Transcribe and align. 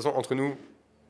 toute 0.00 0.04
façon, 0.04 0.18
entre 0.18 0.34
nous, 0.34 0.56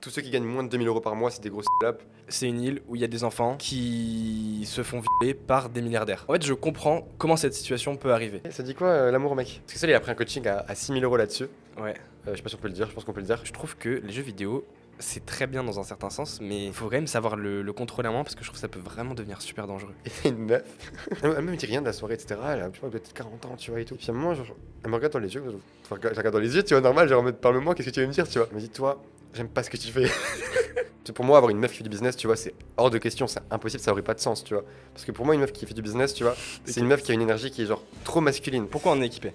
tous 0.00 0.10
ceux 0.10 0.22
qui 0.22 0.30
gagnent 0.30 0.44
moins 0.44 0.64
de 0.64 0.68
2000 0.68 0.88
euros 0.88 1.00
par 1.00 1.14
mois, 1.14 1.30
c'est 1.30 1.42
des 1.42 1.50
grosses 1.50 1.66
salopes. 1.80 2.02
C'est 2.28 2.46
une 2.46 2.60
île 2.60 2.82
où 2.88 2.96
il 2.96 3.02
y 3.02 3.04
a 3.04 3.08
des 3.08 3.24
enfants 3.24 3.56
qui 3.58 4.62
se 4.66 4.82
font 4.82 5.00
violer 5.00 5.34
par 5.34 5.68
des 5.68 5.82
milliardaires. 5.82 6.24
En 6.28 6.32
fait, 6.32 6.44
je 6.44 6.54
comprends 6.54 7.06
comment 7.18 7.36
cette 7.36 7.54
situation 7.54 7.96
peut 7.96 8.12
arriver. 8.12 8.40
Ça 8.50 8.62
dit 8.62 8.74
quoi 8.74 8.88
euh, 8.88 9.10
l'amour, 9.10 9.34
mec? 9.36 9.60
Parce 9.64 9.74
que 9.74 9.78
ça, 9.78 9.86
il 9.86 9.94
a 9.94 10.00
pris 10.00 10.10
un 10.10 10.14
coaching 10.14 10.46
à, 10.46 10.64
à 10.66 10.74
6000 10.74 11.04
euros 11.04 11.16
là-dessus. 11.16 11.48
Ouais. 11.78 11.94
Euh, 12.26 12.32
je 12.32 12.36
sais 12.36 12.42
pas 12.42 12.48
si 12.48 12.54
on 12.54 12.58
peut 12.58 12.68
le 12.68 12.74
dire, 12.74 12.88
je 12.88 12.94
pense 12.94 13.04
qu'on 13.04 13.12
peut 13.12 13.20
le 13.20 13.26
dire. 13.26 13.40
Je 13.44 13.52
trouve 13.52 13.76
que 13.76 13.88
les 13.88 14.12
jeux 14.12 14.22
vidéo, 14.22 14.64
c'est 15.00 15.26
très 15.26 15.46
bien 15.46 15.64
dans 15.64 15.80
un 15.80 15.82
certain 15.82 16.10
sens, 16.10 16.38
mais 16.40 16.66
il 16.66 16.72
faut 16.72 16.84
quand 16.84 16.92
même 16.92 17.06
savoir 17.06 17.36
le, 17.36 17.62
le 17.62 17.72
contrôler 17.72 18.06
à 18.06 18.10
un 18.10 18.12
moment 18.12 18.24
parce 18.24 18.34
que 18.34 18.42
je 18.42 18.46
trouve 18.46 18.56
que 18.56 18.60
ça 18.60 18.68
peut 18.68 18.78
vraiment 18.78 19.14
devenir 19.14 19.42
super 19.42 19.66
dangereux. 19.66 19.94
Et 20.24 20.28
une 20.28 20.46
meuf, 20.46 20.62
elle 21.22 21.42
me 21.42 21.56
dit 21.56 21.66
rien 21.66 21.80
de 21.80 21.86
la 21.86 21.92
soirée, 21.92 22.14
etc. 22.14 22.40
Elle 22.52 22.62
a, 22.62 22.68
peut-être 22.68 23.12
40 23.12 23.46
ans, 23.46 23.56
tu 23.56 23.70
vois, 23.70 23.80
et 23.80 23.84
tout. 23.84 23.96
Puis 23.96 24.06
à 24.08 24.12
un 24.12 24.14
moment, 24.14 24.34
genre, 24.34 24.46
elle 24.84 24.90
me 24.90 24.94
regarde 24.96 25.12
dans 25.12 25.18
les 25.18 25.34
yeux, 25.34 25.42
je 25.88 25.94
regarde 25.94 26.30
dans 26.32 26.38
les 26.38 26.54
yeux, 26.54 26.62
tu 26.62 26.74
vois, 26.74 26.80
normal, 26.80 27.08
genre, 27.08 27.24
parle-moi, 27.32 27.74
qu'est-ce 27.74 27.88
que 27.88 27.94
tu 27.94 28.00
veux 28.00 28.06
me 28.06 28.12
dire, 28.12 28.28
tu 28.28 28.38
vois. 28.38 28.48
Elle 28.50 28.56
me 28.56 28.60
dit, 28.60 28.70
toi, 28.70 29.02
j'aime 29.34 29.48
pas 29.48 29.62
ce 29.62 29.70
que 29.70 29.76
tu 29.76 29.88
fais. 29.88 30.06
Pour 31.14 31.24
moi, 31.24 31.38
avoir 31.38 31.50
une 31.50 31.58
meuf 31.58 31.72
qui 31.72 31.78
fait 31.78 31.82
du 31.82 31.90
business, 31.90 32.14
tu 32.14 32.28
vois, 32.28 32.36
c'est 32.36 32.54
hors 32.76 32.88
de 32.88 32.98
question, 32.98 33.26
c'est 33.26 33.40
impossible, 33.50 33.82
ça 33.82 33.90
aurait 33.90 34.02
pas 34.02 34.14
de 34.14 34.20
sens, 34.20 34.44
tu 34.44 34.54
vois. 34.54 34.64
Parce 34.94 35.04
que 35.04 35.10
pour 35.10 35.26
moi, 35.26 35.34
une 35.34 35.40
meuf 35.40 35.50
qui 35.52 35.66
fait 35.66 35.74
du 35.74 35.82
business, 35.82 36.14
tu 36.14 36.22
vois, 36.22 36.36
c'est 36.64 36.78
une 36.78 36.86
meuf 36.86 37.02
qui 37.02 37.10
a 37.10 37.14
une 37.14 37.22
énergie 37.22 37.50
qui 37.50 37.62
est 37.62 37.66
genre 37.66 37.82
trop 38.04 38.20
masculine. 38.20 38.68
Pourquoi 38.68 38.92
on 38.92 39.02
est 39.02 39.06
équipé? 39.06 39.32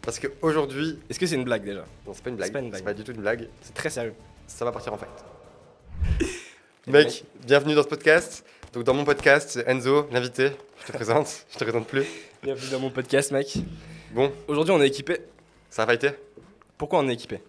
Parce 0.00 0.18
qu'aujourd'hui, 0.18 0.98
Est-ce 1.10 1.18
que 1.18 1.26
c'est 1.26 1.34
une 1.36 1.44
blague 1.44 1.64
déjà? 1.64 1.84
Non, 2.06 2.12
c'est 2.14 2.24
pas 2.24 2.30
une 2.30 2.36
blague, 2.36 2.48
C'est 2.48 2.52
pas 2.52 2.58
une 2.60 2.70
blague. 2.70 2.78
c'est 2.80 2.84
pas 2.84 2.94
du 2.94 3.04
tout 3.04 3.12
une 3.12 3.20
blague, 3.20 3.48
C'est 3.60 3.74
très 3.74 3.90
sérieux. 3.90 4.14
Ça 4.46 4.64
va 4.64 4.72
partir 4.72 4.92
en 4.92 4.98
fight. 4.98 5.10
Mec, 6.86 7.24
bienvenue 7.46 7.74
dans 7.74 7.82
ce 7.82 7.88
podcast. 7.88 8.44
Donc, 8.72 8.84
dans 8.84 8.94
mon 8.94 9.04
podcast, 9.04 9.62
Enzo, 9.66 10.08
l'invité. 10.10 10.50
Je 10.80 10.86
te 10.86 10.92
présente, 10.92 11.46
je 11.52 11.58
te 11.58 11.64
présente 11.64 11.86
plus. 11.86 12.04
Bienvenue 12.42 12.70
dans 12.70 12.80
mon 12.80 12.90
podcast, 12.90 13.30
mec. 13.30 13.56
Bon, 14.12 14.32
Aujourd'hui, 14.48 14.72
on 14.72 14.80
est 14.82 14.88
équipé. 14.88 15.18
ça 15.70 15.82
va 15.84 15.92
fighter 15.92 16.10
Pourquoi 16.76 16.98
on 17.00 17.08
est 17.08 17.12
équipé? 17.14 17.40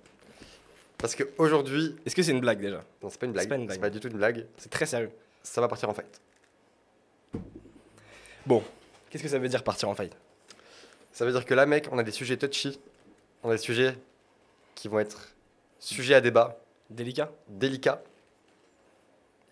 Parce 0.97 1.15
qu'aujourd'hui, 1.15 1.95
Est-ce 2.05 2.15
que 2.15 2.21
c'est 2.23 2.31
une 2.31 2.39
blague 2.41 2.61
déjà? 2.61 2.83
Non, 3.01 3.09
c'est 3.09 3.19
pas 3.19 3.25
une 3.25 3.31
blague, 3.33 3.43
C'est 3.45 3.49
pas 3.49 3.55
une 3.55 3.61
c'est 3.63 3.67
blague. 3.67 3.81
pas 3.81 3.89
du 3.89 3.99
tout 3.99 4.07
une 4.09 4.17
blague, 4.17 4.45
C'est 4.57 4.69
très 4.69 4.85
sérieux. 4.85 5.09
ça 5.41 5.59
va 5.61 5.67
partir 5.67 5.89
en 5.89 5.93
fight. 5.93 6.21
Bon, 8.45 8.63
qu'est-ce 9.09 9.23
que 9.23 9.29
ça 9.29 9.39
veut 9.39 9.49
dire 9.49 9.63
partir 9.63 9.89
en 9.89 9.95
fight 9.95 10.15
Ça 11.11 11.25
veut 11.25 11.31
dire 11.31 11.45
que 11.45 11.53
là, 11.53 11.65
mec, 11.65 11.87
on 11.91 11.97
a 11.97 12.03
des 12.03 12.11
sujets 12.11 12.37
touchy, 12.37 12.79
on 13.41 13.49
a 13.49 13.53
des 13.53 13.61
sujets 13.61 13.95
qui 14.75 14.87
vont 14.87 14.99
être 14.99 15.29
sujets 15.79 16.13
à 16.15 16.21
débat, 16.21 16.59
Délicat 16.93 17.31
délicats. 17.47 18.01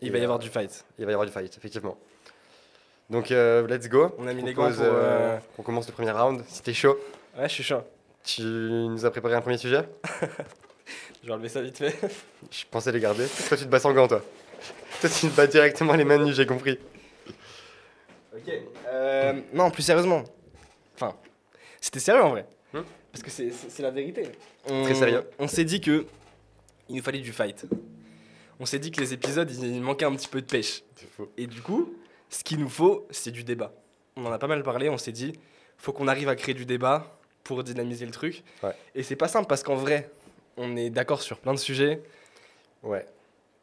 Il 0.01 0.07
Et, 0.07 0.11
va 0.11 0.17
y 0.17 0.21
euh, 0.21 0.23
avoir 0.25 0.39
du 0.39 0.49
fight. 0.49 0.85
Il 0.97 1.05
va 1.05 1.11
y 1.11 1.13
avoir 1.13 1.25
du 1.27 1.31
fight, 1.33 1.55
effectivement. 1.57 1.97
Donc, 3.09 3.31
euh, 3.31 3.67
let's 3.67 3.87
go. 3.89 4.15
On 4.17 4.27
a 4.27 4.33
mis 4.33 4.41
les 4.41 4.53
gants 4.53 4.71
pour, 4.71 4.81
euh, 4.83 5.37
qu'on 5.55 5.63
commence 5.63 5.87
le 5.87 5.93
premier 5.93 6.11
round. 6.11 6.43
Si 6.47 6.61
t'es 6.61 6.73
chaud, 6.73 6.97
Ouais, 7.37 7.47
je 7.49 7.53
suis 7.53 7.63
chaud. 7.63 7.81
tu 8.23 8.41
nous 8.43 9.05
as 9.05 9.11
préparé 9.11 9.35
un 9.35 9.41
premier 9.41 9.57
sujet? 9.57 9.83
Je 11.23 11.27
vais 11.27 11.33
enlever 11.33 11.49
ça 11.49 11.61
vite 11.61 11.77
fait. 11.77 11.95
Je 12.51 12.63
pensais 12.69 12.91
les 12.91 12.99
garder. 12.99 13.25
Toi, 13.47 13.57
tu 13.57 13.63
te 13.65 13.69
bats 13.69 13.79
sans 13.79 13.93
gants, 13.93 14.07
toi. 14.07 14.21
Toi, 15.01 15.09
tu 15.09 15.29
te 15.29 15.35
bats 15.35 15.47
directement 15.47 15.93
les 15.93 16.03
mains 16.03 16.17
nues, 16.17 16.33
j'ai 16.33 16.45
compris. 16.47 16.79
Ok. 18.35 18.51
Euh, 18.87 19.33
non, 19.53 19.69
plus 19.71 19.83
sérieusement. 19.83 20.23
Enfin, 20.95 21.15
c'était 21.79 21.99
sérieux 21.99 22.23
en 22.23 22.29
vrai. 22.31 22.45
Hmm? 22.73 22.81
Parce 23.11 23.23
que 23.23 23.29
c'est- 23.29 23.79
la 23.81 23.91
vérité. 23.91 24.23
On- 24.69 24.83
Très 24.83 24.95
sérieux. 24.95 25.23
On 25.37 25.47
s'est 25.47 25.63
dit 25.65 25.79
que 25.81 26.05
il 26.91 26.97
nous 26.97 27.03
fallait 27.03 27.19
du 27.19 27.31
fight. 27.31 27.65
On 28.59 28.65
s'est 28.65 28.79
dit 28.79 28.91
que 28.91 29.01
les 29.01 29.13
épisodes, 29.13 29.49
il, 29.49 29.81
manquait 29.81 30.05
un 30.05 30.13
petit 30.15 30.27
peu 30.27 30.41
de 30.41 30.45
pêche. 30.45 30.83
Faux. 31.17 31.31
Et 31.37 31.47
du 31.47 31.61
coup, 31.61 31.95
ce 32.29 32.43
qu'il 32.43 32.59
nous 32.59 32.69
faut, 32.69 33.07
c'est 33.09 33.31
du 33.31 33.43
débat. 33.43 33.73
On 34.15 34.25
en 34.25 34.31
a 34.31 34.37
pas 34.37 34.47
mal 34.47 34.61
parlé, 34.61 34.89
on 34.89 34.97
s'est 34.97 35.11
dit, 35.11 35.33
faut 35.77 35.93
qu'on 35.93 36.07
arrive 36.07 36.29
à 36.29 36.35
créer 36.35 36.53
du 36.53 36.65
débat 36.65 37.17
pour 37.43 37.63
dynamiser 37.63 38.05
le 38.05 38.11
truc. 38.11 38.43
Ouais. 38.61 38.75
Et 38.93 39.03
c'est 39.03 39.15
pas 39.15 39.27
simple 39.27 39.47
parce 39.47 39.63
qu'en 39.63 39.75
vrai, 39.75 40.11
on 40.57 40.75
est 40.75 40.89
d'accord 40.89 41.21
sur 41.21 41.39
plein 41.39 41.53
de 41.53 41.59
sujets. 41.59 42.03
Ouais. 42.83 43.05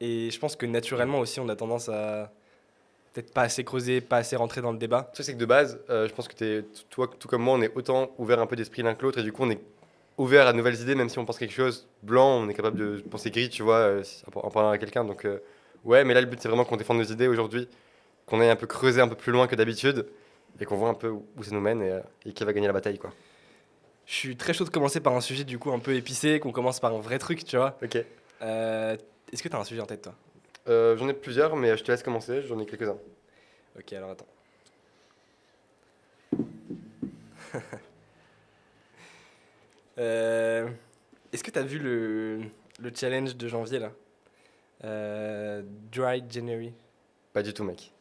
Et 0.00 0.30
je 0.30 0.38
pense 0.38 0.56
que 0.56 0.66
naturellement 0.66 1.20
aussi, 1.20 1.38
on 1.38 1.48
a 1.48 1.54
tendance 1.54 1.88
à 1.88 2.32
peut-être 3.12 3.32
pas 3.32 3.42
assez 3.42 3.64
creuser, 3.64 4.00
pas 4.00 4.16
assez 4.16 4.36
rentrer 4.36 4.62
dans 4.62 4.72
le 4.72 4.78
débat. 4.78 5.08
Le 5.10 5.14
truc, 5.14 5.26
c'est 5.26 5.34
que 5.34 5.38
de 5.38 5.46
base, 5.46 5.80
euh, 5.90 6.08
je 6.08 6.14
pense 6.14 6.28
que 6.28 6.34
t'es, 6.34 6.64
toi, 6.90 7.10
tout 7.18 7.28
comme 7.28 7.42
moi, 7.42 7.54
on 7.54 7.62
est 7.62 7.72
autant 7.76 8.10
ouvert 8.18 8.40
un 8.40 8.46
peu 8.46 8.56
d'esprit 8.56 8.82
l'un 8.82 8.94
que 8.94 9.02
l'autre, 9.02 9.18
et 9.18 9.22
du 9.22 9.32
coup, 9.32 9.44
on 9.44 9.50
est 9.50 9.60
ouvert 10.18 10.46
à 10.46 10.52
de 10.52 10.58
nouvelles 10.58 10.80
idées, 10.80 10.94
même 10.94 11.08
si 11.08 11.18
on 11.18 11.24
pense 11.24 11.38
quelque 11.38 11.54
chose 11.54 11.88
blanc, 12.02 12.40
on 12.42 12.48
est 12.48 12.54
capable 12.54 12.78
de 12.78 13.00
penser 13.08 13.30
gris, 13.30 13.48
tu 13.48 13.62
vois, 13.62 13.76
euh, 13.76 14.02
en 14.34 14.50
parlant 14.50 14.70
à 14.70 14.78
quelqu'un. 14.78 15.04
Donc, 15.04 15.24
euh, 15.24 15.38
ouais, 15.84 16.04
mais 16.04 16.12
là, 16.14 16.20
le 16.20 16.26
but, 16.26 16.40
c'est 16.40 16.48
vraiment 16.48 16.64
qu'on 16.64 16.76
défende 16.76 16.98
nos 16.98 17.04
idées 17.04 17.28
aujourd'hui, 17.28 17.68
qu'on 18.26 18.40
aille 18.40 18.50
un 18.50 18.56
peu 18.56 18.66
creuser 18.66 19.00
un 19.00 19.08
peu 19.08 19.14
plus 19.14 19.32
loin 19.32 19.46
que 19.46 19.56
d'habitude, 19.56 20.06
et 20.60 20.64
qu'on 20.64 20.76
voit 20.76 20.88
un 20.90 20.94
peu 20.94 21.08
où 21.08 21.24
ça 21.42 21.52
nous 21.52 21.60
mène, 21.60 21.80
et, 21.82 21.92
euh, 21.92 22.00
et 22.26 22.32
qui 22.32 22.44
va 22.44 22.52
gagner 22.52 22.66
la 22.66 22.72
bataille, 22.72 22.98
quoi. 22.98 23.12
Je 24.06 24.14
suis 24.14 24.36
très 24.36 24.54
chaud 24.54 24.64
de 24.64 24.70
commencer 24.70 25.00
par 25.00 25.14
un 25.14 25.20
sujet 25.20 25.44
du 25.44 25.58
coup 25.58 25.70
un 25.70 25.78
peu 25.78 25.94
épicé, 25.94 26.40
qu'on 26.40 26.50
commence 26.50 26.80
par 26.80 26.94
un 26.94 27.00
vrai 27.00 27.18
truc, 27.18 27.44
tu 27.44 27.58
vois. 27.58 27.76
Ok. 27.82 27.98
Euh, 28.40 28.96
Est-ce 29.30 29.42
que 29.42 29.48
t'as 29.48 29.58
un 29.58 29.64
sujet 29.64 29.82
en 29.82 29.86
tête 29.86 30.00
toi? 30.00 30.14
Euh, 30.66 30.96
j'en 30.96 31.08
ai 31.08 31.12
plusieurs, 31.12 31.54
mais 31.56 31.76
je 31.76 31.84
te 31.84 31.92
laisse 31.92 32.02
commencer, 32.02 32.42
j'en 32.42 32.58
ai 32.58 32.64
quelques-uns. 32.64 32.96
Ok, 33.78 33.92
alors 33.92 34.10
attends. 34.10 34.26
Euh, 39.98 40.68
Est-ce 41.32 41.42
que 41.44 41.50
t'as 41.50 41.62
vu 41.62 41.78
le, 41.78 42.40
le 42.80 42.90
challenge 42.94 43.36
de 43.36 43.48
janvier 43.48 43.78
là? 43.78 43.92
Euh, 44.84 45.62
Dry 45.92 46.22
January. 46.28 46.72
Pas 47.32 47.42
du 47.42 47.52
tout, 47.52 47.64
mec. 47.64 47.92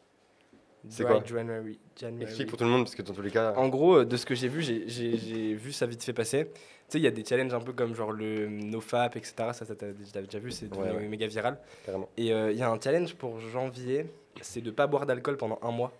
C'est 0.88 1.04
quoi? 1.04 1.22
January. 1.26 1.78
January. 1.96 2.24
Explique 2.24 2.48
pour 2.48 2.56
tout 2.58 2.64
le 2.64 2.70
monde, 2.70 2.84
parce 2.84 2.94
que 2.94 3.02
dans 3.02 3.12
tous 3.12 3.20
les 3.22 3.30
cas. 3.32 3.52
En 3.56 3.68
gros, 3.68 3.96
euh, 3.98 4.04
de 4.04 4.16
ce 4.16 4.24
que 4.24 4.34
j'ai 4.34 4.48
vu, 4.48 4.62
j'ai- 4.62 5.54
vu 5.54 5.72
ça 5.72 5.86
vite 5.86 6.02
fait 6.02 6.12
passer. 6.12 6.46
Tu 6.46 6.52
sais, 6.92 6.98
il 6.98 7.02
y 7.02 7.06
a 7.06 7.10
des 7.10 7.24
challenges 7.24 7.52
un 7.52 7.60
peu 7.60 7.72
comme 7.74 7.94
genre 7.94 8.12
le 8.12 8.48
NoFap, 8.48 9.16
etc. 9.16 9.34
Ça, 9.52 9.66
ça 9.66 9.74
t'as 9.74 9.88
t'as 10.12 10.22
déjà 10.22 10.38
vu, 10.38 10.50
c'est 10.52 10.72
Ouais, 10.74 10.90
ouais. 10.90 11.06
méga 11.08 11.26
viral. 11.26 11.58
Carrément. 11.84 12.08
Et 12.16 12.32
euh, 12.32 12.52
il 12.52 12.56
y 12.58 12.62
a 12.62 12.70
un 12.70 12.80
challenge 12.80 13.14
pour 13.16 13.38
janvier, 13.40 14.06
c'est 14.40 14.62
de 14.62 14.70
pas 14.70 14.86
boire 14.86 15.04
d'alcool 15.04 15.36
pendant 15.36 15.58
un 15.62 15.72
mois. 15.72 15.92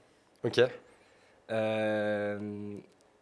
Ok. 0.45 0.61
Euh, 1.51 2.39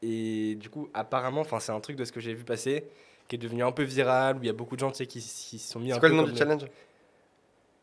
et 0.03 0.55
du 0.57 0.69
coup, 0.71 0.89
apparemment, 0.95 1.41
enfin, 1.41 1.61
c'est 1.61 1.73
un 1.73 1.81
truc 1.81 1.97
de 1.97 2.05
ce 2.05 2.13
que 2.13 2.21
j'ai 2.21 2.35
vu 2.35 2.45
passer 2.45 2.85
qui 3.29 3.37
est 3.37 3.39
devenu 3.39 3.65
un 3.65 3.73
peu 3.73 3.83
viral 3.83 4.37
où 4.37 4.43
il 4.43 4.47
y 4.47 4.51
a 4.51 4.53
beaucoup 4.53 4.77
de 4.77 4.81
gens 4.81 4.91
tu 4.93 4.99
sais, 4.99 5.07
qui 5.07 5.21
s'y 5.21 5.59
sont 5.59 5.81
mis 5.81 5.91
un 5.91 5.95
C'est 5.95 6.01
quoi 6.01 6.09
peu 6.11 6.15
le 6.15 6.21
nom 6.23 6.29
du 6.29 6.37
challenge? 6.37 6.65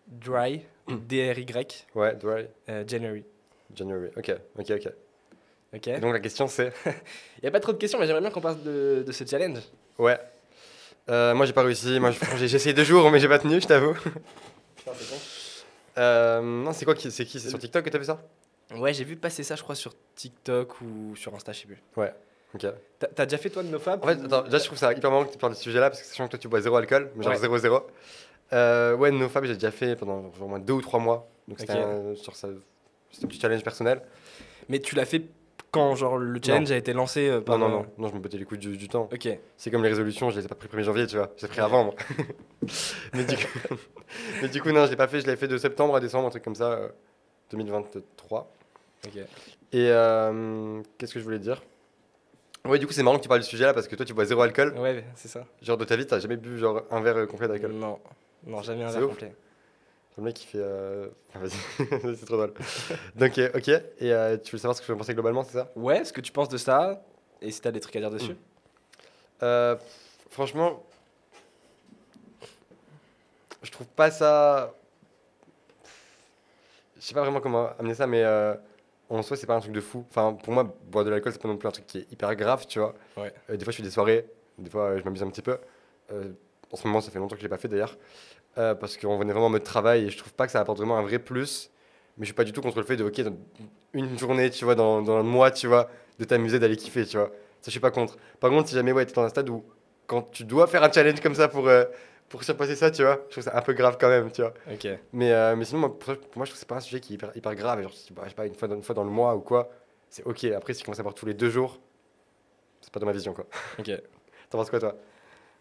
Dry, 0.07 0.62
D-R-Y, 0.88 1.88
Ouais, 1.96 2.16
Dry 2.16 2.46
euh, 2.69 2.84
January. 2.88 3.23
January. 3.73 4.09
Ok, 4.16 4.31
ok, 4.59 4.72
ok. 4.72 4.94
Ok. 5.75 5.88
Et 5.88 6.00
donc 6.00 6.13
la 6.13 6.19
question 6.19 6.47
c'est. 6.47 6.72
Il 6.85 7.41
n'y 7.44 7.47
a 7.50 7.52
pas 7.52 7.59
trop 7.59 7.73
de 7.73 7.78
questions, 7.78 8.00
mais 8.00 8.06
j'aimerais 8.06 8.22
bien 8.22 8.29
qu'on 8.29 8.41
parle 8.41 8.62
de, 8.63 9.03
de 9.06 9.12
ce 9.12 9.25
challenge. 9.25 9.59
Ouais. 9.97 10.19
Euh, 11.09 11.34
moi 11.34 11.46
j'ai 11.46 11.53
pas 11.53 11.63
réussi. 11.63 12.00
Moi 12.00 12.12
j'ai 12.38 12.56
essayé 12.56 12.73
deux 12.73 12.84
jours 12.84 13.09
mais 13.09 13.19
j'ai 13.19 13.28
pas 13.28 13.40
tenu, 13.40 13.59
je 13.59 13.68
t'avoue. 13.68 13.94
Putain, 14.75 14.91
c'est 14.96 15.09
con. 15.09 15.16
Euh, 15.97 16.41
non, 16.41 16.73
c'est 16.73 16.85
quoi 16.85 16.96
C'est 16.97 17.25
qui? 17.25 17.40
C'est 17.40 17.50
sur 17.50 17.59
TikTok 17.59 17.85
que 17.85 17.90
t'as 17.90 17.97
vu 17.97 18.06
ça? 18.06 18.22
Ouais, 18.75 18.94
j'ai 18.94 19.03
vu 19.03 19.16
passer 19.16 19.44
ça, 19.44 19.56
je 19.56 19.63
crois, 19.63 19.75
sur 19.75 19.94
TikTok 20.16 20.81
ou 20.81 21.16
sur 21.16 21.34
Insta, 21.35 21.51
je 21.51 21.59
sais 21.62 21.68
plus. 21.68 21.81
Ouais. 21.96 22.13
Ok. 22.56 22.66
T'as 23.00 23.07
t'as 23.07 23.25
déjà 23.25 23.38
fait 23.38 23.50
toi 23.50 23.63
de 23.63 23.69
NoFap 23.69 24.03
En 24.03 24.07
fait, 24.07 24.16
ou- 24.22 24.25
attends, 24.25 24.44
déjà 24.44 24.59
je 24.59 24.66
trouve 24.66 24.78
ça 24.78 24.94
hyper 24.94 25.09
marrant 25.09 25.25
que 25.25 25.31
tu 25.31 25.38
parles 25.40 25.53
de 25.53 25.57
ce 25.57 25.63
sujet-là 25.63 25.90
parce 25.90 26.01
que 26.01 26.07
sachant 26.07 26.25
que 26.25 26.31
toi 26.31 26.40
tu 26.40 26.47
bois 26.47 26.62
zéro 26.62 26.75
alcool, 26.75 27.12
mais 27.16 27.23
genre 27.23 27.34
Ouais. 27.34 27.40
0-0. 27.40 27.81
Euh, 28.53 28.96
ouais, 28.96 29.09
NoFap 29.12 29.46
j'ai 29.46 29.56
déjà 29.56 29.72
fait 29.72 29.96
pendant 29.96 30.31
genre 30.34 30.44
au 30.44 30.47
moins 30.47 30.59
deux 30.59 30.73
ou 30.73 30.81
trois 30.81 31.00
mois. 31.00 31.28
Donc 31.47 31.59
c'était 31.59 31.73
Ok. 31.73 31.79
un, 31.79 32.16
ça- 32.34 32.47
c'était 33.12 33.25
un 33.25 33.28
petit 33.28 33.40
challenge 33.40 33.63
personnel. 33.63 34.02
Mais 34.69 34.79
tu 34.79 34.94
l'as 34.96 35.06
fait 35.06 35.23
quand 35.72 35.96
genre 35.96 36.18
le 36.19 36.40
challenge 36.44 36.72
a 36.72 36.78
été 36.78 36.94
lancé 36.94 37.28
euh, 37.28 37.41
par 37.41 37.57
Non, 37.57 37.68
non, 37.69 37.75
euh, 37.75 37.79
non, 37.79 37.88
non, 37.97 38.07
je 38.09 38.13
me 38.13 38.19
battais 38.19 38.38
les 38.38 38.46
couilles 38.46 38.59
du, 38.59 38.78
du 38.78 38.88
temps. 38.88 39.09
Ok. 39.12 39.28
C'est 39.57 39.72
comme 39.72 39.81
les 39.81 39.90
résolutions, 39.90 40.29
je 40.29 40.38
les 40.40 40.46
ai 40.46 40.47
pas 40.47 40.53
pris 40.53 40.68
le 40.72 40.78
1er 40.79 40.84
janvier, 40.85 41.07
tu 41.07 41.18
vois. 41.18 41.31
J'ai 41.38 41.47
pris 41.47 41.59
avant, 41.62 41.85
moi. 41.85 41.96
mais, 43.13 43.23
du 43.23 43.35
coup, 43.35 43.75
mais 44.44 44.47
du 44.50 44.62
coup, 44.62 44.72
non, 44.72 44.85
je 44.85 44.91
l'ai 44.91 44.96
pas 44.96 45.07
fait. 45.07 45.22
Je 45.22 45.25
l'ai 45.28 45.35
fait 45.35 45.47
de 45.47 45.57
septembre 45.57 45.96
à 45.96 46.00
décembre, 46.00 46.28
un 46.28 46.29
truc 46.29 46.44
comme 46.44 46.53
ça, 46.56 46.72
euh, 46.73 46.90
2023. 47.58 48.52
Ok. 49.06 49.16
Et 49.18 49.25
euh, 49.90 50.81
qu'est-ce 50.97 51.14
que 51.14 51.19
je 51.19 51.24
voulais 51.24 51.40
dire? 51.40 51.62
Ouais, 52.66 52.80
du 52.80 52.88
coup, 52.88 52.94
c'est 52.94 53.03
marrant 53.03 53.18
que 53.18 53.24
tu 53.24 53.28
parles 53.28 53.41
du 53.41 53.47
sujet 53.47 53.66
là 53.66 53.74
parce 53.74 53.88
que 53.88 53.96
toi, 53.96 54.06
tu 54.06 54.14
bois 54.14 54.25
zéro 54.25 54.41
alcool. 54.41 54.74
Ouais, 54.78 55.03
c'est 55.16 55.28
ça. 55.28 55.46
Genre, 55.62 55.78
de 55.78 55.84
ta 55.86 55.96
vie, 55.97 56.06
t'as 56.08 56.19
jamais 56.19 56.38
bu 56.38 56.58
genre 56.58 56.84
un 56.91 57.02
verre 57.02 57.18
euh, 57.18 57.25
complet 57.25 57.47
d'alcool? 57.47 57.72
Non, 57.74 58.00
non, 58.46 58.62
jamais 58.62 58.84
un 58.84 58.91
verre 58.91 59.03
ouf. 59.03 59.09
complet. 59.09 59.35
Le 60.17 60.23
mec 60.23 60.35
qui 60.35 60.46
fait. 60.47 60.59
euh, 60.61 61.08
ah, 61.35 61.40
Vas-y, 61.41 62.16
c'est 62.16 62.26
trop 62.26 62.38
drôle. 62.38 62.53
Donc, 63.16 63.38
euh, 63.38 63.50
ok. 63.56 63.67
Et 63.67 63.82
euh, 64.14 64.38
tu 64.38 64.52
veux 64.53 64.58
savoir 64.59 64.76
ce 64.78 64.82
que 64.82 64.88
je 64.88 64.94
pensais 64.94 65.14
globalement, 65.14 65.44
c'est 65.44 65.53
ça? 65.58 65.72
Ouais, 65.76 66.06
ce 66.06 66.14
que 66.14 66.22
tu 66.22 66.32
penses 66.32 66.49
de 66.49 66.58
ça 66.58 67.03
et 67.41 67.52
si 67.52 67.59
t'as 67.59 67.72
des 67.72 67.79
trucs 67.82 67.96
à 67.96 67.99
dire 67.99 68.11
dessus. 68.11 68.35
Euh, 69.41 69.76
Franchement, 70.29 70.84
je 73.61 73.72
trouve 73.72 73.88
pas 73.88 74.09
ça. 74.11 74.73
Je 77.03 77.09
sais 77.09 77.14
pas 77.14 77.22
vraiment 77.22 77.41
comment 77.41 77.67
amener 77.78 77.96
ça, 77.96 78.08
mais 78.08 78.23
euh, 78.23 78.55
en 79.09 79.22
soi, 79.23 79.35
c'est 79.35 79.46
pas 79.46 79.55
un 79.55 79.59
truc 79.59 79.73
de 79.73 79.82
fou. 79.82 80.05
Enfin, 80.09 80.38
pour 80.41 80.53
moi, 80.53 80.73
boire 80.90 81.03
de 81.03 81.09
l'alcool, 81.09 81.34
c'est 81.34 81.41
pas 81.41 81.50
non 81.50 81.58
plus 81.58 81.67
un 81.67 81.72
truc 81.72 81.85
qui 81.85 81.97
est 81.97 82.09
hyper 82.09 82.34
grave, 82.38 82.66
tu 82.66 82.79
vois. 82.79 82.96
Ouais. 83.17 83.34
Euh, 83.50 83.58
des 83.58 83.66
fois, 83.66 83.72
je 83.72 83.78
fais 83.78 83.84
des 83.84 83.91
soirées, 83.91 84.26
des 84.58 84.70
fois, 84.70 84.84
euh, 84.84 85.00
je 85.00 85.03
m'amuse 85.03 85.22
un 85.22 85.29
petit 85.29 85.41
peu. 85.41 85.58
Euh, 86.14 86.32
en 86.72 86.78
ce 86.78 86.88
moment, 86.88 87.02
ça 87.02 87.11
fait 87.11 87.20
longtemps 87.20 87.35
que 87.35 87.41
je 87.41 87.46
l'ai 87.46 87.50
pas 87.50 87.58
fait 87.58 87.67
d'ailleurs, 87.67 87.97
parce 88.55 88.96
qu'on 88.96 89.17
venait 89.17 89.34
vraiment 89.34 89.47
en 89.47 89.50
mode 89.50 89.64
travail 89.64 90.05
et 90.05 90.09
je 90.09 90.17
trouve 90.17 90.34
pas 90.34 90.46
que 90.46 90.53
ça 90.53 90.61
apporte 90.61 90.78
vraiment 90.78 90.97
un 90.97 91.02
vrai 91.02 91.20
plus. 91.20 91.72
Mais 92.17 92.23
je 92.23 92.28
suis 92.28 92.34
pas 92.34 92.46
du 92.46 92.53
tout 92.53 92.61
contre 92.61 92.79
le 92.79 92.85
fait 92.85 92.96
de, 92.96 93.03
ok, 93.03 93.20
dans 93.20 93.35
une 93.91 94.17
journée, 94.17 94.49
tu 94.49 94.64
vois, 94.64 94.76
dans, 94.76 95.02
dans 95.02 95.17
un 95.17 95.23
mois, 95.23 95.52
tu 95.52 95.67
vois, 95.67 95.90
de 96.20 96.23
t'amuser, 96.23 96.58
d'aller 96.58 96.78
kiffer, 96.78 97.06
tu 97.06 97.17
vois. 97.17 97.28
Ça, 97.28 97.66
je 97.66 97.72
suis 97.72 97.82
pas 97.82 97.91
contre. 97.91 98.16
Par 98.40 98.49
contre, 98.49 98.70
si 98.70 98.76
jamais, 98.76 98.94
ouais, 98.94 99.06
t'es 99.06 99.14
dans 99.14 99.23
un 99.23 99.29
stade 99.29 99.49
où, 99.49 99.66
quand 100.08 100.32
tu 100.32 100.46
dois 100.46 100.67
faire 100.67 100.84
un 100.84 100.91
challenge 100.91 101.20
comme 101.20 101.35
ça 101.35 101.49
pour, 101.49 101.70
pour 102.34 102.44
surpasser 102.44 102.76
ça, 102.76 102.90
tu 102.90 103.03
vois, 103.03 103.24
je 103.28 103.34
trouve 103.34 103.44
ça 103.44 103.56
un 103.56 103.62
peu 103.62 103.74
grave 103.74 103.96
quand 104.02 104.09
même, 104.09 104.32
tu 104.32 104.41
vois. 104.41 104.56
Ok. 104.72 104.88
Mais, 105.12 105.32
euh, 105.32 105.56
mais 105.56 105.66
sinon, 105.66 105.82
moi, 105.82 106.00
pour, 106.00 106.18
pour 106.18 106.38
moi, 106.38 106.46
je 106.46 106.50
trouve 106.50 106.53
que 106.53 106.58
c'est 106.58 106.68
pas 106.68 106.78
un 106.78 106.80
sujet 106.80 107.00
qui 107.00 107.14
est 107.14 107.16
hyper, 107.18 107.32
hyper 107.38 107.53
grave. 107.53 107.84
Genre, 107.84 107.91
je 107.91 107.96
sais 108.28 108.34
pas, 108.34 108.47
une 108.47 108.56
fois, 108.56 108.68
dans, 108.68 108.74
une 108.74 108.82
fois 108.82 108.96
dans 108.96 109.03
le 109.03 109.12
mois 109.12 109.35
ou 109.35 109.41
quoi, 109.41 109.70
c'est 110.09 110.24
ok. 110.24 110.46
Après, 110.46 110.74
si 110.74 110.80
tu 110.80 110.85
commences 110.85 111.00
à 111.00 111.03
voir 111.03 111.14
tous 111.14 111.28
les 111.28 111.35
deux 111.35 111.52
jours, 111.52 111.80
c'est 112.82 112.91
pas 112.91 113.00
dans 113.00 113.06
ma 113.06 113.12
vision, 113.12 113.35
quoi. 113.35 113.46
Ok. 113.78 113.91
T'en 114.50 114.58
penses 114.58 114.72
quoi, 114.72 114.80
toi? 114.80 114.96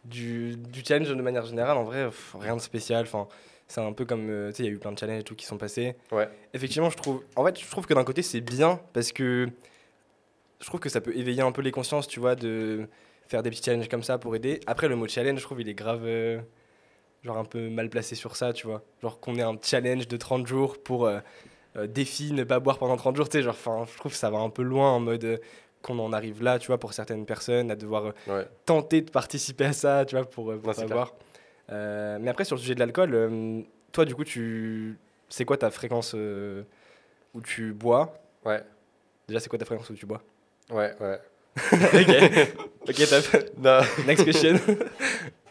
Du, 0.03 0.57
du 0.57 0.83
challenge 0.83 1.11
de 1.11 1.15
manière 1.21 1.45
générale, 1.45 1.77
en 1.77 1.85
vrai, 1.85 2.07
pff, 2.07 2.37
rien 2.41 2.57
de 2.57 2.63
spécial. 2.63 3.03
Enfin, 3.03 3.29
c'est 3.69 3.83
un 3.83 3.93
peu 3.93 4.07
comme, 4.07 4.31
euh, 4.31 4.49
tu 4.49 4.57
sais, 4.57 4.63
il 4.63 4.67
y 4.67 4.69
a 4.71 4.73
eu 4.73 4.79
plein 4.79 4.93
de 4.93 4.99
challenges 4.99 5.21
et 5.21 5.25
tout 5.25 5.37
qui 5.37 5.45
sont 5.45 5.59
passés. 5.59 5.95
Ouais. 6.11 6.27
Effectivement, 6.55 6.89
je 6.89 6.97
trouve, 6.97 7.23
en 7.37 7.45
fait, 7.45 7.61
je 7.61 7.71
trouve 7.71 7.85
que 7.85 7.93
d'un 7.93 8.05
côté, 8.05 8.23
c'est 8.23 8.41
bien 8.41 8.81
parce 8.95 9.13
que 9.13 9.47
je 10.61 10.67
trouve 10.67 10.81
que 10.81 10.89
ça 10.89 11.03
peut 11.03 11.15
éveiller 11.15 11.43
un 11.43 11.53
peu 11.53 11.61
les 11.61 11.71
consciences, 11.71 12.09
tu 12.09 12.19
vois, 12.19 12.35
de 12.35 12.89
faire 13.29 13.43
des 13.43 13.51
petits 13.51 13.63
challenges 13.63 13.91
comme 13.91 14.03
ça 14.03 14.17
pour 14.17 14.35
aider. 14.35 14.61
Après, 14.67 14.89
le 14.89 14.97
mot 14.97 15.07
challenge, 15.07 15.39
je 15.39 15.45
trouve, 15.45 15.61
il 15.61 15.69
est 15.69 15.75
grave, 15.75 16.05
euh, 16.07 16.41
genre 17.23 17.39
un 17.39 17.45
peu 17.45 17.69
mal 17.69 17.89
placé 17.89 18.15
sur 18.15 18.37
ça, 18.37 18.53
tu 18.53 18.67
vois. 18.67 18.83
Genre 19.03 19.21
qu'on 19.21 19.37
ait 19.37 19.43
un 19.43 19.57
challenge 19.63 20.09
de 20.09 20.17
30 20.17 20.47
jours 20.47 20.83
pour 20.83 21.07
euh, 21.07 21.21
euh, 21.77 21.87
défi 21.87 22.33
ne 22.33 22.45
pas 22.45 22.59
boire 22.61 22.79
pendant 22.79 22.97
30 22.97 23.17
jours, 23.17 23.29
tu 23.29 23.39
sais, 23.39 23.43
genre, 23.43 23.55
enfin, 23.55 23.85
je 23.91 23.97
trouve 23.99 24.13
que 24.13 24.19
ça 24.19 24.31
va 24.31 24.39
un 24.39 24.51
peu 24.51 24.63
loin 24.63 24.91
en 24.91 25.01
mode 25.01 25.25
euh, 25.25 25.39
qu'on 25.83 25.99
en 25.99 26.13
arrive 26.13 26.43
là, 26.43 26.59
tu 26.59 26.67
vois, 26.69 26.79
pour 26.79 26.93
certaines 26.93 27.25
personnes, 27.27 27.71
à 27.71 27.77
devoir 27.77 28.07
euh, 28.07 28.13
Ouais. 28.29 28.49
tenter 28.67 29.01
de 29.03 29.11
participer 29.11 29.67
à 29.67 29.73
ça, 29.73 30.05
tu 30.05 30.17
vois, 30.17 30.25
pour, 30.29 30.53
pour 30.61 30.75
clair. 30.75 30.89
boire. 30.89 31.15
Mais 31.69 32.29
après, 32.29 32.45
sur 32.45 32.57
le 32.57 32.61
sujet 32.61 32.75
de 32.75 32.81
l'alcool, 32.81 33.65
toi, 33.93 34.05
du 34.05 34.15
coup, 34.15 34.25
tu... 34.25 34.99
c'est 35.29 35.45
quoi 35.45 35.57
ta 35.57 35.71
fréquence 35.71 36.15
où 36.15 37.41
tu 37.41 37.73
bois? 37.73 38.15
Ouais. 38.45 38.63
Déjà, 39.27 39.41
c'est 39.41 39.49
quoi 39.49 39.59
ta 39.59 39.65
fréquence 39.65 39.89
où 39.91 39.95
tu 39.95 40.05
bois? 40.07 40.23
Ouais, 40.71 40.95
ouais. 41.01 41.19
Ok, 41.73 42.89
ok, 42.89 43.09
top. 43.09 43.85
Next 44.07 44.25
question. 44.25 44.55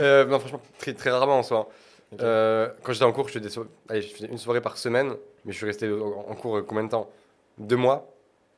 euh, 0.00 0.24
non, 0.26 0.38
franchement, 0.38 0.60
très, 0.78 0.94
très 0.94 1.10
rarement 1.10 1.38
en 1.38 1.42
soi. 1.42 1.68
Ok. 2.12 2.20
Euh, 2.22 2.68
quand 2.82 2.92
j'étais 2.92 3.04
en 3.04 3.12
cours, 3.12 3.26
je 3.28 3.32
faisais, 3.34 3.44
des 3.44 3.50
so- 3.50 3.66
allez, 3.88 4.02
je 4.02 4.14
faisais 4.14 4.26
une 4.28 4.38
soirée 4.38 4.60
par 4.60 4.78
semaine, 4.78 5.14
mais 5.44 5.52
je 5.52 5.56
suis 5.56 5.66
resté 5.66 5.90
en 5.92 6.34
cours 6.34 6.58
euh, 6.58 6.62
combien 6.62 6.84
de 6.84 6.90
temps? 6.90 7.10
Deux 7.58 7.76
mois. 7.76 8.08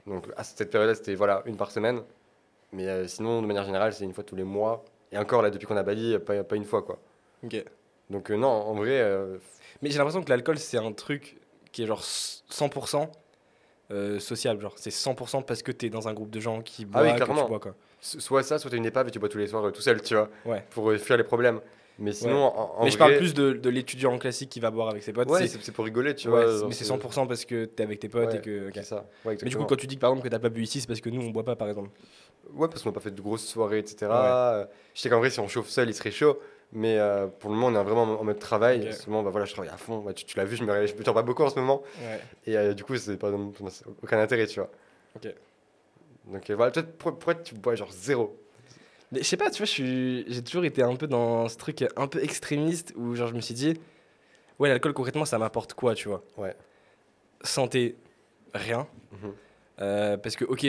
Donc 0.07 0.25
à 0.37 0.45
cette 0.45 0.71
période-là, 0.71 0.95
c'était 0.95 1.15
voilà, 1.15 1.43
une 1.47 1.57
par 1.57 1.71
semaine. 1.71 2.03
Mais 2.73 2.87
euh, 2.89 3.07
sinon, 3.07 3.41
de 3.43 3.47
manière 3.47 3.65
générale, 3.65 3.93
c'est 3.95 4.05
une 4.05 4.13
fois 4.13 4.25
tous 4.25 4.37
les 4.37 4.45
mois. 4.45 4.85
Et 5.13 5.19
encore, 5.19 5.41
là, 5.43 5.51
depuis 5.51 5.67
qu'on 5.67 5.77
a 5.77 5.83
Bali, 5.83 6.19
pas, 6.19 6.45
pas 6.45 6.57
une 6.57 6.65
fois, 6.67 6.83
quoi. 6.83 6.99
Ok. 7.45 7.65
Donc 8.11 8.31
non, 8.31 8.49
en 8.49 8.75
vrai, 8.75 9.03
Mais 9.83 9.91
j'ai 9.91 9.99
l'impression 9.99 10.23
que 10.23 10.29
l'alcool, 10.31 10.59
c'est 10.59 10.79
un 10.79 10.93
truc 10.93 11.37
qui 11.73 11.83
est 11.83 11.87
genre 11.87 12.03
100% 12.03 13.09
euh, 13.91 14.19
sociable. 14.19 14.61
Genre, 14.61 14.75
c'est 14.77 14.91
100% 14.91 15.43
parce 15.43 15.63
que 15.63 15.73
t'es 15.73 15.89
dans 15.91 16.09
un 16.09 16.15
groupe 16.15 16.31
de 16.31 16.41
gens 16.41 16.61
qui 16.63 16.87
Ah 16.93 17.03
oui, 17.03 17.09
boivent, 17.09 17.15
que 17.15 17.19
tu 17.19 17.25
clairement. 17.25 17.49
bois, 17.49 17.61
quoi. 17.61 17.75
So- 18.01 18.21
soit 18.21 18.43
ça, 18.43 18.59
soit 18.59 18.71
t'as 18.71 18.77
une 18.77 18.87
épave 18.87 19.09
et 19.09 19.11
tu 19.11 19.19
bois 19.19 19.29
tous 19.29 19.39
les 19.39 19.47
soirs 19.49 19.65
euh, 19.67 19.71
tout 19.71 19.81
seul, 19.83 20.01
tu 20.03 20.15
vois, 20.15 20.29
Ouais. 20.45 20.65
pour 20.71 20.91
euh, 20.91 20.99
fuir 20.99 21.17
les 21.17 21.25
problèmes. 21.25 21.61
Mais 22.01 22.13
sinon, 22.13 22.45
en, 22.45 22.77
en 22.79 22.85
mais 22.85 22.91
je 22.93 22.97
vrai, 22.97 23.07
parle 23.07 23.17
plus 23.19 23.35
de, 23.35 23.55
de 23.55 23.69
l'étudiant 23.71 24.17
classique 24.19 24.51
qui 24.51 24.61
va 24.61 24.71
boire 24.71 24.89
avec 24.89 25.03
ses 25.03 25.13
potes. 25.13 25.29
Ouais, 25.29 25.49
c'est- 25.49 25.73
pour 25.73 25.85
rigoler, 25.85 26.15
tu 26.15 26.29
vois. 26.29 26.47
genre, 26.47 26.69
mais 26.69 26.75
c'est 26.75 26.85
100% 26.85 27.27
parce 27.27 27.45
que 27.45 27.65
t'es 27.65 27.83
avec 27.83 27.99
tes 27.99 28.09
potes 28.09 28.35
et 28.35 28.41
que. 28.41 28.69
ok. 28.69 28.73
C'est 28.75 28.83
ça. 28.85 29.07
Mais 29.25 29.35
du 29.37 29.57
coup, 29.57 29.65
quand 29.65 29.75
tu 29.77 29.89
dis 29.89 29.97
que, 29.97 30.01
par 30.01 30.11
exemple 30.11 30.29
que 30.29 30.31
t'as 30.31 30.39
pas 30.39 30.49
bu 30.49 30.63
ici, 30.63 30.81
c'est 30.81 30.87
parce 30.87 31.01
que 31.01 31.11
nous 31.11 31.21
on 31.23 31.31
boit 31.31 31.45
pas, 31.45 31.57
par 31.57 31.69
exemple. 31.69 31.91
Ouais, 32.55 32.69
parce 32.69 32.83
qu'on 32.83 32.91
n'a 32.91 32.95
pas 32.95 33.01
fait 33.01 33.11
de 33.11 33.21
grosses 33.21 33.45
soirées, 33.45 33.81
etc. 33.81 34.07
Euh, 34.11 34.65
Je 34.95 35.01
sais 35.01 35.11
qu'en 35.11 35.19
vrai, 35.19 35.29
si 35.31 35.41
on 35.41 35.49
chauffe 35.49 35.69
seul, 35.69 35.89
il 35.89 35.95
serait 35.95 36.13
chaud. 36.13 36.39
Mais 36.73 36.99
euh, 36.99 37.27
pour 37.27 37.51
le 37.51 37.57
moment, 37.57 37.77
on 37.79 37.81
est 37.81 37.85
vraiment 37.85 38.03
en 38.21 38.25
mode 38.25 38.39
travail. 38.39 38.81
Ok. 38.83 38.89
En 38.89 38.93
ce 38.93 39.11
moment, 39.11 39.23
bah, 39.25 39.31
voilà, 39.31 39.47
je 39.47 39.53
travaille 39.53 39.73
à 39.73 39.77
fond. 39.77 39.99
Bah, 39.99 40.13
tu 40.13 40.25
tu 40.25 40.37
l'as 40.37 40.45
vu, 40.45 40.55
je 40.57 40.63
me 40.65 40.71
réveille, 40.71 40.87
je 40.89 40.95
me 40.95 41.03
pas 41.15 41.23
beaucoup 41.23 41.43
en 41.43 41.51
ce 41.51 41.59
moment. 41.59 41.83
Ouais. 42.01 42.21
Et 42.47 42.57
euh, 42.57 42.75
du 42.75 42.85
coup, 42.85 42.97
c'est 42.97 43.17
pas 43.17 43.31
aucun 44.03 44.19
intérêt, 44.21 44.47
tu 44.47 44.61
vois. 44.61 44.71
Ok. 45.17 45.35
Donc 46.33 46.51
euh, 46.51 46.55
voilà, 46.57 46.71
peut-être 46.73 46.97
pour- 46.99 47.13
pourquoi 47.13 47.35
tu 47.35 47.55
bois 47.55 47.75
genre 47.75 47.91
zéro 47.93 48.39
Mais 49.13 49.21
je 49.21 49.25
sais 49.25 49.37
pas, 49.37 49.51
tu 49.51 49.59
vois, 49.59 49.67
j'ai 49.67 50.43
toujours 50.45 50.65
été 50.65 50.83
un 50.83 50.95
peu 50.97 51.07
dans 51.07 51.49
ce 51.49 51.57
truc 51.57 51.85
un 51.97 52.07
peu 52.07 52.23
extrémiste 52.23 52.93
où 52.97 53.15
genre 53.15 53.29
je 53.29 53.35
me 53.35 53.41
suis 53.41 53.55
dit, 53.55 53.75
ouais, 54.59 54.69
l'alcool 54.69 54.93
concrètement 54.93 55.25
ça 55.25 55.39
m'apporte 55.39 55.75
quoi, 55.75 55.95
tu 55.95 56.09
vois 56.09 56.23
Ouais. 56.37 56.55
Santé, 57.43 57.97
rien. 58.55 58.87
Mhm. 59.13 59.33
Euh, 59.81 60.17
parce 60.17 60.35
que, 60.37 60.45
ok, 60.45 60.67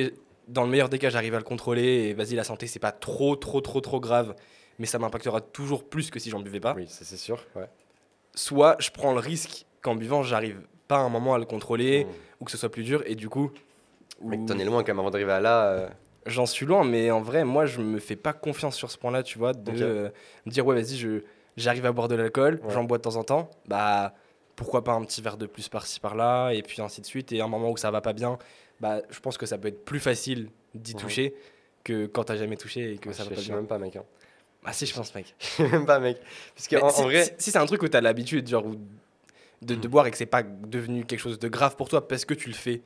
dans 0.48 0.64
le 0.64 0.70
meilleur 0.70 0.90
des 0.90 1.00
cas, 1.00 1.10
j'arrive 1.10 1.34
à 1.34 1.38
le 1.40 1.44
contrôler 1.44 1.84
et 2.10 2.14
vas-y, 2.14 2.36
la 2.36 2.44
santé 2.44 2.68
c'est 2.68 2.80
pas 2.80 2.92
trop, 2.92 3.36
trop, 3.36 3.60
trop, 3.62 3.82
trop 3.82 4.00
grave, 4.00 4.36
mais 4.78 4.86
ça 4.86 5.00
m'impactera 5.00 5.42
toujours 5.42 5.84
plus 5.88 6.10
que 6.12 6.20
si 6.20 6.30
j'en 6.30 6.40
buvais 6.40 6.60
pas. 6.60 6.74
Oui, 6.76 6.86
c'est 6.88 7.18
sûr. 7.18 7.44
Ouais. 7.56 7.68
Soit 8.36 8.78
je 8.80 8.92
prends 8.92 9.14
le 9.14 9.20
risque 9.20 9.66
qu'en 9.82 9.96
buvant, 9.96 10.24
j'arrive 10.24 10.62
pas 10.88 10.98
à 10.98 11.02
un 11.02 11.10
moment 11.10 11.34
à 11.34 11.40
le 11.40 11.46
contrôler 11.46 12.06
Mmh. 12.06 12.10
ou 12.40 12.46
que 12.46 12.52
ce 12.52 12.58
soit 12.58 12.70
plus 12.70 12.84
dur 12.84 13.04
et 13.06 13.16
du 13.16 13.30
coup. 13.30 13.52
Mais 14.21 14.38
ou- 14.38 14.45
t'en 14.45 14.57
es 14.60 14.66
loin 14.66 14.83
quand 14.83 14.89
même 14.94 15.00
avant 15.00 15.12
d'arriver 15.12 15.31
à 15.31 15.39
là. 15.39 15.66
euh, 15.71 15.89
J'en 16.25 16.45
suis 16.45 16.66
loin, 16.66 16.83
mais 16.83 17.10
en 17.12 17.21
vrai, 17.21 17.44
moi, 17.45 17.66
je 17.66 17.81
me 17.81 17.98
fais 18.00 18.16
pas 18.18 18.33
confiance 18.33 18.75
sur 18.75 18.92
ce 18.92 18.98
point-là, 18.98 19.24
tu 19.24 19.38
vois, 19.39 19.54
de 19.54 19.71
euh, 19.83 20.10
me 20.45 20.51
dire, 20.51 20.66
ouais, 20.66 20.75
vas-y, 20.75 20.98
je, 20.98 21.21
j'arrive 21.57 21.86
à 21.86 21.92
boire 21.92 22.07
de 22.07 22.16
l'alcool, 22.16 22.60
Ouais. 22.63 22.74
j'en 22.74 22.83
bois 22.83 22.98
de 22.98 23.04
temps 23.04 23.16
en 23.16 23.24
temps, 23.24 23.50
bah, 23.68 24.13
pourquoi 24.56 24.83
pas 24.83 24.92
un 24.92 25.04
petit 25.06 25.21
verre 25.21 25.38
de 25.38 25.45
plus 25.45 25.69
par-ci, 25.69 26.00
par-là, 26.00 26.51
et 26.51 26.62
puis 26.62 26.81
ainsi 26.81 27.00
de 27.01 27.06
suite, 27.06 27.31
et 27.31 27.39
à 27.42 27.45
un 27.45 27.48
moment 27.48 27.71
où 27.71 27.77
ça 27.77 27.89
va 27.89 28.01
pas 28.01 28.13
bien, 28.13 28.38
bah, 28.81 29.01
je 29.10 29.19
pense 29.21 29.38
que 29.38 29.45
ça 29.45 29.57
peut 29.57 29.69
être 29.69 29.86
plus 29.86 30.00
facile 30.01 30.50
d'y 30.75 30.94
Mhm. 30.94 31.00
toucher 31.00 31.36
que 31.83 32.06
quand 32.06 32.25
t'as 32.25 32.36
jamais 32.36 32.57
touché 32.57 32.94
et 32.94 32.98
que 32.98 33.10
je 33.12 33.16
ça 33.16 33.24
va 33.24 33.30
pas 33.30 33.36
je 33.38 33.42
sais 33.48 33.54
même 33.54 33.66
pas, 33.68 33.77
mec. 33.80 33.95
hein. 33.95 34.04
Ah 34.66 34.74
si, 34.74 34.86
je 34.86 34.94
pense, 34.94 35.16
mec. 35.16 35.33
Je 35.39 35.45
sais 35.45 35.68
même 35.69 35.86
pas, 35.86 36.00
mec. 36.00 36.18
Parce 36.54 36.68
que 36.68 36.75
en, 36.75 36.89
si 36.89 37.01
en 37.01 37.06
vrai, 37.06 37.24
si- 37.24 37.31
si 37.38 37.51
c'est 37.51 37.57
un 37.57 37.66
truc 37.66 37.81
où 37.81 37.88
t'as 37.88 38.01
l'habitude, 38.01 38.45
genre, 38.48 38.66
où- 38.66 38.75
de, 39.62 39.75
de 39.75 39.75
Mhm. 39.75 39.88
boire 39.88 40.06
et 40.07 40.12
que 40.12 40.18
c'est 40.18 40.25
pas 40.25 40.44
devenu 40.44 41.06
quelque 41.06 41.19
chose 41.21 41.39
de 41.39 41.48
grave 41.48 41.77
pour 41.77 41.88
toi 41.88 42.06
parce 42.07 42.25
que 42.25 42.33
tu 42.33 42.50
le 42.50 42.56
fais 42.56 42.81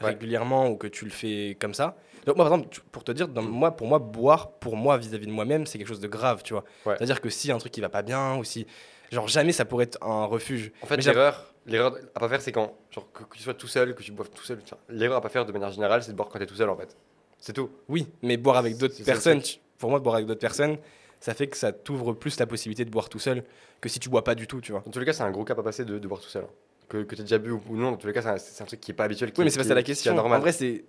Ouais. 0.00 0.08
régulièrement 0.10 0.68
ou 0.68 0.76
que 0.76 0.86
tu 0.86 1.04
le 1.04 1.10
fais 1.10 1.56
comme 1.60 1.72
ça. 1.74 1.96
Donc 2.26 2.36
moi, 2.36 2.44
par 2.44 2.58
exemple, 2.58 2.80
pour 2.92 3.04
te 3.04 3.12
dire, 3.12 3.28
dans, 3.28 3.42
Mhm. 3.42 3.48
moi, 3.50 3.70
pour 3.76 3.86
moi, 3.86 3.98
boire, 3.98 4.50
pour 4.52 4.76
moi, 4.76 4.98
vis-à-vis 4.98 5.26
de 5.26 5.32
moi-même, 5.32 5.64
c'est 5.66 5.78
quelque 5.78 5.86
chose 5.88 6.00
de 6.00 6.08
grave, 6.08 6.42
tu 6.42 6.52
vois. 6.54 6.64
Ouais. 6.84 6.94
C'est-à-dire 6.96 7.20
que 7.20 7.30
si 7.30 7.50
un 7.52 7.58
truc 7.58 7.72
qui 7.72 7.80
va 7.80 7.88
pas 7.88 8.02
bien 8.02 8.36
ou 8.36 8.44
si... 8.44 8.66
Genre, 9.12 9.28
jamais 9.28 9.52
ça 9.52 9.64
pourrait 9.64 9.84
être 9.84 9.98
un 10.02 10.24
refuge. 10.24 10.72
en 10.82 10.86
fait, 10.86 10.96
l'erreur, 11.04 11.54
l'erreur 11.66 11.96
à 12.14 12.18
pas 12.20 12.28
faire, 12.28 12.40
c'est 12.42 12.50
quand, 12.50 12.74
genre, 12.90 13.06
que, 13.12 13.22
que 13.22 13.36
tu 13.36 13.42
sois 13.44 13.54
tout 13.54 13.68
seul, 13.68 13.94
que 13.94 14.02
tu 14.02 14.10
boives 14.10 14.30
tout 14.30 14.42
seul. 14.44 14.58
L'erreur 14.88 15.18
à 15.18 15.20
pas 15.20 15.28
faire 15.28 15.46
de 15.46 15.52
manière 15.52 15.70
générale, 15.70 16.02
c'est 16.02 16.10
de 16.10 16.16
boire 16.16 16.28
quand 16.28 16.40
t'es 16.40 16.46
tout 16.46 16.56
seul, 16.56 16.68
en 16.68 16.76
fait. 16.76 16.96
C'est 17.38 17.52
tout. 17.52 17.70
Oui, 17.88 18.08
mais 18.22 18.36
boire 18.36 18.56
avec 18.56 18.76
d'autres 18.76 19.00
personnes, 19.04 19.40
tu- 19.40 19.58
pour 19.78 19.90
moi, 19.90 20.00
boire 20.00 20.16
avec 20.16 20.26
d'autres 20.26 20.40
personnes, 20.40 20.76
ça 21.20 21.32
fait 21.34 21.46
que 21.46 21.56
ça 21.56 21.70
t'ouvre 21.70 22.12
plus 22.14 22.38
la 22.40 22.46
possibilité 22.46 22.84
de 22.84 22.90
boire 22.90 23.08
tout 23.08 23.20
seul 23.20 23.44
que 23.80 23.88
si 23.88 24.00
tu 24.00 24.08
bois 24.08 24.24
pas 24.24 24.34
du 24.34 24.48
tout, 24.48 24.60
tu 24.60 24.72
vois. 24.72 24.82
Dans 24.84 24.90
tous 24.90 24.98
les 24.98 25.06
cas, 25.06 25.12
c'est 25.12 25.22
un 25.22 25.30
gros 25.30 25.44
cap 25.44 25.56
à 25.58 25.62
passer 25.62 25.84
de, 25.84 25.98
de 26.00 26.08
boire 26.08 26.20
tout 26.20 26.28
seul. 26.28 26.44
Que, 26.88 26.98
que 27.02 27.14
tu 27.16 27.22
déjà 27.22 27.38
bu 27.38 27.50
ou, 27.50 27.60
ou 27.68 27.76
non, 27.76 27.90
dans 27.92 27.96
tous 27.96 28.06
les 28.06 28.12
cas, 28.12 28.38
c'est 28.38 28.62
un, 28.62 28.66
truc 28.66 28.80
qui 28.80 28.92
est 28.92 28.94
pas 28.94 29.04
habituel. 29.04 29.32
Qui, 29.32 29.40
Oui, 29.40 29.44
mais 29.44 29.50
c'est 29.50 29.58
pas 29.58 29.64
ça 29.64 29.74
la 29.74 29.82
question. 29.82 30.14
normal. 30.14 30.38
En 30.38 30.40
vrai, 30.40 30.52
c'est... 30.52 30.84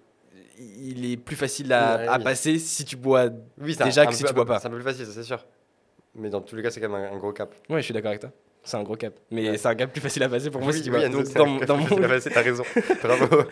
Il 0.60 1.12
est 1.12 1.18
plus 1.18 1.36
facile 1.36 1.72
à, 1.74 1.98
Ouais, 1.98 2.08
à 2.08 2.18
oui. 2.18 2.24
passer 2.24 2.58
si 2.60 2.84
tu 2.86 2.96
bois 2.96 3.26
oui, 3.60 3.76
déjà 3.76 4.02
un- 4.02 4.06
que 4.06 4.10
un 4.12 4.14
si 4.16 4.24
peu- 4.24 4.30
tu 4.30 4.34
bois 4.36 4.46
pas. 4.46 4.60
C'est 4.60 4.68
un 4.68 4.72
peu 4.72 4.78
plus 4.78 4.84
facile, 4.86 5.06
ça 5.06 5.12
c'est 5.12 5.24
sûr. 5.24 5.46
Mais 6.16 6.30
dans 6.30 6.42
tous 6.42 6.56
les 6.56 6.64
cas, 6.64 6.72
c'est 6.72 6.80
quand 6.82 6.90
même 6.90 7.14
un, 7.14 7.18
gros 7.18 7.32
cap. 7.32 7.54
Ouais, 7.70 7.80
je 7.80 7.86
suis 7.86 7.94
d'accord 7.94 8.10
avec 8.10 8.22
toi. 8.22 8.32
C'est 8.64 8.76
un 8.78 8.84
gros 8.84 8.96
cap. 8.96 9.14
Mais 9.32 9.52
Ouais. 9.52 9.58
c'est 9.58 9.68
un 9.68 9.76
cap 9.76 9.92
plus 9.92 10.02
facile 10.02 10.24
à 10.24 10.30
passer 10.30 10.50
pour 10.50 10.62
moi 10.62 10.74
si 10.74 10.82
tu 10.82 10.90
nous, 10.90 10.98
Donc, 11.10 11.32
dans, 11.34 11.46
un 11.46 11.66
dans 11.66 11.78
mon... 11.78 11.86
t'as 11.88 12.42
raison. 12.42 12.64
Bravo. 13.04 13.44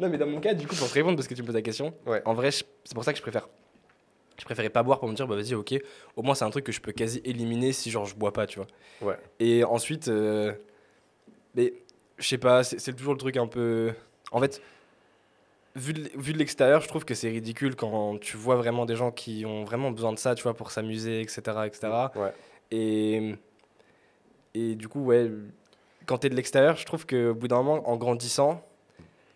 Non, 0.00 0.08
mais 0.08 0.18
dans 0.18 0.26
mon 0.26 0.40
cas, 0.40 0.54
du 0.54 0.66
coup, 0.66 0.74
pour 0.76 0.88
te 0.88 0.94
répondre, 0.94 1.16
parce 1.16 1.28
que 1.28 1.34
tu 1.34 1.42
me 1.42 1.46
poses 1.46 1.54
la 1.56 1.62
question, 1.62 1.92
Ouais. 2.06 2.22
en 2.24 2.34
vrai, 2.34 2.50
c'est 2.50 2.64
pour 2.94 3.04
ça 3.04 3.12
que 3.12 3.18
je 3.18 3.22
préfère. 3.22 3.48
Je 4.38 4.44
préférais 4.44 4.68
pas 4.70 4.82
boire 4.82 5.00
pour 5.00 5.08
me 5.08 5.14
dire, 5.14 5.26
bah 5.26 5.34
vas-y, 5.34 5.54
ok, 5.54 5.74
au 6.14 6.22
moins 6.22 6.34
c'est 6.34 6.44
un 6.44 6.50
truc 6.50 6.64
que 6.64 6.72
je 6.72 6.80
peux 6.80 6.92
quasi 6.92 7.20
éliminer 7.24 7.72
si 7.72 7.90
genre 7.90 8.04
je 8.04 8.14
bois 8.14 8.32
pas, 8.32 8.46
tu 8.46 8.58
vois. 8.58 8.66
Ouais. 9.00 9.16
Et 9.40 9.64
ensuite, 9.64 10.08
euh, 10.08 10.52
mais 11.56 11.72
je 12.18 12.28
sais 12.28 12.38
pas, 12.38 12.62
c'est 12.62 12.94
toujours 12.94 13.14
le 13.14 13.18
truc 13.18 13.36
un 13.36 13.46
peu. 13.46 13.92
En 14.30 14.40
fait, 14.40 14.60
vu 15.74 15.92
de, 15.92 16.38
l'extérieur, 16.38 16.80
je 16.80 16.88
trouve 16.88 17.04
que 17.04 17.14
c'est 17.14 17.28
ridicule 17.28 17.76
quand 17.76 18.18
tu 18.20 18.36
vois 18.36 18.56
vraiment 18.56 18.86
des 18.86 18.96
gens 18.96 19.10
qui 19.10 19.44
ont 19.46 19.64
vraiment 19.64 19.90
besoin 19.90 20.12
de 20.12 20.18
ça, 20.18 20.34
tu 20.34 20.42
vois, 20.42 20.54
pour 20.54 20.70
s'amuser, 20.70 21.20
etc., 21.20 21.42
etc. 21.66 21.88
Ouais. 22.14 22.32
Et, 22.70 23.34
et 24.54 24.74
du 24.74 24.88
coup, 24.88 25.04
ouais, 25.04 25.30
quand 26.06 26.18
t'es 26.18 26.28
de 26.28 26.34
l'extérieur, 26.34 26.76
je 26.76 26.86
trouve 26.86 27.06
qu'au 27.06 27.34
bout 27.34 27.48
d'un 27.48 27.62
moment, 27.62 27.88
en 27.88 27.96
grandissant, 27.96 28.62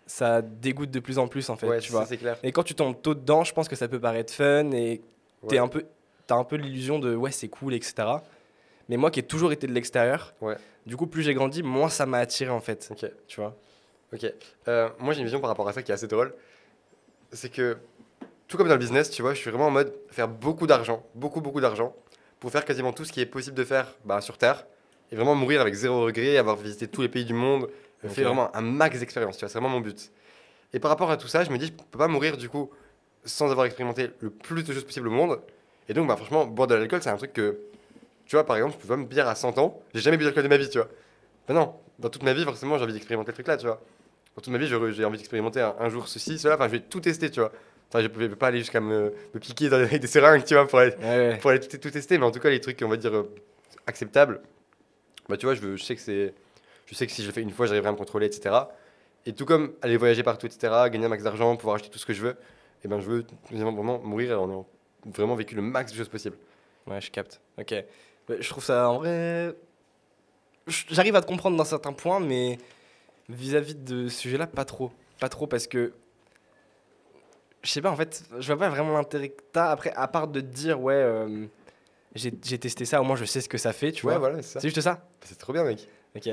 ça 0.06 0.42
dégoûte 0.42 0.90
de 0.90 1.00
plus 1.00 1.18
en 1.18 1.28
plus, 1.28 1.50
en 1.50 1.56
fait, 1.56 1.68
ouais, 1.68 1.78
tu 1.78 1.92
vois. 1.92 2.06
clair. 2.06 2.38
Et 2.42 2.52
quand 2.52 2.64
tu 2.64 2.74
tombes 2.74 3.00
tôt 3.00 3.14
dedans, 3.14 3.44
je 3.44 3.52
pense 3.52 3.68
que 3.68 3.76
ça 3.76 3.86
peut 3.86 4.00
paraître 4.00 4.32
fun 4.32 4.70
et 4.72 5.00
t'es 5.48 5.56
Ouais. 5.56 5.58
un 5.58 5.68
peu, 5.68 5.84
t'as 6.26 6.36
un 6.36 6.44
peu 6.44 6.56
l'illusion 6.56 6.98
de 6.98 7.14
ouais, 7.14 7.30
c'est 7.30 7.48
cool, 7.48 7.74
etc. 7.74 7.94
Mais 8.90 8.96
moi 8.96 9.10
qui 9.12 9.20
ai 9.20 9.22
toujours 9.22 9.52
été 9.52 9.68
de 9.68 9.72
l'extérieur, 9.72 10.34
Ouais. 10.40 10.56
du 10.84 10.96
coup, 10.96 11.06
plus 11.06 11.22
j'ai 11.22 11.32
grandi, 11.32 11.62
moins 11.62 11.88
ça 11.88 12.06
m'a 12.06 12.18
attiré, 12.18 12.50
en 12.50 12.60
fait, 12.60 12.88
Ok. 12.90 13.08
tu 13.28 13.40
vois? 13.40 13.56
Ok. 14.12 14.26
Euh, 14.66 14.88
moi, 14.98 15.14
j'ai 15.14 15.20
une 15.20 15.26
vision 15.26 15.40
par 15.40 15.48
rapport 15.48 15.68
à 15.68 15.72
ça 15.72 15.80
qui 15.82 15.92
est 15.92 15.94
assez 15.94 16.08
drôle. 16.08 16.34
C'est 17.30 17.50
que, 17.50 17.76
tout 18.48 18.56
comme 18.56 18.66
dans 18.66 18.74
le 18.74 18.80
business, 18.80 19.08
tu 19.08 19.22
vois, 19.22 19.32
je 19.32 19.38
suis 19.38 19.48
vraiment 19.48 19.68
en 19.68 19.70
mode 19.70 19.94
faire 20.08 20.26
beaucoup 20.26 20.66
d'argent, 20.66 21.06
beaucoup, 21.14 21.40
beaucoup 21.40 21.60
d'argent, 21.60 21.94
pour 22.40 22.50
faire 22.50 22.64
quasiment 22.64 22.92
tout 22.92 23.04
ce 23.04 23.12
qui 23.12 23.20
est 23.20 23.26
possible 23.26 23.54
de 23.56 23.62
faire 23.62 23.94
bah, 24.04 24.20
sur 24.20 24.36
Terre, 24.36 24.66
et 25.12 25.14
vraiment 25.14 25.36
mourir 25.36 25.60
avec 25.60 25.72
zéro 25.74 26.02
regret, 26.04 26.36
avoir 26.36 26.56
visité 26.56 26.88
tous 26.88 27.02
les 27.02 27.08
pays 27.08 27.24
du 27.24 27.34
monde, 27.34 27.70
faire 28.08 28.26
vraiment 28.26 28.54
un 28.56 28.60
max 28.60 28.98
d'expérience, 28.98 29.36
tu 29.36 29.42
vois, 29.44 29.48
c'est 29.50 29.58
vraiment 29.60 29.72
mon 29.72 29.80
but. 29.80 30.10
Et 30.72 30.80
par 30.80 30.90
rapport 30.90 31.12
à 31.12 31.16
tout 31.16 31.28
ça, 31.28 31.44
je 31.44 31.50
me 31.50 31.58
dis, 31.58 31.66
je 31.66 31.72
peux 31.72 31.98
pas 31.98 32.08
mourir 32.08 32.36
du 32.36 32.48
coup 32.48 32.70
sans 33.24 33.52
avoir 33.52 33.66
expérimenté 33.66 34.10
le 34.18 34.30
plus 34.30 34.64
de 34.64 34.72
choses 34.72 34.84
possible 34.84 35.06
au 35.06 35.12
monde. 35.12 35.40
Et 35.88 35.94
donc, 35.94 36.08
bah, 36.08 36.16
franchement, 36.16 36.44
boire 36.46 36.66
de 36.66 36.74
l'alcool, 36.74 37.02
c'est 37.02 37.10
un 37.10 37.16
truc 37.16 37.32
que, 37.32 37.60
tu 38.30 38.36
vois, 38.36 38.46
par 38.46 38.54
exemple, 38.54 38.76
je 38.76 38.82
peux 38.82 38.86
pas 38.86 38.96
me 38.96 39.06
dire 39.06 39.26
à 39.26 39.34
100 39.34 39.58
ans, 39.58 39.82
j'ai 39.92 40.00
jamais 40.00 40.16
bu 40.16 40.22
d'alcool 40.22 40.44
de 40.44 40.48
ma 40.48 40.56
vie, 40.56 40.70
tu 40.70 40.78
vois. 40.78 40.86
Ben 41.48 41.54
non, 41.54 41.74
dans 41.98 42.08
toute 42.10 42.22
ma 42.22 42.32
vie, 42.32 42.44
forcément, 42.44 42.78
j'ai 42.78 42.84
envie 42.84 42.92
d'expérimenter 42.92 43.30
le 43.32 43.34
truc 43.34 43.48
là, 43.48 43.56
tu 43.56 43.66
vois. 43.66 43.82
Dans 44.36 44.40
toute 44.42 44.52
ma 44.52 44.58
vie, 44.58 44.68
j'ai 44.68 45.04
envie 45.04 45.18
d'expérimenter 45.18 45.60
un, 45.60 45.74
un 45.80 45.88
jour 45.88 46.06
ceci, 46.06 46.38
cela, 46.38 46.54
enfin, 46.54 46.66
je 46.68 46.72
vais 46.74 46.80
tout 46.80 47.00
tester, 47.00 47.28
tu 47.28 47.40
vois. 47.40 47.50
Enfin, 47.88 48.00
je 48.02 48.06
pouvais 48.06 48.28
pas 48.28 48.46
aller 48.46 48.60
jusqu'à 48.60 48.80
me, 48.80 49.12
me 49.34 49.40
piquer 49.40 49.68
dans, 49.68 49.78
avec 49.78 50.00
des 50.00 50.06
seringues, 50.06 50.44
tu 50.44 50.54
vois, 50.54 50.68
pour 50.68 50.78
aller, 50.78 50.94
Ouais, 51.00 51.02
ouais. 51.30 51.38
pour 51.38 51.50
aller 51.50 51.58
tout, 51.58 51.76
tout 51.76 51.90
tester, 51.90 52.18
mais 52.18 52.24
en 52.24 52.30
tout 52.30 52.38
cas, 52.38 52.50
les 52.50 52.60
trucs, 52.60 52.80
on 52.82 52.88
va 52.88 52.96
dire, 52.96 53.12
euh, 53.12 53.34
acceptables, 53.88 54.40
bah, 55.28 55.36
tu 55.36 55.46
vois, 55.46 55.54
je, 55.56 55.60
veux- 55.60 55.76
je 55.76 55.82
sais 55.82 55.96
que 55.96 56.00
c'est. 56.00 56.32
Je 56.86 56.94
sais 56.94 57.06
que 57.06 57.12
si 57.12 57.22
je 57.22 57.26
le 57.28 57.32
fais 57.32 57.42
une 57.42 57.50
fois, 57.50 57.66
j'arriverai 57.66 57.88
à 57.88 57.92
me 57.92 57.96
contrôler, 57.96 58.26
etc. 58.26 58.54
Et 59.26 59.32
tout 59.32 59.44
comme 59.44 59.72
aller 59.82 59.96
voyager 59.96 60.22
partout, 60.22 60.46
etc., 60.46 60.88
gagner 60.90 61.06
un 61.06 61.08
max 61.08 61.22
d'argent, 61.24 61.56
pouvoir 61.56 61.76
acheter 61.76 61.90
tout 61.90 61.98
ce 61.98 62.06
que 62.06 62.12
je 62.12 62.22
veux, 62.22 62.36
et 62.84 62.88
ben 62.88 63.00
je 63.00 63.06
veux 63.06 63.24
vraiment 63.50 63.72
vraiment 63.72 63.98
mourir 63.98 64.40
en 64.40 64.48
ayant 64.48 64.66
vraiment 65.04 65.34
vécu 65.34 65.54
le 65.56 65.62
max 65.62 65.90
de 65.92 65.96
choses 65.96 66.08
possibles. 66.08 66.36
Ouais, 66.86 67.00
je 67.00 67.10
capte. 67.10 67.40
Ok. 67.58 67.74
Ouais, 68.30 68.36
Je 68.40 68.48
trouve 68.48 68.64
ça 68.64 68.88
en 68.88 68.98
vrai. 68.98 69.54
J'arrive 70.88 71.16
à 71.16 71.20
te 71.20 71.26
comprendre 71.26 71.56
dans 71.56 71.64
certains 71.64 71.92
points, 71.92 72.20
mais 72.20 72.58
vis-à-vis 73.28 73.74
de 73.74 74.08
ce 74.08 74.20
sujet-là, 74.20 74.46
pas 74.46 74.64
trop. 74.64 74.92
Pas 75.18 75.28
trop 75.28 75.46
parce 75.46 75.66
que. 75.66 75.92
Je 77.62 77.70
sais 77.70 77.82
pas, 77.82 77.90
en 77.90 77.96
fait, 77.96 78.24
je 78.38 78.46
vois 78.46 78.58
pas 78.58 78.70
vraiment 78.70 78.94
l'intérêt 78.94 79.30
que 79.30 79.42
t'as. 79.52 79.70
Après, 79.70 79.92
à 79.94 80.08
part 80.08 80.28
de 80.28 80.40
te 80.40 80.46
dire, 80.46 80.80
ouais, 80.80 80.94
euh, 80.94 81.46
j'ai 82.14 82.30
testé 82.32 82.84
ça, 82.84 83.00
au 83.00 83.04
moins 83.04 83.16
je 83.16 83.24
sais 83.24 83.40
ce 83.40 83.48
que 83.48 83.58
ça 83.58 83.72
fait, 83.72 83.92
tu 83.92 84.06
ouais, 84.06 84.12
vois. 84.12 84.18
voilà, 84.18 84.36
c'est 84.42 84.54
ça. 84.54 84.60
C'est 84.60 84.68
juste 84.68 84.80
ça 84.80 85.06
C'est 85.22 85.36
trop 85.38 85.52
bien, 85.52 85.64
mec. 85.64 85.86
Ok. 86.16 86.28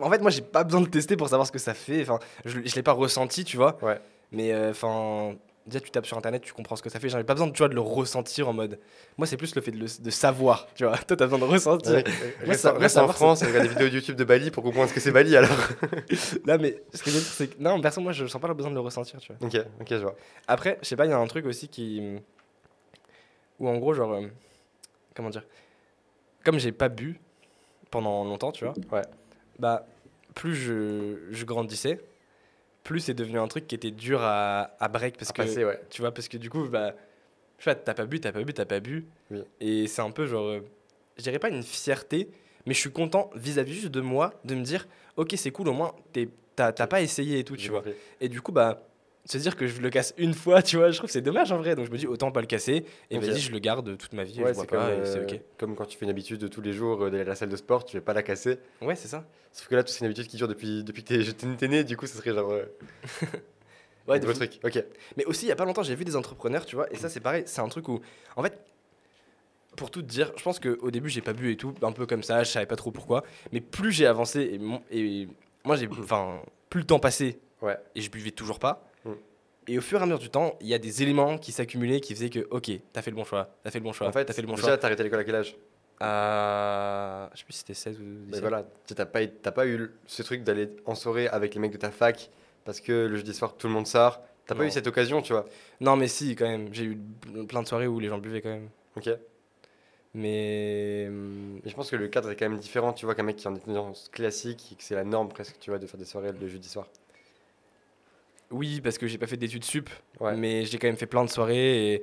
En 0.00 0.10
fait, 0.10 0.20
moi, 0.20 0.30
j'ai 0.30 0.42
pas 0.42 0.62
besoin 0.62 0.82
de 0.82 0.86
tester 0.88 1.16
pour 1.16 1.28
savoir 1.28 1.46
ce 1.46 1.52
que 1.52 1.58
ça 1.58 1.74
fait. 1.74 2.02
Enfin, 2.02 2.18
je, 2.44 2.60
je 2.64 2.74
l'ai 2.74 2.82
pas 2.82 2.92
ressenti, 2.92 3.44
tu 3.44 3.56
vois. 3.56 3.78
Ouais. 3.82 3.98
Mais 4.30 4.52
euh, 4.52 4.70
enfin, 4.70 5.34
déjà, 5.66 5.80
tu 5.80 5.90
tapes 5.90 6.06
sur 6.06 6.16
internet, 6.18 6.42
tu 6.42 6.52
comprends 6.52 6.76
ce 6.76 6.82
que 6.82 6.90
ça 6.90 7.00
fait. 7.00 7.08
J'en 7.08 7.18
ai 7.18 7.24
pas 7.24 7.34
besoin, 7.34 7.50
tu 7.50 7.58
vois, 7.58 7.68
de 7.68 7.74
le 7.74 7.80
ressentir 7.80 8.48
en 8.48 8.52
mode. 8.52 8.78
Moi, 9.16 9.26
c'est 9.26 9.36
plus 9.36 9.54
le 9.54 9.60
fait 9.62 9.70
de, 9.70 9.78
le- 9.78 10.02
de 10.02 10.10
savoir, 10.10 10.68
tu 10.74 10.84
vois. 10.84 10.96
Toi, 11.06 11.16
t'as 11.16 11.24
besoin 11.26 11.38
de 11.38 11.44
ressentir. 11.44 11.92
Ouais, 11.92 12.04
Moi, 12.04 12.48
reste 12.48 12.60
ça- 12.62 12.70
en- 12.70 12.72
moi, 12.74 12.80
reste 12.82 12.94
ça 12.94 13.02
en 13.02 13.06
marche, 13.06 13.16
France 13.16 13.42
et 13.42 13.46
regarde 13.46 13.64
des 13.64 13.70
vidéos 13.70 13.86
YouTube 13.88 14.16
de 14.16 14.24
Bali 14.24 14.50
pour 14.50 14.62
comprendre 14.62 14.88
ce 14.88 14.94
que 14.94 15.00
c'est 15.00 15.12
Bali 15.12 15.36
alors. 15.36 15.50
Là, 16.46 16.58
mais 16.58 16.82
ce 16.92 17.02
que 17.02 17.10
je 17.10 17.16
veux 17.16 17.20
dire, 17.22 17.30
c'est 17.32 17.48
que 17.48 17.62
non, 17.62 17.80
perso, 17.80 18.00
moi, 18.00 18.12
je 18.12 18.26
sens 18.26 18.40
pas 18.40 18.48
le 18.48 18.54
besoin 18.54 18.70
de 18.70 18.76
le 18.76 18.80
ressentir, 18.82 19.18
tu 19.20 19.32
vois. 19.32 19.46
ok, 19.46 19.56
ok, 19.80 19.86
je 19.90 19.96
vois. 19.96 20.16
Après, 20.48 20.78
je 20.82 20.88
sais 20.88 20.96
pas, 20.96 21.06
il 21.06 21.10
y 21.10 21.12
a 21.12 21.18
un 21.18 21.26
truc 21.26 21.46
aussi 21.46 21.68
qui. 21.68 22.02
Où 23.60 23.68
en 23.68 23.76
gros, 23.78 23.94
genre. 23.94 24.12
euh, 24.14 24.26
Comment 25.14 25.30
dire 25.30 25.44
Comme 26.44 26.58
j'ai 26.58 26.72
pas 26.72 26.88
bu 26.88 27.20
pendant 27.90 28.24
longtemps, 28.24 28.50
tu 28.52 28.64
vois. 28.64 28.74
Ouais. 28.92 29.04
Bah, 29.60 29.86
plus 30.34 30.56
je, 30.56 31.18
je 31.30 31.44
grandissais, 31.44 32.00
plus 32.84 33.00
c'est 33.00 33.14
devenu 33.14 33.38
un 33.40 33.48
truc 33.48 33.66
qui 33.66 33.74
était 33.74 33.90
dur 33.90 34.20
à, 34.22 34.76
à 34.78 34.88
break 34.88 35.16
parce 35.16 35.30
À 35.30 35.32
que. 35.32 35.42
passer, 35.42 35.64
ouais. 35.64 35.80
Tu 35.90 36.00
vois, 36.02 36.12
parce 36.12 36.28
que 36.28 36.36
du 36.36 36.48
coup, 36.50 36.68
bah. 36.68 36.92
Sais 37.58 37.70
pas, 37.70 37.74
t'as 37.76 37.94
pas 37.94 38.04
bu, 38.04 38.20
t'as 38.20 38.30
pas 38.32 38.42
bu, 38.44 38.52
t'as 38.52 38.64
pas 38.66 38.78
bu. 38.80 39.06
Oui. 39.30 39.42
Et 39.60 39.86
c'est 39.88 40.02
un 40.02 40.10
peu 40.10 40.26
genre. 40.26 40.44
euh, 40.46 40.60
Je 41.16 41.22
dirais 41.22 41.38
pas 41.38 41.48
une 41.48 41.62
fierté, 41.62 42.28
mais 42.66 42.74
je 42.74 42.78
suis 42.80 42.90
content 42.92 43.30
vis-à-vis 43.34 43.74
juste 43.74 43.88
de 43.88 44.00
moi 44.00 44.34
de 44.44 44.54
me 44.54 44.62
dire, 44.62 44.86
ok, 45.16 45.32
c'est 45.36 45.50
cool, 45.50 45.68
au 45.68 45.72
moins, 45.72 45.92
t'as 46.56 46.72
t'as 46.72 46.86
pas 46.86 47.00
essayé 47.00 47.38
et 47.38 47.44
tout, 47.44 47.56
tu 47.56 47.70
vois. 47.70 47.82
Et 48.20 48.28
du 48.28 48.40
coup, 48.42 48.52
bah, 48.52 48.86
se 49.26 49.38
dire 49.38 49.56
que 49.56 49.66
je 49.66 49.80
le 49.80 49.88
casse 49.90 50.12
une 50.18 50.34
fois, 50.34 50.62
tu 50.62 50.76
vois, 50.76 50.90
je 50.90 50.96
trouve 50.98 51.08
que 51.08 51.12
c'est 51.12 51.22
dommage 51.22 51.50
en 51.52 51.58
vrai. 51.58 51.74
Donc 51.74 51.86
je 51.86 51.90
me 51.90 51.96
dis, 51.96 52.06
autant 52.06 52.30
pas 52.30 52.40
le 52.40 52.46
casser. 52.46 52.84
Et 53.10 53.18
vas-y, 53.18 53.38
je 53.40 53.52
le 53.52 53.58
garde 53.58 53.96
toute 53.96 54.12
ma 54.12 54.22
vie. 54.24 54.42
Ouais, 54.42 54.48
je 54.50 54.54
bois 54.54 54.64
c'est 54.64 54.70
pas, 54.76 54.88
euh, 54.90 55.22
ok. 55.24 55.40
comme 55.58 55.74
quand 55.76 55.86
tu 55.86 55.96
fais 55.96 56.04
une 56.04 56.10
habitude 56.10 56.38
de 56.40 56.48
tous 56.48 56.60
les 56.60 56.72
jours 56.72 57.04
euh, 57.04 57.10
d'aller 57.10 57.22
à 57.22 57.26
la 57.26 57.34
salle 57.34 57.48
de 57.48 57.56
sport, 57.56 57.84
tu 57.84 57.96
vais 57.96 58.02
pas 58.02 58.12
la 58.12 58.22
casser. 58.22 58.58
Ouais, 58.82 58.94
c'est 58.96 59.08
ça. 59.08 59.24
Sauf 59.52 59.68
que 59.68 59.76
là, 59.76 59.82
c'est 59.86 60.00
une 60.00 60.06
habitude 60.06 60.26
qui 60.26 60.36
dure 60.36 60.48
depuis, 60.48 60.84
depuis 60.84 61.04
que 61.04 61.30
t'es- 61.30 61.68
né, 61.68 61.84
du 61.84 61.96
coup, 61.96 62.06
ce 62.06 62.16
serait 62.18 62.32
genre. 62.34 62.50
euh, 62.52 62.64
Ouais, 64.06 64.16
un 64.16 64.18
de 64.18 64.24
gros 64.26 64.34
fou. 64.34 64.40
truc. 64.46 64.60
Ok. 64.62 64.84
Mais 65.16 65.24
aussi, 65.24 65.46
il 65.46 65.48
y 65.48 65.52
a 65.52 65.56
pas 65.56 65.64
longtemps, 65.64 65.82
j'ai 65.82 65.94
vu 65.94 66.04
des 66.04 66.14
entrepreneurs, 66.16 66.66
tu 66.66 66.76
vois, 66.76 66.92
et 66.92 66.96
ça, 66.96 67.08
c'est 67.08 67.20
pareil. 67.20 67.44
C'est 67.46 67.62
un 67.62 67.68
truc 67.68 67.88
où, 67.88 68.00
en 68.36 68.42
fait, 68.42 68.58
pour 69.76 69.90
tout 69.90 70.02
te 70.02 70.06
dire, 70.06 70.30
je 70.36 70.42
pense 70.42 70.60
qu'au 70.60 70.90
début, 70.90 71.08
j'ai 71.08 71.22
pas 71.22 71.32
bu 71.32 71.50
et 71.50 71.56
tout, 71.56 71.74
un 71.82 71.90
peu 71.92 72.04
comme 72.06 72.22
ça, 72.22 72.44
je 72.44 72.50
savais 72.50 72.66
pas 72.66 72.76
trop 72.76 72.90
pourquoi. 72.90 73.24
Mais 73.52 73.60
plus 73.62 73.92
j'ai 73.92 74.06
avancé, 74.06 74.50
et, 74.52 74.58
mon- 74.58 74.82
et 74.90 75.26
moi, 75.64 75.76
j'ai. 75.76 75.88
Enfin, 75.88 76.40
plus 76.68 76.80
le 76.80 76.86
temps 76.86 76.98
passait, 76.98 77.38
Ouais. 77.62 77.78
et 77.94 78.02
je 78.02 78.10
buvais 78.10 78.30
toujours 78.30 78.58
pas. 78.58 78.86
Et 79.66 79.78
au 79.78 79.80
fur 79.80 79.98
et 79.98 80.02
à 80.02 80.06
mesure 80.06 80.18
du 80.18 80.30
temps, 80.30 80.56
il 80.60 80.66
y 80.68 80.74
a 80.74 80.78
des 80.78 81.02
éléments 81.02 81.38
qui 81.38 81.52
s'accumulaient 81.52 82.00
qui 82.00 82.14
faisaient 82.14 82.30
que, 82.30 82.46
ok, 82.50 82.70
t'as 82.92 83.02
fait 83.02 83.10
le 83.10 83.16
bon 83.16 83.24
choix, 83.24 83.48
t'as 83.62 83.70
fait 83.70 83.78
le 83.78 83.84
bon 83.84 83.92
choix, 83.92 84.08
En 84.08 84.12
fait, 84.12 84.24
t'as 84.24 84.32
fait 84.34 84.42
le 84.42 84.46
bon 84.46 84.54
déjà, 84.54 84.68
choix. 84.68 84.78
t'as 84.78 84.86
arrêté 84.88 85.02
l'école 85.02 85.20
à 85.20 85.24
quel 85.24 85.34
âge? 85.36 85.56
À. 86.00 87.30
Je 87.32 87.38
sais 87.38 87.44
plus 87.44 87.52
si 87.52 87.58
c'était 87.60 87.74
16 87.74 87.98
ou 88.00 88.02
17. 88.02 88.28
Mais 88.30 88.40
voilà, 88.40 88.64
t'as 88.86 89.06
pas, 89.06 89.26
t'as 89.26 89.52
pas 89.52 89.66
eu 89.66 89.90
ce 90.06 90.22
truc 90.22 90.42
d'aller 90.44 90.68
en 90.84 90.94
soirée 90.94 91.28
avec 91.28 91.54
les 91.54 91.60
mecs 91.60 91.72
de 91.72 91.78
ta 91.78 91.90
fac 91.90 92.30
parce 92.64 92.80
que 92.80 93.06
le 93.06 93.16
jeudi 93.16 93.32
soir 93.32 93.54
tout 93.56 93.66
le 93.68 93.72
monde 93.72 93.86
sort. 93.86 94.20
T'as 94.46 94.54
pas 94.54 94.66
eu 94.66 94.70
cette 94.70 94.86
occasion, 94.86 95.22
tu 95.22 95.32
vois? 95.32 95.46
Non, 95.80 95.96
mais 95.96 96.08
si, 96.08 96.36
quand 96.36 96.46
même. 96.46 96.68
J'ai 96.74 96.84
eu 96.84 96.98
plein 97.48 97.62
de 97.62 97.68
soirées 97.68 97.86
où 97.86 97.98
les 97.98 98.08
gens 98.08 98.18
buvaient 98.18 98.42
quand 98.42 98.50
même. 98.50 98.68
Ok. 98.96 99.08
Mais. 100.12 101.08
Mais 101.10 101.70
je 101.70 101.74
pense 101.74 101.90
que 101.90 101.96
le 101.96 102.08
cadre 102.08 102.30
est 102.30 102.36
quand 102.36 102.48
même 102.48 102.58
différent, 102.58 102.92
tu 102.92 103.06
vois, 103.06 103.14
qu'un 103.14 103.22
mec 103.22 103.36
qui 103.36 103.44
est 103.44 103.48
en 103.48 103.54
étudiance 103.56 104.08
classique 104.12 104.72
et 104.72 104.74
que 104.74 104.82
c'est 104.82 104.94
la 104.94 105.04
norme 105.04 105.28
presque, 105.28 105.56
tu 105.60 105.70
vois, 105.70 105.78
de 105.78 105.86
faire 105.86 105.98
des 105.98 106.04
soirées 106.04 106.32
le 106.32 106.48
jeudi 106.48 106.68
soir. 106.68 106.88
Oui, 108.54 108.80
parce 108.80 108.98
que 108.98 109.06
j'ai 109.06 109.18
pas 109.18 109.26
fait 109.26 109.36
d'études 109.36 109.64
sup, 109.64 109.90
Ouais. 110.20 110.36
mais 110.36 110.64
j'ai 110.64 110.78
quand 110.78 110.86
même 110.86 110.96
fait 110.96 111.06
plein 111.06 111.24
de 111.24 111.30
soirées 111.30 111.92
et 111.94 112.02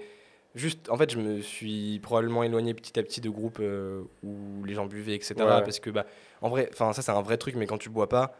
juste, 0.55 0.89
en 0.89 0.97
fait, 0.97 1.11
je 1.11 1.17
me 1.17 1.41
suis 1.41 1.99
probablement 1.99 2.43
éloigné 2.43 2.73
petit 2.73 2.99
à 2.99 3.03
petit 3.03 3.21
de 3.21 3.29
groupes 3.29 3.59
euh, 3.61 4.01
où 4.23 4.63
les 4.65 4.73
gens 4.73 4.85
buvaient, 4.85 5.15
etc. 5.15 5.35
Ouais. 5.39 5.45
Parce 5.63 5.79
que, 5.79 5.89
bah, 5.89 6.05
en 6.41 6.49
vrai, 6.49 6.69
enfin, 6.73 6.93
ça 6.93 7.01
c'est 7.01 7.11
un 7.11 7.21
vrai 7.21 7.37
truc, 7.37 7.55
mais 7.55 7.65
quand 7.67 7.77
tu 7.77 7.89
bois 7.89 8.09
pas, 8.09 8.35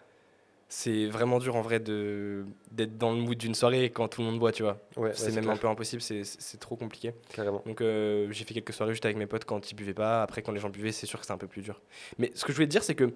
c'est 0.74 1.08
vraiment 1.08 1.40
dur 1.40 1.58
en 1.58 1.62
vrai 1.62 1.80
d'être 1.82 2.98
dans 2.98 3.12
le 3.12 3.18
mood 3.18 3.38
d'une 3.38 3.56
soirée 3.56 3.90
quand 3.90 4.08
tout 4.08 4.22
le 4.22 4.28
monde 4.28 4.40
boit, 4.40 4.54
tu 4.54 4.64
vois. 4.64 4.80
Ouais, 4.96 5.12
c'est 5.14 5.32
même 5.34 5.44
clair, 5.44 5.56
un 5.56 5.58
peu 5.58 5.68
impossible, 5.68 6.02
c'est 6.02 6.60
trop 6.62 6.78
compliqué. 6.78 7.14
carrément. 7.34 7.62
Donc 7.66 7.82
euh, 7.82 8.28
j'ai 8.32 8.46
fait 8.46 8.54
quelques 8.54 8.72
soirées 8.72 8.94
juste 8.94 9.04
avec 9.06 9.18
mes 9.18 9.26
potes 9.26 9.44
quand 9.44 9.70
ils 9.70 9.76
buvaient 9.76 9.94
pas. 9.94 10.24
Après, 10.24 10.42
quand 10.42 10.54
les 10.54 10.62
gens 10.62 10.70
buvaient, 10.70 10.94
c'est 10.94 11.06
sûr 11.08 11.20
que 11.20 11.26
c'est 11.26 11.34
un 11.34 11.38
peu 11.38 11.48
plus 11.48 11.62
dur. 11.62 11.82
Mais 12.18 12.32
ce 12.36 12.46
que 12.46 12.52
je 12.54 12.56
voulais 12.56 12.68
te 12.68 12.72
dire, 12.72 12.84
c'est 12.84 12.96
que, 12.96 13.12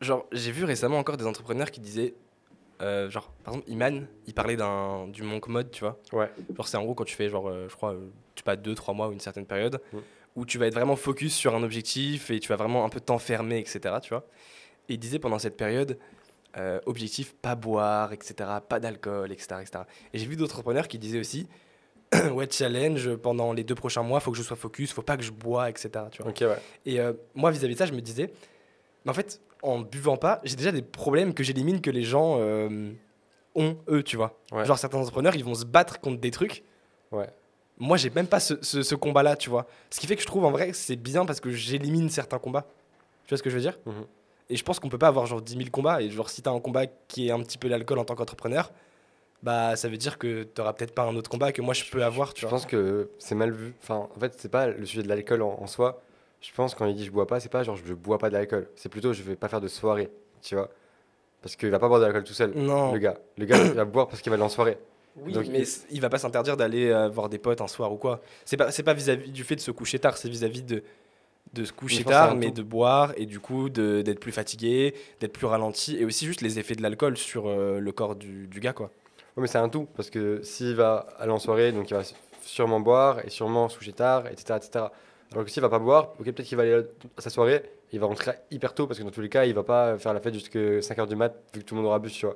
genre, 0.00 0.26
j'ai 0.32 0.52
vu 0.52 0.64
récemment 0.64 0.98
encore 0.98 1.16
des 1.18 1.26
entrepreneurs 1.26 1.70
qui 1.70 1.80
disaient, 1.80 2.14
euh, 2.82 3.08
genre, 3.10 3.32
par 3.44 3.54
exemple, 3.54 3.70
Iman, 3.70 4.06
il 4.26 4.34
parlait 4.34 4.56
d'un 4.56 5.08
du 5.08 5.22
monk 5.22 5.48
mode, 5.48 5.70
tu 5.70 5.80
vois. 5.80 5.98
Ouais. 6.12 6.30
Genre, 6.56 6.68
c'est 6.68 6.76
en 6.76 6.84
gros 6.84 6.94
quand 6.94 7.04
tu 7.04 7.16
fais, 7.16 7.28
genre, 7.28 7.48
euh, 7.48 7.66
je 7.68 7.74
crois, 7.76 7.92
euh, 7.92 8.08
tu 8.34 8.42
pas 8.42 8.56
deux, 8.56 8.74
trois 8.74 8.92
mois 8.94 9.08
ou 9.08 9.12
une 9.12 9.20
certaine 9.20 9.46
période, 9.46 9.80
Mm. 9.92 9.98
où 10.36 10.44
tu 10.46 10.58
vas 10.58 10.66
être 10.66 10.74
vraiment 10.74 10.96
focus 10.96 11.34
sur 11.34 11.54
un 11.54 11.62
objectif 11.62 12.30
et 12.30 12.38
tu 12.40 12.48
vas 12.48 12.56
vraiment 12.56 12.84
un 12.84 12.88
peu 12.88 13.00
t'enfermer, 13.00 13.58
etc. 13.58 13.80
Tu 14.02 14.10
vois. 14.10 14.26
Et 14.88 14.94
il 14.94 14.98
disait 14.98 15.18
pendant 15.18 15.38
cette 15.38 15.56
période, 15.56 15.98
euh, 16.58 16.80
objectif, 16.86 17.34
pas 17.34 17.54
boire, 17.54 18.12
etc., 18.12 18.34
pas 18.68 18.78
d'alcool, 18.80 19.32
etc., 19.32 19.60
etc. 19.62 19.84
Et 20.12 20.18
j'ai 20.18 20.26
vu 20.26 20.36
d'autres 20.36 20.52
entrepreneurs 20.54 20.88
qui 20.88 20.98
disaient 20.98 21.20
aussi, 21.20 21.48
ouais, 22.32 22.46
challenge, 22.50 23.14
pendant 23.16 23.52
les 23.52 23.64
deux 23.64 23.74
prochains 23.74 24.02
mois, 24.02 24.20
faut 24.20 24.30
que 24.30 24.36
je 24.38 24.42
sois 24.42 24.56
focus, 24.56 24.92
faut 24.92 25.02
pas 25.02 25.16
que 25.16 25.22
je 25.22 25.32
bois, 25.32 25.68
etc. 25.70 25.90
Tu 26.10 26.22
vois. 26.22 26.32
Ouais. 26.32 26.58
Et 26.84 26.98
moi, 27.34 27.50
vis-à-vis 27.50 27.74
de 27.74 27.78
ça, 27.78 27.86
je 27.86 27.92
me 27.92 28.00
disais, 28.00 28.30
mais 29.04 29.10
en 29.10 29.14
fait, 29.14 29.40
en 29.66 29.80
buvant 29.80 30.16
pas, 30.16 30.40
j'ai 30.44 30.56
déjà 30.56 30.72
des 30.72 30.82
problèmes 30.82 31.34
que 31.34 31.42
j'élimine 31.42 31.80
que 31.80 31.90
les 31.90 32.02
gens 32.02 32.36
euh, 32.40 32.92
ont, 33.54 33.76
eux, 33.88 34.02
tu 34.02 34.16
vois. 34.16 34.38
Ouais. 34.52 34.64
Genre, 34.64 34.78
certains 34.78 34.98
entrepreneurs, 34.98 35.34
ils 35.36 35.44
vont 35.44 35.54
se 35.54 35.64
battre 35.64 36.00
contre 36.00 36.20
des 36.20 36.30
trucs. 36.30 36.62
Ouais. 37.12 37.28
Moi, 37.78 37.96
j'ai 37.96 38.10
même 38.10 38.26
pas 38.26 38.40
ce, 38.40 38.54
ce- 38.62 38.82
ce 38.82 38.94
combat-là, 38.94 39.36
tu 39.36 39.50
vois. 39.50 39.66
Ce 39.90 40.00
qui 40.00 40.06
fait 40.06 40.16
que 40.16 40.22
je 40.22 40.26
trouve, 40.26 40.44
en 40.44 40.50
vrai, 40.50 40.70
que 40.70 40.76
c'est 40.76 40.96
bien 40.96 41.26
parce 41.26 41.40
que 41.40 41.50
j'élimine 41.50 42.08
certains 42.08 42.38
combats. 42.38 42.64
Tu 43.26 43.30
vois 43.30 43.38
ce 43.38 43.42
que 43.42 43.50
je 43.50 43.56
veux 43.56 43.60
dire? 43.60 43.78
Mhm. 43.86 44.06
Et 44.48 44.56
je 44.56 44.62
pense 44.62 44.78
qu'on 44.78 44.88
peut 44.88 44.98
pas 44.98 45.08
avoir 45.08 45.26
genre 45.26 45.42
10 45.42 45.56
000 45.56 45.70
combats. 45.70 46.00
Et 46.00 46.08
genre, 46.10 46.30
si 46.30 46.40
t'as 46.40 46.52
un 46.52 46.60
combat 46.60 46.86
qui 47.08 47.28
est 47.28 47.32
un 47.32 47.40
petit 47.40 47.58
peu 47.58 47.68
l'alcool 47.68 47.98
en 47.98 48.04
tant 48.04 48.14
qu'entrepreneur, 48.14 48.70
bah 49.42 49.76
ça 49.76 49.88
veut 49.88 49.96
dire 49.98 50.18
que 50.18 50.44
t'auras 50.44 50.72
peut-être 50.72 50.94
pas 50.94 51.02
un 51.02 51.14
autre 51.16 51.28
combat 51.28 51.52
que 51.52 51.60
moi 51.60 51.74
je 51.74 51.84
peux 51.90 52.02
avoir, 52.02 52.32
tu 52.32 52.40
Je 52.42 52.46
vois. 52.46 52.56
pense 52.58 52.66
que 52.66 53.10
c'est 53.18 53.34
mal 53.34 53.50
vu. 53.52 53.74
Enfin, 53.82 54.08
en 54.14 54.18
fait, 54.20 54.34
c'est 54.38 54.48
pas 54.50 54.68
le 54.68 54.86
sujet 54.86 55.02
de 55.02 55.08
l'alcool 55.08 55.42
en, 55.42 55.58
en 55.60 55.66
soi. 55.66 56.00
Je 56.40 56.52
pense 56.54 56.74
quand 56.74 56.86
il 56.86 56.94
dit 56.94 57.04
je 57.04 57.10
bois 57.10 57.26
pas, 57.26 57.40
c'est 57.40 57.48
pas 57.48 57.62
genre 57.62 57.76
je 57.76 57.94
bois 57.94 58.18
pas 58.18 58.30
d'alcool. 58.30 58.68
C'est 58.76 58.88
plutôt 58.88 59.12
je 59.12 59.22
vais 59.22 59.36
pas 59.36 59.48
faire 59.48 59.60
de 59.60 59.68
soirée, 59.68 60.10
tu 60.42 60.54
vois. 60.54 60.70
Parce 61.42 61.56
qu'il 61.56 61.70
va 61.70 61.78
pas 61.78 61.88
boire 61.88 62.00
de 62.00 62.04
l'alcool 62.04 62.24
tout 62.24 62.34
seul, 62.34 62.52
Non. 62.54 62.92
le 62.92 62.98
gars. 62.98 63.18
Le 63.38 63.44
gars, 63.46 63.56
il 63.58 63.72
va 63.72 63.84
boire 63.84 64.08
parce 64.08 64.20
qu'il 64.22 64.30
va 64.30 64.34
aller 64.34 64.42
en 64.44 64.48
soirée. 64.48 64.78
Oui, 65.16 65.32
Donc, 65.32 65.46
mais 65.48 65.60
il- 65.62 65.96
il 65.96 66.00
va 66.00 66.08
pas 66.10 66.18
s'interdire 66.18 66.56
d'aller 66.56 66.90
euh, 66.90 67.08
voir 67.08 67.28
des 67.28 67.38
potes 67.38 67.60
un 67.62 67.68
soir 67.68 67.90
ou 67.92 67.96
quoi. 67.96 68.20
C'est 68.44 68.56
pas 68.56 68.70
c'est 68.70 68.82
pas 68.82 68.92
vis-à-vis 68.94 69.30
du 69.30 69.44
fait 69.44 69.56
de 69.56 69.60
se 69.60 69.70
coucher 69.70 69.98
tard, 69.98 70.16
c'est 70.18 70.28
vis-à-vis 70.28 70.62
de 70.62 70.82
de 71.52 71.64
se 71.64 71.72
coucher 71.72 72.04
tard, 72.04 72.34
mais 72.36 72.50
de 72.50 72.62
boire 72.62 73.12
et 73.16 73.24
du 73.24 73.40
coup 73.40 73.70
de- 73.70 74.02
d'être 74.02 74.18
plus 74.20 74.32
fatigué, 74.32 74.94
d'être 75.20 75.32
plus 75.32 75.46
ralenti 75.46 75.96
et 75.96 76.04
aussi 76.04 76.26
juste 76.26 76.42
les 76.42 76.58
effets 76.58 76.74
de 76.74 76.82
l'alcool 76.82 77.16
sur 77.16 77.46
euh, 77.46 77.78
le 77.78 77.92
corps 77.92 78.16
du, 78.16 78.46
du 78.48 78.60
gars 78.60 78.72
quoi. 78.74 78.86
Ouais, 79.36 79.42
mais 79.42 79.46
c'est 79.46 79.58
un 79.58 79.68
tout. 79.68 79.86
Parce 79.96 80.10
que 80.10 80.42
s'il 80.42 80.74
va 80.74 81.06
aller 81.18 81.30
en 81.32 81.38
soirée, 81.38 81.70
donc 81.72 81.88
il 81.90 81.94
va 81.94 82.02
sûrement 82.42 82.80
boire 82.80 83.24
et 83.24 83.30
sûrement 83.30 83.68
se 83.68 83.78
coucher 83.78 83.92
tard, 83.92 84.26
etc. 84.26 84.58
etc. 84.62 84.84
Alors 85.32 85.44
que 85.44 85.50
s'il 85.50 85.60
va 85.62 85.68
pas 85.68 85.78
boire, 85.78 86.12
ok, 86.18 86.24
peut-être 86.24 86.42
qu'il 86.44 86.56
va 86.56 86.62
aller 86.62 86.84
à 87.16 87.20
sa 87.20 87.30
soirée, 87.30 87.62
il 87.92 88.00
va 88.00 88.06
rentrer 88.06 88.32
hyper 88.50 88.74
tôt 88.74 88.86
parce 88.86 88.98
que 88.98 89.04
dans 89.04 89.10
tous 89.10 89.20
les 89.20 89.28
cas, 89.28 89.44
il 89.44 89.54
va 89.54 89.62
pas 89.64 89.98
faire 89.98 90.14
la 90.14 90.20
fête 90.20 90.34
jusqu'à 90.34 90.58
5h 90.80 91.06
du 91.06 91.16
mat 91.16 91.34
vu 91.54 91.60
que 91.60 91.64
tout 91.66 91.74
le 91.74 91.80
monde 91.80 91.88
aura 91.88 91.98
bu, 91.98 92.10
tu 92.10 92.26
vois. 92.26 92.34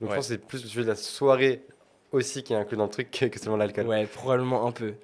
Donc 0.00 0.08
Ouais. 0.08 0.08
je 0.10 0.14
pense 0.16 0.28
que 0.28 0.34
c'est 0.34 0.38
plus 0.38 0.62
le 0.62 0.68
sujet 0.68 0.82
de 0.82 0.88
la 0.88 0.96
soirée 0.96 1.62
aussi 2.12 2.42
qui 2.42 2.52
est 2.52 2.56
inclus 2.56 2.76
dans 2.76 2.84
le 2.84 2.90
truc 2.90 3.10
que 3.10 3.38
seulement 3.40 3.56
l'alcool. 3.56 3.86
Ouais, 3.86 4.06
probablement 4.06 4.66
un 4.66 4.72
peu. 4.72 4.94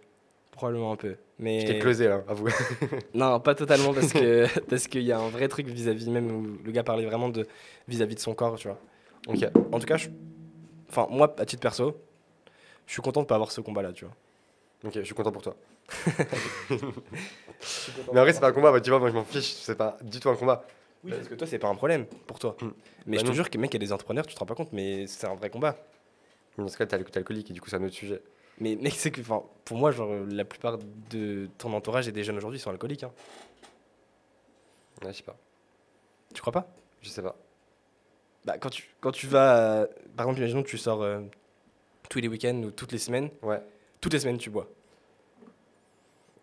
Probablement 0.53 0.93
un 0.93 0.97
peu. 0.97 1.17
Mais 1.39 1.61
Je 1.61 1.67
t'ai 1.67 1.79
closé 1.79 2.09
là, 2.09 2.23
avoue. 2.29 2.49
Non, 3.15 3.39
pas 3.41 3.55
totalement 3.55 3.93
parce 3.95 4.13
que 4.13 4.47
parce 4.69 4.89
qu'il 4.89 5.03
y 5.03 5.13
a 5.13 5.19
un 5.19 5.29
vrai 5.29 5.49
truc 5.49 5.67
vis-à-vis 5.69 6.11
même 6.11 6.31
où 6.31 6.59
le 6.65 6.73
gars 6.73 6.83
parlait 6.83 7.05
vraiment 7.05 7.29
de 7.29 7.47
vis-à-vis 7.89 8.15
de 8.15 8.21
son 8.21 8.35
corps, 8.35 8.57
tu 8.57 8.69
vois. 8.69 8.79
ok. 9.29 9.47
En 9.73 9.79
tout 9.79 9.87
cas, 9.87 9.97
je- 9.97 10.09
enfin 10.89 11.07
moi 11.11 11.35
à 11.39 11.45
titre 11.45 11.61
perso, 11.63 11.97
je 12.87 12.93
suis 12.93 13.03
content 13.03 13.21
de 13.23 13.27
pas 13.27 13.35
avoir 13.35 13.53
ce 13.53 13.61
combat 13.61 13.83
là, 13.83 13.93
tu 13.93 14.05
vois. 14.07 14.15
Ok, 14.85 14.95
je 14.95 15.03
suis 15.03 15.15
content 15.15 15.33
pour 15.33 15.43
toi. 15.43 15.57
Mais 18.13 18.21
en 18.21 18.23
vrai, 18.23 18.33
c'est 18.33 18.41
pas 18.41 18.49
un 18.49 18.53
combat, 18.53 18.73
bah, 18.73 18.81
tu 18.81 18.91
vois, 18.91 18.99
moi 18.99 19.09
je 19.11 19.15
m'en 19.15 19.25
fiche, 19.25 19.53
c'est 19.55 19.77
pas 19.77 19.97
du 20.03 20.21
tout 20.21 20.29
un 20.29 20.37
combat. 20.37 20.65
Oui, 21.05 21.13
parce 21.13 21.29
que 21.29 21.35
toi 21.35 21.47
c'est 21.47 21.59
pas 21.59 21.69
un 21.69 21.75
problème 21.75 22.07
pour 22.27 22.39
toi. 22.39 22.57
Mm. 22.61 22.67
Mais 23.07 23.17
Bah 23.17 23.21
je 23.21 23.23
te 23.23 23.29
non. 23.29 23.35
jure 23.35 23.51
que 23.51 23.59
mec, 23.59 23.71
il 23.73 23.75
y 23.75 23.83
a 23.85 23.87
des 23.87 23.93
entrepreneurs, 23.93 24.27
tu 24.27 24.35
te 24.35 24.39
rends 24.41 24.47
pas 24.47 24.55
compte, 24.55 24.73
mais 24.73 25.07
c'est 25.07 25.27
un 25.27 25.35
vrai 25.35 25.51
combat. 25.51 25.77
Mais 26.59 26.65
Dans 26.65 26.69
ce 26.71 26.77
cas, 26.77 26.87
t'es 26.87 26.97
al- 26.97 27.05
t'es 27.05 27.19
alcoolique 27.19 27.51
et 27.51 27.55
du 27.55 27.61
coup, 27.61 27.69
c'est 27.71 27.77
un 27.77 27.85
autre 27.85 27.95
sujet. 27.95 28.21
Mais 28.59 28.75
mec, 28.77 28.95
c'est 28.97 29.11
que, 29.11 29.21
pour 29.21 29.77
moi, 29.77 29.91
genre, 29.93 30.11
la 30.31 30.45
plupart 30.45 30.79
de 31.11 31.49
ton 31.59 31.73
entourage 31.75 32.09
et 32.09 32.13
des 32.13 32.25
jeunes 32.25 32.39
aujourd'hui 32.39 32.59
sont 32.59 32.71
alcooliques. 32.71 33.03
Hein. 33.05 33.13
Ouais, 35.03 35.13
je 35.13 35.19
sais 35.19 35.23
pas. 35.23 35.37
Tu 36.35 36.41
crois 36.41 36.53
pas? 36.55 36.67
Je 37.03 37.09
sais 37.11 37.23
pas. 37.23 37.37
Bah, 38.47 38.57
quand 38.59 38.71
tu, 38.71 38.85
quand 39.01 39.13
tu 39.13 39.27
vas. 39.27 39.59
euh, 39.83 39.87
par 40.17 40.25
exemple, 40.27 40.39
imaginons 40.41 40.63
que 40.63 40.69
tu 40.69 40.79
sors 40.79 41.03
euh, 41.03 41.21
tous 42.09 42.21
les 42.21 42.29
week-ends 42.29 42.63
ou 42.65 42.71
toutes 42.71 42.93
les 42.93 42.99
semaines. 42.99 43.29
Ouais. 43.43 43.61
Toutes 44.01 44.15
les 44.15 44.21
semaines, 44.21 44.39
tu 44.39 44.49
bois. 44.51 44.69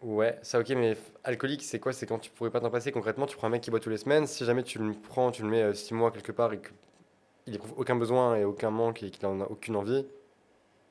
Ouais, 0.03 0.37
ça 0.41 0.59
ok, 0.59 0.69
mais 0.71 0.97
alcoolique, 1.23 1.63
c'est 1.63 1.79
quoi? 1.79 1.93
C'est 1.93 2.05
quand 2.05 2.19
tu 2.19 2.29
pourrais 2.29 2.49
pas 2.51 2.59
t'en 2.59 2.69
passer 2.69 2.91
concrètement, 2.91 3.25
tu 3.25 3.37
prends 3.37 3.47
un 3.47 3.51
mec 3.51 3.61
qui 3.61 3.71
boit 3.71 3.79
tous 3.79 3.89
les 3.89 3.97
semaines, 3.97 4.27
si 4.27 4.43
jamais 4.43 4.63
tu 4.63 4.77
le 4.79 4.91
prends, 4.91 5.31
tu 5.31 5.43
le 5.43 5.47
mets 5.49 5.73
6 5.73 5.93
mois 5.93 6.11
quelque 6.11 6.33
part 6.33 6.51
et 6.51 6.59
qu'il 7.45 7.55
éprouve 7.55 7.73
aucun 7.77 7.95
besoin 7.95 8.35
et 8.35 8.43
aucun 8.43 8.69
manque 8.69 9.01
et 9.01 9.09
qu'il 9.09 9.25
en 9.25 9.39
a 9.39 9.45
aucune 9.45 9.77
envie, 9.77 10.05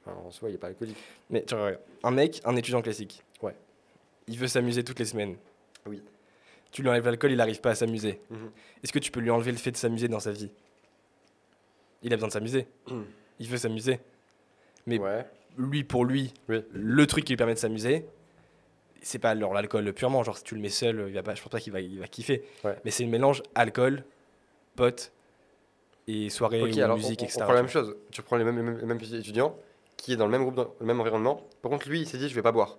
en 0.07 0.31
soi, 0.31 0.49
il 0.49 0.55
est 0.55 0.59
pas 0.59 0.69
alcoolique. 0.69 0.97
Mais 1.29 1.45
tu 1.45 1.55
regardes, 1.55 1.79
un 2.03 2.11
mec, 2.11 2.41
un 2.47 2.57
étudiant 2.57 2.81
classique. 2.81 3.23
Ouais. 3.43 3.55
Il 4.29 4.39
veut 4.39 4.49
s'amuser 4.49 4.83
toutes 4.83 4.99
les 4.99 5.05
semaines. 5.05 5.37
Oui. 5.87 6.03
Tu 6.71 6.81
lui 6.81 6.89
enlèves 6.89 7.05
l'alcool, 7.05 7.33
il 7.33 7.37
n'arrive 7.37 7.61
pas 7.61 7.71
à 7.71 7.75
s'amuser. 7.75 8.19
Mhm. 8.31 8.51
Est-ce 8.83 8.93
que 8.95 8.99
tu 8.99 9.11
peux 9.11 9.21
lui 9.21 9.31
enlever 9.31 9.53
le 9.53 9.59
fait 9.59 9.73
de 9.73 9.77
s'amuser 9.77 10.09
dans 10.09 10.21
sa 10.21 10.33
vie? 10.33 10.51
Il 12.03 12.13
a 12.15 12.17
besoin 12.17 12.29
de 12.29 12.33
s'amuser. 12.33 12.67
Il 13.39 13.49
veut 13.49 13.59
s'amuser. 13.59 14.01
Mais 14.87 14.99
Ouais. 14.99 15.27
lui, 15.59 15.85
pour 15.85 16.05
lui, 16.07 16.33
Oui. 16.49 16.65
le 16.73 17.07
truc 17.07 17.25
qui 17.25 17.33
lui 17.33 17.37
permet 17.37 17.55
de 17.55 17.59
s'amuser, 17.59 18.07
c'est 19.03 19.19
pas 19.19 19.31
alors 19.31 19.53
l'alcool 19.55 19.93
purement. 19.93 20.23
Genre, 20.23 20.37
si 20.39 20.45
tu 20.45 20.55
le 20.55 20.61
mets 20.61 20.69
seul, 20.69 21.05
il 21.09 21.15
va 21.15 21.23
pas, 21.23 21.35
je 21.35 21.43
pense 21.43 21.51
pas 21.51 21.61
qu'il 21.61 21.73
va, 21.73 21.81
il 21.81 21.99
va 22.01 22.07
kiffer. 22.09 22.45
Ouais. 22.65 22.77
Mais 22.85 22.91
c'est 22.91 23.05
le 23.05 23.11
mélange 23.11 23.43
alcool, 23.55 24.05
potes 24.77 25.13
et 26.09 26.31
soirée 26.31 26.63
Ok, 26.63 26.71
ou 26.77 26.81
alors 26.81 26.97
musique, 26.97 27.21
on, 27.21 27.25
on 27.25 27.27
etc. 27.27 27.41
prend 27.45 27.53
la 27.53 27.63
même 27.63 27.71
chose. 27.71 27.97
Tu 28.11 28.23
prends 28.23 28.37
les 28.37 28.45
mêmes, 28.45 28.57
les 28.57 28.63
mêmes, 28.63 28.79
les 28.79 28.87
mêmes 28.87 29.01
étudiants 29.01 29.57
qui 29.97 30.13
est 30.15 30.17
dans 30.17 30.27
le 30.27 30.33
même 30.33 30.43
groupe, 30.43 30.57
dans 30.57 30.73
le 30.81 30.87
même 30.87 31.01
environnement. 31.01 31.47
Par 31.61 31.71
contre, 31.71 31.89
lui, 31.89 32.01
il 32.01 32.09
s'est 32.09 32.19
dit, 32.19 32.29
je 32.29 32.35
vais 32.35 32.43
pas 32.43 32.51
boire. 32.53 32.79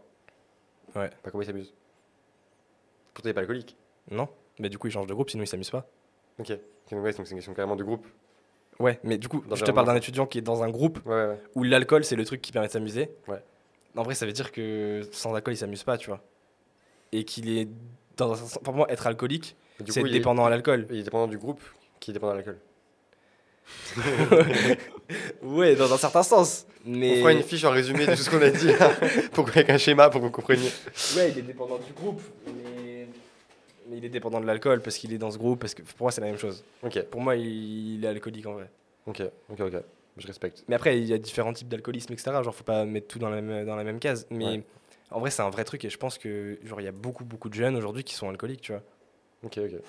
Ouais. 0.95 1.09
Pas 1.23 1.31
comment 1.31 1.41
il 1.41 1.45
s'amuse. 1.45 1.73
Pourtant, 3.13 3.29
il 3.29 3.31
est 3.31 3.33
pas 3.33 3.41
alcoolique. 3.41 3.77
Non 4.11 4.27
Mais 4.59 4.69
du 4.69 4.77
coup, 4.77 4.87
il 4.87 4.91
change 4.91 5.07
de 5.07 5.13
groupe, 5.13 5.29
sinon 5.29 5.43
il 5.43 5.47
s'amuse 5.47 5.69
pas. 5.69 5.87
Ok. 6.39 6.49
Donc 6.49 6.59
c'est 7.05 7.17
une 7.19 7.23
question 7.35 7.53
carrément 7.53 7.75
de 7.75 7.83
groupe. 7.83 8.05
Ouais, 8.79 8.99
mais 9.03 9.17
du 9.17 9.27
coup, 9.27 9.43
je 9.53 9.63
te 9.63 9.71
parle 9.71 9.85
d'un 9.87 9.95
étudiant 9.95 10.25
qui 10.25 10.39
est 10.39 10.41
dans 10.41 10.63
un 10.63 10.69
groupe 10.69 10.99
Ouais, 11.05 11.13
ouais, 11.13 11.27
ouais. 11.27 11.39
où 11.55 11.63
l'alcool 11.63 12.03
c'est 12.03 12.15
le 12.15 12.25
truc 12.25 12.41
qui 12.41 12.51
permet 12.51 12.67
de 12.67 12.71
s'amuser. 12.73 13.11
Ouais. 13.27 13.41
En 13.95 14.03
vrai, 14.03 14.15
ça 14.15 14.25
veut 14.25 14.31
dire 14.31 14.51
que 14.51 15.01
sans 15.11 15.33
alcool 15.35 15.53
il 15.53 15.57
s'amuse 15.57 15.83
pas, 15.83 15.97
tu 15.97 16.07
vois. 16.07 16.21
Et 17.11 17.23
qu'il 17.25 17.55
est 17.57 17.67
dans 18.17 18.31
un 18.33 18.35
sens- 18.35 18.59
pour 18.63 18.73
moi 18.73 18.91
être 18.91 19.05
alcoolique, 19.07 19.55
c'est 19.87 19.99
être 20.01 20.07
est- 20.07 20.11
dépendant 20.11 20.45
à 20.45 20.49
l'alcool. 20.49 20.87
Il 20.89 20.99
est 20.99 21.03
dépendant 21.03 21.27
du 21.27 21.37
groupe 21.37 21.61
qui 21.99 22.11
est 22.11 22.13
dépendant 22.13 22.33
de 22.33 22.37
l'alcool. 22.37 22.57
ouais, 25.43 25.75
dans 25.75 25.93
un 25.93 25.97
certain 25.97 26.23
sens. 26.23 26.65
Mais 26.85 27.11
On 27.11 27.15
fera 27.17 27.31
une 27.31 27.43
fiche 27.43 27.63
en 27.63 27.71
résumé 27.71 28.05
de 28.05 28.15
tout 28.15 28.21
ce 28.23 28.29
qu'on 28.29 28.41
a 28.41 28.49
dit 28.49 28.67
là, 28.67 28.91
pour, 29.31 29.47
avec 29.49 29.69
un 29.69 29.77
schéma 29.77 30.09
pour 30.09 30.19
que 30.21 30.25
vous 30.25 30.31
compreniez. 30.31 30.69
ouais, 31.15 31.31
il 31.31 31.37
est 31.39 31.43
dépendant 31.43 31.77
du 31.77 31.93
groupe, 31.93 32.21
mais 32.47 33.07
mais 33.89 33.97
il 33.97 34.05
est 34.05 34.09
dépendant 34.09 34.39
de 34.41 34.45
l'alcool 34.45 34.81
parce 34.81 34.97
qu'il 34.97 35.13
est 35.13 35.17
dans 35.17 35.31
ce 35.31 35.37
groupe 35.37 35.59
parce 35.59 35.73
que 35.73 35.81
pour 35.81 36.05
moi 36.05 36.11
c'est 36.11 36.21
la 36.21 36.27
même 36.27 36.37
chose. 36.37 36.63
Ok, 36.83 37.01
Pour 37.03 37.21
moi, 37.21 37.35
il, 37.35 37.95
il 37.95 38.03
est 38.05 38.07
alcoolique 38.07 38.45
en 38.47 38.53
vrai. 38.53 38.69
ok, 39.05 39.21
ok, 39.49 39.59
ok. 39.61 39.73
Je 40.17 40.27
respecte. 40.27 40.63
Mais 40.67 40.75
après, 40.75 40.97
il 40.99 41.05
y 41.05 41.13
a 41.13 41.17
différents 41.17 41.53
types 41.53 41.69
d'alcoolisme, 41.69 42.13
etc. 42.13 42.31
Genre, 42.43 42.53
faut 42.53 42.63
pas 42.63 42.85
mettre 42.85 43.07
tout 43.07 43.19
dans 43.19 43.29
la 43.29 43.41
même, 43.41 43.65
dans 43.65 43.75
la 43.75 43.83
même 43.83 43.99
case. 43.99 44.27
Mais 44.29 44.45
Ouais. 44.45 44.63
en 45.11 45.19
vrai, 45.19 45.31
c'est 45.31 45.41
un 45.41 45.49
vrai 45.49 45.63
truc 45.63 45.83
et 45.85 45.89
je 45.89 45.97
pense 45.97 46.17
que 46.17 46.59
genre 46.63 46.81
il 46.81 46.83
y 46.83 46.87
a 46.87 46.91
beaucoup 46.91 47.25
beaucoup 47.25 47.49
de 47.49 47.53
jeunes 47.55 47.75
aujourd'hui 47.75 48.03
qui 48.03 48.13
sont 48.13 48.29
alcooliques, 48.29 48.61
tu 48.61 48.71
vois. 48.73 48.83
Ok, 49.43 49.57
ok. 49.57 49.79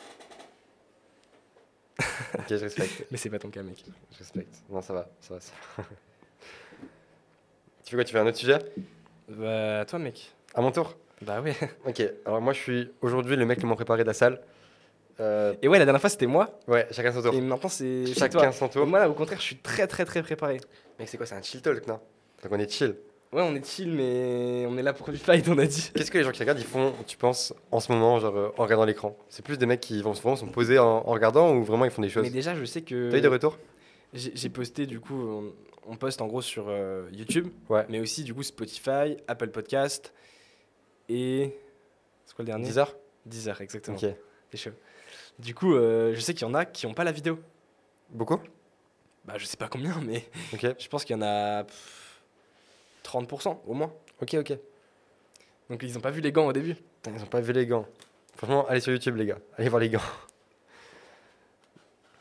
ok, 2.38 2.44
je 2.48 2.54
respecte. 2.56 3.06
Mais 3.10 3.18
c'est 3.18 3.30
pas 3.30 3.38
ton 3.38 3.50
cas, 3.50 3.62
mec. 3.62 3.84
Je 4.12 4.18
respecte. 4.18 4.54
Non, 4.70 4.80
ça 4.82 4.94
va, 4.94 5.08
ça 5.20 5.34
va, 5.34 5.40
ça 5.40 5.52
va. 5.76 5.84
tu 7.84 7.90
fais 7.90 7.96
quoi 7.96 8.04
Tu 8.04 8.12
fais 8.12 8.18
un 8.18 8.26
autre 8.26 8.38
sujet? 8.38 8.58
Bah, 9.28 9.84
toi, 9.86 9.98
mec. 9.98 10.32
À 10.54 10.60
mon 10.60 10.72
tour? 10.72 10.96
Bah 11.22 11.40
ouais. 11.40 11.54
Ok, 11.86 12.02
alors 12.26 12.40
moi 12.40 12.52
je 12.52 12.58
suis 12.60 12.90
aujourd'hui 13.00 13.36
le 13.36 13.46
mec 13.46 13.60
qui 13.60 13.66
m'a 13.66 13.76
préparé 13.76 14.02
de 14.02 14.08
la 14.08 14.14
salle. 14.14 14.40
Euh, 15.20 15.54
Et 15.62 15.68
ouais, 15.68 15.78
la 15.78 15.84
dernière 15.84 16.00
fois, 16.00 16.10
c'était 16.10 16.26
moi. 16.26 16.58
ouais, 16.66 16.86
chacun 16.90 17.12
son 17.12 17.22
tour. 17.22 17.34
Et 17.34 17.40
maintenant, 17.40 17.68
c'est 17.68 18.04
Chacun 18.14 18.50
son 18.52 18.66
Et 18.66 18.70
tour. 18.70 18.86
moi, 18.86 18.98
là, 18.98 19.08
au 19.08 19.14
contraire, 19.14 19.38
je 19.38 19.44
suis 19.44 19.56
très, 19.56 19.86
très, 19.86 20.04
très 20.04 20.22
préparé. 20.22 20.58
Mec, 20.98 21.08
c'est 21.08 21.16
quoi 21.16 21.26
C'est 21.26 21.34
un 21.36 21.42
chill 21.42 21.62
talk, 21.62 21.86
non? 21.86 22.00
Donc 22.42 22.52
on 22.52 22.58
est 22.58 22.70
chill. 22.70 22.96
Ouais, 23.32 23.42
on 23.42 23.54
est 23.56 23.64
chill, 23.66 23.90
mais 23.92 24.64
on 24.68 24.76
est 24.78 24.82
là 24.82 24.92
pour 24.92 25.08
du 25.10 25.16
fight, 25.16 25.48
on 25.48 25.58
a 25.58 25.66
dit. 25.66 25.90
Qu'est-ce 25.94 26.10
que 26.10 26.18
les 26.18 26.24
gens 26.24 26.30
qui 26.30 26.40
regardent, 26.40 26.60
ils 26.60 26.64
font, 26.66 26.92
tu 27.06 27.16
penses, 27.16 27.52
en 27.72 27.80
ce 27.80 27.90
moment, 27.90 28.18
genre 28.20 28.36
euh, 28.36 28.48
en 28.58 28.62
regardant 28.62 28.84
l'écran? 28.84 29.16
C'est 29.28 29.44
plus 29.44 29.58
des 29.58 29.66
mecs 29.66 29.80
qui 29.80 30.00
vont 30.02 30.12
vraiment 30.12 30.36
sont 30.36 30.46
posés 30.46 30.78
en, 30.78 30.86
en 30.98 31.10
regardant 31.12 31.52
ou 31.54 31.64
vraiment 31.64 31.84
ils 31.84 31.90
font 31.90 32.02
des 32.02 32.08
choses? 32.10 32.22
Mais 32.22 32.30
déjà, 32.30 32.54
je 32.54 32.64
sais 32.64 32.82
que. 32.82 33.10
T'as 33.10 33.18
eu 33.18 33.20
des 33.20 33.28
retours? 33.28 33.58
J'ai 34.12 34.48
posté, 34.50 34.86
du 34.86 35.00
coup, 35.00 35.20
on, 35.20 35.52
on 35.88 35.96
poste 35.96 36.20
en 36.22 36.26
gros 36.28 36.42
sur 36.42 36.66
euh, 36.68 37.08
YouTube, 37.12 37.48
Ouais. 37.68 37.84
mais 37.88 37.98
aussi, 37.98 38.22
du 38.22 38.32
coup, 38.34 38.44
Spotify, 38.44 39.16
Apple 39.26 39.48
Podcast 39.48 40.12
et. 41.08 41.56
C'est 42.26 42.34
quoi 42.36 42.42
le 42.44 42.46
dernier? 42.46 42.64
10 42.66 42.78
heures 42.78 42.94
Deezer, 43.26 43.60
exactement. 43.60 43.96
Ok. 43.96 44.06
C'est 44.52 44.56
chaud. 44.58 44.70
Du 45.38 45.54
coup, 45.54 45.74
euh, 45.74 46.14
je 46.14 46.20
sais 46.20 46.34
qu'il 46.34 46.46
y 46.46 46.50
en 46.50 46.54
a 46.54 46.64
qui 46.64 46.86
n'ont 46.86 46.94
pas 46.94 47.04
la 47.04 47.12
vidéo. 47.12 47.38
Beaucoup? 48.10 48.38
Bah, 49.24 49.34
je 49.36 49.44
sais 49.46 49.56
pas 49.56 49.68
combien, 49.68 50.00
mais 50.02 50.28
Ok. 50.52 50.60
je 50.78 50.88
pense 50.88 51.04
qu'il 51.04 51.16
y 51.16 51.18
en 51.18 51.22
a 51.22 51.64
pff, 51.64 52.20
30% 53.04 53.58
au 53.66 53.74
moins. 53.74 53.92
Ok, 54.20 54.34
ok. 54.34 54.52
Donc, 55.70 55.82
ils 55.82 55.92
n'ont 55.94 56.00
pas 56.00 56.10
vu 56.10 56.20
les 56.20 56.32
gants 56.32 56.46
au 56.46 56.52
début. 56.52 56.76
Ils 57.06 57.22
ont 57.22 57.26
pas 57.26 57.40
vu 57.40 57.52
les 57.52 57.66
gants. 57.66 57.86
Franchement, 58.36 58.66
allez 58.68 58.80
sur 58.80 58.92
YouTube, 58.92 59.16
les 59.16 59.26
gars. 59.26 59.38
Allez 59.58 59.68
voir 59.68 59.80
les 59.80 59.90
gants. 59.90 60.00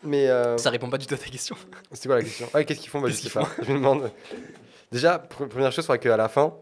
Mais 0.03 0.27
euh, 0.29 0.57
Ça 0.57 0.69
répond 0.69 0.89
pas 0.89 0.97
du 0.97 1.07
tout 1.07 1.13
à 1.13 1.17
ta 1.17 1.25
question. 1.29 1.55
c'est 1.91 2.07
quoi 2.07 2.17
la 2.17 2.23
question? 2.23 2.49
Ouais, 2.53 2.65
qu'est-ce 2.65 2.79
qu'ils 2.79 2.89
font? 2.89 2.99
Bah, 2.99 3.07
Je 3.09 3.13
Qu'est-ce 3.13 3.29
sais 3.29 3.39
qu'ils 3.39 3.41
pas. 3.41 3.49
Je 3.63 3.71
me 3.71 3.77
demande. 3.77 4.11
Déjà, 4.91 5.17
pr- 5.17 5.47
première 5.47 5.71
chose, 5.71 5.85
il 5.85 5.87
faudra 5.87 5.97
qu'à 5.97 6.17
la 6.17 6.29
fin, 6.29 6.53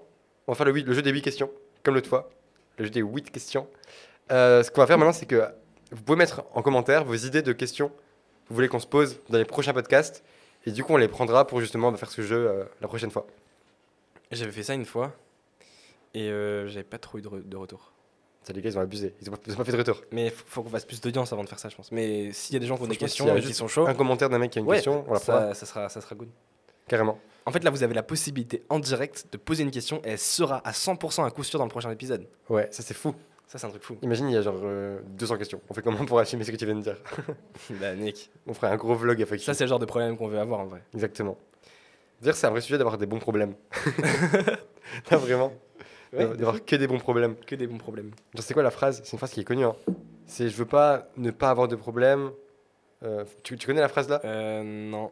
on 0.47 0.51
va 0.51 0.55
faire 0.55 0.65
le 0.71 0.93
jeu 0.93 1.01
des 1.01 1.11
8 1.11 1.21
questions, 1.21 1.49
comme 1.83 1.95
l'autre 1.95 2.09
fois. 2.09 2.29
Le 2.77 2.85
jeu 2.85 2.91
des 2.91 3.01
8 3.01 3.31
questions. 3.31 3.67
Euh, 4.31 4.63
ce 4.63 4.71
qu'on 4.71 4.81
va 4.81 4.87
faire 4.87 4.97
maintenant, 4.97 5.13
c'est 5.13 5.25
que 5.25 5.43
vous 5.91 6.01
pouvez 6.03 6.17
mettre 6.17 6.43
en 6.53 6.61
commentaire 6.61 7.03
vos 7.05 7.15
idées 7.15 7.41
de 7.41 7.53
questions 7.53 7.89
que 7.89 8.49
vous 8.49 8.55
voulez 8.55 8.67
qu'on 8.67 8.79
se 8.79 8.87
pose 8.87 9.19
dans 9.29 9.37
les 9.37 9.45
prochains 9.45 9.73
podcasts. 9.73 10.23
Et 10.65 10.71
du 10.71 10.83
coup, 10.83 10.93
on 10.93 10.97
les 10.97 11.07
prendra 11.07 11.47
pour 11.47 11.59
justement 11.59 11.93
faire 11.95 12.11
ce 12.11 12.21
jeu 12.21 12.47
euh, 12.49 12.63
la 12.81 12.87
prochaine 12.87 13.09
fois. 13.11 13.25
J'avais 14.31 14.51
fait 14.51 14.63
ça 14.63 14.73
une 14.73 14.85
fois 14.85 15.13
et 16.13 16.29
euh, 16.29 16.67
j'avais 16.67 16.83
pas 16.83 16.97
trop 16.99 17.17
eu 17.17 17.21
de, 17.21 17.27
re- 17.29 17.47
de 17.47 17.57
retour. 17.57 17.91
Ça, 18.43 18.53
les 18.53 18.61
gars, 18.61 18.69
ils 18.69 18.77
ont 18.77 18.81
abusé. 18.81 19.13
Ils 19.21 19.29
ont 19.29 19.33
pas, 19.33 19.39
ils 19.47 19.53
ont 19.53 19.57
pas 19.57 19.63
fait 19.65 19.71
de 19.71 19.77
retour. 19.77 20.01
Mais 20.11 20.29
faut, 20.29 20.43
faut 20.47 20.63
qu'on 20.63 20.69
fasse 20.69 20.85
plus 20.85 20.99
d'audience 21.01 21.31
avant 21.33 21.43
de 21.43 21.49
faire 21.49 21.59
ça, 21.59 21.69
je 21.69 21.75
pense. 21.75 21.91
Mais 21.91 22.31
s'il 22.31 22.53
y 22.53 22.57
a 22.57 22.59
des 22.59 22.65
gens 22.65 22.75
qui 22.77 22.83
ont 22.83 22.87
des 22.87 22.95
questions 22.97 23.35
et 23.35 23.41
qui 23.41 23.53
sont 23.53 23.67
chauds, 23.67 23.87
Un 23.87 23.93
commentaire 23.93 24.29
d'un 24.29 24.39
mec 24.39 24.51
qui 24.51 24.59
a 24.59 24.61
une 24.61 24.67
ouais, 24.67 24.77
question, 24.77 25.03
on 25.07 25.13
la 25.13 25.19
prendra 25.19 25.53
ça, 25.53 25.53
ça 25.53 25.65
sera, 25.65 25.89
ça 25.89 26.01
sera 26.01 26.15
good. 26.15 26.29
carrément. 26.87 27.19
En 27.45 27.51
fait, 27.51 27.63
là, 27.63 27.71
vous 27.71 27.81
avez 27.83 27.93
la 27.95 28.03
possibilité 28.03 28.63
en 28.69 28.79
direct 28.79 29.25
de 29.31 29.37
poser 29.37 29.63
une 29.63 29.71
question 29.71 30.01
et 30.05 30.09
elle 30.11 30.19
sera 30.19 30.57
à 30.67 30.71
100% 30.71 31.25
à 31.25 31.31
coup 31.31 31.43
sûr 31.43 31.57
dans 31.59 31.65
le 31.65 31.71
prochain 31.71 31.89
épisode. 31.91 32.27
Ouais, 32.49 32.67
ça 32.71 32.83
c'est 32.83 32.93
fou. 32.93 33.15
Ça, 33.51 33.57
c'est 33.57 33.67
un 33.67 33.69
truc 33.69 33.83
fou. 33.83 33.97
Imagine, 34.01 34.29
il 34.29 34.33
y 34.33 34.37
a 34.37 34.41
genre 34.41 34.61
euh, 34.63 35.01
200 35.17 35.37
questions. 35.37 35.59
On 35.69 35.73
fait 35.73 35.81
comment 35.81 36.05
pour 36.05 36.17
assumer 36.19 36.45
ce 36.45 36.51
que 36.51 36.55
tu 36.55 36.65
viens 36.65 36.73
de 36.75 36.79
dire 36.83 36.95
bah, 37.81 37.93
Nick. 37.95 38.31
On 38.47 38.53
ferait 38.53 38.71
un 38.71 38.77
gros 38.77 38.95
vlog 38.95 39.21
avec 39.21 39.41
Ça, 39.41 39.53
c'est 39.53 39.65
le 39.65 39.67
genre 39.67 39.77
de 39.77 39.85
problème 39.85 40.15
qu'on 40.15 40.29
veut 40.29 40.39
avoir 40.39 40.61
en 40.61 40.67
vrai. 40.67 40.81
Exactement. 40.93 41.37
Dire 42.21 42.33
c'est 42.33 42.47
un 42.47 42.51
vrai 42.51 42.61
sujet 42.61 42.77
d'avoir 42.77 42.97
des 42.97 43.07
bons 43.07 43.19
problèmes. 43.19 43.55
non, 45.11 45.17
vraiment. 45.17 45.51
D'avoir- 46.13 46.37
D'avoir 46.37 46.63
que 46.65 46.75
des 46.77 46.87
bons 46.87 46.99
problèmes. 46.99 47.35
que 47.45 47.55
des 47.55 47.67
bons 47.67 47.77
problèmes. 47.77 48.11
Genre, 48.33 48.41
c'est 48.41 48.53
quoi 48.53 48.63
la 48.63 48.71
phrase? 48.71 49.01
C'est 49.03 49.11
une 49.11 49.17
phrase 49.17 49.31
qui 49.31 49.41
est 49.41 49.43
connue. 49.43 49.65
Hein. 49.65 49.75
C'est 50.27 50.47
je 50.47 50.55
veux 50.55 50.65
pas 50.65 51.09
ne 51.17 51.31
pas 51.31 51.49
avoir 51.49 51.67
de 51.67 51.75
problème. 51.75 52.31
Euh, 53.03 53.25
tu, 53.43 53.57
tu 53.57 53.67
connais 53.67 53.81
la 53.81 53.89
phrase 53.89 54.07
là? 54.07 54.21
Euh, 54.23 54.63
non. 54.63 55.11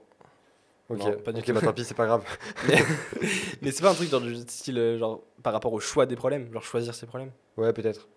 Ok, 0.88 0.99
non, 0.99 1.12
pas 1.19 1.34
du 1.34 1.39
ok, 1.41 1.45
tout. 1.45 1.54
bah 1.54 1.60
tant 1.62 1.73
pis, 1.73 1.84
c'est 1.84 1.93
pas 1.93 2.06
grave. 2.06 2.23
Mais 3.62 3.71
c'est 3.71 3.82
pas 3.82 3.91
un 3.91 3.93
truc 3.95 4.10
genre 4.10 4.21
style, 4.47 4.78
euh, 4.80 4.97
genre, 4.97 5.23
par 5.43 5.52
rapport 5.52 5.73
au 5.73 5.82
choix 5.82 6.06
des 6.06 6.15
problèmes, 6.15 6.49
genre 6.54 6.63
choisir 6.63 6.95
ses 6.95 7.06
problèmes? 7.06 7.32
Ouais, 7.58 7.73
peut-être. 7.73 8.08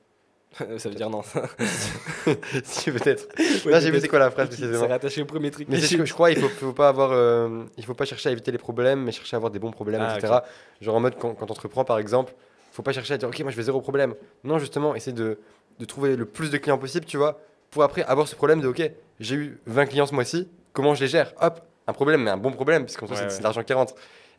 Ça 0.79 0.89
veut 0.89 0.95
dire 0.95 1.09
non. 1.11 1.23
si, 2.65 2.91
peut-être. 2.91 3.29
Ouais, 3.65 3.73
Là, 3.73 3.81
j'ai 3.81 3.91
vu 3.91 4.01
c'est 4.01 4.09
quoi 4.09 4.19
la 4.19 4.31
phrase 4.31 4.49
C'est 4.51 4.57
précisément. 4.59 4.89
rattaché 4.89 5.23
au 5.23 5.25
premier 5.25 5.51
truc. 5.51 5.69
Mais 5.69 5.81
c'est 5.81 5.87
ce 5.87 5.97
que 5.97 6.05
je 6.05 6.13
crois, 6.13 6.31
il 6.31 6.39
faut, 6.39 6.49
faut 6.49 6.73
pas 6.73 6.89
avoir, 6.89 7.13
euh, 7.13 7.65
il 7.77 7.85
faut 7.85 7.95
pas 7.95 8.05
chercher 8.05 8.29
à 8.29 8.33
éviter 8.33 8.51
les 8.53 8.59
problèmes, 8.59 9.03
mais 9.03 9.13
chercher 9.13 9.37
à 9.37 9.39
avoir 9.39 9.51
des 9.51 9.59
bons 9.59 9.71
problèmes, 9.71 10.03
Ah, 10.03 10.17
etc. 10.19 10.35
Genre 10.81 10.95
en 10.95 11.01
mode 11.01 11.17
quand, 11.19 11.35
quand 11.35 11.47
on 11.49 11.53
entreprend 11.53 11.85
par 11.85 11.99
exemple, 11.99 12.35
faut 12.73 12.83
pas 12.83 12.93
chercher 12.93 13.15
à 13.15 13.19
dire 13.19 13.29
ok 13.29 13.39
moi 13.41 13.51
je 13.51 13.57
vais 13.57 13.63
zéro 13.63 13.81
problème. 13.81 14.15
Non 14.45 14.59
justement, 14.59 14.95
essayer 14.95 15.13
de, 15.17 15.39
de 15.79 15.85
trouver 15.85 16.17
le 16.17 16.25
plus 16.27 16.51
de 16.51 16.59
clients 16.59 16.79
possible, 16.79 17.07
tu 17.07 17.17
vois, 17.17 17.41
pour 17.71 17.83
après 17.83 18.03
avoir 18.05 18.29
ce 18.29 18.35
problème 18.35 18.61
de 18.61 18.69
ok 18.69 18.91
j'ai 19.21 19.35
eu 19.37 19.61
20 19.67 19.87
clients 19.87 20.07
ce 20.07 20.15
mois-ci, 20.15 20.49
comment 20.73 20.95
je 20.95 21.03
les 21.05 21.09
gère? 21.09 21.33
Hop, 21.41 21.61
un 21.87 21.93
problème 21.93 22.23
mais 22.23 22.31
un 22.31 22.37
bon 22.37 22.51
problème 22.53 22.85
puisqu'en 22.85 23.07
soi 23.07 23.15
Ouais, 23.17 23.21
c'est 23.23 23.27
ouais. 23.27 23.31
c'est 23.31 23.39
de 23.39 23.45
l'argent 23.45 23.63
qui 23.63 23.73
rentre. 23.73 23.95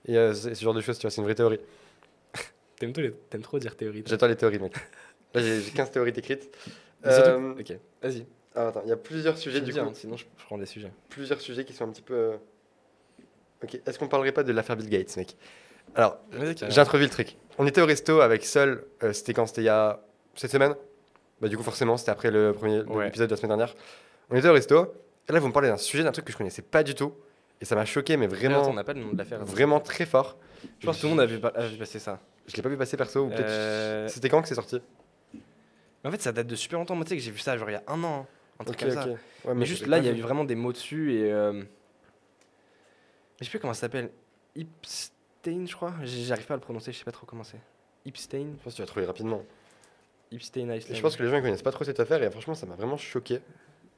Et 0.06 0.18
euh, 0.18 0.34
c'est 0.34 0.54
ce 0.56 0.64
genre 0.64 0.74
de 0.74 0.82
choses, 0.82 0.98
tu 0.98 1.04
vois, 1.04 1.12
c'est 1.12 1.22
une 1.22 1.26
vraie 1.26 1.36
théorie. 1.36 1.60
T'aimes 2.80 2.92
trop, 2.92 3.02
les- 3.02 3.14
t'aimes 3.30 3.42
trop 3.44 3.60
dire 3.60 3.76
théorie. 3.78 4.04
toi. 4.04 4.10
J'attends 4.10 4.28
les 4.28 4.36
théories 4.36 4.60
mec. 4.60 4.74
Là 5.34 5.42
j'ai 5.42 5.62
j'ai 5.62 5.72
15 5.72 5.92
théories 5.92 6.12
écrites. 6.16 6.50
Mais 7.04 7.14
surtout- 7.14 7.30
Euh, 7.30 7.56
Ok, 7.60 7.74
vas-y. 8.02 8.26
ah, 8.56 8.68
attends, 8.68 8.82
il 8.86 8.90
y 8.90 8.92
a 8.94 8.98
plusieurs 8.98 9.38
sujets 9.38 9.62
du 9.62 9.74
coup. 9.74 9.80
hein, 9.80 9.92
sinon 9.94 10.16
je, 10.18 10.26
prends 10.46 10.58
des 10.58 10.66
sujets. 10.66 10.92
plusieurs 11.10 11.42
sujets 11.42 11.66
qui 11.66 11.74
sont 11.74 11.86
un 11.86 11.90
petit 11.92 12.02
peu. 12.02 12.14
euh, 12.14 12.38
Ok, 13.64 13.80
est-ce 13.86 13.98
qu'on 13.98 14.08
parlerait 14.10 14.32
pas 14.34 14.44
de 14.44 14.52
l'affaire 14.52 14.76
Bill 14.76 14.90
Gates, 14.90 15.16
mec? 15.18 15.38
Alors, 15.96 16.18
j'ai 16.70 16.80
introduit 16.80 17.06
le 17.06 17.12
truc. 17.12 17.38
On 17.58 17.66
était 17.68 17.82
au 17.82 17.86
resto 17.86 18.20
avec 18.22 18.44
Sol, 18.46 18.84
euh, 19.04 19.14
c'était 19.14 19.34
quand? 19.34 19.46
C'était 19.48 19.62
il 19.62 19.66
y 19.66 19.70
a 19.70 20.02
cette 20.36 20.52
semaine? 20.52 20.76
Bah, 21.40 21.48
du 21.48 21.56
coup, 21.58 21.64
forcément, 21.64 21.96
c'était 21.98 22.12
après 22.12 22.32
le 22.32 22.52
premier 22.54 22.82
Ouais. 22.82 23.08
épisode 23.08 23.28
de 23.30 23.34
la 23.34 23.38
semaine 23.38 23.50
dernière. 23.58 23.74
On 24.30 24.36
était 24.36 24.48
au 24.50 24.54
resto, 24.54 24.94
et 25.30 25.32
là, 25.32 25.40
vous 25.40 25.48
me 25.48 25.54
parlez 25.54 25.68
d'un 25.70 25.78
sujet, 25.78 26.04
d'un 26.04 26.12
truc 26.12 26.26
que 26.26 26.32
je 26.32 26.38
connaissais 26.38 26.62
pas 26.62 26.84
du 26.84 26.94
tout. 26.96 27.14
Et 27.62 27.66
ça 27.66 27.76
m'a 27.76 27.86
choqué, 27.86 28.18
mais 28.18 28.28
Vraiment, 28.28 28.68
on 28.70 28.74
n'a 28.74 28.84
pas 28.84 28.94
le 28.94 29.00
nom 29.02 29.14
de 29.14 29.18
l'affaire. 29.18 29.44
vraiment 29.46 29.80
très 29.80 30.06
fort. 30.06 30.38
Je 30.80 30.86
pense 30.86 30.98
que 30.98 31.02
tout 31.02 31.08
le 31.08 31.12
monde 31.12 31.22
a 31.22 31.26
vu, 31.26 31.40
pas- 31.40 31.54
a 31.56 31.68
vu 31.68 31.78
passer 31.78 32.00
ça. 32.00 32.20
Je 32.48 32.56
l'ai 32.58 32.62
pas 32.64 32.70
vu 32.70 32.78
passer 32.78 32.98
perso, 32.98 33.22
ou 33.26 33.30
peut-être. 33.30 33.46
Euh, 33.48 34.08
C'était 34.10 34.28
quand 34.28 34.42
que 34.42 34.48
c'est 34.50 34.56
sorti? 34.56 34.82
Mais 36.04 36.10
en 36.10 36.12
fait, 36.12 36.22
ça 36.22 36.32
date 36.32 36.48
de 36.48 36.56
super 36.56 36.80
longtemps. 36.80 36.96
Moi, 36.96 37.06
tu 37.06 37.10
sais 37.10 37.18
que 37.18 37.22
j'ai 37.24 37.32
vu 37.32 37.40
ça 37.40 37.58
genre 37.58 37.70
il 37.70 37.74
y 37.74 37.76
a 37.76 37.84
un 37.88 38.04
an, 38.04 38.22
hein, 38.22 38.26
un 38.60 38.64
truc 38.66 38.82
Ok, 38.82 38.88
comme 38.90 39.04
ça. 39.04 39.10
ok. 39.10 39.18
Ouais, 39.46 39.54
Mais 39.56 39.66
juste 39.66 39.88
là, 39.88 39.98
il 40.00 40.06
y 40.06 40.10
a 40.10 40.12
eu 40.12 40.22
vraiment 40.22 40.44
des 40.44 40.56
mots 40.56 40.74
dessus 40.74 41.14
et. 41.14 41.32
euh, 41.32 41.64
Je 43.40 43.46
sais 43.46 43.50
plus 43.50 43.60
comment 43.60 43.74
ça 43.74 43.82
s'appelle. 43.82 44.10
Ipstein, 44.56 45.66
je 45.66 45.76
crois. 45.76 45.94
J'arrive 46.04 46.46
pas 46.46 46.54
à 46.56 46.58
le 46.58 46.62
prononcer, 46.62 46.92
je 46.92 46.98
sais 47.00 47.06
pas 47.06 47.12
trop 47.12 47.26
comment 47.26 47.44
c'est. 47.44 47.60
Ipstein? 48.06 48.54
Je 48.60 48.64
pense 48.64 48.74
que 48.74 48.78
tu 48.78 48.82
vas 48.82 48.86
trouver 48.88 49.06
rapidement. 49.06 49.44
Ipstein 50.32 50.64
Island. 50.74 50.96
je 50.96 51.02
pense 51.02 51.16
que 51.16 51.24
les 51.24 51.30
gens 51.30 51.38
ils 51.38 51.44
connaissent 51.44 51.62
pas 51.62 51.72
trop 51.72 51.84
cette 51.84 52.00
affaire 52.00 52.22
et 52.24 52.32
franchement 52.32 52.56
ça 52.56 52.66
m'a 52.66 52.76
vraiment 52.76 52.98
choqué. 52.98 53.40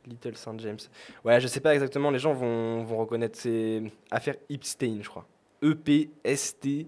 Little 0.06 0.36
St. 0.38 0.60
James. 0.60 0.78
Ouais, 1.24 1.40
je 1.42 1.48
sais 1.48 1.62
pas 1.62 1.74
exactement, 1.74 2.12
les 2.12 2.20
gens 2.20 2.34
vont, 2.34 2.84
vont 2.84 2.98
reconnaître. 2.98 3.40
C'est 3.40 3.82
affaire 4.12 4.36
Epstein, 4.50 5.00
je 5.02 5.10
crois. 5.10 5.26
E 5.64 5.72
E-P-S-T-E-I-N. 5.72 6.86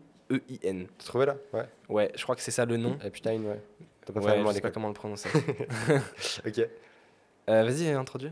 Tu 1.00 1.06
trouvé 1.06 1.26
là? 1.26 1.36
Ouais. 1.54 1.66
Ouais, 1.90 2.12
je 2.16 2.22
crois 2.24 2.36
que 2.36 2.42
c'est 2.42 2.52
ça 2.52 2.66
le 2.66 2.78
nom. 2.78 2.98
Epstein, 3.04 3.42
ouais. 3.42 3.60
T'as 4.08 4.14
pas 4.14 4.20
Ouais, 4.22 4.44
je 4.48 4.52
sais 4.54 4.62
pas 4.62 4.72
comment 4.72 4.88
le 4.88 4.94
prononcer. 4.94 5.30
Ok. 6.48 6.60
Euh, 7.50 7.64
Vas-y, 7.64 7.90
introduis. 7.92 8.32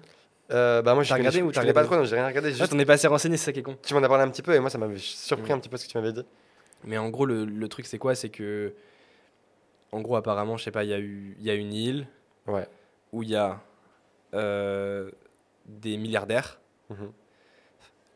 Euh, 0.52 0.82
bah 0.82 0.94
moi 0.94 1.04
connais, 1.04 1.20
regardé 1.20 1.42
ou 1.42 1.52
t'as 1.52 1.62
connais 1.62 1.74
pas 1.74 1.82
regardé 1.82 1.96
trop, 1.96 2.04
non, 2.04 2.10
j'ai 2.10 2.16
rien 2.16 2.28
regardé. 2.28 2.50
Ah, 2.50 2.58
Juste, 2.58 2.72
t'en 2.72 2.80
es 2.80 2.86
pas 2.86 2.94
assez 2.94 3.08
renseigné, 3.08 3.36
c'est 3.38 3.46
ça 3.46 3.52
qui 3.52 3.60
est 3.60 3.64
con. 3.64 3.78
tu 3.82 3.94
m'en 3.94 4.04
as 4.04 4.08
parlé 4.08 4.24
un 4.24 4.30
petit 4.30 4.42
peu 4.44 4.54
et 4.54 4.60
moi 4.60 4.70
ça 4.70 4.78
m'avait 4.78 4.98
surpris 4.98 5.52
Mm. 5.52 5.56
un 5.56 5.60
petit 5.60 5.70
peu 5.70 5.78
ce 5.78 5.86
que 5.86 5.92
tu 5.92 5.98
m'avais 5.98 6.14
dit. 6.14 6.26
Mais 6.84 6.98
en 6.98 7.10
gros, 7.10 7.26
le, 7.26 7.46
le 7.46 7.68
truc, 7.68 7.86
c'est 7.88 7.98
quoi? 7.98 8.14
C'est 8.16 8.30
que. 8.30 8.74
En 9.92 10.02
gros, 10.02 10.16
apparemment, 10.18 10.58
je 10.58 10.64
sais 10.66 10.72
pas, 10.72 10.84
il 10.84 10.90
y, 10.90 10.94
a 10.94 11.00
eu- 11.00 11.36
il 11.40 11.46
y 11.46 11.50
a 11.50 11.54
une 11.56 11.74
île 11.74 12.08
Ouais. 12.48 12.68
où 13.14 13.24
il 13.24 13.30
y 13.30 13.36
a 13.36 13.60
euh, 14.34 15.10
des 15.66 15.98
milliardaires 15.98 16.60
Mhm. 16.90 17.12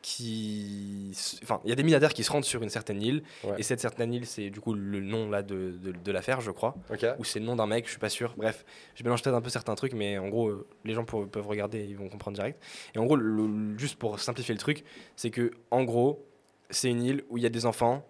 Qui. 0.01 1.11
Enfin, 1.43 1.59
il 1.65 1.69
y 1.69 1.73
a 1.73 1.75
des 1.75 1.83
milliardaires 1.83 2.13
qui 2.13 2.23
se 2.23 2.31
rendent 2.31 2.45
sur 2.45 2.63
une 2.63 2.69
certaine 2.69 3.01
île. 3.01 3.23
Ouais. 3.43 3.55
Et 3.57 3.63
cette 3.63 3.79
certaine 3.79 4.13
île, 4.13 4.25
c'est 4.25 4.49
du 4.49 4.59
coup 4.61 4.73
le 4.73 4.99
nom 5.01 5.29
là 5.29 5.41
de, 5.43 5.71
de, 5.71 5.91
de 5.91 6.11
l'affaire, 6.11 6.41
je 6.41 6.51
crois. 6.51 6.75
Ou 7.19 7.23
c'est 7.23 7.39
le 7.39 7.45
nom 7.45 7.55
d'un 7.55 7.67
mec, 7.67 7.85
je 7.85 7.91
suis 7.91 7.99
pas 7.99 8.09
sûr. 8.09 8.33
Bref, 8.37 8.65
je 8.95 9.03
mélange 9.03 9.21
peut-être 9.21 9.35
un 9.35 9.41
peu 9.41 9.49
certains 9.49 9.75
trucs, 9.75 9.93
mais 9.93 10.17
en 10.17 10.29
gros, 10.29 10.47
euh, 10.49 10.67
les 10.85 10.93
gens 10.93 11.03
pour- 11.05 11.27
peuvent 11.27 11.47
regarder, 11.47 11.83
ils 11.85 11.97
vont 11.97 12.09
comprendre 12.09 12.35
direct. 12.35 12.61
Et 12.95 12.99
en 12.99 13.05
gros, 13.05 13.15
le- 13.15 13.77
juste 13.77 13.97
pour 13.97 14.19
simplifier 14.19 14.53
le 14.53 14.59
truc, 14.59 14.83
c'est 15.15 15.31
que 15.31 15.51
en 15.71 15.83
gros, 15.83 16.25
c'est 16.69 16.89
une 16.89 17.03
île 17.03 17.23
où 17.29 17.37
il 17.37 17.43
y 17.43 17.47
a 17.47 17.49
des 17.49 17.65
enfants 17.65 18.05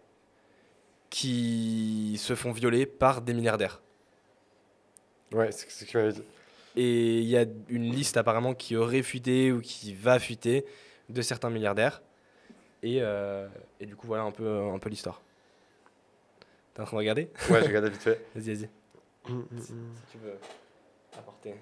qui 1.09 2.17
se 2.19 2.35
font 2.35 2.51
violer 2.51 2.85
par 2.85 3.21
des 3.21 3.33
milliardaires. 3.33 3.81
Ouais, 5.33 5.51
c'est 5.51 5.69
c'est 5.69 5.79
ce 5.81 5.85
que 5.85 5.91
tu 5.91 5.97
m'avais 5.97 6.13
dit. 6.13 6.23
Et 6.75 7.17
il 7.19 7.25
y 7.27 7.37
a 7.37 7.45
une 7.67 7.91
liste 7.91 8.15
apparemment 8.17 8.53
qui 8.53 8.75
aurait 8.75 9.01
fuité 9.01 9.51
ou 9.51 9.59
qui 9.59 9.93
va 9.95 10.19
fuiter 10.19 10.65
de 11.09 11.21
certains 11.21 11.49
milliardaires. 11.49 12.01
Et, 12.81 12.99
euh, 13.01 13.47
et 13.79 13.85
du 13.85 13.95
coup, 13.95 14.07
voilà 14.07 14.23
un 14.23 14.31
peu, 14.31 14.69
un 14.69 14.79
peu 14.79 14.89
l'histoire. 14.89 15.21
T'es 16.73 16.81
en 16.81 16.85
train 16.85 16.95
de 16.95 16.99
regarder? 16.99 17.29
Ouais, 17.49 17.61
j'ai 17.61 17.67
regardé 17.67 17.89
vite 17.89 18.01
fait. 18.01 18.25
Vas-y, 18.35 18.53
vas-y. 18.53 18.69
Si 19.61 19.73
tu 20.11 20.17
veux 20.19 20.37
apporter. 21.17 21.55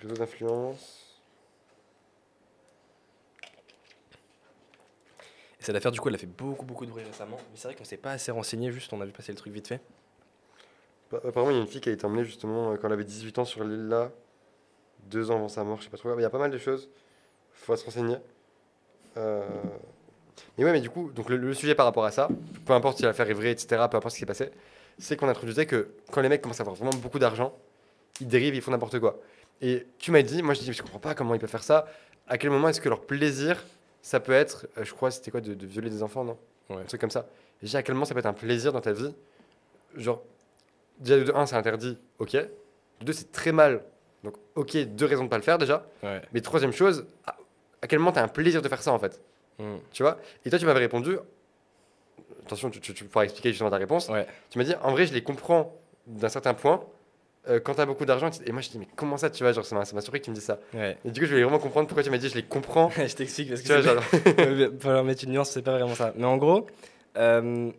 Réseau 0.00 0.14
d'influence. 0.14 1.20
Et 5.60 5.64
cette 5.64 5.76
affaire, 5.76 5.92
du 5.92 6.00
coup, 6.00 6.08
elle 6.08 6.14
a 6.14 6.18
fait 6.18 6.26
beaucoup, 6.26 6.64
beaucoup 6.64 6.86
de 6.86 6.90
bruit 6.90 7.04
récemment. 7.04 7.36
Mais 7.36 7.56
c'est 7.56 7.68
vrai 7.68 7.76
qu'on 7.76 7.84
s'est 7.84 7.96
pas 7.96 8.12
assez 8.12 8.30
renseigné, 8.30 8.72
juste 8.72 8.92
on 8.92 9.00
a 9.00 9.04
vu 9.04 9.12
passer 9.12 9.32
le 9.32 9.38
truc 9.38 9.52
vite 9.52 9.68
fait. 9.68 9.80
Bah, 11.10 11.20
apparemment, 11.24 11.50
il 11.50 11.56
y 11.56 11.58
a 11.58 11.62
une 11.62 11.68
fille 11.68 11.80
qui 11.80 11.88
a 11.88 11.92
été 11.92 12.04
emmenée 12.04 12.24
justement 12.24 12.72
euh, 12.72 12.76
quand 12.76 12.88
elle 12.88 12.94
avait 12.94 13.04
18 13.04 13.38
ans 13.38 13.44
sur 13.44 13.64
l'île 13.64 13.88
là, 13.88 14.10
deux 15.04 15.30
ans 15.30 15.36
avant 15.36 15.48
sa 15.48 15.62
mort, 15.62 15.78
je 15.78 15.84
sais 15.84 15.90
pas 15.90 15.96
trop. 15.96 16.18
Il 16.18 16.22
y 16.22 16.24
a 16.24 16.30
pas 16.30 16.38
mal 16.38 16.50
de 16.50 16.58
choses. 16.58 16.88
Faut 17.52 17.76
se 17.76 17.84
renseigner. 17.84 18.16
Euh, 19.16 19.42
Mais 20.58 20.64
ouais, 20.64 20.72
mais 20.72 20.80
du 20.80 20.90
coup, 20.90 21.10
donc 21.12 21.28
le, 21.30 21.36
le 21.36 21.54
sujet 21.54 21.74
par 21.74 21.86
rapport 21.86 22.04
à 22.04 22.10
ça, 22.10 22.28
peu 22.64 22.72
importe 22.72 22.98
si 22.98 23.02
l'affaire 23.04 23.28
est 23.28 23.34
vraie, 23.34 23.50
etc., 23.50 23.66
peu 23.90 23.96
importe 23.96 24.10
ce 24.10 24.16
qui 24.16 24.20
s'est 24.20 24.26
passé, 24.26 24.50
c'est 24.98 25.16
qu'on 25.16 25.28
introduisait 25.28 25.66
que 25.66 25.88
quand 26.10 26.20
les 26.20 26.28
mecs 26.28 26.42
commencent 26.42 26.60
à 26.60 26.62
avoir 26.62 26.76
vraiment 26.76 26.96
beaucoup 26.96 27.18
d'argent, 27.18 27.56
ils 28.20 28.28
dérivent, 28.28 28.54
ils 28.54 28.62
font 28.62 28.70
n'importe 28.70 28.98
quoi. 28.98 29.18
Et 29.60 29.86
tu 29.98 30.10
m'as 30.10 30.22
dit, 30.22 30.42
moi 30.42 30.54
je 30.54 30.60
dis, 30.60 30.72
je 30.72 30.82
comprends 30.82 30.98
pas 30.98 31.14
comment 31.14 31.34
ils 31.34 31.40
peuvent 31.40 31.50
faire 31.50 31.62
ça. 31.62 31.86
À 32.28 32.38
quel 32.38 32.50
moment 32.50 32.68
est-ce 32.68 32.80
que 32.80 32.88
leur 32.88 33.02
plaisir, 33.02 33.62
ça 34.02 34.20
peut 34.20 34.32
être, 34.32 34.66
euh, 34.78 34.84
je 34.84 34.92
crois, 34.92 35.10
c'était 35.10 35.30
quoi, 35.30 35.40
de, 35.40 35.54
de 35.54 35.66
violer 35.66 35.90
des 35.90 36.02
enfants, 36.02 36.24
non? 36.24 36.36
Ouais. 36.70 36.76
Un 36.82 36.84
truc 36.84 37.00
comme 37.00 37.10
ça. 37.10 37.26
Et 37.62 37.66
je 37.66 37.70
dis, 37.70 37.76
à 37.76 37.82
quel 37.82 37.94
moment 37.94 38.04
ça 38.04 38.14
peut 38.14 38.20
être 38.20 38.26
un 38.26 38.32
plaisir 38.32 38.72
dans 38.72 38.80
ta 38.80 38.92
vie? 38.92 39.14
Genre, 39.96 40.22
déjà 40.98 41.18
de 41.18 41.32
1, 41.32 41.46
c'est 41.46 41.56
interdit, 41.56 41.96
ok. 42.18 42.32
De 42.32 42.48
2, 43.02 43.12
c'est 43.12 43.32
très 43.32 43.52
mal. 43.52 43.82
Donc, 44.24 44.34
ok, 44.56 44.76
deux 44.76 45.06
raisons 45.06 45.24
de 45.24 45.28
pas 45.28 45.36
le 45.36 45.42
faire 45.42 45.58
déjà. 45.58 45.86
Ouais. 46.02 46.20
Mais 46.32 46.40
troisième 46.40 46.72
chose, 46.72 47.06
à, 47.82 47.86
quel 47.86 47.98
moment 47.98 48.12
tu 48.12 48.18
as 48.18 48.22
un 48.22 48.28
plaisir 48.28 48.62
de 48.62 48.68
faire 48.68 48.82
ça 48.82 48.92
en 48.92 48.98
fait 48.98 49.20
Mm. 49.58 49.76
Tu 49.90 50.02
vois? 50.02 50.18
Et 50.44 50.50
toi, 50.50 50.58
tu 50.58 50.66
m'avais 50.66 50.80
répondu. 50.80 51.16
Attention, 52.44 52.68
tu, 52.68 52.78
tu- 52.80 52.92
tu 52.92 53.04
pourras 53.04 53.24
expliquer 53.24 53.48
justement 53.50 53.70
ta 53.70 53.78
réponse. 53.78 54.08
Ouais. 54.10 54.26
Tu 54.50 54.58
m'as 54.58 54.64
dit, 54.64 54.74
en 54.82 54.90
vrai, 54.92 55.06
je 55.06 55.14
les 55.14 55.22
comprends 55.22 55.74
d'un 56.06 56.28
certain 56.28 56.52
point. 56.54 56.84
euh, 57.48 57.58
quand 57.60 57.74
tu 57.76 57.80
as 57.80 57.86
beaucoup 57.86 58.04
d'argent, 58.04 58.28
et 58.44 58.52
moi 58.52 58.60
je 58.60 58.68
dis, 58.70 58.78
mais 58.78 58.88
comment 58.96 59.16
ça, 59.16 59.30
tu 59.30 59.42
vois? 59.44 59.52
Genre, 59.52 59.64
ça 59.64 59.74
m'a 59.76 59.84
surpris 59.84 60.18
que 60.20 60.24
tu 60.26 60.30
me 60.30 60.34
dises 60.34 60.44
ça. 60.44 60.58
Ouais. 60.74 60.98
Et 61.04 61.10
du 61.10 61.20
coup, 61.20 61.26
je 61.26 61.30
voulais 61.30 61.42
vraiment 61.44 61.58
comprendre 61.60 61.86
pourquoi 61.88 62.02
tu 62.02 62.10
m'as 62.10 62.18
dit, 62.18 62.28
je 62.28 62.34
les 62.34 62.42
comprends. 62.42 62.90
je 62.96 63.14
t'explique 63.14 63.48
parce 63.48 63.62
tu 63.62 63.68
vois, 63.68 63.76
que 63.78 63.82
genre, 63.82 64.02
Il 64.50 64.66
va 64.66 64.78
falloir 64.78 65.04
mettre 65.04 65.24
une 65.24 65.30
nuance, 65.30 65.50
c'est 65.50 65.62
pas 65.62 65.72
vraiment 65.78 65.94
ça. 65.94 66.12
Mais 66.16 66.24
en 66.26 66.36
gros, 66.36 66.66
euh, 67.16 67.70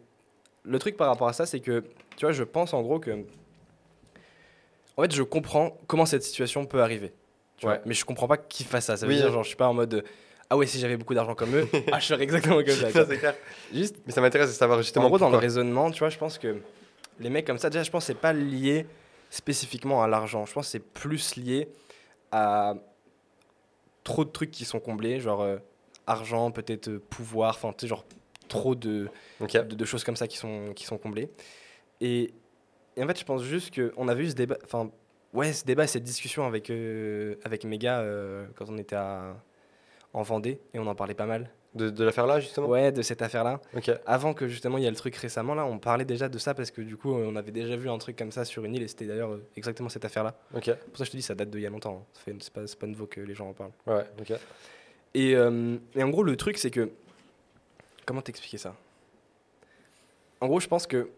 le 0.64 0.80
truc 0.80 0.98
par 0.98 1.10
rapport 1.10 1.28
à 1.28 1.34
ça, 1.34 1.46
c'est 1.46 1.60
que, 1.60 1.84
tu 2.16 2.26
vois, 2.26 2.32
je 2.32 2.44
pense 2.44 2.74
en 2.74 2.82
gros 2.82 3.00
que. 3.00 3.12
En 4.96 5.04
fait, 5.04 5.14
je 5.14 5.22
comprends 5.22 5.78
comment 5.86 6.06
cette 6.08 6.24
situation 6.24 6.66
peut 6.66 6.82
arriver. 6.82 7.14
Tu 7.58 7.66
Ouais. 7.66 7.74
vois, 7.76 7.82
mais 7.86 7.94
je 7.94 8.06
comprends 8.06 8.28
pas 8.28 8.38
qui 8.38 8.64
fasse 8.64 8.86
ça. 8.86 8.98
Ça 8.98 9.06
veut 9.06 9.12
Oui. 9.14 9.18
dire, 9.18 9.32
genre, 9.32 9.44
je 9.44 9.48
suis 9.50 9.58
pas 9.58 9.68
en 9.68 9.74
mode. 9.74 10.04
Ah 10.50 10.56
ouais, 10.56 10.66
si 10.66 10.80
j'avais 10.80 10.96
beaucoup 10.96 11.14
d'argent 11.14 11.36
comme 11.36 11.56
eux, 11.56 11.68
ah, 11.92 12.00
je 12.00 12.06
serais 12.06 12.24
exactement 12.24 12.58
comme 12.58 12.68
ça. 12.68 12.92
ça, 12.92 12.92
quoi. 12.92 13.06
c'est 13.10 13.18
clair. 13.18 13.36
Juste, 13.74 13.98
Mais 14.06 14.14
ça 14.14 14.22
m'intéresse 14.22 14.50
de 14.50 14.54
savoir 14.54 14.82
justement. 14.82 15.06
en 15.06 15.10
gros, 15.10 15.18
dans 15.18 15.30
le 15.30 15.38
raisonnement, 15.38 15.92
tu 15.92 16.00
vois, 16.00 16.10
je 16.10 16.18
pense 16.18 16.38
que 16.38 16.62
les 17.20 17.30
mecs 17.30 17.46
comme 17.46 17.58
ça, 17.58 17.70
déjà, 17.70 17.84
je 17.84 17.92
pense 17.92 18.04
que 18.04 18.08
c'est 18.14 18.20
pas 18.20 18.32
lié 18.34 18.86
spécifiquement 19.30 20.02
à 20.04 20.08
l'argent. 20.08 20.46
Je 20.46 20.54
pense 20.54 20.68
que 20.68 20.72
c'est 20.72 20.80
plus 20.80 21.36
lié 21.36 21.68
à 22.32 22.76
trop 24.04 24.24
de 24.24 24.30
trucs 24.30 24.52
qui 24.52 24.64
sont 24.64 24.80
comblés, 24.80 25.20
genre 25.20 25.42
euh, 25.42 25.58
argent, 26.06 26.52
peut-être 26.52 26.88
euh, 26.88 27.00
pouvoir, 27.10 27.56
enfin, 27.56 27.74
tu 27.74 27.82
sais, 27.82 27.88
genre 27.88 28.06
trop 28.48 28.76
de, 28.76 29.10
de, 29.42 29.62
de 29.76 29.86
choses 29.86 30.06
comme 30.06 30.16
ça 30.16 30.28
qui 30.28 30.38
sont, 30.38 30.72
qui 30.74 30.86
sont 30.86 30.98
comblées. 30.98 31.30
Et, 32.00 32.32
et 32.96 33.04
en 33.04 33.08
fait, 33.08 33.20
je 33.20 33.26
pense 33.26 33.44
juste 33.44 33.74
qu'on 33.78 34.08
avait 34.08 34.24
eu 34.24 34.30
ce 34.30 34.36
débat, 34.36 34.58
enfin, 34.64 34.90
ouais, 35.34 35.54
ce 35.54 35.66
débat, 35.66 35.88
cette 35.88 36.04
discussion 36.04 36.46
avec, 36.46 36.70
euh, 36.70 37.36
avec 37.44 37.64
Méga 37.64 38.00
euh, 38.00 38.46
quand 38.56 38.66
on 38.70 38.78
était 38.78 38.96
à, 38.96 39.36
en 40.14 40.22
Vendée 40.24 40.60
et 40.74 40.80
on 40.80 40.88
en 40.88 40.96
parlait 40.96 41.14
pas 41.14 41.26
mal. 41.26 41.50
De, 41.76 41.92
de 41.92 42.04
l'affaire 42.04 42.26
là, 42.26 42.40
justement? 42.40 42.68
Ouais, 42.68 42.92
de 42.92 43.04
cette 43.04 43.22
affaire-là. 43.22 43.62
Ok. 43.76 43.92
Avant 44.08 44.34
que 44.34 44.48
justement 44.48 44.80
il 44.80 44.84
y 44.84 44.88
a 44.88 44.90
le 44.90 44.96
truc 44.96 45.16
récemment, 45.16 45.54
là, 45.54 45.64
on 45.66 45.78
parlait 45.78 46.06
déjà 46.06 46.28
de 46.28 46.38
ça 46.40 46.56
parce 46.56 46.72
que 46.72 46.82
du 46.82 46.98
coup, 46.98 47.14
on 47.14 47.36
avait 47.36 47.52
déjà 47.52 47.76
vu 47.76 47.88
un 47.88 47.98
truc 48.00 48.18
comme 48.18 48.32
ça 48.32 48.46
sur 48.46 48.66
une 48.66 48.74
île 48.74 48.82
et 48.82 48.88
c'était 48.88 49.06
d'ailleurs 49.06 49.34
euh, 49.34 49.46
exactement 49.56 49.90
cette 49.90 50.04
affaire-là. 50.06 50.34
Ok. 50.56 50.74
Pour 50.74 50.98
ça, 50.98 51.04
je 51.04 51.12
te 51.12 51.18
dis, 51.18 51.22
ça 51.22 51.36
date 51.36 51.52
d'il 51.52 51.62
y 51.62 51.68
a 51.68 51.70
longtemps. 51.70 52.04
hein. 52.28 52.34
C'est 52.40 52.52
pas, 52.52 52.62
pas 52.80 52.88
nouveau 52.88 53.06
que 53.06 53.22
les 53.22 53.36
gens 53.36 53.50
en 53.50 53.54
parlent. 53.54 53.74
Ouais, 53.86 54.06
ok. 54.20 54.34
Et, 55.14 55.36
euh, 55.36 55.78
et 55.94 56.02
en 56.02 56.10
gros, 56.10 56.24
le 56.24 56.36
truc, 56.36 56.58
c'est 56.58 56.72
que. 56.72 56.90
Comment 58.06 58.22
t'expliquer 58.22 58.58
ça? 58.58 58.76
En 60.40 60.48
gros, 60.48 60.60
je 60.60 60.68
pense 60.68 60.88
que. 60.88 61.10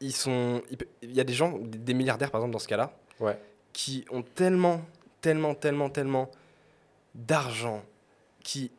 Ils 0.00 0.14
sont. 0.14 0.62
Il 1.02 1.12
y 1.12 1.20
a 1.20 1.24
des 1.24 1.32
gens, 1.34 1.58
des 1.58 1.94
milliardaires 1.94 2.30
par 2.30 2.40
exemple, 2.40 2.52
dans 2.52 2.58
ce 2.58 2.68
cas-là, 2.68 2.92
Ouais. 3.20 3.38
qui 3.72 4.04
ont 4.10 4.22
tellement, 4.22 4.80
tellement, 5.20 5.54
tellement, 5.54 5.90
tellement 5.90 6.30
d'argent, 7.14 7.82
qui 8.42 8.70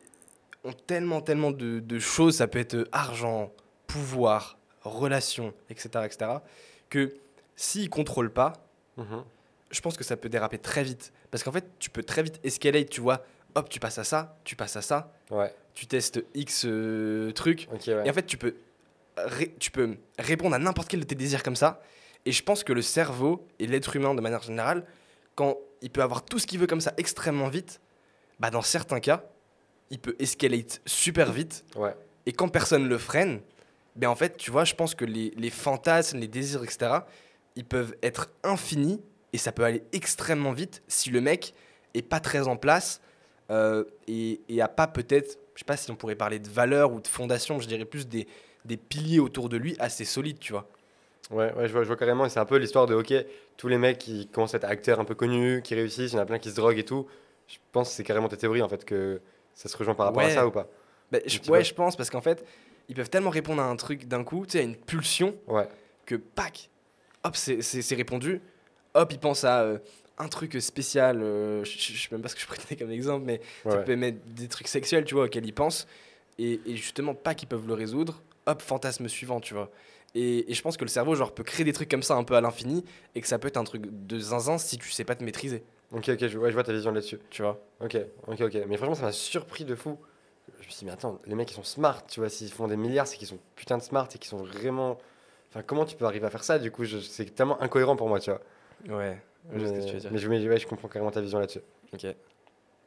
ont 0.64 0.72
tellement, 0.72 1.20
tellement 1.20 1.50
de, 1.50 1.80
de 1.80 1.98
choses, 1.98 2.36
ça 2.36 2.46
peut 2.46 2.58
être 2.58 2.88
argent, 2.92 3.52
pouvoir, 3.86 4.58
relations, 4.82 5.52
etc., 5.70 5.90
etc., 6.04 6.30
que 6.88 7.14
s'ils 7.56 7.90
contrôlent 7.90 8.32
pas, 8.32 8.52
Mhm. 8.96 9.24
je 9.70 9.80
pense 9.80 9.96
que 9.96 10.04
ça 10.04 10.16
peut 10.16 10.28
déraper 10.28 10.58
très 10.58 10.82
vite. 10.82 11.12
Parce 11.30 11.42
qu'en 11.42 11.52
fait, 11.52 11.64
tu 11.78 11.88
peux 11.90 12.02
très 12.02 12.22
vite 12.22 12.40
escalate, 12.44 12.90
tu 12.90 13.00
vois. 13.00 13.24
Hop, 13.54 13.68
tu 13.68 13.80
passes 13.80 13.98
à 13.98 14.04
ça, 14.04 14.38
tu 14.44 14.56
passes 14.56 14.76
à 14.76 14.82
ça, 14.82 15.12
Ouais. 15.30 15.54
tu 15.74 15.86
testes 15.86 16.22
X 16.34 16.64
euh, 16.66 17.32
trucs. 17.32 17.68
Ouais. 17.72 18.06
Et 18.06 18.10
en 18.10 18.12
fait, 18.12 18.24
tu 18.26 18.36
peux, 18.38 18.54
tu 19.58 19.70
peux 19.70 19.96
répondre 20.18 20.54
à 20.54 20.58
n'importe 20.58 20.88
quel 20.88 21.00
de 21.00 21.04
tes 21.04 21.14
désirs 21.14 21.42
comme 21.42 21.56
ça. 21.56 21.82
Et 22.24 22.32
je 22.32 22.42
pense 22.42 22.64
que 22.64 22.72
le 22.72 22.82
cerveau 22.82 23.46
et 23.58 23.66
l'être 23.66 23.96
humain, 23.96 24.14
de 24.14 24.20
manière 24.20 24.42
générale, 24.42 24.84
quand 25.34 25.56
il 25.80 25.90
peut 25.90 26.02
avoir 26.02 26.24
tout 26.24 26.38
ce 26.38 26.46
qu'il 26.46 26.60
veut 26.60 26.66
comme 26.66 26.80
ça 26.80 26.92
extrêmement 26.96 27.48
vite, 27.48 27.80
bah 28.38 28.50
dans 28.50 28.62
certains 28.62 29.00
cas, 29.00 29.24
il 29.90 29.98
peut 29.98 30.16
escalate 30.18 30.80
super 30.86 31.32
vite. 31.32 31.64
Ouais. 31.76 31.94
Et 32.26 32.32
quand 32.32 32.48
personne 32.48 32.88
le 32.88 32.98
freine, 32.98 33.40
ben 33.96 34.08
en 34.08 34.14
fait, 34.14 34.36
tu 34.36 34.50
vois, 34.50 34.64
je 34.64 34.74
pense 34.74 34.94
que 34.94 35.04
les, 35.04 35.32
les 35.36 35.50
fantasmes, 35.50 36.18
les 36.18 36.28
désirs, 36.28 36.62
etc., 36.62 37.00
ils 37.56 37.64
peuvent 37.64 37.94
être 38.02 38.30
infinis 38.42 39.00
et 39.32 39.38
ça 39.38 39.52
peut 39.52 39.64
aller 39.64 39.82
extrêmement 39.92 40.52
vite 40.52 40.82
si 40.88 41.10
le 41.10 41.20
mec 41.20 41.54
est 41.94 42.02
pas 42.02 42.20
très 42.20 42.48
en 42.48 42.56
place 42.56 43.00
euh, 43.50 43.84
et, 44.06 44.40
et 44.48 44.62
a 44.62 44.68
pas 44.68 44.86
peut-être, 44.86 45.38
je 45.54 45.60
sais 45.60 45.64
pas 45.66 45.76
si 45.76 45.90
on 45.90 45.96
pourrait 45.96 46.14
parler 46.14 46.38
de 46.38 46.48
valeur 46.48 46.92
ou 46.92 47.00
de 47.00 47.08
fondation, 47.08 47.60
je 47.60 47.68
dirais 47.68 47.84
plus 47.84 48.06
des, 48.06 48.26
des 48.64 48.76
piliers 48.76 49.20
autour 49.20 49.48
de 49.48 49.56
lui 49.56 49.76
assez 49.78 50.04
solides, 50.04 50.38
tu 50.38 50.52
vois. 50.52 50.68
Ouais, 51.30 51.52
ouais, 51.54 51.66
je 51.68 51.72
vois, 51.72 51.82
je 51.82 51.86
vois 51.88 51.96
carrément. 51.96 52.26
Et 52.26 52.28
c'est 52.28 52.40
un 52.40 52.44
peu 52.44 52.56
l'histoire 52.56 52.86
de, 52.86 52.94
ok, 52.94 53.12
tous 53.56 53.68
les 53.68 53.78
mecs 53.78 53.98
qui 53.98 54.28
commencent 54.28 54.54
à 54.54 54.58
être 54.58 54.64
acteurs 54.64 55.00
un 55.00 55.04
peu 55.04 55.14
connus, 55.14 55.62
qui 55.62 55.74
réussissent, 55.74 56.12
il 56.12 56.16
y 56.16 56.18
en 56.18 56.22
a 56.22 56.26
plein 56.26 56.38
qui 56.38 56.50
se 56.50 56.56
droguent 56.56 56.78
et 56.78 56.84
tout. 56.84 57.06
Je 57.48 57.56
pense 57.72 57.90
que 57.90 57.94
c'est 57.96 58.04
carrément 58.04 58.28
ta 58.28 58.36
théorie 58.36 58.62
en 58.62 58.68
fait 58.68 58.84
que 58.84 59.20
ça 59.54 59.68
se 59.68 59.76
rejoint 59.76 59.94
par 59.94 60.06
rapport 60.06 60.22
à 60.22 60.30
ça 60.30 60.46
ou 60.46 60.50
pas 60.50 60.68
Bah, 61.10 61.18
je- 61.26 61.38
ouais, 61.50 61.58
peu. 61.60 61.64
je 61.64 61.74
pense, 61.74 61.96
parce 61.96 62.10
qu'en 62.10 62.20
fait, 62.20 62.44
ils 62.88 62.94
peuvent 62.94 63.10
tellement 63.10 63.30
répondre 63.30 63.60
à 63.62 63.66
un 63.66 63.76
truc 63.76 64.06
d'un 64.08 64.24
coup, 64.24 64.44
tu 64.46 64.52
sais, 64.52 64.60
à 64.60 64.62
une 64.62 64.76
pulsion, 64.76 65.36
Ouais. 65.46 65.68
que 66.06 66.14
pac, 66.16 66.70
hop, 67.24 67.36
c'est- 67.36 67.62
répondu. 67.94 68.40
Hop, 68.94 69.10
ils 69.12 69.18
pensent 69.18 69.44
à 69.44 69.62
euh, 69.62 69.78
un 70.18 70.28
truc 70.28 70.60
spécial. 70.60 71.20
euh, 71.22 71.64
je 71.64 71.78
sais 71.78 72.08
même 72.12 72.20
pas 72.22 72.28
ce 72.28 72.34
que 72.34 72.40
je 72.42 72.46
donner 72.56 72.76
comme 72.78 72.90
exemple, 72.90 73.24
mais 73.26 73.40
Ouais, 73.64 73.72
ça 73.72 73.78
peut 73.78 73.96
mettre 73.96 74.18
des 74.26 74.48
trucs 74.48 74.68
sexuels, 74.68 75.04
tu 75.04 75.14
vois, 75.14 75.24
auxquels 75.24 75.46
ils 75.46 75.54
pensent. 75.54 75.86
Et, 76.38 76.60
et 76.66 76.76
justement, 76.76 77.14
pas 77.14 77.34
qu'ils 77.34 77.48
peuvent 77.48 77.66
le 77.66 77.74
résoudre. 77.74 78.22
Hop, 78.46 78.60
fantasme 78.62 79.08
suivant, 79.08 79.40
tu 79.40 79.54
vois. 79.54 79.70
Et, 80.14 80.50
et 80.50 80.54
je 80.54 80.62
pense 80.62 80.76
que 80.76 80.84
le 80.84 80.88
cerveau, 80.90 81.14
genre, 81.14 81.32
peut 81.32 81.42
créer 81.44 81.64
des 81.64 81.72
trucs 81.72 81.90
comme 81.90 82.02
ça 82.02 82.14
un 82.16 82.24
peu 82.24 82.34
à 82.34 82.40
l'infini 82.40 82.84
et 83.14 83.20
que 83.20 83.26
ça 83.28 83.38
peut 83.38 83.48
être 83.48 83.56
un 83.56 83.64
truc 83.64 83.82
de 83.88 84.18
zinzin 84.18 84.58
si 84.58 84.76
tu 84.78 84.90
sais 84.90 85.04
pas 85.04 85.14
te 85.14 85.24
maîtriser, 85.24 85.64
Ok, 85.94 86.08
ok, 86.08 86.26
je, 86.26 86.38
ouais, 86.38 86.48
je 86.48 86.54
vois 86.54 86.64
ta 86.64 86.72
vision 86.72 86.90
là-dessus. 86.90 87.18
tu 87.30 87.42
vois. 87.42 87.60
Ok, 87.80 87.96
ok, 88.26 88.40
ok. 88.40 88.58
Mais 88.66 88.76
franchement, 88.76 88.94
ça 88.94 89.02
m'a 89.02 89.12
surpris 89.12 89.64
de 89.64 89.74
fou. 89.74 89.98
Je 90.60 90.66
me 90.66 90.70
suis 90.70 90.78
dit, 90.80 90.84
mais 90.86 90.90
attends, 90.92 91.20
les 91.26 91.34
mecs, 91.34 91.50
ils 91.50 91.54
sont 91.54 91.62
smart, 91.62 92.06
tu 92.06 92.20
vois. 92.20 92.28
S'ils 92.30 92.50
font 92.50 92.66
des 92.66 92.76
milliards, 92.78 93.06
c'est 93.06 93.16
qu'ils 93.18 93.28
sont 93.28 93.38
putain 93.56 93.76
de 93.78 93.82
smart 93.82 94.08
et 94.14 94.18
qu'ils 94.18 94.28
sont 94.30 94.42
vraiment. 94.42 94.98
Enfin, 95.50 95.62
comment 95.62 95.84
tu 95.84 95.96
peux 95.96 96.06
arriver 96.06 96.26
à 96.26 96.30
faire 96.30 96.44
ça 96.44 96.58
Du 96.58 96.70
coup, 96.70 96.84
c'est 96.86 97.34
tellement 97.34 97.60
incohérent 97.60 97.94
pour 97.94 98.08
moi, 98.08 98.20
tu 98.20 98.30
vois. 98.30 98.40
Ouais, 98.88 99.20
je 99.54 99.66
sais 99.66 99.66
ce 99.66 99.72
que 99.80 99.86
tu 99.88 99.94
veux 99.94 100.00
dire. 100.00 100.10
mais 100.12 100.18
je, 100.18 100.28
mais 100.28 100.48
ouais, 100.48 100.58
je 100.58 100.66
comprends 100.66 100.88
carrément 100.88 101.10
ta 101.10 101.20
vision 101.20 101.38
là-dessus. 101.38 101.60
Ok. 101.92 102.06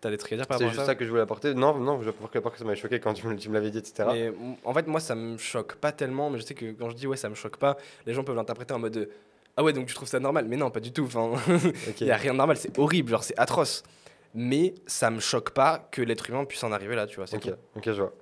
T'as 0.05 0.11
des 0.11 0.19
trucs 0.19 0.33
à 0.33 0.35
dire 0.35 0.45
par 0.45 0.59
C'est 0.59 0.65
rapport 0.65 0.71
à 0.71 0.75
juste 0.75 0.85
ça 0.85 0.93
que 0.93 1.03
je 1.03 1.09
voulais 1.09 1.23
apporter. 1.23 1.55
Non, 1.55 1.79
non, 1.79 1.99
je 2.03 2.11
parce 2.11 2.29
que 2.29 2.59
ça 2.59 2.63
m'avait 2.63 2.77
choqué 2.77 2.99
quand 2.99 3.15
tu 3.15 3.25
me, 3.25 3.53
l'avais 3.55 3.71
dit, 3.71 3.79
etc. 3.79 4.07
Mais 4.13 4.31
en 4.63 4.71
fait, 4.71 4.85
moi, 4.85 4.99
ça 4.99 5.15
me 5.15 5.35
choque 5.35 5.77
pas 5.77 5.91
tellement, 5.91 6.29
mais 6.29 6.37
je 6.37 6.43
sais 6.43 6.53
que 6.53 6.73
quand 6.73 6.91
je 6.91 6.95
dis 6.95 7.07
ouais, 7.07 7.17
ça 7.17 7.27
me 7.27 7.33
choque 7.33 7.57
pas, 7.57 7.75
les 8.05 8.13
gens 8.13 8.23
peuvent 8.23 8.35
l'interpréter 8.35 8.75
en 8.75 8.77
mode 8.77 8.93
de, 8.93 9.09
ah 9.57 9.63
ouais, 9.63 9.73
donc 9.73 9.87
tu 9.87 9.95
trouves 9.95 10.07
ça 10.07 10.19
normal. 10.19 10.45
Mais 10.47 10.57
non, 10.57 10.69
pas 10.69 10.79
du 10.79 10.91
tout. 10.91 11.05
Enfin, 11.05 11.31
il 12.01 12.05
y 12.05 12.11
a 12.11 12.17
rien 12.17 12.33
de 12.33 12.37
normal, 12.37 12.55
c'est 12.55 12.77
horrible, 12.77 13.09
genre 13.09 13.23
c'est 13.23 13.35
atroce. 13.39 13.81
Mais 14.35 14.75
ça 14.85 15.09
me 15.09 15.19
choque 15.19 15.49
pas 15.49 15.89
que 15.89 16.03
l'être 16.03 16.29
humain 16.29 16.45
puisse 16.45 16.63
en 16.63 16.71
arriver 16.71 16.95
là, 16.95 17.07
tu 17.07 17.15
vois. 17.15 17.25
Ok, 17.33 17.49
ok, 17.75 17.83
je 17.85 18.01
vois. 18.03 18.13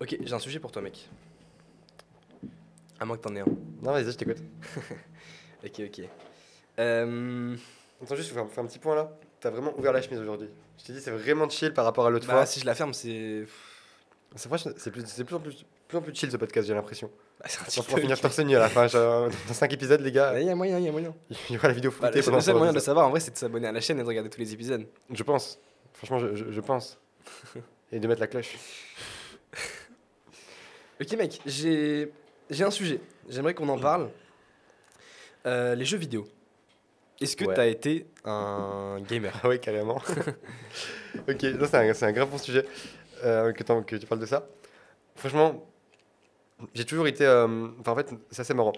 Ok, 0.00 0.16
j'ai 0.20 0.34
un 0.34 0.40
sujet 0.40 0.58
pour 0.58 0.72
toi, 0.72 0.82
mec. 0.82 1.08
À 3.00 3.04
moins 3.04 3.16
que 3.16 3.22
t'en 3.22 3.34
aies 3.36 3.40
un. 3.40 3.44
Non, 3.82 3.92
vas-y, 3.92 4.04
je 4.12 4.16
t'écoute. 4.16 4.38
Ok, 5.64 5.80
ok. 5.80 6.04
Euh, 6.78 7.56
Attends, 8.00 8.14
juste, 8.14 8.28
faut 8.28 8.36
faire, 8.36 8.48
faire 8.48 8.62
un 8.62 8.66
petit 8.68 8.78
point 8.78 8.94
là. 8.94 9.10
T'as 9.40 9.50
vraiment 9.50 9.76
ouvert 9.76 9.92
la 9.92 10.00
chemise 10.00 10.20
aujourd'hui. 10.20 10.48
Je 10.78 10.84
t'ai 10.84 10.92
dit, 10.92 11.00
c'est 11.00 11.10
vraiment 11.10 11.48
chill 11.48 11.72
par 11.74 11.84
rapport 11.84 12.06
à 12.06 12.10
l'autre 12.10 12.28
bah, 12.28 12.34
fois. 12.34 12.46
si 12.46 12.60
je 12.60 12.64
la 12.66 12.76
ferme, 12.76 12.94
c'est. 12.94 13.44
C'est 14.36 14.48
vrai, 14.48 14.58
c'est 14.76 14.90
plus, 14.92 15.02
en 15.34 15.40
plus, 15.40 15.64
plus 15.88 15.98
en 15.98 16.00
plus 16.02 16.14
chill 16.14 16.30
ce 16.30 16.36
podcast, 16.36 16.68
j'ai 16.68 16.74
l'impression. 16.74 17.10
Bah, 17.40 17.46
c'est 17.48 17.58
un 17.58 17.62
On 17.62 17.64
va 17.64 17.66
TikTok. 17.70 17.84
pouvoir 17.86 18.00
finir 18.02 18.20
torse 18.20 18.38
nu 18.38 18.54
à 18.54 18.60
la 18.60 18.68
fin. 18.68 18.86
genre, 18.86 19.28
Dans 19.48 19.54
5 19.54 19.72
épisodes, 19.72 20.00
les 20.00 20.12
gars, 20.12 20.38
Il 20.38 20.46
y 20.46 20.50
a 20.50 20.54
moyen, 20.54 20.78
il 20.78 20.84
y 20.84 20.88
a 20.88 20.92
moyen. 20.92 21.12
il 21.50 21.54
y 21.54 21.58
aura 21.58 21.66
la 21.68 21.74
vidéo 21.74 21.90
Bah, 21.90 22.12
floutée 22.12 22.30
le 22.30 22.40
seul- 22.40 22.56
moyen 22.56 22.72
de 22.72 22.78
savoir, 22.78 23.06
en 23.06 23.10
vrai, 23.10 23.18
c'est 23.18 23.32
de 23.32 23.36
s'abonner 23.36 23.66
à 23.66 23.72
la 23.72 23.80
chaîne 23.80 23.98
et 23.98 24.02
de 24.02 24.06
regarder 24.08 24.30
tous 24.30 24.38
les 24.40 24.52
épisodes. 24.52 24.86
Je 25.10 25.22
pense. 25.24 25.58
Franchement, 25.94 26.20
je, 26.20 26.36
je- 26.36 26.52
je 26.52 26.60
pense. 26.60 27.00
Et 27.90 27.98
de 27.98 28.06
mettre 28.06 28.20
la 28.20 28.26
cloche. 28.28 28.56
Ok 31.00 31.12
mec, 31.16 31.40
j'ai 31.46 32.12
j'ai 32.50 32.64
un 32.64 32.70
sujet. 32.70 33.00
J'aimerais 33.28 33.54
qu'on 33.54 33.68
en 33.68 33.78
parle. 33.78 34.10
Euh, 35.46 35.74
les 35.74 35.84
jeux 35.84 35.98
vidéo. 35.98 36.26
Est-ce 37.20 37.36
que 37.36 37.44
Ouais. 37.44 37.54
t'as 37.54 37.66
été 37.66 38.06
un 38.24 38.98
gamer? 39.08 39.32
Ah 39.42 39.48
ouais, 39.48 39.58
carrément. 39.58 39.96
ok, 41.28 41.42
non, 41.42 41.66
c'est 41.68 41.76
un, 41.76 41.94
c'est 41.94 42.06
un 42.06 42.12
grave 42.12 42.28
bon 42.30 42.38
sujet 42.38 42.64
euh, 43.24 43.52
que, 43.52 43.62
t'en- 43.64 43.82
que 43.82 43.96
tu 43.96 44.06
parles 44.06 44.20
de 44.20 44.26
ça. 44.26 44.46
Franchement, 45.16 45.66
j'ai 46.74 46.84
toujours 46.84 47.06
été. 47.08 47.24
euh, 47.26 47.68
Enfin, 47.80 47.92
en 47.92 47.96
fait, 47.96 48.10
c'est 48.30 48.40
assez 48.40 48.54
marrant. 48.54 48.72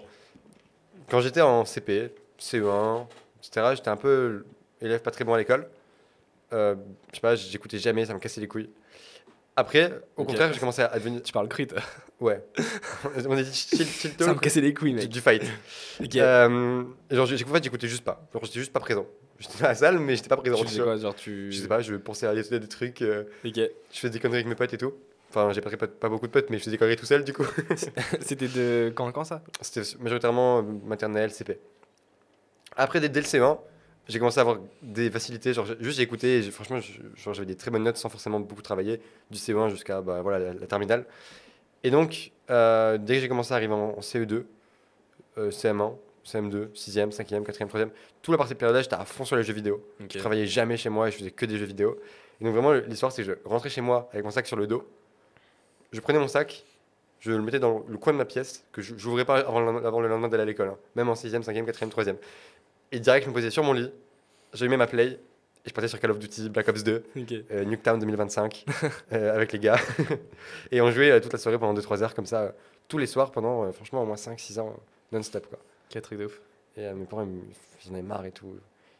Quand 1.09 1.19
j'étais 1.21 1.41
en 1.41 1.65
CP, 1.65 2.13
CE1, 2.39 3.05
etc., 3.39 3.73
j'étais 3.75 3.89
un 3.89 3.97
peu 3.97 4.45
élève 4.81 5.01
pas 5.01 5.11
très 5.11 5.23
bon 5.23 5.33
à 5.33 5.37
l'école. 5.37 5.67
Euh, 6.53 6.75
je 7.11 7.15
sais 7.15 7.21
pas, 7.21 7.35
j'écoutais 7.35 7.77
jamais, 7.77 8.05
ça 8.05 8.13
me 8.13 8.19
cassait 8.19 8.41
les 8.41 8.47
couilles. 8.47 8.69
Après, 9.55 9.91
au 10.15 10.23
contraire, 10.23 10.51
j'ai 10.53 10.59
commencé 10.59 10.81
à 10.81 10.97
devenir. 10.97 11.21
Tu 11.21 11.33
parles 11.33 11.47
crit. 11.49 11.67
Ouais. 12.19 12.43
On 13.27 13.37
a 13.37 13.41
dit 13.43 13.53
chill, 13.53 13.85
chill 13.85 14.11
Ça 14.17 14.27
me 14.27 14.33
talk, 14.33 14.41
cassait 14.41 14.61
les 14.61 14.73
couilles 14.73 14.93
mec. 14.93 15.09
du 15.09 15.19
fight. 15.21 15.43
Ok. 15.99 16.15
Euh, 16.15 16.83
genre, 17.11 17.25
en 17.25 17.53
fait, 17.53 17.63
j'écoutais 17.63 17.87
juste 17.87 18.03
pas. 18.03 18.27
Genre, 18.33 18.43
j'étais 18.45 18.59
juste 18.59 18.71
pas 18.73 18.79
présent. 18.79 19.05
J'étais 19.39 19.57
dans 19.59 19.67
la 19.67 19.75
salle, 19.75 19.99
mais 19.99 20.15
j'étais 20.15 20.29
pas 20.29 20.37
présent. 20.37 20.57
tu 20.57 20.65
faisais 20.67 20.81
quoi 20.83 20.97
Genre 20.97 21.15
tu. 21.15 21.51
Je 21.51 21.61
sais 21.61 21.67
pas, 21.67 21.81
je 21.81 21.95
pensais 21.95 22.27
à 22.27 22.33
des, 22.35 22.43
des 22.59 22.67
trucs. 22.67 23.01
euh, 23.01 23.23
Ok. 23.45 23.55
je 23.55 23.69
faisais 23.99 24.09
des 24.11 24.19
conneries 24.19 24.37
avec 24.37 24.47
mes 24.47 24.55
potes 24.55 24.73
et 24.73 24.77
tout. 24.77 24.93
Enfin, 25.29 25.51
j'ai 25.53 25.61
pas, 25.61 25.69
pas, 25.87 26.09
beaucoup 26.09 26.27
de 26.27 26.31
potes, 26.31 26.49
mais 26.49 26.57
je 26.57 26.63
faisais 26.63 26.71
des 26.71 26.77
conneries 26.77 26.95
tout 26.97 27.05
seul 27.05 27.23
du 27.23 27.33
coup. 27.33 27.45
C'était 28.21 28.47
de 28.49 28.91
quand 28.95 29.11
quand 29.11 29.23
ça? 29.23 29.41
C'était 29.61 29.87
majoritairement 29.99 30.61
maternelle, 30.61 31.31
CP. 31.31 31.57
Après, 32.75 32.99
dès, 32.99 33.09
dès 33.09 33.21
le 33.21 33.25
C1, 33.25 33.57
j'ai 34.07 34.19
commencé 34.19 34.39
à 34.39 34.41
avoir 34.41 34.59
des 34.81 35.09
facilités. 35.11 35.53
Genre, 35.53 35.65
juste 35.79 35.97
j'ai 35.97 36.03
écouté, 36.03 36.37
et 36.39 36.51
franchement, 36.51 36.79
j'avais 37.15 37.45
des 37.45 37.55
très 37.55 37.71
bonnes 37.71 37.83
notes 37.83 37.97
sans 37.97 38.09
forcément 38.09 38.39
beaucoup 38.39 38.61
travailler, 38.61 39.01
du 39.29 39.37
C1 39.37 39.69
jusqu'à 39.69 40.01
bah, 40.01 40.21
voilà, 40.21 40.39
la, 40.39 40.53
la 40.53 40.67
terminale. 40.67 41.05
Et 41.83 41.91
donc, 41.91 42.31
euh, 42.49 42.97
dès 42.97 43.15
que 43.15 43.19
j'ai 43.21 43.27
commencé 43.27 43.53
à 43.53 43.55
arriver 43.55 43.73
en, 43.73 43.95
en 43.97 43.99
CE2, 44.01 44.43
euh, 45.37 45.49
CM1, 45.49 45.93
CM2, 46.25 46.67
6e, 46.73 47.11
5e, 47.11 47.43
4e, 47.43 47.67
3e, 47.67 47.89
toute 48.21 48.31
la 48.33 48.37
partie 48.37 48.53
de 48.53 48.59
période 48.59 48.77
j'étais 48.83 48.95
à 48.95 49.05
fond 49.05 49.25
sur 49.25 49.35
les 49.35 49.43
jeux 49.43 49.53
vidéo. 49.53 49.83
Ok. 50.01 50.07
Je 50.13 50.19
travaillais 50.19 50.45
jamais 50.45 50.77
chez 50.77 50.89
moi 50.89 51.07
et 51.07 51.11
je 51.11 51.17
faisais 51.17 51.31
que 51.31 51.45
des 51.45 51.57
jeux 51.57 51.65
vidéo. 51.65 51.97
Et 52.39 52.43
donc 52.45 52.53
vraiment, 52.53 52.73
l'histoire, 52.73 53.11
c'est 53.11 53.23
que 53.23 53.29
je 53.31 53.35
rentrais 53.49 53.69
chez 53.69 53.81
moi 53.81 54.09
avec 54.13 54.23
mon 54.25 54.31
sac 54.31 54.45
sur 54.45 54.57
le 54.57 54.67
dos. 54.67 54.87
Je 55.91 55.99
prenais 55.99 56.19
mon 56.19 56.27
sac, 56.27 56.63
je 57.19 57.31
le 57.31 57.41
mettais 57.41 57.59
dans 57.59 57.83
le 57.87 57.97
coin 57.97 58.13
de 58.13 58.17
ma 58.17 58.25
pièce, 58.25 58.63
que 58.71 58.81
je 58.81 58.93
n'ouvrais 58.93 59.25
pas 59.25 59.39
avant 59.39 59.59
le, 59.59 59.65
lendemain- 59.65 59.87
avant 59.87 59.99
le 60.01 60.07
lendemain 60.07 60.27
d'aller 60.27 60.43
à 60.43 60.45
l'école, 60.45 60.69
hein. 60.69 60.77
même 60.95 61.09
en 61.09 61.13
6e, 61.13 61.43
5e, 61.43 61.65
4e, 61.65 61.89
3e. 61.89 62.15
Et 62.91 62.99
direct, 62.99 63.25
je 63.25 63.29
me 63.29 63.33
posais 63.33 63.49
sur 63.49 63.63
mon 63.63 63.73
lit, 63.73 63.91
j'allumais 64.53 64.77
ma 64.77 64.87
play, 64.87 65.07
et 65.65 65.69
je 65.69 65.73
partais 65.73 65.87
sur 65.87 65.99
Call 65.99 66.11
of 66.11 66.19
Duty, 66.19 66.49
Black 66.49 66.67
Ops 66.67 66.83
2, 66.83 67.03
Ok. 67.17 67.33
euh, 67.51 67.63
Nuketown 67.63 67.99
2025, 67.99 68.65
euh, 69.13 69.33
avec 69.35 69.51
les 69.53 69.59
gars. 69.59 69.77
et 70.71 70.81
on 70.81 70.91
jouait 70.91 71.11
euh, 71.11 71.19
toute 71.19 71.31
la 71.33 71.39
soirée 71.39 71.57
pendant 71.57 71.79
2-3 71.79 72.03
heures, 72.03 72.13
comme 72.15 72.25
ça, 72.25 72.53
tous 72.87 72.97
les 72.97 73.07
soirs, 73.07 73.31
pendant 73.31 73.71
franchement 73.71 74.01
au 74.03 74.05
moins 74.05 74.15
5-6 74.15 74.59
ans, 74.59 74.75
non-stop. 75.11 75.47
quoi. 75.47 75.59
Quel 75.89 76.01
truc 76.01 76.19
de 76.19 76.25
ouf. 76.25 76.41
Et 76.77 76.91
mes 76.93 77.05
parents, 77.05 77.25
ils, 77.25 77.91
en 77.91 77.93
avaient 77.93 78.01
marre 78.03 78.25
et 78.25 78.31
tout. 78.31 78.55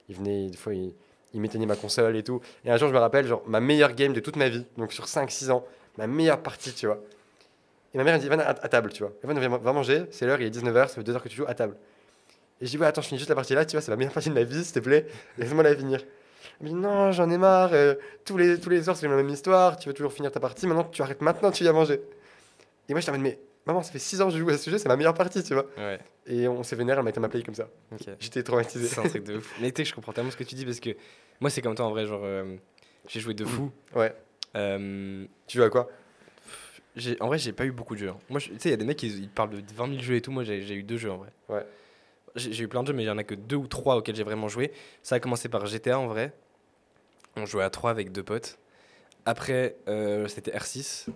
Ils 0.09 0.15
venaient, 0.15 0.49
des 0.49 0.57
fois, 0.57 0.73
ils, 0.73 0.93
ils 1.33 1.41
m'éteignaient 1.41 1.65
ma 1.65 1.75
console 1.75 2.15
et 2.15 2.23
tout. 2.23 2.41
Et 2.65 2.71
un 2.71 2.77
jour, 2.77 2.87
je 2.89 2.93
me 2.93 2.99
rappelle, 2.99 3.25
genre, 3.27 3.43
ma 3.47 3.59
meilleure 3.59 3.93
game 3.93 4.13
de 4.13 4.19
toute 4.19 4.35
ma 4.35 4.47
vie, 4.49 4.65
donc 4.77 4.93
sur 4.93 5.05
5-6 5.05 5.51
ans, 5.51 5.65
ma 5.97 6.07
meilleure 6.07 6.41
partie, 6.41 6.73
tu 6.73 6.85
vois. 6.85 6.99
Et 7.93 7.97
ma 7.97 8.03
mère, 8.05 8.15
elle 8.15 8.21
dit, 8.21 8.29
va 8.29 8.35
à, 8.41 8.49
à 8.51 8.69
table, 8.69 8.91
tu 8.93 9.03
vois. 9.03 9.11
Viens- 9.23 9.49
va 9.57 9.73
manger, 9.73 10.03
c'est 10.11 10.25
l'heure, 10.25 10.39
il 10.39 10.47
est 10.47 10.49
19h, 10.57 10.87
ça 10.87 10.95
fait 10.95 11.03
2 11.03 11.13
heures 11.13 11.23
que 11.23 11.27
tu 11.29 11.35
joues, 11.35 11.45
à 11.47 11.53
table. 11.53 11.75
Et 12.61 12.65
je 12.65 12.71
dis, 12.71 12.77
ouais, 12.77 12.85
attends, 12.85 13.01
je 13.01 13.07
finis 13.07 13.17
juste 13.19 13.29
la 13.29 13.35
partie 13.35 13.53
là, 13.55 13.65
tu 13.65 13.75
vois, 13.75 13.81
c'est 13.81 13.91
la 13.91 13.97
meilleure 13.97 14.13
partie 14.13 14.29
de 14.29 14.33
ma 14.35 14.43
vie, 14.43 14.63
s'il 14.63 14.73
te 14.73 14.79
plaît, 14.79 15.05
laisse-moi 15.37 15.63
la 15.63 15.75
finir. 15.75 16.03
Dit, 16.61 16.73
non, 16.73 17.11
j'en 17.11 17.29
ai 17.31 17.37
marre, 17.37 17.71
euh, 17.73 17.95
tous, 18.23 18.37
les, 18.37 18.59
tous 18.59 18.69
les 18.69 18.83
soirs, 18.83 18.95
c'est 18.95 19.07
la 19.07 19.15
même 19.15 19.29
histoire, 19.29 19.77
tu 19.77 19.89
veux 19.89 19.93
toujours 19.93 20.13
finir 20.13 20.31
ta 20.31 20.39
partie, 20.39 20.67
maintenant, 20.67 20.83
tu 20.85 21.01
arrêtes 21.01 21.21
maintenant, 21.21 21.51
tu 21.51 21.63
viens 21.63 21.73
manger. 21.73 22.01
Et 22.87 22.93
moi, 22.93 22.99
je 23.01 23.05
t'amène, 23.07 23.21
mais 23.21 23.39
maman, 23.65 23.81
ça 23.81 23.91
fait 23.91 23.99
6 23.99 24.21
ans 24.21 24.27
que 24.27 24.33
je 24.33 24.39
joue 24.39 24.49
à 24.49 24.57
ce 24.57 24.69
jeu, 24.69 24.77
c'est 24.77 24.87
ma 24.87 24.95
meilleure 24.95 25.13
partie, 25.15 25.43
tu 25.43 25.53
vois. 25.55 25.65
Ouais. 25.77 25.99
Et 26.27 26.47
on 26.47 26.61
s'est 26.61 26.75
vénère, 26.75 26.97
elle 26.99 27.03
m'a 27.03 27.09
été 27.09 27.19
ma 27.19 27.29
play 27.29 27.41
comme 27.41 27.55
ça. 27.55 27.67
J'étais 28.19 28.43
traumatisé. 28.43 28.87
C'est 28.87 28.99
un 28.99 29.09
truc 29.09 29.23
de 29.23 29.37
ouf. 29.37 29.55
Mais 29.61 29.71
tu 29.71 29.81
sais, 29.83 29.89
je 29.89 29.95
comprends 29.95 30.13
tellement 30.13 30.29
ce 30.29 30.37
que 30.37 30.43
tu 30.43 30.53
dis 30.53 30.65
parce 30.65 30.79
que 30.79 30.91
moi, 31.39 31.49
c'est 31.49 31.61
comme 31.63 31.73
toi 31.73 31.85
en 31.85 31.89
vrai. 31.91 32.05
Genre, 32.05 32.21
euh, 32.23 32.55
j'ai 33.07 33.19
joué 33.19 33.33
de 33.33 33.43
fou. 33.43 33.71
Ouais. 33.95 34.13
Euh, 34.55 35.25
Tu 35.47 35.57
joues 35.57 35.63
à 35.63 35.69
quoi? 35.71 35.89
en 37.21 37.27
vrai, 37.27 37.37
j'ai 37.39 37.53
pas 37.53 37.65
eu 37.65 37.71
beaucoup 37.71 37.95
de 37.95 38.01
jeux. 38.01 38.09
hein. 38.09 38.17
Moi, 38.29 38.39
tu 38.39 38.51
sais, 38.59 38.69
il 38.69 38.71
y 38.71 38.73
a 38.73 38.77
des 38.77 38.85
mecs 38.85 38.97
qui 38.97 39.07
ils 39.07 39.29
parlent 39.29 39.49
de 39.49 39.63
20 39.75 39.87
000 39.89 39.99
jeux 40.01 40.15
et 40.15 40.21
tout. 40.21 40.31
Moi, 40.31 40.43
j'ai 40.43 40.61
j'ai 40.61 40.75
eu 40.75 40.83
deux 40.83 40.97
jeux 40.97 41.11
en 41.11 41.17
vrai. 41.17 41.29
Ouais. 41.49 41.65
J'ai 42.35 42.63
eu 42.63 42.67
plein 42.67 42.81
de 42.83 42.87
jeux, 42.87 42.93
mais 42.93 43.03
il 43.03 43.07
y 43.07 43.09
en 43.09 43.17
a 43.17 43.23
que 43.23 43.35
deux 43.35 43.55
ou 43.57 43.67
trois 43.67 43.95
auxquels 43.97 44.15
j'ai 44.15 44.23
vraiment 44.23 44.47
joué. 44.47 44.71
Ça 45.03 45.15
a 45.15 45.19
commencé 45.19 45.49
par 45.49 45.65
GTA 45.65 45.99
en 45.99 46.07
vrai. 46.07 46.33
On 47.35 47.45
jouait 47.45 47.63
à 47.63 47.69
trois 47.69 47.91
avec 47.91 48.11
deux 48.11 48.23
potes. 48.23 48.57
Après, 49.25 49.75
euh, 49.87 50.27
c'était 50.27 50.51
R6, 50.51 51.07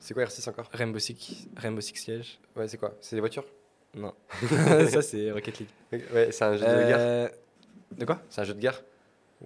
C'est 0.00 0.14
quoi 0.14 0.24
R6 0.24 0.48
encore? 0.48 0.68
Rainbow 0.72 0.98
Six, 0.98 1.48
Rainbow 1.56 1.80
Six 1.80 1.96
Siege. 1.96 2.38
Ouais, 2.56 2.66
c'est 2.68 2.78
quoi? 2.78 2.94
C'est 3.00 3.16
des 3.16 3.20
voitures? 3.20 3.44
Non. 3.94 4.12
ça, 4.90 5.02
c'est 5.02 5.30
Rocket 5.30 5.58
League. 5.58 6.02
Ouais, 6.12 6.28
c'est 6.32 6.44
un 6.44 6.56
jeu 6.56 6.64
de 6.64 6.86
guerre. 6.86 6.96
Euh, 6.98 7.28
De 7.96 8.04
quoi? 8.04 8.20
C'est 8.28 8.40
un 8.40 8.44
jeu 8.44 8.54
de 8.54 8.60
guerre 8.60 8.82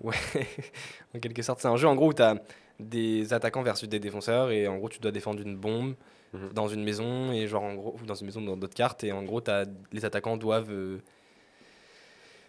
Ouais, 0.00 0.16
en 1.14 1.18
quelque 1.20 1.42
sorte. 1.42 1.60
C'est 1.60 1.68
un 1.68 1.76
jeu 1.76 1.86
en 1.86 1.94
gros 1.94 2.08
où 2.08 2.14
tu 2.14 2.22
as 2.22 2.36
des 2.80 3.32
attaquants 3.32 3.62
versus 3.62 3.88
des 3.88 4.00
défenseurs 4.00 4.50
et 4.50 4.66
en 4.66 4.76
gros 4.78 4.88
tu 4.88 4.98
dois 4.98 5.12
défendre 5.12 5.40
une 5.42 5.56
bombe 5.56 5.94
Mhm. 6.32 6.52
dans 6.54 6.68
une 6.68 6.82
maison 6.82 7.30
et 7.32 7.46
genre 7.46 7.62
en 7.62 7.74
gros 7.74 7.96
ou 8.00 8.06
dans 8.06 8.14
une 8.14 8.26
maison 8.26 8.40
dans 8.40 8.56
d'autres 8.56 8.74
cartes 8.74 9.04
et 9.04 9.12
en 9.12 9.22
gros 9.22 9.40
t'as- 9.42 9.66
les 9.92 10.04
attaquants 10.04 10.36
doivent 10.38 10.70
euh, 10.72 10.98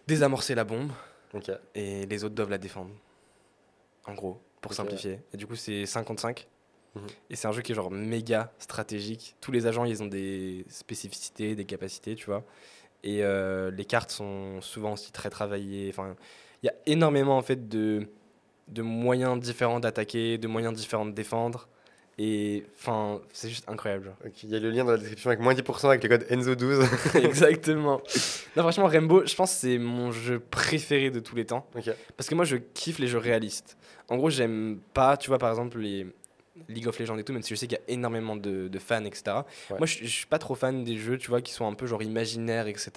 désamorcer 0.08 0.56
la 0.56 0.64
bombe 0.64 0.92
et 1.76 2.06
les 2.06 2.24
autres 2.24 2.36
doivent 2.36 2.50
la 2.50 2.58
défendre. 2.58 2.92
En 4.06 4.14
gros, 4.14 4.40
pour 4.62 4.74
simplifier. 4.74 5.20
Et 5.34 5.38
du 5.38 5.48
coup 5.48 5.56
c'est 5.56 5.86
55 5.86 6.48
Mhm. 6.96 7.08
et 7.32 7.36
c'est 7.36 7.48
un 7.48 7.52
jeu 7.52 7.62
qui 7.64 7.72
est 7.72 7.76
genre 7.76 7.90
méga 7.90 8.52
stratégique. 8.60 9.36
Tous 9.42 9.52
les 9.52 9.66
agents 9.66 9.84
ils 9.86 10.04
ont 10.04 10.08
des 10.08 10.64
spécificités, 10.70 11.56
des 11.56 11.66
capacités, 11.66 12.14
tu 12.16 12.26
vois. 12.28 12.44
Et 13.04 13.24
euh, 13.24 13.72
les 13.72 13.84
cartes 13.86 14.12
sont 14.12 14.62
souvent 14.62 14.94
aussi 14.94 15.12
très 15.12 15.30
travaillées. 15.30 15.90
Enfin, 15.90 16.16
il 16.62 16.68
y 16.68 16.70
a 16.70 16.74
énormément 16.86 17.36
en 17.38 17.42
fait 17.42 17.68
de, 17.68 18.08
de 18.68 18.82
moyens 18.82 19.40
différents 19.40 19.80
d'attaquer, 19.80 20.38
de 20.38 20.48
moyens 20.48 20.74
différents 20.76 21.06
de 21.06 21.12
défendre. 21.12 21.68
Et 22.20 22.64
enfin, 22.76 23.22
c'est 23.32 23.50
juste 23.50 23.68
incroyable. 23.68 24.06
Genre. 24.06 24.32
Il 24.44 24.50
y 24.50 24.56
a 24.56 24.60
le 24.60 24.70
lien 24.70 24.84
dans 24.84 24.92
la 24.92 24.98
description 24.98 25.30
avec 25.30 25.40
moins 25.40 25.54
10% 25.54 25.88
avec 25.88 26.04
le 26.04 26.10
code 26.10 26.26
Enzo12. 26.30 27.18
Exactement. 27.26 28.02
Non, 28.56 28.64
franchement, 28.64 28.86
Rainbow, 28.86 29.26
je 29.26 29.36
pense 29.36 29.52
que 29.54 29.60
c'est 29.60 29.78
mon 29.80 30.12
jeu 30.12 30.40
préféré 30.40 31.10
de 31.10 31.20
tous 31.20 31.36
les 31.36 31.46
temps. 31.46 31.68
Parce 32.16 32.30
que 32.30 32.36
moi, 32.36 32.46
je 32.46 32.58
kiffe 32.58 33.00
les 33.00 33.08
jeux 33.08 33.18
réalistes. 33.18 33.78
En 34.10 34.18
gros, 34.18 34.30
j'aime 34.30 34.80
pas, 34.94 35.18
tu 35.18 35.30
vois, 35.30 35.40
par 35.40 35.50
exemple, 35.50 35.80
les 35.80 36.06
League 36.70 36.88
of 36.88 37.00
Legends 37.00 37.18
et 37.18 37.24
tout, 37.24 37.34
même 37.34 37.42
si 37.42 37.50
je 37.50 37.56
sais 37.56 37.68
qu'il 37.68 37.78
y 37.78 37.82
a 37.82 37.94
énormément 37.94 38.36
de, 38.36 38.68
de 38.68 38.80
fans, 38.80 39.04
etc. 39.06 39.24
Ouais. 39.72 39.78
Moi, 39.80 39.88
je, 39.88 40.00
je 40.04 40.08
suis 40.08 40.28
pas 40.28 40.38
trop 40.38 40.54
fan 40.54 40.84
des 40.84 40.98
jeux, 40.98 41.18
tu 41.18 41.30
vois, 41.30 41.42
qui 41.42 41.52
sont 41.52 41.66
un 41.66 41.74
peu 41.74 41.88
genre 41.88 42.04
imaginaires, 42.04 42.68
etc. 42.68 42.92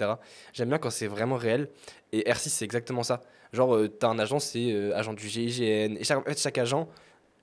J'aime 0.53 0.69
bien 0.69 0.77
quand 0.77 0.91
c'est 0.91 1.07
vraiment 1.07 1.37
réel. 1.37 1.69
Et 2.11 2.21
R6, 2.29 2.49
c'est 2.49 2.65
exactement 2.65 3.03
ça. 3.03 3.23
Genre, 3.53 3.75
euh, 3.75 3.87
t'as 3.87 4.09
un 4.09 4.19
agent, 4.19 4.39
c'est 4.39 4.71
euh, 4.71 4.95
agent 4.95 5.13
du 5.13 5.27
GIGN. 5.27 5.95
Et 5.97 6.03
chaque, 6.03 6.19
en 6.19 6.23
fait, 6.23 6.39
chaque 6.39 6.57
agent 6.57 6.87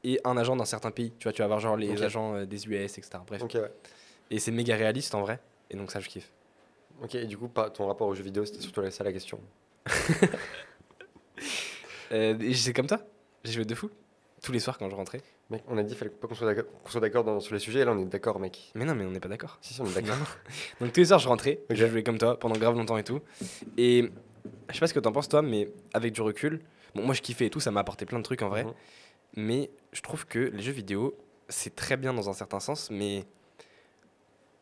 est 0.05 0.21
un 0.27 0.37
agent 0.37 0.57
d'un 0.57 0.65
certain 0.65 0.91
pays. 0.91 1.13
Tu 1.19 1.25
vois, 1.25 1.33
tu 1.33 1.39
vas 1.41 1.45
avoir 1.47 1.61
genre 1.61 1.77
les 1.77 2.03
agents 2.03 2.35
euh, 2.35 2.45
des 2.45 2.67
US, 2.67 2.99
etc. 2.99 3.11
Bref. 3.27 3.43
Ouais. 3.43 3.71
Et 4.31 4.39
c'est 4.39 4.51
méga 4.53 4.77
réaliste 4.77 5.15
en 5.15 5.23
vrai. 5.23 5.41
Et 5.71 5.77
donc, 5.77 5.91
ça, 5.91 6.01
je 6.01 6.09
kiffe. 6.09 6.31
Ok, 7.03 7.15
et 7.15 7.27
du 7.27 7.37
coup, 7.37 7.49
pas 7.49 7.71
ton 7.71 7.87
rapport 7.87 8.07
aux 8.09 8.15
jeux 8.15 8.23
vidéo, 8.23 8.45
c'était 8.45 8.61
surtout 8.61 8.89
ça 8.91 9.05
la 9.05 9.13
question. 9.13 9.41
Euh, 12.13 12.39
et 12.39 12.55
c'est 12.55 12.73
comme 12.73 12.87
toi. 12.87 13.01
J'ai 13.45 13.53
joué 13.53 13.65
de 13.65 13.75
fou. 13.75 13.91
Tous 14.43 14.53
les 14.53 14.61
soirs 14.61 14.79
quand 14.79 14.89
je 14.91 14.95
rentrais. 14.95 15.21
Mec, 15.51 15.63
on 15.69 15.77
a 15.79 15.83
dit 15.83 15.89
qu'il 15.89 15.97
fallait 15.99 16.11
pas 16.11 16.29
qu'on 16.29 16.35
soit 16.35 17.01
d'accord- 17.01 17.43
sur 17.43 17.55
les 17.55 17.59
sujets, 17.61 17.81
et 17.81 17.85
là 17.85 17.93
on 17.93 17.99
est 17.99 18.05
d'accord, 18.05 18.39
mec. 18.39 18.71
Mais 18.75 18.85
non, 18.85 18.95
mais 18.95 19.05
on 19.05 19.11
n'est 19.11 19.21
pas 19.21 19.29
d'accord. 19.29 19.59
Si, 19.63 19.75
si, 19.75 19.81
on 19.81 19.87
est 19.87 19.95
d'accord. 19.95 20.17
Donc 20.81 20.93
tous 20.93 21.01
les 21.01 21.07
soirs, 21.07 21.19
je 21.19 21.29
rentrais, 21.29 21.61
Ok. 21.71 21.77
je 21.77 21.87
jouais 21.87 22.03
comme 22.03 22.19
toi 22.19 22.39
pendant 22.39 22.57
grave 22.57 22.77
longtemps 22.77 22.99
et 22.99 23.05
tout. 23.05 23.21
Et 23.77 24.11
je 24.69 24.75
sais 24.75 24.81
pas 24.81 24.87
ce 24.87 24.95
que 24.95 25.01
t'en 25.01 25.13
penses 25.13 25.29
toi, 25.29 25.43
mais 25.43 25.71
avec 25.93 26.13
du 26.13 26.21
recul, 26.21 26.61
bon, 26.95 27.03
moi 27.05 27.15
je 27.15 27.23
kiffais 27.23 27.47
et 27.47 27.51
tout, 27.51 27.61
ça 27.61 27.71
m'a 27.71 27.81
apporté 27.81 28.05
plein 28.07 28.19
de 28.19 28.25
trucs 28.25 28.43
en 28.43 28.49
vrai. 28.49 28.65
Mhm. 28.65 28.73
Mais 29.37 29.71
je 29.93 30.01
trouve 30.01 30.27
que 30.27 30.39
les 30.39 30.63
jeux 30.63 30.73
vidéo, 30.73 31.17
c'est 31.49 31.75
très 31.75 31.97
bien 31.97 32.15
dans 32.15 32.29
un 32.29 32.33
certain 32.33 32.61
sens, 32.61 32.91
mais 32.91 33.25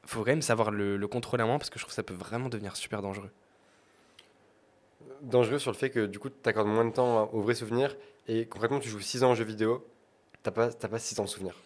faut 0.05 0.21
quand 0.21 0.31
même 0.31 0.43
savoir 0.43 0.71
le, 0.71 0.97
le 0.97 1.09
contrôler 1.09 1.43
à 1.43 1.47
moment 1.47 1.59
parce 1.59 1.71
que 1.71 1.79
je 1.79 1.85
trouve 1.85 1.93
que 1.93 1.97
ça 1.97 2.03
peut 2.03 2.15
vraiment 2.15 2.49
devenir 2.49 2.77
super 2.77 3.03
dangereux. 3.03 3.31
Dangereux 5.23 5.59
sur 5.59 5.71
le 5.71 5.77
fait 5.77 5.91
que 5.91 6.07
du 6.07 6.19
coup, 6.19 6.31
tu 6.31 6.49
accordes 6.49 6.69
moins 6.69 6.85
de 6.85 6.93
temps 6.93 7.31
aux 7.33 7.43
vrais 7.43 7.55
souvenirs, 7.55 7.97
et 8.29 8.47
concrètement, 8.47 8.81
tu 8.81 8.89
joues 8.89 9.01
6 9.01 9.25
ans 9.25 9.33
aux 9.33 9.35
jeux 9.35 9.45
vidéo, 9.45 9.87
t'as 10.43 10.51
pas, 10.51 10.71
pas 10.71 10.99
6 10.99 11.21
ans 11.21 11.25
de 11.25 11.29
souvenirs. 11.29 11.57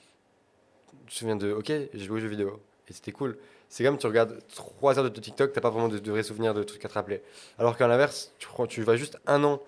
Tu 1.07 1.15
te 1.15 1.19
souviens 1.19 1.37
de, 1.37 1.53
ok, 1.53 1.67
j'ai 1.67 2.05
joué 2.05 2.19
aux 2.19 2.21
jeux 2.21 2.29
vidéo, 2.29 2.61
et 2.89 2.93
c'était 2.93 3.13
cool. 3.13 3.39
C'est 3.69 3.83
comme 3.83 3.99
tu 3.99 4.07
regardes 4.07 4.39
3 4.55 4.99
heures 4.99 5.11
de 5.11 5.21
TikTok, 5.21 5.53
t'as 5.53 5.61
pas 5.61 5.71
vraiment 5.71 5.89
de, 5.89 6.11
vrais 6.11 6.23
souvenirs, 6.23 6.55
de 6.55 6.63
trucs 6.63 6.85
à 6.85 6.89
te 6.89 6.95
rappeler. 6.95 7.23
Alors 7.59 7.77
qu'à 7.77 7.89
l'inverse, 7.89 8.33
tu 8.69 8.83
vas 8.83 8.97
juste 8.97 9.19
un 9.27 9.43
an 9.45 9.63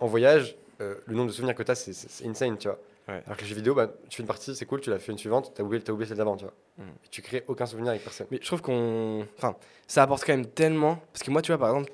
en 0.00 0.06
voyage, 0.06 0.56
euh, 0.80 0.96
le 1.06 1.14
nombre 1.14 1.28
de 1.28 1.32
souvenirs 1.34 1.54
que 1.54 1.62
t'as, 1.62 1.74
c'est, 1.74 1.92
c'est- 1.92 2.26
insane, 2.26 2.58
tu 2.58 2.68
vois. 2.68 2.78
Ouais. 3.08 3.22
Alors 3.26 3.36
que 3.36 3.42
les 3.42 3.48
jeux 3.48 3.54
vidéo, 3.56 3.74
bah, 3.74 3.92
tu 4.08 4.16
fais 4.16 4.22
une 4.22 4.26
partie, 4.26 4.54
c'est 4.56 4.64
cool, 4.66 4.80
tu 4.80 4.88
l'as 4.90 4.98
fait 4.98 5.12
une 5.12 5.18
suivante, 5.18 5.52
t'as 5.54 5.62
oublié, 5.62 5.82
t'as 5.82 5.92
oublié 5.92 6.08
celle 6.08 6.16
d'avant, 6.16 6.36
tu 6.36 6.44
vois. 6.44 6.54
Et 6.78 7.08
tu 7.10 7.20
crées 7.22 7.44
aucun 7.48 7.66
souvenir 7.66 7.90
avec 7.90 8.02
personne. 8.02 8.26
Mais 8.30 8.38
je 8.40 8.46
trouve 8.46 8.62
qu'on. 8.62 9.26
Enfin, 9.36 9.56
ça 9.86 10.02
apporte 10.02 10.24
quand 10.24 10.32
même 10.32 10.46
tellement. 10.46 10.96
Parce 11.12 11.22
que 11.22 11.30
moi, 11.30 11.42
tu 11.42 11.52
vois, 11.52 11.58
par 11.58 11.68
exemple, 11.70 11.92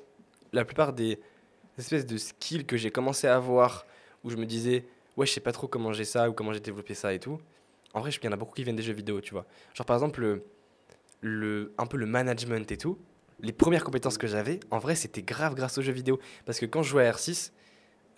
la 0.53 0.63
plupart 0.65 0.93
des 0.93 1.19
espèces 1.77 2.05
de 2.05 2.17
skills 2.17 2.65
que 2.65 2.77
j'ai 2.77 2.91
commencé 2.91 3.27
à 3.27 3.35
avoir, 3.35 3.85
où 4.23 4.29
je 4.29 4.37
me 4.37 4.45
disais, 4.45 4.85
ouais, 5.17 5.25
je 5.25 5.33
sais 5.33 5.41
pas 5.41 5.51
trop 5.51 5.67
comment 5.67 5.91
j'ai 5.93 6.05
ça 6.05 6.29
ou 6.29 6.33
comment 6.33 6.53
j'ai 6.53 6.59
développé 6.61 6.93
ça 6.93 7.13
et 7.13 7.19
tout. 7.19 7.39
En 7.93 7.99
vrai, 7.99 8.09
je- 8.11 8.19
il 8.21 8.25
y 8.25 8.29
en 8.29 8.31
a 8.31 8.37
beaucoup 8.37 8.53
qui 8.53 8.63
viennent 8.63 8.75
des 8.77 8.83
jeux 8.83 8.93
vidéo, 8.93 9.19
tu 9.19 9.33
vois. 9.33 9.45
Genre, 9.73 9.85
par 9.85 9.97
exemple, 9.97 10.21
le, 10.21 10.43
le, 11.21 11.73
un 11.77 11.85
peu 11.85 11.97
le 11.97 12.05
management 12.05 12.71
et 12.71 12.77
tout. 12.77 12.97
Les 13.41 13.51
premières 13.53 13.83
compétences 13.83 14.17
que 14.17 14.27
j'avais, 14.27 14.59
en 14.69 14.77
vrai, 14.79 14.95
c'était 14.95 15.23
grave 15.23 15.55
grâce 15.55 15.77
aux 15.77 15.81
jeux 15.81 15.91
vidéo. 15.91 16.19
Parce 16.45 16.59
que 16.59 16.65
quand 16.65 16.83
je 16.83 16.89
jouais 16.89 17.07
à 17.07 17.11
R6, 17.11 17.51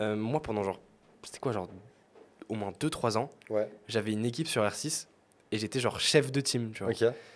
euh, 0.04 0.16
moi, 0.16 0.42
pendant 0.42 0.64
genre. 0.64 0.80
C'était 1.24 1.40
quoi, 1.40 1.52
genre. 1.52 1.68
Au 2.50 2.56
moins 2.56 2.72
2-3 2.72 3.18
ans, 3.18 3.32
Ouais, 3.50 3.70
j'avais 3.88 4.12
une 4.12 4.26
équipe 4.26 4.48
sur 4.48 4.64
R6 4.64 5.08
et 5.52 5.58
j'étais 5.58 5.80
genre 5.80 6.00
chef 6.00 6.32
de 6.32 6.42
team, 6.42 6.72
tu 6.74 6.84
vois. 6.84 6.92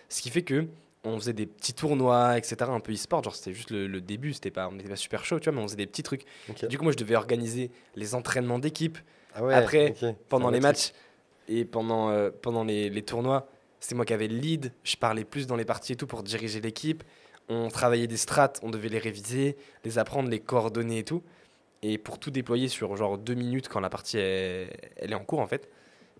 Ce 0.09 0.21
qui 0.21 0.29
fait 0.29 0.41
que 0.43 0.67
on 1.03 1.17
faisait 1.17 1.33
des 1.33 1.45
petits 1.45 1.73
tournois, 1.73 2.37
etc. 2.37 2.57
Un 2.69 2.81
peu 2.81 2.91
e-sport, 2.91 3.23
genre 3.23 3.33
c'était 3.35 3.53
juste 3.53 3.71
le, 3.71 3.87
le 3.87 4.01
début, 4.01 4.33
c'était 4.33 4.51
pas, 4.51 4.67
on 4.67 4.73
n'était 4.73 4.89
pas 4.89 4.97
super 4.97 5.23
chaud, 5.23 5.39
tu 5.39 5.49
vois, 5.49 5.57
mais 5.57 5.63
on 5.63 5.67
faisait 5.67 5.77
des 5.77 5.87
petits 5.87 6.03
trucs. 6.03 6.23
Du 6.67 6.77
coup, 6.77 6.83
moi, 6.83 6.91
je 6.91 6.97
devais 6.97 7.15
organiser 7.15 7.71
les 7.95 8.13
entraînements 8.15 8.59
d'équipe 8.59 8.97
Ah 9.33 9.43
ouais, 9.43 9.53
après, 9.53 9.93
pendant 10.27 10.49
les 10.49 10.59
matchs 10.59 10.91
et 11.47 11.63
pendant, 11.63 12.09
euh, 12.09 12.29
pendant 12.41 12.65
les, 12.65 12.89
les 12.89 13.01
tournois. 13.03 13.47
C'est 13.79 13.95
moi 13.95 14.03
qui 14.05 14.13
avais 14.13 14.27
le 14.27 14.35
lead, 14.37 14.73
je 14.83 14.97
parlais 14.97 15.23
plus 15.23 15.47
dans 15.47 15.55
les 15.55 15.63
parties 15.65 15.93
et 15.93 15.95
tout 15.95 16.07
pour 16.07 16.23
diriger 16.23 16.59
l'équipe. 16.59 17.03
On 17.47 17.69
travaillait 17.69 18.07
des 18.07 18.17
strats, 18.17 18.51
on 18.61 18.69
devait 18.69 18.89
les 18.89 18.99
réviser, 18.99 19.55
les 19.85 19.97
apprendre, 19.99 20.29
les 20.29 20.39
coordonner 20.41 20.99
et 20.99 21.03
tout. 21.03 21.23
Et 21.83 21.97
pour 21.97 22.19
tout 22.19 22.31
déployer 22.31 22.67
sur 22.69 22.95
genre 22.97 23.17
deux 23.17 23.35
minutes 23.35 23.67
quand 23.69 23.79
la 23.79 23.89
partie 23.89 24.17
est- 24.17 24.69
elle 24.97 25.11
est 25.11 25.15
en 25.15 25.23
cours 25.23 25.39
en 25.39 25.47
fait, 25.47 25.69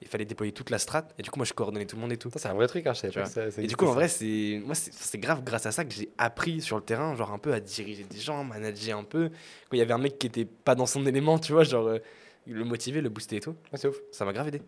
il 0.02 0.08
fallait 0.08 0.26
déployer 0.26 0.52
toute 0.52 0.70
la 0.70 0.78
strat. 0.78 1.08
Et 1.18 1.24
du 1.24 1.32
coup, 1.32 1.40
moi, 1.40 1.46
je 1.46 1.54
coordonnais 1.54 1.86
tout 1.86 1.96
le 1.96 2.02
monde 2.04 2.12
et 2.12 2.18
tout. 2.18 2.30
C'est 2.36 2.48
un 2.48 2.54
vrai 2.54 2.68
truc, 2.68 2.86
hein, 2.86 2.94
je 2.94 3.08
pas 3.10 3.26
ça- 3.26 3.50
ça 3.50 3.62
Et 3.62 3.66
du 3.66 3.76
coup, 3.76 3.88
en 3.88 3.94
vrai, 3.94 4.08
c'est 4.08 4.62
moi, 4.64 4.76
c'est 4.76 5.18
grave 5.18 5.44
grâce 5.44 5.66
à 5.66 5.72
ça 5.72 5.84
que 5.86 5.92
j'ai 5.94 6.10
appris 6.20 6.62
sur 6.62 6.76
le 6.78 6.84
terrain, 6.84 7.16
genre 7.16 7.32
un 7.32 7.40
peu 7.40 7.52
à 7.54 7.60
diriger 7.60 8.04
des 8.04 8.20
gens, 8.20 8.44
manager 8.44 9.00
un 9.00 9.04
peu. 9.04 9.30
Quand 9.30 9.74
il 9.74 9.80
y 9.80 9.82
avait 9.82 9.94
un 9.94 9.98
mec 9.98 10.20
qui 10.20 10.28
était 10.28 10.46
pas 10.46 10.76
dans 10.76 10.86
son 10.86 11.04
élément, 11.08 11.40
tu 11.40 11.52
vois, 11.54 11.64
genre 11.64 11.88
euh, 11.88 11.98
le 12.46 12.64
motiver, 12.64 13.02
le 13.02 13.10
booster 13.10 13.38
et 13.38 13.40
tout, 13.40 13.56
Ouais, 13.72 13.78
c'est 13.80 13.88
ouf. 13.88 14.00
ça 14.12 14.24
m'a 14.26 14.34
grave 14.34 14.50
aidé. 14.50 14.62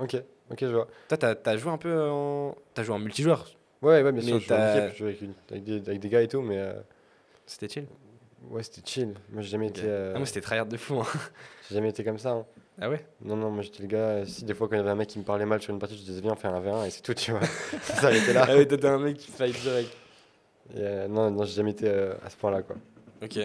Ok, 0.00 0.16
ok, 0.50 0.58
je 0.60 0.66
vois. 0.66 0.88
Toi, 1.08 1.16
t'as 1.18 1.34
as 1.44 1.56
joué 1.56 1.70
un 1.70 1.78
peu 1.78 2.08
en. 2.10 2.56
T'as 2.74 2.82
joué 2.82 2.96
en 2.96 2.98
multijoueur, 2.98 3.48
Ouais, 3.80 4.02
ouais, 4.02 4.12
bien 4.12 4.22
sûr, 4.22 4.34
Mais 4.34 4.40
je 4.40 4.96
joue 4.96 5.04
avec, 5.04 5.20
une- 5.22 5.34
avec 5.50 5.62
des, 5.64 5.76
avec 5.88 6.00
des 6.00 6.08
gars 6.08 6.22
et 6.22 6.26
tout, 6.28 6.40
mais 6.42 6.58
euh, 6.58 6.72
c'était 7.46 7.68
chill. 7.68 7.86
Ouais, 8.50 8.62
c'était 8.62 8.82
chill. 8.88 9.14
Moi, 9.30 9.42
j'ai 9.42 9.48
jamais, 9.50 9.68
été, 9.68 9.82
euh, 9.84 10.12
Ah, 10.14 10.18
moi, 10.18 10.26
c'était 10.26 10.40
tryhard 10.40 10.66
de 10.66 10.76
fou. 10.76 11.00
hein. 11.00 11.06
j'ai 11.68 11.74
jamais 11.76 11.90
été 11.90 12.02
comme 12.04 12.18
ça. 12.18 12.30
hein. 12.32 12.46
Ah 12.80 12.90
ouais? 12.90 13.06
Non, 13.20 13.36
non, 13.36 13.50
moi 13.52 13.62
j'étais 13.62 13.82
le 13.82 13.88
gars. 13.88 13.98
euh, 13.98 14.26
Si 14.26 14.44
des 14.44 14.52
fois, 14.52 14.66
quand 14.68 14.74
il 14.74 14.78
y 14.78 14.80
avait 14.80 14.90
un 14.90 14.96
mec 14.96 15.08
qui 15.08 15.18
me 15.20 15.24
parlait 15.24 15.46
mal 15.46 15.62
sur 15.62 15.72
une 15.72 15.78
partie, 15.78 15.96
je 15.96 16.02
disais, 16.02 16.20
viens, 16.20 16.32
on 16.32 16.36
fait 16.36 16.48
un 16.48 16.60
1v1 16.60 16.86
et 16.86 16.90
c'est 16.90 17.02
tout, 17.02 17.14
tu 17.14 17.30
vois. 17.30 17.40
ça 17.82 17.94
s'arrêtait 17.94 18.32
là. 18.32 18.46
Ah 18.48 18.56
ouais, 18.56 18.66
t'es 18.66 18.84
un 18.84 18.98
mec 18.98 19.16
qui 19.16 19.30
fight 19.30 19.54
direct. 19.60 19.92
Et, 20.74 20.78
euh, 20.80 21.06
non, 21.08 21.30
non, 21.30 21.44
j'ai 21.44 21.54
jamais 21.54 21.70
été 21.70 21.86
euh, 21.88 22.14
à 22.24 22.30
ce 22.30 22.36
point-là, 22.36 22.62
quoi. 22.62 22.74
Ok. 23.22 23.38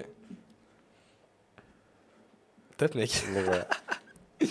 Top, 2.78 2.96
mec. 2.96 3.12
Donc 3.34 3.44
voilà. 3.46 3.68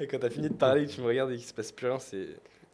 Et 0.00 0.06
quand 0.08 0.18
t'as 0.18 0.30
fini 0.30 0.48
de 0.48 0.54
parler, 0.54 0.86
tu 0.86 1.00
me 1.00 1.06
regardes 1.06 1.30
et 1.30 1.36
qu'il 1.36 1.46
se 1.46 1.54
passe 1.54 1.70
plus 1.70 1.86
rien, 1.86 1.98
c'est 2.00 2.26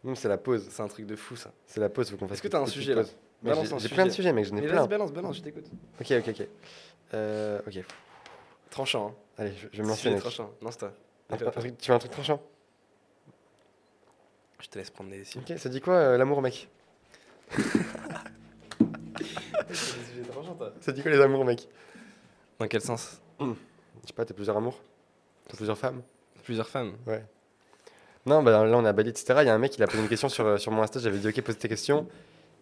Nous, 0.05 0.15
c'est 0.15 0.29
la 0.29 0.39
pause. 0.39 0.67
c'est 0.71 0.83
un 0.83 0.89
truc 0.89 1.05
de 1.05 1.15
fou 1.17 1.37
ça. 1.37 1.53
C'est 1.67 1.81
la 1.81 1.91
pause, 1.91 2.09
faut 2.11 2.17
qu'on 2.17 2.27
fasse. 2.27 2.37
Est-ce 2.39 2.43
que 2.43 2.49
t'as 2.49 2.61
un 2.61 2.67
sujet, 2.67 2.95
là? 2.95 3.03
Mais 3.03 3.09
j'ai- 3.45 3.89
plein 3.89 4.05
de 4.07 4.11
sujet. 4.11 4.11
sujets, 4.11 4.33
mec, 4.33 4.45
j'en 4.45 4.57
ai 4.57 4.61
Mais 4.63 4.67
plein. 4.69 4.87
balance, 4.87 5.13
balance, 5.13 5.37
je 5.37 5.43
t'écoute. 5.43 5.67
Ok, 6.01 6.11
ok, 6.11 6.29
ok. 6.29 6.47
Euh, 7.15 7.61
ok. 7.67 7.85
Tranchant. 8.71 9.09
Hein. 9.09 9.15
Allez, 9.39 9.53
je, 9.57 9.69
je 9.73 9.77
vais 9.79 9.83
me 9.83 9.89
lancer, 9.89 10.15
tranchant. 10.17 10.51
Non, 10.61 10.71
c'est 10.71 10.79
toi. 10.79 10.93
Un 11.31 11.35
un 11.35 11.39
Tu 11.79 11.91
veux 11.91 11.95
un 11.95 11.99
truc 11.99 12.13
tranchant? 12.13 12.43
Je 14.61 14.69
te 14.69 14.79
laisse 14.79 14.91
prendre 14.91 15.11
des 15.11 15.19
décisions. 15.19 15.41
Ok, 15.49 15.57
ça 15.59 15.69
dit 15.69 15.81
quoi 15.81 15.95
euh, 15.95 16.19
l'amour, 16.19 16.43
mec? 16.43 16.69
Ça 20.81 20.93
dit 20.93 21.03
quoi 21.03 21.11
les 21.11 21.21
amours, 21.21 21.45
mec? 21.45 21.69
Dans 22.59 22.67
quel 22.67 22.81
sens? 22.81 23.21
Je 23.41 23.47
sais 24.07 24.13
pas, 24.15 24.25
t'as 24.25 24.35
plusieurs 24.35 24.57
amours? 24.57 24.81
T'as 25.49 25.57
plusieurs 25.57 25.79
femmes? 25.79 26.03
Plusieurs 26.43 26.69
femmes. 26.69 26.95
Ouais. 27.07 27.25
Non, 28.27 28.43
bah 28.43 28.65
là 28.67 28.77
on 28.77 28.85
est 28.85 28.89
à 28.89 28.93
Bali, 28.93 29.11
etc. 29.11 29.41
Il 29.43 29.47
y 29.47 29.49
a 29.49 29.55
un 29.55 29.59
mec, 29.59 29.77
il 29.77 29.83
a 29.83 29.87
posé 29.87 30.03
une 30.03 30.09
question 30.09 30.29
sur, 30.29 30.45
euh, 30.47 30.57
sur 30.59 30.73
mon 30.73 30.83
Insta. 30.83 30.99
J'avais 31.01 31.19
dit, 31.19 31.29
ok, 31.29 31.41
pose 31.43 31.57
tes 31.59 31.69
questions. 31.69 32.07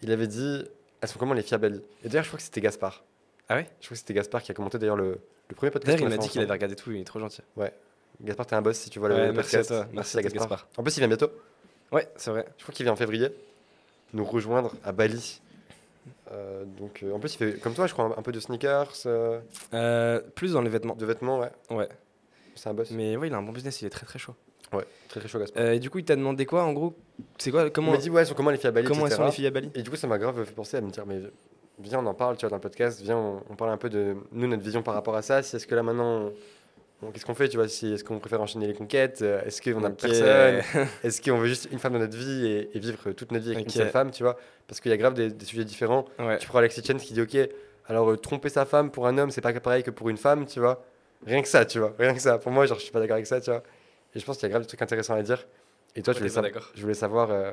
Il 0.03 0.11
avait 0.13 0.27
dit, 0.27 0.65
elles 1.01 1.09
sont 1.09 1.19
comment 1.19 1.35
les 1.35 1.43
filles 1.43 1.55
à 1.55 1.59
Bali 1.59 1.81
Et 2.05 2.09
d'ailleurs, 2.09 2.25
je 2.25 2.29
crois 2.31 2.39
que 2.39 2.45
c'était 2.45 2.61
Gaspard. 2.61 3.05
Ah 3.49 3.57
ouais? 3.57 3.67
Je 3.81 3.87
crois 3.87 3.95
que 3.95 3.99
c'était 3.99 4.15
Gaspard 4.15 4.43
qui 4.43 4.51
a 4.51 4.55
commenté 4.55 4.79
d'ailleurs 4.79 4.97
le, 4.97 5.19
le 5.49 5.55
premier 5.55 5.71
podcast. 5.71 5.97
D'ailleurs, 5.99 6.13
il 6.13 6.17
m'a 6.17 6.23
dit 6.23 6.29
qu'il 6.29 6.41
avait 6.41 6.53
regardé 6.53 6.75
tout, 6.77 6.93
il 6.93 7.01
est 7.01 7.05
trop 7.05 7.21
gentil. 7.21 7.43
Gaspard, 8.23 8.47
t'es 8.47 8.55
un 8.57 8.63
boss 8.63 8.79
si 8.79 8.91
tu 8.91 8.99
vois 8.99 9.09
Ouais, 9.11 9.27
le 9.27 9.33
merci 9.33 9.57
à 9.57 9.59
podcast. 9.61 9.69
toi. 9.69 9.87
Merci 9.93 10.19
à 10.19 10.23
toi, 10.23 10.31
Gaspard. 10.31 10.69
En 10.77 10.83
plus, 10.83 10.97
il 10.97 11.01
vient 11.01 11.09
bientôt. 11.09 11.31
Ouais, 11.93 12.09
c'est 12.17 12.31
vrai. 12.31 12.47
Je 12.59 12.63
crois 12.63 12.75
qu'il 12.75 12.85
vient 12.85 12.93
en 12.93 12.97
février. 12.97 13.29
Nous 14.13 14.25
rejoindre 14.25 14.73
à 14.85 14.93
Bali. 14.93 15.41
Euh, 16.33 16.65
donc, 16.65 17.03
euh, 17.03 17.13
en 17.13 17.19
plus, 17.21 17.35
il 17.35 17.39
fait 17.39 17.59
comme 17.61 17.75
toi, 17.75 17.87
je 17.87 17.93
crois, 17.93 18.07
un, 18.07 18.11
un 18.19 18.23
peu 18.23 18.33
de 18.33 18.41
sneakers, 18.41 18.93
Euh, 19.07 20.21
plus 20.35 20.53
dans 20.53 20.63
les 20.63 20.71
vêtements. 20.71 20.95
de 20.95 21.07
vêtements, 21.07 21.39
ouais. 21.41 21.51
Ouais. 21.71 21.89
C'est 22.55 22.69
un 22.69 22.75
boss. 22.75 22.91
Mais 22.91 23.17
ouais, 23.17 23.29
il 23.29 23.35
a 23.35 23.37
un 23.37 23.43
bon 23.43 23.53
business, 23.53 23.81
il 23.83 23.87
est 23.87 23.91
très 23.91 24.07
très 24.07 24.19
chaud. 24.19 24.35
Ouais, 24.73 24.85
très 25.09 25.21
très 25.21 25.29
chaud, 25.29 25.39
Gaspard. 25.39 25.63
Euh, 25.63 25.73
et 25.73 25.79
du 25.79 25.91
coup, 25.91 25.99
il 25.99 26.05
t'a 26.05 26.17
demandé 26.17 26.47
quoi 26.47 26.65
en 26.65 26.73
gros? 26.73 26.95
C'est 27.39 27.51
quoi 27.51 27.65
il 27.65 27.71
Comment, 27.71 27.93
m'a 27.93 27.99
dit, 27.99 28.11
ouais, 28.11 28.25
sont 28.25 28.35
comment 28.35 28.51
les 28.51 28.57
filles 28.59 28.69
à 28.69 28.73
Bali 28.73 28.87
comment 28.87 29.07
etc. 29.07 29.17
sont 29.17 29.27
les 29.27 29.33
filles 29.33 29.47
à 29.47 29.51
Bali? 29.51 29.71
Et 29.75 29.83
du 29.83 29.91
coup, 29.91 29.97
ça 29.97 30.07
m'a 30.07 30.19
grave 30.19 30.45
fait 30.45 30.53
penser 30.55 30.77
à 30.77 30.81
me 30.81 30.91
dire, 30.91 31.05
mais 31.07 31.21
viens, 31.79 32.01
on 32.01 32.07
en 32.07 32.15
parle, 32.15 32.37
tu 32.37 32.43
vois, 32.43 32.51
dans 32.51 32.57
le 32.57 32.61
podcast, 32.63 33.01
viens, 33.03 33.17
on, 33.17 33.43
on 33.51 33.57
parle 33.57 33.71
un 33.71 33.77
peu 33.77 33.89
de 33.89 34.17
nous, 34.33 34.47
notre 34.47 34.63
vision 34.63 34.83
par 34.83 34.95
rapport 34.95 35.17
à 35.17 35.23
ça. 35.23 35.43
Si 35.43 35.57
est-ce 35.57 35.67
que 35.67 35.75
là 35.75 35.83
maintenant, 35.83 36.31
qu'est-ce 37.13 37.27
qu'on 37.27 37.35
fait, 37.35 37.49
tu 37.49 37.57
vois, 37.57 37.69
si, 37.69 37.93
est-ce 37.93 38.05
qu'on 38.05 38.19
préfère 38.19 38.41
enchaîner 38.41 38.67
les 38.67 38.75
conquêtes, 38.75 39.21
euh, 39.23 39.43
est-ce 39.45 39.61
qu'on 39.63 39.85
a 39.85 39.91
personne, 39.91 40.63
est-ce 41.05 41.21
qu'on 41.23 41.39
veut 41.39 41.49
juste 41.49 41.69
une 41.71 41.79
femme 41.79 41.93
dans 41.93 41.99
notre 41.99 42.17
vie 42.17 42.47
et, 42.47 42.71
et 42.77 42.79
vivre 42.81 43.13
toute 43.13 43.33
notre 43.33 43.45
vie 43.45 43.51
avec 43.53 43.67
Ok. 43.67 43.75
une 43.75 43.81
seule 43.81 43.91
femme, 43.91 44.11
tu 44.11 44.23
vois, 44.23 44.37
parce 44.67 44.81
qu'il 44.81 44.91
y 44.91 44.95
a 44.95 44.97
grave 44.97 45.15
des, 45.15 45.31
des 45.31 45.45
sujets 45.45 45.65
différents. 45.65 46.05
ouais. 46.19 46.39
Tu 46.39 46.47
prends 46.49 46.59
Alexis 46.59 46.83
Chen 46.83 46.99
qui 46.99 47.13
dit, 47.15 47.21
ok, 47.23 47.37
alors 47.89 48.11
euh, 48.11 48.17
tromper 48.17 48.49
sa 48.49 48.65
femme 48.65 48.91
pour 48.91 49.07
un 49.07 49.17
homme, 49.19 49.31
c'est 49.31 49.41
pas 49.41 49.53
pareil 49.53 49.83
que 49.83 49.91
pour 49.91 50.09
une 50.09 50.17
femme, 50.17 50.47
tu 50.47 50.61
vois? 50.61 50.83
Rien 51.27 51.41
que 51.43 51.49
ça, 51.49 51.65
tu 51.65 51.79
vois, 51.79 51.95
rien 51.99 52.15
que 52.15 52.21
ça. 52.21 52.39
Pour 52.39 52.53
moi, 52.53 52.67
genre, 52.67 52.79
je 52.79 52.83
suis 52.85 52.93
pas 52.93 53.01
d'accord 53.01 53.15
avec 53.15 53.27
ça, 53.27 53.41
tu 53.41 53.51
vois. 53.51 53.63
Et 54.17 54.19
je 54.19 54.25
pense 54.25 54.37
qu'il 54.39 54.45
y 54.45 54.47
a 54.47 54.49
grave 54.51 54.63
des 54.63 54.67
trucs 54.69 54.81
intéressants 54.81 55.15
à 55.15 55.23
dire. 55.23 55.47
Et 55.95 56.03
toi, 56.03 56.15
je 56.15 56.19
voulais, 56.19 56.31
savoir- 56.31 56.53
d'accord 56.53 56.71
je 56.75 56.81
voulais 56.81 56.95
savoir. 56.95 57.31
euh, 57.31 57.53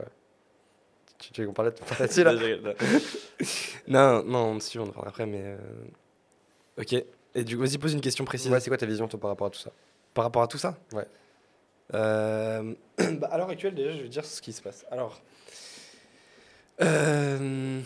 Tu, 1.19 1.31
tu 1.33 1.41
veux 1.41 1.47
qu'on 1.47 1.53
parle 1.53 1.73
de 1.73 1.77
ton 1.77 1.85
là 2.23 2.73
non, 3.87 4.23
non, 4.23 4.59
si, 4.59 4.79
on 4.79 4.83
en 4.83 4.87
parlera 4.87 5.09
après, 5.09 5.25
mais. 5.25 5.41
euh, 5.43 5.57
Ok. 6.77 6.93
Et 7.35 7.43
du 7.43 7.55
coup, 7.57 7.63
vas-y, 7.63 7.77
pose 7.77 7.93
une 7.93 8.01
question 8.01 8.23
précise. 8.25 8.49
Ouais, 8.51 8.59
c'est 8.61 8.69
quoi 8.69 8.77
ta 8.77 8.85
vision 8.85 9.07
toi, 9.07 9.19
par 9.19 9.29
rapport 9.29 9.47
à 9.47 9.49
tout 9.49 9.59
ça? 9.59 9.71
Par 10.13 10.23
rapport 10.23 10.41
à 10.43 10.47
tout 10.47 10.57
ça? 10.57 10.77
Ouais. 10.93 11.05
Euh, 11.93 12.73
bah, 13.19 13.27
à 13.31 13.37
l'heure 13.37 13.49
actuelle, 13.49 13.75
déjà, 13.75 13.91
je 13.91 14.01
vais 14.03 14.09
dire 14.09 14.23
ce 14.25 14.41
qui 14.41 14.53
se 14.53 14.61
passe. 14.61 14.85
Alors, 14.89 15.21
euh, 16.81 17.81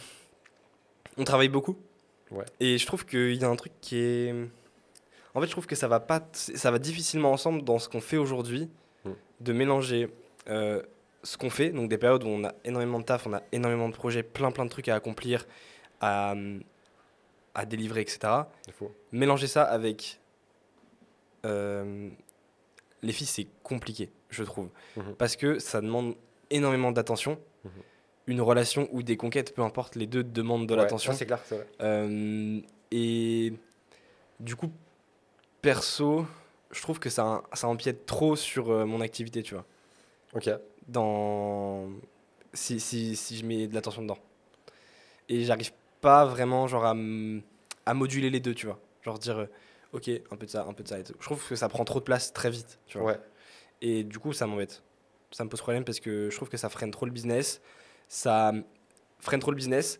on 1.17 1.23
travaille 1.23 1.49
beaucoup. 1.49 1.75
Ouais. 2.31 2.45
Et 2.59 2.77
je 2.77 2.85
trouve 2.85 3.05
qu'il 3.05 3.35
y 3.35 3.43
a 3.43 3.49
un 3.49 3.55
truc 3.55 3.71
qui 3.81 3.97
est. 3.97 4.35
En 5.37 5.39
fait, 5.41 5.45
je 5.45 5.51
trouve 5.51 5.67
que 5.67 5.75
ça 5.75 5.87
va 5.87 5.99
pas, 5.99 6.27
ça 6.33 6.71
va 6.71 6.79
difficilement 6.79 7.31
ensemble 7.31 7.63
dans 7.63 7.77
ce 7.77 7.87
qu'on 7.89 8.01
fait 8.01 8.17
aujourd'hui, 8.17 8.69
Mm. 9.05 9.09
de 9.41 9.53
mélanger 9.53 10.09
euh, 10.49 10.81
ce 11.21 11.37
qu'on 11.37 11.51
fait, 11.51 11.69
donc 11.69 11.89
des 11.89 11.99
périodes 11.99 12.23
où 12.23 12.27
on 12.27 12.43
a 12.43 12.53
énormément 12.65 12.99
de 12.99 13.03
taf, 13.05 13.27
on 13.27 13.33
a 13.33 13.43
énormément 13.51 13.87
de 13.87 13.93
projets, 13.93 14.23
plein 14.23 14.51
plein 14.51 14.65
de 14.65 14.69
trucs 14.71 14.87
à 14.89 14.95
accomplir, 14.95 15.45
à, 16.01 16.33
à 17.53 17.65
délivrer, 17.65 18.01
etc 18.01 18.17
mélanger 19.11 19.45
ça 19.47 19.63
avec 19.63 20.19
euh, 21.45 22.09
les 23.03 23.13
filles, 23.13 23.27
c'est 23.27 23.47
compliqué, 23.61 24.09
je 24.31 24.43
trouve. 24.43 24.69
Mhm. 24.95 25.13
Parce 25.19 25.35
que 25.35 25.59
ça 25.59 25.79
demande 25.81 26.15
énormément 26.49 26.91
d'attention. 26.91 27.37
Mhm. 27.63 27.71
Une 28.27 28.41
relation 28.41 28.89
ou 28.91 29.03
des 29.03 29.15
conquêtes, 29.15 29.53
peu 29.53 29.61
importe, 29.61 29.95
les 29.95 30.07
deux 30.07 30.23
demandent 30.23 30.67
de 30.67 30.73
Ouais, 30.73 30.81
l'attention. 30.81 31.11
ça, 31.13 31.19
c'est 31.19 31.25
clair, 31.27 31.39
c'est 31.45 31.55
vrai. 31.57 31.67
Euh, 31.81 32.59
et 32.91 33.53
du 34.39 34.55
coup, 34.55 34.71
perso, 35.67 36.25
je 36.71 36.81
trouve 36.81 36.97
que 36.97 37.09
ça, 37.09 37.43
ça 37.51 37.67
empiète 37.67 38.05
trop 38.05 38.37
sur 38.37 38.71
euh, 38.71 38.85
mon 38.85 39.01
activité, 39.01 39.43
tu 39.43 39.53
vois. 39.53 39.65
Ok. 40.33 40.49
Dans... 40.87 41.89
Si, 42.53 42.79
si, 42.79 43.17
si 43.17 43.35
je 43.35 43.45
mets 43.45 43.67
de 43.67 43.73
l'attention 43.75 44.01
dedans. 44.01 44.17
Et 45.27 45.43
j'arrive 45.43 45.73
pas 45.99 46.25
vraiment 46.25 46.67
genre 46.67 46.85
à, 46.85 46.95
à 47.85 47.93
moduler 47.93 48.29
les 48.29 48.39
deux, 48.39 48.55
tu 48.55 48.65
vois. 48.65 48.79
Genre 49.01 49.19
dire, 49.19 49.39
euh, 49.39 49.45
ok, 49.91 50.09
un 50.31 50.37
peu 50.37 50.45
de 50.45 50.51
ça, 50.51 50.65
un 50.65 50.71
peu 50.71 50.83
de 50.83 50.87
ça 50.87 50.99
et 50.99 51.03
tout. 51.03 51.15
Je 51.19 51.25
trouve 51.25 51.45
que 51.45 51.57
ça 51.57 51.67
prend 51.67 51.83
trop 51.83 51.99
de 51.99 52.05
place 52.05 52.31
très 52.31 52.49
vite, 52.49 52.79
tu 52.87 52.97
vois. 52.97 53.11
Ouais. 53.11 53.19
Et 53.81 54.05
du 54.05 54.19
coup, 54.19 54.31
ça 54.31 54.47
m'embête. 54.47 54.83
Ça 55.31 55.43
me 55.43 55.49
pose 55.49 55.59
problème 55.59 55.83
parce 55.83 55.99
que 55.99 56.29
je 56.29 56.35
trouve 56.37 56.47
que 56.47 56.55
ça 56.55 56.69
freine 56.69 56.91
trop 56.91 57.05
le 57.05 57.11
business. 57.11 57.59
Ça 58.07 58.53
freine 59.19 59.41
trop 59.41 59.51
le 59.51 59.57
business. 59.57 59.99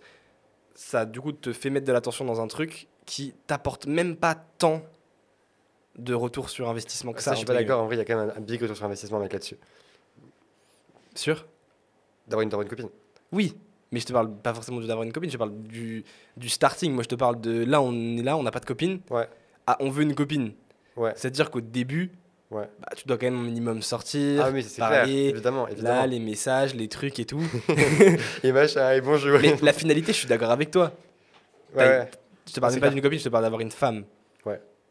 Ça, 0.75 1.05
du 1.05 1.19
coup, 1.19 1.33
te 1.33 1.51
fait 1.51 1.69
mettre 1.69 1.85
de 1.85 1.91
l'attention 1.91 2.23
dans 2.23 2.39
un 2.39 2.47
truc 2.47 2.87
qui 3.05 3.33
t'apporte 3.47 3.85
même 3.85 4.15
pas 4.15 4.35
tant 4.35 4.81
de 5.97 6.13
retour 6.13 6.49
sur 6.49 6.69
investissement 6.69 7.11
que 7.13 7.21
ça. 7.21 7.31
Ça, 7.31 7.33
je 7.33 7.37
suis 7.37 7.45
pas 7.45 7.53
d'accord. 7.53 7.81
En 7.81 7.85
vrai, 7.85 7.95
il 7.95 7.99
y 7.99 8.01
a 8.01 8.05
quand 8.05 8.15
même 8.17 8.29
un, 8.35 8.37
un 8.37 8.41
big 8.41 8.61
retour 8.61 8.75
sur 8.75 8.85
investissement, 8.85 9.19
mec, 9.19 9.33
là-dessus. 9.33 9.57
Sûr? 11.15 11.45
D'avoir 12.27 12.43
une, 12.43 12.53
une 12.53 12.67
copine. 12.67 12.89
Oui, 13.31 13.55
mais 13.91 13.99
je 13.99 14.05
te 14.05 14.13
parle 14.13 14.31
pas 14.37 14.53
forcément 14.53 14.79
d'avoir 14.81 15.03
une 15.03 15.11
copine, 15.13 15.29
je 15.29 15.35
te 15.35 15.39
parle 15.39 15.57
du, 15.63 16.03
du 16.35 16.49
starting. 16.49 16.93
Moi, 16.93 17.03
je 17.03 17.09
te 17.09 17.15
parle 17.15 17.39
de 17.41 17.63
là, 17.65 17.81
on 17.81 17.93
est 18.17 18.21
là, 18.23 18.37
on 18.37 18.43
n'a 18.43 18.51
pas 18.51 18.59
de 18.59 18.65
copine. 18.65 18.99
Ouais. 19.09 19.27
Ah, 19.65 19.77
on 19.79 19.89
veut 19.89 20.03
une 20.03 20.15
copine. 20.15 20.51
Ouais. 20.95 21.13
C'est-à-dire 21.15 21.49
qu'au 21.51 21.61
début, 21.61 22.11
Ouais. 22.49 22.69
bah, 22.79 22.87
tu 22.95 23.05
dois 23.05 23.17
quand 23.17 23.25
même 23.25 23.37
au 23.41 23.43
minimum 23.43 23.81
sortir, 23.81 24.41
Ah 24.45 24.51
oui, 24.51 24.63
c'est 24.63 24.75
clair. 24.75 24.89
parler, 24.89 25.25
Évidemment, 25.25 25.67
évidemment. 25.67 25.95
là, 25.95 26.07
les 26.07 26.19
messages, 26.19 26.73
les 26.75 26.87
trucs 26.87 27.19
et 27.19 27.25
tout. 27.25 27.41
Et 28.43 28.53
machin, 28.53 28.93
et 28.93 29.01
bonjour. 29.01 29.37
mais 29.41 29.53
la 29.61 29.73
finalité, 29.73 30.13
je 30.13 30.19
suis 30.19 30.29
d'accord 30.29 30.51
avec 30.51 30.71
toi. 30.71 30.93
Ouais, 31.75 31.83
ouais. 31.83 32.11
Je 32.47 32.53
te 32.53 32.59
parle 32.61 32.71
même 32.71 32.79
pas 32.79 32.85
clair. 32.87 32.93
d'une 32.93 33.03
copine, 33.03 33.19
je 33.19 33.25
te 33.25 33.29
parle 33.29 33.43
d'avoir 33.43 33.59
une 33.59 33.71
femme. 33.71 34.05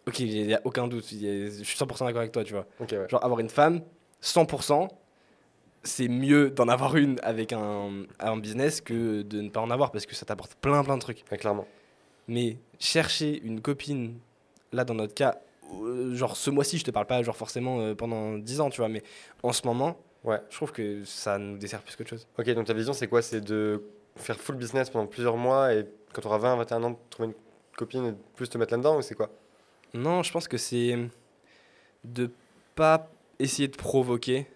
Ok, 0.08 0.20
il 0.20 0.46
n'y 0.46 0.54
a 0.54 0.60
aucun 0.64 0.86
doute, 0.86 1.04
je 1.10 1.62
suis 1.64 1.76
100% 1.78 2.04
d'accord 2.06 2.20
avec 2.20 2.32
toi, 2.32 2.44
tu 2.44 2.52
vois. 2.52 2.66
Ouais. 2.80 2.86
Genre, 3.08 3.24
avoir 3.24 3.40
une 3.40 3.48
femme, 3.48 3.80
100%, 4.22 4.88
c'est 5.82 6.08
mieux 6.08 6.50
d'en 6.50 6.68
avoir 6.68 6.96
une 6.96 7.18
avec 7.22 7.52
un, 7.52 8.04
un 8.20 8.36
business 8.36 8.80
que 8.80 9.22
de 9.22 9.40
ne 9.40 9.48
pas 9.50 9.60
en 9.60 9.70
avoir 9.70 9.90
parce 9.90 10.06
que 10.06 10.14
ça 10.14 10.24
t'apporte 10.24 10.54
plein 10.56 10.82
plein 10.84 10.96
de 10.96 11.02
trucs. 11.02 11.24
Ouais, 11.30 11.38
clairement. 11.38 11.66
Mais 12.28 12.58
chercher 12.78 13.40
une 13.42 13.60
copine, 13.60 14.18
là 14.72 14.84
dans 14.84 14.94
notre 14.94 15.14
cas, 15.14 15.38
euh, 15.82 16.14
genre 16.14 16.36
ce 16.36 16.50
mois-ci, 16.50 16.78
je 16.78 16.84
te 16.84 16.90
parle 16.92 17.06
pas 17.06 17.22
genre 17.22 17.36
forcément 17.36 17.80
euh, 17.80 17.94
pendant 17.94 18.38
10 18.38 18.60
ans, 18.60 18.70
tu 18.70 18.80
vois, 18.80 18.88
mais 18.88 19.02
en 19.42 19.52
ce 19.52 19.66
moment, 19.66 19.96
Ouais. 20.24 20.40
je 20.50 20.56
trouve 20.56 20.72
que 20.72 21.04
ça 21.04 21.38
nous 21.38 21.56
dessert 21.56 21.82
plus 21.82 21.94
qu'autre 21.94 22.10
chose. 22.10 22.26
Ok, 22.38 22.48
donc 22.50 22.66
ta 22.66 22.72
vision, 22.74 22.92
c'est 22.92 23.06
quoi? 23.06 23.22
C'est 23.22 23.40
de 23.40 23.82
faire 24.16 24.38
full 24.40 24.56
business 24.56 24.90
pendant 24.90 25.06
plusieurs 25.06 25.36
mois 25.36 25.72
et 25.74 25.84
quand 26.12 26.20
tu 26.20 26.26
auras 26.26 26.38
20, 26.38 26.56
21 26.56 26.82
ans, 26.84 26.98
trouver 27.10 27.28
une 27.28 27.34
copine 27.76 28.06
et 28.06 28.12
plus 28.34 28.48
te 28.48 28.58
mettre 28.58 28.72
là-dedans 28.72 28.98
ou 28.98 29.02
c'est 29.02 29.14
quoi? 29.14 29.30
Non, 29.94 30.22
je 30.22 30.32
pense 30.32 30.48
que 30.48 30.56
c'est 30.56 30.96
de 32.04 32.30
pas 32.74 33.10
essayer 33.38 33.68
de 33.68 33.76
provoquer, 33.76 34.46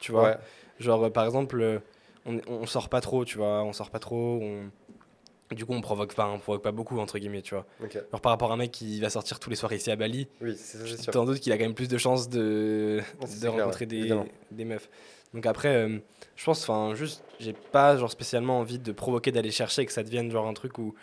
tu 0.00 0.12
vois. 0.12 0.22
Ouais. 0.30 0.36
Genre, 0.78 1.04
euh, 1.04 1.10
par 1.10 1.24
exemple, 1.24 1.60
euh, 1.60 1.78
on, 2.26 2.40
on 2.48 2.66
sort 2.66 2.88
pas 2.88 3.00
trop, 3.00 3.24
tu 3.24 3.38
vois, 3.38 3.62
on 3.64 3.72
sort 3.72 3.90
pas 3.90 3.98
trop, 3.98 4.38
on... 4.42 4.70
Du 5.54 5.64
coup, 5.64 5.72
on 5.72 5.80
provoque 5.80 6.14
pas, 6.14 6.28
on 6.28 6.38
provoque 6.38 6.62
pas 6.62 6.72
beaucoup, 6.72 6.98
entre 6.98 7.18
guillemets, 7.18 7.40
tu 7.40 7.54
vois. 7.54 7.64
Genre, 8.12 8.20
par 8.20 8.30
rapport 8.32 8.50
à 8.50 8.54
un 8.54 8.58
mec 8.58 8.70
qui 8.70 9.00
va 9.00 9.08
sortir 9.08 9.40
tous 9.40 9.48
les 9.48 9.56
soirs 9.56 9.72
ici 9.72 9.90
à 9.90 9.96
Bali, 9.96 10.28
Oui, 10.42 10.54
c'est. 10.58 11.10
T'en 11.10 11.24
doute 11.24 11.40
qu'il 11.40 11.52
a 11.52 11.56
quand 11.56 11.64
même 11.64 11.74
plus 11.74 11.88
de 11.88 11.96
chances 11.96 12.28
de, 12.28 13.00
de 13.20 13.26
clair, 13.40 13.52
rencontrer 13.52 13.84
ouais, 13.86 13.86
des, 13.86 14.14
des 14.50 14.64
meufs. 14.66 14.90
Donc 15.32 15.46
après, 15.46 15.74
euh, 15.74 15.98
je 16.36 16.44
pense, 16.44 16.62
enfin, 16.68 16.94
juste, 16.94 17.24
j'ai 17.40 17.54
pas 17.54 17.96
genre 17.96 18.10
spécialement 18.10 18.58
envie 18.60 18.78
de 18.78 18.92
provoquer 18.92 19.32
d'aller 19.32 19.50
chercher 19.50 19.82
et 19.82 19.86
que 19.86 19.92
ça 19.92 20.02
devienne 20.02 20.30
genre 20.30 20.46
un 20.46 20.52
truc 20.54 20.76
où, 20.76 20.94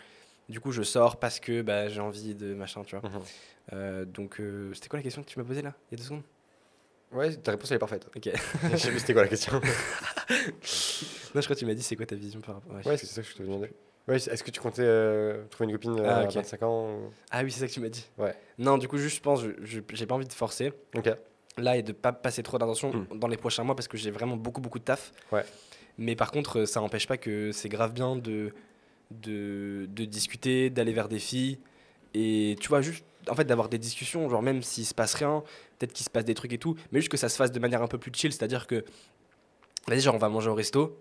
du 0.48 0.60
coup, 0.60 0.70
je 0.70 0.82
sors 0.84 1.16
parce 1.16 1.40
que 1.40 1.62
bah, 1.62 1.88
j'ai 1.88 2.00
envie 2.00 2.36
de 2.36 2.54
machin, 2.54 2.84
tu 2.84 2.96
vois. 2.96 3.08
Mhm. 3.08 3.20
Donc, 3.72 4.40
euh, 4.40 4.72
c'était 4.74 4.88
quoi 4.88 4.98
la 4.98 5.02
question 5.02 5.22
que 5.22 5.28
tu 5.28 5.38
m'as 5.38 5.44
posée 5.44 5.62
là, 5.62 5.74
il 5.90 5.92
y 5.92 5.94
a 5.94 5.98
deux 5.98 6.04
secondes? 6.04 6.22
Ouais, 7.12 7.34
ta 7.36 7.52
réponse 7.52 7.70
elle 7.70 7.76
est 7.76 7.78
parfaite. 7.78 8.08
Ok. 8.16 8.30
Je 8.72 8.76
sais 8.76 8.90
plus 8.90 8.98
c'était 9.00 9.12
quoi 9.12 9.22
la 9.22 9.28
question. 9.28 9.60
Non, 11.34 11.40
je 11.40 11.46
crois 11.46 11.54
que 11.54 11.60
tu 11.60 11.66
m'as 11.66 11.74
dit 11.74 11.82
c'est 11.82 11.96
quoi 11.96 12.06
ta 12.06 12.16
vision 12.16 12.40
par 12.40 12.56
rapport. 12.56 12.74
ouais, 12.74 12.86
Ouais, 12.86 12.96
c'est 12.96 13.06
ça 13.06 13.22
que 13.22 13.28
je 13.28 13.34
te 13.34 13.42
demandais. 13.42 13.72
Ouais, 14.08 14.16
est-ce 14.16 14.42
que 14.42 14.50
tu 14.50 14.60
comptais 14.60 14.82
euh, 14.84 15.44
trouver 15.50 15.66
une 15.70 15.76
copine 15.76 15.98
euh, 16.00 16.04
Ah, 16.06 16.20
à 16.20 16.24
ok. 16.24 16.32
25 16.34 16.62
ans 16.62 16.90
ou-. 16.96 17.10
Ah 17.30 17.42
oui, 17.42 17.50
c'est 17.50 17.60
ça 17.60 17.66
que 17.66 17.72
tu 17.72 17.80
m'as 17.80 17.88
dit. 17.88 18.06
Ouais. 18.18 18.34
Non, 18.58 18.78
du 18.78 18.88
coup, 18.88 18.96
juste, 18.98 19.16
je 19.16 19.20
pense, 19.20 19.42
j'ai 19.62 20.06
pas 20.06 20.14
envie 20.14 20.26
de 20.26 20.32
forcer. 20.32 20.72
Ok. 20.96 21.10
là 21.58 21.76
et 21.76 21.82
de 21.82 21.92
pas 21.92 22.12
passer 22.12 22.42
trop 22.42 22.58
d'attention 22.58 22.92
Hmm. 22.92 23.18
dans 23.18 23.28
les 23.28 23.36
prochains 23.36 23.64
mois 23.64 23.74
parce 23.74 23.88
que 23.88 23.96
j'ai 23.96 24.10
vraiment 24.10 24.36
beaucoup 24.36 24.60
beaucoup 24.60 24.78
de 24.78 24.84
taf. 24.84 25.12
Ouais. 25.32 25.44
Mais 25.98 26.14
par 26.16 26.30
contre, 26.30 26.60
euh, 26.60 26.66
ça 26.66 26.80
n'empêche 26.80 27.06
pas 27.06 27.16
que 27.16 27.50
c'est 27.52 27.68
grave 27.68 27.92
bien 27.92 28.16
de, 28.16 28.52
de, 29.10 29.86
de 29.88 30.04
discuter, 30.04 30.70
d'aller 30.70 30.92
vers 30.92 31.08
des 31.08 31.18
filles 31.18 31.58
et 32.14 32.56
tu 32.60 32.68
vois 32.68 32.80
juste 32.82 33.04
en 33.30 33.34
fait 33.34 33.44
d'avoir 33.44 33.68
des 33.68 33.78
discussions, 33.78 34.28
genre 34.28 34.42
même 34.42 34.62
s'il 34.62 34.86
se 34.86 34.94
passe 34.94 35.14
rien, 35.14 35.42
peut-être 35.78 35.92
qu'il 35.92 36.04
se 36.04 36.10
passe 36.10 36.24
des 36.24 36.34
trucs 36.34 36.52
et 36.52 36.58
tout, 36.58 36.76
mais 36.92 37.00
juste 37.00 37.10
que 37.10 37.16
ça 37.16 37.28
se 37.28 37.36
fasse 37.36 37.52
de 37.52 37.58
manière 37.58 37.82
un 37.82 37.88
peu 37.88 37.98
plus 37.98 38.12
chill, 38.14 38.32
c'est-à-dire 38.32 38.66
que 38.66 38.84
vas-y 39.88 40.00
genre 40.00 40.14
on 40.14 40.18
va 40.18 40.28
manger 40.28 40.50
au 40.50 40.54
resto. 40.54 40.98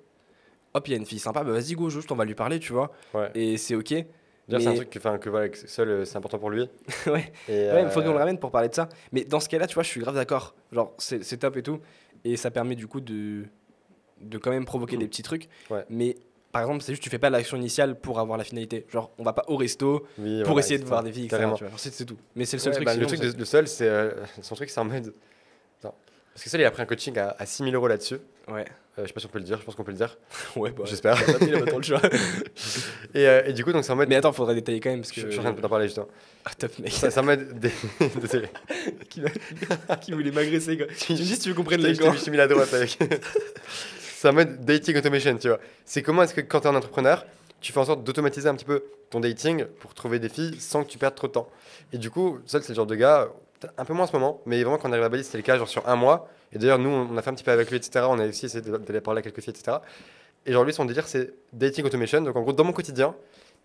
Hop, 0.73 0.87
il 0.87 0.91
y 0.91 0.93
a 0.93 0.97
une 0.97 1.05
fille 1.05 1.19
sympa, 1.19 1.43
bah 1.43 1.51
vas-y 1.51 1.73
go, 1.73 1.89
juste 1.89 2.11
on 2.11 2.15
va 2.15 2.25
lui 2.25 2.35
parler, 2.35 2.59
tu 2.59 2.73
vois. 2.73 2.91
Ouais. 3.13 3.31
Et 3.35 3.57
c'est 3.57 3.75
OK. 3.75 3.87
Dire 3.87 4.05
c'est 4.47 4.67
un 4.67 4.71
Mais- 4.71 4.75
truc 4.75 4.89
que, 4.91 4.99
enfin, 4.99 5.17
que 5.17 5.29
voilà, 5.29 5.49
que 5.49 5.57
seul 5.67 5.89
euh, 5.89 6.05
c'est 6.05 6.17
important 6.17 6.37
pour 6.37 6.49
lui. 6.51 6.69
ouais. 7.07 7.31
Et, 7.47 7.71
Ouais, 7.71 7.83
il 7.83 7.89
faut 7.89 8.01
qu'on 8.01 8.09
euh, 8.09 8.11
le 8.11 8.17
ramène 8.19 8.37
pour 8.37 8.51
parler 8.51 8.69
de 8.69 8.75
ça. 8.75 8.89
Mais 9.11 9.23
dans 9.23 9.39
ce 9.39 9.49
cas-là, 9.49 9.65
tu 9.67 9.73
vois, 9.73 9.81
je 9.83 9.87
suis 9.89 10.01
grave 10.01 10.13
d'accord. 10.15 10.53
Genre, 10.71 10.93
c'est 10.99 11.23
c'est 11.23 11.37
top 11.37 11.57
et 11.57 11.63
tout. 11.63 11.79
Et 12.23 12.37
ça 12.37 12.51
permet 12.51 12.75
du 12.75 12.85
coup 12.87 13.01
de, 13.01 13.45
de 14.21 14.37
quand 14.37 14.51
même 14.51 14.65
provoquer 14.65 14.97
Mm. 14.97 14.99
des 14.99 15.07
petits 15.07 15.23
trucs. 15.23 15.49
Ouais. 15.71 15.83
Mais 15.89 16.15
par 16.55 16.61
exemple, 16.61 16.81
c'est 16.83 16.93
juste, 16.93 17.03
tu 17.03 17.09
fais 17.09 17.19
pas 17.19 17.29
l'action 17.29 17.57
initiale 17.57 17.99
pour 17.99 18.17
avoir 18.17 18.37
la 18.37 18.45
finalité. 18.45 18.85
Genre, 18.89 19.11
on 19.17 19.23
va 19.23 19.33
pas 19.33 19.43
au 19.49 19.57
resto 19.57 20.07
oui, 20.17 20.37
pour 20.39 20.53
voilà, 20.53 20.59
essayer 20.65 20.79
de 20.79 20.85
voir 20.85 21.03
des 21.03 21.11
filles, 21.11 21.25
etc. 21.25 21.43
C'est 21.75 22.05
tout. 22.05 22.15
Mais 22.33 22.45
c'est 22.45 22.55
le 22.55 22.61
seul 22.61 22.69
Ouais, 22.71 22.75
truc. 22.77 22.85
bah, 22.85 22.93
sinon, 22.93 23.01
le 23.01 23.07
truc, 23.17 23.19
de- 23.19 23.37
le 23.37 23.43
seul, 23.43 23.67
c'est 23.67 23.89
euh, 23.89 24.11
son 24.41 24.55
truc, 24.55 24.69
c'est 24.69 24.79
en 24.79 24.85
mode. 24.85 25.13
Parce 25.81 26.43
que 26.43 26.49
seul, 26.49 26.61
il 26.61 26.65
a 26.65 26.71
pris 26.71 26.81
un 26.81 26.85
coaching 26.85 27.17
à, 27.17 27.35
à 27.37 27.45
6000 27.45 27.75
euros 27.75 27.87
là-dessus. 27.89 28.17
Ouais. 28.49 28.65
Euh, 28.97 29.01
je 29.03 29.07
sais 29.07 29.13
pas 29.13 29.19
si 29.19 29.25
on 29.25 29.29
peut 29.29 29.39
le 29.39 29.43
dire, 29.45 29.57
je 29.59 29.65
pense 29.65 29.75
qu'on 29.75 29.83
peut 29.83 29.91
le 29.91 29.97
dire. 29.97 30.17
ouais, 30.55 30.71
bah. 30.71 30.83
J'espère. 30.85 31.17
Il 31.41 31.53
a 31.55 31.59
pas 31.59 31.65
trop 31.65 31.77
le 31.79 31.83
choix. 31.83 32.01
Et, 33.13 33.27
euh, 33.27 33.43
et 33.47 33.53
du 33.53 33.63
coup, 33.63 33.71
donc 33.73 33.83
c'est 33.85 33.91
en 33.91 33.95
mode. 33.97 34.07
Mais 34.09 34.15
attends, 34.15 34.31
faudrait 34.33 34.55
détailler 34.55 34.79
quand 34.81 34.89
même 34.91 34.99
parce 35.01 35.11
que. 35.11 35.19
je, 35.21 35.25
je 35.27 35.31
suis 35.31 35.39
en 35.39 35.43
train 35.43 35.53
d'en 35.53 35.69
parler 35.69 35.87
justement. 35.87 36.07
Ah, 36.45 36.51
top 36.57 36.77
mec. 36.79 36.91
Ça, 36.93 37.11
c'est 37.11 37.19
en 37.19 37.23
mode. 37.23 37.59
des- 37.59 37.71
Désolé. 38.21 38.47
qui, 39.09 40.11
voulait 40.13 40.31
m'agresser 40.31 40.77
quoi. 40.77 40.87
Tu 40.87 41.13
me 41.13 41.17
dis 41.17 41.25
si 41.25 41.39
tu 41.39 41.51
veux 41.53 41.63
Je 41.69 41.75
les 41.77 41.89
mis- 41.91 41.95
je 41.95 42.23
t'ai 42.23 42.31
mis 42.31 42.37
la 42.37 42.47
droite 42.47 42.73
avec. 42.73 42.97
C'est 44.25 44.29
en 44.29 44.33
mode 44.33 44.65
dating 44.65 44.97
automation, 44.97 45.37
tu 45.37 45.49
vois. 45.49 45.59
C'est 45.85 46.01
comment 46.01 46.23
est-ce 46.23 46.33
que 46.33 46.41
quand 46.41 46.61
tu 46.61 46.65
es 46.65 46.71
un 46.71 46.75
entrepreneur, 46.75 47.23
tu 47.61 47.71
fais 47.71 47.79
en 47.79 47.85
sorte 47.85 48.03
d'automatiser 48.03 48.49
un 48.49 48.55
petit 48.55 48.65
peu 48.65 48.83
ton 49.11 49.19
dating 49.19 49.65
pour 49.79 49.93
trouver 49.93 50.17
des 50.17 50.29
filles 50.29 50.59
sans 50.59 50.83
que 50.83 50.89
tu 50.89 50.97
perdes 50.97 51.13
trop 51.13 51.27
de 51.27 51.33
temps. 51.33 51.47
Et 51.93 51.99
du 51.99 52.09
coup, 52.09 52.39
seul, 52.47 52.63
c'est 52.63 52.69
le 52.69 52.75
genre 52.75 52.87
de 52.87 52.95
gars, 52.95 53.29
un 53.77 53.85
peu 53.85 53.93
moins 53.93 54.05
en 54.05 54.07
ce 54.07 54.13
moment, 54.13 54.41
mais 54.47 54.63
vraiment 54.63 54.79
quand 54.79 54.89
on 54.89 54.91
arrive 54.93 55.03
à 55.03 55.09
Bali, 55.09 55.23
c'était 55.23 55.37
le 55.37 55.43
cas, 55.43 55.59
genre 55.59 55.69
sur 55.69 55.87
un 55.87 55.95
mois. 55.95 56.27
Et 56.51 56.57
d'ailleurs, 56.57 56.79
nous, 56.79 56.89
on 56.89 57.15
a 57.15 57.21
fait 57.21 57.29
un 57.29 57.35
petit 57.35 57.43
peu 57.43 57.51
avec 57.51 57.69
lui, 57.69 57.77
etc. 57.77 58.07
On 58.09 58.17
a 58.17 58.25
aussi 58.25 58.47
essayé 58.47 58.63
d'aller 58.63 58.99
parler 58.99 59.19
à 59.19 59.21
quelques 59.21 59.41
filles, 59.41 59.53
etc. 59.55 59.77
Et 60.47 60.53
genre, 60.53 60.63
lui, 60.63 60.73
son 60.73 60.85
délire, 60.85 61.07
c'est 61.07 61.31
dating 61.53 61.85
automation. 61.85 62.21
Donc, 62.21 62.35
en 62.35 62.41
gros, 62.41 62.53
dans 62.53 62.63
mon 62.63 62.73
quotidien, 62.73 63.13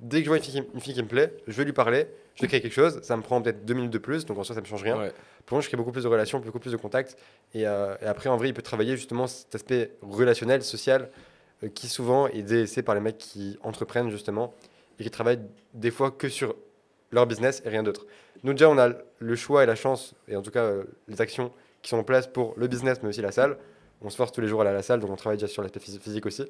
dès 0.01 0.19
que 0.19 0.25
je 0.25 0.31
vois 0.31 0.37
une 0.39 0.43
fille, 0.43 0.53
qui, 0.63 0.69
une 0.75 0.81
fille 0.81 0.95
qui 0.95 1.03
me 1.03 1.09
plaît, 1.09 1.35
je 1.47 1.53
vais 1.53 1.65
lui 1.65 1.73
parler, 1.73 2.07
je 2.35 2.43
vais 2.43 2.49
créer 2.49 2.61
quelque 2.61 2.73
chose. 2.73 3.01
Ça 3.03 3.17
me 3.17 3.23
prend 3.23 3.41
peut-être 3.41 3.65
deux 3.65 3.75
minutes 3.75 3.91
de 3.93 3.99
plus, 3.99 4.25
donc 4.27 4.39
en 4.39 4.45
soi, 4.45 4.55
ça 4.55 4.61
me 4.61 4.67
change 4.67 4.83
rien. 4.83 4.99
Ouais. 4.99 5.13
Pour 5.47 5.57
moi, 5.57 5.63
je 5.63 5.69
crée 5.69 5.77
beaucoup 5.77 5.93
plus 5.93 6.05
de 6.05 6.09
relations, 6.09 6.41
beaucoup 6.41 6.59
plus 6.59 6.73
de 6.73 6.77
contacts. 6.77 7.17
Et, 7.55 7.67
euh, 7.67 7.95
et 8.01 8.07
après, 8.07 8.29
en 8.29 8.37
vrai, 8.37 8.49
il 8.49 8.55
peut 8.55 8.63
travailler 8.63 8.97
justement 8.97 9.27
cet 9.27 9.55
aspect 9.55 9.93
relationnel, 10.03 10.63
social, 10.63 11.11
euh, 11.63 11.69
qui 11.69 11.89
souvent 11.89 12.27
est 12.29 12.43
délaissé 12.43 12.83
par 12.83 12.95
les 12.95 13.01
mecs 13.01 13.19
qui 13.19 13.59
entreprennent 13.63 14.11
justement 14.11 14.55
et 14.99 15.05
qui 15.05 15.11
travaillent 15.11 15.41
des 15.75 15.91
fois 15.91 16.11
que 16.11 16.29
sur 16.29 16.55
leur 17.11 17.27
business 17.27 17.63
et 17.65 17.69
rien 17.69 17.83
d'autre. 17.83 18.07
Nous, 18.43 18.53
déjà, 18.53 18.71
on 18.71 18.79
a 18.79 18.91
le 19.19 19.37
choix 19.37 19.63
et 19.63 19.67
la 19.67 19.75
chance, 19.75 20.15
et 20.29 20.37
en 20.37 20.43
tout 20.43 20.51
cas, 20.51 20.63
euh, 20.63 20.85
les 21.09 21.21
actions 21.21 21.53
qui 21.83 21.91
sont 21.91 21.99
en 21.99 22.05
place 22.05 22.27
pour 22.27 22.55
le 22.57 22.69
business, 22.69 22.99
mais 23.03 23.09
aussi 23.09 23.23
la 23.23 23.33
salle. 23.33 23.57
On 24.03 24.09
se 24.09 24.17
force 24.17 24.33
tous 24.33 24.41
les 24.41 24.49
jours 24.49 24.61
à 24.61 24.65
aller 24.65 24.71
à 24.71 24.75
la 24.75 24.83
salle, 24.83 25.01
donc 25.01 25.11
on 25.11 25.17
travaille 25.17 25.37
déjà 25.37 25.49
sur 25.49 25.63
l'aspect 25.63 25.81
phys- 25.81 26.01
physique 26.01 26.25
aussi. 26.25 26.47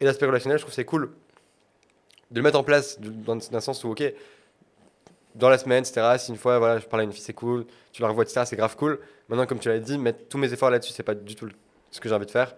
Et 0.00 0.04
l'aspect 0.04 0.26
relationnel, 0.26 0.58
je 0.58 0.62
trouve 0.64 0.74
c'est 0.74 0.84
cool 0.84 1.10
de 2.32 2.38
le 2.38 2.42
mettre 2.42 2.58
en 2.58 2.64
place 2.64 2.98
dans, 3.00 3.36
un 3.36 3.60
sens 3.60 3.84
où, 3.84 3.90
ok, 3.90 4.02
dans 5.34 5.48
la 5.48 5.58
semaine, 5.58 5.84
etc. 5.84 6.16
Si 6.18 6.30
une 6.30 6.36
fois, 6.36 6.58
voilà, 6.58 6.78
je 6.78 6.86
parle 6.86 7.02
à 7.02 7.04
une 7.04 7.12
fille, 7.12 7.22
c'est 7.22 7.32
cool, 7.32 7.66
tu 7.92 8.02
la 8.02 8.08
revois, 8.08 8.24
etc., 8.24 8.42
c'est 8.46 8.56
grave 8.56 8.76
cool. 8.76 8.98
Maintenant, 9.28 9.46
comme 9.46 9.58
tu 9.58 9.68
l'as 9.68 9.78
dit, 9.78 9.98
mettre 9.98 10.26
tous 10.28 10.38
mes 10.38 10.52
efforts 10.52 10.70
là-dessus, 10.70 10.92
c'est 10.92 11.02
pas 11.02 11.14
du 11.14 11.34
tout 11.34 11.48
ce 11.90 12.00
que 12.00 12.08
j'ai 12.08 12.14
envie 12.14 12.26
de 12.26 12.30
faire. 12.30 12.54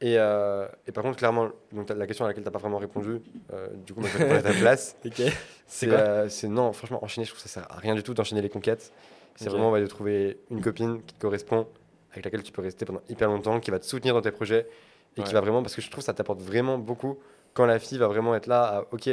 Et, 0.00 0.18
euh, 0.18 0.66
et 0.86 0.92
par 0.92 1.02
contre, 1.04 1.16
clairement, 1.16 1.48
donc, 1.72 1.88
la 1.88 2.06
question 2.06 2.24
à 2.24 2.28
laquelle 2.28 2.42
tu 2.42 2.48
n'as 2.48 2.52
pas 2.52 2.58
vraiment 2.58 2.78
répondu, 2.78 3.20
euh, 3.52 3.68
du 3.86 3.94
coup, 3.94 4.00
moi, 4.00 4.10
je 4.12 4.18
vais 4.18 4.30
à 4.32 4.42
ta 4.42 4.52
place. 4.52 4.96
Ok. 5.06 5.22
C'est 5.66 5.88
euh, 5.90 6.28
non, 6.44 6.72
franchement, 6.72 7.02
enchaîner, 7.02 7.24
je 7.24 7.30
trouve 7.30 7.42
que 7.42 7.48
ça 7.48 7.60
sert 7.60 7.72
à 7.72 7.78
rien 7.78 7.94
du 7.94 8.02
tout 8.02 8.12
d'enchaîner 8.12 8.42
les 8.42 8.50
conquêtes. 8.50 8.92
C'est 9.36 9.46
Ok. 9.46 9.52
vraiment 9.52 9.70
ouais, 9.70 9.80
de 9.80 9.86
trouver 9.86 10.38
une 10.50 10.60
copine 10.60 11.02
qui 11.02 11.14
te 11.14 11.20
correspond, 11.20 11.66
avec 12.12 12.24
laquelle 12.24 12.42
tu 12.42 12.52
peux 12.52 12.62
rester 12.62 12.84
pendant 12.84 13.00
hyper 13.08 13.28
longtemps, 13.28 13.60
qui 13.60 13.70
va 13.70 13.78
te 13.78 13.86
soutenir 13.86 14.14
dans 14.14 14.20
tes 14.20 14.30
projets 14.30 14.66
et 15.16 15.20
Ouais. 15.20 15.26
qui 15.26 15.32
va 15.32 15.40
vraiment, 15.40 15.62
parce 15.62 15.74
que 15.74 15.80
je 15.80 15.88
trouve 15.90 16.02
que 16.02 16.06
ça 16.06 16.12
t'apporte 16.12 16.40
vraiment 16.40 16.76
beaucoup 16.76 17.18
quand 17.54 17.66
la 17.66 17.78
fille 17.78 17.98
va 17.98 18.08
vraiment 18.08 18.34
être 18.34 18.46
là, 18.46 18.62
à, 18.62 18.84
ok, 18.92 19.08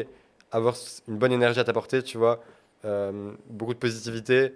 avoir 0.51 0.75
une 1.07 1.17
bonne 1.17 1.31
énergie 1.31 1.59
à 1.59 1.63
t'apporter, 1.63 2.03
tu 2.03 2.17
vois, 2.17 2.43
euh, 2.85 3.31
beaucoup 3.49 3.73
de 3.73 3.79
positivité, 3.79 4.53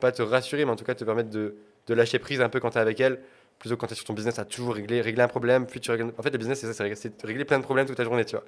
pas 0.00 0.12
te 0.12 0.22
rassurer, 0.22 0.64
mais 0.64 0.70
en 0.70 0.76
tout 0.76 0.84
cas 0.84 0.94
te 0.94 1.04
permettre 1.04 1.30
de, 1.30 1.56
de 1.86 1.94
lâcher 1.94 2.18
prise 2.18 2.40
un 2.40 2.48
peu 2.48 2.60
quand 2.60 2.70
tu 2.70 2.78
es 2.78 2.80
avec 2.80 3.00
elle, 3.00 3.20
plutôt 3.58 3.76
que 3.76 3.80
quand 3.80 3.88
tu 3.88 3.92
es 3.92 3.96
sur 3.96 4.06
ton 4.06 4.14
business 4.14 4.38
à 4.38 4.44
toujours 4.44 4.74
régler, 4.74 5.00
régler 5.00 5.22
un 5.22 5.28
problème, 5.28 5.66
puis 5.66 5.80
tu 5.80 5.90
règles... 5.90 6.12
En 6.16 6.22
fait, 6.22 6.30
le 6.30 6.38
business, 6.38 6.60
c'est 6.60 6.72
ça, 6.72 6.84
c'est 6.94 7.22
régler, 7.22 7.44
plein 7.44 7.58
de 7.58 7.64
problèmes 7.64 7.86
toute 7.86 7.98
la 7.98 8.04
journée, 8.04 8.24
tu 8.24 8.36
vois. 8.36 8.44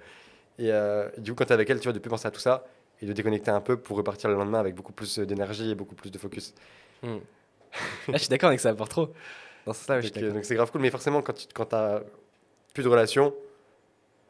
Et 0.58 0.72
euh, 0.72 1.08
du 1.18 1.32
coup, 1.32 1.36
quand 1.36 1.44
tu 1.44 1.50
es 1.50 1.54
avec 1.54 1.68
elle, 1.68 1.80
tu 1.80 1.84
vois, 1.84 1.92
de 1.92 1.98
plus 1.98 2.08
penser 2.08 2.26
à 2.26 2.30
tout 2.30 2.40
ça 2.40 2.64
et 3.02 3.06
de 3.06 3.12
déconnecter 3.12 3.50
un 3.50 3.60
peu 3.60 3.76
pour 3.76 3.98
repartir 3.98 4.30
le 4.30 4.36
lendemain 4.36 4.58
avec 4.58 4.74
beaucoup 4.74 4.92
plus 4.92 5.18
d'énergie 5.18 5.70
et 5.70 5.74
beaucoup 5.74 5.94
plus 5.94 6.10
de 6.10 6.18
focus. 6.18 6.54
Hmm. 7.02 7.18
Ah, 8.08 8.12
je 8.12 8.18
suis 8.18 8.28
d'accord 8.28 8.48
avec 8.48 8.60
ça, 8.60 8.70
apporte 8.70 8.90
trop. 8.90 9.12
Dans 9.66 9.74
ce 9.74 9.80
sens-là, 9.80 10.00
je 10.00 10.06
suis 10.06 10.14
Donc, 10.14 10.22
euh, 10.22 10.32
donc 10.32 10.44
c'est 10.46 10.54
grave 10.54 10.70
cool, 10.70 10.80
mais 10.80 10.90
forcément, 10.90 11.20
quand 11.20 11.34
tu 11.34 11.46
quand 11.52 11.74
as 11.74 12.02
plus 12.72 12.84
de 12.84 12.88
relation, 12.88 13.34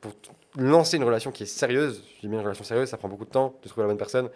pour 0.01 0.15
lancer 0.57 0.97
une 0.97 1.05
relation 1.05 1.31
qui 1.31 1.43
est 1.45 1.47
sérieuse, 1.47 2.03
je 2.17 2.21
dis 2.23 2.29
bien 2.29 2.39
une 2.39 2.45
relation 2.45 2.65
sérieuse, 2.65 2.89
ça 2.89 2.97
prend 2.97 3.09
beaucoup 3.09 3.25
de 3.25 3.31
temps 3.31 3.55
de 3.63 3.69
trouver 3.69 3.83
la 3.85 3.89
bonne 3.89 3.99
personne. 3.99 4.29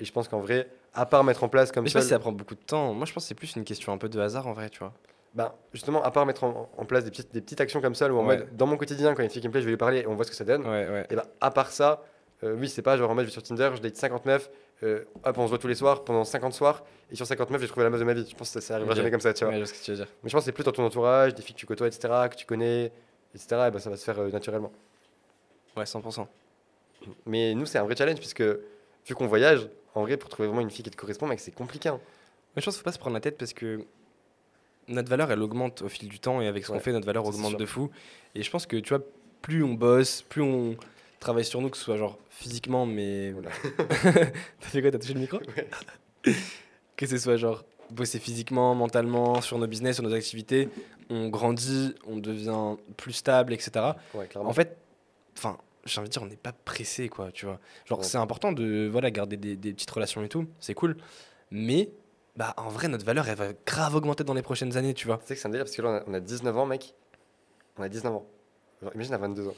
Et 0.00 0.04
je 0.04 0.12
pense 0.12 0.26
qu'en 0.28 0.40
vrai, 0.40 0.68
à 0.94 1.06
part 1.06 1.22
mettre 1.24 1.44
en 1.44 1.48
place 1.48 1.70
comme 1.72 1.84
Mais 1.84 1.88
je 1.88 1.92
sais 1.92 1.98
pas 1.98 2.02
si 2.02 2.08
ça 2.10 2.18
prend 2.18 2.32
beaucoup 2.32 2.54
de 2.54 2.60
temps. 2.60 2.92
Moi, 2.92 3.06
je 3.06 3.12
pense 3.12 3.24
que 3.24 3.28
c'est 3.28 3.34
plus 3.34 3.54
une 3.56 3.64
question 3.64 3.92
un 3.92 3.98
peu 3.98 4.08
de 4.08 4.18
hasard 4.20 4.46
en 4.46 4.52
vrai, 4.52 4.68
tu 4.70 4.80
vois. 4.80 4.92
ben, 5.34 5.52
justement, 5.72 6.02
à 6.02 6.10
part 6.10 6.26
mettre 6.26 6.44
en, 6.44 6.68
en 6.76 6.84
place 6.84 7.04
des 7.04 7.10
petites, 7.10 7.32
des 7.32 7.40
petites 7.40 7.60
actions 7.60 7.80
comme 7.80 7.94
ça, 7.94 8.06
ou 8.12 8.18
en 8.18 8.26
Ouais. 8.26 8.38
mode, 8.38 8.56
dans 8.56 8.66
mon 8.66 8.76
quotidien, 8.76 9.10
quand 9.14 9.18
il 9.18 9.18
y 9.18 9.22
a 9.22 9.24
une 9.24 9.30
fille 9.30 9.40
qui 9.42 9.48
me 9.48 9.52
plaît, 9.52 9.60
je 9.60 9.66
vais 9.66 9.72
lui 9.72 9.76
parler 9.78 10.00
et 10.00 10.06
on 10.06 10.14
voit 10.14 10.24
ce 10.24 10.30
que 10.30 10.36
ça 10.36 10.44
donne. 10.44 10.62
Ouais, 10.62 10.88
ouais. 10.88 11.06
Et 11.10 11.14
ben, 11.16 11.24
à 11.40 11.50
part 11.50 11.70
ça, 11.70 12.02
euh, 12.42 12.54
oui, 12.58 12.68
c'est 12.68 12.82
pas 12.82 12.96
genre 12.96 13.10
en 13.10 13.14
mode, 13.14 13.24
je 13.24 13.30
vais 13.30 13.32
sur 13.32 13.42
Tinder, 13.42 13.70
je 13.76 13.80
date 13.80 13.96
59, 13.96 14.50
euh, 14.82 15.04
hop, 15.24 15.38
on 15.38 15.44
se 15.44 15.48
voit 15.50 15.58
tous 15.58 15.68
les 15.68 15.74
soirs 15.76 16.02
pendant 16.04 16.24
50 16.24 16.52
soirs, 16.52 16.82
et 17.10 17.14
sur 17.16 17.24
59, 17.26 17.60
j'ai 17.62 17.68
trouvé 17.68 17.84
la 17.84 17.90
meuf 17.90 18.00
de 18.00 18.04
ma 18.04 18.14
vie. 18.14 18.26
Je 18.28 18.34
pense 18.34 18.48
que 18.52 18.60
ça, 18.60 18.66
ça 18.66 18.74
arrivera 18.74 18.92
Ok. 18.92 18.96
jamais 18.98 19.10
comme 19.12 19.20
ça, 19.20 19.32
tu 19.32 19.44
vois. 19.44 19.54
Je 19.58 19.64
ce 19.64 19.72
que 19.72 19.78
tu 19.84 19.90
veux 19.92 19.96
dire. 19.98 20.08
Mais 20.22 20.28
je 20.28 20.34
pense 20.34 20.42
que 20.42 20.46
c'est 20.46 20.52
plus 20.52 20.64
dans 20.64 20.72
ton 20.72 20.84
entourage, 20.84 21.34
des 21.34 21.42
filles 21.42 21.54
que 21.54 21.60
tu 21.60 21.66
côtoies, 21.66 21.86
etc., 21.86 22.12
que 22.30 22.34
tu 22.36 22.44
connais, 22.46 22.92
etc., 23.34 23.46
et 23.68 23.70
ben, 23.70 23.78
ça 23.78 23.88
va 23.90 23.96
se 23.96 24.04
faire 24.04 24.18
euh, 24.18 24.28
naturellement. 24.30 24.72
Ouais, 25.76 25.84
100%. 25.84 26.26
Mais 27.26 27.54
nous, 27.54 27.66
c'est 27.66 27.78
un 27.78 27.84
vrai 27.84 27.96
challenge, 27.96 28.18
puisque 28.18 28.42
vu 28.42 29.14
qu'on 29.14 29.26
voyage, 29.26 29.68
en 29.94 30.02
vrai, 30.02 30.16
pour 30.16 30.28
trouver 30.28 30.48
vraiment 30.48 30.60
une 30.62 30.70
fille 30.70 30.84
qui 30.84 30.90
te 30.90 30.96
correspond, 30.96 31.26
mec, 31.26 31.40
c'est 31.40 31.54
compliqué. 31.54 31.88
hein. 31.88 32.00
Mais 32.54 32.60
je 32.62 32.66
pense 32.66 32.74
qu'il 32.74 32.80
faut 32.80 32.84
pas 32.84 32.92
se 32.92 32.98
prendre 32.98 33.14
la 33.14 33.20
tête 33.20 33.38
parce 33.38 33.52
que 33.52 33.84
notre 34.88 35.08
valeur, 35.08 35.30
elle 35.32 35.42
augmente 35.42 35.82
au 35.82 35.88
fil 35.88 36.08
du 36.08 36.18
temps 36.20 36.40
et 36.40 36.46
avec 36.46 36.64
ce 36.64 36.72
qu'on 36.72 36.80
fait, 36.80 36.92
notre 36.92 37.06
valeur 37.06 37.24
augmente 37.26 37.56
de 37.56 37.66
fou. 37.66 37.90
Et 38.34 38.42
je 38.42 38.50
pense 38.50 38.66
que, 38.66 38.76
tu 38.76 38.90
vois, 38.94 39.02
plus 39.40 39.62
on 39.64 39.74
bosse, 39.74 40.22
plus 40.22 40.42
on 40.42 40.76
travaille 41.18 41.44
sur 41.44 41.60
nous, 41.60 41.70
que 41.70 41.76
ce 41.76 41.84
soit 41.84 41.96
genre 41.96 42.18
physiquement, 42.30 42.84
mais. 42.86 43.32
T'as 44.60 44.68
fait 44.68 44.82
quoi? 44.82 44.90
T'as 44.90 44.98
touché 44.98 45.14
le 45.14 45.20
micro? 45.20 45.38
Ouais. 45.56 45.68
Que 46.96 47.06
ce 47.06 47.16
soit 47.18 47.36
genre 47.36 47.64
bosser 47.90 48.18
physiquement, 48.20 48.74
mentalement, 48.74 49.40
sur 49.40 49.58
nos 49.58 49.66
business, 49.66 49.96
sur 49.96 50.04
nos 50.04 50.14
activités, 50.14 50.68
on 51.10 51.28
grandit, 51.30 51.94
on 52.06 52.16
devient 52.16 52.76
plus 52.96 53.12
stable, 53.12 53.52
etc. 53.52 53.70
Ouais, 54.14 54.26
clairement. 54.26 54.48
En 54.50 54.52
fait, 54.52 54.76
enfin, 55.36 55.58
j'ai 55.84 55.98
envie 56.00 56.08
de 56.08 56.12
dire, 56.12 56.22
on 56.22 56.26
n'est 56.26 56.36
pas 56.36 56.52
pressé, 56.52 57.08
quoi, 57.08 57.30
tu 57.32 57.46
vois. 57.46 57.58
Genre, 57.86 57.98
Ouais. 57.98 58.04
c'est 58.04 58.18
important 58.18 58.52
de 58.52 58.88
voilà, 58.90 59.10
garder 59.10 59.36
des, 59.36 59.56
des 59.56 59.72
petites 59.72 59.90
relations 59.90 60.22
et 60.22 60.28
tout, 60.28 60.46
c'est 60.60 60.74
cool. 60.74 60.96
Mais, 61.50 61.90
bah, 62.36 62.54
en 62.56 62.68
vrai, 62.68 62.88
notre 62.88 63.04
valeur, 63.04 63.28
elle 63.28 63.36
va 63.36 63.52
grave 63.66 63.94
augmenter 63.94 64.24
dans 64.24 64.34
les 64.34 64.42
prochaines 64.42 64.76
années, 64.76 64.94
tu 64.94 65.06
vois. 65.06 65.18
Tu 65.18 65.26
sais 65.26 65.34
que 65.34 65.40
c'est 65.40 65.48
un 65.48 65.50
délire, 65.50 65.64
parce 65.64 65.76
que 65.76 65.82
là, 65.82 66.02
on 66.06 66.10
a, 66.10 66.10
on 66.10 66.14
a 66.14 66.20
19 66.20 66.56
ans, 66.56 66.66
mec. 66.66 66.94
On 67.78 67.82
a 67.82 67.88
19 67.88 68.12
ans. 68.14 68.26
Genre, 68.82 68.92
imagine 68.94 69.14
à 69.14 69.18
22 69.18 69.48
ans. 69.48 69.54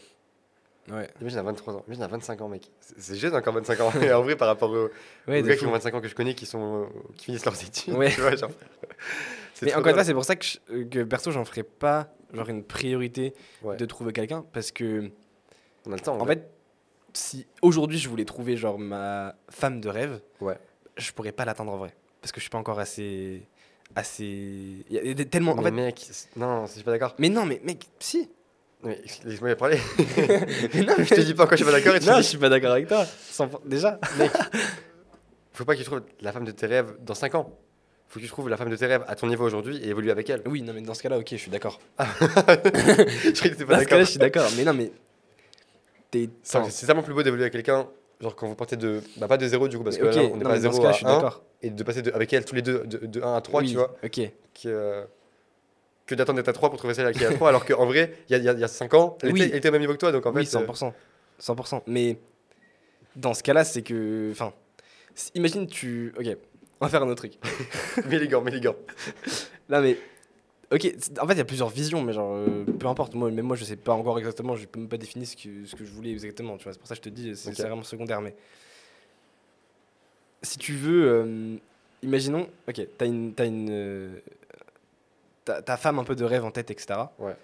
Ouais. 0.90 1.08
Imagine 1.20 1.38
à 1.38 1.42
23 1.44 1.74
ans. 1.76 1.84
Imagine 1.86 2.02
à 2.02 2.08
25 2.08 2.40
ans, 2.42 2.48
mec. 2.48 2.70
C'est 2.80 3.16
jeune 3.16 3.34
encore 3.34 3.54
25 3.54 3.80
ans. 3.80 3.86
En 4.14 4.22
vrai, 4.22 4.36
par 4.36 4.48
rapport 4.48 4.70
aux, 4.70 4.90
Ouais, 5.28 5.40
aux 5.40 5.46
gars 5.46 5.54
fou. 5.54 5.60
qui 5.60 5.66
ont 5.66 5.70
25 5.72 5.94
ans 5.94 6.00
que 6.02 6.08
je 6.08 6.14
connais, 6.14 6.34
qui, 6.34 6.44
sont, 6.46 6.82
euh, 6.82 6.86
qui 7.16 7.26
finissent 7.26 7.44
leurs 7.46 7.62
études. 7.62 7.94
Ouais. 7.94 8.10
Tu 8.10 8.20
vois, 8.20 8.36
genre. 8.36 8.50
c'est 9.54 9.66
Mais 9.66 9.74
encore 9.74 9.88
une 9.88 9.94
fois, 9.94 10.04
c'est 10.04 10.12
pour 10.14 10.24
ça 10.26 10.36
que, 10.36 10.44
je- 10.44 10.82
que 10.84 11.02
perso, 11.04 11.30
j'en 11.30 11.44
ferai 11.44 11.62
pas 11.62 12.08
genre 12.34 12.48
une 12.50 12.64
priorité 12.64 13.32
de 13.64 13.84
trouver 13.86 14.12
quelqu'un 14.12 14.44
parce 14.52 14.72
que, 14.72 15.10
On 15.86 15.92
a 15.92 15.96
le 15.96 16.00
temps. 16.00 16.18
en 16.20 16.26
fait, 16.26 16.50
si 17.12 17.46
aujourd'hui 17.62 17.98
je 17.98 18.08
voulais 18.08 18.24
trouver 18.24 18.56
genre 18.56 18.78
ma 18.78 19.34
femme 19.50 19.80
de 19.80 19.88
rêve, 19.88 20.20
Ouais. 20.40 20.58
je 20.96 21.12
pourrais 21.12 21.32
pas 21.32 21.44
l'atteindre 21.44 21.72
en 21.72 21.76
vrai 21.76 21.94
parce 22.20 22.32
que 22.32 22.40
je 22.40 22.44
suis 22.44 22.50
pas 22.50 22.58
encore 22.58 22.78
assez. 22.80 23.42
assez. 23.94 24.24
Il 24.24 24.86
y 24.90 25.10
a 25.20 25.24
tellement. 25.26 25.52
En 25.52 25.56
mais 25.56 25.64
fait, 25.64 25.70
mec, 25.70 26.06
non, 26.36 26.66
je 26.66 26.72
suis 26.72 26.82
pas 26.82 26.90
d'accord. 26.92 27.14
mais 27.18 27.28
non, 27.28 27.44
mais 27.46 27.60
mec, 27.64 27.86
si. 27.98 28.30
Mais 28.82 29.00
laisse-moi 29.24 29.54
parler. 29.56 29.78
Mais 30.74 30.82
non, 30.82 30.92
je 30.98 31.14
te 31.14 31.20
dis 31.22 31.32
pas 31.32 31.46
quand 31.46 31.56
je 31.56 31.64
suis 31.64 31.64
pas 31.64 31.72
d'accord. 31.80 31.94
Non, 31.94 31.98
me 32.00 32.16
je 32.16 32.20
dis, 32.20 32.28
suis 32.28 32.36
pas 32.38 32.50
d'accord 32.50 32.72
avec 32.72 32.86
toi. 32.86 33.06
Sans- 33.30 33.48
Déjà. 33.64 33.98
Faut 35.54 35.64
pas 35.64 35.74
que 35.74 35.78
tu 35.78 35.84
trouves 35.84 36.02
la 36.20 36.32
femme 36.32 36.44
de 36.44 36.50
tes 36.50 36.66
rêves 36.66 36.94
dans 37.00 37.14
5 37.14 37.34
ans. 37.34 37.58
Faut 38.08 38.18
que 38.20 38.24
tu 38.24 38.30
trouves 38.30 38.48
la 38.50 38.56
femme 38.58 38.68
de 38.68 38.76
tes 38.76 38.84
rêves 38.86 39.02
à 39.08 39.14
ton 39.16 39.26
niveau 39.26 39.44
aujourd'hui 39.46 39.78
et 39.78 39.88
évoluer 39.88 40.10
avec 40.10 40.28
elle. 40.28 40.42
Oui, 40.46 40.60
non, 40.60 40.74
mais 40.74 40.82
dans 40.82 40.92
ce 40.92 41.02
cas-là, 41.02 41.18
ok, 41.18 41.28
je 41.30 41.36
suis 41.36 41.50
d'accord. 41.50 41.80
je 41.98 42.04
que 42.04 43.64
pas 43.64 43.76
Dans 43.76 43.80
ce 43.80 43.84
cas-là, 43.84 43.84
d'accord. 43.84 43.98
je 44.00 44.04
suis 44.04 44.18
d'accord. 44.18 44.50
Mais 44.56 44.64
non, 44.64 44.74
mais. 44.74 44.92
T'es. 46.14 46.28
C'est 46.70 46.86
tellement 46.86 47.02
plus 47.02 47.12
beau 47.14 47.22
d'évoluer 47.22 47.42
avec 47.44 47.52
quelqu'un, 47.52 47.88
genre 48.20 48.36
quand 48.36 48.46
vous 48.46 48.54
partez 48.54 48.76
de. 48.76 49.00
Bah, 49.16 49.26
pas 49.28 49.36
de 49.36 49.46
zéro 49.48 49.66
du 49.68 49.76
coup, 49.76 49.84
parce 49.84 49.98
que 49.98 50.04
ok, 50.04 50.14
là, 50.14 50.22
on 50.32 50.36
n'est 50.36 50.44
pas 50.44 50.50
à 50.50 50.58
dans 50.58 50.70
ce 50.70 50.76
0 50.76 50.82
cas, 50.82 50.88
à 50.88 50.92
je 50.92 50.96
suis 50.98 51.06
1. 51.06 51.08
d'accord. 51.14 51.42
Et 51.62 51.70
de 51.70 51.82
passer 51.82 52.02
de, 52.02 52.12
avec 52.12 52.32
elle 52.32 52.44
tous 52.44 52.54
les 52.54 52.62
deux 52.62 52.84
de, 52.84 52.98
de 53.06 53.22
1 53.22 53.34
à 53.34 53.40
3, 53.40 53.60
Oui, 53.62 53.68
tu 53.70 53.74
vois. 53.76 53.96
Ok. 54.04 54.12
Que, 54.20 54.30
euh, 54.66 55.04
que 56.06 56.14
d'attendre 56.14 56.36
d'être 56.36 56.48
à 56.48 56.52
3 56.52 56.68
pour 56.70 56.78
trouver 56.78 56.94
celle 56.94 57.12
qui 57.14 57.22
est 57.24 57.26
à 57.26 57.32
3, 57.32 57.48
alors 57.48 57.64
qu'en 57.64 57.86
vrai, 57.86 58.14
il 58.28 58.32
y 58.32 58.34
a, 58.36 58.38
y 58.38 58.48
a- 58.48 58.58
y 58.58 58.64
a 58.64 58.68
5 58.68 58.94
ans, 58.94 59.18
elle, 59.22 59.32
Oui. 59.32 59.40
était, 59.42 59.50
elle 59.52 59.56
était 59.58 59.68
au 59.70 59.72
même 59.72 59.80
niveau 59.80 59.94
que 59.94 59.98
toi, 59.98 60.12
donc 60.12 60.24
en 60.26 60.32
oui, 60.32 60.44
fait. 60.46 60.56
euh, 60.56 60.66
100%. 60.66 60.92
100%. 61.40 61.82
Mais 61.86 62.18
dans 63.16 63.34
ce 63.34 63.42
cas-là, 63.42 63.64
c'est 63.64 63.82
que. 63.82 64.28
Enfin, 64.30 64.52
imagine 65.34 65.66
tu. 65.66 66.12
Ok, 66.18 66.26
on 66.80 66.84
va 66.86 66.90
faire 66.90 67.02
un 67.02 67.08
autre 67.08 67.16
truc. 67.26 67.38
les 68.10 68.28
gants. 68.28 68.44
Là, 69.68 69.80
mais. 69.80 69.96
Ok, 70.72 70.86
en 71.20 71.26
fait, 71.26 71.34
il 71.34 71.38
y 71.38 71.40
a 71.40 71.44
plusieurs 71.44 71.68
visions, 71.68 72.02
mais 72.02 72.12
genre, 72.12 72.32
euh, 72.34 72.64
peu 72.78 72.86
importe. 72.86 73.14
Moi, 73.14 73.30
même 73.30 73.44
moi, 73.46 73.56
je 73.56 73.64
sais 73.64 73.76
pas 73.76 73.92
encore 73.92 74.18
exactement, 74.18 74.56
je 74.56 74.66
peux 74.66 74.80
même 74.80 74.88
pas 74.88 74.96
définir 74.96 75.26
ce 75.28 75.36
que, 75.36 75.64
ce 75.66 75.74
que 75.76 75.84
je 75.84 75.90
voulais 75.90 76.10
exactement. 76.10 76.56
Tu 76.56 76.64
vois, 76.64 76.72
c'est 76.72 76.78
pour 76.78 76.88
ça 76.88 76.94
que 76.94 76.98
je 77.00 77.02
te 77.02 77.08
dis, 77.10 77.36
c'est 77.36 77.56
vraiment 77.60 77.82
secondaire. 77.82 78.20
Mais 78.20 78.34
si 80.42 80.58
tu 80.58 80.72
veux, 80.74 81.06
euh, 81.08 81.56
imaginons, 82.02 82.48
ok, 82.68 82.86
t'as 82.98 83.06
une. 83.06 83.34
T'as 83.34 83.46
une 83.46 83.68
euh, 83.70 84.18
t'as- 85.44 85.62
ta 85.62 85.76
femme 85.76 85.98
un 85.98 86.04
peu 86.04 86.14
de 86.16 86.24
rêve 86.24 86.44
en 86.44 86.50
tête, 86.50 86.70
etc. 86.70 87.00
Ouais. 87.18 87.36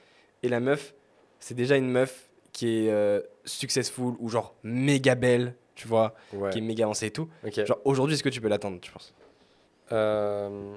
Et 0.43 0.49
la 0.49 0.61
meuf, 0.61 0.95
c'est 1.39 1.55
déjà 1.55 1.77
une 1.77 1.91
meuf 1.91 2.29
qui 2.53 2.87
est 2.87 2.91
euh, 2.91 3.21
successful 3.45 4.15
ou 4.19 4.29
genre 4.29 4.55
méga 4.65 5.15
belle, 5.15 5.55
tu 5.75 5.87
vois, 5.87 6.15
Ouais. 6.33 6.51
qui 6.51 6.59
est 6.59 6.63
méga 6.63 6.85
avancée 6.85 7.07
et 7.07 7.11
tout. 7.11 7.29
Genre, 7.67 7.79
aujourd'hui, 7.85 8.15
est-ce 8.15 8.23
que 8.23 8.29
tu 8.29 8.41
peux 8.41 8.49
l'attendre, 8.49 8.81
tu 8.81 8.91
penses? 8.91 9.15
Euh, 9.93 10.75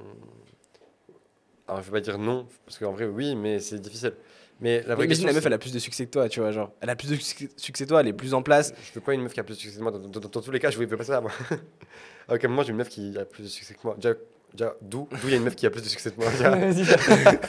Alors, 1.68 1.82
je 1.82 1.86
vais 1.86 1.92
pas 1.94 2.02
dire 2.02 2.18
non, 2.18 2.48
parce 2.66 2.78
qu'en 2.78 2.92
vrai, 2.92 3.06
oui, 3.06 3.36
mais 3.36 3.60
c'est 3.60 3.80
difficile. 3.80 4.14
Mais 4.60 4.84
la 4.86 4.96
vraie 4.96 5.06
Imagine 5.06 5.10
question, 5.10 5.28
la 5.28 5.34
meuf, 5.34 5.46
elle 5.46 5.54
a 5.54 5.58
plus 5.58 5.74
de 5.74 5.80
succès 5.80 6.06
que 6.06 6.12
toi, 6.12 6.30
tu 6.30 6.40
vois, 6.40 6.52
genre, 6.52 6.72
elle 6.82 6.90
a 6.90 6.96
plus 6.96 7.10
de 7.10 7.16
succès 7.16 7.50
succès 7.58 7.84
que 7.86 7.90
toi, 7.90 8.02
elle 8.02 8.08
est 8.08 8.14
plus 8.14 8.34
en 8.34 8.42
place. 8.44 8.74
Je 8.90 8.94
veux 8.94 9.02
pas 9.02 9.14
une 9.14 9.22
meuf 9.24 9.34
qui 9.34 9.40
a 9.40 9.44
plus 9.44 9.56
de 9.56 9.60
succès 9.60 9.78
que 9.78 9.82
moi. 9.82 9.92
Dans, 9.92 10.00
dans- 10.00 10.08
dans- 10.20 10.20
dans 10.30 10.42
tous 10.42 10.52
les 10.52 10.60
cas, 10.60 10.70
je 10.72 10.78
veux 10.78 10.88
pas 10.88 11.04
ça, 11.04 11.22
moi. 11.22 11.32
à 12.28 12.36
aucun 12.36 12.48
moment, 12.50 12.64
j'ai 12.64 12.70
une 12.72 12.78
meuf 12.78 12.90
qui 12.90 13.18
a 13.18 13.26
plus 13.26 13.44
de 13.44 13.48
succès 13.50 13.74
que 13.74 13.80
moi. 13.84 13.96
Déjà, 13.96 14.14
déjà 14.54 14.76
d'où 14.82 15.08
il 15.24 15.30
y 15.30 15.34
a 15.34 15.38
une 15.38 15.44
meuf 15.44 15.56
qui 15.56 15.66
a 15.66 15.70
plus 15.72 15.82
de 15.82 15.88
succès 15.88 16.12
que 16.12 16.20
moi. 16.20 16.30
déjà? 16.32 16.58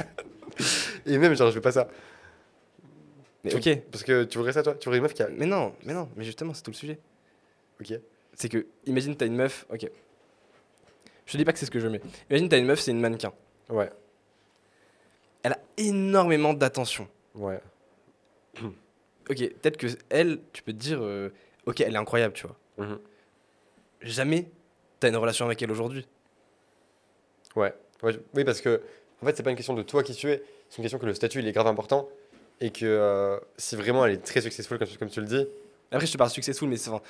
Et 1.06 1.18
même, 1.18 1.34
genre, 1.36 1.50
je 1.50 1.56
veux 1.56 1.60
pas 1.60 1.72
ça. 1.72 1.88
Mais 3.44 3.50
Tu- 3.50 3.56
ok, 3.70 3.78
Parce 3.90 4.04
que 4.04 4.24
tu 4.24 4.38
voudrais 4.38 4.52
ça, 4.52 4.62
toi? 4.62 4.74
Tu 4.74 4.84
voudrais 4.86 4.98
une 4.98 5.02
meuf 5.02 5.12
qui 5.14 5.22
a. 5.22 5.28
mais 5.28 5.46
non, 5.46 5.74
mais 5.84 5.92
non, 5.92 6.08
mais 6.16 6.24
justement, 6.24 6.54
c'est 6.54 6.62
tout 6.62 6.70
le 6.70 6.76
sujet. 6.76 6.98
Ok. 7.80 7.92
C'est 8.34 8.48
que, 8.48 8.66
imagine, 8.86 9.14
t'as 9.16 9.26
une 9.26 9.36
meuf, 9.36 9.66
ok. 9.70 9.88
Je 11.26 11.32
te 11.32 11.36
dis 11.36 11.44
pas 11.44 11.52
que 11.52 11.58
c'est 11.58 11.66
ce 11.66 11.70
que 11.70 11.80
je 11.80 11.88
mets. 11.88 12.00
Imagine, 12.30 12.48
t'as 12.48 12.58
une 12.58 12.66
meuf, 12.66 12.80
c'est 12.80 12.90
une 12.90 13.00
mannequin. 13.00 13.32
Ouais. 13.68 13.90
Elle 15.45 15.53
a 15.53 15.59
énormément 15.76 16.53
d'attention. 16.55 17.07
Ouais. 17.36 17.61
Ok, 19.30 19.38
peut-être 19.38 19.78
que 19.78 19.86
elle, 20.11 20.38
tu 20.53 20.62
peux 20.62 20.72
te 20.74 20.76
dire, 20.78 20.99
euh, 21.03 21.30
ok, 21.64 21.80
elle 21.80 21.95
est 21.95 21.99
incroyable, 21.99 22.34
tu 22.34 22.47
vois. 22.47 22.57
Mhm. 22.76 22.99
Jamais 24.03 24.51
t'as 25.01 25.09
une 25.09 25.16
relation 25.16 25.47
avec 25.47 25.62
elle 25.62 25.70
aujourd'hui. 25.72 26.07
Ouais. 27.57 27.72
Oui, 28.03 28.45
parce 28.45 28.61
que, 28.61 28.82
en 29.22 29.26
fait, 29.26 29.34
c'est 29.34 29.42
pas 29.42 29.49
une 29.49 29.57
question 29.57 29.72
de 29.72 29.82
toi 29.82 30.03
qui 30.03 30.14
tu 30.14 30.30
es. 30.30 30.42
C'est 30.68 30.76
une 30.76 30.82
question 30.84 30.99
que 30.99 31.07
le 31.07 31.14
statut, 31.14 31.38
il 31.38 31.49
est 31.49 31.53
grave 31.53 31.66
important. 31.68 32.07
Et 32.61 32.68
que 32.70 32.84
euh, 32.84 33.38
si 33.57 33.76
vraiment 33.76 34.05
elle 34.05 34.12
est 34.12 34.18
très 34.24 34.42
successful, 34.42 34.78
comme, 34.78 34.88
comme 34.99 35.09
tu 35.09 35.20
le 35.22 35.26
dis, 35.26 35.47
Après, 35.90 36.07
je 36.07 36.12
te 36.12 36.18
parle 36.18 36.28
successful, 36.30 36.68
mais 36.68 36.76
c'est- 36.76 36.90
enfin, 36.90 37.03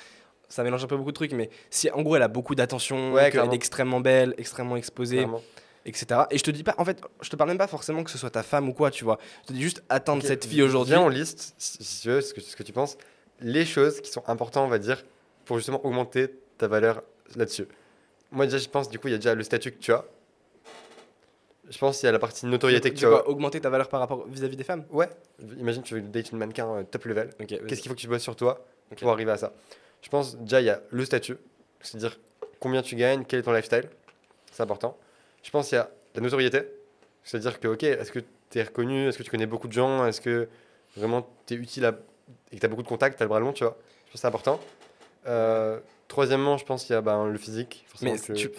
ça 0.47 0.63
mélange 0.63 0.85
un 0.85 0.87
peu 0.87 0.95
beaucoup 0.95 1.11
de 1.11 1.15
trucs. 1.15 1.33
Mais 1.33 1.49
si 1.69 1.91
en 1.91 2.01
gros, 2.01 2.15
elle 2.15 2.21
a 2.21 2.29
beaucoup 2.29 2.55
d'attention, 2.55 3.11
Ouais, 3.11 3.29
qu'elle 3.29 3.51
est 3.51 3.53
extrêmement 3.55 3.99
belle, 3.99 4.35
extrêmement 4.37 4.77
exposée, 4.77 5.17
clairement. 5.17 5.41
Etc. 5.85 6.21
Et 6.31 6.37
je 6.37 6.43
te 6.43 6.51
dis 6.51 6.63
pas, 6.63 6.75
en 6.77 6.85
fait, 6.85 7.01
je 7.21 7.29
te 7.29 7.35
parle 7.35 7.49
même 7.49 7.57
pas 7.57 7.67
forcément 7.67 8.03
que 8.03 8.11
ce 8.11 8.17
soit 8.17 8.29
ta 8.31 8.43
femme 8.43 8.67
ou 8.69 8.73
quoi, 8.73 8.91
tu 8.91 9.03
vois. 9.03 9.19
Je 9.43 9.47
te 9.47 9.53
dis 9.53 9.61
juste 9.61 9.83
attendre 9.89 10.21
Ok, 10.23 10.27
cette 10.27 10.45
fille 10.45 10.63
aujourd'hui. 10.63 10.93
Viens, 10.93 11.01
on 11.03 11.09
liste, 11.09 11.53
si 11.57 12.01
tu 12.01 12.09
veux, 12.09 12.21
ce 12.21 12.33
que, 12.33 12.41
ce 12.41 12.55
que 12.55 12.63
tu 12.63 12.73
penses, 12.73 12.97
les 13.39 13.65
choses 13.65 14.01
qui 14.01 14.11
sont 14.11 14.27
importantes, 14.29 14.65
on 14.65 14.69
va 14.69 14.79
dire, 14.79 15.03
pour 15.45 15.57
justement 15.57 15.85
augmenter 15.85 16.29
ta 16.57 16.67
valeur 16.67 17.03
là-dessus. 17.35 17.67
moi 18.31 18.45
déjà, 18.45 18.57
je 18.57 18.67
pense, 18.69 18.89
du 18.89 18.99
coup, 18.99 19.07
il 19.07 19.11
y 19.11 19.15
a 19.15 19.17
déjà 19.17 19.35
le 19.35 19.43
statut 19.43 19.71
que 19.71 19.79
tu 19.79 19.91
as. 19.91 20.05
Je 21.67 21.77
pense 21.79 21.97
qu'il 21.97 22.05
y 22.05 22.09
a 22.09 22.11
la 22.11 22.19
partie 22.19 22.45
notoriété 22.45 22.91
que 22.91 22.95
Tu 22.95 23.05
as. 23.07 23.27
augmenter 23.27 23.59
ta 23.59 23.69
valeur 23.71 23.89
par 23.89 23.99
rapport 23.99 24.27
vis-à-vis 24.27 24.55
des 24.55 24.63
femmes 24.63 24.85
Ouais, 24.91 25.09
imagine, 25.57 25.81
tu 25.81 25.95
veux 25.95 26.01
date 26.01 26.31
une 26.31 26.37
mannequin 26.37 26.67
euh, 26.67 26.83
top 26.83 27.05
level. 27.05 27.29
Ok, 27.41 27.47
Qu'est-ce 27.47 27.81
qu'il 27.81 27.89
faut 27.89 27.95
que 27.95 27.99
tu 28.01 28.07
bosses 28.07 28.21
sur 28.21 28.35
toi 28.35 28.63
pour 28.99 29.09
arriver 29.11 29.31
à 29.31 29.37
ça? 29.37 29.51
Je 30.03 30.09
pense 30.09 30.37
déjà, 30.37 30.61
il 30.61 30.65
y 30.65 30.69
a 30.69 30.81
le 30.91 31.03
statut, 31.05 31.37
c'est-à-dire 31.81 32.19
combien 32.59 32.83
tu 32.83 32.95
gagnes, 32.95 33.25
quel 33.27 33.39
est 33.39 33.43
ton 33.43 33.51
lifestyle? 33.51 33.89
C'est 34.51 34.61
important. 34.61 34.95
Je 35.45 35.51
pense 35.51 35.69
qu'il 35.69 35.77
y 35.77 35.79
a 35.79 35.89
la 36.15 36.21
notoriété, 36.21 36.63
c'est-à-dire 37.23 37.59
que, 37.59 37.67
ok, 37.67 37.83
est-ce 37.83 38.11
que 38.11 38.19
tu 38.49 38.57
es 38.59 38.63
reconnu, 38.63 39.07
est-ce 39.07 39.17
que 39.19 39.23
tu 39.23 39.29
connais 39.29 39.45
beaucoup 39.45 39.67
de 39.67 39.73
gens, 39.73 40.05
est-ce 40.07 40.19
que 40.19 40.47
vraiment 40.97 41.27
tu 41.45 41.53
es 41.53 41.57
utile 41.57 41.85
à- 41.85 41.95
et 42.51 42.55
que 42.55 42.59
tu 42.59 42.65
as 42.65 42.69
beaucoup 42.69 42.81
de 42.81 42.87
contacts, 42.87 43.15
tu 43.17 43.21
as 43.23 43.25
le 43.25 43.29
bras 43.29 43.39
long, 43.39 43.53
tu 43.53 43.63
vois? 43.63 43.77
Je 44.07 44.11
pense 44.11 44.13
que 44.13 44.19
c'est 44.19 44.27
important. 44.27 44.59
Euh, 45.27 45.79
troisièmement, 46.07 46.57
je 46.57 46.65
pense 46.65 46.83
qu'il 46.83 46.93
y 46.93 46.97
a 46.97 47.01
ben, 47.01 47.27
le 47.27 47.37
physique. 47.37 47.85
Mais 48.01 48.17
que 48.17 48.33
tu, 48.33 48.49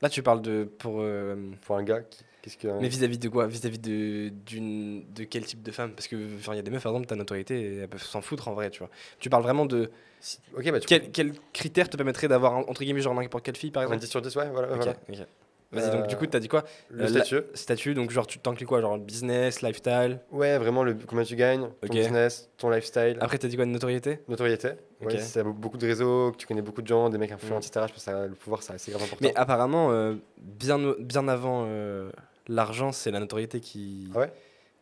là, 0.00 0.08
tu 0.08 0.22
parles 0.22 0.40
de 0.40 0.64
pour. 0.78 1.00
euh, 1.00 1.36
pour 1.62 1.76
un 1.76 1.82
gars, 1.82 2.00
qui- 2.00 2.24
qu'est-ce 2.40 2.56
que. 2.56 2.68
mais 2.68 2.88
vis-à-vis 2.88 3.18
de 3.18 3.28
quoi? 3.28 3.46
Vis-à-vis 3.46 3.78
de 3.78 4.30
d'une 4.46 5.04
de 5.12 5.24
quel 5.24 5.44
type 5.44 5.62
de 5.62 5.72
femme? 5.72 5.92
Parce 5.92 6.08
que 6.08 6.16
il 6.16 6.54
y 6.56 6.58
a 6.58 6.62
des 6.62 6.70
meufs, 6.70 6.82
par 6.82 6.92
exemple, 6.92 7.06
ta 7.06 7.16
notoriété, 7.16 7.76
elles 7.82 7.88
peuvent 7.88 8.02
s'en 8.02 8.22
foutre 8.22 8.48
en 8.48 8.54
vrai, 8.54 8.70
tu 8.70 8.78
vois. 8.78 8.88
Tu 9.18 9.28
parles 9.28 9.42
vraiment 9.42 9.66
de 9.66 9.90
Si- 10.20 10.38
ok, 10.56 10.70
bah 10.70 10.80
tu 10.80 10.86
quel, 10.86 11.10
quel 11.10 11.32
critère 11.52 11.88
te 11.90 11.96
permettrait 11.98 12.28
d'avoir 12.28 12.54
entre 12.56 12.82
guillemets 12.82 13.00
genre 13.02 13.14
n'importe 13.14 13.44
quelle 13.44 13.56
fille, 13.56 13.70
par 13.70 13.82
Un 13.82 13.86
exemple? 13.86 14.00
10 14.00 14.10
sur 14.10 14.22
10, 14.22 14.36
ouais, 14.36 14.48
voilà. 14.50 14.68
Ok, 14.74 14.76
voilà. 14.82 15.26
Vas-y, 15.72 15.90
donc 15.92 16.08
du 16.08 16.16
coup, 16.16 16.26
t'as 16.26 16.40
dit 16.40 16.48
quoi 16.48 16.64
Le 16.88 17.04
Euh, 17.04 17.08
statut. 17.08 17.42
Statut, 17.54 17.94
donc 17.94 18.10
genre 18.10 18.26
tu 18.26 18.38
t'inclus 18.40 18.66
quoi 18.66 18.80
Genre 18.80 18.98
business, 18.98 19.62
lifestyle 19.62 20.18
Ouais, 20.32 20.58
vraiment, 20.58 20.82
le, 20.82 20.94
combien 21.06 21.22
tu 21.24 21.36
gagnes, 21.36 21.68
ton 21.80 21.94
business, 21.94 22.50
ton 22.56 22.70
lifestyle, 22.70 23.16
Après, 23.20 23.38
t'as 23.38 23.46
dit 23.46 23.54
quoi 23.56 23.66
de 23.66 23.70
notoriété 23.70 24.18
notoriété. 24.26 24.70
Ok. 25.00 25.06
Ouais, 25.12 25.18
si 25.20 25.32
t'as 25.34 25.44
beaucoup 25.44 25.78
de 25.78 25.86
réseaux, 25.86 26.32
que 26.32 26.36
tu 26.38 26.46
connais 26.46 26.60
beaucoup 26.62 26.82
de 26.82 26.88
gens, 26.88 27.08
des 27.08 27.18
mecs 27.18 27.30
influents, 27.32 27.56
Mm. 27.58 27.62
etc. 27.62 27.86
Je 27.88 27.92
pense 27.92 28.04
que 28.04 28.26
le 28.28 28.34
pouvoir, 28.34 28.62
c'est 28.64 28.72
assez 28.72 28.90
grave 28.90 29.04
important. 29.04 29.24
Mais 29.24 29.32
apparemment, 29.36 29.92
euh, 29.92 30.16
bien, 30.38 30.78
bien 30.98 31.28
avant 31.28 31.64
euh, 31.68 32.10
l'argent, 32.48 32.90
c'est 32.90 33.12
la 33.12 33.20
notoriété 33.20 33.60
qui, 33.60 34.10
Ah 34.14 34.18
ouais 34.20 34.32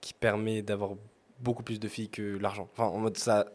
qui 0.01 0.15
permet 0.15 0.63
d'avoir 0.63 0.93
beaucoup 1.41 1.63
plus 1.65 1.79
de 1.81 1.89
filles 1.89 2.09
que 2.09 2.39
l'argent. 2.39 2.69
Enfin, 2.73 2.85
en 2.89 2.99
mode 2.99 3.17
ça. 3.19 3.47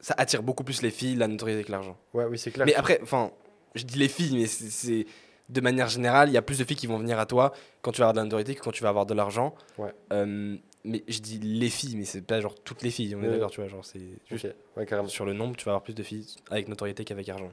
Ça 0.00 0.14
attire 0.18 0.42
beaucoup 0.42 0.64
plus 0.64 0.82
les 0.82 0.90
filles, 0.90 1.16
la 1.16 1.26
notoriété 1.28 1.64
que 1.64 1.70
l'argent. 1.72 1.96
Ouais, 2.14 2.24
oui, 2.24 2.38
c'est 2.38 2.50
clair. 2.50 2.66
Mais 2.66 2.74
après, 2.74 2.98
enfin, 3.02 3.30
je 3.74 3.84
dis 3.84 3.98
les 3.98 4.08
filles, 4.08 4.36
mais 4.36 4.46
c'est. 4.46 5.06
De 5.48 5.60
manière 5.60 5.88
générale, 5.88 6.28
il 6.28 6.32
y 6.32 6.36
a 6.36 6.42
plus 6.42 6.58
de 6.58 6.64
filles 6.64 6.76
qui 6.76 6.86
vont 6.88 6.98
venir 6.98 7.18
à 7.18 7.26
toi 7.26 7.52
quand 7.82 7.92
tu 7.92 8.00
vas 8.00 8.06
avoir 8.06 8.14
de 8.14 8.18
la 8.18 8.24
notoriété 8.24 8.54
que 8.56 8.60
quand 8.60 8.72
tu 8.72 8.82
vas 8.82 8.88
avoir 8.88 9.06
de 9.06 9.14
l'argent. 9.14 9.54
Ouais. 9.78 9.92
Euh, 10.12 10.56
mais 10.84 11.04
je 11.08 11.20
dis 11.20 11.38
les 11.38 11.68
filles, 11.70 11.96
mais 11.96 12.04
c'est 12.04 12.22
pas 12.22 12.40
genre 12.40 12.54
toutes 12.62 12.82
les 12.82 12.90
filles, 12.90 13.14
on 13.14 13.22
est 13.22 13.28
d'accord, 13.28 13.50
tu 13.50 13.60
vois. 13.60 13.68
Genre, 13.68 13.84
c'est 13.84 14.00
juste 14.30 14.44
Ok, 14.46 14.52
ouais, 14.76 14.86
carrément. 14.86 15.08
sur 15.08 15.24
le 15.24 15.32
nombre, 15.32 15.56
tu 15.56 15.64
vas 15.64 15.72
avoir 15.72 15.82
plus 15.82 15.94
de 15.94 16.02
filles 16.02 16.26
avec 16.50 16.68
notoriété 16.68 17.04
qu'avec 17.04 17.28
argent. 17.28 17.50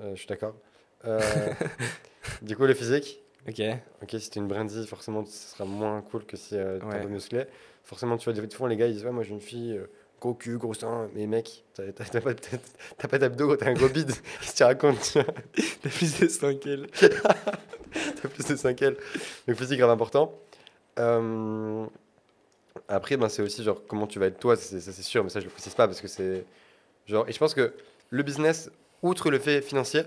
Euh, 0.00 0.10
je 0.14 0.18
suis 0.20 0.28
d'accord. 0.28 0.54
Euh, 1.04 1.20
du 2.42 2.56
coup, 2.56 2.64
le 2.64 2.74
physique. 2.74 3.20
Ok. 3.48 3.60
Ok, 4.02 4.16
si 4.18 4.30
t'es 4.30 4.40
une 4.40 4.48
brandy, 4.48 4.86
forcément, 4.86 5.24
ce 5.24 5.32
sera 5.54 5.64
moins 5.64 6.00
cool 6.02 6.24
que 6.24 6.36
si 6.36 6.50
t'es 6.50 6.62
Ouais. 6.62 6.94
un 6.96 7.00
peu 7.02 7.08
musclé. 7.08 7.44
Forcément, 7.84 8.16
tu 8.16 8.30
vois, 8.30 8.48
fois, 8.50 8.68
les 8.68 8.76
gars, 8.76 8.86
ils 8.86 8.94
disent 8.94 9.04
Ouais, 9.04 9.10
moi, 9.12 9.22
j'ai 9.22 9.32
une 9.32 9.40
fille, 9.40 9.78
gros 10.20 10.34
cul, 10.34 10.58
gros 10.58 10.74
sein. 10.74 11.08
Mais 11.14 11.26
mec, 11.26 11.64
t'as 11.74 11.84
pas, 12.20 12.34
t'as- 12.34 13.08
pas 13.08 13.18
d'abdos, 13.18 13.56
t'as 13.56 13.70
un 13.70 13.74
gros 13.74 13.88
bide. 13.88 14.12
Qu'est-ce 14.40 14.52
que 14.52 14.56
tu 14.58 14.62
racontes 14.64 15.12
T'as 15.82 15.88
plus 15.90 16.18
de 16.20 16.28
5 16.28 16.60
qu'elle. 16.60 16.86
T'as 18.22 18.28
plus 18.28 18.46
de 18.46 18.54
5 18.56 18.82
L. 18.82 18.96
Donc, 19.48 19.56
physique, 19.56 19.78
grave 19.78 19.90
important. 19.90 20.32
Euh, 20.98 21.84
Après, 22.88 23.16
ben, 23.16 23.28
c'est 23.28 23.42
aussi 23.42 23.62
genre 23.64 23.82
comment 23.88 24.06
tu 24.06 24.18
vas 24.18 24.26
être 24.26 24.38
toi, 24.38 24.56
ça 24.56 24.78
c'est 24.80 25.02
sûr, 25.02 25.24
mais 25.24 25.30
ça 25.30 25.40
je 25.40 25.46
le 25.46 25.50
précise 25.50 25.74
pas 25.74 25.86
parce 25.88 26.00
que 26.00 26.08
c'est 26.08 26.44
genre. 27.06 27.28
Et 27.28 27.32
je 27.32 27.38
pense 27.38 27.54
que 27.54 27.72
le 28.10 28.22
business, 28.22 28.70
outre 29.02 29.30
le 29.30 29.38
fait 29.38 29.60
financier, 29.62 30.02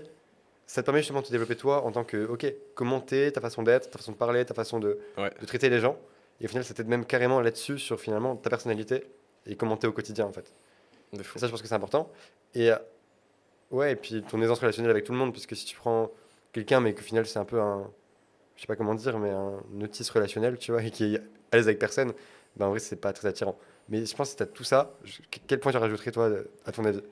ça 0.66 0.80
te 0.82 0.86
permet 0.86 1.00
justement 1.00 1.20
de 1.20 1.26
te 1.26 1.30
développer 1.32 1.56
toi 1.56 1.82
en 1.84 1.92
tant 1.92 2.04
que, 2.04 2.26
ok, 2.26 2.46
comment 2.74 3.00
t'es, 3.00 3.30
ta 3.32 3.40
façon 3.42 3.62
d'être, 3.62 3.90
ta 3.90 3.98
façon 3.98 4.12
de 4.12 4.16
parler, 4.16 4.44
ta 4.46 4.54
façon 4.54 4.78
de, 4.80 4.98
Ouais. 5.18 5.30
de 5.40 5.44
traiter 5.46 5.68
les 5.68 5.80
gens. 5.80 5.98
Et 6.40 6.46
au 6.46 6.48
final, 6.48 6.64
ça 6.64 6.72
t'aide 6.74 6.88
même 6.88 7.04
carrément 7.04 7.40
là-dessus 7.40 7.78
sur 7.78 8.00
finalement 8.00 8.34
ta 8.36 8.48
personnalité 8.50 9.04
et 9.46 9.56
comment 9.56 9.76
t'es 9.76 9.86
au 9.86 9.92
quotidien 9.92 10.26
en 10.26 10.32
fait. 10.32 10.52
De 11.12 11.22
fou. 11.22 11.38
Et 11.38 11.40
ça, 11.40 11.46
je 11.46 11.50
pense 11.52 11.62
que 11.62 11.68
c'est 11.68 11.74
important. 11.74 12.10
Et 12.54 12.70
euh, 12.72 12.76
ouais, 13.70 13.92
et 13.92 13.96
puis 13.96 14.22
ton 14.22 14.40
aisance 14.42 14.58
relationnelle 14.58 14.90
avec 14.90 15.04
tout 15.04 15.12
le 15.12 15.18
monde, 15.18 15.32
puisque 15.32 15.54
si 15.56 15.64
tu 15.64 15.76
prends 15.76 16.10
quelqu'un, 16.52 16.80
mais 16.80 16.94
qu'au 16.94 17.02
final, 17.02 17.26
c'est 17.26 17.38
un 17.38 17.44
peu 17.44 17.60
un. 17.60 17.90
Je 18.56 18.60
sais 18.62 18.66
pas 18.66 18.76
comment 18.76 18.94
dire, 18.94 19.18
mais 19.18 19.30
un 19.30 19.60
autiste 19.82 20.10
relationnel, 20.10 20.58
tu 20.58 20.70
vois, 20.72 20.82
et 20.82 20.90
qui 20.90 21.14
est 21.16 21.18
à 21.52 21.56
l'aise 21.56 21.66
avec 21.66 21.78
personne, 21.78 22.12
ben 22.56 22.66
en 22.66 22.70
vrai, 22.70 22.78
c'est 22.78 22.96
pas 22.96 23.12
très 23.12 23.26
attirant. 23.28 23.58
Mais 23.88 24.06
je 24.06 24.14
pense 24.16 24.28
que 24.28 24.30
si 24.32 24.36
t'as 24.36 24.46
tout 24.46 24.64
ça, 24.64 24.92
je- 25.04 25.20
quel 25.46 25.58
point 25.60 25.72
tu 25.72 25.78
rajouterais, 25.78 26.10
toi, 26.12 26.30
à 26.64 26.72
ton 26.72 26.84
avis? 26.84 27.02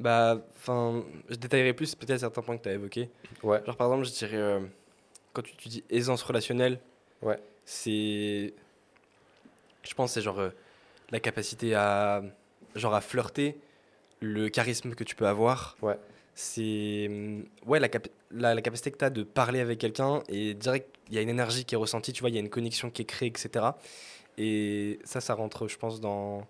Bah, 0.00 0.40
enfin, 0.56 1.04
je 1.28 1.36
détaillerai 1.36 1.72
plus 1.72 1.94
peut-être 1.94 2.18
certains 2.20 2.42
points 2.42 2.56
que 2.58 2.64
tu 2.64 2.68
as 2.68 2.72
évoqués. 2.72 3.08
Ouais, 3.44 3.62
Genre, 3.64 3.76
par 3.76 3.86
exemple, 3.86 4.04
je 4.06 4.12
dirais, 4.12 4.36
euh, 4.36 4.60
quand 5.32 5.42
tu, 5.42 5.54
tu 5.56 5.68
dis 5.68 5.84
aisance 5.90 6.22
relationnelle, 6.22 6.80
Ouais. 7.22 7.38
c'est. 7.64 8.52
Je 9.84 9.94
pense 9.94 10.12
c'est 10.12 10.20
genre 10.22 10.38
euh, 10.40 10.50
la 11.12 11.20
capacité 11.20 11.74
à, 11.74 12.22
genre, 12.74 12.94
à 12.94 13.00
flirter, 13.00 13.58
le 14.20 14.48
charisme 14.48 14.94
que 14.94 15.04
tu 15.04 15.14
peux 15.14 15.26
avoir. 15.26 15.76
Ouais. 15.82 15.96
C'est. 16.34 17.06
hum, 17.10 17.44
Ouais, 17.66 17.78
la, 17.78 17.88
cap- 17.88 18.08
la, 18.30 18.54
la 18.54 18.62
capacité 18.62 18.90
que 18.90 18.96
tu 18.98 19.04
as 19.04 19.10
de 19.10 19.22
parler 19.22 19.60
avec 19.60 19.78
quelqu'un 19.78 20.22
et 20.28 20.54
direct, 20.54 20.88
il 21.08 21.14
y 21.14 21.18
a 21.18 21.20
une 21.20 21.28
énergie 21.28 21.64
qui 21.64 21.74
est 21.74 21.78
ressentie, 21.78 22.12
tu 22.12 22.20
vois, 22.20 22.30
il 22.30 22.34
y 22.34 22.38
a 22.38 22.40
une 22.40 22.48
connexion 22.50 22.90
qui 22.90 23.02
est 23.02 23.04
créée, 23.04 23.28
etc. 23.28 23.66
Et 24.38 24.98
ça, 25.04 25.20
ça 25.20 25.34
rentre, 25.34 25.68
je 25.68 25.76
pense, 25.76 26.00
dans. 26.00 26.46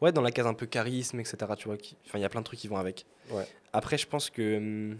Ouais, 0.00 0.12
dans 0.12 0.22
la 0.22 0.30
case 0.30 0.46
un 0.46 0.54
peu 0.54 0.64
charisme, 0.66 1.20
etc. 1.20 1.36
Tu 1.58 1.68
vois, 1.68 1.76
qui- 1.76 1.96
enfin, 2.06 2.18
il 2.18 2.22
y 2.22 2.24
a 2.24 2.28
plein 2.28 2.40
de 2.40 2.46
trucs 2.46 2.58
qui 2.60 2.68
vont 2.68 2.76
avec. 2.78 3.04
Ouais. 3.30 3.46
Après, 3.72 3.98
je 3.98 4.06
pense 4.06 4.30
que. 4.30 4.56
hum, 4.56 4.98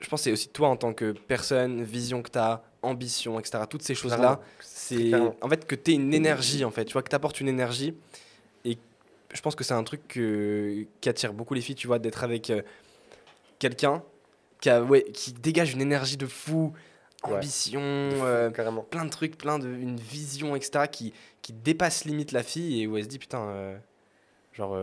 Je 0.00 0.08
pense 0.08 0.20
que 0.20 0.24
c'est 0.24 0.32
aussi 0.32 0.48
toi 0.48 0.68
en 0.68 0.76
tant 0.76 0.92
que 0.94 1.12
personne, 1.12 1.82
vision 1.82 2.22
que 2.22 2.30
tu 2.30 2.38
as, 2.38 2.62
ambition, 2.82 3.38
etc. 3.38 3.64
Toutes 3.68 3.82
ces 3.82 3.94
choses-là, 3.94 4.40
c'est 4.60 5.12
en 5.40 5.48
fait 5.48 5.66
que 5.66 5.74
tu 5.74 5.92
une 5.92 6.12
énergie, 6.12 6.64
en 6.64 6.70
fait. 6.70 6.84
Tu 6.84 6.92
vois, 6.92 7.02
que 7.02 7.08
tu 7.10 7.16
apportes 7.16 7.40
une 7.40 7.48
énergie. 7.48 7.94
Et 8.64 8.76
je 9.32 9.40
pense 9.40 9.54
que 9.54 9.64
c'est 9.64 9.74
un 9.74 9.84
truc 9.84 10.06
que- 10.08 10.84
qui 11.00 11.08
attire 11.08 11.32
beaucoup 11.32 11.54
les 11.54 11.60
filles, 11.60 11.74
tu 11.76 11.86
vois, 11.86 11.98
d'être 11.98 12.24
avec 12.24 12.50
euh, 12.50 12.62
quelqu'un 13.58 14.02
qui, 14.60 14.70
a, 14.70 14.82
ouais, 14.82 15.02
qui 15.12 15.32
dégage 15.32 15.72
une 15.72 15.80
énergie 15.80 16.16
de 16.16 16.26
fou, 16.26 16.72
Ouais. 17.24 17.34
ambition, 17.34 17.80
De 17.80 18.14
fou, 18.16 18.24
euh, 18.24 18.50
plein 18.90 19.04
de 19.04 19.10
trucs, 19.10 19.38
plein 19.38 19.58
de 19.60 19.68
une 19.68 19.96
vision, 19.96 20.56
etc. 20.56 20.88
qui, 20.90 21.12
qui 21.40 21.52
dépasse 21.52 22.04
limite 22.04 22.32
la 22.32 22.42
fille 22.42 22.82
et 22.82 22.86
où 22.88 22.96
elle 22.96 23.04
se 23.04 23.08
dit 23.08 23.18
putain, 23.20 23.42
euh, 23.42 23.76
genre 24.52 24.76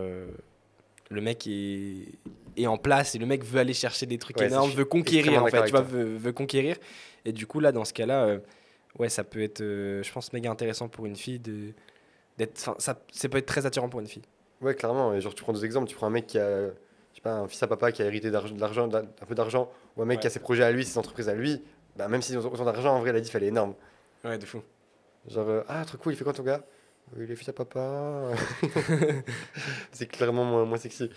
le 1.11 1.21
mec 1.21 1.45
est, 1.47 2.07
est 2.55 2.67
en 2.67 2.77
place 2.77 3.15
et 3.15 3.17
le 3.17 3.25
mec 3.25 3.43
veut 3.43 3.59
aller 3.59 3.73
chercher 3.73 4.05
des 4.05 4.17
trucs 4.17 4.37
Ouais, 4.37 4.45
énormes, 4.47 4.71
veut 4.71 4.85
conquérir 4.85 5.43
en 5.43 5.47
fait, 5.47 5.65
tu 5.65 5.71
vois, 5.71 5.81
veut, 5.81 6.15
veut 6.15 6.31
conquérir. 6.31 6.77
Et 7.25 7.31
du 7.31 7.47
coup 7.47 7.59
là 7.59 7.71
dans 7.71 7.85
ce 7.85 7.93
cas-là, 7.93 8.23
euh, 8.25 8.39
ouais 8.97 9.09
ça 9.09 9.23
peut 9.23 9.41
être, 9.41 9.61
euh, 9.61 10.03
je 10.03 10.11
pense 10.11 10.33
méga 10.33 10.49
intéressant 10.49 10.87
pour 10.87 11.05
une 11.05 11.15
fille 11.15 11.39
de 11.39 11.73
d'être, 12.37 12.57
ça, 12.57 12.75
ça 12.79 13.29
peut 13.29 13.37
être 13.37 13.45
très 13.45 13.65
attirant 13.65 13.89
pour 13.89 13.99
une 13.99 14.07
fille. 14.07 14.23
Ouais, 14.61 14.75
clairement. 14.75 15.13
Et 15.13 15.21
genre, 15.21 15.33
tu 15.33 15.43
prends 15.43 15.53
deux 15.53 15.65
exemples. 15.65 15.87
Tu 15.87 15.95
prends 15.95 16.07
un 16.07 16.11
mec 16.11 16.27
qui 16.27 16.39
a, 16.39 16.67
je 16.67 16.71
sais 17.15 17.21
pas, 17.21 17.33
un 17.33 17.47
fils 17.47 17.61
à 17.63 17.67
papa 17.67 17.91
qui 17.91 18.01
a 18.01 18.05
hérité 18.05 18.29
de 18.29 18.59
l'argent, 18.59 18.87
d'un 18.87 18.99
un 18.99 19.25
peu 19.25 19.35
d'argent, 19.35 19.69
ou 19.95 20.01
un 20.01 20.05
mec 20.05 20.19
qui 20.19 20.27
a 20.27 20.29
ses 20.29 20.39
projets 20.39 20.63
à 20.63 20.71
lui, 20.71 20.85
ses 20.85 20.97
entreprises 20.97 21.29
à 21.29 21.33
lui. 21.35 21.63
Bah, 21.95 22.07
même 22.07 22.21
s'ils 22.21 22.37
ont 22.37 22.51
autant 22.51 22.65
d'argent, 22.65 22.95
en 22.95 22.99
vrai, 22.99 23.11
la 23.11 23.21
diff, 23.21 23.35
elle 23.35 23.43
est 23.43 23.47
énorme. 23.47 23.73
Ouais 24.23 24.37
de 24.37 24.45
fou. 24.45 24.61
Genre, 25.27 25.49
euh, 25.49 25.63
ah, 25.67 25.83
trop 25.85 25.97
cool, 25.97 26.13
il 26.13 26.15
fait 26.15 26.23
quoi 26.23 26.33
ton 26.33 26.43
gars? 26.43 26.63
Il 27.17 27.29
est 27.29 27.35
fils 27.35 27.49
à 27.49 27.53
papa. 27.53 28.29
c'est 29.91 30.05
clairement 30.05 30.45
moins, 30.45 30.65
moins 30.65 30.77
sexy. 30.77 31.09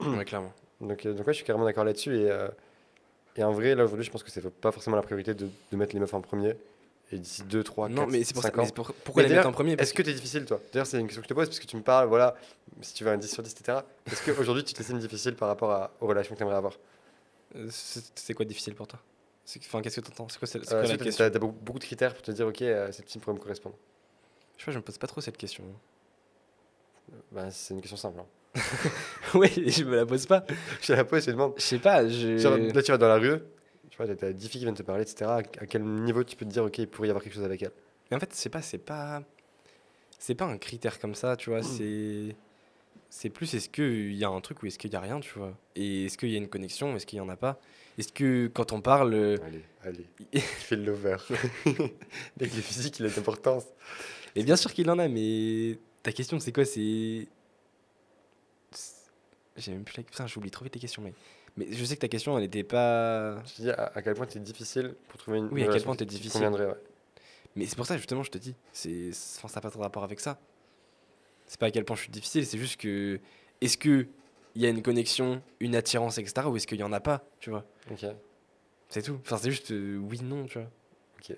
ouais 0.00 0.24
clairement. 0.24 0.52
Donc, 0.80 1.06
euh, 1.06 1.14
donc 1.14 1.26
ouais, 1.26 1.32
je 1.32 1.38
suis 1.38 1.46
carrément 1.46 1.64
d'accord 1.64 1.84
là-dessus. 1.84 2.16
Et, 2.16 2.30
euh, 2.30 2.48
et 3.38 3.44
en 3.44 3.52
vrai, 3.52 3.74
là, 3.74 3.84
aujourd'hui, 3.84 4.04
je 4.04 4.10
pense 4.10 4.22
que 4.22 4.30
c'est 4.30 4.42
pas 4.50 4.72
forcément 4.72 4.96
la 4.96 5.02
priorité 5.02 5.32
de, 5.32 5.48
de 5.72 5.76
mettre 5.76 5.94
les 5.94 6.00
meufs 6.00 6.12
en 6.12 6.20
premier. 6.20 6.54
Et 7.10 7.16
d'ici 7.18 7.42
2, 7.44 7.62
3, 7.64 7.88
4, 7.88 7.96
non 7.96 8.06
mais 8.06 8.22
c'est 8.22 8.34
pour 8.34 8.42
ça. 8.42 8.48
5 8.50 8.56
mais 8.56 8.62
ans. 8.62 8.66
c'est 8.66 8.74
pour- 8.74 8.92
pourquoi 8.92 9.22
Mais 9.22 9.30
les 9.30 9.34
mettre 9.36 9.48
en 9.48 9.52
premier? 9.52 9.72
Est-ce 9.78 9.94
que 9.94 10.02
t'es 10.02 10.12
difficile, 10.12 10.44
toi? 10.44 10.60
D'ailleurs, 10.72 10.86
c'est 10.86 10.98
une 11.00 11.06
question 11.06 11.22
que 11.22 11.24
je 11.24 11.28
te 11.30 11.34
pose, 11.34 11.46
parce 11.48 11.58
que 11.58 11.66
tu 11.66 11.76
me 11.76 11.82
parles, 11.82 12.06
voilà, 12.08 12.34
si 12.82 12.92
tu 12.92 13.02
veux 13.04 13.10
un 13.10 13.16
10 13.16 13.28
sur 13.32 13.42
10, 13.42 13.50
etc. 13.52 13.78
Est-ce 14.12 14.22
qu'aujourd'hui, 14.30 14.62
tu 14.62 14.74
t'estimes 14.74 14.98
difficile 14.98 15.34
par 15.34 15.48
rapport 15.48 15.70
à- 15.70 15.90
aux 16.02 16.06
relations 16.06 16.34
que 16.34 16.38
tu 16.38 16.42
aimerais 16.42 16.56
avoir? 16.58 16.74
Euh, 17.56 17.68
C'est 17.70 18.34
quoi 18.34 18.44
difficile 18.44 18.74
pour 18.74 18.86
toi? 18.86 18.98
Enfin, 19.60 19.80
qu'est-ce 19.80 20.00
que 20.00 20.04
tu 20.06 20.12
entends 20.12 20.28
C'est 20.28 20.38
quoi, 20.38 20.48
Euh, 20.54 20.58
quoi 20.66 20.82
est-ce 20.82 20.92
la 20.92 20.98
que 20.98 21.04
question? 21.04 21.30
t'as- 21.30 21.38
beaucoup, 21.38 21.56
beaucoup 21.62 21.78
de 21.78 21.84
critères 21.84 22.12
pour 22.12 22.22
te 22.22 22.30
dire, 22.32 22.46
ok, 22.46 22.60
euh, 22.60 22.92
cette 22.92 23.06
team 23.06 23.22
pourrait 23.22 23.36
me 23.36 23.40
correspondre 23.40 23.76
Je 24.58 24.60
sais 24.62 24.66
pas, 24.66 24.72
je 24.72 24.76
me 24.78 24.82
pose 24.82 24.98
pas 24.98 25.06
trop 25.06 25.22
cette 25.22 25.38
question. 25.38 25.64
Bah, 27.32 27.50
c'est 27.50 27.72
une 27.72 27.80
question 27.80 27.96
simple. 27.96 28.20
hein. 28.20 28.26
oui, 29.34 29.48
je 29.70 29.84
me 29.84 29.96
la 29.96 30.06
pose 30.06 30.26
pas. 30.26 30.44
Je 30.82 30.92
la 30.92 31.04
pose, 31.04 31.24
je 31.26 31.30
demande. 31.32 31.54
Je 31.56 31.62
sais 31.62 31.78
pas, 31.78 32.06
je. 32.08 32.38
Genre, 32.38 32.56
là, 32.56 32.82
tu 32.82 32.90
vas 32.92 32.98
dans 32.98 33.08
la 33.08 33.16
rue, 33.16 33.38
tu 33.90 33.96
vois, 33.96 34.06
t'as- 34.06 34.16
t'as 34.16 34.32
10 34.32 34.48
filles 34.48 34.60
qui 34.60 34.64
viennent 34.64 34.74
te 34.74 34.82
parler, 34.82 35.02
etc. 35.02 35.30
À 35.60 35.66
quel 35.66 35.82
niveau 35.84 36.22
tu 36.24 36.36
peux 36.36 36.44
te 36.44 36.50
dire, 36.50 36.64
ok, 36.64 36.78
il 36.78 36.88
pourrait 36.88 37.08
y 37.08 37.10
avoir 37.10 37.22
quelque 37.22 37.34
chose 37.34 37.44
avec 37.44 37.62
elle? 37.62 37.72
Mais 38.10 38.16
en 38.16 38.20
fait, 38.20 38.30
c'est 38.32 38.48
pas, 38.48 38.62
c'est 38.62 38.78
pas, 38.78 39.22
c'est 40.18 40.34
pas 40.34 40.44
un 40.46 40.58
critère 40.58 40.98
comme 40.98 41.14
ça, 41.14 41.36
tu 41.36 41.50
vois. 41.50 41.62
C'est, 41.62 42.36
c'est 43.10 43.30
plus 43.30 43.52
est-ce 43.54 43.68
qu'il 43.68 44.14
y 44.14 44.24
a 44.24 44.28
un 44.28 44.40
truc 44.40 44.62
ou 44.62 44.66
est-ce 44.66 44.78
qu'il 44.78 44.92
y 44.92 44.96
a 44.96 45.00
rien, 45.00 45.20
tu 45.20 45.38
vois? 45.38 45.56
Et 45.76 46.06
est-ce 46.06 46.18
qu'il 46.18 46.30
y 46.30 46.34
a 46.34 46.38
une 46.38 46.48
connexion, 46.48 46.94
est-ce 46.96 47.06
qu'il 47.06 47.18
y 47.18 47.20
en 47.20 47.28
a 47.28 47.36
pas? 47.36 47.60
Est-ce 47.98 48.12
que 48.12 48.46
quand 48.48 48.72
on 48.72 48.80
parle, 48.80 49.14
euh, 49.14 49.36
Allez, 49.44 49.62
allez, 49.84 50.06
tu 50.32 50.40
fais 50.40 50.76
le 50.76 50.84
lover. 50.84 51.16
Dès 52.36 52.48
que 52.48 52.54
le 52.56 52.62
physique, 52.62 52.98
il 53.00 53.06
a 53.06 53.08
de 53.08 53.16
l'importance. 53.16 53.64
et 54.36 54.42
bien 54.44 54.56
sûr 54.56 54.72
qu'il 54.72 54.88
en 54.90 54.98
a, 54.98 55.08
mais 55.08 55.78
ta 56.02 56.12
question 56.12 56.38
c'est 56.38 56.52
quoi? 56.52 56.64
C'est, 56.64 57.26
j'ai 59.58 59.72
même 59.72 59.84
plus 59.84 59.96
la, 59.96 60.02
putain, 60.02 60.26
j'oublie 60.26 60.50
trop 60.50 60.64
vite 60.64 60.72
tes 60.74 60.78
questions, 60.78 61.02
mais 61.02 61.12
Mais 61.56 61.66
je 61.72 61.84
sais 61.84 61.96
que 61.96 62.00
ta 62.00 62.08
question, 62.08 62.36
elle 62.36 62.44
n'était 62.44 62.64
pas. 62.64 63.42
Je 63.44 63.54
te 63.54 63.62
dis 63.62 63.70
à, 63.70 63.92
à 63.94 64.02
quel 64.02 64.14
point 64.14 64.26
c'est 64.28 64.42
difficile 64.42 64.94
pour 65.08 65.18
trouver 65.18 65.38
une. 65.38 65.48
Oui, 65.52 65.62
à 65.64 65.68
quel 65.68 65.82
point 65.82 65.96
t'es 65.96 66.04
difficile. 66.06 66.46
ouais. 66.48 66.74
Mais 67.56 67.66
c'est 67.66 67.76
pour 67.76 67.86
ça, 67.86 67.96
justement, 67.96 68.22
je 68.22 68.30
te 68.30 68.38
dis. 68.38 68.54
C'est... 68.72 69.08
Enfin, 69.38 69.48
ça 69.48 69.56
n'a 69.56 69.62
pas 69.62 69.70
trop 69.70 69.80
de 69.80 69.84
rapport 69.84 70.04
avec 70.04 70.20
ça. 70.20 70.38
C'est 71.46 71.58
pas 71.58 71.66
à 71.66 71.70
quel 71.70 71.84
point 71.84 71.96
je 71.96 72.02
suis 72.02 72.10
difficile, 72.10 72.46
c'est 72.46 72.58
juste 72.58 72.78
que. 72.80 73.20
Est-ce 73.60 73.76
que 73.78 74.06
il 74.54 74.62
y 74.62 74.66
a 74.66 74.70
une 74.70 74.82
connexion, 74.82 75.42
une 75.60 75.74
attirance, 75.76 76.18
etc. 76.18 76.46
Ou 76.48 76.56
est-ce 76.56 76.66
qu'il 76.66 76.78
y 76.78 76.82
en 76.82 76.92
a 76.92 77.00
pas, 77.00 77.24
tu 77.40 77.50
vois? 77.50 77.64
Ok. 77.90 78.04
C'est 78.88 79.02
tout. 79.02 79.18
Enfin, 79.24 79.36
c'est 79.38 79.50
juste 79.50 79.70
euh, 79.72 79.96
oui, 79.98 80.20
non, 80.22 80.46
tu 80.46 80.58
vois. 80.58 80.68
Ok. 81.18 81.36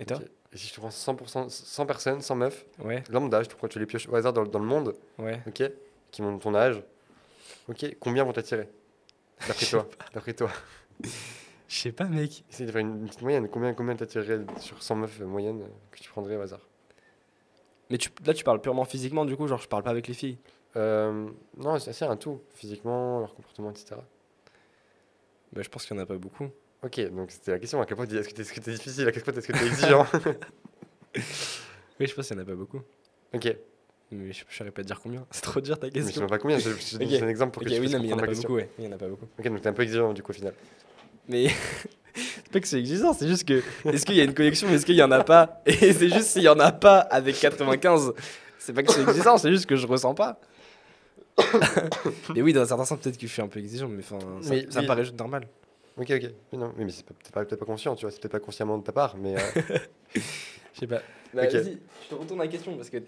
Et 0.00 0.04
toi? 0.06 0.20
Et 0.52 0.56
si 0.56 0.66
je 0.66 0.74
te 0.74 0.80
prends 0.80 0.88
100%, 0.88 1.48
100 1.48 1.86
personnes, 1.86 2.20
100 2.20 2.34
meufs, 2.34 2.66
Ouais, 2.82 3.04
lambda, 3.08 3.42
je 3.44 3.48
te 3.48 3.54
prends 3.54 3.68
tu 3.68 3.78
les 3.78 3.86
pioches 3.86 4.08
au 4.08 4.16
hasard 4.16 4.32
dans, 4.32 4.44
dans 4.44 4.58
le 4.58 4.64
monde, 4.64 4.94
ouais. 5.18 5.40
ok, 5.46 5.62
qui 6.10 6.22
ont 6.22 6.38
ton 6.40 6.54
âge, 6.56 6.82
ok, 7.68 7.96
combien 8.00 8.24
vont 8.24 8.32
t'attirer 8.32 8.68
D'après 9.46 9.66
toi, 9.66 9.88
d'après 10.12 10.34
toi? 10.34 10.50
Je 11.02 11.76
sais 11.76 11.92
pas, 11.92 12.04
mec. 12.04 12.44
Essaye 12.50 12.66
de 12.66 12.72
faire 12.72 12.80
une 12.80 13.06
petite 13.06 13.22
moyenne. 13.22 13.48
Combien, 13.48 13.72
combien 13.74 13.94
t'attirerais 13.96 14.40
sur 14.58 14.82
100 14.82 14.96
meufs 14.96 15.20
moyennes 15.20 15.62
euh, 15.62 15.68
que 15.92 15.98
tu 15.98 16.10
prendrais 16.10 16.36
au 16.36 16.40
hasard? 16.40 16.66
Mais 17.90 17.98
tu, 17.98 18.10
là, 18.24 18.34
tu 18.34 18.44
parles 18.44 18.60
purement 18.60 18.84
physiquement, 18.84 19.24
du 19.24 19.36
coup, 19.36 19.46
genre, 19.46 19.60
je 19.60 19.68
parle 19.68 19.82
pas 19.82 19.90
avec 19.90 20.06
les 20.08 20.14
filles. 20.14 20.38
euh, 20.76 21.28
Non, 21.56 21.78
c'est 21.78 22.02
un 22.04 22.16
tout. 22.16 22.40
Physiquement, 22.54 23.20
leur 23.20 23.34
comportement, 23.34 23.70
etc. 23.70 23.96
Bah, 25.52 25.62
je 25.62 25.68
pense 25.68 25.86
qu'il 25.86 25.96
y 25.96 26.00
en 26.00 26.02
a 26.02 26.06
pas 26.06 26.16
beaucoup. 26.16 26.48
Ok, 26.82 27.00
donc 27.10 27.30
c'était 27.30 27.52
la 27.52 27.58
question. 27.58 27.80
À 27.80 27.86
quel 27.86 27.96
point 27.96 28.06
t'es- 28.06 28.16
est-ce 28.16 28.28
que 28.28 28.34
t'es 28.34 28.42
est-ce 28.42 28.52
que 28.52 28.60
t'es 28.60 28.72
difficile 28.72 29.06
À 29.08 29.12
quel 29.12 29.22
point 29.22 29.34
est-ce 29.34 29.46
que 29.48 29.52
t'es 29.52 29.66
exigeant? 29.66 30.06
Oui, 31.98 32.06
je 32.06 32.14
pense 32.14 32.28
qu'il 32.28 32.36
y 32.36 32.40
en 32.40 32.42
a 32.42 32.46
pas 32.46 32.54
beaucoup. 32.54 32.80
Ok. 33.34 33.54
Mais 34.12 34.32
je 34.32 34.40
ne 34.44 34.50
saurais 34.52 34.70
pas 34.72 34.82
te 34.82 34.86
dire 34.88 35.00
combien. 35.00 35.24
C'est 35.30 35.42
trop 35.42 35.60
dur 35.60 35.78
ta 35.78 35.86
Mais 35.86 35.92
je 35.94 35.98
sais 36.00 36.04
question. 36.06 36.20
même 36.22 36.30
pas 36.30 36.38
combien. 36.38 36.58
Je, 36.58 36.70
je 36.70 36.96
te 36.98 37.02
Ok. 37.02 37.08
dis 37.08 37.16
un 37.18 37.28
exemple 37.28 37.52
pour 37.52 37.62
que 37.62 37.68
tu 37.68 37.78
oui, 37.80 37.88
non, 37.90 37.98
mais 38.00 38.06
il 38.06 38.10
y 38.10 38.12
en 38.14 38.18
a 38.18 38.20
pas 38.20 38.26
question. 38.28 38.48
beaucoup, 38.48 38.60
ouais. 38.60 38.68
Il 38.78 38.84
y 38.84 38.88
en 38.88 38.92
a 38.92 38.96
pas 38.96 39.06
beaucoup. 39.08 39.26
Ok, 39.38 39.48
donc 39.48 39.60
t'es 39.60 39.68
un 39.68 39.72
peu 39.72 39.82
exigeant 39.82 40.12
du 40.12 40.22
coup 40.22 40.32
au 40.32 40.34
final. 40.34 40.52
Mais 41.28 41.46
c'est 42.14 42.50
pas 42.52 42.60
que 42.60 42.66
c'est 42.66 42.80
exigeant, 42.80 43.12
c'est 43.12 43.28
juste 43.28 43.46
que 43.46 43.62
est-ce 43.88 44.04
qu'il 44.04 44.16
y 44.16 44.20
a 44.20 44.24
une 44.24 44.34
connexion, 44.34 44.68
est-ce 44.70 44.84
qu'il 44.84 44.96
y 44.96 45.02
en 45.02 45.10
a 45.12 45.22
pas? 45.22 45.62
Et 45.66 45.72
c'est 45.92 46.08
juste 46.08 46.28
s'il 46.30 46.42
y 46.42 46.48
en 46.48 46.58
a 46.58 46.72
pas 46.72 46.98
avec 46.98 47.38
95, 47.38 48.12
c'est 48.58 48.72
pas 48.72 48.82
que 48.82 48.92
c'est 48.92 49.02
exigeant, 49.02 49.38
c'est 49.38 49.50
juste 49.52 49.66
que 49.66 49.76
je 49.76 49.86
ressens 49.86 50.14
pas. 50.14 50.40
mais 52.34 52.42
oui, 52.42 52.52
dans 52.52 52.62
un 52.62 52.66
certain 52.66 52.84
sens, 52.84 52.98
peut-être 53.00 53.16
que 53.16 53.26
je 53.26 53.32
suis 53.32 53.42
un 53.42 53.46
peu 53.48 53.60
exigeant, 53.60 53.88
mais 53.88 54.02
enfin, 54.02 54.18
ça, 54.42 54.50
Mais- 54.50 54.66
ça 54.70 54.82
me 54.82 54.86
paraît 54.86 55.04
juste 55.04 55.18
normal. 55.18 55.46
Ok, 56.00 56.10
ok. 56.10 56.30
Mais 56.52 56.58
non, 56.58 56.72
mais, 56.76 56.84
mais 56.86 56.90
c'est 56.90 57.04
pas- 57.04 57.44
peut-être 57.44 57.56
pas 57.60 57.66
conscient, 57.66 57.94
tu 57.94 58.06
vois. 58.06 58.10
C'est 58.10 58.20
peut-être 58.20 58.32
pas 58.32 58.40
consciemment 58.40 58.78
de 58.78 58.82
ta 58.82 58.92
part, 58.92 59.16
mais. 59.18 59.36
euh, 59.36 59.78
Je 60.72 60.80
sais 60.80 60.86
pas. 60.86 61.02
Bah. 61.34 61.46
Vas-y, 61.46 61.78
je 62.04 62.08
te 62.08 62.14
retourne 62.14 62.40
la 62.40 62.48
question 62.48 62.74
parce 62.76 62.90
que 62.90 62.98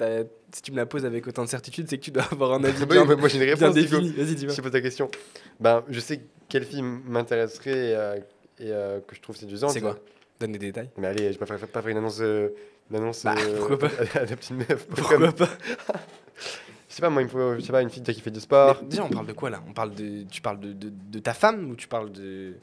si 0.52 0.62
tu 0.62 0.70
me 0.72 0.76
la 0.76 0.86
poses 0.86 1.04
avec 1.04 1.26
autant 1.26 1.42
de 1.44 1.48
certitude, 1.48 1.88
c'est 1.88 1.98
que 1.98 2.04
tu 2.04 2.10
dois 2.10 2.22
avoir 2.30 2.52
un 2.54 2.62
avis 2.64 2.78
bah 2.84 2.94
bien, 2.94 3.06
oui, 3.06 3.16
moi 3.16 3.28
j'ai 3.28 3.38
une 3.38 3.44
bien 3.44 3.54
réponse. 3.54 3.74
Vas-y, 3.74 4.34
dis-moi. 4.34 4.52
Je 4.52 4.56
te 4.56 4.62
pose 4.62 4.70
ta 4.70 4.80
question. 4.80 5.10
Ben, 5.58 5.82
je 5.88 5.98
sais 6.00 6.20
quelle 6.48 6.64
fille 6.64 6.82
m'intéresserait 6.82 7.70
et, 7.70 7.96
euh, 7.96 8.16
et, 8.58 8.70
euh, 8.70 9.00
que 9.00 9.16
je 9.16 9.20
trouve 9.20 9.36
séduisante. 9.36 9.70
C'est 9.70 9.80
quoi? 9.80 9.98
Donne 10.38 10.52
des 10.52 10.58
détails. 10.58 10.90
Mais 10.98 11.08
allez, 11.08 11.32
je 11.32 11.38
vais 11.38 11.38
pas 11.38 11.46
faire, 11.46 11.66
pas 11.66 11.82
faire 11.82 11.90
une 11.90 11.96
annonce, 11.98 12.20
euh, 12.20 12.50
une 12.90 12.96
annonce 12.96 13.24
Bah, 13.24 13.34
euh, 13.38 13.56
pourquoi 13.58 13.78
pas 13.78 13.86
à, 14.14 14.24
la 14.24 14.36
petite 14.36 14.52
meuf. 14.52 14.86
Pourquoi 14.86 15.32
pas? 15.32 15.48
Je 16.88 16.94
sais 16.96 17.00
pas, 17.00 17.10
moi, 17.10 17.22
il 17.22 17.24
me 17.24 17.30
faut, 17.30 17.54
je 17.56 17.60
sais 17.60 17.72
pas, 17.72 17.82
une 17.82 17.90
fille 17.90 18.02
qui 18.02 18.20
fait 18.20 18.30
du 18.30 18.40
sport. 18.40 18.78
Mais 18.82 18.88
Déjà, 18.88 19.04
on 19.04 19.08
parle 19.08 19.26
de 19.26 19.32
quoi 19.32 19.50
là? 19.50 19.62
On 19.68 19.72
parle 19.72 19.94
de, 19.94 20.24
tu 20.30 20.42
parles 20.42 20.60
de, 20.60 20.72
de, 20.72 20.90
de 20.90 21.18
ta 21.18 21.32
femme 21.32 21.70
ou 21.70 21.74
tu 21.74 21.88
parles 21.88 22.12
de, 22.12 22.54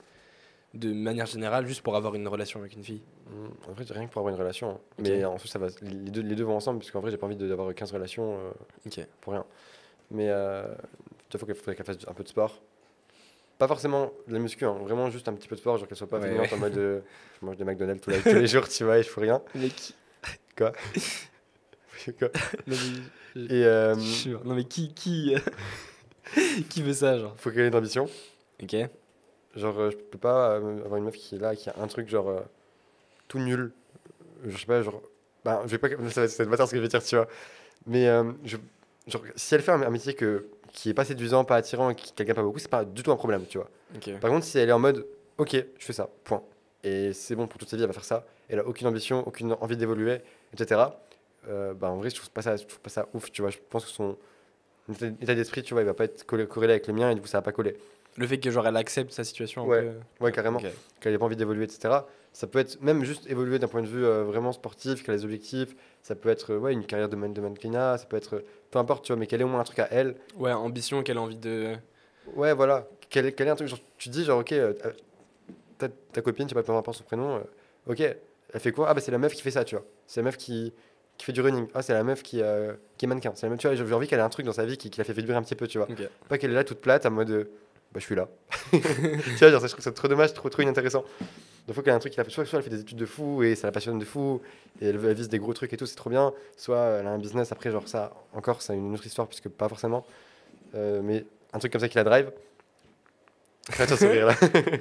de 0.74 0.94
manière 0.94 1.26
générale 1.26 1.66
juste 1.68 1.82
pour 1.82 1.96
avoir 1.96 2.16
une 2.16 2.28
relation 2.28 2.60
avec 2.60 2.74
une 2.74 2.84
fille 2.84 3.02
Hmm, 3.30 3.48
En 3.70 3.74
vrai, 3.74 3.86
rien 3.90 4.08
que 4.08 4.12
pour 4.12 4.20
avoir 4.22 4.34
une 4.34 4.40
relation. 4.40 4.72
hein. 4.72 4.80
Mais 5.00 5.24
en 5.26 5.38
fait, 5.38 5.48
ça 5.48 5.60
va, 5.60 5.68
les 5.82 6.12
deux, 6.12 6.22
les 6.22 6.36
deux 6.36 6.44
vont 6.44 6.56
ensemble, 6.56 6.80
puisqu'en 6.80 7.00
vrai, 7.00 7.12
j'ai 7.12 7.18
pas 7.18 7.28
envie 7.28 7.36
de- 7.36 7.48
d'avoir 7.48 7.74
15 7.76 7.92
relations 7.92 8.40
euh, 8.40 9.02
pour 9.22 9.34
rien. 9.34 9.46
Mais 10.12 10.30
euh, 10.30 10.64
il 11.32 11.38
faut 11.40 11.46
qu'elle 11.46 11.56
faudrait 11.56 11.76
qu'elle 11.76 11.86
fasse 11.86 11.98
un 12.08 12.14
peu 12.14 12.24
de 12.24 12.28
sport. 12.30 12.60
Pas 13.60 13.68
forcément 13.68 14.12
de 14.28 14.34
la 14.34 14.40
muscu, 14.40 14.66
hein, 14.66 14.78
vraiment 14.82 15.10
juste 15.12 15.28
un 15.28 15.34
petit 15.34 15.48
peu 15.48 15.56
de 15.56 15.60
sport, 15.62 15.78
genre 15.78 15.88
qu'elle 15.88 15.98
soit 15.98 16.08
pas 16.08 16.18
Ouais, 16.20 16.52
en 16.54 16.58
mode 16.58 16.78
euh, 16.78 17.02
je 17.42 17.46
mange 17.46 17.58
des 17.58 17.66
McDonald's 17.66 18.02
tous 18.02 18.10
les, 18.10 18.22
tous 18.22 18.36
les 18.36 18.48
jours, 18.48 18.68
tu 18.68 18.84
vois, 18.84 18.98
et 19.00 19.04
je 19.04 19.10
fais 19.10 19.22
rien. 19.22 19.42
Mais 19.56 19.68
qui 19.70 19.94
Quoi? 20.58 20.72
Non, 22.68 22.76
mais, 23.36 23.42
Et 23.42 23.66
euh, 23.66 23.94
je 23.96 24.00
suis 24.00 24.22
sûr. 24.30 24.46
Non, 24.46 24.56
mais 24.56 24.64
qui 24.64 24.94
qui, 24.94 25.36
qui 26.70 26.82
veut 26.82 26.94
ça 26.94 27.18
genre? 27.20 27.36
faut 27.38 27.52
qu'elle 27.52 27.66
ait 27.66 27.70
de 27.70 27.76
l'ambition. 27.76 28.08
Ok. 28.64 28.76
Genre, 29.56 29.80
euh, 29.80 29.90
je 29.92 29.98
peux 29.98 30.18
pas 30.18 30.52
euh, 30.52 30.78
avoir 30.86 30.98
une 30.98 31.06
meuf 31.06 31.16
qui 31.16 31.36
est 31.36 31.40
là, 31.40 31.56
qui 31.56 31.70
a 31.70 31.76
un 31.80 31.88
truc 31.88 32.08
genre 32.10 32.30
euh, 32.30 32.40
tout 33.28 33.40
nul. 33.40 33.72
Je 34.46 34.58
sais 34.58 34.66
pas, 34.66 34.82
genre. 34.82 35.02
Bah, 35.44 35.62
je 35.66 35.76
vais 35.76 35.78
pas. 35.78 35.90
Ça 36.12 36.22
va 36.22 36.28
c'est 36.28 36.44
le 36.44 36.50
bâtard 36.50 36.68
ce 36.68 36.72
que 36.72 36.78
je 36.78 36.82
vais 36.84 36.88
dire, 36.88 37.04
tu 37.04 37.16
vois. 37.16 37.28
Mais 37.86 38.08
euh, 38.08 38.32
je, 38.44 38.58
genre, 39.08 39.24
si 39.36 39.56
elle 39.56 39.62
fait 39.62 39.72
un, 39.72 39.82
un 39.82 39.90
métier 39.90 40.14
que, 40.14 40.48
qui 40.72 40.90
est 40.90 40.94
pas 40.94 41.06
séduisant, 41.06 41.44
pas 41.46 41.56
attirant, 41.56 41.94
qui- 41.94 42.14
gagne 42.16 42.36
pas 42.36 42.44
beaucoup, 42.44 42.60
c'est 42.60 42.70
pas 42.70 42.86
du 42.86 43.02
tout 43.04 43.12
un 43.12 43.16
problème, 43.16 43.46
tu 43.48 43.58
vois. 43.58 43.70
Par 44.20 44.30
contre, 44.30 44.46
si 44.46 44.60
elle 44.60 44.70
est 44.70 44.74
en 44.74 44.80
mode, 44.80 45.06
ok, 45.38 45.52
je 45.78 45.86
fais 45.86 45.94
ça, 45.94 46.10
point. 46.24 46.44
Et 46.84 47.12
c'est 47.14 47.36
bon 47.36 47.48
pour 47.48 47.58
toute 47.60 47.70
sa 47.70 47.76
vie, 47.78 47.84
elle 47.84 47.88
va 47.88 47.94
faire 47.94 48.04
ça. 48.06 48.26
Elle 48.50 48.60
a 48.60 48.66
aucune 48.68 48.88
ambition, 48.88 49.28
aucune 49.28 49.54
envie 49.60 49.78
d'évoluer, 49.78 50.20
etc. 50.54 51.00
Euh, 51.48 51.74
bah, 51.74 51.90
en 51.90 51.98
vrai, 51.98 52.10
je 52.10 52.16
trouve 52.16 52.30
pas 52.30 52.42
ça, 52.42 52.56
je 52.58 52.66
trouve 52.66 52.80
pas 52.82 52.90
ça 52.90 53.08
ouf, 53.14 53.32
tu 53.32 53.42
vois. 53.42 53.50
Je 53.52 53.58
pense 53.70 53.86
que 53.86 53.92
son 53.92 54.16
état 54.90 55.08
état 55.22 55.36
d'esprit, 55.36 55.64
tu 55.64 55.74
vois, 55.74 55.82
il 55.84 55.86
va 55.86 55.94
pas 55.94 56.06
être 56.06 56.26
collé- 56.26 56.48
corrélé 56.48 56.74
avec 56.74 56.88
le 56.88 56.94
mien 56.94 57.10
et 57.12 57.16
du 57.16 57.22
coup, 57.22 57.28
ça 57.28 57.38
va 57.40 57.42
pas 57.42 57.52
coller. 57.52 57.78
Le 58.20 58.28
fait 58.28 58.38
que 58.38 58.52
genre 58.52 58.68
elle 58.68 58.76
accepte 58.78 59.12
sa 59.12 59.24
situation 59.24 59.64
un 59.64 59.66
Ouais. 59.66 59.82
peu. 60.20 60.26
Ouais, 60.26 60.32
carrément. 60.32 60.60
Qu'elle 61.00 61.14
n'a 61.14 61.20
pas 61.20 61.26
envie 61.26 61.36
d'évoluer, 61.38 61.64
etc. 61.64 62.00
Ça 62.34 62.48
peut 62.48 62.60
être 62.60 62.82
même 62.82 63.04
juste 63.06 63.28
évoluer 63.30 63.58
d'un 63.60 63.68
point 63.70 63.82
de 63.82 63.88
vue 63.88 64.06
euh, 64.06 64.24
vraiment 64.24 64.52
sportif, 64.52 65.02
qu'elle 65.04 65.16
a 65.16 65.18
des 65.18 65.24
objectifs. 65.24 65.76
Ça 66.04 66.16
peut 66.16 66.30
être 66.30 66.54
euh, 66.54 66.58
ouais, 66.60 66.74
une 66.74 66.86
carrière 66.86 67.10
de, 67.10 67.16
man 67.16 67.34
de 67.34 67.42
mannequinat, 67.42 67.98
ça 67.98 68.06
peut 68.06 68.18
être 68.18 68.36
euh, 68.36 68.46
peu 68.72 68.78
importe, 68.78 69.06
tu 69.06 69.14
vois, 69.14 69.20
mais 69.20 69.26
qu'elle 69.26 69.42
ait 69.42 69.46
au 69.46 69.48
moins 69.48 69.62
un 69.62 69.64
truc 69.64 69.80
à 69.80 69.88
elle. 69.90 70.16
Ouais, 70.38 70.52
ambition 70.52 71.02
qu'elle 71.02 71.18
a 71.18 71.22
envie 71.22 71.38
de. 71.38 71.76
Ouais, 72.36 72.54
voilà, 72.54 72.88
qu'elle 73.10 73.26
ait, 73.26 73.32
qu'elle 73.32 73.48
ait 73.48 73.52
un 73.52 73.56
truc. 73.56 73.70
Genre, 73.70 73.80
tu 73.98 74.10
dis, 74.10 74.26
genre, 74.26 74.40
ok, 74.42 74.52
euh, 74.52 74.74
ta, 75.78 75.88
ta 75.90 76.22
copine, 76.22 76.46
tu 76.46 76.50
sais 76.50 76.56
pas 76.56 76.64
peu 76.64 76.72
importe 76.74 76.98
son 76.98 77.04
prénom, 77.06 77.38
euh, 77.38 77.42
ok, 77.92 78.02
elle 78.02 78.60
fait 78.60 78.72
quoi? 78.72 78.90
Ah, 78.90 78.94
bah 78.94 79.02
c'est 79.02 79.12
la 79.12 79.18
meuf 79.18 79.34
qui 79.34 79.42
fait 79.42 79.52
ça, 79.52 79.64
tu 79.64 79.76
vois. 79.76 79.86
C'est 80.08 80.20
la 80.20 80.26
meuf 80.26 80.38
qui, 80.38 80.74
qui 81.18 81.26
fait 81.26 81.32
du 81.32 81.42
running. 81.42 81.68
Ah, 81.74 81.82
c'est 81.82 81.94
la 81.94 82.04
meuf 82.04 82.22
qui, 82.22 82.42
euh, 82.42 82.74
qui 82.98 83.06
est 83.06 83.08
mannequin. 83.08 83.32
C'est 83.36 83.46
la 83.46 83.52
meuf, 83.52 83.60
tu 83.60 83.68
vois, 83.68 83.76
j'ai 83.76 83.94
envie 83.94 84.08
qu'elle 84.08 84.20
ait 84.20 84.24
un 84.24 84.30
truc 84.30 84.46
dans 84.46 84.52
sa 84.54 84.66
vie 84.66 84.78
qui, 84.78 84.90
qui 84.90 84.98
la 85.00 85.04
fait 85.06 85.14
vibrer 85.14 85.36
un 85.36 85.42
petit 85.42 85.56
peu, 85.56 85.68
tu 85.68 85.78
vois. 85.78 85.88
Pas 86.28 86.38
qu'elle 86.38 86.52
est 86.52 86.56
là 86.56 86.64
toute 86.64 86.80
plate, 86.82 87.06
en 87.06 87.12
mode, 87.12 87.30
euh, 87.32 87.44
bah 87.94 88.00
je 88.00 88.06
suis 88.06 88.16
là. 88.16 88.28
tu 88.72 88.78
vois, 88.80 89.50
genre, 89.50 89.62
ça, 89.62 89.68
je 89.68 89.72
trouve 89.74 89.84
ça 89.84 89.92
trop 89.92 90.08
dommage, 90.08 90.34
trop, 90.34 90.50
trop 90.50 90.62
inintéressant. 90.62 91.04
Donc, 91.68 91.76
faut 91.76 91.82
qu'elle 91.82 91.94
ait 91.94 91.96
un 91.96 92.00
truc 92.00 92.12
qui 92.14 92.18
la 92.18 92.24
fait. 92.24 92.32
Soit, 92.32 92.46
soit 92.46 92.60
elle 92.60 92.64
fait 92.64 92.70
des 92.70 92.82
études 92.82 92.98
de 92.98 93.06
fou 93.06 93.44
et 93.44 93.56
ça 93.56 93.68
la 93.68 93.72
passionne 93.72 94.00
de 94.00 94.06
fou 94.06 94.42
et 94.82 94.88
elle, 94.88 94.96
elle 95.04 95.14
vise 95.14 95.30
des 95.30 95.40
gros 95.40 95.54
trucs 95.54 95.72
et 95.74 95.78
tout, 95.78 95.86
c'est 95.86 95.96
trop 95.96 96.10
bien. 96.10 96.34
Soit 96.58 96.80
elle 97.00 97.08
a 97.08 97.12
un 97.12 97.18
business 97.20 97.52
après, 97.52 97.72
genre 97.72 97.88
ça, 97.88 98.12
encore, 98.34 98.62
c'est 98.62 98.76
une 98.76 98.94
autre 98.94 99.06
histoire, 99.06 99.28
puisque 99.28 99.50
pas 99.50 99.70
forcément. 99.70 100.06
Euh, 100.76 101.02
mais 101.04 101.26
un 101.54 101.60
truc 101.60 101.72
comme 101.72 101.82
ça 101.82 101.90
qui 101.90 101.96
la 101.98 102.04
drive. 102.04 102.32
Arrête 103.72 103.90
de 103.92 103.96
sourire 103.96 104.28
là. 104.28 104.36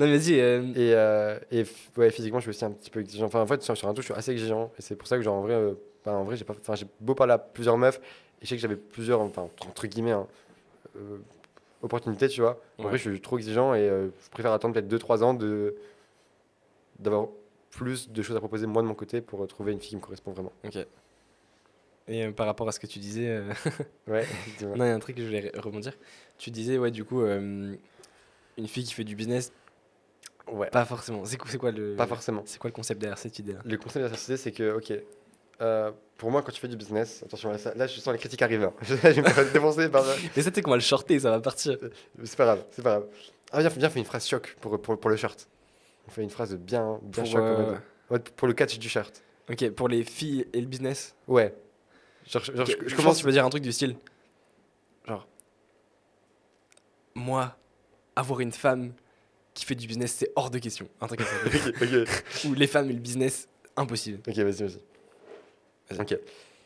Non, 0.00 0.06
mais 0.06 0.16
vas-y. 0.16 0.40
euh, 0.40 0.62
Et, 0.74 0.94
euh, 0.94 1.38
et 1.52 1.64
ouais, 1.96 2.10
physiquement, 2.10 2.40
je 2.40 2.44
suis 2.44 2.50
aussi 2.50 2.64
un 2.64 2.70
petit 2.70 2.90
peu 2.90 3.00
exigeant. 3.00 3.26
Enfin, 3.26 3.40
en 3.42 3.46
fait, 3.46 3.62
sur, 3.62 3.76
sur 3.76 3.88
un 3.88 3.92
truc, 3.92 4.02
je 4.06 4.12
suis 4.12 4.18
assez 4.18 4.32
exigeant. 4.32 4.72
Et 4.78 4.82
c'est 4.82 4.96
pour 4.96 5.06
ça 5.06 5.16
que, 5.16 5.22
genre, 5.22 5.34
en 5.36 5.42
vrai, 5.42 5.60
bah, 6.04 6.12
en 6.14 6.24
vrai 6.24 6.36
j'ai 6.36 6.44
pas- 6.44 6.54
enfin, 6.58 6.74
j'ai 6.74 6.86
beau 6.98 7.14
parler 7.14 7.34
à 7.34 7.38
plusieurs 7.38 7.76
meufs. 7.76 8.00
Et 8.40 8.44
je 8.44 8.48
sais 8.48 8.56
que 8.56 8.60
j'avais 8.62 8.76
plusieurs, 8.76 9.20
enfin, 9.20 9.48
entre 9.68 9.86
guillemets, 9.86 10.12
hein, 10.12 10.26
opportunités, 11.82 12.28
tu 12.28 12.40
vois. 12.40 12.60
En 12.78 12.84
Ouais. 12.84 12.88
vrai, 12.90 12.98
je 12.98 13.10
suis 13.10 13.20
trop 13.20 13.36
exigeant 13.38 13.74
et 13.74 13.80
euh, 13.88 14.08
je 14.24 14.30
préfère 14.30 14.52
attendre 14.52 14.74
peut-être 14.74 14.88
2-3 14.88 15.22
ans 15.22 15.34
de 15.34 15.74
d'avoir 16.98 17.28
plus 17.70 18.10
de 18.10 18.22
choses 18.22 18.36
à 18.36 18.40
proposer 18.40 18.66
moi 18.66 18.82
de 18.82 18.86
mon 18.86 18.94
côté 18.94 19.20
pour 19.20 19.42
euh, 19.42 19.46
trouver 19.46 19.72
une 19.72 19.80
fille 19.80 19.90
qui 19.90 19.96
me 19.96 20.00
correspond 20.00 20.32
vraiment. 20.32 20.52
Ok. 20.64 20.76
Et 22.08 22.24
euh, 22.24 22.32
par 22.32 22.46
rapport 22.46 22.68
à 22.68 22.72
ce 22.72 22.80
que 22.80 22.86
tu 22.86 22.98
disais. 22.98 23.28
euh, 23.28 23.52
Ouais. 24.06 24.26
Non, 24.62 24.84
il 24.84 24.88
y 24.88 24.90
a 24.90 24.94
un 24.94 24.98
truc 24.98 25.16
que 25.16 25.22
je 25.22 25.26
voulais 25.26 25.50
re- 25.50 25.58
rebondir. 25.60 25.96
Tu 26.38 26.50
disais, 26.50 26.76
ouais, 26.78 26.90
du 26.90 27.04
coup, 27.04 27.22
une 27.22 27.78
fille 28.66 28.84
qui 28.84 28.92
fait 28.94 29.04
du 29.04 29.16
business, 29.16 29.52
Ouais, 30.50 30.68
pas 30.70 30.84
forcément. 30.84 31.24
C'est 31.24 31.36
quoi, 31.58 31.70
le. 31.70 31.94
pas 31.94 32.06
forcément. 32.06 32.42
C'est 32.46 32.58
quoi 32.58 32.68
le 32.68 32.74
concept 32.74 33.00
derrière 33.00 33.16
cette 33.16 33.38
idée-là? 33.38 33.60
Le 33.64 33.76
concept 33.76 34.04
de 34.04 34.10
la 34.10 34.16
société, 34.16 34.36
c'est 34.36 34.50
que, 34.52 34.72
ok, 34.76 34.92
euh, 35.60 35.90
pour 36.16 36.30
moi, 36.30 36.42
quand 36.42 36.52
tu 36.52 36.60
fais 36.60 36.68
du 36.68 36.76
business, 36.76 37.22
attention, 37.24 37.50
là, 37.50 37.58
ça- 37.58 37.74
là 37.74 37.86
je 37.86 37.98
sens 38.00 38.12
les 38.12 38.18
critiques 38.18 38.42
arriver. 38.42 38.64
hein. 38.64 38.72
je 38.82 38.94
vais 38.94 39.14
me 39.20 39.52
défoncer 39.52 39.88
par. 39.88 40.04
Mais 40.36 40.42
ça, 40.42 40.50
tu 40.50 40.56
sais 40.56 40.62
qu'on 40.62 40.70
va 40.70 40.76
le 40.76 40.82
shorter, 40.82 41.18
ça 41.20 41.30
va 41.30 41.40
partir. 41.40 41.78
C'est 42.24 42.36
pas 42.36 42.44
grave, 42.44 42.64
c'est 42.70 42.82
pas 42.82 42.90
grave. 42.98 43.06
Ah, 43.52 43.60
viens, 43.60 43.68
viens, 43.70 43.90
fais 43.90 43.98
une 43.98 44.04
phrase 44.04 44.26
choc 44.26 44.56
pour, 44.60 44.80
pour, 44.80 44.98
pour 44.98 45.10
le 45.10 45.16
shirt. 45.16 45.48
On 46.08 46.10
fait 46.10 46.22
une 46.22 46.30
phrase 46.30 46.56
bien, 46.56 46.98
bien 47.02 47.22
Pour, 47.24 47.32
choc. 47.32 47.42
euh, 47.42 47.76
ouais, 48.10 48.18
pour 48.18 48.48
le 48.48 48.54
catch 48.54 48.78
du 48.78 48.88
shirt. 48.88 49.22
Ok, 49.50 49.70
pour 49.70 49.88
les 49.88 50.04
filles 50.04 50.46
et 50.52 50.60
le 50.60 50.66
business. 50.66 51.14
Ouais. 51.28 51.54
Genre, 52.26 52.42
je, 52.44 52.94
commence, 52.94 53.18
tu 53.18 53.24
peux 53.24 53.32
dire 53.32 53.44
un 53.44 53.50
truc 53.50 53.62
du 53.62 53.72
style. 53.72 53.96
Genre. 55.06 55.26
Moi, 57.14 57.54
avoir 58.16 58.40
une 58.40 58.52
femme 58.52 58.92
qui 59.54 59.64
fait 59.66 59.74
du 59.74 59.86
business, 59.86 60.12
c'est 60.18 60.30
hors 60.36 60.50
de 60.50 60.58
question. 60.58 60.88
Un 61.00 61.06
truc 61.08 61.20
comme 61.20 61.28
ça. 61.28 61.68
ok, 61.68 61.92
ok, 62.06 62.44
Ou 62.46 62.54
les 62.54 62.66
femmes 62.66 62.88
et 62.90 62.92
le 62.94 63.00
business, 63.00 63.48
impossible. 63.76 64.20
ok, 64.26 64.34
vas-y, 64.36 64.62
vas-y. 64.62 64.78
Vas-y. 65.90 66.00
Ok. 66.00 66.18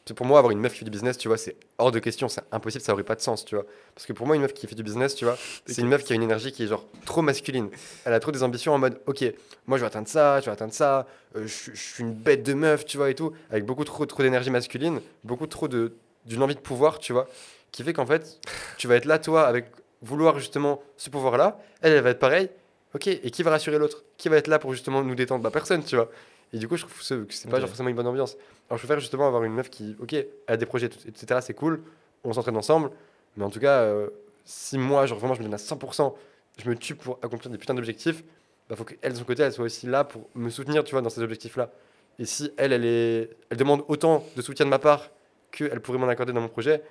C'est 0.09 0.15
Pour 0.15 0.25
moi, 0.25 0.39
avoir 0.39 0.53
une 0.53 0.61
meuf 0.61 0.73
qui 0.73 0.79
fait 0.79 0.85
du 0.85 0.93
business, 0.93 1.19
tu 1.19 1.27
vois, 1.27 1.37
c'est 1.37 1.57
hors 1.79 1.91
de 1.91 1.99
question, 1.99 2.29
c'est 2.29 2.43
impossible, 2.53 2.85
ça 2.85 2.93
aurait 2.93 3.03
pas 3.03 3.17
de 3.17 3.21
sens, 3.21 3.45
tu 3.45 3.57
vois. 3.57 3.65
Parce 3.93 4.07
que 4.07 4.13
pour 4.13 4.25
moi, 4.25 4.37
une 4.37 4.43
meuf 4.43 4.55
qui 4.55 4.69
fait 4.69 4.77
du 4.77 4.85
business, 4.85 5.17
tu 5.17 5.25
vois, 5.25 5.37
c'est 5.67 5.83
une 5.83 5.89
meuf 5.89 6.05
qui 6.05 6.13
a 6.13 6.17
une 6.17 6.23
énergie 6.23 6.53
qui 6.53 6.63
est 6.63 6.69
genre 6.69 6.87
trop 7.05 7.23
masculine. 7.23 7.71
Elle 8.05 8.13
a 8.13 8.21
trop 8.21 8.31
des 8.31 8.45
ambitions 8.45 8.73
en 8.73 8.79
mode, 8.79 9.01
ok, 9.07 9.25
moi 9.67 9.79
je 9.79 9.83
vais 9.83 9.89
atteindre 9.89 10.07
ça, 10.07 10.41
je 10.41 10.47
vais 10.47 10.53
atteindre 10.53 10.73
ça, 10.73 11.09
euh, 11.35 11.45
je, 11.49 11.73
je 11.75 11.95
suis 11.95 12.05
une 12.05 12.13
bête 12.15 12.45
de 12.45 12.55
meuf, 12.55 12.85
tu 12.85 12.99
vois, 12.99 13.11
et 13.11 13.17
tout, 13.17 13.33
avec 13.51 13.65
beaucoup 13.65 13.83
trop, 13.83 14.07
trop 14.07 14.23
d'énergie 14.23 14.51
masculine, 14.51 15.01
beaucoup 15.25 15.49
trop 15.49 15.67
de 15.67 15.95
d'une 16.25 16.43
envie 16.43 16.57
de 16.57 16.61
pouvoir, 16.61 16.99
tu 17.01 17.13
vois, 17.13 17.29
qui 17.73 17.83
fait 17.83 17.93
qu'en 17.93 18.07
fait, 18.07 18.39
tu 18.79 18.87
vas 18.87 18.95
être 18.95 19.07
là, 19.07 19.19
toi, 19.19 19.45
avec 19.47 19.67
vouloir 20.03 20.39
justement 20.39 20.83
ce 20.97 21.11
pouvoir-là, 21.11 21.59
elle, 21.81 21.93
elle 21.93 22.03
va 22.03 22.11
être 22.11 22.21
pareille. 22.21 22.51
Ok, 22.95 23.09
et 23.09 23.31
qui 23.31 23.43
va 23.43 23.51
rassurer 23.51 23.79
l'autre? 23.79 24.05
Qui 24.17 24.29
va 24.29 24.37
être 24.37 24.47
là 24.47 24.59
pour 24.61 24.73
justement 24.73 25.03
nous 25.03 25.15
détendre? 25.17 25.43
Bah 25.43 25.51
personne, 25.51 25.83
tu 25.85 25.97
vois. 25.97 26.09
Et 26.53 26.59
du 26.59 26.69
coup, 26.69 26.77
je 26.77 26.83
trouve 26.87 26.97
que 26.97 27.33
c'est 27.35 27.51
pas 27.51 27.59
genre 27.61 27.69
forcément 27.69 27.89
une 27.89 27.97
bonne 27.97 28.07
ambiance. 28.07 28.37
Alors, 28.69 28.79
je 28.79 28.87
préfère 28.87 29.01
justement 29.01 29.27
avoir 29.27 29.43
une 29.45 29.53
meuf 29.53 29.69
qui, 29.71 29.97
ok, 30.01 30.13
elle 30.15 30.27
a 30.47 30.57
des 30.57 30.67
projets, 30.67 30.87
etc. 30.87 31.41
C'est 31.41 31.55
cool, 31.55 31.83
on 32.25 32.33
s'entraîne 32.33 32.57
ensemble. 32.57 32.91
Mais 33.37 33.45
en 33.45 33.51
tout 33.51 33.61
cas, 33.61 33.81
euh, 33.81 34.09
si 34.45 34.79
moi, 34.79 35.07
genre 35.07 35.19
vraiment, 35.19 35.35
je 35.35 35.41
me 35.41 35.45
donne 35.45 35.55
à 35.55 35.59
100%, 35.59 36.15
je 36.59 36.69
me 36.71 36.77
tue 36.77 36.95
pour 36.95 37.19
accomplir 37.23 37.51
des 37.51 37.59
putains 37.59 37.75
d'objectifs, 37.75 38.23
bah 38.69 38.77
faut 38.77 38.85
qu'elle, 38.85 39.13
de 39.13 39.19
son 39.19 39.25
côté, 39.25 39.43
elle 39.43 39.53
soit 39.53 39.65
aussi 39.65 39.87
là 39.87 40.05
pour 40.05 40.29
me 40.35 40.49
soutenir, 40.51 40.83
tu 40.85 40.93
vois, 40.93 41.03
dans 41.03 41.11
ces 41.11 41.21
objectifs-là. 41.23 41.71
Et 42.19 42.25
si 42.25 42.51
elle, 42.57 42.73
elle, 42.73 42.85
est, 42.85 43.31
elle 43.51 43.57
demande 43.59 43.85
autant 43.89 44.25
de 44.37 44.43
soutien 44.43 44.65
de 44.65 44.71
ma 44.71 44.79
part 44.79 45.11
qu'elle 45.53 45.81
pourrait 45.81 45.99
m'en 45.99 46.09
accorder 46.09 46.33
dans 46.33 46.41
mon 46.41 46.49
projet, 46.49 46.83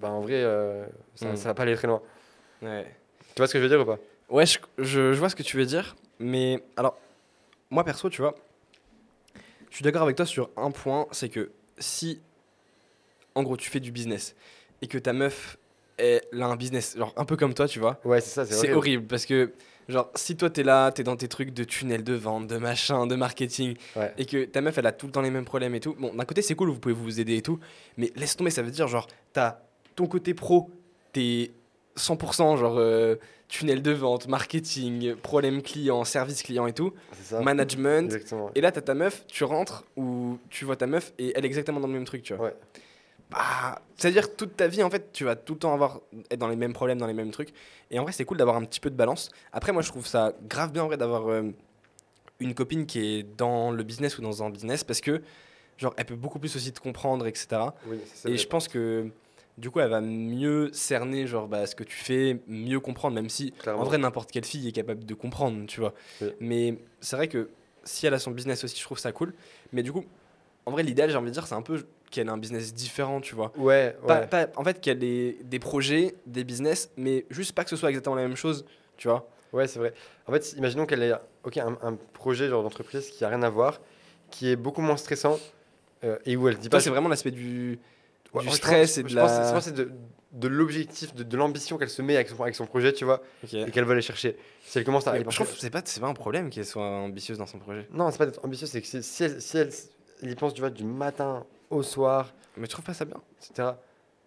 bah 0.00 0.10
en 0.10 0.20
vrai, 0.20 0.34
euh, 0.42 0.84
ça, 1.14 1.32
Mm. 1.32 1.36
ça 1.36 1.48
va 1.50 1.54
pas 1.54 1.62
aller 1.62 1.76
très 1.76 1.86
loin. 1.86 2.02
Ouais. 2.62 2.84
Tu 3.34 3.40
vois 3.40 3.46
ce 3.46 3.52
que 3.52 3.58
je 3.58 3.62
veux 3.62 3.68
dire 3.70 3.80
ou 3.80 3.84
pas? 3.84 3.98
Ouais, 4.28 4.44
je, 4.44 4.58
je- 4.78 5.12
je 5.12 5.18
vois 5.18 5.28
ce 5.28 5.36
que 5.36 5.42
tu 5.44 5.56
veux 5.56 5.64
dire, 5.66 5.94
mais 6.18 6.62
alors, 6.76 6.98
moi 7.70 7.84
perso, 7.84 8.10
tu 8.10 8.20
vois, 8.22 8.34
je 9.76 9.80
suis 9.80 9.84
d'accord 9.84 10.04
avec 10.04 10.16
toi 10.16 10.24
sur 10.24 10.48
un 10.56 10.70
point, 10.70 11.06
c'est 11.12 11.28
que 11.28 11.50
si, 11.76 12.22
en 13.34 13.42
gros, 13.42 13.58
tu 13.58 13.68
fais 13.68 13.78
du 13.78 13.92
business 13.92 14.34
et 14.80 14.86
que 14.86 14.96
ta 14.96 15.12
meuf, 15.12 15.58
elle 15.98 16.22
a 16.40 16.46
un 16.46 16.56
business, 16.56 16.96
genre 16.96 17.12
un 17.18 17.26
peu 17.26 17.36
comme 17.36 17.52
toi, 17.52 17.68
tu 17.68 17.78
vois, 17.78 18.00
Ouais, 18.02 18.22
c'est 18.22 18.30
ça, 18.30 18.46
c'est 18.46 18.54
c'est 18.54 18.58
horrible. 18.72 18.76
horrible 18.78 19.06
parce 19.06 19.26
que, 19.26 19.52
genre, 19.86 20.10
si 20.14 20.34
toi 20.34 20.48
t'es 20.48 20.62
là, 20.62 20.92
t'es 20.92 21.02
dans 21.02 21.16
tes 21.16 21.28
trucs 21.28 21.52
de 21.52 21.62
tunnel 21.62 22.02
de 22.04 22.14
vente, 22.14 22.46
de 22.46 22.56
machin, 22.56 23.06
de 23.06 23.16
marketing, 23.16 23.76
Ouais. 23.96 24.14
et 24.16 24.24
que 24.24 24.46
ta 24.46 24.62
meuf 24.62 24.78
elle 24.78 24.86
a 24.86 24.92
tout 24.92 25.04
le 25.04 25.12
temps 25.12 25.20
les 25.20 25.28
mêmes 25.30 25.44
problèmes 25.44 25.74
et 25.74 25.80
tout, 25.80 25.94
bon, 25.98 26.14
d'un 26.14 26.24
côté 26.24 26.40
c'est 26.40 26.54
cool, 26.54 26.70
vous 26.70 26.80
pouvez 26.80 26.94
vous 26.94 27.20
aider 27.20 27.36
et 27.36 27.42
tout, 27.42 27.60
mais 27.98 28.10
laisse 28.16 28.34
tomber, 28.34 28.50
ça 28.50 28.62
veut 28.62 28.70
dire, 28.70 28.88
genre, 28.88 29.06
t'as 29.34 29.58
ton 29.94 30.06
côté 30.06 30.32
pro, 30.32 30.70
t'es 31.12 31.50
100%, 31.96 32.56
genre, 32.56 32.76
euh, 32.78 33.16
tunnel 33.48 33.80
de 33.82 33.92
vente, 33.92 34.26
marketing, 34.28 35.14
problème 35.16 35.62
client, 35.62 36.04
service 36.04 36.42
client 36.42 36.66
et 36.66 36.72
tout, 36.72 36.92
C'est 37.12 37.34
ça. 37.36 37.40
management. 37.40 38.06
Exactement. 38.12 38.50
Et 38.54 38.60
là, 38.60 38.72
t'as 38.72 38.80
ta 38.82 38.94
meuf, 38.94 39.24
tu 39.26 39.44
rentres 39.44 39.84
ou 39.96 40.38
tu 40.50 40.64
vois 40.64 40.76
ta 40.76 40.86
meuf 40.86 41.12
et 41.18 41.32
elle 41.36 41.44
est 41.44 41.48
exactement 41.48 41.80
dans 41.80 41.86
le 41.86 41.92
même 41.94 42.04
truc, 42.04 42.22
tu 42.22 42.34
vois. 42.34 42.46
Ouais. 42.46 42.54
Bah, 43.30 43.80
c'est-à-dire 43.96 44.36
toute 44.36 44.56
ta 44.56 44.68
vie, 44.68 44.82
en 44.82 44.90
fait, 44.90 45.12
tu 45.12 45.24
vas 45.24 45.34
tout 45.34 45.54
le 45.54 45.58
temps 45.58 45.74
avoir 45.74 46.00
être 46.30 46.38
dans 46.38 46.48
les 46.48 46.54
mêmes 46.56 46.72
problèmes, 46.72 46.98
dans 46.98 47.06
les 47.08 47.12
mêmes 47.12 47.30
trucs. 47.32 47.52
Et 47.90 47.98
en 47.98 48.02
vrai, 48.04 48.12
c'est 48.12 48.24
cool 48.24 48.36
d'avoir 48.36 48.56
un 48.56 48.64
petit 48.64 48.78
peu 48.80 48.90
de 48.90 48.94
balance. 48.96 49.30
Après, 49.52 49.72
moi, 49.72 49.82
je 49.82 49.88
trouve 49.88 50.06
ça 50.06 50.32
grave 50.48 50.70
bien, 50.72 50.84
en 50.84 50.86
vrai, 50.86 50.96
d'avoir 50.96 51.28
euh, 51.28 51.42
une 52.38 52.54
copine 52.54 52.86
qui 52.86 53.00
est 53.18 53.22
dans 53.36 53.70
le 53.72 53.82
business 53.82 54.18
ou 54.18 54.22
dans 54.22 54.42
un 54.44 54.50
business 54.50 54.84
parce 54.84 55.00
que, 55.00 55.22
genre, 55.76 55.92
elle 55.96 56.04
peut 56.04 56.14
beaucoup 56.14 56.38
plus 56.38 56.54
aussi 56.54 56.72
te 56.72 56.78
comprendre, 56.80 57.26
etc. 57.26 57.48
Oui, 57.88 57.98
Et 58.26 58.36
je 58.36 58.46
pense 58.46 58.68
que 58.68 59.08
du 59.58 59.70
coup, 59.70 59.80
elle 59.80 59.90
va 59.90 60.00
mieux 60.00 60.70
cerner 60.72 61.26
genre 61.26 61.48
bah, 61.48 61.66
ce 61.66 61.74
que 61.74 61.84
tu 61.84 61.96
fais, 61.96 62.38
mieux 62.46 62.80
comprendre, 62.80 63.14
même 63.14 63.28
si 63.30 63.52
Clairement. 63.52 63.82
en 63.82 63.84
vrai 63.84 63.98
n'importe 63.98 64.30
quelle 64.30 64.44
fille 64.44 64.68
est 64.68 64.72
capable 64.72 65.04
de 65.04 65.14
comprendre, 65.14 65.66
tu 65.66 65.80
vois. 65.80 65.94
Oui. 66.20 66.28
Mais 66.40 66.78
c'est 67.00 67.16
vrai 67.16 67.28
que 67.28 67.48
si 67.84 68.06
elle 68.06 68.14
a 68.14 68.18
son 68.18 68.32
business 68.32 68.64
aussi, 68.64 68.76
je 68.78 68.82
trouve 68.84 68.98
ça 68.98 69.12
cool. 69.12 69.34
Mais 69.72 69.82
du 69.82 69.92
coup, 69.92 70.04
en 70.66 70.72
vrai, 70.72 70.82
l'idéal, 70.82 71.10
j'ai 71.10 71.16
envie 71.16 71.28
de 71.28 71.32
dire, 71.32 71.46
c'est 71.46 71.54
un 71.54 71.62
peu 71.62 71.86
qu'elle 72.10 72.26
ait 72.26 72.30
un 72.30 72.38
business 72.38 72.74
différent, 72.74 73.20
tu 73.20 73.34
vois. 73.34 73.52
Ouais, 73.56 73.96
ouais. 74.02 74.06
Pas, 74.06 74.26
pas- 74.26 74.48
en 74.56 74.64
fait, 74.64 74.80
qu'elle 74.80 75.02
ait 75.04 75.38
des 75.42 75.58
projets, 75.58 76.14
des 76.26 76.44
business, 76.44 76.90
mais 76.96 77.24
juste 77.30 77.52
pas 77.52 77.64
que 77.64 77.70
ce 77.70 77.76
soit 77.76 77.88
exactement 77.88 78.16
la 78.16 78.22
même 78.22 78.36
chose, 78.36 78.64
tu 78.96 79.08
vois. 79.08 79.28
Ouais, 79.52 79.66
c'est 79.68 79.78
vrai. 79.78 79.94
En 80.26 80.32
fait, 80.32 80.52
imaginons 80.54 80.86
qu'elle 80.86 81.02
ait 81.02 81.12
ok, 81.44 81.56
un, 81.58 81.78
un 81.82 81.94
projet 82.12 82.48
genre 82.48 82.62
d'entreprise 82.62 83.08
qui 83.10 83.24
a 83.24 83.28
rien 83.28 83.42
à 83.42 83.48
voir, 83.48 83.80
qui 84.30 84.50
est 84.50 84.56
beaucoup 84.56 84.82
moins 84.82 84.96
stressant 84.96 85.38
euh, 86.04 86.18
et 86.26 86.36
où 86.36 86.48
elle 86.48 86.58
dit 86.58 86.68
Toi, 86.68 86.78
pas. 86.78 86.82
c'est 86.82 86.90
vraiment 86.90 87.08
l'aspect 87.08 87.30
du, 87.30 87.78
Ouais, 88.36 88.44
du 88.44 88.50
stress 88.50 88.94
je 88.96 89.00
et 89.00 89.02
de 89.04 89.08
je 89.08 89.16
pense 89.18 89.32
que 89.32 89.54
la. 89.54 89.60
c'est- 89.60 89.72
de, 89.72 89.90
de 90.32 90.48
l'objectif, 90.48 91.14
de, 91.14 91.22
de 91.22 91.36
l'ambition 91.36 91.78
qu'elle 91.78 91.88
se 91.88 92.02
met 92.02 92.14
avec 92.16 92.28
son, 92.28 92.42
avec 92.42 92.54
son 92.54 92.66
projet, 92.66 92.92
tu 92.92 93.04
vois, 93.04 93.22
et 93.52 93.70
qu'elle 93.70 93.84
veut 93.84 93.92
aller 93.92 94.02
chercher. 94.02 94.36
Si 94.64 94.78
elle 94.78 94.84
commence 94.84 95.06
à. 95.06 95.12
Mais 95.12 95.20
je 95.20 95.24
trouve 95.34 95.50
que 95.52 95.58
c'est 95.58 95.70
pas, 95.70 95.80
c'est 95.84 96.00
pas 96.00 96.08
un 96.08 96.14
problème 96.14 96.50
qu'elle 96.50 96.66
soit 96.66 96.84
ambitieuse 96.86 97.38
dans 97.38 97.46
son 97.46 97.58
projet. 97.58 97.86
Non, 97.92 98.10
c'est 98.10 98.18
pas 98.18 98.26
d'être 98.26 98.44
ambitieux, 98.44 98.66
c'est 98.66 98.82
que 98.82 98.86
si 98.86 99.24
elle, 99.24 99.40
si 99.40 99.56
elle, 99.58 99.70
y 100.22 100.34
pense, 100.34 100.52
tu 100.54 100.60
vois, 100.60 100.70
du 100.70 100.84
matin 100.84 101.44
au 101.70 101.82
soir, 101.82 102.34
Mais 102.56 102.66
tu 102.66 102.72
trouves 102.72 102.84
pas 102.84 102.94
ça 102.94 103.04
bien 103.04 103.16
etc. 103.40 103.70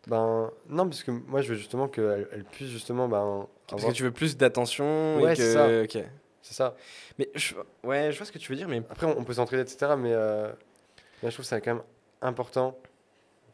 Ben 0.07 0.49
non, 0.67 0.87
parce 0.87 1.03
que 1.03 1.11
moi 1.11 1.41
je 1.41 1.49
veux 1.49 1.55
justement 1.57 1.87
qu'elle 1.87 2.27
elle 2.31 2.43
puisse 2.45 2.69
justement 2.69 3.07
ben, 3.07 3.47
Parce 3.67 3.81
avoir- 3.81 3.91
que 3.93 3.97
tu 3.97 4.03
veux 4.03 4.11
plus 4.11 4.37
d'attention 4.37 5.17
Ouais, 5.21 5.35
que... 5.35 5.43
c'est 5.43 5.53
ça. 5.53 5.67
ok. 5.83 6.05
C'est 6.41 6.53
ça. 6.53 6.75
Mais 7.19 7.29
je... 7.35 7.53
ouais, 7.83 8.11
je 8.11 8.17
vois 8.17 8.25
ce 8.25 8.31
que 8.31 8.39
tu 8.39 8.51
veux 8.51 8.55
dire, 8.55 8.67
mais 8.67 8.81
Après, 8.89 9.05
on, 9.05 9.19
on 9.19 9.23
peut 9.23 9.33
s'entraider, 9.33 9.61
etc. 9.61 9.93
Mais 9.97 10.13
euh, 10.13 10.49
mais 11.21 11.29
je 11.29 11.35
trouve 11.35 11.43
que 11.45 11.49
c'est 11.49 11.61
quand 11.61 11.75
même 11.75 11.83
important 12.21 12.75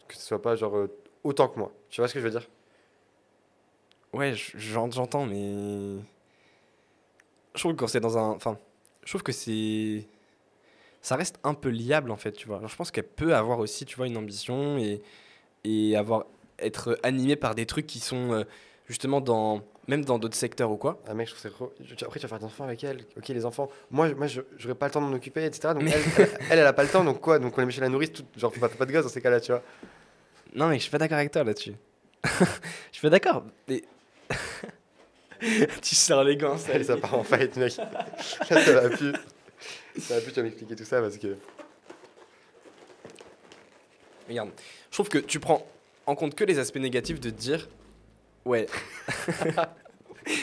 que 0.08 0.16
ce 0.16 0.22
soit 0.22 0.42
pas 0.42 0.56
genre 0.56 0.78
euh, 0.78 0.88
autant 1.24 1.48
que 1.48 1.60
moi. 1.60 1.72
Tu 1.90 2.02
vois 2.02 2.08
ce 2.08 2.14
que 2.14 2.20
je 2.20 2.26
veux 2.26 2.32
dire? 2.32 2.48
Ouais, 4.14 4.34
je- 4.34 4.58
j'en- 4.58 4.90
j'entends, 4.92 5.26
mais 5.26 6.00
je 7.54 7.60
trouve 7.60 7.74
que 7.74 7.80
quand 7.80 7.88
c'est 7.88 8.00
dans 8.00 8.18
un, 8.18 8.32
enfin, 8.32 8.58
je 9.04 9.10
trouve 9.12 9.24
que 9.24 9.32
c'est, 9.32 10.08
ça 11.02 11.16
reste 11.16 11.40
un 11.44 11.54
peu 11.54 11.70
liable 11.70 12.12
en 12.12 12.18
fait, 12.18 12.34
tu 12.34 12.48
vois. 12.48 12.62
Je 12.68 12.76
pense 12.76 12.92
qu'elle 12.92 13.08
peut 13.08 13.36
avoir 13.36 13.60
aussi, 13.60 13.86
tu 13.86 13.96
vois, 13.98 14.08
une 14.08 14.18
ambition 14.18 14.78
et 14.80 15.02
et 15.66 15.96
avoir 15.98 16.26
être 16.60 17.00
animée 17.04 17.36
par 17.38 17.56
des 17.56 17.66
trucs 17.68 17.88
qui 17.88 18.00
sont 18.00 18.34
euh, 18.34 18.46
justement 18.88 19.22
dans 19.22 19.62
même 19.88 20.04
dans 20.04 20.18
d'autres 20.18 20.36
secteurs 20.36 20.72
ou 20.72 20.78
quoi. 20.78 21.02
Ah 21.08 21.14
mec, 21.14 21.28
je 21.28 21.36
trouve 21.36 21.72
c'est 21.88 22.04
Après, 22.04 22.20
tu 22.20 22.26
vas 22.26 22.30
faire 22.30 22.40
des 22.40 22.46
enfants 22.46 22.64
avec 22.64 22.84
elle. 22.84 23.06
Ok, 23.18 23.28
les 23.30 23.46
enfants. 23.46 23.70
Moi, 23.92 24.14
moi 24.16 24.28
j'aurais 24.58 24.76
pas 24.76 24.88
le 24.88 24.92
temps 24.92 25.02
de 25.02 25.08
m'en 25.08 25.16
occuper, 25.16 25.46
etc. 25.46 25.74
Donc 25.74 25.84
Mais- 25.84 25.92
elle, 25.92 26.30
elle, 26.50 26.60
elle, 26.60 26.68
a 26.68 26.74
pas 26.74 26.84
le 26.84 26.90
temps. 26.90 27.04
Donc 27.04 27.22
quoi? 27.22 27.40
Donc 27.40 27.58
on 27.58 27.62
les 27.62 27.68
met 27.68 27.72
chez 27.72 27.82
la 27.82 27.90
nourrice. 27.90 28.12
Tout, 28.14 28.26
genre, 28.36 28.52
pas, 28.52 28.70
pas 28.70 28.86
de 28.86 28.92
gosse 28.92 29.04
dans 29.04 29.10
ces 29.10 29.22
cas-là, 29.22 29.40
tu 29.40 29.52
vois. 29.52 29.62
Non, 30.56 30.68
mais 30.68 30.78
je 30.78 30.84
suis 30.84 30.92
pas 30.92 30.98
d'accord 30.98 31.18
avec 31.18 31.32
toi 31.32 31.44
là-dessus. 31.44 31.74
je 32.24 32.30
suis 32.92 33.02
pas 33.02 33.10
d'accord. 33.10 33.44
Mais... 33.68 33.84
tu 35.82 35.96
sors 35.96 36.24
les 36.24 36.38
gants, 36.38 36.58
ça. 36.58 36.72
Elle, 36.74 36.86
ça 36.86 36.98
part 36.98 37.14
en 37.14 37.24
fight, 37.24 37.56
mec. 37.58 37.78
Là, 38.50 38.62
ça 38.62 38.74
va 38.74 38.90
plus. 38.90 39.14
Ça 40.00 40.16
va 40.16 40.22
plus, 40.22 40.32
tu 40.32 40.40
vas 40.40 40.44
m'expliquer 40.44 40.76
tout 40.76 40.86
ça 40.86 41.02
parce 41.02 41.18
que. 41.18 41.38
Regarde, 44.28 44.50
je 44.90 44.96
trouve 44.96 45.10
que 45.10 45.20
tu 45.20 45.40
prends 45.40 45.68
en 46.08 46.16
compte 46.16 46.34
que 46.34 46.44
les 46.44 46.58
aspects 46.58 46.78
négatifs 46.78 47.20
de 47.20 47.30
te 47.30 47.36
dire 47.36 47.68
ouais. 48.46 48.68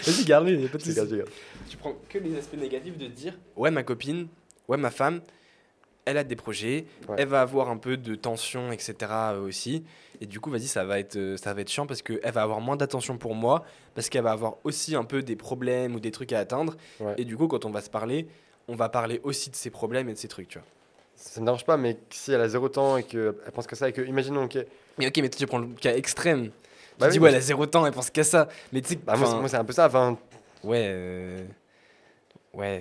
Vas-y, 0.04 0.24
garde-les, 0.24 0.64
a 0.64 0.68
pas 0.68 0.78
de. 0.78 1.24
Tu 1.68 1.76
prends 1.76 1.94
que 2.08 2.18
les 2.18 2.36
aspects 2.38 2.56
négatifs 2.56 2.96
de 2.98 3.06
te 3.06 3.10
dire 3.12 3.34
ouais, 3.56 3.70
ma 3.70 3.82
copine, 3.82 4.28
ouais, 4.68 4.76
ma 4.76 4.90
femme, 4.90 5.20
elle 6.04 6.18
a 6.18 6.24
des 6.24 6.36
projets, 6.36 6.84
Ouais. 7.08 7.16
elle 7.18 7.28
va 7.28 7.40
avoir 7.40 7.68
un 7.68 7.76
peu 7.76 7.96
de 7.96 8.14
tension, 8.14 8.70
etc. 8.72 8.94
euh, 9.10 9.40
aussi. 9.42 9.84
Et 10.20 10.26
du 10.26 10.38
coup, 10.38 10.50
vas-y, 10.50 10.68
ça 10.68 10.84
va 10.84 11.00
être, 11.00 11.16
euh, 11.16 11.36
ça 11.36 11.52
va 11.52 11.62
être 11.62 11.68
chiant 11.70 11.86
parce 11.86 12.00
qu'elle 12.02 12.20
va 12.32 12.42
avoir 12.42 12.60
moins 12.60 12.76
d'attention 12.76 13.18
pour 13.18 13.34
moi, 13.34 13.64
parce 13.96 14.08
qu'elle 14.08 14.22
va 14.22 14.30
avoir 14.32 14.54
aussi 14.62 14.94
un 14.94 15.04
peu 15.04 15.22
des 15.22 15.34
problèmes 15.36 15.96
ou 15.96 16.00
des 16.00 16.12
trucs 16.12 16.32
à 16.32 16.38
atteindre. 16.38 16.76
Ouais. 17.00 17.14
Et 17.18 17.24
du 17.24 17.36
coup, 17.36 17.48
quand 17.48 17.64
on 17.64 17.70
va 17.70 17.80
se 17.80 17.90
parler, 17.90 18.28
on 18.68 18.76
va 18.76 18.88
parler 18.88 19.20
aussi 19.24 19.50
de 19.50 19.56
ses 19.56 19.70
problèmes 19.70 20.08
et 20.08 20.12
de 20.12 20.18
ses 20.18 20.28
trucs, 20.28 20.46
tu 20.48 20.58
vois. 20.58 20.66
Ça 21.16 21.40
me 21.40 21.46
dérange 21.46 21.64
pas, 21.64 21.76
mais 21.76 21.98
si 22.10 22.32
elle 22.32 22.40
a 22.40 22.48
zéro 22.48 22.68
temps 22.68 22.96
et 22.96 23.02
qu'elle 23.02 23.34
pense 23.52 23.66
que 23.66 23.74
ça, 23.76 23.88
et 23.88 23.92
que, 23.92 24.00
imaginons, 24.02 24.44
ok. 24.44 24.58
Mais 24.98 25.08
ok, 25.08 25.18
mais 25.18 25.28
toi, 25.28 25.38
tu 25.38 25.46
prends 25.46 25.58
le 25.58 25.66
cas 25.80 25.94
extrême. 25.96 26.50
Bah 26.98 27.06
tu 27.06 27.12
dis, 27.12 27.18
oui, 27.18 27.24
ouais, 27.24 27.30
mais- 27.30 27.36
elle 27.36 27.42
a 27.42 27.44
zéro 27.44 27.66
temps, 27.66 27.84
elle 27.86 27.92
pense 27.92 28.10
qu'à 28.10 28.24
ça. 28.24 28.48
Mais 28.72 28.80
tu 28.80 28.90
sais, 28.90 28.96
Bah, 28.96 29.16
moi, 29.16 29.48
c'est- 29.48 29.56
un 29.56 29.64
peu 29.64 29.72
ça. 29.72 29.86
Enfin, 29.86 30.18
ouais. 30.64 30.84
euh, 30.86 31.44
Ouais. 32.54 32.80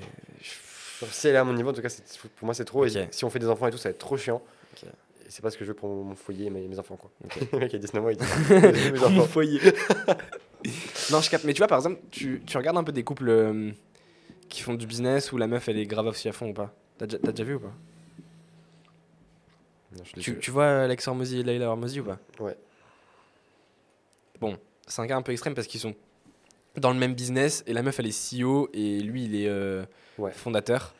si 1.09 1.27
elle 1.27 1.35
est 1.35 1.37
à 1.37 1.43
mon 1.43 1.53
niveau, 1.53 1.69
en 1.69 1.73
tout 1.73 1.81
cas, 1.81 1.89
pour 2.37 2.45
moi, 2.45 2.53
c'est 2.53 2.65
trop. 2.65 2.85
Et 2.85 3.07
si 3.11 3.25
on 3.25 3.29
fait 3.29 3.39
des 3.39 3.47
enfants 3.47 3.67
et 3.67 3.71
tout, 3.71 3.77
ça 3.77 3.89
va 3.89 3.91
être 3.91 3.99
trop 3.99 4.17
chiant. 4.17 4.41
Ok. 4.73 4.83
Et 4.85 5.29
c'est 5.29 5.41
pas 5.41 5.49
ce 5.49 5.57
que 5.57 5.63
je 5.63 5.69
veux 5.69 5.75
pour 5.75 5.89
mon 5.89 6.15
foyer 6.15 6.47
et 6.47 6.49
mes, 6.49 6.67
mes 6.67 6.77
enfants, 6.77 6.97
quoi. 6.97 7.09
Ok. 7.25 7.39
le 7.53 7.59
mec, 7.59 7.71
il 7.73 7.77
a 7.77 7.79
19 7.79 8.01
mois, 8.01 8.11
il 8.11 8.17
dit 8.17 8.25
mes 8.91 8.99
Pour 8.99 9.09
mon 9.09 9.19
enfants. 9.21 9.27
foyer. 9.29 9.59
non, 11.11 11.21
je 11.21 11.29
capte. 11.29 11.45
Mais 11.45 11.53
tu 11.53 11.59
vois, 11.59 11.67
par 11.67 11.77
exemple, 11.79 11.99
tu, 12.11 12.41
tu 12.45 12.57
regardes 12.57 12.77
un 12.77 12.83
peu 12.83 12.91
des 12.91 13.03
couples 13.03 13.29
euh, 13.29 13.71
qui 14.49 14.61
font 14.61 14.73
du 14.73 14.85
business 14.85 15.31
où 15.31 15.37
la 15.37 15.47
meuf, 15.47 15.67
elle 15.69 15.77
est 15.79 15.85
grave 15.85 16.07
aussi 16.07 16.27
à 16.27 16.33
fond 16.33 16.49
ou 16.49 16.53
pas? 16.53 16.73
T'as 16.97 17.05
déjà, 17.07 17.43
vu 17.45 17.55
ou 17.55 17.59
pas? 17.61 17.73
Non, 19.95 20.03
tu, 20.19 20.37
tu 20.37 20.51
vois 20.51 20.83
Alex 20.83 21.07
Hormozy 21.07 21.39
et 21.39 21.43
Leila 21.43 21.67
Hormozy 21.69 21.99
ou 21.99 22.03
pas? 22.05 22.19
Ouais. 22.39 22.55
Bon, 24.41 24.57
c'est 24.87 25.01
un 25.01 25.07
cas 25.07 25.15
un 25.15 25.21
peu 25.21 25.31
extrême 25.31 25.53
parce 25.53 25.67
qu'ils 25.67 25.79
sont 25.79 25.95
dans 26.75 26.91
le 26.91 26.97
même 26.99 27.13
business 27.13 27.63
et 27.67 27.73
la 27.73 27.83
meuf, 27.83 27.99
elle 27.99 28.07
est 28.07 28.39
CEO 28.39 28.69
et 28.73 28.99
lui, 28.99 29.25
il 29.25 29.35
est 29.35 29.47
euh, 29.47 29.85
Ouais. 30.17 30.31
fondateur. 30.31 30.93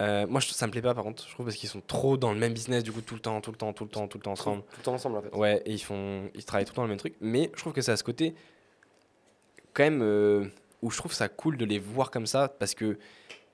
Euh, 0.00 0.26
moi, 0.28 0.40
je, 0.40 0.48
ça 0.48 0.66
me 0.66 0.70
plaît 0.72 0.80
pas 0.82 0.94
par 0.94 1.02
contre, 1.04 1.26
je 1.26 1.32
trouve, 1.34 1.46
parce 1.46 1.56
qu'ils 1.56 1.68
sont 1.68 1.82
trop 1.84 2.16
dans 2.16 2.32
le 2.32 2.38
même 2.38 2.52
business, 2.52 2.84
du 2.84 2.92
coup, 2.92 3.00
tout 3.00 3.14
le 3.14 3.20
temps, 3.20 3.40
tout 3.40 3.50
le 3.50 3.56
temps, 3.56 3.72
tout 3.72 3.84
le 3.84 3.90
temps, 3.90 4.06
tout 4.06 4.18
le 4.18 4.22
temps 4.22 4.32
ensemble. 4.32 4.62
Tout 4.62 4.76
le 4.78 4.82
temps 4.84 4.94
ensemble, 4.94 5.16
en 5.18 5.22
fait. 5.22 5.34
Ouais, 5.36 5.60
et 5.66 5.72
ils 5.72 5.78
font, 5.82 6.30
ils 6.34 6.44
travaillent 6.44 6.64
tout 6.64 6.72
le 6.72 6.76
temps 6.76 6.82
le 6.82 6.88
même 6.88 6.98
truc. 6.98 7.14
Mais 7.20 7.50
je 7.54 7.58
trouve 7.60 7.72
que 7.72 7.80
c'est 7.82 7.90
à 7.92 7.96
ce 7.96 8.04
côté, 8.04 8.34
quand 9.74 9.82
même, 9.82 10.02
euh, 10.02 10.46
où 10.82 10.90
je 10.90 10.96
trouve 10.98 11.12
ça 11.12 11.28
cool 11.28 11.56
de 11.56 11.64
les 11.64 11.78
voir 11.80 12.10
comme 12.12 12.26
ça, 12.26 12.48
parce 12.48 12.74
que 12.74 12.96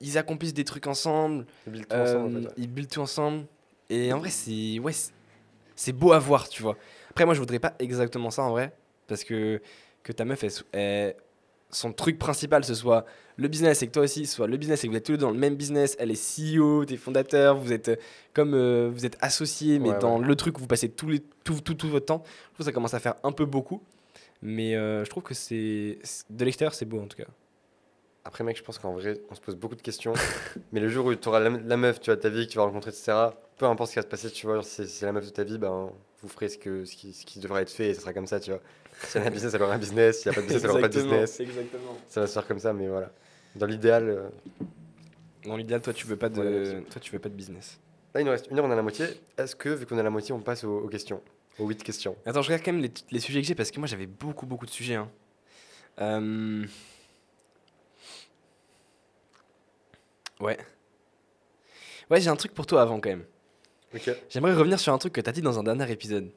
ils 0.01 0.17
accomplissent 0.19 0.53
des 0.53 0.65
trucs 0.65 0.85
ensemble, 0.87 1.45
Ils 1.65 1.71
build 1.71 1.87
tout 1.87 1.95
ensemble, 1.95 2.25
en 2.37 2.41
fait. 2.41 2.47
ouais. 2.47 2.53
ils 2.57 2.67
build 2.69 2.89
tout 2.91 3.01
ensemble. 3.01 3.45
Et 3.89 4.13
en 4.13 4.19
vrai, 4.19 4.29
c'est 4.29 4.77
ouais, 4.79 4.93
c'est 5.75 5.93
beau 5.93 6.11
à 6.11 6.19
voir, 6.19 6.47
tu 6.47 6.61
vois. 6.61 6.77
Après, 7.09 7.25
moi, 7.25 7.33
je 7.33 7.39
voudrais 7.39 7.59
pas 7.59 7.73
exactement 7.79 8.29
ça 8.29 8.43
en 8.43 8.51
vrai, 8.51 8.71
parce 9.07 9.23
que 9.23 9.61
que 10.03 10.11
ta 10.11 10.23
meuf, 10.25 10.43
elle, 10.43 10.51
so- 10.51 10.65
elle- 10.71 11.15
son 11.71 11.91
truc 11.91 12.17
principal, 12.19 12.63
ce 12.63 12.75
soit 12.75 13.05
le 13.37 13.47
business, 13.47 13.81
et 13.81 13.87
que 13.87 13.91
toi 13.91 14.03
aussi, 14.03 14.25
ce 14.27 14.35
soit 14.35 14.47
le 14.47 14.55
business, 14.55 14.83
et 14.83 14.87
que 14.87 14.91
vous 14.91 14.97
êtes 14.97 15.03
tous 15.05 15.11
les 15.13 15.17
deux 15.17 15.25
dans 15.25 15.31
le 15.31 15.37
même 15.37 15.55
business. 15.55 15.95
Elle 15.99 16.11
est 16.11 16.15
CEO, 16.15 16.85
t'es 16.85 16.95
fondateur, 16.95 17.57
vous 17.57 17.73
êtes 17.73 17.89
euh, 17.89 17.95
comme 18.33 18.53
euh, 18.53 18.89
vous 18.93 19.05
êtes 19.05 19.17
associés, 19.19 19.79
mais 19.79 19.89
Ouais, 19.89 19.99
dans 19.99 20.19
ouais. 20.19 20.25
le 20.25 20.35
truc 20.35 20.57
où 20.57 20.61
vous 20.61 20.67
passez 20.67 20.89
tout, 20.89 21.09
les, 21.09 21.19
tout, 21.43 21.59
tout, 21.61 21.73
tout 21.73 21.89
votre 21.89 22.05
temps. 22.05 22.23
Je 22.25 22.31
trouve 22.53 22.57
que 22.59 22.63
ça 22.65 22.71
commence 22.71 22.93
à 22.93 22.99
faire 22.99 23.15
un 23.23 23.31
peu 23.31 23.45
beaucoup. 23.45 23.81
Mais 24.41 24.75
euh, 24.75 25.03
je 25.03 25.09
trouve 25.09 25.23
que 25.23 25.33
c'est. 25.33 25.97
De 26.29 26.45
l'extérieur, 26.45 26.73
c'est 26.75 26.85
beau 26.85 26.99
en 27.01 27.07
tout 27.07 27.17
cas. 27.17 27.25
Après, 28.25 28.43
mec, 28.43 28.57
je 28.57 28.63
pense 28.63 28.77
qu'en 28.79 28.93
vrai, 28.93 29.19
on 29.29 29.35
se 29.35 29.41
pose 29.41 29.55
beaucoup 29.55 29.75
de 29.75 29.81
questions. 29.81 30.13
mais 30.71 30.79
le 30.79 30.87
jour 30.89 31.05
où 31.07 31.15
tu 31.15 31.27
auras 31.27 31.39
la, 31.39 31.49
la 31.49 31.77
meuf, 31.77 31.99
tu 31.99 32.09
de 32.09 32.15
ta 32.15 32.29
vie, 32.29 32.45
que 32.47 32.51
tu 32.51 32.57
vas 32.57 32.63
rencontrer, 32.63 32.89
etc., 32.91 33.13
peu 33.57 33.65
importe 33.65 33.89
ce 33.89 33.93
qui 33.93 33.99
va 33.99 34.03
se 34.03 34.07
passer, 34.07 34.31
tu 34.31 34.45
vois, 34.47 34.61
si 34.63 34.87
c'est 34.87 35.05
la 35.05 35.11
meuf 35.11 35.25
de 35.25 35.29
ta 35.31 35.43
vie, 35.43 35.57
ben, 35.57 35.89
vous 36.21 36.27
ferez 36.29 36.49
ce, 36.49 36.57
que, 36.57 36.85
ce, 36.85 36.95
qui, 36.95 37.13
ce 37.13 37.25
qui 37.25 37.39
devra 37.39 37.61
être 37.61 37.69
fait 37.69 37.89
et 37.89 37.93
ça 37.93 38.01
sera 38.01 38.13
comme 38.13 38.27
ça, 38.27 38.39
tu 38.39 38.51
vois. 38.51 38.61
Si 39.03 39.17
elle 39.17 39.23
a 39.23 39.27
un 39.27 39.31
business, 39.31 39.53
elle 39.53 39.61
aura 39.63 39.73
un 39.75 39.77
business. 39.77 40.21
S'il 40.21 40.31
n'y 40.31 40.37
a 40.37 40.41
pas 40.41 40.41
de 40.41 40.45
business, 40.47 40.63
elle 40.63 40.69
aura 40.71 40.81
pas 40.81 40.87
de 40.89 40.93
business. 40.93 41.39
Exactement. 41.39 41.97
Ça 42.07 42.21
va 42.21 42.27
se 42.27 42.33
faire 42.33 42.47
comme 42.47 42.59
ça, 42.59 42.73
mais 42.73 42.87
voilà. 42.87 43.11
Dans 43.55 43.65
l'idéal, 43.65 44.09
euh, 44.09 44.29
Dans 45.43 45.57
l'idéal, 45.57 45.81
toi, 45.81 45.93
tu 45.93 46.07
veux 46.07 46.17
pas 46.17 46.29
de, 46.29 46.83
toi, 46.89 46.99
tu 47.01 47.11
veux 47.11 47.19
pas 47.19 47.29
de 47.29 47.35
business. 47.35 47.79
là, 48.13 48.21
il 48.21 48.23
nous 48.25 48.31
reste 48.31 48.47
une 48.49 48.57
heure, 48.59 48.65
on 48.65 48.71
a 48.71 48.75
la 48.75 48.81
moitié. 48.81 49.05
Est-ce 49.37 49.55
que, 49.55 49.69
vu 49.69 49.85
qu'on 49.85 49.97
a 49.97 50.03
la 50.03 50.09
moitié, 50.09 50.33
on 50.33 50.39
passe 50.41 50.63
aux, 50.63 50.79
aux 50.79 50.87
questions? 50.87 51.21
Aux 51.57 51.67
8 51.67 51.83
questions 51.83 52.17
Attends, 52.25 52.41
je 52.41 52.47
regarde 52.49 52.63
quand 52.65 52.73
même 52.73 52.81
les, 52.81 52.91
les 53.11 53.19
sujets 53.21 53.39
que 53.41 53.47
j'ai 53.47 53.55
parce 53.55 53.71
que 53.71 53.79
moi, 53.79 53.87
j'avais 53.87 54.07
beaucoup, 54.07 54.45
beaucoup 54.45 54.65
de 54.65 54.71
sujets. 54.71 54.95
hein. 54.95 55.09
Euh, 56.01 56.65
Ouais. 60.41 60.57
Ouais, 62.09 62.19
j'ai 62.21 62.29
un 62.29 62.35
truc 62.35 62.53
pour 62.53 62.65
toi 62.65 62.81
avant 62.81 62.99
quand 62.99 63.09
même. 63.09 63.23
Ok. 63.93 64.09
J'aimerais 64.29 64.53
revenir 64.53 64.79
sur 64.79 64.91
un 64.93 64.97
truc 64.97 65.13
que 65.13 65.21
t'as 65.21 65.31
dit 65.31 65.41
dans 65.41 65.57
un 65.59 65.63
dernier 65.63 65.89
épisode. 65.91 66.29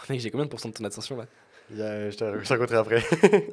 Mec, 0.10 0.20
j'ai 0.20 0.30
combien 0.30 0.46
de 0.46 0.50
pourcents 0.50 0.68
de 0.68 0.74
ton 0.74 0.84
attention 0.84 1.16
là 1.16 1.26
je 1.72 2.16
te 2.16 2.38
je 2.40 2.44
te 2.48 2.52
raconterai 2.52 2.78
après. 2.78 3.02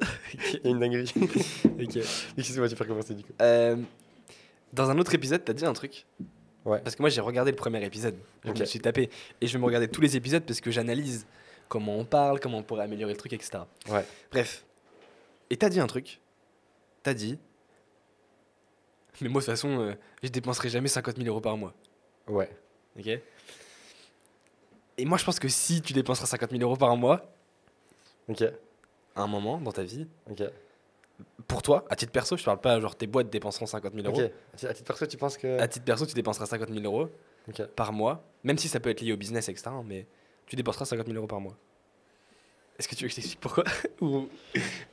Il 0.54 0.60
y 0.64 0.66
a 0.66 0.70
une 0.70 0.80
dinguerie. 0.80 1.12
Ok. 1.64 1.96
Excuse-moi, 2.36 2.68
tu 2.68 2.74
peux 2.74 2.82
recommencer 2.82 3.14
du 3.14 3.22
coup. 3.22 3.32
Euh, 3.40 3.76
dans 4.72 4.90
un 4.90 4.98
autre 4.98 5.14
épisode, 5.14 5.44
t'as 5.44 5.52
dit 5.52 5.64
un 5.64 5.72
truc. 5.72 6.04
Ouais. 6.64 6.80
Parce 6.80 6.96
que 6.96 7.02
moi, 7.02 7.10
j'ai 7.10 7.20
regardé 7.20 7.52
le 7.52 7.56
premier 7.56 7.84
épisode. 7.84 8.16
Je 8.44 8.50
Ok. 8.50 8.58
me 8.58 8.64
suis 8.64 8.80
tapé. 8.80 9.08
Et 9.40 9.46
je 9.46 9.52
vais 9.52 9.60
me 9.60 9.64
regarder 9.64 9.86
tous 9.86 10.00
les 10.00 10.16
épisodes 10.16 10.42
parce 10.42 10.60
que 10.60 10.72
j'analyse 10.72 11.26
comment 11.68 11.96
on 11.96 12.04
parle, 12.04 12.40
comment 12.40 12.58
on 12.58 12.62
pourrait 12.64 12.82
améliorer 12.82 13.12
le 13.12 13.18
truc, 13.18 13.32
etc. 13.34 13.60
Ouais. 13.88 14.04
Bref. 14.32 14.64
Et 15.50 15.56
t'as 15.56 15.68
dit 15.68 15.78
un 15.78 15.86
truc. 15.86 16.18
T'as 17.04 17.14
dit. 17.14 17.38
Mais 19.20 19.28
moi, 19.28 19.40
de 19.40 19.46
toute 19.46 19.52
façon, 19.54 19.80
euh, 19.80 19.94
je 20.24 20.28
dépenserai 20.28 20.68
jamais 20.70 20.88
50 20.88 21.16
000 21.18 21.28
euros 21.28 21.40
par 21.40 21.56
mois. 21.56 21.72
Ouais. 22.26 22.50
Ok 22.98 23.08
Et 24.98 25.04
moi, 25.04 25.16
je 25.18 25.24
pense 25.24 25.38
que 25.38 25.48
si 25.48 25.80
tu 25.80 25.92
dépenseras 25.92 26.26
50 26.26 26.50
000 26.50 26.62
euros 26.62 26.76
par 26.76 26.96
mois, 26.96 27.32
Ok. 28.28 28.42
à 28.42 29.22
un 29.22 29.26
moment 29.26 29.58
dans 29.58 29.72
ta 29.72 29.82
vie, 29.84 30.06
Ok. 30.30 30.42
pour 31.46 31.62
toi, 31.62 31.84
à 31.88 31.96
titre 31.96 32.12
perso, 32.12 32.36
je 32.36 32.44
parle 32.44 32.60
pas 32.60 32.78
genre 32.80 32.96
tes 32.96 33.06
boîtes 33.06 33.30
dépenseront 33.30 33.66
50 33.66 33.94
000 33.94 34.06
euros. 34.06 34.20
Ok. 34.20 34.64
À 34.64 34.74
titre 34.74 34.84
perso, 34.86 35.06
tu 35.06 35.16
penses 35.16 35.36
que. 35.38 35.58
À 35.58 35.68
titre 35.68 35.84
perso, 35.84 36.04
tu 36.04 36.14
dépenseras 36.14 36.46
50 36.46 36.68
000 36.70 36.84
euros 36.84 37.08
par 37.76 37.92
mois, 37.92 38.24
même 38.44 38.58
si 38.58 38.68
ça 38.68 38.80
peut 38.80 38.90
être 38.90 39.00
lié 39.00 39.12
au 39.12 39.16
business, 39.16 39.48
etc. 39.48 39.68
hein, 39.68 39.82
Mais 39.86 40.06
tu 40.46 40.56
dépenseras 40.56 40.84
50 40.84 41.06
000 41.06 41.16
euros 41.16 41.26
par 41.28 41.40
mois. 41.40 41.56
Est-ce 42.78 42.86
que 42.88 42.94
tu 42.94 43.04
veux 43.04 43.08
que 43.08 43.12
je 43.12 43.16
t'explique 43.16 43.40
pourquoi 43.40 43.64
ou, 44.00 44.28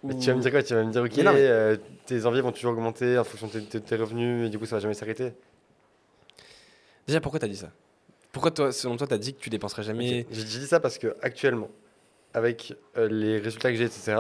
Mais 0.03 0.14
ou- 0.16 0.20
tu 0.20 0.28
vas 0.28 0.36
me 0.36 0.41
dire 0.41 0.51
quoi? 0.51 0.64
Tu 0.64 0.74
vas 0.74 0.84
me 0.84 0.91
dire, 0.91 1.03
ok, 1.03 1.18
Mais 1.18 1.24
non, 1.24 1.34
mais- 1.34 1.39
euh, 1.47 1.78
tes 2.06 2.26
envies 2.26 2.41
vont 2.41 2.51
toujours 2.51 2.72
augmenter 2.74 3.18
en 3.18 3.24
fonction 3.24 3.47
de 3.47 3.53
tes, 3.53 3.80
tes- 3.80 3.82
tes 3.82 3.95
revenus 3.95 4.47
et 4.47 4.49
du 4.49 4.58
coup, 4.58 4.66
ça 4.66 4.76
va 4.78 4.80
jamais 4.80 4.93
s'arrêter 4.95 5.34
Déjà, 7.08 7.22
pourquoi 7.22 7.39
t'as 7.39 7.47
dit 7.47 7.58
ça? 7.58 7.72
Pourquoi, 8.36 8.52
toi, 8.52 8.74
selon 8.74 8.98
toi, 8.98 9.08
t'as 9.08 9.18
dit 9.18 9.34
que 9.34 9.40
tu 9.40 9.50
dépenserais 9.50 9.84
jamais. 9.84 10.28
J'ai 10.30 10.60
dit 10.60 10.68
ça 10.68 10.82
parce 10.82 10.98
que 10.98 11.16
actuellement, 11.22 11.70
avec 12.34 12.74
euh, 12.98 13.08
les 13.08 13.40
résultats 13.40 13.72
que 13.72 13.78
j'ai, 13.78 13.86
etc., 13.86 14.18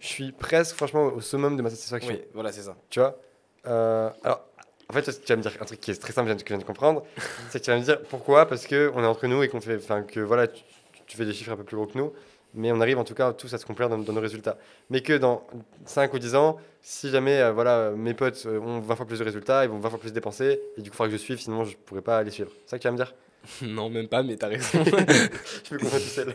je 0.00 0.06
suis 0.06 0.32
presque, 0.32 0.74
franchement, 0.74 1.12
au 1.14 1.20
summum 1.20 1.54
de 1.54 1.60
ma 1.60 1.68
satisfaction. 1.68 2.14
Oui, 2.14 2.22
voilà, 2.32 2.50
c'est 2.50 2.62
ça. 2.62 2.74
Tu 2.88 2.98
vois? 2.98 3.20
Euh, 3.66 4.08
Alors, 4.24 4.46
en 4.88 4.94
fait, 4.94 5.02
tu 5.02 5.30
vas 5.30 5.36
me 5.36 5.42
dire 5.42 5.52
un 5.60 5.66
truc 5.66 5.82
qui 5.82 5.90
est 5.90 6.00
très 6.00 6.14
simple, 6.14 6.34
que 6.34 6.38
je 6.40 6.44
viens 6.46 6.56
de 6.56 6.64
comprendre. 6.64 7.04
c'est 7.50 7.60
que 7.60 7.64
tu 7.66 7.70
vas 7.70 7.76
me 7.76 7.84
dire 7.84 8.00
pourquoi 8.04 8.48
Parce 8.48 8.66
qu'on 8.66 8.74
est 8.74 9.06
entre 9.06 9.26
nous 9.26 9.42
et 9.42 9.50
qu'on 9.50 9.60
fait. 9.60 9.76
Enfin, 9.76 10.00
que 10.02 10.20
voilà, 10.20 10.48
tu, 10.48 10.62
tu 11.06 11.18
fais 11.18 11.26
des 11.26 11.34
chiffres 11.34 11.52
un 11.52 11.56
peu 11.56 11.64
plus 11.64 11.76
gros 11.76 11.86
que 11.86 11.98
nous. 11.98 12.10
Mais 12.54 12.72
on 12.72 12.80
arrive 12.80 12.98
en 12.98 13.04
tout 13.04 13.14
cas 13.14 13.34
tous 13.34 13.52
à 13.52 13.58
se 13.58 13.66
complaire 13.66 13.90
dans, 13.90 13.98
dans 13.98 14.14
nos 14.14 14.20
résultats. 14.22 14.56
Mais 14.88 15.02
que 15.02 15.12
dans 15.12 15.46
5 15.84 16.14
ou 16.14 16.18
10 16.18 16.36
ans, 16.36 16.56
si 16.80 17.10
jamais 17.10 17.38
euh, 17.38 17.52
voilà, 17.52 17.90
mes 17.90 18.14
potes 18.14 18.46
ont 18.46 18.80
20 18.80 18.96
fois 18.96 19.04
plus 19.04 19.18
de 19.18 19.24
résultats, 19.24 19.62
ils 19.64 19.70
vont 19.70 19.78
20 19.78 19.90
fois 19.90 19.98
plus 19.98 20.14
dépenser, 20.14 20.58
et 20.78 20.80
du 20.80 20.88
coup, 20.88 20.94
il 20.94 20.96
faudra 20.96 21.08
que 21.10 21.18
je 21.18 21.20
suive, 21.22 21.38
sinon 21.38 21.66
je 21.66 21.76
pourrais 21.76 22.00
pas 22.00 22.22
les 22.22 22.30
suivre. 22.30 22.50
C'est 22.64 22.70
ça 22.70 22.78
que 22.78 22.82
tu 22.82 22.88
vas 22.88 22.92
me 22.92 22.96
dire? 22.96 23.14
non, 23.62 23.90
même 23.90 24.08
pas, 24.08 24.22
mais 24.22 24.36
t'as 24.36 24.48
raison. 24.48 24.84
Je 24.84 25.74
me 25.74 25.78
comprends 25.78 25.98
tout 25.98 26.04
seul. 26.04 26.34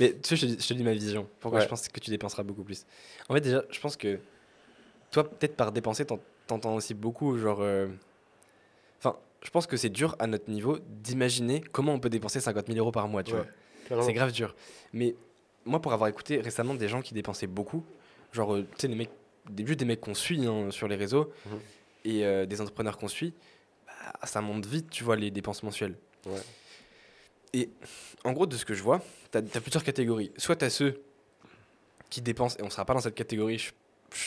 mais 0.00 0.12
tu 0.22 0.28
sais, 0.28 0.36
je 0.36 0.40
te, 0.42 0.46
dis- 0.46 0.58
je 0.60 0.68
te 0.68 0.74
dis 0.74 0.84
ma 0.84 0.92
vision. 0.92 1.26
Pourquoi 1.40 1.60
Ouais. 1.60 1.64
je 1.64 1.68
pense 1.70 1.88
que 1.88 2.00
tu 2.00 2.10
dépenseras 2.10 2.42
beaucoup 2.42 2.64
plus? 2.64 2.84
En 3.28 3.34
fait, 3.34 3.40
déjà, 3.40 3.62
je 3.70 3.80
pense 3.80 3.96
que 3.96 4.18
toi, 5.10 5.28
peut-être 5.28 5.56
par 5.56 5.72
dépenser, 5.72 6.04
t'en- 6.04 6.20
t'entends 6.46 6.74
aussi 6.74 6.94
beaucoup, 6.94 7.38
genre. 7.38 7.58
euh, 7.60 7.88
Enfin, 8.98 9.16
je 9.42 9.50
pense 9.50 9.66
que 9.66 9.76
c'est 9.76 9.88
dur 9.90 10.16
à 10.18 10.26
notre 10.26 10.50
niveau 10.50 10.78
d'imaginer 11.02 11.60
comment 11.72 11.92
on 11.94 12.00
peut 12.00 12.08
dépenser 12.10 12.40
50 12.40 12.66
000 12.66 12.78
euros 12.78 12.92
par 12.92 13.06
mois, 13.08 13.22
tu 13.22 13.34
Ouais, 13.34 13.42
vois. 13.90 14.02
C'est 14.02 14.12
grave 14.12 14.32
dur. 14.32 14.54
Mais 14.92 15.14
moi, 15.64 15.80
pour 15.80 15.92
avoir 15.92 16.08
écouté 16.08 16.40
récemment 16.40 16.74
des 16.74 16.88
gens 16.88 17.02
qui 17.02 17.14
dépensaient 17.14 17.46
beaucoup, 17.46 17.84
genre, 18.32 18.54
euh, 18.54 18.62
tu 18.62 18.82
sais, 18.82 18.88
des 18.88 18.94
mecs, 18.94 19.10
des, 19.48 19.62
des 19.76 19.84
mecs 19.84 20.00
qu'on 20.00 20.14
suit 20.14 20.44
hein, 20.46 20.70
sur 20.70 20.88
les 20.88 20.96
réseaux 20.96 21.30
Mhm. 21.46 21.58
et 22.04 22.24
euh, 22.24 22.46
des 22.46 22.60
entrepreneurs 22.60 22.98
qu'on 22.98 23.08
suit, 23.08 23.32
ça 24.24 24.40
monte 24.40 24.66
vite, 24.66 24.90
tu 24.90 25.04
vois, 25.04 25.16
les 25.16 25.30
dépenses 25.30 25.62
mensuelles. 25.62 25.96
Ouais. 26.26 26.40
Et 27.52 27.70
en 28.24 28.32
gros, 28.32 28.46
de 28.46 28.56
ce 28.56 28.64
que 28.64 28.74
je 28.74 28.82
vois, 28.82 29.02
tu 29.32 29.38
as, 29.38 29.60
plusieurs 29.60 29.84
catégories. 29.84 30.32
Soit 30.36 30.56
tu 30.56 30.64
as 30.64 30.70
ceux 30.70 31.00
qui 32.10 32.20
dépensent, 32.20 32.56
et 32.58 32.62
on 32.62 32.70
sera 32.70 32.84
pas 32.84 32.94
dans 32.94 33.00
cette 33.00 33.14
catégorie, 33.14 33.58
je- 33.58 33.72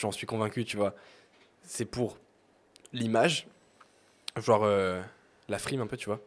j'en 0.00 0.12
suis 0.12 0.26
convaincu, 0.26 0.64
tu 0.64 0.76
vois, 0.76 0.94
c'est 1.62 1.84
pour 1.84 2.18
l'image, 2.92 3.46
genre 4.36 4.64
euh, 4.64 5.00
la 5.48 5.58
frime 5.58 5.80
un 5.80 5.86
peu, 5.86 5.96
tu 5.96 6.06
vois 6.06 6.20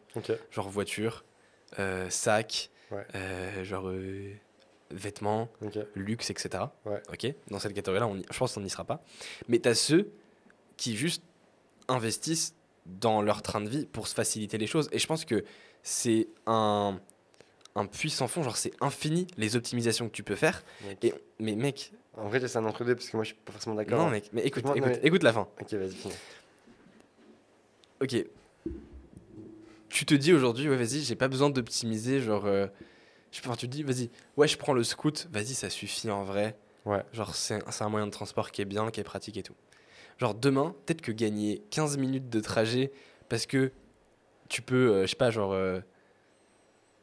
genre 0.50 0.68
voiture, 0.68 1.24
euh, 1.78 2.08
sac, 2.10 2.70
Ouais. 2.90 3.06
euh, 3.14 3.64
genre 3.64 3.90
vêtements, 4.90 5.48
luxe, 5.94 6.30
etc. 6.30 6.64
Ouais. 6.84 7.02
Ok, 7.12 7.26
dans 7.50 7.58
cette 7.58 7.74
catégorie-là, 7.74 8.08
je 8.30 8.38
pense 8.38 8.54
qu'on 8.54 8.60
n'y 8.60 8.70
sera 8.70 8.84
pas. 8.84 9.02
Mais 9.48 9.58
tu 9.58 9.68
as 9.68 9.74
ceux 9.74 10.10
qui 10.76 10.96
juste 10.96 11.22
investissent 11.88 12.54
dans 12.86 13.22
leur 13.22 13.42
train 13.42 13.60
de 13.60 13.68
vie 13.68 13.86
pour 13.86 14.08
se 14.08 14.14
faciliter 14.14 14.58
les 14.58 14.66
choses. 14.66 14.88
Et 14.92 14.98
je 14.98 15.06
pense 15.06 15.24
que 15.24 15.44
c'est 15.82 16.28
un, 16.46 16.98
un 17.74 17.86
puissant 17.86 18.28
fond, 18.28 18.42
genre 18.42 18.56
c'est 18.56 18.72
infini 18.80 19.26
les 19.36 19.56
optimisations 19.56 20.08
que 20.08 20.14
tu 20.14 20.22
peux 20.22 20.36
faire. 20.36 20.62
Mec. 20.86 21.04
Et, 21.04 21.14
mais 21.40 21.54
mec, 21.56 21.92
En 22.16 22.28
vrai, 22.28 22.46
c'est 22.46 22.56
un 22.58 22.64
entre-deux 22.64 22.94
parce 22.94 23.08
que 23.08 23.16
moi, 23.16 23.24
je 23.24 23.28
suis 23.28 23.36
pas 23.44 23.52
forcément 23.52 23.74
d'accord. 23.76 23.98
non 23.98 24.10
mec, 24.10 24.30
mais 24.32 24.42
écoute, 24.42 24.64
écoute, 24.66 24.80
non, 24.80 24.86
mais- 24.86 25.00
écoute 25.02 25.22
la 25.22 25.32
fin. 25.32 25.48
Ok, 25.60 25.72
vas-y. 25.74 25.94
Ok. 28.00 28.24
Tu 29.88 30.04
te 30.06 30.14
dis 30.14 30.32
aujourd'hui, 30.32 30.68
ouais, 30.68 30.76
vas-y, 30.76 31.00
j'ai 31.02 31.14
pas 31.14 31.28
besoin 31.28 31.50
d'optimiser, 31.50 32.20
genre. 32.20 32.46
euh, 32.46 32.66
je 33.30 33.40
enfin, 33.40 33.54
tu 33.56 33.68
te 33.68 33.72
dis, 33.72 33.82
vas-y, 33.82 34.10
ouais, 34.36 34.48
je 34.48 34.56
prends 34.58 34.72
le 34.72 34.82
scoot, 34.84 35.28
vas-y, 35.32 35.54
ça 35.54 35.70
suffit 35.70 36.10
en 36.10 36.24
vrai. 36.24 36.56
Ouais. 36.84 37.02
Genre, 37.12 37.34
c'est 37.34 37.60
un 37.80 37.88
moyen 37.88 38.06
de 38.06 38.10
transport 38.12 38.50
qui 38.50 38.60
est 38.60 38.64
bien, 38.66 38.90
qui 38.90 39.00
est 39.00 39.04
pratique 39.04 39.36
et 39.36 39.42
tout. 39.42 39.54
Genre, 40.18 40.34
demain, 40.34 40.74
peut-être 40.86 41.00
que 41.02 41.12
gagner 41.12 41.62
15 41.70 41.96
minutes 41.98 42.28
de 42.28 42.40
trajet 42.40 42.92
parce 43.28 43.46
que 43.46 43.72
tu 44.48 44.62
peux, 44.62 44.90
euh, 44.92 45.02
je 45.02 45.10
sais 45.10 45.16
pas, 45.16 45.30
genre. 45.30 45.52
euh, 45.52 45.80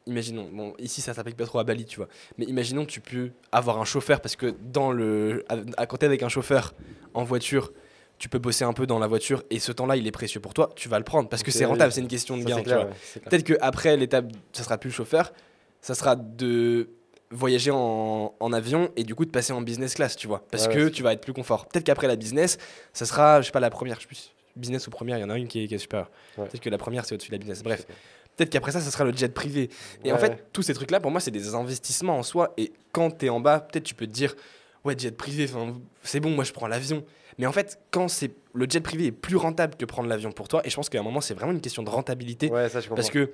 imaginons, 0.06 0.48
bon, 0.52 0.74
ici 0.78 1.00
ça 1.00 1.14
s'applique 1.14 1.36
pas 1.36 1.46
trop 1.46 1.58
à 1.58 1.64
Bali, 1.64 1.84
tu 1.84 1.96
vois, 1.96 2.08
mais 2.38 2.44
imaginons 2.46 2.84
tu 2.86 3.00
peux 3.00 3.30
avoir 3.52 3.80
un 3.80 3.84
chauffeur 3.84 4.20
parce 4.20 4.36
que 4.36 4.54
dans 4.72 4.92
le. 4.92 5.44
À, 5.48 5.56
à 5.76 5.86
côté 5.86 6.06
avec 6.06 6.22
un 6.22 6.28
chauffeur 6.28 6.74
en 7.14 7.22
voiture, 7.24 7.72
tu 8.18 8.28
peux 8.28 8.38
bosser 8.38 8.64
un 8.64 8.72
peu 8.72 8.86
dans 8.86 8.98
la 8.98 9.06
voiture 9.06 9.42
et 9.50 9.58
ce 9.58 9.72
temps-là 9.72 9.96
il 9.96 10.06
est 10.06 10.10
précieux 10.12 10.40
pour 10.40 10.54
toi, 10.54 10.70
tu 10.76 10.88
vas 10.88 10.98
le 10.98 11.04
prendre 11.04 11.28
parce 11.28 11.42
que 11.42 11.50
c'est 11.50 11.64
oui. 11.64 11.70
rentable, 11.72 11.92
c'est 11.92 12.00
une 12.00 12.08
question 12.08 12.36
de 12.36 12.42
Ça, 12.48 12.62
gain. 12.62 12.86
ouais. 12.86 12.90
Peut-être 13.28 13.44
qu'après 13.44 13.96
l'étape, 13.96 14.32
ça 14.52 14.62
sera 14.64 14.78
plus 14.78 14.88
le 14.90 14.94
chauffeur, 14.94 15.32
ça 15.80 15.94
sera 15.94 16.16
de 16.16 16.88
voyager 17.32 17.70
en, 17.72 18.34
en 18.38 18.52
avion 18.52 18.90
et 18.96 19.04
du 19.04 19.14
coup 19.14 19.24
de 19.24 19.30
passer 19.30 19.52
en 19.52 19.62
business 19.62 19.94
class, 19.94 20.16
tu 20.16 20.26
vois. 20.26 20.44
Parce 20.50 20.66
Ouais, 20.66 20.74
que 20.74 20.88
tu 20.88 21.02
vas 21.02 21.12
être 21.12 21.20
plus 21.22 21.32
confort. 21.32 21.66
Peut-être 21.66 21.84
qu'après 21.84 22.06
la 22.06 22.16
business, 22.16 22.58
ça 22.92 23.06
sera, 23.06 23.40
je 23.40 23.46
sais 23.46 23.52
pas, 23.52 23.60
la 23.60 23.70
première, 23.70 23.96
je 23.96 24.02
sais 24.02 24.06
plus, 24.06 24.32
business 24.54 24.86
ou 24.86 24.90
première, 24.90 25.18
il 25.18 25.22
y 25.22 25.24
en 25.24 25.30
a 25.30 25.36
une 25.38 25.48
qui 25.48 25.64
est, 25.64 25.66
qui 25.66 25.74
est 25.74 25.78
supérieure. 25.78 26.10
Ouais. 26.36 26.46
Peut-être 26.46 26.60
que 26.62 26.70
la 26.70 26.78
première 26.78 27.04
c'est 27.04 27.14
au-dessus 27.14 27.30
de 27.30 27.34
la 27.34 27.38
business. 27.38 27.62
Bref, 27.62 27.86
peut-être 28.36 28.50
qu'après 28.50 28.72
ça, 28.72 28.80
ça 28.80 28.90
sera 28.90 29.04
le 29.04 29.12
jet 29.16 29.32
privé. 29.32 29.70
Et 30.04 30.12
en 30.12 30.18
fait, 30.18 30.44
tous 30.52 30.62
ces 30.62 30.74
trucs-là, 30.74 31.00
pour 31.00 31.10
moi, 31.10 31.20
c'est 31.20 31.30
des 31.30 31.54
investissements 31.54 32.18
en 32.18 32.22
soi. 32.22 32.52
Et 32.56 32.72
quand 32.92 33.10
tu 33.18 33.26
es 33.26 33.28
en 33.28 33.40
bas, 33.40 33.60
peut-être 33.60 33.84
tu 33.84 33.94
peux 33.94 34.06
te 34.06 34.12
dire, 34.12 34.34
ouais, 34.84 34.94
jet 34.98 35.16
privé, 35.16 35.48
c'est 36.02 36.20
bon, 36.20 36.30
moi 36.30 36.44
je 36.44 36.52
prends 36.52 36.66
l'avion. 36.66 37.04
Mais 37.38 37.46
en 37.46 37.52
fait, 37.52 37.78
quand 37.90 38.08
c'est 38.08 38.30
le 38.52 38.66
jet 38.68 38.80
privé 38.80 39.06
est 39.06 39.12
plus 39.12 39.36
rentable 39.36 39.76
que 39.76 39.86
prendre 39.86 40.06
l'avion 40.06 40.32
pour 40.32 40.48
toi, 40.48 40.60
et 40.66 40.70
je 40.70 40.76
pense 40.76 40.90
qu'à 40.90 41.00
un 41.00 41.02
moment, 41.02 41.22
c'est 41.22 41.32
vraiment 41.32 41.52
une 41.52 41.62
question 41.62 41.82
de 41.82 41.88
rentabilité. 41.88 42.50
Ouais, 42.50 42.68
ça, 42.68 42.80
je 42.80 42.88
comprends. 42.88 42.96
Parce 42.96 43.08
que 43.10 43.32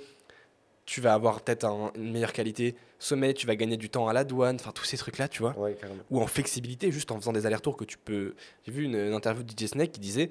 tu 0.90 1.02
vas 1.02 1.12
avoir 1.12 1.42
peut-être 1.42 1.64
un- 1.64 1.92
une 1.96 2.12
meilleure 2.12 2.32
qualité 2.32 2.74
sommet, 2.98 3.34
tu 3.34 3.46
vas 3.46 3.56
gagner 3.56 3.76
du 3.76 3.90
temps 3.90 4.08
à 4.08 4.14
la 4.14 4.24
douane, 4.24 4.56
enfin 4.56 4.72
tous 4.72 4.84
ces 4.84 4.96
trucs-là, 4.96 5.28
tu 5.28 5.42
vois. 5.42 5.54
Ouais. 5.58 5.76
Ou 6.10 6.18
en 6.22 6.26
flexibilité, 6.26 6.90
juste 6.90 7.10
en 7.12 7.16
faisant 7.20 7.34
des 7.34 7.44
allers-retours 7.44 7.76
que 7.76 7.84
tu 7.84 7.98
peux. 7.98 8.34
J'ai 8.64 8.72
vu 8.72 8.84
une, 8.84 8.94
une 8.94 9.12
interview 9.12 9.42
de 9.42 9.50
DJ 9.52 9.68
Snake 9.68 9.92
qui 9.92 10.00
disait 10.00 10.30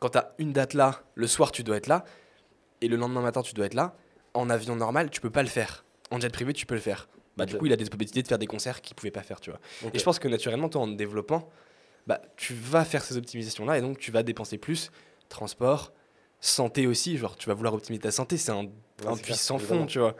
quand 0.00 0.10
tu 0.10 0.18
as 0.18 0.34
une 0.38 0.52
date 0.52 0.74
là, 0.74 1.02
le 1.14 1.28
soir 1.28 1.52
tu 1.52 1.62
dois 1.62 1.76
être 1.76 1.86
là, 1.86 2.04
et 2.80 2.88
le 2.88 2.96
lendemain 2.96 3.20
matin 3.22 3.42
tu 3.42 3.54
dois 3.54 3.66
être 3.66 3.74
là, 3.74 3.94
en 4.34 4.50
avion 4.50 4.74
normal, 4.74 5.10
tu 5.10 5.20
peux 5.20 5.30
pas 5.30 5.44
le 5.44 5.48
faire. 5.48 5.84
En 6.10 6.18
jet 6.18 6.30
privé, 6.32 6.52
tu 6.52 6.66
peux 6.66 6.74
le 6.74 6.80
faire. 6.80 7.08
Bah, 7.36 7.46
Du 7.46 7.56
coup, 7.56 7.66
il 7.66 7.72
a 7.72 7.76
des 7.76 7.84
possibilités 7.84 8.22
de 8.22 8.26
faire 8.28 8.38
des 8.38 8.46
concerts 8.48 8.80
qu'il 8.82 8.96
pouvait 8.96 9.10
pas 9.12 9.22
faire, 9.22 9.40
tu 9.40 9.50
vois. 9.50 9.60
Et 9.92 9.98
je 9.98 10.04
pense 10.04 10.18
que 10.18 10.26
naturellement, 10.28 10.68
toi, 10.68 10.82
en 10.82 10.88
te 10.88 10.94
développant, 10.96 11.48
bah, 12.08 12.20
tu 12.36 12.52
vas 12.54 12.84
faire 12.84 13.04
ces 13.04 13.16
optimisations-là 13.16 13.78
et 13.78 13.80
donc 13.80 13.98
tu 13.98 14.10
vas 14.10 14.24
dépenser 14.24 14.58
plus. 14.58 14.90
Transport, 15.28 15.92
santé 16.40 16.86
aussi, 16.88 17.16
genre 17.16 17.36
tu 17.36 17.48
vas 17.48 17.54
vouloir 17.54 17.74
optimiser 17.74 18.02
ta 18.02 18.10
santé, 18.10 18.36
c'est 18.36 18.50
un, 18.52 18.66
Ouais, 19.02 19.08
un 19.08 19.16
puissant 19.16 19.56
clair, 19.56 19.68
fond, 19.68 19.86
tu 19.86 19.98
vois. 19.98 20.16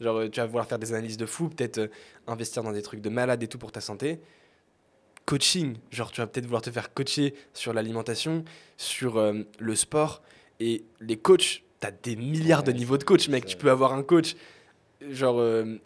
Genre, 0.00 0.16
euh, 0.16 0.28
tu 0.28 0.40
vas 0.40 0.46
vouloir 0.46 0.66
faire 0.66 0.78
des 0.78 0.92
analyses 0.92 1.16
de 1.16 1.26
fou, 1.26 1.48
peut-être 1.48 1.78
euh, 1.78 1.88
investir 2.26 2.62
dans 2.62 2.72
des 2.72 2.82
trucs 2.82 3.00
de 3.00 3.08
malade 3.08 3.42
et 3.42 3.48
tout 3.48 3.58
pour 3.58 3.72
ta 3.72 3.80
santé. 3.80 4.20
Coaching, 5.24 5.76
genre, 5.90 6.10
tu 6.10 6.20
vas 6.20 6.26
peut-être 6.26 6.46
vouloir 6.46 6.62
te 6.62 6.70
faire 6.70 6.92
coacher 6.92 7.34
sur 7.54 7.72
l'alimentation, 7.72 8.44
sur 8.76 9.16
euh, 9.16 9.42
le 9.58 9.76
sport. 9.76 10.22
Et 10.60 10.84
les 11.00 11.16
coachs, 11.16 11.62
tu 11.80 11.86
as 11.86 11.90
des 11.90 12.16
milliards 12.16 12.62
de 12.64 12.72
niveaux 12.72 12.98
de 12.98 13.04
coach, 13.04 13.28
mec. 13.28 13.46
Tu 13.46 13.56
peux 13.56 13.70
avoir 13.70 13.92
un 13.92 14.02
coach, 14.02 14.34
genre, 15.10 15.38
euh, 15.38 15.78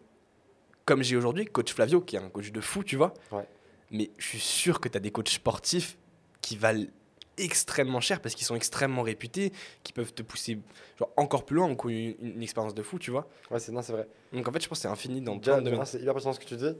comme 0.85 1.03
j'ai 1.03 1.16
aujourd'hui, 1.16 1.45
coach 1.45 1.72
Flavio, 1.72 2.01
qui 2.01 2.16
est 2.16 2.20
un 2.20 2.31
coach 2.31 2.51
de 2.51 2.61
fou, 2.61 2.83
tu 2.83 2.97
vois. 2.97 3.12
Ouais. 3.31 3.47
Mais 3.91 4.11
je 4.18 4.27
suis 4.27 4.41
sûr 4.41 4.81
que 4.81 4.89
tu 4.89 4.97
as 4.97 5.01
des 5.01 5.11
coachs 5.11 5.29
sportifs 5.29 5.97
qui 6.41 6.57
valent 6.57 6.87
extrêmement 7.39 8.01
cher 8.01 8.20
parce 8.20 8.34
qu'ils 8.34 8.47
sont 8.47 8.57
extrêmement 8.57 9.03
réputés, 9.03 9.53
qui 9.82 9.93
peuvent 9.93 10.12
te 10.12 10.22
pousser 10.22 10.59
genre, 10.99 11.11
encore 11.16 11.45
plus 11.45 11.57
loin, 11.57 11.70
ou 11.70 11.91
une, 11.91 12.14
une 12.20 12.43
expérience 12.43 12.74
de 12.74 12.82
fou, 12.82 12.99
tu 12.99 13.11
vois. 13.11 13.28
Ouais, 13.51 13.59
c'est 13.59 13.72
non, 13.72 13.82
c'est 13.82 13.93
vrai. 13.93 14.09
Donc 14.32 14.47
en 14.49 14.53
fait, 14.53 14.62
je 14.62 14.68
pense 14.68 14.78
que 14.78 14.82
c'est 14.82 14.89
infini 14.89 15.20
dans 15.20 15.39
plein 15.39 15.59
de 15.59 15.70
domaines. 15.70 15.84
c'est 15.84 16.01
hyper 16.01 16.14
pertinent 16.14 16.32
ce 16.32 16.41
que 16.41 16.45
tu 16.45 16.57
dis. 16.57 16.74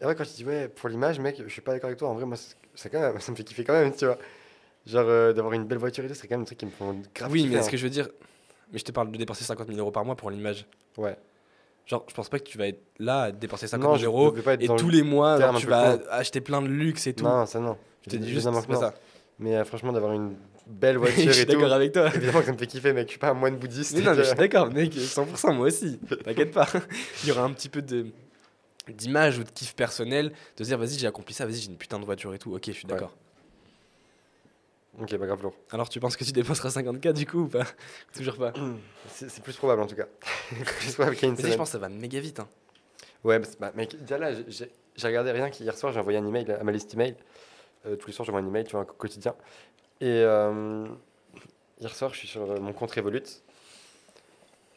Et 0.00 0.04
ouais, 0.04 0.14
quand 0.14 0.24
tu 0.24 0.32
dis 0.34 0.44
ouais, 0.44 0.68
pour 0.68 0.88
l'image, 0.88 1.18
mec, 1.18 1.42
je 1.42 1.48
suis 1.50 1.62
pas 1.62 1.72
d'accord 1.72 1.88
avec 1.88 1.98
toi. 1.98 2.08
En 2.08 2.14
vrai, 2.14 2.24
moi, 2.26 2.36
ça, 2.74 2.88
quand 2.88 3.00
même, 3.00 3.18
ça 3.20 3.32
me 3.32 3.36
fait 3.36 3.44
kiffer 3.44 3.64
quand 3.64 3.72
même, 3.72 3.94
tu 3.94 4.06
vois. 4.06 4.18
Genre, 4.86 5.04
euh, 5.08 5.32
d'avoir 5.32 5.54
une 5.54 5.64
belle 5.64 5.78
voiture 5.78 6.04
et 6.04 6.08
tout, 6.08 6.14
c'est 6.14 6.28
quand 6.28 6.34
même 6.34 6.42
un 6.42 6.46
truc 6.46 6.58
qui 6.58 6.66
me 6.66 6.70
font 6.70 7.00
grave 7.14 7.32
Oui, 7.32 7.46
mais 7.48 7.60
ce 7.60 7.66
hein. 7.66 7.70
que 7.70 7.76
je 7.76 7.82
veux 7.82 7.90
dire, 7.90 8.08
mais 8.72 8.78
je 8.78 8.84
te 8.84 8.92
parle 8.92 9.10
de 9.10 9.16
dépenser 9.16 9.44
50 9.44 9.66
000 9.66 9.78
euros 9.80 9.90
par 9.90 10.04
mois 10.04 10.14
pour 10.14 10.30
l'image. 10.30 10.66
Ouais. 10.96 11.16
Genre, 11.86 12.04
je 12.08 12.14
pense 12.14 12.28
pas 12.28 12.38
que 12.38 12.44
tu 12.44 12.58
vas 12.58 12.68
être 12.68 12.82
là 12.98 13.22
à 13.22 13.32
dépenser 13.32 13.68
50 13.68 13.84
Non, 13.84 13.96
000 13.96 14.00
je 14.00 14.06
euros 14.06 14.36
et 14.58 14.66
tous 14.66 14.88
le 14.88 14.96
les 14.98 15.02
mois, 15.02 15.40
genre, 15.40 15.56
tu 15.56 15.66
vas 15.66 15.98
acheter 16.10 16.40
plein 16.40 16.60
de 16.60 16.66
luxe 16.66 17.06
et 17.06 17.14
tout. 17.14 17.24
Non, 17.24 17.46
ça 17.46 17.60
non. 17.60 17.76
je 18.04 18.10
te 18.10 18.16
dis 18.16 18.28
juste, 18.28 18.48
c'est 18.52 18.66
pas 18.66 18.76
ça. 18.76 18.94
Mais 19.38 19.54
euh, 19.56 19.64
franchement, 19.64 19.92
d'avoir 19.92 20.12
une 20.12 20.36
belle 20.66 20.94
je 20.94 20.98
voiture 21.00 21.32
suis 21.32 21.42
et 21.42 21.46
tout. 21.46 21.52
d'accord 21.52 21.72
avec 21.72 21.92
toi. 21.92 22.08
Évidemment 22.14 22.40
que 22.40 22.46
ça 22.46 22.52
me 22.52 22.58
fait 22.58 22.66
kiffer, 22.66 22.92
mec. 22.92 23.06
Je 23.08 23.10
suis 23.12 23.18
pas 23.18 23.30
un 23.30 23.34
moine 23.34 23.56
bouddhiste. 23.56 23.94
Mais 23.96 24.02
non, 24.02 24.12
mais 24.12 24.18
je 24.18 24.22
suis 24.24 24.34
que- 24.34 24.38
d'accord, 24.40 24.70
mec, 24.72 24.92
100%, 24.94 25.52
moi 25.54 25.66
aussi. 25.66 25.98
T'inquiète 26.24 26.52
pas. 26.52 26.66
Il 27.22 27.28
y 27.28 27.32
aura 27.32 27.42
un 27.42 27.52
petit 27.52 27.68
peu 27.68 27.82
de 27.82 28.06
d'image 28.88 29.38
ou 29.38 29.42
de 29.44 29.50
kiff 29.50 29.74
personnel, 29.74 30.30
de 30.56 30.62
se 30.62 30.68
dire, 30.68 30.78
vas-y, 30.78 30.96
j'ai 30.96 31.08
accompli 31.08 31.34
ça, 31.34 31.44
vas-y, 31.44 31.56
j'ai 31.56 31.70
une 31.70 31.76
putain 31.76 31.98
de 31.98 32.04
voiture 32.04 32.32
et 32.34 32.38
tout. 32.38 32.54
Ok, 32.54 32.62
je 32.66 32.70
suis 32.72 32.86
Ouais. 32.86 32.92
d'accord. 32.92 33.12
Ok, 35.00 35.14
bah 35.16 35.26
grave 35.26 35.42
lourd. 35.42 35.54
Alors, 35.72 35.88
tu 35.88 36.00
penses 36.00 36.16
que 36.16 36.24
tu 36.24 36.32
dépenseras 36.32 36.68
50K 36.70 37.12
du 37.12 37.26
coup 37.26 37.40
ou 37.40 37.48
pas? 37.48 37.64
Toujours 38.16 38.36
pas. 38.36 38.52
C'est 39.08 39.42
plus 39.42 39.56
probable 39.56 39.82
en 39.82 39.86
tout 39.86 39.96
cas. 39.96 40.06
plus 40.78 40.94
probable 40.94 41.16
une 41.22 41.36
je 41.36 41.54
pense 41.56 41.68
que 41.68 41.72
ça 41.72 41.78
va 41.78 41.88
méga 41.88 42.20
vite. 42.20 42.40
Hein. 42.40 42.48
Ouais, 43.24 43.38
bah, 43.40 43.48
bah, 43.60 43.72
mec, 43.74 43.96
déjà 44.00 44.18
là, 44.18 44.30
j'ai 44.48 45.06
regardé 45.06 45.32
rien 45.32 45.50
qu'hier 45.50 45.76
soir, 45.76 45.92
j'ai 45.92 45.98
envoyé 46.00 46.18
un 46.18 46.26
email 46.26 46.50
à 46.52 46.62
ma 46.64 46.70
liste 46.72 46.94
email. 46.94 47.14
Euh, 47.86 47.96
tous 47.96 48.08
les 48.08 48.12
soirs, 48.12 48.26
j'envoie 48.26 48.40
un 48.40 48.46
email, 48.46 48.64
tu 48.64 48.72
vois, 48.72 48.80
un 48.82 48.84
quotidien. 48.84 49.34
Et 50.00 50.06
euh, 50.08 50.86
hier 51.80 51.94
soir, 51.94 52.12
je 52.12 52.18
suis 52.18 52.28
sur 52.28 52.50
euh, 52.50 52.58
mon 52.60 52.72
compte 52.72 52.90
Revolut. 52.92 53.22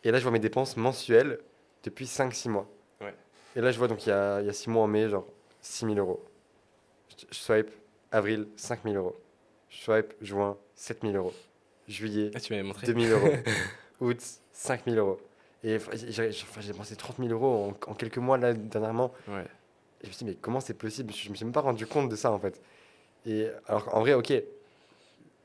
Et 0.03 0.11
là, 0.11 0.17
je 0.17 0.23
vois 0.23 0.31
mes 0.31 0.39
dépenses 0.39 0.77
mensuelles 0.77 1.39
depuis 1.83 2.05
5-6 2.05 2.49
mois. 2.49 2.67
Ouais. 3.01 3.13
Et 3.55 3.61
là, 3.61 3.71
je 3.71 3.77
vois 3.77 3.87
donc 3.87 4.05
il 4.05 4.09
y 4.09 4.11
a, 4.11 4.39
il 4.41 4.45
y 4.47 4.49
a 4.49 4.53
6 4.53 4.69
mois 4.69 4.83
en 4.83 4.87
mai, 4.87 5.09
genre 5.09 5.25
6 5.61 5.85
000 5.85 5.97
euros. 5.97 6.23
Je, 7.17 7.25
je 7.31 7.37
swipe 7.37 7.69
avril, 8.11 8.47
5 8.55 8.81
000 8.83 8.95
euros. 8.95 9.15
Je 9.69 9.77
swipe 9.81 10.13
juin, 10.21 10.57
7 10.75 11.01
000 11.01 11.13
euros. 11.13 11.33
Juillet, 11.87 12.31
Ah, 12.35 12.39
tu 12.39 12.53
m'avais 12.53 12.63
montré. 12.63 12.87
2000 12.87 13.11
euros. 13.11 13.29
Août, 13.99 14.17
5000 14.53 14.97
euros. 14.97 15.19
Et 15.63 15.77
j'ai 15.93 16.29
dépensé 16.67 16.95
30 16.95 17.17
000 17.17 17.29
euros 17.29 17.75
en, 17.87 17.91
en 17.91 17.93
quelques 17.95 18.17
mois 18.19 18.37
là 18.37 18.53
dernièrement. 18.53 19.11
Ouais. 19.27 19.43
Et 20.01 20.05
je 20.05 20.07
me 20.07 20.13
suis 20.13 20.25
dit, 20.25 20.31
mais 20.31 20.37
comment 20.39 20.61
c'est 20.61 20.75
possible? 20.75 21.13
Je 21.13 21.29
me 21.29 21.35
suis 21.35 21.43
même 21.45 21.51
pas 21.53 21.59
rendu 21.61 21.85
compte 21.85 22.07
de 22.09 22.15
ça 22.15 22.31
en 22.31 22.39
fait. 22.39 22.61
Et 23.25 23.47
alors 23.67 23.93
en 23.95 23.99
vrai, 24.01 24.13
ok, 24.13 24.31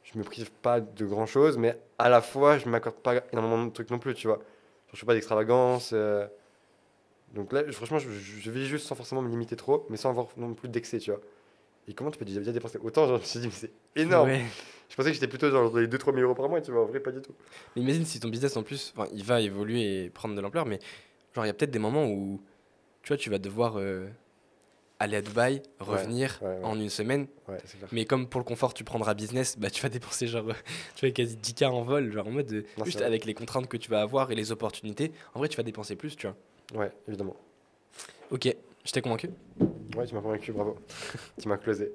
je 0.05 0.19
me 0.19 0.25
prive 0.25 0.51
pas 0.53 0.81
de 0.81 1.07
grand 1.07 1.27
chose, 1.27 1.57
mais 1.59 1.77
à 1.99 2.09
la 2.09 2.21
fois, 2.23 2.59
je 2.59 2.69
m'accorde 2.69 2.97
pas 2.97 3.23
énormément 3.33 3.65
de 3.65 3.71
trucs 3.73 3.91
non 3.91 3.99
plus, 3.99 4.15
tu 4.15 4.27
vois. 4.27 4.41
Je 4.93 4.99
fais 4.99 5.07
pas 5.07 5.15
d'extravagance. 5.15 5.91
euh, 5.93 6.27
Donc 7.35 7.53
là, 7.53 7.63
franchement, 7.73 7.99
je, 7.99 8.11
je- 8.11 8.51
vis 8.51 8.67
juste 8.67 8.87
sans 8.87 8.95
forcément 8.95 9.23
me 9.23 9.29
limiter 9.29 9.57
trop, 9.57 9.87
mais 9.91 9.97
sans 9.97 10.11
avoir 10.11 10.29
non 10.37 10.55
plus 10.55 10.69
d'excès, 10.69 10.99
tu 10.99 11.11
vois. 11.11 11.21
Et 11.89 11.95
comment 11.95 12.11
tu 12.11 12.19
peux 12.19 12.25
déjà 12.25 12.41
dépenser 12.53 12.79
autant 12.83 13.07
Genre, 13.09 13.17
Je 13.19 13.23
me 13.23 13.27
suis 13.27 13.41
dit, 13.41 13.47
mais 13.49 13.53
c'est 13.53 13.73
énorme. 14.01 14.29
Ouais. 14.31 14.45
Je 14.89 14.95
pensais 14.97 15.09
que 15.09 15.15
j'étais 15.15 15.27
plutôt 15.29 15.51
genre 15.51 15.71
dans 15.71 15.79
les 15.79 15.89
2-3 15.89 16.13
000 16.15 16.25
euros 16.25 16.35
par 16.35 16.49
mois, 16.49 16.61
tu 16.61 16.71
vois. 16.71 16.83
En 16.83 16.87
vrai, 16.87 17.01
pas 17.01 17.11
du 17.11 17.21
tout. 17.21 17.35
Mais 17.75 17.83
imagine 17.83 18.05
si 18.05 18.21
ton 18.21 18.29
business 18.29 18.57
en 18.57 18.63
plus, 18.63 18.95
il 19.13 19.25
va 19.25 19.41
évoluer 19.41 20.05
et 20.05 20.11
prendre 20.11 20.35
de 20.37 20.41
l'ampleur, 20.41 20.65
mais 20.67 20.79
genre 21.35 21.45
il 21.45 21.49
y 21.49 21.51
a 21.51 21.55
peut-être 21.55 21.73
des 21.73 21.79
moments 21.81 22.07
où 22.07 22.41
tu 23.03 23.09
vois, 23.09 23.17
tu 23.17 23.29
vas 23.31 23.39
devoir 23.39 23.79
euh, 23.79 24.07
aller 24.99 25.17
à 25.17 25.23
Dubaï, 25.23 25.63
revenir 25.81 26.39
ouais, 26.43 26.49
ouais. 26.49 26.65
en 26.65 26.79
une 26.79 26.89
semaine. 26.89 27.27
Mais 27.93 28.05
comme 28.05 28.29
pour 28.29 28.41
le 28.41 28.45
confort, 28.45 28.75
tu 28.75 28.85
prendras 28.85 29.15
business, 29.15 29.59
bah 29.59 29.71
tu 29.71 29.83
vas 29.83 29.89
dépenser 29.89 30.27
genre, 30.27 30.47
tu 30.97 31.07
vois, 31.07 31.13
quasi 31.13 31.37
10K 31.37 31.67
en 31.67 31.83
vol, 31.83 32.13
genre 32.13 32.27
en 32.27 32.31
mode 32.31 32.53
euh, 32.53 32.63
Non, 32.79 32.85
juste 32.85 33.01
avec 33.01 33.25
les 33.25 33.35
contraintes 33.35 33.69
que 33.69 33.77
tu 33.77 33.91
vas 33.91 34.01
avoir 34.01 34.31
et 34.31 34.35
les 34.35 34.53
opportunités. 34.53 35.13
En 35.35 35.39
vrai, 35.39 35.49
tu 35.49 35.57
vas 35.57 35.63
dépenser 35.63 35.97
plus, 35.97 36.17
tu 36.17 36.27
vois. 36.27 36.37
Ouais, 36.81 36.93
évidemment. 37.09 37.37
Ok, 38.31 38.55
je 38.85 38.93
t'ai 38.93 39.01
convaincu. 39.01 39.31
Ouais, 39.97 40.07
tu 40.07 40.15
m'as 40.15 40.21
convaincu, 40.21 40.53
bravo. 40.53 40.77
tu 41.41 41.49
m'as 41.49 41.59
closé. 41.59 41.93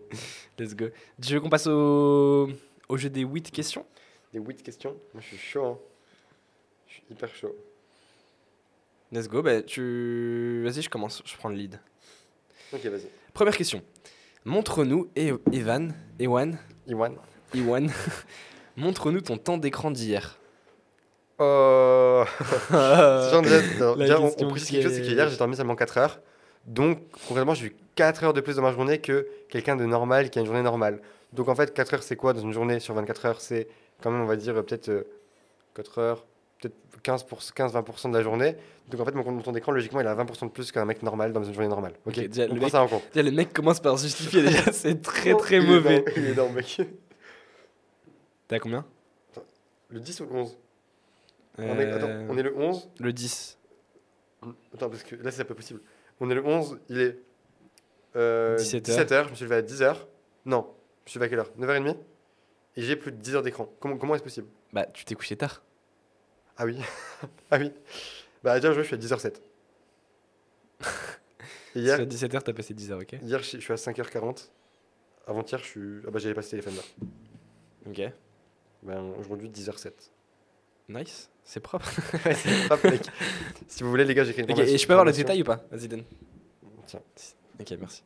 Let's 0.58 0.76
go. 0.76 0.88
Tu 1.22 1.34
veux 1.34 1.41
qu'on 1.41 1.50
passe 1.50 1.68
au, 1.68 2.50
au 2.88 2.97
jeu 2.97 3.10
des 3.10 3.22
8 3.22 3.52
questions? 3.52 3.86
Des 4.34 4.39
8 4.39 4.62
questions? 4.62 4.95
Moi, 5.14 5.22
je 5.22 5.28
suis 5.28 5.38
chaud, 5.38 5.66
hein. 5.66 5.78
Je 6.88 6.93
suis 6.93 7.04
hyper 7.12 7.34
chaud. 7.34 7.56
Let's 9.12 9.28
go. 9.28 9.41
Bah, 9.41 9.62
tu... 9.62 10.62
Vas-y, 10.64 10.82
je 10.82 10.89
commence. 10.89 11.22
Je 11.26 11.36
prends 11.36 11.50
le 11.50 11.56
lead. 11.56 11.80
Ok, 12.74 12.86
vas-y. 12.86 13.08
Première 13.34 13.58
question. 13.58 13.82
Montre-nous, 14.46 15.10
Evan, 15.16 15.94
Ewan, 16.20 16.58
Iwan. 16.88 17.16
Iwan, 17.54 17.92
montre-nous 18.78 19.22
ton 19.22 19.38
temps 19.38 19.58
d'écran 19.58 19.92
d'hier. 19.92 20.38
Oh 21.40 22.24
Genre, 22.70 23.42
déjà, 23.42 23.62
non, 23.80 23.96
la 23.96 24.06
déjà, 24.06 24.20
on, 24.20 24.34
on 24.40 24.50
précise 24.50 24.72
quelque 24.72 24.84
chose, 24.84 24.94
c'est 24.94 25.02
qu'hier, 25.02 25.30
j'ai 25.30 25.38
dormi 25.38 25.56
seulement 25.56 25.76
4 25.76 25.98
heures. 25.98 26.20
Donc, 26.66 27.00
concrètement, 27.28 27.54
j'ai 27.54 27.68
eu 27.68 27.76
4 27.96 28.24
heures 28.26 28.34
de 28.34 28.42
plus 28.42 28.58
dans 28.58 28.62
ma 28.62 28.72
journée 28.72 29.00
que 29.00 29.28
quelqu'un 29.50 29.76
de 29.76 29.86
normal 29.86 30.30
qui 30.30 30.40
a 30.40 30.42
une 30.42 30.46
journée 30.46 30.62
normale. 30.62 31.02
Donc, 31.34 31.48
en 31.48 31.56
fait, 31.56 31.74
4 31.74 31.94
heures, 31.96 32.04
c'est 32.04 32.16
quoi 32.16 32.34
dans 32.34 32.42
une 32.42 32.52
journée 32.54 32.80
sur 32.80 32.94
24 32.94 33.26
heures? 33.26 33.42
C'est 33.42 33.68
quand 34.02 34.12
même, 34.12 34.22
on 34.22 34.26
va 34.26 34.36
dire, 34.36 34.56
euh, 34.58 34.62
peut-être 34.62 34.90
euh, 34.90 35.08
4 35.76 35.98
heures, 36.00 36.26
peut-être 36.62 36.76
15-20% 37.03 38.12
de 38.12 38.18
la 38.18 38.24
journée. 38.24 38.55
Donc, 38.89 39.01
en 39.01 39.05
fait, 39.05 39.14
mon 39.14 39.41
temps 39.41 39.51
d'écran, 39.51 39.72
logiquement, 39.72 40.01
il 40.01 40.07
a 40.07 40.16
20% 40.16 40.45
de 40.47 40.51
plus 40.51 40.72
qu'un 40.72 40.86
mec 40.86 41.01
normal 41.03 41.32
dans 41.34 41.43
une 41.43 41.53
journée 41.53 41.68
normale. 41.70 41.93
Ok, 42.05 42.18
Ok, 42.18 42.28
déjà, 42.28 42.47
on 42.49 42.55
le 42.55 42.60
mec- 42.62 42.70
ça 42.72 42.82
en 42.84 42.88
compte. 42.88 43.03
Déjà, 43.14 43.30
le 43.30 43.36
mec 43.36 43.53
commence 43.53 43.80
par 43.80 43.97
se 43.97 44.03
justifier 44.05 44.41
déjà, 44.41 44.64
c'est 44.72 45.01
très 45.01 45.34
très 45.36 45.60
Oh, 45.60 45.64
est 45.64 45.68
mauvais. 45.68 46.05
Il 46.18 46.26
est 46.26 46.32
énorme, 46.32 46.53
mec. 46.55 46.82
T'es 48.47 48.55
à 48.55 48.60
combien? 48.60 48.86
Le 49.89 49.99
10 49.99 50.20
ou 50.22 50.26
le 50.26 50.32
11 50.34 50.57
on 51.57 51.78
est, 51.78 51.91
attends, 51.91 52.07
Euh, 52.07 52.28
on 52.30 52.38
est 52.38 52.43
le 52.43 52.55
11 52.55 52.89
Le 52.99 53.12
10. 53.12 53.57
Attends, 54.74 54.89
parce 54.89 55.03
que 55.03 55.16
là, 55.16 55.30
c'est 55.30 55.43
pas 55.43 55.53
possible. 55.55 55.82
On 56.22 56.30
est 56.30 56.36
le 56.36 56.45
11, 56.45 56.80
il 56.89 57.01
est 57.01 57.18
euh, 58.16 58.55
17 58.57 58.88
17h. 58.88 59.26
Je 59.26 59.30
me 59.32 59.36
suis 59.36 59.43
levé 59.45 59.55
à 59.57 59.62
10h. 59.62 59.95
Non, 60.45 60.68
je 61.05 61.10
me 61.10 61.10
suis 61.10 61.20
levé 61.20 61.26
à 61.26 61.30
quelle 61.30 61.39
heure? 61.39 61.51
9h30 61.60 61.97
Et 62.78 62.82
j'ai 62.82 62.95
plus 62.95 63.12
de 63.12 63.18
10 63.18 63.36
heures 63.36 63.43
d'écran. 63.43 63.68
Comment, 63.82 63.97
comment 63.97 64.16
est-ce 64.16 64.24
possible? 64.24 64.47
Bah, 64.72 64.86
tu 64.86 65.03
t'es 65.05 65.16
couché 65.16 65.36
tard. 65.36 65.62
Ah 66.60 66.66
oui. 66.66 66.78
ah 67.51 67.57
oui. 67.57 67.72
Bah, 68.43 68.60
déjà, 68.60 68.74
je 68.74 68.82
suis 68.82 68.95
à 68.95 68.97
10h07. 68.97 69.34
Et 71.76 71.80
hier, 71.80 71.99
À 71.99 72.03
17h, 72.06 72.41
t'as 72.44 72.53
passé 72.53 72.73
10h, 72.73 73.02
ok 73.02 73.15
hier, 73.23 73.40
je 73.41 73.57
je 73.57 73.61
suis 73.61 73.73
à 73.73 73.76
5h40. 73.76 74.49
Avant-hier, 75.27 75.60
je 75.60 75.65
suis. 75.65 76.02
Ah 76.07 76.11
bah, 76.11 76.19
j'avais 76.19 76.34
pas 76.36 76.41
ce 76.41 76.49
téléphone 76.52 76.76
là. 76.76 76.81
Ok. 77.88 78.02
Ben, 78.84 79.02
aujourd'hui, 79.19 79.49
10h07. 79.49 79.91
Nice, 80.90 81.30
c'est 81.44 81.60
propre. 81.60 81.88
Mec. 82.86 83.02
Si 83.68 83.84
vous 83.84 83.90
voulez, 83.90 84.06
les 84.06 84.14
gars, 84.15 84.23
j'ai 84.23 84.31
écrit 84.31 84.44
une 84.44 84.52
Ok, 84.52 84.60
et 84.60 84.77
je 84.77 84.88
peux 84.88 84.94
avoir 84.94 85.06
le 85.06 85.11
détail 85.11 85.41
ou 85.41 85.45
pas? 85.45 85.64
Vas-y, 85.72 85.88
donne. 85.88 86.03
Tiens. 86.88 87.02
Ok, 87.60 87.72
merci. 87.80 88.03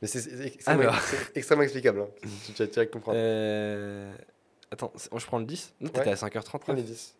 Mais 0.00 0.08
c'est 0.08 0.20
c'est 0.20 0.46
extrêmement, 0.46 0.82
Alors. 0.82 1.00
c'est 1.00 1.36
extrêmement 1.36 1.62
explicable. 1.62 2.00
hein. 2.00 2.08
Tu 2.46 2.52
tu 2.52 2.62
vas 2.64 2.66
direct 2.68 2.92
comprendre. 2.92 3.16
Euh... 3.20 4.12
Attends, 4.72 4.92
c'est- 4.96 5.16
je 5.16 5.26
prends 5.26 5.38
le 5.38 5.44
10 5.44 5.72
Non, 5.80 5.88
t'étais 5.90 6.06
Ouais. 6.06 6.12
à 6.12 6.16
5h30 6.16 6.58
Prends 6.58 6.72
là 6.72 6.78
les 6.78 6.82
10. 6.82 7.14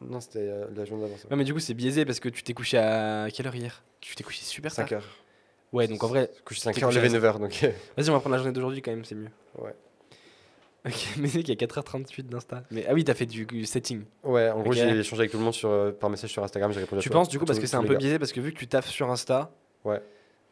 Non, 0.00 0.20
c'était 0.20 0.38
euh, 0.40 0.66
la 0.74 0.84
journée 0.84 1.04
d'avant 1.04 1.16
ça. 1.16 1.28
Ouais, 1.28 1.36
mais 1.36 1.44
du 1.44 1.52
coup, 1.52 1.60
c'est 1.60 1.74
biaisé 1.74 2.04
parce 2.04 2.20
que 2.20 2.28
tu 2.28 2.42
t'es 2.42 2.52
couché 2.54 2.78
à 2.78 3.28
quelle 3.32 3.46
heure 3.46 3.54
hier? 3.54 3.82
Tu 4.00 4.14
t'es 4.14 4.24
couché 4.24 4.42
super 4.42 4.74
tard. 4.74 4.86
5 4.88 4.94
heures. 4.96 5.06
Ouais, 5.72 5.88
donc 5.88 6.02
en 6.04 6.06
vrai, 6.08 6.30
Couché 6.44 6.60
5 6.60 6.74
t'es 6.74 6.82
heures, 6.82 6.88
couché 6.90 7.00
levé 7.00 7.08
à 7.08 7.12
9 7.12 7.24
heures. 7.24 7.38
Donc, 7.40 7.60
euh, 7.64 7.70
vas-y, 7.96 8.08
on 8.10 8.12
va 8.14 8.20
prendre 8.20 8.34
la 8.36 8.38
journée 8.38 8.52
d'aujourd'hui 8.52 8.82
quand 8.82 8.90
même, 8.92 9.04
c'est 9.04 9.14
mieux. 9.16 9.28
ouais. 9.58 9.74
Ok, 10.86 10.94
mais 11.18 11.26
c'est 11.28 11.42
qu'il 11.42 11.48
y 11.48 11.64
a 11.64 11.66
4h38 11.66 12.22
d'Insta. 12.28 12.62
Mais 12.70 12.86
ah 12.88 12.94
oui, 12.94 13.02
t'as 13.04 13.14
fait 13.14 13.26
du 13.26 13.44
du 13.44 13.64
setting. 13.66 14.04
Ouais, 14.22 14.48
en 14.50 14.60
gros, 14.60 14.70
Ok. 14.70 14.76
j'ai 14.76 14.88
échangé 15.00 15.22
avec 15.22 15.32
tout 15.32 15.38
le 15.38 15.44
monde 15.44 15.52
sur, 15.54 15.68
euh, 15.68 15.90
par 15.90 16.08
message 16.10 16.30
sur 16.30 16.44
Instagram. 16.44 16.72
J'ai 16.72 16.80
répondu 16.80 17.00
à 17.00 17.02
Tu 17.02 17.08
tout- 17.08 17.12
penses 17.12 17.28
du 17.28 17.38
coup 17.38 17.44
tous- 17.44 17.48
parce 17.48 17.58
que 17.58 17.64
tous 17.64 17.70
c'est 17.70 17.76
un 17.76 17.82
les 17.82 17.88
peu 17.88 17.94
gars. 17.94 17.98
biaisé 17.98 18.18
parce 18.20 18.32
que 18.32 18.40
vu 18.40 18.52
que 18.52 18.58
tu 18.58 18.68
taffes 18.68 18.88
sur 18.88 19.10
Insta. 19.10 19.50
Ouais. 19.84 20.00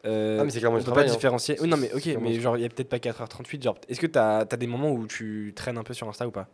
euh, 0.05 0.39
Ah, 0.41 0.43
mais 0.43 0.49
c'est 0.51 0.59
clairement 0.59 0.75
on 0.75 0.79
du 0.79 0.83
peut 0.85 0.91
travail, 0.91 1.05
pas 1.07 1.11
hein. 1.11 1.15
différencier. 1.15 1.55
Oui, 1.61 1.67
non, 1.69 1.77
mais 1.77 1.87
ok, 1.87 1.93
C'est 1.95 2.01
clairement 2.11 2.27
mais 2.29 2.33
du 2.35 2.41
genre, 2.41 2.57
il 2.57 2.61
y 2.61 2.65
a 2.65 2.69
peut-être 2.69 2.89
pas 2.89 2.99
4h38. 2.99 3.63
Genre, 3.63 3.77
est-ce 3.87 3.99
que 4.01 4.07
t'as 4.07 4.39
as 4.41 4.45
des 4.57 4.67
moments 4.67 4.91
où 4.91 5.07
tu 5.07 5.53
traînes 5.55 5.77
un 5.77 5.83
peu 5.83 5.93
sur 5.93 6.07
Insta 6.09 6.27
ou 6.27 6.31
pas? 6.31 6.47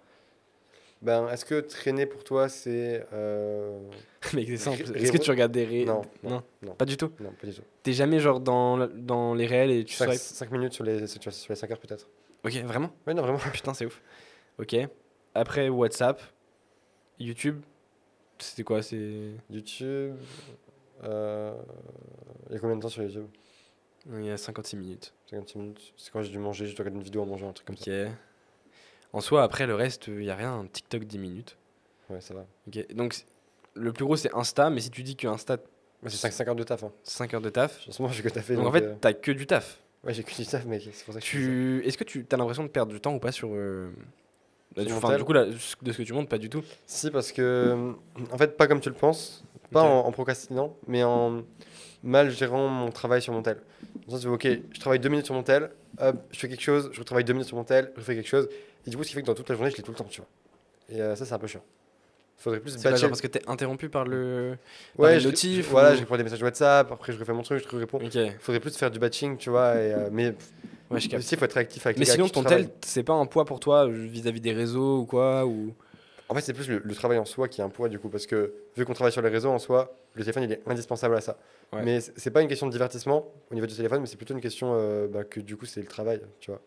Ben, 1.02 1.28
est-ce 1.30 1.46
que 1.46 1.60
traîner 1.62 2.06
pour 2.06 2.24
toi, 2.24 2.48
c'est. 2.48 3.06
euh, 3.14 3.80
c'est 4.22 4.58
simple. 4.58 4.82
Est-ce 4.96 5.12
que 5.12 5.18
tu 5.18 5.32
regardes 5.32 5.52
des 5.52 5.66
ré... 5.66 5.84
Non, 5.86 6.04
non, 6.24 6.30
non, 6.30 6.44
non. 6.62 6.76
pas 6.76 6.86
du 6.86 6.96
tout. 6.96 7.12
Non, 7.20 7.32
pas 7.32 7.48
du 7.48 7.54
tout. 7.56 7.64
T'es 7.82 7.94
jamais 7.94 8.20
genre 8.20 8.40
dans, 8.40 8.88
dans 8.88 9.34
les 9.34 9.48
réels 9.48 9.72
et 9.72 9.84
tu 9.84 9.96
5, 9.96 10.14
swipes 10.14 10.52
minutes 10.52 10.74
sur 10.74 10.84
les, 10.84 11.08
sur 11.08 11.34
sur 11.34 11.52
les 11.52 11.56
5 11.56 11.72
heures, 11.72 11.80
peut-être. 11.80 12.08
Ok, 12.44 12.54
vraiment? 12.64 12.92
Ouais, 13.08 13.14
non, 13.16 13.24
vraiment. 13.24 13.40
Putain, 13.54 13.74
c'est 13.74 13.86
ouf. 13.86 14.02
Ok. 14.60 14.76
Après, 15.34 15.70
WhatsApp, 15.70 16.22
YouTube, 17.20 17.62
C'était 18.38 18.64
quoi 18.64 18.82
C'est. 18.84 19.32
YouTube. 19.50 20.16
euh, 21.04 21.54
Il 22.50 22.54
y 22.54 22.58
a 22.58 22.60
combien 22.60 22.76
de 22.76 22.82
temps 22.82 22.90
sur 22.90 23.02
YouTube? 23.02 23.26
Il 24.12 24.26
y 24.26 24.30
a 24.32 24.38
56 24.38 24.76
minutes. 24.78 25.14
56 25.32 25.58
minutes. 25.58 25.94
C'est 25.98 26.12
quand 26.12 26.22
j'ai 26.22 26.32
dû 26.32 26.40
manger, 26.40 26.66
je 26.68 26.76
dois 26.76 26.84
regarder 26.84 26.98
une 26.98 27.04
vidéo 27.04 27.22
en 27.22 27.26
mangeant, 27.28 27.50
un 27.50 27.54
truc 27.54 27.68
comme 27.68 27.76
Ok. 27.76 27.86
ça. 27.86 28.10
En 29.14 29.22
soi, 29.22 29.44
après, 29.44 29.68
le 29.68 29.76
reste, 29.76 30.08
il 30.08 30.24
y 30.24 30.30
a 30.30 30.36
rien. 30.36 30.54
Un 30.54 30.66
TikTok 30.68 31.04
10 31.04 31.18
minutes. 31.20 31.58
Ouais, 32.10 32.22
ça 32.22 32.34
va. 32.34 32.46
Donc, 32.94 33.16
le 33.74 33.92
plus 33.94 34.06
gros, 34.06 34.16
c'est 34.16 34.34
Insta. 34.34 34.70
Mais 34.70 34.82
si 34.82 34.90
tu 34.90 35.04
dis 35.04 35.16
que 35.16 35.28
Insta, 35.28 35.58
Ouais, 36.04 36.10
c'est 36.10 36.18
5, 36.18 36.34
5 36.34 36.48
heures 36.48 36.56
de 36.56 36.64
taf. 36.64 36.84
Hein. 36.84 36.92
5 37.04 37.34
heures 37.36 37.42
de 37.42 37.50
taf. 37.50 37.88
En 37.88 37.92
ce 37.92 38.02
moment, 38.02 38.14
j'ai 38.14 38.24
que 38.24 38.30
taffé. 38.30 38.56
Donc, 38.56 38.64
en 38.64 38.72
donc, 38.72 38.74
fait, 38.74 38.84
euh, 38.86 38.96
t'as 39.00 39.14
que 39.14 39.32
du 39.32 39.46
taf. 39.46 39.80
Ouais, 40.04 40.14
j'ai 40.14 40.24
que 40.24 40.34
du 40.36 40.46
taf, 40.46 40.66
mec. 40.66 40.90
C'est 40.92 41.06
pour 41.06 41.14
ça 41.14 41.20
que. 41.20 41.26
Tu... 41.26 41.84
Est-ce 41.86 41.98
que 41.98 42.04
tu 42.04 42.26
as 42.32 42.38
l'impression 42.38 42.64
de 42.64 42.70
perdre 42.70 42.92
du 42.92 43.00
temps 43.00 43.14
ou 43.14 43.20
pas 43.20 43.32
sur. 43.32 43.50
euh, 43.52 43.92
du, 44.76 44.92
enfin, 44.94 45.16
du 45.16 45.24
coup, 45.24 45.34
là, 45.34 45.46
de 45.46 45.58
ce 45.58 45.76
que 45.76 46.02
tu 46.02 46.14
montres, 46.14 46.30
pas 46.30 46.38
du 46.40 46.50
tout. 46.50 46.64
Si, 46.88 47.12
parce 47.12 47.32
que, 47.32 47.94
en 48.32 48.38
fait, 48.38 48.58
pas 48.58 48.68
comme 48.68 48.80
tu 48.80 48.90
le 48.90 48.96
penses, 48.96 49.44
pas 49.70 49.84
en, 49.84 50.00
en 50.08 50.12
procrastinant, 50.12 50.76
mais 50.88 51.04
en 51.04 51.44
mal 52.04 52.32
gérant 52.32 52.68
mon 52.68 52.90
travail 52.90 53.22
sur 53.22 53.34
mon 53.34 53.44
tel. 53.44 53.58
Dans 54.08 54.16
le 54.16 54.20
sens 54.22 54.26
où, 54.26 54.34
ok, 54.34 54.48
je 54.72 54.80
travaille 54.80 55.00
deux 55.00 55.10
minutes 55.10 55.26
sur 55.26 55.36
mon 55.36 55.44
tel, 55.44 55.70
hop, 56.00 56.16
je 56.32 56.40
fais 56.40 56.50
quelque 56.50 56.62
chose, 56.64 56.90
je 56.94 57.00
retravaille 57.00 57.26
deux 57.26 57.34
minutes 57.34 57.48
sur 57.50 57.58
mon 57.58 57.64
tel, 57.64 57.92
je 57.96 58.02
fais 58.02 58.16
quelque 58.16 58.28
chose, 58.28 58.50
et 58.86 58.90
du 58.90 58.98
coup, 58.98 59.04
ce 59.04 59.10
qui 59.10 59.16
fait 59.16 59.22
que 59.22 59.28
dans 59.28 59.34
toute 59.36 59.50
la 59.50 59.56
journée, 59.56 59.72
je 59.72 59.78
l'ai 59.78 59.84
tout 59.84 59.92
le 59.92 59.98
temps, 59.98 60.06
tu 60.06 60.22
vois. 60.22 60.30
Et 60.90 61.02
euh, 61.02 61.16
ça, 61.16 61.26
c'est 61.26 61.34
un 61.34 61.40
peu 61.40 61.48
chiant. 61.48 61.64
Faudrait 62.38 62.60
plus 62.60 62.76
batcher. 62.82 62.98
genre 62.98 63.10
parce 63.10 63.22
que 63.22 63.28
t'es 63.28 63.42
interrompu 63.48 63.88
par 63.90 64.04
le. 64.04 64.58
par 64.98 65.06
Ouais, 65.06 65.20
les 65.20 65.24
notifs 65.26 65.66
je- 65.66 65.70
voilà, 65.70 65.92
ou- 65.92 65.96
je 65.96 66.00
réponds 66.00 66.18
des 66.18 66.24
messages 66.24 66.42
WhatsApp, 66.42 66.92
après 66.92 67.14
je 67.14 67.20
refais 67.20 67.34
mon 67.34 67.44
truc, 67.44 67.60
je 67.64 67.68
te 67.70 67.76
réponds. 67.76 68.00
Ok. 68.04 68.18
Faudrait 68.40 68.60
plus 68.60 68.76
faire 68.76 68.90
du 68.90 68.98
batching, 68.98 69.38
tu 69.38 69.52
vois, 69.52 69.76
et, 69.76 69.94
euh, 69.94 70.10
mais 70.12 70.34
Ouais, 70.90 71.00
je 71.00 71.08
capte. 71.08 71.24
aussi, 71.24 71.36
il 71.36 71.38
faut 71.38 71.46
être 71.46 71.54
réactif 71.54 71.86
avec 71.86 71.98
Mais 72.00 72.06
les 72.06 72.12
sinon, 72.12 72.28
ton 72.30 72.44
tel, 72.44 72.68
c'est 72.84 73.04
pas 73.04 73.14
un 73.14 73.28
poids 73.28 73.46
pour 73.46 73.60
toi 73.60 73.88
vis-à-vis 73.88 74.42
des 74.42 74.54
réseaux 74.54 75.00
ou 75.02 75.06
quoi 75.06 75.46
ou... 75.46 75.74
En 76.30 76.34
fait, 76.34 76.42
c'est 76.42 76.54
plus 76.54 76.68
le, 76.68 76.82
le 76.84 76.96
travail 76.96 77.20
en 77.20 77.26
soi 77.26 77.48
qui 77.48 77.62
est 77.62 77.64
un 77.64 77.70
poids 77.70 77.90
du 77.90 78.00
coup, 78.00 78.10
parce 78.10 78.26
que 78.26 78.54
vu 78.76 78.86
qu'on 78.86 78.94
travaille 78.94 79.12
sur 79.12 79.22
les 79.22 79.30
réseaux 79.30 79.52
en 79.52 79.60
soi, 79.60 79.94
le 80.16 80.24
téléphone 80.24 80.44
il 80.44 80.52
est 80.54 80.62
indispensable 80.66 81.16
à 81.16 81.22
ça. 81.22 81.38
Ouais. 81.74 81.84
Mais 81.84 82.02
c'est 82.02 82.14
c'est 82.18 82.32
pas 82.32 82.42
une 82.42 82.48
question 82.48 82.66
de 82.66 82.72
divertissement 82.72 83.32
au 83.52 83.54
niveau 83.54 83.68
du 83.68 83.76
téléphone, 83.76 84.02
mais 84.02 84.08
c'est 84.08 84.18
plutôt 84.18 84.34
une 84.34 84.42
question 84.42 84.74
euh, 84.76 85.08
bah, 85.08 85.24
que 85.26 85.40
du 85.42 85.56
coup 85.58 85.66
c'est 85.68 85.82
le 85.82 85.88
travail, 85.88 86.22
tu 86.40 86.50
vois. 86.50 86.60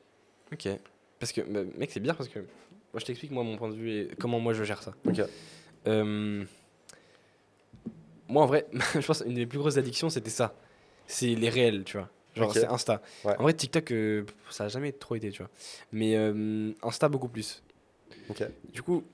Ok. 0.53 0.69
Parce 1.19 1.33
que, 1.33 1.41
bah, 1.43 1.61
mec, 1.77 1.91
c'est 1.91 2.01
bien 2.01 2.15
parce 2.15 2.29
que. 2.29 2.39
Moi, 2.41 3.01
je 3.01 3.05
t'explique, 3.07 3.31
moi, 3.33 3.43
mon 3.43 3.57
point 3.57 3.69
de 3.69 3.75
vue 3.75 3.91
et 3.93 4.09
comment 4.21 4.39
moi 4.39 4.53
je 4.53 4.63
gère 4.63 4.83
ça. 4.83 4.95
Ok. 5.07 5.21
Euh, 5.87 6.45
Moi, 8.29 8.43
en 8.43 8.47
vrai, 8.47 8.67
je 8.95 9.05
pense 9.07 9.23
une 9.27 9.35
des 9.35 9.47
plus 9.47 9.59
grosses 9.59 9.77
addictions, 9.77 10.11
c'était 10.11 10.31
ça. 10.31 10.55
C'est 11.07 11.35
les 11.35 11.49
réels, 11.49 11.85
tu 11.85 11.99
vois. 11.99 12.09
Genre, 12.35 12.53
c'est 12.53 12.67
Insta. 12.67 13.01
Ouais. 13.25 13.37
En 13.39 13.43
vrai, 13.43 13.53
TikTok, 13.55 13.91
euh, 13.93 14.25
ça 14.51 14.65
a 14.65 14.69
jamais 14.69 14.93
trop 14.93 15.15
été, 15.15 15.31
tu 15.31 15.39
vois. 15.43 15.51
Mais 15.93 16.17
euh, 16.17 16.73
Insta, 16.83 17.09
beaucoup 17.09 17.29
plus. 17.29 17.63
Ok. 18.29 18.43
Du 18.73 18.83
coup, 18.83 19.05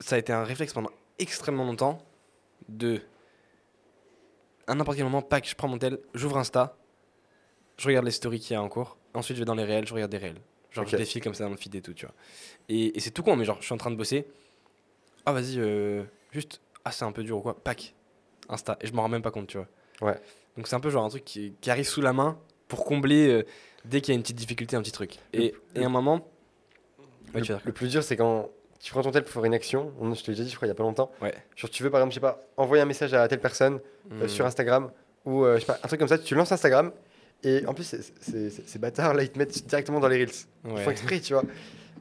ça 0.00 0.16
a 0.16 0.18
été 0.18 0.32
un 0.32 0.44
réflexe 0.44 0.72
pendant 0.72 0.90
extrêmement 1.18 1.64
longtemps 1.64 1.98
de. 2.68 3.00
À 4.66 4.74
n'importe 4.74 4.96
quel 4.96 5.04
moment, 5.04 5.22
pack, 5.22 5.48
je 5.48 5.54
prends 5.56 5.68
mon 5.68 5.78
tel, 5.78 5.98
j'ouvre 6.14 6.38
Insta, 6.38 6.76
je 7.78 7.88
regarde 7.88 8.04
les 8.04 8.12
stories 8.12 8.38
qu'il 8.38 8.54
y 8.54 8.56
a 8.56 8.62
en 8.62 8.68
cours, 8.68 8.96
ensuite 9.12 9.36
je 9.36 9.42
vais 9.42 9.44
dans 9.44 9.56
les 9.56 9.64
réels, 9.64 9.86
je 9.88 9.92
regarde 9.94 10.10
des 10.12 10.18
réels. 10.18 10.40
Genre, 10.72 10.86
je 10.86 10.96
défile 10.96 11.22
comme 11.22 11.34
ça 11.34 11.44
dans 11.44 11.50
le 11.50 11.56
feed 11.56 11.74
et 11.74 11.82
tout, 11.82 11.92
tu 11.94 12.06
vois. 12.06 12.14
Et, 12.68 12.96
et 12.96 13.00
c'est 13.00 13.10
tout 13.10 13.22
con, 13.22 13.36
mais 13.36 13.44
genre, 13.44 13.58
je 13.60 13.64
suis 13.66 13.74
en 13.74 13.78
train 13.78 13.90
de 13.90 13.96
bosser. 13.96 14.26
Ah, 15.26 15.32
vas-y, 15.32 15.58
euh, 15.58 16.02
juste. 16.32 16.60
Ah, 16.84 16.90
c'est 16.92 17.04
un 17.04 17.12
peu 17.12 17.22
dur 17.22 17.38
ou 17.38 17.40
quoi 17.40 17.54
Pack, 17.62 17.94
Insta. 18.48 18.76
Et 18.80 18.86
je 18.86 18.92
m'en 18.92 19.02
rends 19.02 19.08
même 19.08 19.22
pas 19.22 19.30
compte, 19.30 19.46
tu 19.48 19.58
vois. 19.58 19.68
Ouais. 20.00 20.18
Donc, 20.56 20.66
c'est 20.66 20.74
un 20.74 20.80
peu 20.80 20.90
genre 20.90 21.04
un 21.04 21.08
truc 21.08 21.24
qui, 21.24 21.54
qui 21.60 21.70
arrive 21.70 21.86
sous 21.86 22.00
la 22.00 22.12
main 22.12 22.38
pour 22.68 22.84
combler 22.84 23.28
euh, 23.28 23.44
dès 23.84 24.00
qu'il 24.00 24.12
y 24.12 24.14
a 24.14 24.16
une 24.16 24.22
petite 24.22 24.36
difficulté, 24.36 24.74
un 24.76 24.82
petit 24.82 24.92
truc. 24.92 25.18
Et, 25.32 25.54
et 25.74 25.82
à 25.82 25.86
un 25.86 25.90
moment. 25.90 26.26
Ouais, 27.34 27.40
le, 27.64 27.72
plus 27.72 27.88
dur 27.88 28.02
c'est 28.02 28.16
quand 28.16 28.50
tu 28.78 28.90
prends 28.92 29.00
ton 29.02 29.10
tel 29.10 29.22
pour 29.24 29.32
faire 29.32 29.44
une 29.44 29.54
action, 29.54 29.92
on- 30.00 30.12
je 30.12 30.22
te 30.22 30.30
l'ai 30.30 30.34
déjà 30.34 30.44
dit 30.44 30.50
je 30.50 30.56
crois 30.56 30.66
il 30.66 30.70
y 30.70 30.72
a 30.72 30.74
pas 30.74 30.82
longtemps. 30.82 31.10
Ouais. 31.22 31.32
Genre 31.56 31.70
tu 31.70 31.82
veux 31.82 31.90
par 31.90 32.00
exemple, 32.00 32.10
je 32.12 32.16
sais 32.16 32.20
pas, 32.20 32.44
envoyer 32.58 32.82
un 32.82 32.86
message 32.86 33.14
à 33.14 33.26
telle 33.28 33.40
personne 33.40 33.80
euh, 34.12 34.24
Hmm. 34.24 34.28
sur 34.28 34.44
Instagram 34.44 34.90
ou 35.24 35.44
euh, 35.44 35.54
je 35.54 35.60
sais 35.60 35.66
pas, 35.66 35.78
un 35.82 35.86
truc 35.88 35.98
comme 35.98 36.08
ça, 36.08 36.18
tu 36.18 36.34
lances 36.34 36.52
Instagram 36.52 36.92
et 37.44 37.66
en 37.66 37.74
plus 37.74 37.84
c'est- 37.84 38.02
c'est 38.20 38.50
c'est- 38.50 38.62
c'est 38.66 38.78
bâtard 38.78 39.14
là, 39.14 39.22
ils 39.22 39.30
te 39.30 39.38
mettent 39.38 39.66
directement 39.66 40.00
dans 40.00 40.08
les 40.08 40.16
reels. 40.18 40.30
Ils 40.64 40.70
font 40.84 40.90
exprès, 40.90 41.20
tu 41.20 41.32
vois. 41.34 41.44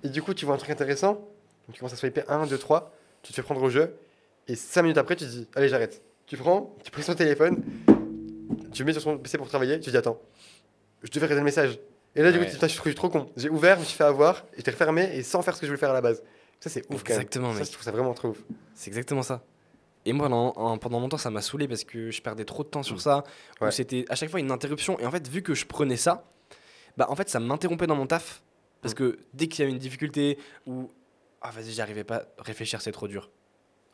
Et 0.04 0.10
du 0.10 0.22
coup, 0.22 0.34
tu 0.34 0.46
vois 0.46 0.56
un 0.56 0.58
truc 0.58 0.72
intéressant, 0.72 1.14
donc 1.14 1.74
tu 1.74 1.80
commences 1.80 1.94
à 1.94 1.98
swiper 1.98 2.24
1, 2.28 2.46
2, 2.48 2.58
3, 2.58 2.94
tu 3.22 3.32
te 3.32 3.36
fais 3.36 3.44
prendre 3.44 3.62
au 3.62 3.70
jeu, 3.70 3.96
et 4.48 4.56
5 4.56 4.82
minutes 4.84 4.98
après, 4.98 5.16
tu 5.16 5.26
te 5.26 5.30
dis, 5.30 5.48
allez, 5.56 5.70
j'arrête. 5.70 6.02
Tu 6.26 6.38
prends, 6.38 6.76
tu 6.84 6.90
prends 6.92 7.02
ton 7.04 7.14
téléphone, 7.16 7.64
tu 8.74 8.82
le 8.84 8.86
mets 8.86 8.94
sur 8.94 9.02
son 9.02 9.18
PC 9.18 9.38
pour 9.38 9.48
travailler, 9.48 9.80
tu 9.80 9.86
te 9.86 9.90
dis, 9.92 9.98
attends, 9.98 10.20
je 11.04 11.10
devais 11.12 11.26
regarder 11.26 11.42
le 11.42 11.46
message. 11.46 11.80
Et 12.16 12.24
là, 12.24 12.32
du 12.32 12.38
coup, 12.40 12.44
tu 12.46 12.48
te 12.52 12.52
dis, 12.54 12.58
putain, 12.58 12.68
je 12.68 12.80
suis 12.82 12.96
trop 12.96 13.10
con. 13.10 13.30
J'ai 13.38 13.50
ouvert, 13.50 13.76
je 13.76 13.82
me 13.82 13.86
suis 13.86 13.98
fait 13.98 14.04
avoir, 14.04 14.46
et 14.58 14.64
t'ai 14.64 14.72
refermé, 14.72 15.10
et 15.16 15.24
sans 15.24 15.42
faire 15.42 15.56
ce 15.56 15.62
que 15.62 15.66
je 15.68 15.72
voulais 15.72 15.80
faire 15.80 15.92
à 15.92 15.94
la 15.94 16.02
base. 16.02 16.24
Ça, 16.60 16.70
c'est 16.70 16.82
ouf 16.92 17.04
quand 17.04 17.14
même. 17.14 17.22
Exactement, 17.22 17.54
Ça, 17.54 17.60
mec. 17.60 17.68
je 17.68 17.72
trouve 17.72 17.84
ça 17.84 17.92
vraiment 17.92 18.14
trop 18.14 18.30
ouf. 18.30 18.38
C'est 18.76 18.90
exactement 18.90 19.24
ça. 19.24 19.44
Et 20.06 20.14
moi, 20.14 20.26
pendant, 20.28 20.54
en- 20.56 20.78
pendant 20.78 21.00
longtemps, 21.00 21.18
ça 21.18 21.30
m'a 21.30 21.42
saoulé 21.42 21.68
parce 21.68 21.84
que 21.84 22.10
je 22.12 22.22
perdais 22.22 22.46
trop 22.46 22.64
de 22.64 22.70
temps 22.70 22.84
sur 22.84 23.00
ça. 23.00 23.24
Où 23.60 23.66
Ouais. 23.66 23.72
c'était 23.72 24.06
à 24.10 24.16
chaque 24.16 24.30
fois 24.30 24.40
une 24.40 24.52
interruption. 24.52 25.00
Et 25.00 25.06
en 25.06 25.12
fait, 25.12 25.28
vu 25.28 25.42
que 25.44 25.54
je 25.54 25.66
prenais 25.66 25.98
ça, 25.98 26.26
bah 26.98 27.06
en 27.10 27.16
fait, 27.16 27.30
ça 27.30 27.40
m'interrompait 27.40 27.88
dans 27.88 27.96
mon 27.96 28.08
taf. 28.08 28.42
Parce 28.82 28.94
Mm. 28.94 28.98
que 28.98 29.20
dès 29.34 29.48
qu'il 29.48 29.60
y 29.60 29.64
avait 29.64 29.72
une 29.72 29.78
difficulté 29.80 30.38
ou 30.66 30.90
ah 31.42 31.52
vas-y, 31.52 31.72
j'y 31.72 31.82
arrivais 31.82 32.04
pas, 32.04 32.24
réfléchir 32.40 32.82
c'est 32.82 32.92
trop 32.92 33.08
dur. 33.08 33.30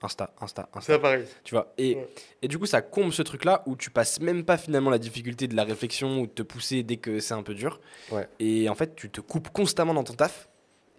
Insta, 0.02 0.32
Insta, 0.40 0.70
Insta. 0.74 0.94
C'est 0.94 1.00
pareil. 1.00 1.26
Tu 1.44 1.56
vois. 1.56 1.74
Et, 1.78 1.96
Ouais. 1.96 2.08
et 2.44 2.48
du 2.48 2.60
coup, 2.60 2.68
ça 2.68 2.82
comble 2.84 3.12
ce 3.12 3.24
truc-là 3.24 3.64
où 3.66 3.76
tu 3.76 3.90
passes 3.90 4.20
même 4.22 4.46
pas 4.46 4.58
finalement 4.58 4.92
la 4.92 5.00
difficulté 5.00 5.48
de 5.48 5.56
la 5.56 5.64
réflexion 5.64 6.20
ou 6.22 6.28
de 6.28 6.32
te 6.32 6.44
pousser 6.44 6.84
dès 6.84 6.98
que 6.98 7.20
c'est 7.20 7.34
un 7.34 7.42
peu 7.42 7.56
dur. 7.56 7.82
Ouais. 8.12 8.28
Et 8.40 8.70
en 8.70 8.76
fait, 8.76 8.96
tu 8.96 9.10
te 9.10 9.22
coupes 9.22 9.50
constamment 9.50 9.96
dans 9.96 10.04
ton 10.04 10.14
taf. 10.14 10.50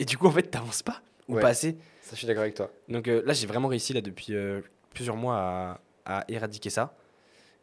Et 0.01 0.05
du 0.05 0.19
coup, 0.19 0.27
en 0.27 0.33
fait, 0.33 0.43
t'avances 0.43 0.83
pas 0.83 1.01
ou 1.29 1.37
Ouais. 1.37 1.41
pas 1.43 1.49
assez. 1.49 1.77
Ça, 2.03 2.11
je 2.13 2.17
suis 2.17 2.27
d'accord 2.27 2.43
avec 2.43 2.55
toi. 2.55 2.71
Donc 2.89 3.07
euh, 3.07 3.23
là, 3.25 3.35
j'ai 3.35 3.47
vraiment 3.47 3.69
réussi 3.69 3.93
là 3.93 4.01
depuis 4.01 4.35
euh, 4.35 4.61
plusieurs 4.95 5.17
mois 5.17 5.37
à, 5.37 5.81
à 6.21 6.25
éradiquer 6.29 6.71
ça. 6.71 6.97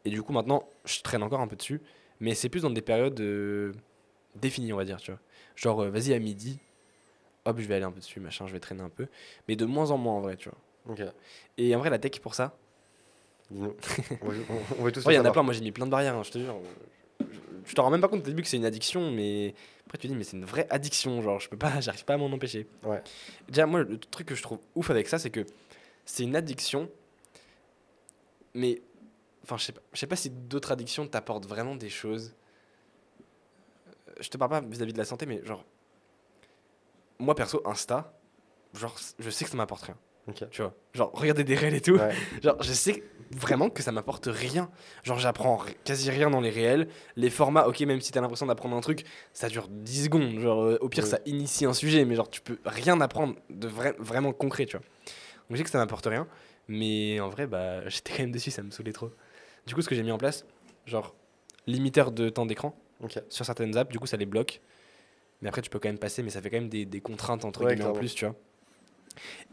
Et 0.05 0.09
du 0.09 0.21
coup, 0.21 0.33
maintenant, 0.33 0.67
je 0.85 1.01
traîne 1.01 1.23
encore 1.23 1.41
un 1.41 1.47
peu 1.47 1.55
dessus, 1.55 1.81
mais 2.19 2.35
c'est 2.35 2.49
plus 2.49 2.61
dans 2.61 2.69
des 2.69 2.81
périodes 2.81 3.19
euh, 3.19 3.73
définies, 4.35 4.71
on 4.73 4.77
va 4.77 4.85
dire, 4.85 4.97
tu 4.97 5.11
vois. 5.11 5.19
Genre, 5.55 5.83
euh, 5.83 5.89
vas-y 5.89 6.13
à 6.13 6.19
midi, 6.19 6.59
hop, 7.45 7.59
je 7.59 7.65
vais 7.65 7.75
aller 7.75 7.85
un 7.85 7.91
peu 7.91 7.99
dessus, 7.99 8.19
machin, 8.19 8.45
je 8.47 8.53
vais 8.53 8.59
traîner 8.59 8.81
un 8.81 8.89
peu, 8.89 9.07
mais 9.47 9.55
de 9.55 9.65
moins 9.65 9.91
en 9.91 9.97
moins 9.97 10.13
en 10.13 10.21
vrai, 10.21 10.35
tu 10.37 10.49
vois. 10.49 10.57
Ok. 10.93 11.01
Et 11.57 11.75
en 11.75 11.79
vrai, 11.79 11.89
la 11.89 11.97
tech 11.97 12.19
pour 12.21 12.35
ça, 12.35 12.55
on, 13.51 13.55
veut, 13.63 13.75
on- 14.21 14.83
on 14.83 14.87
il 15.09 15.13
y 15.15 15.19
en 15.19 15.25
a 15.25 15.31
plein. 15.31 15.43
Moi, 15.43 15.53
j'ai 15.53 15.61
mis 15.61 15.71
plein 15.71 15.85
de 15.85 15.91
barrières, 15.91 16.15
hein, 16.15 16.23
je 16.23 16.31
te 16.31 16.37
jure. 16.39 16.55
Je- 17.19 17.25
Tu 17.65 17.73
t'en 17.73 17.83
rends 17.83 17.89
même 17.91 18.01
pas 18.01 18.07
compte 18.07 18.21
au 18.21 18.25
début 18.25 18.41
que 18.43 18.47
c'est 18.47 18.57
une 18.57 18.65
addiction, 18.65 19.09
mais 19.11 19.55
après 19.87 19.97
tu 19.97 20.03
te 20.07 20.11
dis 20.11 20.15
mais 20.17 20.23
c'est 20.23 20.37
une 20.37 20.45
vraie 20.45 20.67
addiction, 20.69 21.19
genre 21.23 21.39
je 21.39 21.49
peux 21.49 21.57
pas, 21.57 21.79
j'arrive 21.81 22.05
pas 22.05 22.13
à 22.13 22.17
m'en 22.17 22.27
empêcher. 22.27 22.67
Ouais. 22.83 23.01
Déjà 23.47 23.65
moi 23.65 23.81
le 23.81 23.97
truc 23.97 24.27
que 24.27 24.35
je 24.35 24.43
trouve 24.43 24.59
ouf 24.75 24.89
avec 24.91 25.07
ça 25.07 25.17
c'est 25.17 25.31
que 25.31 25.45
c'est 26.05 26.21
une 26.23 26.35
addiction, 26.35 26.89
mais 28.55 28.81
enfin 29.43 29.57
je 29.57 29.65
sais 29.65 29.71
pas, 29.73 29.81
je 29.93 29.99
sais 29.99 30.07
pas 30.07 30.15
si 30.15 30.31
d'autres 30.31 30.71
addictions 30.71 31.07
t'apportent 31.07 31.45
vraiment 31.45 31.75
des 31.75 31.89
choses. 31.89 32.33
Euh, 34.09 34.13
Je 34.19 34.29
te 34.29 34.37
parle 34.37 34.49
pas 34.51 34.61
vis-à-vis 34.61 34.93
de 34.93 34.97
la 34.97 35.05
santé, 35.05 35.25
mais 35.27 35.45
genre 35.45 35.63
moi 37.19 37.35
perso 37.35 37.61
Insta, 37.65 38.13
genre 38.73 38.95
je 39.19 39.29
sais 39.29 39.45
que 39.45 39.51
ça 39.51 39.57
m'apporte 39.57 39.83
rien. 39.83 39.97
Ok. 40.27 40.43
Tu 40.49 40.63
vois, 40.63 40.73
genre 40.93 41.11
regarder 41.13 41.43
des 41.43 41.53
réels 41.55 41.75
et 41.75 41.81
tout. 41.81 41.97
Ouais. 41.97 42.11
Genre, 42.41 42.55
je 42.63 42.73
sais 42.73 43.03
vraiment 43.29 43.69
que 43.69 43.83
ça 43.83 43.91
m'apporte 43.91 44.25
rien. 44.25 44.71
Genre, 45.03 45.19
j'apprends 45.19 45.61
quasi 45.83 46.09
rien 46.09 46.31
dans 46.31 46.41
les 46.41 46.49
réels. 46.49 46.87
Les 47.15 47.29
formats, 47.29 47.67
ok, 47.67 47.81
même 47.81 48.01
si 48.01 48.11
t'as 48.11 48.21
l'impression 48.21 48.47
d'apprendre 48.47 48.75
un 48.75 48.81
truc, 48.81 49.03
ça 49.33 49.49
dure 49.49 49.67
10 49.69 50.05
secondes. 50.05 50.39
Genre, 50.39 50.63
euh, 50.63 50.77
au 50.81 50.89
pire, 50.89 51.03
Oui. 51.03 51.09
ça 51.11 51.19
initie 51.27 51.65
un 51.67 51.73
sujet, 51.75 52.05
mais 52.05 52.15
genre, 52.15 52.27
tu 52.27 52.41
peux 52.41 52.57
rien 52.65 52.99
apprendre 53.01 53.35
de 53.51 53.67
vrai- 53.67 53.93
vraiment 53.99 54.33
concret, 54.33 54.65
tu 54.65 54.77
vois. 54.77 54.85
Donc, 54.85 55.51
je 55.51 55.57
sais 55.57 55.63
que 55.63 55.69
ça 55.69 55.77
m'apporte 55.77 56.07
rien, 56.07 56.27
mais 56.67 57.19
en 57.19 57.29
vrai, 57.29 57.47
bah, 57.47 57.87
j'étais 57.89 58.13
quand 58.13 58.23
même 58.23 58.31
dessus, 58.31 58.51
ça 58.51 58.63
me 58.63 58.71
saoulait 58.71 58.93
trop. 58.93 59.11
Du 59.67 59.75
coup, 59.75 59.81
ce 59.81 59.89
que 59.89 59.95
j'ai 59.95 60.03
mis 60.03 60.11
en 60.11 60.17
place, 60.17 60.45
genre, 60.85 61.15
limiteur 61.67 62.11
de 62.11 62.29
temps 62.29 62.45
d'écran 62.45 62.75
sur 63.29 63.45
certaines 63.45 63.77
apps, 63.77 63.91
du 63.91 63.99
coup, 63.99 64.07
ça 64.07 64.17
les 64.17 64.25
bloque. 64.25 64.61
Mais 65.41 65.49
après, 65.49 65.61
tu 65.61 65.69
peux 65.69 65.79
quand 65.79 65.89
même 65.89 65.99
passer, 65.99 66.23
mais 66.23 66.29
ça 66.29 66.41
fait 66.41 66.49
quand 66.49 66.57
même 66.57 66.69
des, 66.69 66.85
des 66.85 67.01
contraintes, 67.01 67.45
entre 67.45 67.65
Ouais, 67.65 67.75
guillemets, 67.75 67.85
en 67.85 67.93
plus, 67.93 68.13
tu 68.15 68.25
vois. 68.25 68.35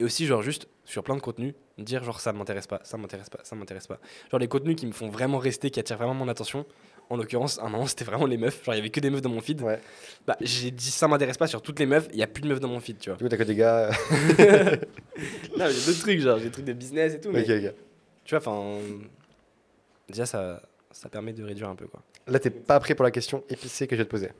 Et 0.01 0.05
aussi, 0.05 0.26
genre, 0.26 0.43
juste 0.43 0.68
sur 0.84 1.02
plein 1.05 1.16
de 1.16 1.20
contenus, 1.20 1.55
dire 1.78 2.02
genre 2.05 2.20
ça 2.20 2.32
m'intéresse 2.32 2.66
pas, 2.66 2.80
ça 2.84 2.97
m'intéresse 2.97 3.30
pas, 3.30 3.40
ça 3.44 3.55
m'intéresse 3.56 3.86
pas. 3.86 4.01
Genre 4.30 4.40
les 4.40 4.48
contenus 4.48 4.76
qui 4.76 4.86
me 4.86 4.93
font 4.93 5.09
vraiment 5.09 5.39
rester, 5.39 5.70
qui 5.70 5.78
attirent 5.80 5.97
vraiment 5.98 6.14
mon 6.14 6.28
attention. 6.28 6.66
En 7.11 7.16
l'occurrence, 7.16 7.59
un 7.59 7.69
moment, 7.69 7.87
c'était 7.89 8.05
vraiment 8.05 8.27
les 8.27 8.37
meufs. 8.37 8.65
Genre, 8.65 8.74
il 8.74 8.79
y 8.79 8.81
avait 8.81 8.91
que 8.91 9.01
des 9.01 9.11
meufs 9.11 9.23
dans 9.23 9.31
mon 9.31 9.41
feed. 9.41 9.61
Ouais. 9.62 9.81
Bah, 10.27 10.37
j'ai 10.41 10.70
dit 10.70 10.91
ça 10.91 11.09
m'intéresse 11.09 11.37
pas 11.37 11.47
sur 11.47 11.62
toutes 11.62 11.79
les 11.79 11.87
meufs, 11.87 12.09
il 12.12 12.19
y 12.19 12.23
a 12.23 12.27
plus 12.27 12.43
de 12.43 12.49
meufs 12.49 12.61
dans 12.61 12.69
mon 12.69 12.81
feed, 12.81 12.99
tu 12.99 13.11
vois. 13.11 13.16
Du 13.16 13.24
coup, 13.24 13.29
t'as 13.29 13.37
que 13.37 13.43
des 13.43 13.55
gars. 13.55 13.91
non, 15.59 15.66
j'ai 15.69 15.87
d'autres 15.87 16.01
trucs, 16.01 16.20
genre, 16.20 16.39
j'ai 16.39 16.47
des 16.47 16.51
trucs 16.51 16.65
de 16.65 16.73
business 16.73 17.15
et 17.15 17.20
tout. 17.20 17.31
Mais 17.31 17.43
ok, 17.43 17.65
ok. 17.65 17.74
tu 18.24 18.35
vois, 18.35 18.39
enfin. 18.39 18.79
Déjà, 20.09 20.27
ça, 20.27 20.62
ça 20.91 21.09
permet 21.09 21.33
de 21.33 21.43
réduire 21.43 21.69
un 21.69 21.74
peu, 21.74 21.87
quoi. 21.87 22.03
Là, 22.27 22.39
t'es 22.39 22.51
pas 22.51 22.79
prêt 22.81 22.95
pour 22.95 23.05
la 23.05 23.11
question 23.11 23.43
épicée 23.49 23.87
que 23.87 23.97
je 23.97 24.03
vais 24.03 24.07
te 24.07 24.11
poser. 24.11 24.31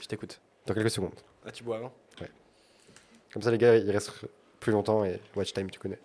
Je 0.00 0.06
t'écoute. 0.06 0.40
Dans 0.66 0.74
quelques 0.74 0.90
secondes. 0.90 1.14
Ah, 1.46 1.50
tu 1.50 1.62
bois 1.62 1.76
avant 1.76 1.92
Comme 3.32 3.42
ça, 3.42 3.50
les 3.50 3.58
gars, 3.58 3.76
ils 3.76 3.90
restent 3.90 4.12
plus 4.60 4.72
longtemps 4.72 5.04
et 5.04 5.20
watch 5.36 5.52
time, 5.52 5.70
tu 5.70 5.78
connais. 5.78 5.98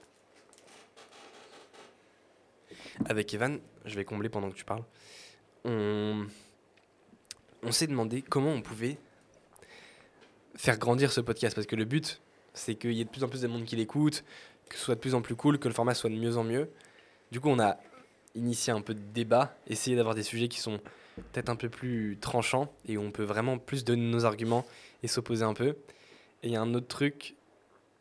Avec 3.06 3.34
Evan, 3.34 3.60
je 3.86 3.96
vais 3.96 4.04
combler 4.04 4.30
pendant 4.30 4.50
que 4.50 4.56
tu 4.56 4.66
parles. 4.66 4.84
On, 5.66 6.26
on 7.64 7.72
s'est 7.72 7.88
demandé 7.88 8.22
comment 8.22 8.52
on 8.52 8.62
pouvait 8.62 8.98
faire 10.56 10.78
grandir 10.78 11.12
ce 11.12 11.22
podcast 11.22 11.56
parce 11.56 11.68
que 11.68 11.76
le 11.76 11.86
but, 11.86 12.22
c'est 12.54 12.76
qu'il 12.76 12.94
y 12.94 13.02
ait 13.02 13.06
de 13.06 13.10
plus 13.10 13.24
en 13.24 13.30
plus 13.30 13.42
de 13.42 13.48
monde 13.48 13.66
qui 13.66 13.76
l'écoute, 13.76 14.24
que 14.68 14.78
ce 14.78 14.84
soit 14.84 14.96
de 14.96 15.00
plus 15.00 15.16
en 15.16 15.22
plus 15.22 15.36
cool, 15.36 15.60
que 15.60 15.68
le 15.68 15.74
format 15.74 15.94
soit 15.94 16.10
de 16.10 16.16
mieux 16.16 16.38
en 16.38 16.44
mieux. 16.44 16.70
Du 17.32 17.40
coup, 17.40 17.50
on 17.50 17.60
a 17.60 17.78
initié 18.36 18.74
un 18.74 18.82
peu 18.82 18.94
de 18.94 19.02
débat, 19.14 19.56
essayé 19.68 19.96
d'avoir 19.96 20.16
des 20.16 20.24
sujets 20.24 20.48
qui 20.48 20.60
sont 20.60 20.80
peut-être 21.32 21.50
un 21.50 21.56
peu 21.56 21.70
plus 21.70 22.18
tranchants 22.20 22.72
et 22.86 22.98
où 22.98 23.02
on 23.02 23.12
peut 23.12 23.24
vraiment 23.24 23.58
plus 23.58 23.84
donner 23.84 24.10
nos 24.10 24.26
arguments 24.26 24.66
et 25.04 25.08
s'opposer 25.08 25.44
un 25.44 25.54
peu. 25.54 25.76
Et 26.44 26.48
il 26.48 26.52
y 26.52 26.56
a 26.56 26.62
un 26.62 26.74
autre 26.74 26.88
truc, 26.88 27.36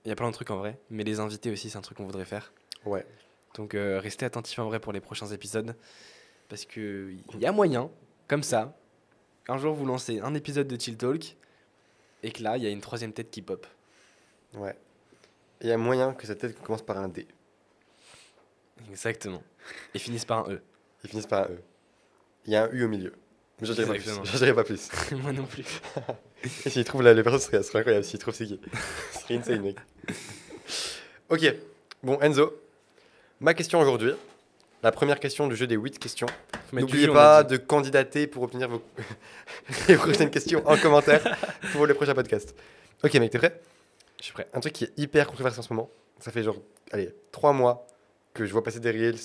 il 0.05 0.09
y 0.09 0.13
a 0.13 0.17
plein 0.17 0.29
de 0.29 0.35
trucs 0.35 0.51
en 0.51 0.57
vrai, 0.57 0.79
mais 0.91 1.05
les 1.05 1.21
invités 1.21 1.51
aussi, 1.51 1.71
c'est 1.71 1.79
un 1.79 1.83
truc 1.83 1.99
qu'on 1.99 2.07
voudrait 2.07 2.25
faire. 2.25 2.53
Ouais. 2.85 3.05
Donc 3.55 3.75
euh, 3.75 3.99
restez 4.01 4.25
attentifs 4.25 4.59
en 4.59 4.67
vrai 4.67 4.79
pour 4.81 4.93
les 4.93 5.01
prochains 5.01 5.27
épisodes. 5.27 5.75
Parce 6.49 6.65
que 6.65 7.13
il 7.35 7.41
y 7.41 7.47
a 7.47 7.53
moyen, 7.53 7.91
comme 8.27 8.43
ça, 8.43 8.77
un 9.49 9.59
jour 9.59 9.75
vous 9.75 9.87
lancez 9.87 10.21
un 10.21 10.35
épisode 10.35 10.67
de 10.67 10.81
Chill 10.81 10.97
Talk 10.97 11.37
et 12.23 12.33
que 12.33 12.43
là, 12.43 12.57
il 12.57 12.63
y 12.63 12.67
a 12.67 12.71
une 12.71 12.81
troisième 12.81 13.13
tête 13.13 13.31
qui 13.31 13.43
pop. 13.43 13.67
Ouais. 14.55 14.77
Il 15.61 15.69
y 15.69 15.73
a 15.73 15.77
moyen 15.77 16.15
que 16.15 16.27
cette 16.27 16.39
tête 16.39 16.61
commence 16.63 16.83
par 16.83 16.99
un 16.99 17.09
D. 17.09 17.27
Exactement. 18.91 19.43
Et 19.95 19.99
finissent 19.99 20.25
par 20.25 20.49
un 20.49 20.53
E. 20.53 20.63
Ils 21.05 21.11
finissent 21.11 21.27
par 21.27 21.45
un 21.45 21.53
E. 21.53 21.59
Il 22.47 22.53
y 22.53 22.57
a 22.57 22.65
un 22.65 22.71
U 22.73 22.85
au 22.85 22.89
milieu. 22.89 23.13
Mais 23.61 23.67
je 23.67 23.73
dirais 23.73 24.55
pas 24.55 24.65
plus. 24.65 24.89
Pas. 24.89 25.17
Moi 25.23 25.33
non 25.33 25.45
plus. 25.45 25.65
Et 26.65 26.71
s'ils 26.71 26.85
trouvent 26.85 27.03
la, 27.03 27.13
les 27.13 27.23
personnes, 27.23 27.41
ce 27.41 27.63
serait, 27.63 27.81
incroyable. 27.81 28.05
S'ils 28.05 28.21
trouvent 28.21 28.35
c'est 28.35 28.47
qui? 28.47 28.61
Ce 29.13 29.21
serait 29.21 29.37
insane, 29.37 29.61
mec. 29.61 29.77
Ok. 31.29 31.55
Bon, 32.03 32.21
Enzo. 32.21 32.63
Ma 33.41 33.55
question 33.55 33.81
aujourd'hui. 33.81 34.13
La 34.83 34.93
première 34.93 35.19
question 35.19 35.49
du 35.49 35.57
jeu 35.57 35.67
des 35.67 35.75
8 35.75 35.99
questions. 35.99 36.29
N'oubliez 36.73 37.09
pas 37.09 37.43
de 37.43 37.57
candidater 37.57 38.27
pour 38.27 38.45
obtenir 38.45 38.69
vos 38.69 38.83
les 39.89 39.97
prochaines 39.97 40.31
questions 40.31 40.63
en 40.67 40.77
commentaire 40.77 41.37
pour 41.73 41.87
les 41.87 41.95
prochains 41.95 42.15
podcasts. 42.15 42.55
Ok, 43.03 43.15
mec, 43.15 43.31
t'es 43.31 43.39
prêt? 43.39 43.61
Je 44.19 44.25
suis 44.25 44.33
prêt. 44.33 44.49
Un 44.53 44.61
truc 44.61 44.73
qui 44.73 44.85
est 44.85 44.93
hyper 44.97 45.27
controversé 45.27 45.59
en 45.59 45.63
ce 45.63 45.73
moment. 45.73 45.91
Ça 46.21 46.31
fait 46.31 46.43
genre, 46.43 46.57
allez, 46.93 47.13
3 47.33 47.53
mois 47.53 47.87
que 48.35 48.47
je 48.47 48.53
vois 48.53 48.63
passer 48.63 48.79
des 48.81 48.91
reels, 48.91 49.19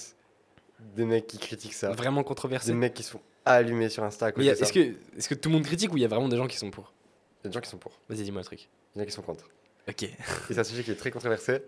des 0.95 1.05
mecs 1.05 1.27
qui 1.27 1.38
critiquent 1.38 1.73
ça, 1.73 1.91
Vraiment 1.91 2.21
des 2.21 2.27
controversé. 2.27 2.73
mecs 2.73 2.93
qui 2.93 3.03
se 3.03 3.11
font 3.11 3.21
allumer 3.45 3.89
sur 3.89 4.03
Insta 4.03 4.30
est-ce 4.30 4.71
que, 4.73 4.80
est 4.80 5.27
que 5.27 5.35
tout 5.35 5.49
le 5.49 5.55
monde 5.55 5.65
critique 5.65 5.91
ou 5.93 5.97
il 5.97 6.01
y 6.01 6.05
a 6.05 6.07
vraiment 6.07 6.30
des 6.30 6.38
gens 6.38 6.47
qui 6.47 6.57
sont 6.57 6.71
pour? 6.71 6.93
Il 7.41 7.45
y 7.45 7.47
a 7.47 7.49
des 7.49 7.53
gens 7.53 7.61
qui 7.61 7.69
sont 7.69 7.77
pour, 7.77 7.99
Vas-y, 8.09 8.23
dis-moi 8.23 8.41
un 8.41 8.43
truc. 8.43 8.69
il 8.95 8.97
y 8.97 9.01
en 9.01 9.03
a 9.03 9.05
qui 9.05 9.11
sont 9.11 9.21
contre. 9.21 9.49
Ok. 9.88 10.07
C'est 10.47 10.57
un 10.57 10.63
sujet 10.63 10.84
qui 10.84 10.91
est 10.91 10.95
très 10.95 11.11
controversé. 11.11 11.61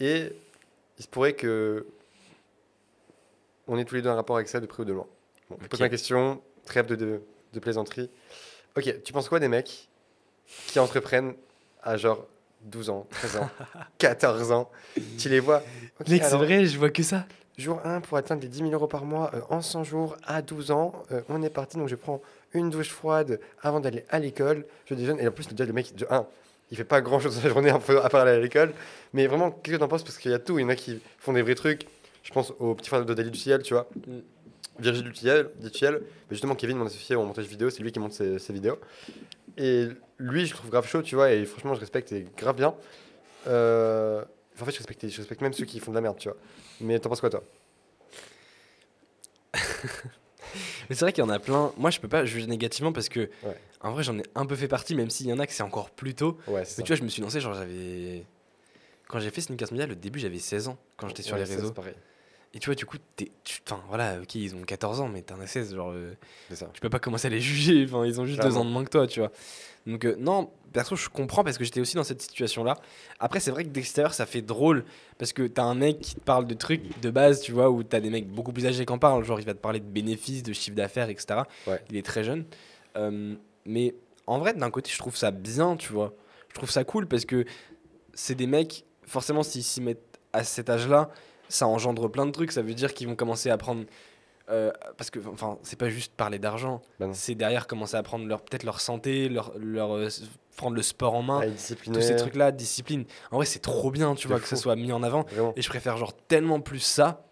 Et 0.00 0.32
il 0.98 1.02
se 1.04 1.08
pourrait 1.08 1.34
que 1.34 1.86
on 3.70 3.78
ait 3.78 3.84
tous 3.84 3.94
les 3.94 4.02
deux 4.02 4.10
un 4.10 4.14
rapport 4.14 4.36
avec 4.36 4.48
ça 4.48 4.60
de 4.60 4.66
près 4.66 4.82
ou 4.82 4.84
de 4.84 4.92
loin. 4.92 5.06
Bon, 5.48 5.56
je 5.62 5.66
pose 5.68 5.78
Ok. 5.80 5.84
ma 5.84 5.88
question, 5.88 6.40
trêve 6.64 6.86
de, 6.86 6.96
de, 6.96 7.20
de 7.52 7.60
plaisanterie. 7.60 8.10
Ok, 8.76 9.02
tu 9.02 9.12
penses 9.12 9.28
quoi 9.28 9.40
des 9.40 9.48
mecs 9.48 9.88
qui 10.66 10.78
entreprennent 10.78 11.34
à 11.82 11.96
genre 11.96 12.26
12 12.62 12.90
ans, 12.90 13.06
13 13.10 13.36
ans, 13.38 13.50
14 13.98 14.52
ans? 14.52 14.70
Tu 15.18 15.28
les 15.28 15.40
vois? 15.40 15.62
Ok, 16.00 16.08
Mec, 16.08 16.22
c'est 16.24 16.36
vrai, 16.36 16.66
je 16.66 16.78
vois 16.78 16.90
que 16.90 17.02
ça. 17.02 17.26
Jour 17.58 17.80
1 17.84 18.00
pour 18.00 18.16
atteindre 18.16 18.42
les 18.42 18.48
10 18.48 18.58
000 18.58 18.70
euros 18.70 18.86
par 18.86 19.04
mois 19.04 19.30
euh, 19.34 19.40
en 19.50 19.60
100 19.60 19.84
jours 19.84 20.16
à 20.24 20.40
12 20.40 20.70
ans. 20.70 20.92
euh, 21.12 21.20
on 21.28 21.42
est 21.42 21.50
parti, 21.50 21.76
donc 21.76 21.88
je 21.88 21.94
prends 21.96 22.22
une 22.54 22.70
douche 22.70 22.88
froide 22.90 23.38
avant 23.62 23.80
d'aller 23.80 24.04
à 24.08 24.18
l'école. 24.18 24.64
Je 24.86 24.94
déjeune. 24.94 25.20
Et 25.20 25.28
en 25.28 25.30
plus, 25.30 25.46
le 25.50 25.72
mec, 25.72 25.94
de 25.94 26.06
1, 26.08 26.26
il 26.70 26.76
fait 26.76 26.84
pas 26.84 27.00
grand 27.02 27.20
chose 27.20 27.36
dans 27.36 27.42
la 27.42 27.48
journée 27.50 27.70
à 27.70 27.78
part 28.08 28.22
aller 28.22 28.30
à 28.30 28.38
l'école. 28.38 28.72
Mais 29.12 29.26
vraiment, 29.26 29.50
qu'est-ce 29.50 29.76
que 29.76 29.80
t'en 29.80 29.88
penses? 29.88 30.04
Parce 30.04 30.16
qu'il 30.16 30.30
y 30.30 30.34
a 30.34 30.38
tout. 30.38 30.58
Il 30.58 30.62
y 30.62 30.64
en 30.64 30.68
a 30.70 30.74
qui 30.76 31.00
font 31.18 31.32
des 31.34 31.42
vrais 31.42 31.54
trucs. 31.54 31.86
Je 32.22 32.32
pense 32.32 32.52
au 32.58 32.74
petit 32.74 32.88
frère 32.88 33.04
de 33.04 33.14
Dali 33.14 33.30
Duciel, 33.30 33.62
tu 33.62 33.74
vois. 33.74 33.88
Mm. 34.06 34.18
Virgile 34.78 35.04
Duciel, 35.10 35.50
Duciel. 35.60 35.94
Mais 36.02 36.34
justement, 36.36 36.54
Kevin, 36.54 36.78
mon 36.78 36.86
associé 36.86 37.16
au 37.16 37.24
montage 37.24 37.46
vidéo, 37.46 37.70
c'est 37.70 37.82
lui 37.82 37.92
qui 37.92 37.98
monte 37.98 38.12
ses, 38.12 38.38
ses 38.38 38.52
vidéos. 38.52 38.78
Et 39.58 39.88
lui, 40.18 40.46
je 40.46 40.54
trouve 40.54 40.70
grave 40.70 40.86
chaud, 40.86 41.02
tu 41.02 41.14
vois. 41.16 41.32
Et 41.32 41.44
franchement, 41.44 41.74
je 41.74 41.80
respecte 41.80 42.12
et 42.12 42.26
grave 42.36 42.56
bien. 42.56 42.74
Euh, 43.46 44.22
En 44.60 44.64
fait, 44.64 44.70
je 44.72 44.76
respecte, 44.78 45.08
je 45.08 45.16
respecte 45.18 45.40
même 45.42 45.52
ceux 45.52 45.64
qui 45.64 45.80
font 45.80 45.90
de 45.90 45.96
la 45.96 46.00
merde, 46.02 46.16
tu 46.18 46.28
vois. 46.28 46.36
Mais 46.80 46.98
t'en 46.98 47.08
penses 47.08 47.20
quoi, 47.20 47.30
toi? 47.30 47.42
Mais 50.88 50.96
c'est 50.96 51.00
vrai 51.04 51.12
qu'il 51.12 51.22
y 51.22 51.26
en 51.26 51.30
a 51.30 51.38
plein. 51.38 51.72
Moi, 51.76 51.90
je 51.90 52.00
peux 52.00 52.08
pas 52.08 52.24
juger 52.24 52.46
négativement 52.46 52.92
parce 52.92 53.08
que, 53.08 53.20
Ouais. 53.42 53.56
en 53.80 53.92
vrai, 53.92 54.02
j'en 54.02 54.18
ai 54.18 54.22
un 54.34 54.46
peu 54.46 54.56
fait 54.56 54.68
partie, 54.68 54.94
même 54.94 55.10
s'il 55.10 55.26
y 55.28 55.32
en 55.32 55.38
a 55.38 55.46
que 55.46 55.52
c'est 55.52 55.62
encore 55.62 55.90
plus 55.90 56.14
tôt. 56.14 56.38
Ouais, 56.48 56.62
Mais 56.78 56.84
tu 56.84 56.88
vois, 56.88 56.96
je 56.96 57.02
me 57.02 57.08
suis 57.08 57.22
lancé, 57.22 57.40
genre, 57.40 57.54
j'avais. 57.54 58.24
Quand 59.10 59.18
j'ai 59.20 59.30
fait 59.30 59.40
Sneakers 59.40 59.72
Media, 59.72 59.86
le 59.86 59.96
début, 59.96 60.18
j'avais 60.20 60.38
16 60.38 60.68
ans 60.68 60.78
quand 60.96 61.08
j'étais 61.08 61.22
sur 61.22 61.36
Ouais, 61.36 61.44
les 61.44 61.50
réseaux. 61.54 61.72
Pareil. 61.72 61.94
Et 62.52 62.58
tu 62.58 62.66
vois, 62.66 62.74
du 62.74 62.84
coup, 62.84 62.96
t'es. 63.14 63.30
tu- 63.44 63.60
voilà, 63.88 64.18
ok, 64.20 64.34
ils 64.34 64.56
ont 64.56 64.62
14 64.62 65.00
ans, 65.00 65.08
mais 65.08 65.22
t'en 65.22 65.38
as 65.40 65.46
16, 65.46 65.72
genre. 65.74 65.90
euh, 65.92 66.14
C'est 66.48 66.56
ça. 66.56 66.70
tu 66.72 66.80
peux 66.80 66.90
pas 66.90 66.98
commencer 66.98 67.26
à 67.28 67.30
les 67.30 67.40
juger. 67.40 67.84
Enfin, 67.88 68.04
ils 68.04 68.20
ont 68.20 68.26
juste 68.26 68.38
deux 68.38 68.42
Clairement. 68.48 68.60
ans 68.62 68.64
de 68.64 68.70
moins 68.70 68.84
que 68.84 68.90
toi, 68.90 69.06
tu 69.06 69.20
vois. 69.20 69.30
Donc, 69.86 70.04
euh, 70.04 70.16
non, 70.18 70.50
perso, 70.72 70.96
je 70.96 71.08
comprends 71.08 71.44
parce 71.44 71.58
que 71.58 71.64
j'étais 71.64 71.80
aussi 71.80 71.94
dans 71.96 72.02
cette 72.04 72.20
situation-là. 72.22 72.76
Après, 73.20 73.38
c'est 73.40 73.50
vrai 73.52 73.62
que 73.64 73.68
d'extérieur, 73.70 74.14
ça 74.14 74.26
fait 74.26 74.42
drôle 74.42 74.84
parce 75.16 75.32
que 75.32 75.46
t'as 75.46 75.62
un 75.62 75.74
mec 75.76 76.00
qui 76.00 76.16
te 76.16 76.20
parle 76.20 76.46
de 76.46 76.54
trucs 76.54 77.00
de 77.00 77.10
base, 77.10 77.40
tu 77.40 77.52
vois, 77.52 77.70
où 77.70 77.82
t'as 77.84 78.00
des 78.00 78.10
mecs 78.10 78.28
beaucoup 78.28 78.52
plus 78.52 78.66
âgés 78.66 78.84
qui 78.84 78.92
en 78.92 78.98
parlent. 78.98 79.24
Genre, 79.24 79.38
il 79.38 79.46
va 79.46 79.54
te 79.54 79.58
parler 79.60 79.78
de 79.78 79.84
bénéfices, 79.86 80.42
de 80.42 80.52
chiffre 80.52 80.76
d'affaires, 80.76 81.08
etc. 81.08 81.40
Ouais. 81.68 81.80
Il 81.90 81.96
est 81.96 82.04
très 82.04 82.24
jeune. 82.24 82.44
Euh, 82.96 83.34
mais 83.64 83.94
en 84.26 84.38
vrai, 84.40 84.54
d'un 84.54 84.70
côté, 84.70 84.90
je 84.92 84.98
trouve 84.98 85.16
ça 85.16 85.30
bien, 85.30 85.76
tu 85.76 85.92
vois. 85.92 86.14
Je 86.48 86.54
trouve 86.54 86.70
ça 86.70 86.82
cool 86.82 87.06
parce 87.06 87.24
que 87.24 87.44
c'est 88.12 88.34
des 88.34 88.48
mecs, 88.48 88.84
forcément, 89.10 89.42
s'ils 89.42 89.62
s'y 89.64 89.80
mettent 89.80 90.18
à 90.32 90.44
cet 90.44 90.70
âge-là, 90.70 91.10
ça 91.48 91.66
engendre 91.66 92.08
plein 92.10 92.26
de 92.26 92.30
trucs. 92.30 92.52
Ça 92.52 92.62
veut 92.62 92.74
dire 92.74 92.94
qu'ils 92.94 93.08
vont 93.08 93.16
commencer 93.16 93.50
à 93.50 93.56
prendre. 93.58 93.84
euh, 94.50 94.72
parce 94.96 95.10
que, 95.10 95.18
enfin, 95.32 95.58
c'est 95.62 95.78
pas 95.78 95.90
juste 95.90 96.12
parler 96.16 96.38
d'argent, 96.38 96.80
Bah 96.98 97.08
c'est 97.12 97.34
derrière 97.36 97.66
commencer 97.66 97.96
à 97.96 98.02
prendre 98.02 98.26
leur 98.26 98.42
peut-être 98.42 98.64
leur 98.64 98.80
santé, 98.80 99.28
leur, 99.28 99.52
leur 99.56 99.92
euh, 99.96 100.08
prendre 100.56 100.74
le 100.76 100.82
sport 100.82 101.14
en 101.14 101.22
main, 101.22 101.40
tous 101.84 102.00
ces 102.00 102.16
trucs-là, 102.16 102.50
discipline. 102.52 103.04
En 103.30 103.36
vrai, 103.36 103.46
c'est 103.46 103.60
trop 103.60 103.90
bien, 103.92 104.14
tu 104.16 104.26
vois, 104.28 104.40
que 104.40 104.48
ça 104.48 104.56
soit 104.56 104.74
mis 104.76 104.92
en 104.92 105.02
avant. 105.04 105.22
Vraiment. 105.24 105.52
Et 105.56 105.62
je 105.62 105.68
préfère 105.68 105.96
genre 105.96 106.12
tellement 106.16 106.60
plus 106.60 106.80
ça 106.80 107.24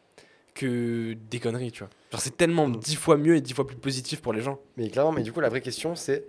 que 0.54 1.14
des 1.30 1.38
conneries, 1.40 1.72
tu 1.72 1.80
vois. 1.80 1.90
Genre 2.12 2.20
c'est 2.20 2.36
tellement 2.36 2.68
Mm. 2.68 2.76
dix 2.78 2.96
fois 2.96 3.16
mieux 3.16 3.36
et 3.36 3.40
dix 3.40 3.52
fois 3.52 3.66
plus 3.66 3.76
positif 3.76 4.20
pour 4.22 4.32
les 4.32 4.40
gens. 4.40 4.58
Mais 4.76 4.88
clairement, 4.88 5.12
mais 5.12 5.22
du 5.22 5.32
coup, 5.32 5.40
la 5.40 5.48
vraie 5.48 5.60
question, 5.60 5.94
c'est 5.94 6.24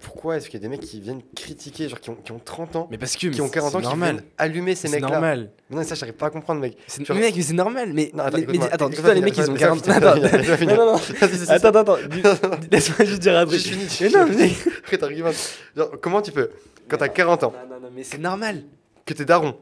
pourquoi 0.00 0.36
est-ce 0.36 0.46
qu'il 0.48 0.54
y 0.60 0.62
a 0.64 0.68
des 0.68 0.68
mecs 0.68 0.80
qui 0.80 1.00
viennent 1.00 1.22
critiquer, 1.34 1.88
genre 1.88 2.00
qui 2.00 2.10
ont, 2.10 2.14
qui 2.16 2.32
ont 2.32 2.38
30 2.38 2.76
ans, 2.76 2.88
Mais 2.90 2.98
parce 2.98 3.16
que 3.16 3.26
qui 3.28 3.40
ont 3.40 3.48
40 3.48 3.74
ans, 3.74 3.78
c'est 3.78 3.82
qui 3.82 3.88
normal. 3.88 4.14
viennent 4.16 4.24
allumer 4.38 4.74
ces 4.74 4.88
C'est 4.88 4.94
mecs-là 4.94 5.08
normal. 5.10 5.50
Non, 5.70 5.78
mais 5.78 5.84
ça, 5.84 5.94
j'arrive 5.94 6.14
pas 6.14 6.26
à 6.26 6.30
comprendre, 6.30 6.60
mec. 6.60 6.76
C'est 6.86 7.04
Genre- 7.04 7.16
mec, 7.16 7.34
mais 7.36 7.42
c'est 7.42 7.52
normal. 7.52 7.92
Mais, 7.92 8.10
Non, 8.14 8.24
attends, 8.24 8.36
les- 8.38 8.46
mais 8.46 8.62
attends, 8.72 8.88
dis-toi 8.88 9.14
les 9.14 9.20
mecs, 9.20 9.36
ils 9.36 9.40
ont 9.42 9.44
finir, 9.54 9.58
40 9.60 9.86
laisse-moi 9.86 10.56
finir, 10.56 10.72
Attends, 10.74 10.84
non, 10.84 10.86
non, 10.86 10.92
non. 10.92 10.98
Attends, 11.48 11.68
attends, 11.68 11.94
attends. 11.94 12.58
Laisse-moi 12.72 13.04
juste 13.06 13.20
dire 13.22 13.36
un 13.38 13.46
truc. 13.46 13.60
Mais 14.00 14.08
non, 14.10 14.26
mais... 14.26 14.50
Après. 14.92 15.32
Genre, 15.76 15.90
comment 16.00 16.22
tu 16.22 16.32
peux, 16.32 16.50
quand 16.88 16.96
t'as 16.96 17.08
40 17.08 17.44
ans, 17.44 17.52
Non, 17.68 17.74
non, 17.76 17.80
non, 17.82 17.88
mais 17.94 18.04
c'est 18.04 18.18
normal. 18.18 18.62
que 19.04 19.14
t'es 19.14 19.24
daron, 19.24 19.56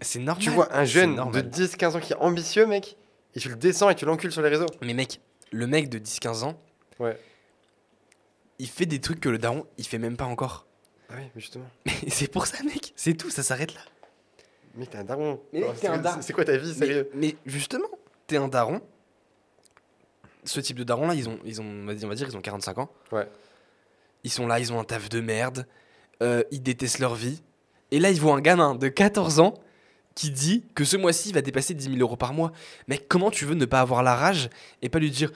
C'est 0.00 0.18
normal. 0.18 0.42
tu 0.44 0.50
vois 0.50 0.74
un 0.76 0.84
jeune 0.84 1.12
de 1.12 1.16
normal. 1.16 1.48
10-15 1.50 1.96
ans 1.96 2.00
qui 2.00 2.12
est 2.12 2.16
ambitieux, 2.16 2.66
mec, 2.66 2.96
et 3.34 3.40
tu 3.40 3.48
le 3.48 3.56
descends 3.56 3.88
et 3.90 3.94
tu 3.94 4.04
l'encules 4.04 4.32
sur 4.32 4.42
les 4.42 4.48
réseaux 4.48 4.66
Mais 4.82 4.94
mec, 4.94 5.20
le 5.52 5.66
mec 5.66 5.88
de 5.88 5.98
10-15 5.98 6.42
ans, 6.44 6.58
Ouais. 6.98 7.16
Il 8.58 8.68
fait 8.68 8.86
des 8.86 9.00
trucs 9.00 9.20
que 9.20 9.28
le 9.28 9.38
daron, 9.38 9.66
il 9.78 9.86
fait 9.86 9.98
même 9.98 10.16
pas 10.16 10.24
encore. 10.24 10.66
Ah 11.08 11.14
oui, 11.18 11.24
mais 11.34 11.40
justement. 11.40 11.66
Mais 11.86 12.10
c'est 12.10 12.28
pour 12.28 12.46
ça, 12.46 12.62
mec. 12.64 12.92
C'est 12.96 13.14
tout, 13.14 13.30
ça 13.30 13.42
s'arrête 13.42 13.74
là. 13.74 13.80
Mec, 14.74 14.90
t'es 14.90 14.98
un 14.98 15.04
daron. 15.04 15.40
Mais 15.52 15.60
mec, 15.60 15.80
t'es 15.80 15.88
un 15.88 15.98
daron. 15.98 16.20
C'est 16.20 16.32
quoi 16.32 16.44
ta 16.44 16.56
vie, 16.56 16.68
Mais, 16.78 16.86
sérieux 16.86 17.10
mais 17.14 17.36
justement, 17.46 17.88
t'es 18.26 18.36
un 18.36 18.48
daron. 18.48 18.80
Ce 20.44 20.60
type 20.60 20.78
de 20.78 20.84
daron 20.84 21.08
là, 21.08 21.14
ils 21.14 21.28
ont, 21.28 21.38
ils 21.44 21.60
ont, 21.60 21.64
on 21.64 21.86
va 21.86 21.94
dire, 21.94 22.06
on 22.06 22.08
va 22.08 22.14
dire, 22.14 22.28
ils 22.28 22.36
ont 22.36 22.40
45 22.40 22.78
ans. 22.78 22.90
Ouais. 23.12 23.28
Ils 24.24 24.30
sont 24.30 24.46
là, 24.46 24.58
ils 24.60 24.72
ont 24.72 24.78
un 24.80 24.84
taf 24.84 25.08
de 25.08 25.20
merde. 25.20 25.66
euh, 26.22 26.42
ils 26.50 26.62
détestent 26.62 26.98
leur 26.98 27.14
vie. 27.14 27.42
Et 27.90 28.00
là, 28.00 28.10
ils 28.10 28.20
voient 28.20 28.34
un 28.34 28.40
gamin 28.40 28.74
de 28.74 28.88
14 28.88 29.38
ans 29.40 29.54
qui 30.14 30.30
dit 30.30 30.64
que 30.74 30.84
ce 30.84 30.96
mois-ci, 30.96 31.28
il 31.28 31.34
va 31.34 31.42
dépasser 31.42 31.74
10 31.74 31.84
000 31.90 31.96
euros 31.98 32.16
par 32.16 32.32
mois. 32.32 32.50
Mec, 32.88 33.06
comment 33.06 33.30
tu 33.30 33.44
veux 33.44 33.54
ne 33.54 33.66
pas 33.66 33.80
avoir 33.80 34.02
la 34.02 34.16
rage 34.16 34.48
et 34.82 34.88
pas 34.88 34.98
lui 34.98 35.10
dire, 35.10 35.30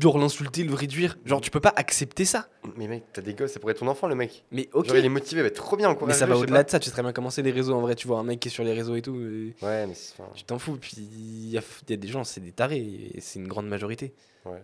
genre 0.00 0.18
l'insulter, 0.18 0.64
le 0.64 0.74
réduire 0.74 1.18
Genre, 1.24 1.40
tu 1.40 1.50
peux 1.50 1.60
pas 1.60 1.72
accepter 1.76 2.24
ça. 2.24 2.48
Mais 2.76 2.88
mec, 2.88 3.04
t'as 3.12 3.22
des 3.22 3.34
gosses, 3.34 3.52
ça 3.52 3.60
pourrait 3.60 3.72
être 3.72 3.78
ton 3.80 3.88
enfant, 3.88 4.08
le 4.08 4.14
mec. 4.14 4.44
Mais 4.50 4.68
ok. 4.72 4.86
Genre, 4.88 4.96
il 4.96 5.04
est 5.04 5.08
motivé, 5.08 5.40
être 5.42 5.54
trop 5.54 5.76
bien 5.76 5.96
mais 6.06 6.12
ça 6.12 6.26
va 6.26 6.36
au-delà 6.36 6.64
de 6.64 6.70
ça. 6.70 6.78
Tu 6.78 6.86
sais 6.86 6.90
très 6.92 7.02
bien 7.02 7.12
commencer 7.12 7.42
les 7.42 7.52
réseaux 7.52 7.74
en 7.74 7.80
vrai. 7.80 7.94
Tu 7.94 8.06
vois 8.08 8.18
un 8.18 8.24
mec 8.24 8.40
qui 8.40 8.48
est 8.48 8.50
sur 8.50 8.64
les 8.64 8.72
réseaux 8.72 8.96
et 8.96 9.02
tout. 9.02 9.14
et 9.16 9.54
Ouais, 9.62 9.86
mais 9.86 9.94
c'est. 9.94 10.14
tu 10.34 10.44
t'en 10.44 10.58
fous. 10.58 10.76
Puis 10.80 10.92
il 10.96 11.50
y, 11.50 11.58
a- 11.58 11.62
il 11.88 11.90
y 11.90 11.94
a 11.94 11.96
des 11.96 12.08
gens, 12.08 12.24
c'est 12.24 12.40
des 12.40 12.52
tarés. 12.52 12.78
Et 13.14 13.20
c'est 13.20 13.38
une 13.38 13.48
grande 13.48 13.68
majorité. 13.68 14.14
Ouais. 14.44 14.62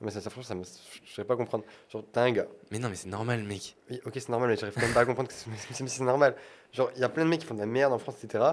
Mais 0.00 0.10
ça, 0.10 0.20
ça, 0.20 0.28
franchement, 0.28 0.48
ça 0.48 0.54
me. 0.56 0.64
Je 1.04 1.12
saurais 1.14 1.26
pas 1.26 1.36
comprendre. 1.36 1.64
Genre, 1.90 2.04
t'as 2.12 2.22
un 2.24 2.32
gars. 2.32 2.46
Mais 2.70 2.78
non, 2.78 2.88
mais 2.90 2.96
c'est 2.96 3.08
normal, 3.08 3.42
mec. 3.44 3.76
Oui, 3.90 4.00
ok, 4.04 4.12
c'est 4.16 4.28
normal, 4.28 4.50
mais 4.50 4.56
j'arrive 4.56 4.74
quand 4.74 4.82
même 4.82 4.92
pas 4.92 5.00
à 5.00 5.06
comprendre 5.06 5.28
que 5.28 5.34
c'est 5.34 6.00
normal. 6.00 6.34
Genre, 6.72 6.90
il 6.96 7.00
y 7.00 7.04
a 7.04 7.08
plein 7.08 7.24
de 7.24 7.30
mecs 7.30 7.40
qui 7.40 7.46
font 7.46 7.54
de 7.54 7.60
la 7.60 7.66
merde 7.66 7.92
en 7.92 7.98
France, 7.98 8.16
etc. 8.22 8.44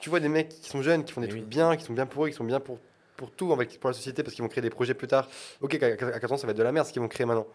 Tu 0.00 0.08
vois 0.10 0.18
des 0.20 0.28
mecs 0.30 0.48
qui 0.48 0.68
sont 0.70 0.82
jeunes, 0.82 1.04
qui 1.04 1.12
font 1.12 1.20
des 1.20 1.26
Mais 1.26 1.32
trucs 1.34 1.42
oui. 1.44 1.48
bien, 1.48 1.76
qui 1.76 1.84
sont 1.84 1.92
bien 1.92 2.06
pour 2.06 2.24
eux, 2.24 2.28
qui 2.30 2.34
sont 2.34 2.44
bien 2.44 2.58
pour, 2.58 2.78
pour 3.20 3.30
tout, 3.30 3.46
pour 3.80 3.90
la 3.90 3.94
société, 3.94 4.22
parce 4.22 4.34
qu'ils 4.34 4.42
vont 4.42 4.48
créer 4.48 4.62
des 4.62 4.70
projets 4.70 4.94
plus 4.94 5.06
tard. 5.06 5.28
Ok, 5.60 5.74
à 5.74 5.96
14 5.96 6.32
ans, 6.32 6.36
ça 6.38 6.46
va 6.46 6.52
être 6.52 6.56
de 6.56 6.62
la 6.62 6.72
merde 6.72 6.86
ce 6.86 6.92
qu'ils 6.92 7.02
vont 7.02 7.08
créer 7.08 7.26
maintenant. 7.26 7.46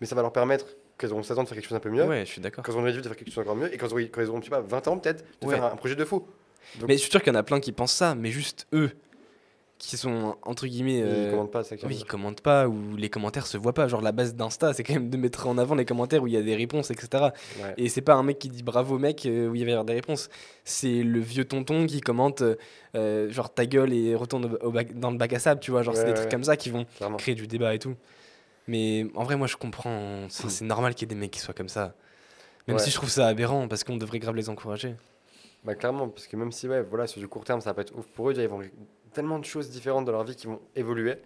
Mais 0.00 0.06
ça 0.06 0.14
va 0.14 0.22
leur 0.22 0.32
permettre, 0.32 0.66
quand 0.96 1.06
ils 1.06 1.12
auront 1.12 1.22
16 1.22 1.38
ans, 1.38 1.42
de 1.42 1.48
faire 1.48 1.56
quelque 1.56 1.68
chose 1.68 1.76
un 1.76 1.80
peu 1.80 1.90
mieux. 1.90 2.04
Ouais, 2.04 2.20
je 2.24 2.30
suis 2.30 2.40
d'accord. 2.40 2.64
Quand 2.64 2.72
ils 2.72 2.74
auront 2.76 2.84
réduit, 2.84 3.02
de 3.02 3.08
faire 3.08 3.16
quelque 3.16 3.28
chose 3.30 3.38
encore 3.42 3.54
mieux. 3.56 3.72
Et 3.72 3.76
quand 3.76 3.86
ils 3.88 3.92
auront, 3.92 4.08
quand 4.10 4.20
ils 4.22 4.28
auront 4.28 4.40
je 4.40 4.44
sais 4.44 4.50
pas, 4.50 4.60
20 4.62 4.88
ans, 4.88 4.96
peut-être, 4.98 5.22
de 5.42 5.46
Ouais. 5.46 5.54
faire 5.54 5.64
un, 5.64 5.72
un 5.72 5.76
projet 5.76 5.94
de 5.96 6.04
fou. 6.06 6.26
Donc- 6.80 6.88
Mais 6.88 6.94
je 6.96 7.02
suis 7.02 7.10
sûr 7.10 7.20
qu'il 7.22 7.30
y 7.32 7.36
en 7.36 7.38
a 7.38 7.42
plein 7.42 7.60
qui 7.60 7.72
pensent 7.72 7.92
ça, 7.92 8.14
mais 8.14 8.30
juste 8.30 8.66
eux, 8.72 8.90
qui 9.84 9.96
sont 9.96 10.36
entre 10.42 10.66
guillemets. 10.68 10.98
Ils 10.98 11.04
euh, 11.04 11.30
commandent 11.32 11.50
pas, 11.50 11.64
ça 11.64 11.74
oui, 11.82 11.96
ils 11.98 12.04
commentent 12.04 12.40
pas 12.40 12.68
ou 12.68 12.94
les 12.96 13.10
commentaires 13.10 13.46
se 13.48 13.58
voient 13.58 13.72
pas. 13.74 13.88
Genre 13.88 14.00
la 14.00 14.12
base 14.12 14.34
d'Insta, 14.36 14.72
c'est 14.74 14.84
quand 14.84 14.92
même 14.94 15.10
de 15.10 15.16
mettre 15.16 15.48
en 15.48 15.58
avant 15.58 15.74
les 15.74 15.84
commentaires 15.84 16.22
où 16.22 16.28
il 16.28 16.32
y 16.34 16.36
a 16.36 16.42
des 16.42 16.54
réponses, 16.54 16.90
etc. 16.92 17.30
Ouais. 17.60 17.74
Et 17.76 17.88
c'est 17.88 18.00
pas 18.00 18.14
un 18.14 18.22
mec 18.22 18.38
qui 18.38 18.48
dit 18.48 18.62
bravo 18.62 18.98
mec 18.98 19.26
euh, 19.26 19.48
où 19.48 19.56
il 19.56 19.64
va 19.64 19.70
y 19.70 19.72
avoir 19.72 19.84
des 19.84 19.94
réponses. 19.94 20.28
C'est 20.64 21.02
le 21.02 21.18
vieux 21.18 21.44
tonton 21.44 21.86
qui 21.86 22.00
commente 22.00 22.42
euh, 22.42 22.54
euh, 22.94 23.28
genre 23.30 23.52
ta 23.52 23.66
gueule 23.66 23.92
et 23.92 24.14
retourne 24.14 24.44
au- 24.62 24.66
au 24.66 24.70
bac- 24.70 24.96
dans 24.98 25.10
le 25.10 25.16
bac 25.18 25.32
à 25.32 25.40
sable, 25.40 25.60
tu 25.60 25.72
vois. 25.72 25.82
Genre 25.82 25.96
c'est 25.96 26.04
des 26.04 26.10
ouais, 26.10 26.16
trucs 26.16 26.30
comme 26.30 26.44
ça 26.44 26.56
qui 26.56 26.70
vont 26.70 26.86
Clairement. 26.96 27.16
créer 27.16 27.34
du 27.34 27.48
débat 27.48 27.74
et 27.74 27.80
tout. 27.80 27.96
Mais 28.68 29.06
en 29.16 29.24
vrai, 29.24 29.36
moi 29.36 29.48
je 29.48 29.56
comprends. 29.56 30.26
C'est 30.28 30.46
Mm. 30.46 30.50
c'est 30.50 30.64
normal 30.64 30.94
qu'il 30.94 31.08
y 31.08 31.10
ait 31.10 31.14
des 31.14 31.20
mecs 31.20 31.32
qui 31.32 31.40
soient 31.40 31.54
comme 31.54 31.68
ça. 31.68 31.94
Même 32.68 32.78
si 32.78 32.90
je 32.90 32.94
trouve 32.94 33.08
ça 33.10 33.26
aberrant 33.26 33.66
parce 33.66 33.82
qu'on 33.82 33.96
devrait 33.96 34.20
grave 34.20 34.36
les 34.36 34.48
encourager. 34.48 34.94
Bah 35.64 35.74
clairement, 35.74 36.08
parce 36.08 36.28
que 36.28 36.36
même 36.36 36.52
si 36.52 36.68
ouais, 36.68 36.82
voilà, 36.82 37.08
sur 37.08 37.20
du 37.20 37.26
court 37.26 37.44
terme, 37.44 37.60
ça 37.60 37.70
va 37.70 37.74
pas 37.74 37.82
être 37.82 37.96
ouf 37.98 38.06
pour 38.14 38.28
eux, 38.30 38.32
déjà, 38.32 38.44
ils 38.44 38.48
vont 38.48 38.60
tellement 39.12 39.38
de 39.38 39.44
choses 39.44 39.70
différentes 39.70 40.04
dans 40.04 40.12
leur 40.12 40.24
vie 40.24 40.36
qui 40.36 40.46
vont 40.46 40.60
évoluer. 40.76 41.16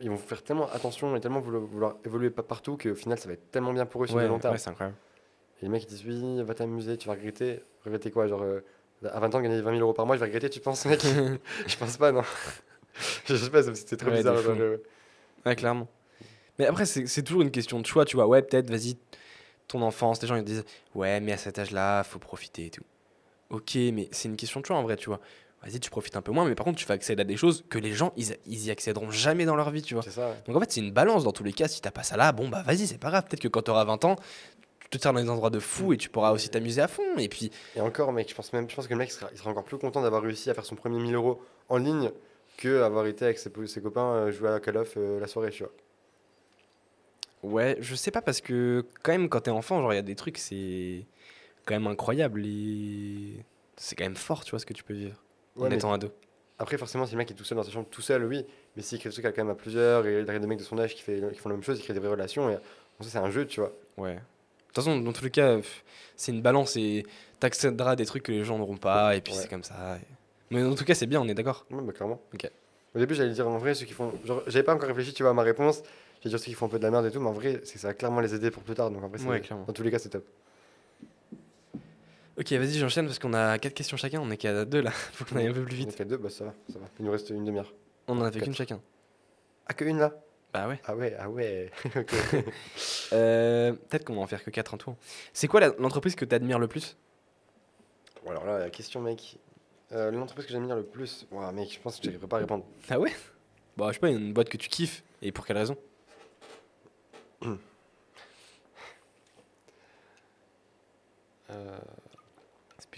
Ils 0.00 0.10
vont 0.10 0.16
faire 0.16 0.42
tellement 0.44 0.70
attention 0.72 1.14
et 1.16 1.20
tellement 1.20 1.40
vouloir, 1.40 1.62
vouloir 1.64 1.96
évoluer 2.04 2.30
pas 2.30 2.42
partout 2.44 2.76
qu'au 2.76 2.94
final, 2.94 3.18
ça 3.18 3.26
va 3.26 3.34
être 3.34 3.50
tellement 3.50 3.72
bien 3.72 3.84
pour 3.86 4.04
eux 4.04 4.06
sur 4.06 4.16
Ouais, 4.16 4.22
le 4.22 4.28
long 4.28 4.38
terme. 4.38 4.52
ouais, 4.54 4.58
c'est 4.58 4.70
incroyable. 4.70 4.96
Et 5.60 5.64
les 5.64 5.68
mecs 5.68 5.82
ils 5.82 5.88
disent 5.88 6.04
oui, 6.06 6.42
va 6.42 6.54
t'amuser, 6.54 6.96
tu 6.96 7.08
vas 7.08 7.14
regretter. 7.14 7.60
Regretter 7.84 8.10
quoi 8.12 8.28
Genre 8.28 8.42
euh, 8.42 8.60
à 9.04 9.18
20 9.18 9.34
ans 9.34 9.40
gagner 9.40 9.60
20 9.60 9.70
000 9.72 9.80
euros 9.82 9.92
par 9.92 10.06
mois, 10.06 10.14
je 10.14 10.20
vais 10.20 10.26
regretter, 10.26 10.48
tu 10.50 10.60
penses 10.60 10.84
mec? 10.86 11.00
Je 11.66 11.76
pense 11.76 11.96
pas, 11.96 12.12
non. 12.12 12.22
je 13.26 13.34
sais 13.34 13.50
pas, 13.50 13.62
c'était 13.74 14.04
Ouais, 14.06 14.12
bizarre. 14.18 14.36
genre, 14.38 14.54
euh, 14.58 14.76
Ouais, 15.44 15.56
clairement. 15.56 15.88
Mais 16.60 16.66
après, 16.66 16.86
c'est 16.86 17.06
c'est 17.06 17.22
toujours 17.22 17.42
une 17.42 17.50
question 17.50 17.80
de 17.80 17.86
choix, 17.86 18.04
tu 18.04 18.14
vois. 18.16 18.26
Ouais, 18.28 18.42
peut-être, 18.42 18.70
vas-y, 18.70 18.96
ton 19.66 19.82
enfance, 19.82 20.20
les 20.22 20.28
gens 20.28 20.36
ils 20.36 20.44
disent, 20.44 20.64
ouais, 20.94 21.18
mais 21.20 21.32
à 21.32 21.36
cet 21.36 21.58
âge-là, 21.58 22.04
faut 22.04 22.18
profiter 22.20 22.66
et 22.66 22.70
tout. 22.70 22.84
Ok, 23.50 23.74
mais 23.76 24.08
c'est 24.12 24.28
une 24.28 24.36
question 24.36 24.60
de 24.60 24.66
choix 24.66 24.76
en 24.76 24.82
vrai, 24.82 24.96
tu 24.96 25.08
vois. 25.08 25.20
Vas-y, 25.62 25.80
tu 25.80 25.90
profites 25.90 26.14
un 26.16 26.22
peu 26.22 26.30
moins, 26.30 26.44
mais 26.46 26.54
par 26.54 26.64
contre, 26.64 26.78
tu 26.78 26.86
vas 26.86 26.94
accéder 26.94 27.22
à 27.22 27.24
des 27.24 27.36
choses 27.36 27.64
que 27.68 27.78
les 27.78 27.92
gens, 27.92 28.12
ils, 28.16 28.36
ils 28.46 28.66
y 28.66 28.70
accéderont 28.70 29.10
jamais 29.10 29.44
dans 29.44 29.56
leur 29.56 29.70
vie, 29.70 29.82
tu 29.82 29.94
vois. 29.94 30.02
Ça. 30.04 30.28
ouais. 30.28 30.34
Donc 30.46 30.56
en 30.56 30.60
fait, 30.60 30.70
c'est 30.70 30.80
une 30.80 30.92
balance 30.92 31.24
dans 31.24 31.32
tous 31.32 31.42
les 31.42 31.52
cas. 31.52 31.66
Si 31.66 31.80
t'as 31.80 31.90
pas 31.90 32.04
ça 32.04 32.16
là, 32.16 32.30
bon, 32.32 32.48
bah 32.48 32.62
vas-y, 32.62 32.86
c'est 32.86 32.98
pas 32.98 33.10
grave. 33.10 33.24
Peut-être 33.24 33.40
que 33.40 33.48
quand 33.48 33.62
t'auras 33.62 33.84
20 33.84 34.04
ans, 34.04 34.16
tu 34.90 34.98
te 34.98 35.02
sers 35.02 35.12
dans 35.12 35.20
des 35.20 35.28
endroits 35.28 35.50
de 35.50 35.58
fou 35.58 35.92
et 35.92 35.96
tu 35.96 36.08
pourras 36.10 36.30
aussi 36.30 36.48
t'amuser 36.48 36.80
à 36.80 36.86
fond. 36.88 37.02
Et 37.18 37.28
puis, 37.28 37.50
Et 37.74 37.80
encore, 37.80 38.12
mec, 38.12 38.28
je 38.30 38.34
pense 38.34 38.52
même, 38.52 38.70
je 38.70 38.76
pense 38.76 38.86
que 38.86 38.92
le 38.92 38.98
mec 38.98 39.08
il 39.08 39.12
sera, 39.12 39.28
il 39.32 39.38
sera 39.38 39.50
encore 39.50 39.64
plus 39.64 39.78
content 39.78 40.00
d'avoir 40.00 40.22
réussi 40.22 40.48
à 40.48 40.54
faire 40.54 40.64
son 40.64 40.76
premier 40.76 41.00
1000 41.00 41.14
euros 41.16 41.42
en 41.68 41.78
ligne 41.78 42.12
que 42.56 42.82
avoir 42.82 43.06
été 43.06 43.24
avec 43.24 43.38
ses, 43.38 43.50
ses 43.66 43.80
copains 43.82 44.12
euh, 44.14 44.32
jouer 44.32 44.50
à 44.50 44.60
Call 44.60 44.76
of 44.76 44.94
euh, 44.96 45.18
la 45.20 45.26
soirée, 45.26 45.50
tu 45.50 45.64
vois. 45.64 45.72
ouais, 47.42 47.76
je 47.80 47.94
sais 47.94 48.10
pas 48.10 48.22
parce 48.22 48.40
que 48.40 48.84
quand 49.02 49.12
même, 49.12 49.28
quand 49.28 49.40
t'es 49.40 49.50
enfant, 49.50 49.80
genre, 49.80 49.92
il 49.92 49.96
y 49.96 50.00
a 50.00 50.02
des 50.02 50.14
trucs, 50.16 50.38
c'est 50.38 51.06
quand 51.68 51.74
même 51.74 51.86
incroyable. 51.86 52.42
Et 52.46 53.44
c'est 53.76 53.94
quand 53.96 54.04
même 54.04 54.16
fort, 54.16 54.44
tu 54.44 54.50
vois, 54.50 54.58
ce 54.58 54.66
que 54.66 54.72
tu 54.72 54.82
peux 54.82 54.94
vivre 54.94 55.16
en 55.56 55.62
Ouais, 55.62 55.74
étant 55.74 55.92
ado. 55.92 56.10
Après, 56.58 56.76
forcément, 56.78 57.06
si 57.06 57.12
le 57.12 57.18
mec 57.18 57.30
est 57.30 57.34
tout 57.34 57.44
seul 57.44 57.56
dans 57.56 57.62
sa 57.62 57.70
chambre, 57.70 57.86
tout 57.90 58.02
seul, 58.02 58.24
oui. 58.24 58.44
Mais 58.74 58.82
s'il 58.82 58.98
crée 58.98 59.10
des 59.10 59.12
trucs 59.14 59.24
quand 59.26 59.36
même 59.36 59.50
à 59.50 59.54
plusieurs, 59.54 60.06
et 60.06 60.20
il 60.20 60.26
y 60.26 60.30
a 60.30 60.38
des 60.38 60.46
mecs 60.46 60.58
de 60.58 60.64
son 60.64 60.78
âge 60.78 60.94
qui, 60.94 61.02
fait, 61.02 61.22
qui 61.32 61.38
font 61.38 61.48
la 61.48 61.54
même 61.54 61.62
chose, 61.64 61.78
il 61.78 61.82
crée 61.84 61.94
des 61.94 62.00
vraies 62.00 62.08
relations, 62.10 62.50
et 62.50 62.54
bon, 62.54 63.04
ça, 63.04 63.10
c'est 63.10 63.18
un 63.18 63.30
jeu, 63.30 63.46
tu 63.46 63.60
vois. 63.60 63.72
Ouais. 63.96 64.14
De 64.14 64.20
toute 64.74 64.84
façon, 64.84 64.98
dans 64.98 65.12
tous 65.12 65.22
les 65.24 65.30
cas, 65.30 65.58
c'est 66.16 66.32
une 66.32 66.42
balance 66.42 66.76
et 66.76 67.04
t'accéderas 67.38 67.92
à 67.92 67.96
des 67.96 68.06
trucs 68.06 68.24
que 68.24 68.32
les 68.32 68.42
gens 68.44 68.58
n'auront 68.58 68.76
pas, 68.76 69.14
et 69.16 69.20
puis 69.20 69.32
Ouais. 69.34 69.38
c'est 69.40 69.48
comme 69.48 69.62
ça. 69.62 69.96
et- 69.96 70.06
Mais 70.54 70.64
en 70.64 70.74
tout 70.74 70.84
cas, 70.84 70.94
c'est 70.94 71.06
bien, 71.06 71.20
on 71.20 71.28
est 71.28 71.34
d'accord. 71.34 71.64
Ouais, 71.70 71.80
bah, 71.82 71.92
clairement. 71.92 72.20
Ok. 72.34 72.50
Au 72.94 72.98
début, 72.98 73.14
j'allais 73.14 73.32
dire 73.34 73.46
en 73.46 73.58
vrai, 73.58 73.74
ceux 73.74 73.84
qui 73.86 73.92
font. 73.92 74.12
Genre, 74.24 74.42
j'avais 74.46 74.62
pas 74.64 74.74
encore 74.74 74.88
réfléchi, 74.88 75.12
tu 75.12 75.22
vois, 75.22 75.30
à 75.30 75.34
ma 75.34 75.42
réponse. 75.42 75.82
J'allais 76.22 76.30
dire 76.30 76.38
ceux 76.40 76.46
qui 76.46 76.54
font 76.54 76.66
un 76.66 76.70
peu 76.70 76.78
de 76.78 76.84
la 76.84 76.90
merde 76.90 77.06
et 77.06 77.10
tout, 77.12 77.20
mais 77.20 77.28
en 77.28 77.32
vrai, 77.32 77.60
c'est 77.64 77.78
ça 77.78 77.88
va 77.88 77.94
clairement 77.94 78.20
les 78.20 78.34
aider 78.34 78.50
pour 78.50 78.62
plus 78.64 78.74
tard. 78.74 78.90
Donc, 78.90 79.04
en 79.04 79.08
vrai, 79.08 79.22
Ouais, 79.26 79.40
clairement. 79.40 79.64
dans 79.66 79.72
tous 79.72 79.82
les 79.84 79.90
cas, 79.90 79.98
c'est 79.98 80.08
top. 80.08 80.24
Ok, 82.38 82.52
vas-y, 82.52 82.74
j'enchaîne 82.78 83.06
parce 83.06 83.18
qu'on 83.18 83.34
a 83.34 83.58
quatre 83.58 83.74
questions 83.74 83.96
chacun, 83.96 84.20
on 84.20 84.30
est 84.30 84.36
qu'à 84.36 84.64
deux 84.64 84.80
là. 84.80 84.90
Faut 85.12 85.24
qu'on 85.24 85.36
aille 85.36 85.48
un 85.48 85.52
peu 85.52 85.62
plus 85.64 85.74
On 85.76 85.80
est 85.82 85.86
vite. 85.86 85.96
qu'à 85.96 86.04
deux, 86.04 86.16
bah 86.16 86.30
ça 86.30 86.44
va, 86.44 86.54
ça 86.72 86.78
va. 86.78 86.86
Il 86.98 87.04
nous 87.04 87.10
reste 87.10 87.30
une 87.30 87.44
demi-heure. 87.44 87.72
On 88.06 88.18
en 88.20 88.24
a 88.24 88.30
fait 88.30 88.40
qu'une 88.40 88.54
chacun. 88.54 88.80
Ah, 89.66 89.74
que 89.74 89.84
une 89.84 89.98
là? 89.98 90.14
Bah 90.52 90.68
ouais. 90.68 90.80
Ah 90.84 90.94
ouais, 90.96 91.16
ah 91.18 91.28
ouais. 91.28 91.70
Ok. 91.96 92.12
Euh, 93.12 93.72
Peut-être 93.72 94.04
qu'on 94.04 94.14
va 94.16 94.20
en 94.20 94.26
faire 94.26 94.44
que 94.44 94.50
quatre 94.50 94.74
en 94.74 94.76
tout. 94.76 94.94
C'est 95.32 95.48
quoi 95.48 95.60
la- 95.60 95.74
l'entreprise 95.78 96.14
que 96.14 96.24
t'admires 96.26 96.58
le 96.58 96.68
plus? 96.68 96.96
Bon, 98.24 98.30
alors 98.32 98.44
là, 98.44 98.58
la 98.58 98.68
question, 98.70 99.00
mec. 99.00 99.38
Euh, 99.92 100.10
L'entreprise 100.10 100.44
que 100.44 100.52
j'aime 100.52 100.66
bien 100.66 100.76
le 100.76 100.84
plus, 100.84 101.26
Ouah, 101.30 101.50
mec, 101.52 101.72
je 101.72 101.80
pense 101.80 101.96
que 101.98 102.04
j'arriverai 102.04 102.28
pas 102.28 102.36
à 102.36 102.40
répondre. 102.40 102.66
Ah 102.90 103.00
ouais? 103.00 103.12
Bah, 103.78 103.86
je 103.88 103.94
sais 103.94 103.98
pas, 104.00 104.10
une 104.10 104.34
boîte 104.34 104.50
que 104.50 104.58
tu 104.58 104.68
kiffes. 104.68 105.02
Et 105.22 105.32
pour 105.32 105.46
quelle 105.46 105.56
raison? 105.56 105.76
Euh, 111.50 111.78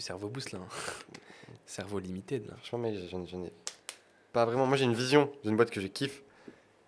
plus 0.01 0.07
cerveau 0.07 0.29
boost 0.29 0.53
là. 0.53 0.59
hein. 0.61 0.69
cerveau 1.67 1.99
limited 1.99 2.47
là. 2.47 2.55
franchement, 2.57 2.79
mec, 2.79 2.95
j'en 3.11 3.25
j'en 3.27 3.45
ai 3.45 3.53
pas 4.33 4.45
vraiment. 4.45 4.67
Moi, 4.67 4.77
j'ai 4.77 4.85
une 4.85 4.95
vision 4.95 5.31
d'une 5.45 5.57
boîte 5.57 5.71
que 5.71 5.81
je 5.81 5.87
kiffe. 5.89 6.23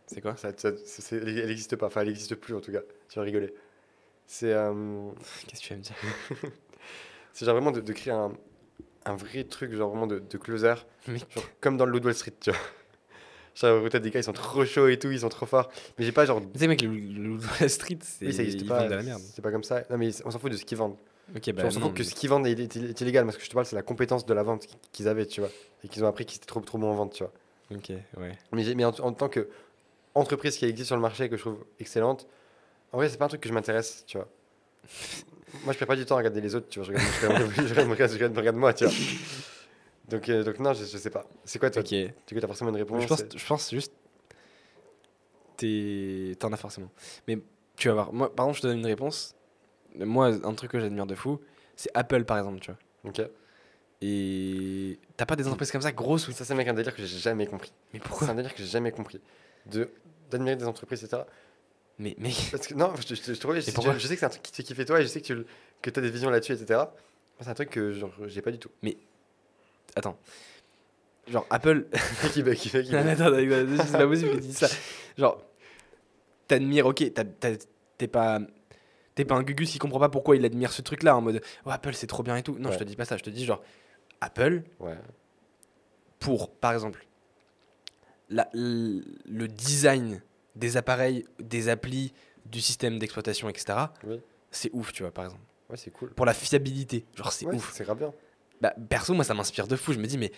C'est 0.07 0.21
quoi? 0.21 0.37
Ça, 0.37 0.51
ça- 0.57 0.71
elle 1.13 1.47
n'existe 1.47 1.77
pas, 1.77 1.87
enfin, 1.87 2.03
elle 2.03 2.09
n'existe 2.09 2.35
plus 2.37 2.55
en 2.55 2.61
tout 2.61 2.73
cas. 2.73 2.81
Tu 3.09 3.19
vas 3.19 3.25
rigoler. 3.25 3.53
C'est 4.27 4.53
euh, 4.53 5.11
Qu'est-ce 5.47 5.61
que 5.63 5.67
tu 5.67 5.73
vas 5.75 5.79
me 5.79 5.83
dire? 5.83 5.95
c'est 7.33 7.45
genre 7.45 7.55
vraiment 7.55 7.71
de, 7.73 7.81
de 7.81 7.93
créer 7.93 8.13
un, 8.13 8.33
un 9.05 9.17
vrai 9.17 9.45
truc, 9.45 9.73
genre 9.75 9.91
vraiment 9.91 10.07
de, 10.07 10.19
de 10.21 10.39
closer, 10.39 10.75
genre 11.07 11.45
comme 11.61 11.77
dans 11.77 11.85
le 11.87 11.93
Loot 11.93 12.05
Wall 12.05 12.15
Street, 12.15 12.33
tu 12.41 12.51
vois. 12.51 12.59
Genre, 13.55 13.87
t'as 13.91 13.99
des 13.99 14.11
gars, 14.11 14.21
ils 14.21 14.25
sont 14.25 14.33
trop 14.33 14.65
chauds 14.65 14.89
et 14.89 14.99
tout, 14.99 15.11
ils 15.11 15.21
sont 15.21 15.29
trop 15.29 15.45
forts. 15.45 15.71
Mais 15.99 16.07
j'ai 16.07 16.13
pas 16.13 16.25
genre. 16.25 16.41
Tu 16.55 16.59
sais, 16.59 16.67
mec, 16.67 16.81
le, 16.81 16.89
le 16.89 17.33
Wall 17.37 17.69
Street, 17.69 17.99
c'est. 18.01 18.25
Oui, 18.25 18.33
ça 18.33 18.43
existe 18.45 18.63
ils 18.63 18.67
vendent 18.67 18.89
de 18.89 18.95
la 18.95 19.03
merde. 19.03 19.21
C'est 19.35 19.43
pas 19.43 19.51
comme 19.53 19.63
ça. 19.63 19.83
Non, 19.91 19.99
mais 19.99 20.09
on 20.25 20.31
s'en 20.31 20.39
fout 20.39 20.51
de 20.51 20.57
ce 20.57 20.65
qu'ils 20.65 20.79
vendent. 20.79 20.97
Ok, 21.35 21.47
Genre, 21.47 21.55
bah. 21.55 21.63
on 21.67 21.71
s'en 21.71 21.81
fout 21.81 21.95
que 21.95 22.03
ce 22.03 22.15
qu'ils 22.15 22.29
vendent 22.29 22.47
est, 22.47 22.59
est- 22.59 22.77
est 22.77 23.01
illégal. 23.01 23.25
Parce 23.25 23.37
que 23.37 23.45
je 23.45 23.49
te 23.49 23.55
parle, 23.55 23.67
c'est 23.67 23.77
la 23.77 23.83
compétence 23.83 24.27
de 24.27 24.35
la 24.35 24.43
vente 24.43 24.67
qu'ils 24.93 25.09
avaient, 25.09 25.27
tu 25.27 25.41
vois. 25.41 25.51
Et 25.85 25.89
qu'ils 25.89 26.05
ont 26.05 26.09
appris 26.09 26.25
qu'ils 26.27 26.37
étaient 26.37 26.47
trop, 26.47 26.61
trop 26.61 26.79
bons 26.79 26.91
en 26.91 26.95
vente, 26.95 27.13
tu 27.15 27.25
vois. 27.25 27.33
Ok, 27.75 27.91
ouais. 28.19 28.33
Mais, 28.53 28.75
mais 28.75 28.85
en, 28.85 28.91
en 28.91 29.13
tant 29.13 29.29
que 29.29 29.49
entreprise 30.15 30.57
qui 30.59 30.67
existe 30.67 30.89
sur 30.89 30.97
le 30.97 31.03
marché 31.03 31.29
que 31.31 31.37
je 31.37 31.43
trouve 31.43 31.65
excellente, 31.81 32.27
en 32.93 32.99
vrai, 32.99 33.09
c'est 33.09 33.17
pas 33.17 33.25
un 33.25 33.29
truc 33.29 33.41
que 33.41 33.49
je 33.49 33.55
m'intéresse, 33.55 34.05
tu 34.07 34.19
vois. 34.19 34.29
moi, 35.65 35.73
je 35.73 35.79
perds 35.79 35.89
pas 35.89 35.97
du 35.97 36.05
temps 36.05 36.17
à 36.17 36.19
regarder 36.19 36.41
les 36.43 36.55
autres, 36.55 36.69
tu 36.69 36.81
vois. 36.81 36.87
Je 36.87 36.93
regarde, 36.93 37.09
je 37.21 37.27
regarde, 37.27 37.41
je 37.41 37.61
regarde, 37.61 37.69
je 37.69 37.75
regarde- 37.75 38.11
je 38.11 38.15
regarde- 38.17 38.35
je 38.35 38.39
regarde 38.41 38.57
moi, 38.57 38.75
tu 38.75 38.85
vois. 38.85 38.93
Donc, 40.09 40.29
euh, 40.29 40.45
donc 40.45 40.59
non, 40.59 40.75
je, 40.75 40.85
je 40.85 40.99
sais 40.99 41.09
pas. 41.11 41.25
C'est 41.45 41.59
quoi, 41.59 41.71
toi? 41.71 41.81
Ok. 41.81 41.89
Du 41.89 42.35
coup, 42.35 42.41
t'as 42.41 42.47
forcément 42.47 42.71
une 42.71 42.77
réponse. 42.77 43.03
je, 43.03 43.07
pense, 43.09 43.23
je 43.35 43.47
pense 43.47 43.71
juste. 43.71 43.93
T'en 46.39 46.53
as 46.53 46.57
forcément. 46.57 46.91
Mais 47.29 47.39
tu 47.77 47.89
vas 47.89 47.95
voir. 47.95 48.13
Moi, 48.13 48.35
par 48.35 48.47
exemple, 48.47 48.57
je 48.59 48.63
te 48.63 48.67
donne 48.67 48.79
une 48.79 48.87
réponse. 48.87 49.35
Moi, 49.99 50.33
un 50.45 50.55
truc 50.55 50.71
que 50.73 50.81
j'admire 50.81 51.07
de 51.07 51.15
fou, 51.15 51.41
c'est 51.77 51.91
Apple 51.95 52.25
par 52.25 52.39
exemple, 52.39 52.61
tu 52.61 52.71
vois. 52.71 53.11
Ok. 53.11 53.29
Et 54.05 54.99
t'as 55.17 55.27
pas 55.27 55.37
des 55.37 55.47
entreprises 55.47 55.71
comme 55.71 55.81
ça 55.81 55.93
grosses 55.93 56.27
ou 56.27 56.33
Ça, 56.33 56.45
c'est 56.45 56.55
mec 56.55 56.67
un 56.67 56.75
délire 56.75 56.95
que 56.95 57.05
j'ai 57.05 57.19
jamais 57.19 57.47
compris. 57.47 57.73
Mais 57.93 58.01
C'est 58.01 58.09
pourquoi 58.09 58.29
un 58.29 58.35
délire 58.35 58.53
que 58.53 58.59
j'ai 58.59 58.69
jamais 58.69 58.91
compris. 58.91 59.21
De 59.67 59.91
d'admirer 60.31 60.57
des 60.57 60.65
entreprises, 60.67 61.05
etc. 61.05 61.23
Mais 61.99 62.17
mec, 62.19 62.35
Parce 62.51 62.67
que 62.67 62.75
non, 62.75 62.93
je, 62.97 63.15
je, 63.15 63.33
je, 63.35 63.39
te 63.39 63.47
vois, 63.47 63.61
je, 63.61 63.71
pourquoi 63.71 63.97
je 63.99 64.07
sais 64.07 64.15
que 64.15 64.21
c'est 64.21 64.27
un 64.27 64.31
truc 64.31 64.43
qui 64.43 64.51
te 64.51 64.57
fait 64.57 64.63
kiffer 64.65 64.85
toi 64.85 65.01
et 65.01 65.03
je 65.03 65.09
sais 65.09 65.21
que 65.21 65.27
tu 65.27 65.45
que 65.83 65.91
as 65.91 66.03
des 66.03 66.11
visions 66.11 66.31
là-dessus, 66.31 66.53
etc. 66.53 66.81
Moi, 66.81 66.89
C'est 67.43 67.49
un 67.51 67.55
truc 67.55 67.71
que 67.71 67.93
genre, 67.93 68.13
j'ai 68.27 68.43
pas 68.43 68.51
du 68.51 68.59
tout. 68.59 68.71
attends. 69.95 70.19
Genre 71.29 71.47
Apple. 71.51 71.87
qui 72.33 72.43
bug, 72.43 72.57
qui 72.57 72.71
bug, 72.71 72.85
qui 72.85 72.93
mais 72.93 73.11
attends, 73.11 73.31
c'est 73.33 73.93
pas 73.93 74.07
possible 74.07 74.31
que 74.31 74.37
tu 74.37 74.43
dises 74.43 74.59
ça. 74.59 74.69
Genre, 75.17 75.41
t'admires, 76.49 76.87
ok, 76.87 77.13
t'as- 77.15 77.25
t'as- 77.25 77.65
t'es 77.99 78.09
pas. 78.09 78.41
T'es 79.15 79.25
pas 79.25 79.35
un 79.35 79.43
gugus 79.43 79.71
qui 79.71 79.79
comprend 79.79 79.99
pas 80.01 80.09
pourquoi 80.09 80.37
il 80.37 80.45
admire 80.45 80.73
ce 80.73 80.81
truc-là 80.83 81.17
en 81.17 81.21
mode 81.21 81.43
oh, 81.67 81.71
Apple 81.71 81.95
c'est 81.95 82.07
trop 82.07 82.23
bien 82.23 82.37
et 82.37 82.43
tout. 82.43 82.57
Non, 82.59 82.69
Ouais. 82.71 82.75
je 82.75 82.79
te 82.79 82.85
dis 82.85 82.97
pas 82.97 83.05
ça. 83.05 83.17
Je 83.17 83.23
te 83.23 83.31
dis 83.31 83.45
genre 83.45 83.63
Apple 84.21 84.63
Ouais. 84.81 84.97
pour, 86.19 86.51
par 86.51 86.73
exemple, 86.73 87.07
la- 88.31 88.49
le 88.55 89.47
design 89.49 90.23
des 90.57 90.77
appareils, 90.77 91.25
des 91.39 91.69
applis, 91.69 92.13
du 92.47 92.61
système 92.61 92.99
d'exploitation, 92.99 93.49
etc. 93.49 93.79
Oui. 94.05 94.21
C'est 94.51 94.71
ouf, 94.73 94.93
tu 94.93 95.03
vois, 95.03 95.13
par 95.13 95.25
exemple. 95.27 95.43
Ouais, 95.71 95.77
c'est 95.77 95.91
cool. 95.91 96.11
Pour 96.11 96.27
la 96.27 96.35
fiabilité, 96.35 97.05
genre 97.15 97.33
c'est 97.33 97.47
Ouais, 97.47 97.55
ouf. 97.55 97.73
C'est 97.75 97.85
grave 97.85 97.99
bien. 97.99 98.13
Bah, 98.61 98.75
perso, 98.89 99.15
moi, 99.15 99.25
ça 99.25 99.35
m'inspire 99.35 99.67
de 99.67 99.77
fou. 99.77 99.93
Je 99.93 99.99
me 99.99 100.07
dis, 100.07 100.19
mais 100.19 100.33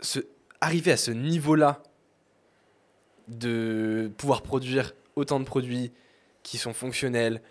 ce, 0.00 0.20
arriver 0.60 0.92
à 0.92 0.96
ce 0.96 1.10
niveau-là 1.10 1.82
de 3.28 4.10
pouvoir 4.16 4.42
produire 4.42 4.94
autant 5.16 5.40
de 5.40 5.44
produits 5.44 5.92
qui 6.42 6.58
sont 6.58 6.72
fonctionnels, 6.72 7.42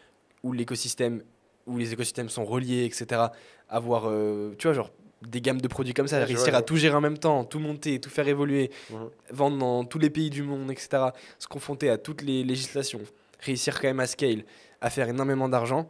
où 0.43 0.51
l'écosystème, 0.53 1.21
où 1.67 1.77
les 1.77 1.93
écosystèmes 1.93 2.29
sont 2.29 2.45
reliés, 2.45 2.85
etc. 2.85 3.21
Avoir, 3.69 4.03
euh, 4.09 4.55
tu 4.57 4.67
vois, 4.67 4.73
genre 4.73 4.91
des 5.21 5.41
gammes 5.41 5.59
de 5.59 5.67
produits 5.67 5.93
comme 5.93 6.07
ça, 6.07 6.17
Ouais, 6.19 6.23
réussir 6.25 6.55
à 6.55 6.61
tout 6.61 6.77
gérer 6.77 6.95
en 6.95 7.01
même 7.01 7.17
temps, 7.17 7.43
tout 7.43 7.59
monter, 7.59 7.99
tout 7.99 8.09
faire 8.09 8.27
évoluer, 8.27 8.71
Mhm. 8.89 9.09
vendre 9.31 9.57
dans 9.57 9.83
tous 9.83 9.99
les 9.99 10.09
pays 10.09 10.29
du 10.29 10.43
monde, 10.43 10.71
etc. 10.71 11.07
Se 11.39 11.47
confronter 11.47 11.89
à 11.89 11.97
toutes 11.97 12.21
les 12.21 12.43
législations, 12.43 13.01
réussir 13.41 13.79
quand 13.81 13.87
même 13.89 13.99
à 13.99 14.07
scale, 14.07 14.43
à 14.81 14.89
faire 14.89 15.09
énormément 15.09 15.49
d'argent, 15.49 15.87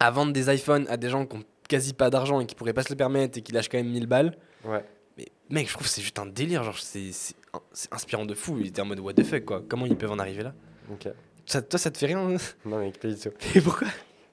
à 0.00 0.10
vendre 0.10 0.32
des 0.32 0.52
iPhones 0.54 0.86
à 0.88 0.96
des 0.96 1.08
gens 1.08 1.26
qui 1.26 1.36
ont 1.36 1.42
quasi 1.68 1.92
pas 1.92 2.10
d'argent 2.10 2.40
et 2.40 2.46
qui 2.46 2.54
pourraient 2.54 2.72
pas 2.72 2.82
se 2.82 2.90
le 2.90 2.96
permettre 2.96 3.38
et 3.38 3.42
qui 3.42 3.52
lâchent 3.52 3.68
quand 3.68 3.78
même 3.78 3.90
1000 3.90 4.06
balles. 4.06 4.36
Ouais. 4.64 4.84
Mais 5.16 5.26
mec, 5.50 5.66
je 5.68 5.72
trouve 5.72 5.86
que 5.86 5.92
c'est 5.92 6.02
juste 6.02 6.18
un 6.18 6.26
délire, 6.26 6.62
genre 6.62 6.78
c'est 6.78 7.10
inspirant 7.90 8.26
de 8.26 8.34
fou. 8.34 8.58
Il 8.60 8.68
était 8.68 8.80
en 8.80 8.84
mode 8.84 9.00
what 9.00 9.14
the 9.14 9.24
fuck 9.24 9.44
quoi. 9.44 9.62
Comment 9.68 9.86
ils 9.86 9.96
peuvent 9.96 10.10
en 10.12 10.18
arriver 10.18 10.42
là? 10.44 10.54
Ok. 10.92 11.08
Ça, 11.46 11.62
Toi, 11.62 11.78
ça 11.78 11.90
te 11.90 11.98
fait 11.98 12.06
rien 12.06 12.18
hein 12.18 12.36
Non, 12.64 12.78
mais 12.78 12.90
pas 12.92 13.08
du 13.08 13.16
tout. 13.16 13.30
Et 13.54 13.60
pourquoi 13.60 13.88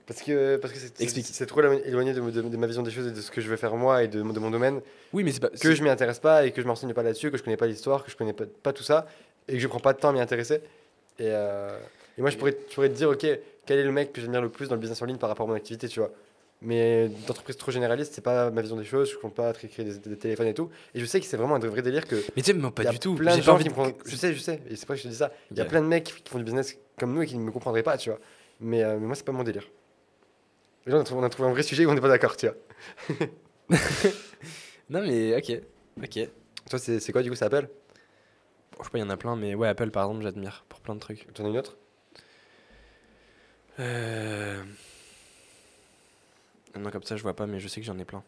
Parce 0.07 0.21
que 0.21 0.57
parce 0.57 0.73
que 0.73 0.79
c'est- 0.79 1.45
trop 1.45 1.61
éloigné 1.61 2.13
de, 2.13 2.21
de- 2.21 2.41
de 2.41 2.57
ma 2.57 2.67
vision 2.67 2.81
des 2.83 2.91
choses 2.91 3.07
et 3.07 3.11
de 3.11 3.21
ce 3.21 3.31
que 3.31 3.39
je 3.41 3.49
veux 3.49 3.55
faire 3.57 3.75
moi 3.75 4.03
et 4.03 4.07
de, 4.07 4.21
mon- 4.21 4.33
de 4.33 4.39
mon 4.39 4.49
domaine 4.51 4.81
Oui, 5.13 5.23
mais 5.23 5.31
c'est 5.31 5.39
pas. 5.39 5.49
que 5.49 5.73
je 5.73 5.83
m'y 5.83 5.89
intéresse 5.89 6.19
pas 6.19 6.45
et 6.45 6.51
que 6.51 6.61
je 6.61 6.67
m'enseigne 6.67 6.93
pas 6.93 7.03
là-dessus, 7.03 7.31
que 7.31 7.37
je 7.37 7.43
connais 7.43 7.57
pas 7.57 7.67
l'histoire, 7.67 8.03
que 8.03 8.11
je 8.11 8.15
connais 8.17 8.33
pas, 8.33 8.45
pas 8.63 8.73
tout 8.73 8.83
ça 8.83 9.07
et 9.47 9.53
que 9.53 9.59
je 9.59 9.67
prends 9.67 9.79
pas 9.79 9.93
de 9.93 9.99
temps 9.99 10.09
à 10.09 10.13
m'y 10.13 10.19
intéresser. 10.21 10.55
Et, 11.19 11.27
euh, 11.27 11.77
et 12.17 12.21
moi, 12.21 12.29
je 12.29 12.37
pourrais, 12.37 12.57
je 12.69 12.73
pourrais 12.75 12.89
te 12.89 12.95
dire, 12.95 13.09
ok, 13.09 13.25
quel 13.65 13.79
est 13.79 13.83
le 13.83 13.91
mec 13.91 14.11
que 14.13 14.21
j'admire 14.21 14.41
le 14.41 14.49
plus 14.49 14.67
dans 14.69 14.75
le 14.75 14.81
business 14.81 15.01
en 15.01 15.05
ligne 15.05 15.17
par 15.17 15.29
rapport 15.29 15.45
à 15.45 15.49
mon 15.49 15.55
activité, 15.55 15.87
tu 15.87 15.99
vois. 15.99 16.11
Mais 16.63 17.09
d'entreprise 17.27 17.57
trop 17.57 17.71
généraliste, 17.71 18.13
c'est 18.13 18.21
pas 18.21 18.51
ma 18.51 18.61
vision 18.61 18.75
des 18.77 18.83
choses, 18.85 19.09
je 19.11 19.17
compte 19.17 19.33
pas 19.33 19.51
créer 19.53 19.83
des, 19.83 19.97
des 19.97 20.15
téléphones 20.15 20.45
et 20.47 20.53
tout. 20.53 20.69
Et 20.93 20.99
je 20.99 21.05
sais 21.05 21.19
que 21.19 21.25
c'est 21.25 21.37
vraiment 21.37 21.55
un 21.55 21.59
vrai 21.59 21.81
délire 21.81 22.05
que. 22.05 22.15
Mais 22.35 22.43
tu 22.43 22.51
sais, 22.51 22.53
moi, 22.53 22.69
pas 22.69 22.83
du 22.85 22.99
tout. 22.99 23.15
Plein 23.15 23.31
J'ai 23.31 23.37
de 23.37 23.41
pas 23.41 23.45
gens 23.47 23.53
envie 23.55 23.63
qui 23.63 23.69
me 23.71 23.93
Je 24.05 24.15
sais, 24.15 24.33
je 24.33 24.39
sais, 24.39 24.61
et 24.69 24.75
c'est 24.75 24.85
pas 24.85 24.93
que 24.93 24.99
je 24.99 25.03
te 25.03 25.07
dis 25.07 25.15
ça. 25.15 25.31
Il 25.49 25.57
y 25.57 25.61
a 25.61 25.65
plein 25.65 25.81
de 25.81 25.87
mecs 25.87 26.03
qui 26.03 26.29
font 26.29 26.37
du 26.37 26.43
business 26.43 26.77
comme 27.01 27.13
nous 27.13 27.23
et 27.23 27.27
qui 27.27 27.37
ne 27.37 27.43
me 27.43 27.51
comprendraient 27.51 27.83
pas, 27.83 27.97
tu 27.97 28.11
vois. 28.11 28.19
Mais, 28.59 28.83
euh, 28.83 28.97
mais 28.99 29.07
moi, 29.07 29.15
c'est 29.15 29.25
pas 29.25 29.31
mon 29.31 29.43
délire. 29.43 29.67
Et 30.85 30.91
là, 30.91 30.97
on 30.97 31.01
a 31.01 31.03
trouvé, 31.03 31.21
on 31.21 31.23
a 31.25 31.29
trouvé 31.29 31.49
un 31.49 31.51
vrai 31.51 31.63
sujet 31.63 31.85
où 31.85 31.89
on 31.89 31.95
n'est 31.95 32.01
pas 32.01 32.07
d'accord, 32.07 32.37
tu 32.37 32.47
vois. 32.47 33.27
Non, 34.89 35.01
mais 35.01 35.37
ok. 35.37 35.61
Ok. 36.03 36.29
Toi, 36.69 36.77
c'est 36.77 36.99
c'est 36.99 37.13
quoi, 37.13 37.23
du 37.23 37.29
coup, 37.29 37.35
ça 37.35 37.45
appelle 37.45 37.69
Bon, 38.71 38.79
je 38.79 38.83
sais 38.83 38.89
pas, 38.89 38.97
il 38.97 39.01
y 39.01 39.03
en 39.03 39.09
a 39.09 39.15
plein, 39.15 39.37
mais 39.37 39.55
ouais, 39.55 39.69
Apple 39.69 39.89
par 39.89 40.03
exemple, 40.03 40.23
j'admire 40.23 40.65
pour 40.67 40.81
plein 40.81 40.95
de 40.95 40.99
trucs. 40.99 41.31
T'en 41.33 41.45
as 41.45 41.49
une 41.49 41.57
autre? 41.57 41.77
Euh... 43.79 44.61
Non, 46.77 46.91
comme 46.91 47.03
ça, 47.03 47.15
je 47.15 47.23
vois 47.23 47.35
pas, 47.35 47.47
mais 47.47 47.61
je 47.61 47.69
sais 47.69 47.79
que 47.79 47.85
j'en 47.85 47.97
ai 47.99 48.05
plein. 48.05 48.21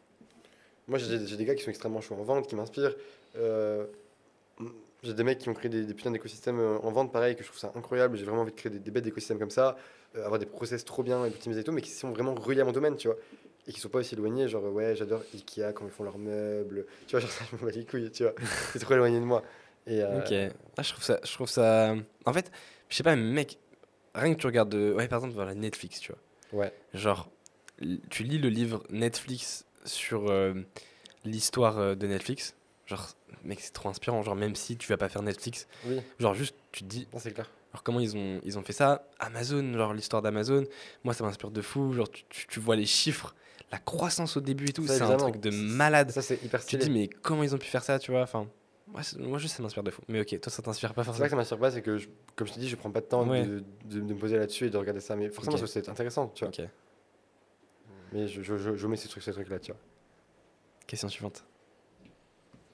Moi, 0.88 1.00
j'ai 1.00 1.28
j'ai 1.28 1.36
des 1.36 1.44
gars 1.44 1.54
qui 1.54 1.64
sont 1.64 1.70
extrêmement 1.70 2.00
chauds 2.00 2.16
en 2.16 2.24
vente, 2.24 2.48
qui 2.48 2.56
m'inspirent. 2.56 2.96
Euh, 3.36 3.86
j'ai 5.04 5.14
des 5.14 5.24
mecs 5.24 5.40
qui 5.40 5.50
ont 5.50 5.54
créé 5.54 5.70
des, 5.70 5.84
des 5.84 5.94
putains 5.94 6.12
d'écosystèmes 6.12 6.60
euh, 6.60 6.78
en 6.80 6.92
vente, 6.92 7.12
pareil, 7.12 7.36
que 7.36 7.44
je 7.44 7.48
trouve 7.50 7.60
ça 7.60 7.72
incroyable. 7.76 8.18
J'ai 8.18 8.24
vraiment 8.26 8.42
envie 8.42 8.52
de 8.52 8.58
créer 8.58 8.72
des, 8.72 8.80
des 8.80 8.92
bêtes 8.92 9.04
d'écosystèmes 9.04 9.38
comme 9.40 9.50
ça, 9.50 9.76
euh, 10.16 10.26
avoir 10.26 10.40
des 10.40 10.46
process 10.46 10.86
trop 10.86 11.04
bien 11.04 11.26
et 11.26 11.28
optimisés 11.28 11.62
et 11.62 11.64
tout, 11.64 11.72
mais 11.74 11.82
qui 11.82 11.92
sont 11.92 12.12
vraiment 12.12 12.34
reliés 12.34 12.62
à 12.62 12.66
mon 12.66 12.72
domaine, 12.72 12.96
tu 12.96 13.08
vois. 13.08 13.18
Et 13.68 13.72
qui 13.74 13.80
sont 13.80 13.90
pas 13.90 14.00
aussi 14.00 14.16
éloignés, 14.16 14.48
genre, 14.48 14.64
ouais, 14.74 14.96
j'adore 14.96 15.22
Ikea 15.34 15.74
quand 15.74 15.86
ils 15.86 15.92
font 15.92 16.04
leurs 16.04 16.18
meubles. 16.18 16.86
Tu 17.08 17.12
vois, 17.12 17.20
genre, 17.22 17.30
ça, 17.32 17.44
je 17.50 17.56
me 17.58 17.70
bats 17.70 17.76
les 17.76 17.86
couilles, 17.86 18.12
tu 18.12 18.24
vois. 18.24 18.34
C'est 18.72 18.80
trop 18.80 18.94
éloigné 18.94 19.20
de 19.20 19.26
moi. 19.26 19.44
Et, 19.88 20.02
euh, 20.02 20.20
Ok. 20.20 20.34
Ah, 20.78 20.82
je 20.82 20.92
trouve 20.92 21.04
ça, 21.04 21.20
je 21.24 21.32
trouve 21.34 21.50
ça. 21.50 21.96
En 22.26 22.34
fait, 22.34 22.52
je 22.90 22.96
sais 22.96 23.04
pas, 23.04 23.16
mec, 23.16 23.58
rien 24.16 24.34
que 24.34 24.40
tu 24.40 24.48
regardes, 24.48 24.70
de... 24.70 24.94
ouais, 24.94 25.08
par 25.08 25.20
exemple, 25.20 25.34
voilà, 25.36 25.54
Netflix, 25.54 26.00
tu 26.00 26.14
vois. 26.14 26.62
Ouais. 26.64 26.74
Genre, 26.94 27.30
tu 28.10 28.24
lis 28.24 28.38
le 28.38 28.50
livre 28.50 28.84
Netflix 28.90 29.66
sur 29.86 30.30
euh, 30.30 30.54
l'histoire 31.26 31.96
de 31.98 32.08
Netflix. 32.08 32.56
Genre, 32.86 33.10
mec, 33.44 33.60
c'est 33.62 33.72
trop 33.74 33.90
inspirant. 33.90 34.22
Genre, 34.24 34.36
même 34.36 34.56
si 34.56 34.78
tu 34.78 34.88
vas 34.90 34.98
pas 34.98 35.10
faire 35.10 35.22
Netflix, 35.22 35.68
Oui, 35.86 36.02
genre, 36.20 36.34
juste, 36.34 36.56
tu 36.72 36.84
te 36.84 36.90
dis, 36.90 37.08
c'est 37.18 37.34
clair. 37.34 37.50
alors 37.72 37.84
comment 37.84 38.00
ils 38.00 38.16
ont, 38.18 38.42
ils 38.44 38.58
ont 38.58 38.64
fait 38.64 38.74
ça? 38.74 39.08
Amazon, 39.20 39.74
genre, 39.74 39.94
l'histoire 39.94 40.22
d'Amazon, 40.22 40.66
moi, 41.04 41.14
ça 41.14 41.24
m'inspire 41.24 41.52
de 41.52 41.62
fou. 41.62 41.94
Genre, 41.94 42.10
tu, 42.10 42.24
tu- 42.30 42.48
tu 42.48 42.60
vois 42.60 42.76
les 42.76 42.86
chiffres, 42.86 43.36
la 43.72 43.78
croissance 43.80 44.38
au 44.38 44.42
début 44.42 44.70
et 44.70 44.74
tout, 44.74 44.86
Ça, 44.86 44.98
c'est 44.98 45.04
un 45.04 45.18
truc 45.18 45.38
de 45.38 45.50
malade. 45.50 46.12
Ça, 46.12 46.22
c'est 46.22 46.44
hyper 46.44 46.60
Tu 46.60 46.66
te 46.78 46.82
stylé. 46.82 46.84
dis, 46.86 46.90
mais 46.92 47.08
comment 47.08 47.44
ils 47.44 47.56
ont 47.56 47.58
pu 47.58 47.68
faire 47.68 47.84
ça, 47.84 48.00
tu 48.00 48.12
vois? 48.12 48.22
Enfin, 48.24 48.48
moi, 48.88 49.02
c'est- 49.02 49.18
moi 49.18 49.40
juste, 49.40 49.56
ça 49.56 49.64
m'inspire 49.64 49.84
de 49.84 49.92
fou. 49.92 50.02
Mais 50.10 50.20
ok, 50.22 50.40
toi, 50.42 50.52
ça 50.52 50.62
t'inspire 50.62 50.94
pas 50.94 51.04
C'est 51.04 51.12
vrai 51.12 51.16
forcément. 51.20 51.26
que 51.28 51.30
ça 51.32 51.36
m'inspire 51.38 51.60
pas, 51.60 51.72
c'est 51.72 51.82
que, 51.82 51.98
je- 51.98 52.10
comme 52.36 52.48
je 52.48 52.54
te 52.54 52.60
dis, 52.60 52.68
je 52.68 52.76
prends 52.76 52.92
pas 52.92 53.02
de 53.02 53.06
temps 53.06 53.26
Ouais. 53.26 53.46
de, 53.46 53.64
de- 53.86 54.00
de 54.02 54.14
me 54.14 54.20
poser 54.20 54.38
là-dessus 54.38 54.66
et 54.68 54.70
de 54.70 54.78
regarder 54.78 55.00
ça. 55.00 55.16
Mais 55.16 55.30
forcément, 55.30 55.56
Ok. 55.56 55.62
ça, 55.62 55.68
c'est 55.68 55.88
intéressant, 55.90 56.28
tu 56.36 56.44
vois. 56.46 56.50
Ok, 56.50 56.62
Mais 58.12 58.28
je, 58.28 58.42
je, 58.44 58.58
je, 58.58 58.76
je 58.76 58.88
mets 58.88 58.96
ces 58.98 59.08
trucs, 59.08 59.24
ces 59.24 59.32
trucs-là, 59.32 59.60
tu 59.60 59.72
vois. 59.72 59.80
question 60.88 61.10
suivante. 61.10 61.44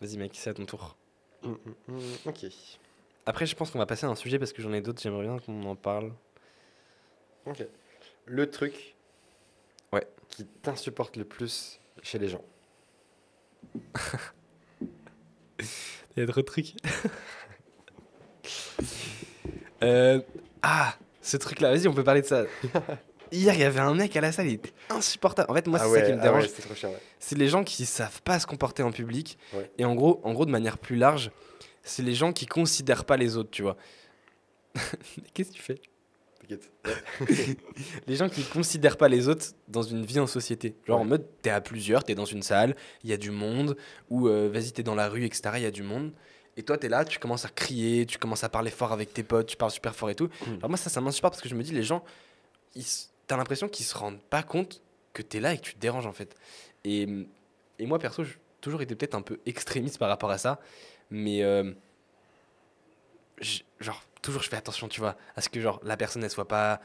Vas-y, 0.02 0.18
mec, 0.18 0.32
c'est 0.36 0.50
à 0.50 0.54
ton 0.54 0.66
tour. 0.66 0.96
Hum, 1.44 1.58
hum, 1.66 1.76
hum, 1.96 2.02
ok. 2.26 2.46
Après, 3.26 3.46
je 3.46 3.56
pense 3.56 3.72
qu'on 3.72 3.80
va 3.80 3.86
passer 3.86 4.06
à 4.06 4.10
un 4.10 4.16
sujet 4.16 4.40
parce 4.40 4.54
que 4.54 4.62
j'en 4.62 4.74
ai 4.74 4.82
d'autres, 4.82 5.02
j'aimerais 5.02 5.24
bien 5.26 5.40
qu'on 5.40 5.64
en 5.64 5.76
parle. 5.76 6.12
Ok. 7.46 7.66
Le 8.26 8.50
truc 8.50 8.96
Ouais. 9.92 10.08
qui 10.30 10.46
t'insupporte 10.46 11.16
le 11.18 11.26
plus 11.26 11.80
chez 12.02 12.18
les 12.20 12.30
gens. 12.30 12.44
Il 15.60 15.66
y 16.18 16.22
a 16.22 16.28
trop 16.28 16.42
de 16.42 16.46
trucs. 16.46 16.76
Euh, 19.82 20.20
ah, 20.62 20.94
ce 21.22 21.38
truc-là, 21.38 21.72
vas-y, 21.72 21.88
on 21.88 21.94
peut 21.94 22.04
parler 22.04 22.22
de 22.22 22.26
ça. 22.28 22.44
Hier, 23.32 23.54
il 23.54 23.60
y 23.60 23.64
avait 23.64 23.80
un 23.80 23.94
mec 23.94 24.16
à 24.16 24.22
la 24.22 24.32
salle, 24.32 24.48
il 24.48 24.54
était 24.54 24.74
insupportable. 24.90 25.52
En 25.52 25.54
fait, 25.56 25.68
moi, 25.68 25.80
Ah 25.82 25.86
c'est 25.86 25.92
ouais, 25.92 26.00
ça 26.02 26.06
qui 26.08 26.12
me 26.14 26.20
ah 26.20 26.22
dérange. 26.24 26.44
ouais, 26.46 26.90
ouais. 26.90 26.98
c'est 27.20 27.38
les 27.38 27.48
gens 27.48 27.64
qui 27.64 27.86
savent 27.86 28.22
pas 28.24 28.40
se 28.40 28.48
comporter 28.48 28.84
en 28.84 28.92
public. 28.92 29.38
Et 29.78 29.86
en 29.86 29.96
gros, 29.96 30.20
en 30.24 30.34
gros, 30.34 30.46
de 30.46 30.52
manière 30.52 30.78
plus 30.78 30.96
large, 30.96 31.32
c'est 31.84 32.04
les 32.04 32.14
gens 32.14 32.34
qui 32.34 32.46
considèrent 32.46 33.06
pas 33.06 33.18
les 33.18 33.38
autres, 33.38 33.52
tu 33.52 33.62
vois. 33.62 33.78
Qu'est-ce 35.34 35.50
que 35.52 35.56
tu 35.56 35.62
fais? 35.62 35.82
T'inquiète. 36.42 36.72
Les 38.08 38.16
gens 38.16 38.30
qui 38.30 38.44
considèrent 38.44 38.98
pas 38.98 39.08
les 39.08 39.28
autres 39.28 39.48
dans 39.68 39.82
une 39.84 40.06
vie 40.06 40.20
en 40.20 40.28
société. 40.28 40.76
Genre 40.88 41.00
en 41.00 41.06
mode, 41.06 41.26
t'es 41.42 41.50
à 41.50 41.62
plusieurs, 41.62 42.04
t'es 42.04 42.16
dans 42.16 42.26
une 42.26 42.42
salle, 42.44 42.76
il 43.04 43.10
y 43.10 43.14
a 43.14 43.18
du 43.18 43.30
monde, 43.32 43.76
ou 44.10 44.28
euh, 44.28 44.50
vas-y, 44.52 44.72
t'es 44.72 44.84
dans 44.84 44.96
la 44.96 45.10
rue, 45.10 45.26
etc., 45.26 45.42
il 45.58 45.62
y 45.64 45.66
a 45.66 45.72
du 45.72 45.84
monde. 45.84 46.12
Et 46.58 46.64
toi, 46.64 46.78
t'es 46.78 46.90
là, 46.90 47.06
tu 47.06 47.20
commences 47.20 47.46
à 47.46 47.50
crier, 47.50 48.06
tu 48.06 48.18
commences 48.18 48.44
à 48.44 48.50
parler 48.50 48.72
fort 48.72 48.92
avec 48.92 49.14
tes 49.14 49.24
potes, 49.24 49.48
tu 49.48 49.58
parles 49.58 49.72
super 49.72 49.96
fort 49.96 50.10
et 50.10 50.16
tout. 50.16 50.30
Alors 50.58 50.70
moi, 50.70 50.78
ça, 50.78 50.90
ça 50.90 51.02
m'insupporte 51.02 51.34
parce 51.34 51.42
que 51.42 51.50
je 51.50 51.56
me 51.56 51.64
dis, 51.64 51.72
les 51.72 51.84
gens, 51.84 52.04
ils 52.76 52.86
t'as 53.30 53.38
l'impression 53.38 53.70
qu'ils 53.70 53.86
se 53.86 53.96
rendent 53.96 54.20
pas 54.20 54.42
compte 54.42 54.82
que 55.14 55.22
t'es 55.22 55.40
là 55.40 55.54
et 55.54 55.58
que 55.58 55.62
tu 55.62 55.76
te 55.76 55.80
déranges 55.80 56.08
en 56.08 56.14
fait. 56.14 56.36
Et, 56.84 57.08
et 57.78 57.86
moi, 57.86 58.00
perso, 58.00 58.24
j'ai 58.24 58.36
toujours 58.60 58.82
été 58.82 58.96
peut-être 58.96 59.14
un 59.16 59.22
peu 59.22 59.40
extrémiste 59.46 60.00
par 60.00 60.10
rapport 60.10 60.32
à 60.32 60.40
ça, 60.40 60.60
mais 61.12 61.44
euh, 61.44 61.72
genre, 63.80 64.04
toujours 64.24 64.42
je 64.42 64.50
fais 64.50 64.58
attention, 64.58 64.88
tu 64.88 65.00
vois, 65.00 65.16
à 65.36 65.42
ce 65.42 65.50
que 65.50 65.62
genre 65.62 65.80
la 65.84 65.96
personne, 65.96 66.24
elle 66.24 66.32
soit 66.32 66.48
pas 66.48 66.82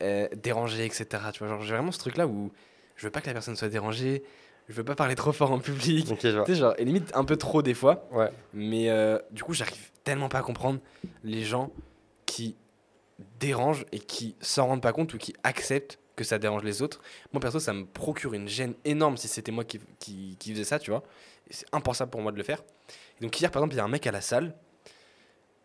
euh, 0.00 0.28
dérangée, 0.36 0.86
etc. 0.86 1.06
Tu 1.32 1.40
vois, 1.40 1.48
genre, 1.48 1.62
j'ai 1.62 1.74
vraiment 1.74 1.92
ce 1.92 1.98
truc-là 1.98 2.28
où 2.28 2.52
je 2.94 3.06
veux 3.06 3.10
pas 3.10 3.20
que 3.20 3.26
la 3.26 3.32
personne 3.32 3.56
soit 3.56 3.68
dérangée, 3.68 4.22
je 4.68 4.74
veux 4.74 4.84
pas 4.84 4.94
parler 4.94 5.16
trop 5.16 5.32
fort 5.32 5.50
en 5.50 5.58
public. 5.58 6.08
Ok, 6.08 6.20
je 6.22 6.28
vois. 6.36 6.44
Tu 6.44 6.54
sais, 6.54 6.60
genre, 6.60 6.74
et 6.78 6.84
limite 6.84 7.10
un 7.16 7.24
peu 7.24 7.36
trop 7.36 7.62
des 7.62 7.74
fois. 7.74 8.08
Ouais. 8.12 8.30
Mais 8.52 8.90
euh, 8.90 9.18
du 9.32 9.42
coup, 9.42 9.54
j'arrive 9.54 9.90
tellement 10.04 10.28
pas 10.28 10.38
à 10.38 10.42
comprendre 10.42 10.78
les 11.24 11.42
gens 11.42 11.72
qui 12.26 12.54
dérangent 13.38 13.86
et 13.92 13.98
qui 13.98 14.36
s'en 14.40 14.66
rendent 14.66 14.82
pas 14.82 14.92
compte 14.92 15.14
ou 15.14 15.18
qui 15.18 15.34
acceptent 15.42 15.98
que 16.16 16.24
ça 16.24 16.38
dérange 16.38 16.62
les 16.62 16.82
autres. 16.82 17.00
Moi, 17.32 17.40
perso, 17.40 17.58
ça 17.58 17.72
me 17.72 17.84
procure 17.84 18.34
une 18.34 18.48
gêne 18.48 18.74
énorme 18.84 19.16
si 19.16 19.28
c'était 19.28 19.52
moi 19.52 19.64
qui, 19.64 19.80
qui, 19.98 20.36
qui 20.38 20.52
faisais 20.52 20.64
ça, 20.64 20.78
tu 20.78 20.90
vois. 20.90 21.02
C'est 21.50 21.66
impensable 21.72 22.10
pour 22.10 22.22
moi 22.22 22.32
de 22.32 22.36
le 22.36 22.42
faire. 22.42 22.62
Et 23.18 23.24
donc, 23.24 23.38
hier, 23.40 23.50
par 23.50 23.62
exemple, 23.62 23.74
il 23.74 23.78
y 23.78 23.80
a 23.80 23.84
un 23.84 23.88
mec 23.88 24.06
à 24.06 24.12
la 24.12 24.20
salle, 24.20 24.54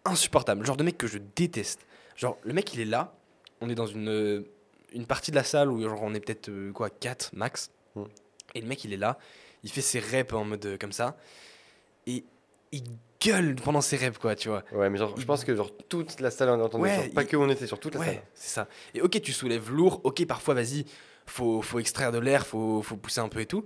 insupportable, 0.05 0.61
le 0.61 0.65
genre 0.65 0.77
de 0.77 0.83
mec 0.83 0.97
que 0.97 1.07
je 1.07 1.19
déteste. 1.35 1.85
Genre, 2.15 2.37
le 2.43 2.53
mec, 2.53 2.73
il 2.73 2.81
est 2.81 2.85
là, 2.85 3.15
on 3.61 3.69
est 3.69 3.75
dans 3.75 3.85
une, 3.85 4.09
euh, 4.09 4.43
une 4.93 5.05
partie 5.05 5.31
de 5.31 5.35
la 5.35 5.43
salle 5.43 5.71
où 5.71 5.81
genre, 5.81 6.01
on 6.01 6.13
est 6.13 6.19
peut-être, 6.19 6.49
euh, 6.49 6.71
quoi, 6.71 6.89
4 6.89 7.31
max. 7.33 7.71
Mm. 7.95 8.03
Et 8.55 8.61
le 8.61 8.67
mec, 8.67 8.83
il 8.83 8.93
est 8.93 8.97
là, 8.97 9.17
il 9.63 9.69
fait 9.69 9.81
ses 9.81 9.99
reps 9.99 10.33
en 10.33 10.45
mode 10.45 10.65
euh, 10.65 10.77
comme 10.77 10.91
ça. 10.91 11.17
Et 12.07 12.23
il 12.71 12.83
gueule 13.21 13.55
pendant 13.55 13.81
ses 13.81 13.97
reps, 13.97 14.17
quoi, 14.17 14.35
tu 14.35 14.49
vois. 14.49 14.63
Ouais, 14.71 14.89
mais 14.89 14.97
genre, 14.97 15.17
je 15.19 15.25
pense 15.25 15.43
que 15.43 15.55
genre 15.55 15.71
toute 15.89 16.19
la 16.19 16.31
salle 16.31 16.49
en 16.49 16.59
a 16.59 16.63
entendu. 16.63 16.83
Ouais, 16.83 17.09
pas 17.09 17.23
il- 17.23 17.27
que 17.27 17.35
on 17.37 17.49
était 17.49 17.67
sur 17.67 17.79
toute 17.79 17.95
la 17.95 17.99
Ouais, 17.99 18.05
salle. 18.07 18.23
c'est 18.33 18.49
ça. 18.49 18.67
Et 18.93 19.01
ok, 19.01 19.21
tu 19.21 19.33
soulèves 19.33 19.71
lourd, 19.71 20.01
ok, 20.03 20.25
parfois, 20.25 20.53
vas-y, 20.53 20.85
faut, 21.25 21.61
faut 21.61 21.79
extraire 21.79 22.11
de 22.11 22.17
l'air, 22.19 22.45
faut, 22.47 22.81
faut 22.81 22.95
pousser 22.95 23.19
un 23.21 23.27
peu 23.29 23.39
et 23.41 23.45
tout. 23.45 23.65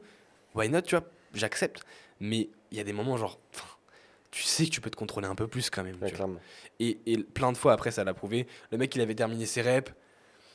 Why 0.56 0.70
not, 0.70 0.82
tu 0.82 0.96
vois, 0.96 1.06
j'accepte. 1.34 1.84
Mais 2.20 2.50
il 2.72 2.78
y 2.78 2.80
a 2.80 2.84
des 2.84 2.94
moments, 2.94 3.18
genre, 3.18 3.40
tu 4.32 4.44
sais 4.44 4.66
que 4.66 4.70
tu 4.72 4.82
peux 4.82 4.90
te 4.90 4.96
contrôler 4.96 5.28
un 5.28 5.36
peu 5.36 5.48
plus 5.48 5.70
quand 5.70 5.84
même. 5.84 5.96
Ouais, 6.02 6.10
tu 6.10 6.16
vois. 6.16 6.26
clairement. 6.26 6.40
Et, 6.80 6.98
et 7.06 7.18
plein 7.20 7.52
de 7.52 7.58
fois 7.58 7.74
après, 7.74 7.92
ça 7.92 8.04
l'a 8.04 8.14
prouvé. 8.14 8.48
Le 8.72 8.78
mec, 8.78 8.96
il 8.96 9.02
avait 9.02 9.14
terminé 9.16 9.46
ses 9.46 9.62
reps, 9.62 9.92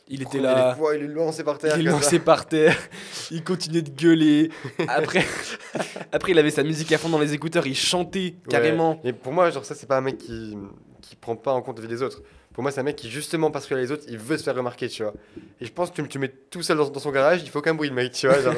il 0.08 0.22
était 0.22 0.38
là. 0.40 0.74
poids, 0.76 0.96
il 0.96 1.04
est 1.04 1.08
lancé 1.08 1.44
par 1.44 1.58
terre. 1.58 1.78
Il 1.78 1.86
est 1.86 1.90
lancé 1.90 2.18
par 2.18 2.46
terre, 2.46 2.76
il 3.30 3.42
continuait 3.44 3.82
de 3.82 3.90
gueuler. 3.90 4.50
Après, 4.88 5.24
après, 6.12 6.32
il 6.32 6.38
avait 6.38 6.50
sa 6.50 6.62
musique 6.62 6.90
à 6.92 6.98
fond 6.98 7.08
dans 7.08 7.18
les 7.18 7.34
écouteurs, 7.34 7.66
il 7.66 7.76
chantait 7.76 8.34
carrément. 8.48 9.00
Et 9.04 9.12
pour 9.12 9.32
moi, 9.32 9.50
genre, 9.50 9.64
ça, 9.64 9.74
c'est 9.74 9.86
pas 9.86 9.98
un 9.98 10.02
mec 10.02 10.18
qui, 10.18 10.56
qui 11.02 11.16
prend 11.16 11.36
pas 11.36 11.52
en 11.52 11.62
compte 11.62 11.76
la 11.78 11.82
vie 11.82 11.88
des 11.88 12.02
autres. 12.02 12.22
Pour 12.54 12.62
moi, 12.62 12.72
c'est 12.72 12.80
un 12.80 12.84
mec 12.84 12.96
qui, 12.96 13.08
justement, 13.08 13.52
parce 13.52 13.66
qu'il 13.66 13.76
a 13.76 13.80
les 13.80 13.92
autres, 13.92 14.04
il 14.08 14.18
veut 14.18 14.36
se 14.36 14.42
faire 14.42 14.56
remarquer, 14.56 14.88
tu 14.88 15.04
vois. 15.04 15.14
Et 15.60 15.66
je 15.66 15.70
pense 15.72 15.90
que 15.90 15.94
tu, 15.96 16.02
me- 16.02 16.08
tu 16.08 16.18
mets 16.18 16.28
tout 16.28 16.62
seul 16.62 16.76
dans, 16.76 16.88
dans 16.90 16.98
son 16.98 17.12
garage, 17.12 17.40
il 17.44 17.48
faut 17.50 17.60
aucun 17.60 17.74
bruit, 17.74 17.88
le 17.88 17.94
mec, 17.94 18.12
tu 18.12 18.26
vois. 18.26 18.40
Genre, 18.40 18.54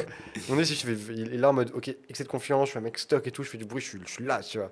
on 0.49 0.57
est, 0.57 0.63
je 0.63 0.73
fais, 0.73 0.93
il 1.13 1.33
est 1.33 1.37
là 1.37 1.49
en 1.49 1.53
mode, 1.53 1.71
ok, 1.75 1.95
excès 2.09 2.23
de 2.23 2.29
confiance, 2.29 2.67
je 2.67 2.69
suis 2.71 2.79
un 2.79 2.81
mec 2.81 2.97
stock 2.97 3.25
et 3.27 3.31
tout, 3.31 3.43
je 3.43 3.49
fais 3.49 3.59
du 3.59 3.65
bruit, 3.65 3.81
je 3.81 3.89
suis, 3.89 3.99
je 4.03 4.11
suis 4.11 4.23
là, 4.25 4.39
tu 4.41 4.57
vois. 4.57 4.71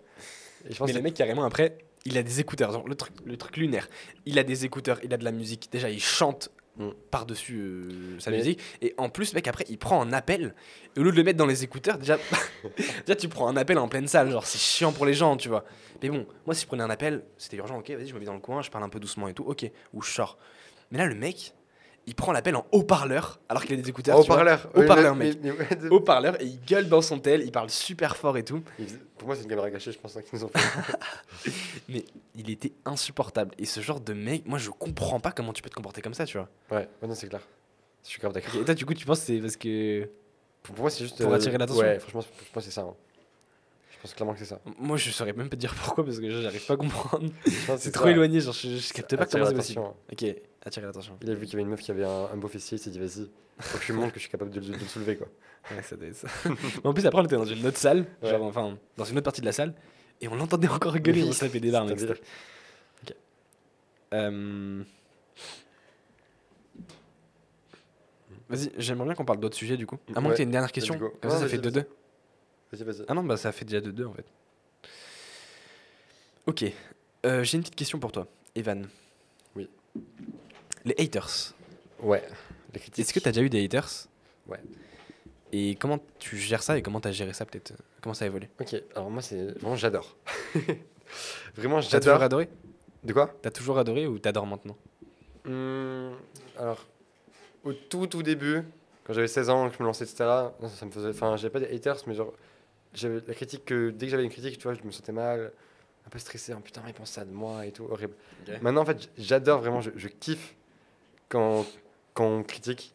Et 0.68 0.74
je 0.74 0.78
pense 0.80 0.88
Mais 0.88 0.94
que 0.94 0.98
le 0.98 1.04
mec, 1.04 1.14
carrément, 1.14 1.44
après, 1.44 1.78
il 2.06 2.18
a 2.18 2.24
des 2.24 2.40
écouteurs. 2.40 2.72
Genre, 2.72 2.88
le, 2.88 2.96
truc, 2.96 3.14
le 3.24 3.38
truc 3.38 3.58
lunaire. 3.58 3.88
Il 4.26 4.40
a 4.40 4.44
des 4.44 4.66
écouteurs, 4.66 5.00
il 5.04 5.14
a 5.14 5.18
de 5.18 5.24
la 5.24 5.32
musique. 5.32 5.70
Déjà, 5.72 5.90
il 5.92 6.02
chante 6.02 6.50
Mm. 6.80 6.92
par-dessus 7.12 7.60
euh, 7.60 8.20
sa 8.20 8.32
Mais- 8.32 8.38
musique. 8.38 8.60
Et 8.82 8.94
en 8.98 9.10
plus, 9.10 9.34
mec, 9.34 9.48
après, 9.48 9.66
il 9.70 9.78
prend 9.78 10.02
un 10.02 10.14
appel. 10.14 10.56
Et 10.96 11.00
au 11.00 11.04
lieu 11.04 11.12
de 11.12 11.18
le 11.18 11.24
mettre 11.24 11.38
dans 11.38 11.46
les 11.46 11.64
écouteurs, 11.64 11.98
déjà, 11.98 12.18
déjà 13.06 13.16
tu 13.18 13.28
prends 13.28 13.48
un 13.50 13.58
appel 13.58 13.78
en 13.78 13.88
pleine 13.90 14.08
salle. 14.08 14.32
Genre, 14.32 14.46
c'est 14.46 14.58
chiant 14.60 14.92
pour 14.94 15.06
les 15.06 15.14
gens, 15.14 15.36
tu 15.38 15.50
vois. 15.50 15.66
Mais 16.02 16.10
bon, 16.10 16.26
moi, 16.46 16.56
si 16.56 16.62
je 16.64 16.68
prenais 16.68 16.84
un 16.84 16.90
appel, 16.90 17.24
c'était 17.38 17.58
urgent, 17.58 17.78
ok, 17.80 17.90
vas-y, 17.92 18.08
je 18.08 18.14
me 18.14 18.20
mets 18.20 18.26
dans 18.26 18.34
le 18.34 18.40
coin, 18.40 18.62
je 18.62 18.70
parle 18.72 18.86
un 18.86 18.90
peu 18.90 19.00
doucement 19.00 19.28
et 19.28 19.34
tout, 19.34 19.44
ok. 19.44 19.70
Ou 19.94 20.02
je 20.02 20.10
sors. 20.12 20.38
Mais 20.92 20.98
là, 20.98 21.06
le 21.06 21.16
mec, 21.16 21.54
il 22.10 22.16
prend 22.16 22.32
l'appel 22.32 22.56
en 22.56 22.66
haut-parleur, 22.72 23.40
alors 23.50 23.64
qu'il 23.64 23.78
a 23.78 23.82
des 23.82 23.88
écouteurs. 23.88 24.18
Haut-parleur, 24.20 25.16
mais- 25.16 25.34
mec. 25.44 25.92
Haut-parleur, 25.92 26.42
et 26.42 26.46
il 26.46 26.60
gueule 26.66 26.90
dans 26.90 27.02
son 27.04 27.20
tel, 27.20 27.42
il 27.44 27.52
parle 27.52 27.70
super 27.70 28.18
fort 28.18 28.36
et 28.38 28.44
tout. 28.44 28.64
Pour 29.18 29.28
moi, 29.28 29.36
c'est 29.36 29.44
une 29.44 29.50
caméra 29.50 29.70
cachée, 29.70 29.92
je 29.92 30.00
pense, 30.00 30.18
hein, 30.18 30.22
qu'ils 30.22 30.40
nous 30.40 30.46
ont 30.46 30.50
fait. 30.50 30.60
Mais 31.90 32.04
il 32.36 32.50
était 32.50 32.72
insupportable. 32.86 33.52
Et 33.58 33.66
ce 33.66 33.80
genre 33.82 34.00
de 34.00 34.14
mec, 34.14 34.46
moi 34.48 34.58
je 34.58 34.70
comprends 34.72 35.20
pas 35.20 35.32
comment 35.32 35.54
tu 35.54 35.62
peux 35.62 35.70
te 35.70 35.76
comporter 35.76 36.02
comme 36.02 36.14
ça, 36.14 36.26
tu 36.26 36.38
vois. 36.38 36.50
Ouais, 36.72 36.88
ouais, 37.02 37.08
non, 37.08 37.14
c'est 37.16 37.28
clair. 37.28 37.42
Je 38.04 38.10
suis 38.10 38.20
grave 38.20 38.34
d'accord. 38.34 38.56
Et 38.56 38.66
toi, 38.66 38.74
du 38.74 38.86
coup, 38.86 38.94
tu 38.94 39.06
penses 39.06 39.20
que 39.20 39.26
c'est 39.28 39.40
parce 39.40 39.56
que. 39.58 40.10
Pour 40.64 40.78
moi, 40.80 40.90
c'est 40.90 41.04
juste. 41.04 41.22
Pour 41.22 41.32
euh, 41.32 41.36
attirer 41.36 41.58
l'attention 41.58 41.84
Ouais, 41.84 42.00
franchement, 42.00 42.22
je 42.22 42.52
pense 42.52 42.64
que 42.66 42.70
c'est 42.72 42.76
ça. 42.76 42.82
hein. 42.82 42.94
Je 43.92 44.02
pense 44.02 44.14
clairement 44.14 44.34
que 44.34 44.40
c'est 44.40 44.46
ça. 44.46 44.62
Moi, 44.80 44.96
je 44.98 45.12
saurais 45.12 45.34
même 45.34 45.50
pas 45.50 45.58
te 45.58 45.62
dire 45.62 45.76
pourquoi 45.76 46.06
parce 46.06 46.20
que 46.20 46.30
j'arrive 46.42 46.66
pas 46.66 46.76
à 46.76 46.78
comprendre. 46.78 47.30
C'est 47.46 47.80
ça. 47.80 47.92
trop 47.92 48.08
éloigné, 48.08 48.40
genre, 48.40 48.54
je, 48.54 48.78
je 48.78 48.94
capte 48.94 49.16
pas 49.18 49.26
comment 49.26 49.46
c'est 49.46 49.54
possible. 49.54 49.82
l'attention. 49.82 49.96
Ok, 50.30 50.36
attirer 50.66 50.86
l'attention. 50.86 51.18
Il 51.22 51.30
a 51.32 51.34
vu 51.34 51.46
qu'il 51.46 51.54
y 51.54 51.56
avait 51.56 51.64
une 51.64 51.70
meuf 51.70 51.82
qui 51.82 51.92
avait 51.92 52.04
un, 52.06 52.26
un 52.34 52.38
beau 52.38 52.48
fessier, 52.48 52.78
il 52.78 52.82
s'est 52.82 52.90
dit 52.90 53.00
vas-y, 53.00 53.30
faut 53.60 53.78
que 53.78 53.84
je 53.84 53.92
lui 53.94 54.00
montre 54.00 54.14
que 54.14 54.20
je 54.20 54.24
suis 54.24 54.32
capable 54.32 54.52
de, 54.52 54.60
le- 54.60 54.68
de 54.68 54.74
le 54.74 54.80
soulever 54.86 55.16
quoi. 55.18 55.28
Ouais, 55.72 55.82
ça 55.84 55.96
ça. 56.14 56.28
En 56.84 56.94
plus, 56.94 57.06
après, 57.06 57.22
on 57.22 57.26
était 57.26 57.36
dans 57.36 57.46
une 57.46 57.66
autre 57.68 57.78
salle, 57.78 58.06
Ouais. 58.24 58.30
genre, 58.30 58.44
enfin, 58.44 58.78
dans 58.98 59.04
une 59.06 59.18
autre 59.18 59.26
partie 59.26 59.42
de 59.42 59.46
la 59.46 59.52
salle, 59.52 59.74
et 60.22 60.28
on 60.28 60.36
l'entendait 60.36 60.68
encore 60.70 60.94
rigoler, 60.94 61.22
Oui, 61.24 61.30
on 61.30 61.34
se 61.34 61.42
tapait 61.42 61.60
des 61.60 61.70
larmes, 61.72 61.90
c'est 61.90 62.04
etc. 62.06 62.20
Ok. 63.04 63.16
Euh, 64.14 64.84
Vas-y, 68.50 68.72
j'aimerais 68.78 69.06
bien 69.06 69.14
qu'on 69.16 69.26
parle 69.26 69.40
d'autres 69.40 69.56
sujets 69.58 69.78
du 69.78 69.86
coup. 69.86 70.00
À 70.16 70.20
moins 70.22 70.30
Ouais, 70.30 70.36
que 70.36 70.38
tu 70.38 70.44
une 70.44 70.52
dernière 70.52 70.72
question. 70.72 70.98
Comme 70.98 71.12
ça, 71.30 71.48
fait 71.48 71.58
vas-y, 71.58 71.72
2-2. 71.72 71.86
Vas-y, 72.72 72.84
vas-y. 72.84 73.06
Ah 73.08 73.14
non, 73.14 73.24
bah 73.24 73.38
ça 73.38 73.52
fait 73.52 73.66
déjà 73.66 73.80
2-2 73.80 74.06
en 74.06 74.14
fait. 74.14 74.26
Ok. 76.48 76.66
Euh, 77.26 77.44
J'ai 77.44 77.58
une 77.58 77.62
petite 77.64 77.76
question 77.76 78.00
pour 78.00 78.12
toi, 78.12 78.28
Evan. 78.56 78.88
Les 80.90 81.04
haters. 81.06 81.54
Ouais, 82.02 82.24
les 82.74 82.80
critiques. 82.80 83.00
Est-ce 83.06 83.14
que 83.14 83.20
tu 83.20 83.28
as 83.28 83.32
déjà 83.32 83.44
eu 83.46 83.50
des 83.50 83.64
haters? 83.64 84.08
Ouais. 84.48 84.60
Et 85.52 85.76
comment 85.76 86.00
tu 86.20 86.38
gères 86.38 86.64
ça 86.64 86.78
et 86.78 86.82
comment 86.82 87.00
tu 87.02 87.08
as 87.08 87.12
géré 87.12 87.34
ça 87.34 87.46
peut-être? 87.46 87.74
Comment 88.02 88.14
ça 88.14 88.26
a 88.26 88.28
évolué? 88.28 88.50
Ok, 88.60 88.76
alors 88.96 89.10
moi 89.12 89.22
c'est 89.22 89.52
vraiment 89.60 89.76
j'adore. 89.76 90.16
vraiment 91.56 91.80
T'as 91.82 92.00
toujours 92.00 92.02
j'adore. 92.02 92.22
adoré? 92.24 92.50
De 93.04 93.14
quoi? 93.14 93.34
T'as 93.42 93.52
toujours 93.52 93.78
adoré 93.80 94.08
ou 94.08 94.20
t'adores 94.20 94.46
maintenant? 94.48 94.78
Hum, 95.46 96.14
Alors, 96.58 96.86
au 97.64 97.74
tout 97.74 98.08
tout 98.08 98.24
début, 98.24 98.64
quand 99.04 99.14
j'avais 99.14 99.28
16 99.28 99.50
ans, 99.50 99.70
que 99.70 99.76
je 99.78 99.82
me 99.84 99.88
lançais, 99.88 100.04
etc., 100.06 100.24
non, 100.62 100.70
ça, 100.70 100.76
ça 100.76 100.86
me 100.86 100.92
faisait. 100.92 101.10
Enfin, 101.10 101.36
j'avais 101.38 101.52
pas 101.52 101.60
des 101.60 101.74
haters, 101.76 101.98
mais 102.08 102.14
genre, 102.16 102.34
j'avais 102.94 103.22
la 103.28 103.34
critique 103.34 103.66
que 103.66 103.90
dès 103.92 104.06
que 104.08 104.12
j'avais 104.12 104.24
une 104.24 104.30
critique, 104.32 104.58
tu 104.58 104.64
vois, 104.64 104.74
je 104.74 104.84
me 104.84 104.92
sentais 104.92 105.12
mal, 105.12 105.52
un 106.06 106.10
peu 106.10 106.20
stressé, 106.20 106.54
oh, 106.56 106.60
putain, 106.62 106.82
il 106.88 106.94
pense 106.94 107.12
ça 107.12 107.26
de 107.26 107.32
moi 107.32 107.66
et 107.66 107.72
tout, 107.72 107.86
horrible. 107.90 108.14
Maintenant, 108.62 108.82
en 108.82 108.86
fait, 108.86 109.10
j'adore 109.18 109.60
vraiment, 109.62 109.82
je, 109.82 109.92
je 109.96 110.08
kiffe 110.08 110.56
quand, 111.30 111.66
quand 112.14 112.26
on 112.26 112.44
critique, 112.44 112.94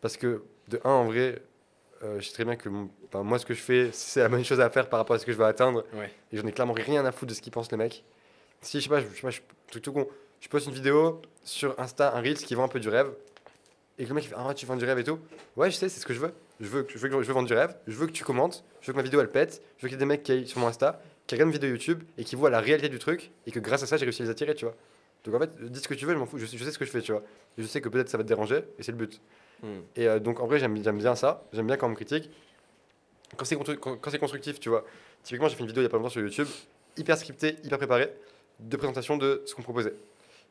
parce 0.00 0.16
que, 0.16 0.42
de 0.68 0.80
un, 0.84 0.90
en 0.90 1.04
vrai, 1.06 1.42
euh, 2.02 2.20
je 2.20 2.26
sais 2.26 2.32
très 2.34 2.44
bien 2.44 2.56
que 2.56 2.68
moi, 2.68 3.38
ce 3.38 3.46
que 3.46 3.54
je 3.54 3.60
fais, 3.60 3.90
c'est 3.92 4.20
la 4.20 4.28
bonne 4.28 4.44
chose 4.44 4.60
à 4.60 4.70
faire 4.70 4.88
par 4.88 4.98
rapport 5.00 5.16
à 5.16 5.18
ce 5.18 5.26
que 5.26 5.32
je 5.32 5.36
veux 5.36 5.44
atteindre, 5.44 5.84
Ouais. 5.94 6.10
et 6.32 6.36
j'en 6.36 6.46
ai 6.46 6.52
clairement 6.52 6.72
rien 6.74 7.04
à 7.04 7.12
foutre 7.12 7.30
de 7.30 7.34
ce 7.34 7.40
qu'ils 7.42 7.52
pensent 7.52 7.70
les 7.70 7.76
mecs. 7.76 8.04
Si, 8.60 8.78
je 8.80 8.84
sais 8.84 8.88
pas, 8.90 9.00
je, 9.00 9.06
je 9.10 9.14
sais 9.16 9.22
pas, 9.22 9.30
je, 9.30 9.40
truc 9.70 9.82
tout 9.82 9.92
con, 9.92 10.08
je 10.40 10.48
poste 10.48 10.66
une 10.66 10.72
vidéo 10.74 11.20
sur 11.42 11.78
Insta, 11.78 12.14
un 12.16 12.20
Reels 12.20 12.38
qui 12.38 12.54
vend 12.54 12.64
un 12.64 12.68
peu 12.68 12.80
du 12.80 12.88
rêve, 12.88 13.10
et 13.98 14.04
que 14.04 14.08
le 14.08 14.14
mec 14.14 14.24
il 14.24 14.28
fait 14.28 14.34
Ah, 14.38 14.52
tu 14.54 14.66
vends 14.66 14.76
du 14.76 14.84
rêve 14.84 14.98
et 14.98 15.04
tout. 15.04 15.18
Ouais, 15.56 15.70
je 15.70 15.76
sais, 15.76 15.88
c'est 15.88 16.00
ce 16.00 16.06
que 16.06 16.14
je 16.14 16.20
veux. 16.20 16.32
Je 16.60 16.66
veux, 16.66 16.86
je, 16.88 16.98
veux, 16.98 17.10
je 17.22 17.26
veux 17.28 17.32
vendre 17.34 17.46
du 17.48 17.54
rêve, 17.54 17.76
je 17.86 17.92
veux 17.96 18.06
que 18.06 18.12
tu 18.12 18.24
commentes, 18.24 18.64
je 18.80 18.86
veux 18.86 18.92
que 18.92 18.96
ma 18.96 19.02
vidéo 19.02 19.20
elle 19.20 19.30
pète, 19.30 19.62
je 19.78 19.82
veux 19.82 19.88
qu'il 19.88 19.92
y 19.92 19.94
ait 19.94 19.98
des 19.98 20.04
mecs 20.06 20.22
qui 20.22 20.32
aillent 20.32 20.46
sur 20.48 20.60
mon 20.60 20.68
Insta, 20.68 21.00
qui 21.26 21.34
regardent 21.34 21.50
une 21.50 21.54
vidéo 21.54 21.70
YouTube 21.70 22.02
et 22.18 22.24
qui 22.24 22.36
voient 22.36 22.50
la 22.50 22.60
réalité 22.60 22.88
du 22.88 22.98
truc, 22.98 23.30
et 23.46 23.50
que 23.50 23.58
grâce 23.60 23.82
à 23.82 23.86
ça, 23.86 23.96
j'ai 23.96 24.04
réussi 24.04 24.22
à 24.22 24.24
les 24.26 24.30
attirer, 24.30 24.54
tu 24.54 24.64
vois. 24.64 24.74
Donc 25.24 25.34
en 25.34 25.38
fait, 25.38 25.50
dis 25.70 25.80
ce 25.80 25.88
que 25.88 25.94
tu 25.94 26.04
veux, 26.06 26.12
je 26.14 26.18
m'en 26.18 26.26
fous, 26.26 26.38
je 26.38 26.46
sais, 26.46 26.56
je 26.58 26.64
sais 26.64 26.70
ce 26.70 26.78
que 26.78 26.84
je 26.84 26.90
fais, 26.90 27.00
tu 27.00 27.12
vois. 27.12 27.22
Et 27.58 27.62
je 27.62 27.66
sais 27.66 27.80
que 27.80 27.88
peut-être 27.88 28.08
ça 28.08 28.16
va 28.18 28.24
te 28.24 28.28
déranger, 28.28 28.62
et 28.78 28.82
c'est 28.82 28.92
le 28.92 28.98
but. 28.98 29.20
Hmm. 29.62 29.80
Et 29.96 30.06
euh, 30.08 30.18
donc 30.18 30.40
en 30.40 30.46
vrai, 30.46 30.58
j'aime 30.58 30.74
bien 30.74 31.14
ça, 31.14 31.44
j'aime 31.52 31.66
bien 31.66 31.76
quand 31.76 31.86
on 31.86 31.90
me 31.90 31.94
critique. 31.94 32.30
Quand 33.36 33.44
c'est 33.44 33.56
quand, 33.56 33.96
quand 33.96 34.18
constructif, 34.18 34.60
tu 34.60 34.68
vois. 34.68 34.84
Typiquement, 35.22 35.48
j'ai 35.48 35.56
fait 35.56 35.62
une 35.62 35.66
vidéo 35.68 35.80
il 35.82 35.84
y 35.84 35.86
a 35.86 35.90
pas 35.90 35.96
longtemps 35.96 36.10
sur 36.10 36.20
YouTube, 36.20 36.46
hyper 36.96 37.16
scriptée, 37.16 37.56
hyper 37.64 37.78
préparée, 37.78 38.12
de 38.60 38.76
présentation 38.76 39.16
de 39.16 39.42
ce 39.46 39.54
qu'on 39.54 39.62
proposait. 39.62 39.94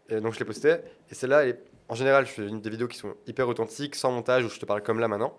Et 0.10 0.20
donc 0.20 0.34
je 0.34 0.40
l'ai 0.40 0.46
posté, 0.46 0.78
et 1.10 1.14
celle-là, 1.16 1.44
en 1.88 1.96
général, 1.96 2.26
je 2.26 2.32
fais 2.32 2.48
une- 2.48 2.60
des 2.60 2.70
vidéos 2.70 2.88
qui 2.88 2.98
sont 2.98 3.16
hyper 3.28 3.48
authentiques, 3.48 3.96
sans 3.96 4.12
montage, 4.12 4.44
où 4.44 4.50
je 4.50 4.60
te 4.60 4.66
parle 4.66 4.82
comme 4.84 5.00
là 5.00 5.08
maintenant. 5.08 5.38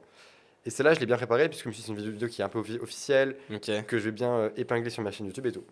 Et 0.64 0.70
celle-là, 0.70 0.94
je 0.94 1.00
l'ai 1.00 1.06
bien 1.06 1.16
préparée, 1.16 1.48
puisque 1.48 1.64
je 1.64 1.68
me 1.68 1.72
suis 1.74 1.82
dit, 1.82 1.86
c'est 1.88 1.92
une 1.92 2.10
vidéo 2.12 2.28
qui 2.28 2.40
est 2.40 2.44
un 2.44 2.48
peu 2.48 2.60
offi- 2.60 2.80
officielle, 2.80 3.36
que 3.82 3.98
je 3.98 4.04
vais 4.04 4.12
bien 4.12 4.30
euh, 4.32 4.50
épingler 4.56 4.88
sur 4.88 5.02
ma 5.02 5.10
chaîne 5.10 5.26
YouTube 5.26 5.44
et 5.46 5.52
tout. 5.52 5.64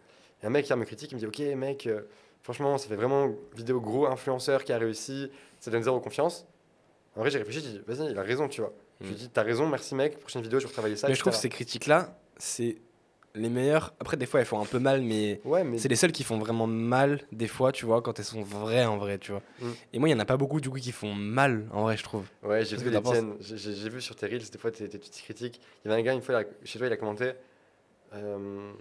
Et 0.42 0.46
un 0.46 0.50
mec 0.50 0.66
qui 0.66 0.74
me 0.74 0.84
critique, 0.84 1.12
il 1.12 1.14
me 1.14 1.20
dit 1.20 1.26
Ok, 1.26 1.38
mec, 1.56 1.86
euh, 1.86 2.02
franchement, 2.42 2.78
ça 2.78 2.88
fait 2.88 2.96
vraiment 2.96 3.30
vidéo 3.54 3.80
gros 3.80 4.06
influenceur 4.06 4.64
qui 4.64 4.72
a 4.72 4.78
réussi, 4.78 5.30
ça 5.60 5.70
donne 5.70 5.82
zéro 5.82 6.00
confiance. 6.00 6.46
En 7.16 7.20
vrai, 7.20 7.30
j'ai 7.30 7.38
réfléchi, 7.38 7.60
j'ai 7.60 7.78
dit 7.78 7.80
Vas-y, 7.86 8.10
il 8.10 8.18
a 8.18 8.22
raison, 8.22 8.48
tu 8.48 8.60
vois. 8.60 8.72
Je 9.00 9.06
lui 9.06 9.12
ai 9.12 9.16
Mm. 9.16 9.18
dit 9.20 9.28
T'as 9.30 9.42
raison, 9.42 9.66
merci 9.68 9.94
mec, 9.94 10.18
prochaine 10.18 10.42
vidéo, 10.42 10.58
je 10.60 10.64
vais 10.64 10.68
retravailler 10.68 10.96
ça. 10.96 11.08
Mais 11.08 11.14
je 11.14 11.20
trouve 11.20 11.32
etc. 11.32 11.42
ces 11.42 11.48
critiques-là, 11.50 12.18
c'est 12.38 12.76
les 13.34 13.48
meilleures. 13.48 13.94
Après, 13.98 14.16
des 14.18 14.26
fois, 14.26 14.40
elles 14.40 14.46
font 14.46 14.60
un 14.60 14.66
peu 14.66 14.78
mal, 14.78 15.00
mais 15.02 15.40
Ouais, 15.44 15.64
mais 15.64 15.78
c'est 15.78 15.88
les 15.88 15.96
seules 15.96 16.12
qui 16.12 16.22
font 16.24 16.38
vraiment 16.38 16.66
mal, 16.66 17.20
des 17.32 17.48
fois, 17.48 17.72
tu 17.72 17.86
vois, 17.86 18.02
quand 18.02 18.18
elles 18.18 18.24
sont 18.24 18.42
vraies 18.42 18.84
en 18.84 18.98
vrai, 18.98 19.18
tu 19.18 19.32
vois. 19.32 19.42
Mm. 19.60 19.70
Et 19.94 19.98
moi, 19.98 20.08
il 20.08 20.12
y 20.12 20.14
en 20.14 20.18
a 20.18 20.24
pas 20.24 20.36
beaucoup, 20.36 20.60
du 20.60 20.68
coup, 20.70 20.78
qui 20.78 20.92
font 20.92 21.14
mal, 21.14 21.66
en 21.72 21.82
vrai, 21.82 21.96
je 21.96 22.02
trouve. 22.02 22.26
Ouais, 22.42 22.64
j'ai 22.64 22.76
vu 22.76 22.84
que 22.84 22.90
les 22.90 23.02
tiennes. 23.02 23.34
J'ai- 23.40 24.00
sur 24.00 24.16
tes 24.16 24.26
reels, 24.26 24.50
des 24.50 24.58
fois, 24.58 24.70
tes, 24.70 24.88
tes 24.88 24.98
petites 24.98 25.22
critiques. 25.24 25.60
Il 25.84 25.88
y 25.88 25.92
avait 25.92 26.00
un 26.00 26.04
gars, 26.04 26.12
une 26.14 26.22
fois, 26.22 26.40
a- 26.40 26.44
chez 26.64 26.78
toi, 26.78 26.86
il 26.88 26.92
a 26.92 26.96
commenté. 26.96 27.32
euh, 28.14 28.72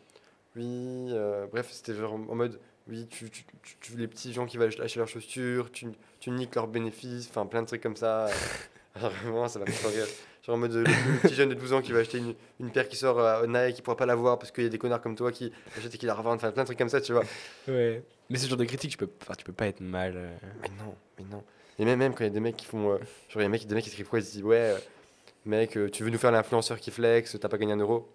oui, 0.56 1.08
euh, 1.12 1.48
bref, 1.48 1.70
c'était 1.72 1.94
genre 1.96 2.14
en 2.14 2.36
mode. 2.36 2.60
Oui, 2.92 3.08
tu, 3.10 3.30
tu, 3.30 3.44
tu- 3.64 3.76
tu- 3.80 3.98
les 3.98 4.08
petits 4.08 4.34
gens 4.34 4.46
qui 4.46 4.58
veulent 4.58 4.74
acheter 4.82 5.00
leurs 5.00 5.08
chaussures, 5.08 5.72
tu, 5.72 5.88
tu 6.20 6.30
niques 6.30 6.54
leurs 6.56 6.68
bénéfices, 6.68 7.28
enfin 7.30 7.46
plein 7.46 7.62
de 7.64 7.68
trucs 7.68 7.82
comme 7.82 7.96
ça. 7.96 8.28
Vraiment, 8.96 9.48
ça 9.48 9.58
m'a 9.60 9.66
fait 9.66 9.82
trop 9.82 9.88
rire. 9.88 10.06
Genre 10.46 10.56
en 10.56 10.60
mode 10.60 10.74
euh, 10.76 10.84
le, 10.84 11.14
le 11.14 11.20
petit 11.20 11.34
jeune 11.34 11.48
de 11.50 11.54
12 11.54 11.72
ans 11.72 11.82
qui 11.82 11.94
va 11.94 12.00
acheter 12.00 12.18
une, 12.18 12.34
une 12.60 12.72
paire 12.72 12.90
qui 12.90 12.98
sort 12.98 13.20
à 13.22 13.48
Nike, 13.48 13.76
qui 13.78 13.82
pourra 13.82 13.96
pas 13.96 14.06
l'avoir 14.06 14.38
parce 14.38 14.52
qu'il 14.52 14.66
y 14.66 14.68
a 14.68 14.70
des 14.70 14.78
connards 14.78 15.02
comme 15.02 15.16
toi 15.16 15.32
qui 15.32 15.54
achètent 15.78 15.96
et 15.96 15.98
qui 15.98 16.06
la 16.06 16.14
revendent, 16.14 16.36
enfin 16.36 16.52
plein 16.52 16.64
de 16.64 16.68
trucs 16.68 16.78
comme 16.78 16.90
ça, 16.90 17.00
tu 17.00 17.14
vois. 17.14 17.24
Ouais. 17.70 18.04
Mais 18.30 18.38
ce 18.38 18.48
genre 18.50 18.58
de 18.58 18.66
critique, 18.66 18.92
tu 18.92 18.98
peux, 18.98 19.08
tu 19.38 19.44
peux 19.46 19.54
pas 19.54 19.68
être 19.68 19.80
mal. 19.80 20.14
euh. 20.18 20.36
Mais 20.62 20.70
non, 20.84 20.96
mais 21.20 21.26
non. 21.32 21.44
Et 21.80 21.86
même, 21.86 22.00
même 22.00 22.12
quand 22.14 22.26
il 22.26 22.28
y 22.28 22.30
a 22.32 22.34
des 22.34 22.40
mecs 22.42 22.58
qui 22.58 22.66
font. 22.66 22.92
euh, 22.92 22.98
genre, 23.30 23.36
il 23.36 23.38
y 23.38 23.42
a 23.42 23.44
des 23.44 23.48
mecs, 23.50 23.66
des 23.66 23.76
mecs 23.76 23.84
qui 23.86 23.92
écrivent 23.92 24.10
quoi 24.10 24.20
Ils 24.20 24.26
se 24.26 24.32
disent 24.32 24.44
Ouais, 24.44 24.58
euh, 24.58 24.78
mec, 25.46 25.78
euh, 25.78 25.90
tu 25.90 26.04
veux 26.04 26.10
nous 26.10 26.18
faire 26.18 26.32
l'influenceur 26.32 26.78
qui 26.80 26.92
flex, 26.92 27.38
t'as 27.40 27.48
pas 27.48 27.58
gagné 27.58 27.72
un 27.72 27.78
euro? 27.80 28.10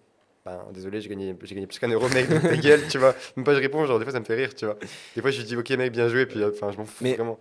Ben, 0.47 0.63
désolé, 0.71 1.01
j'ai 1.01 1.09
gagné, 1.09 1.35
j'ai 1.43 1.55
gagné 1.55 1.67
plus 1.67 1.77
qu'un 1.77 1.89
euro, 1.89 2.07
mec, 2.09 2.29
donc 2.29 2.41
ta 2.41 2.55
gueule, 2.57 2.87
tu 2.89 2.97
vois. 2.97 3.13
Même 3.35 3.43
pas 3.43 3.53
je 3.53 3.59
réponds, 3.59 3.85
genre, 3.85 3.99
des 3.99 4.05
fois 4.05 4.13
ça 4.13 4.19
me 4.21 4.25
fait 4.25 4.35
rire, 4.35 4.55
tu 4.55 4.65
vois. 4.65 4.77
Des 5.15 5.21
fois 5.21 5.29
je 5.29 5.39
lui 5.39 5.45
dis 5.45 5.55
Ok, 5.57 5.69
mec, 5.71 5.91
bien 5.91 6.07
joué, 6.07 6.25
puis 6.25 6.41
euh, 6.41 6.51
enfin, 6.53 6.71
je 6.71 6.77
m'en 6.77 6.85
fous 6.85 7.03
Mais- 7.03 7.15
vraiment. 7.15 7.37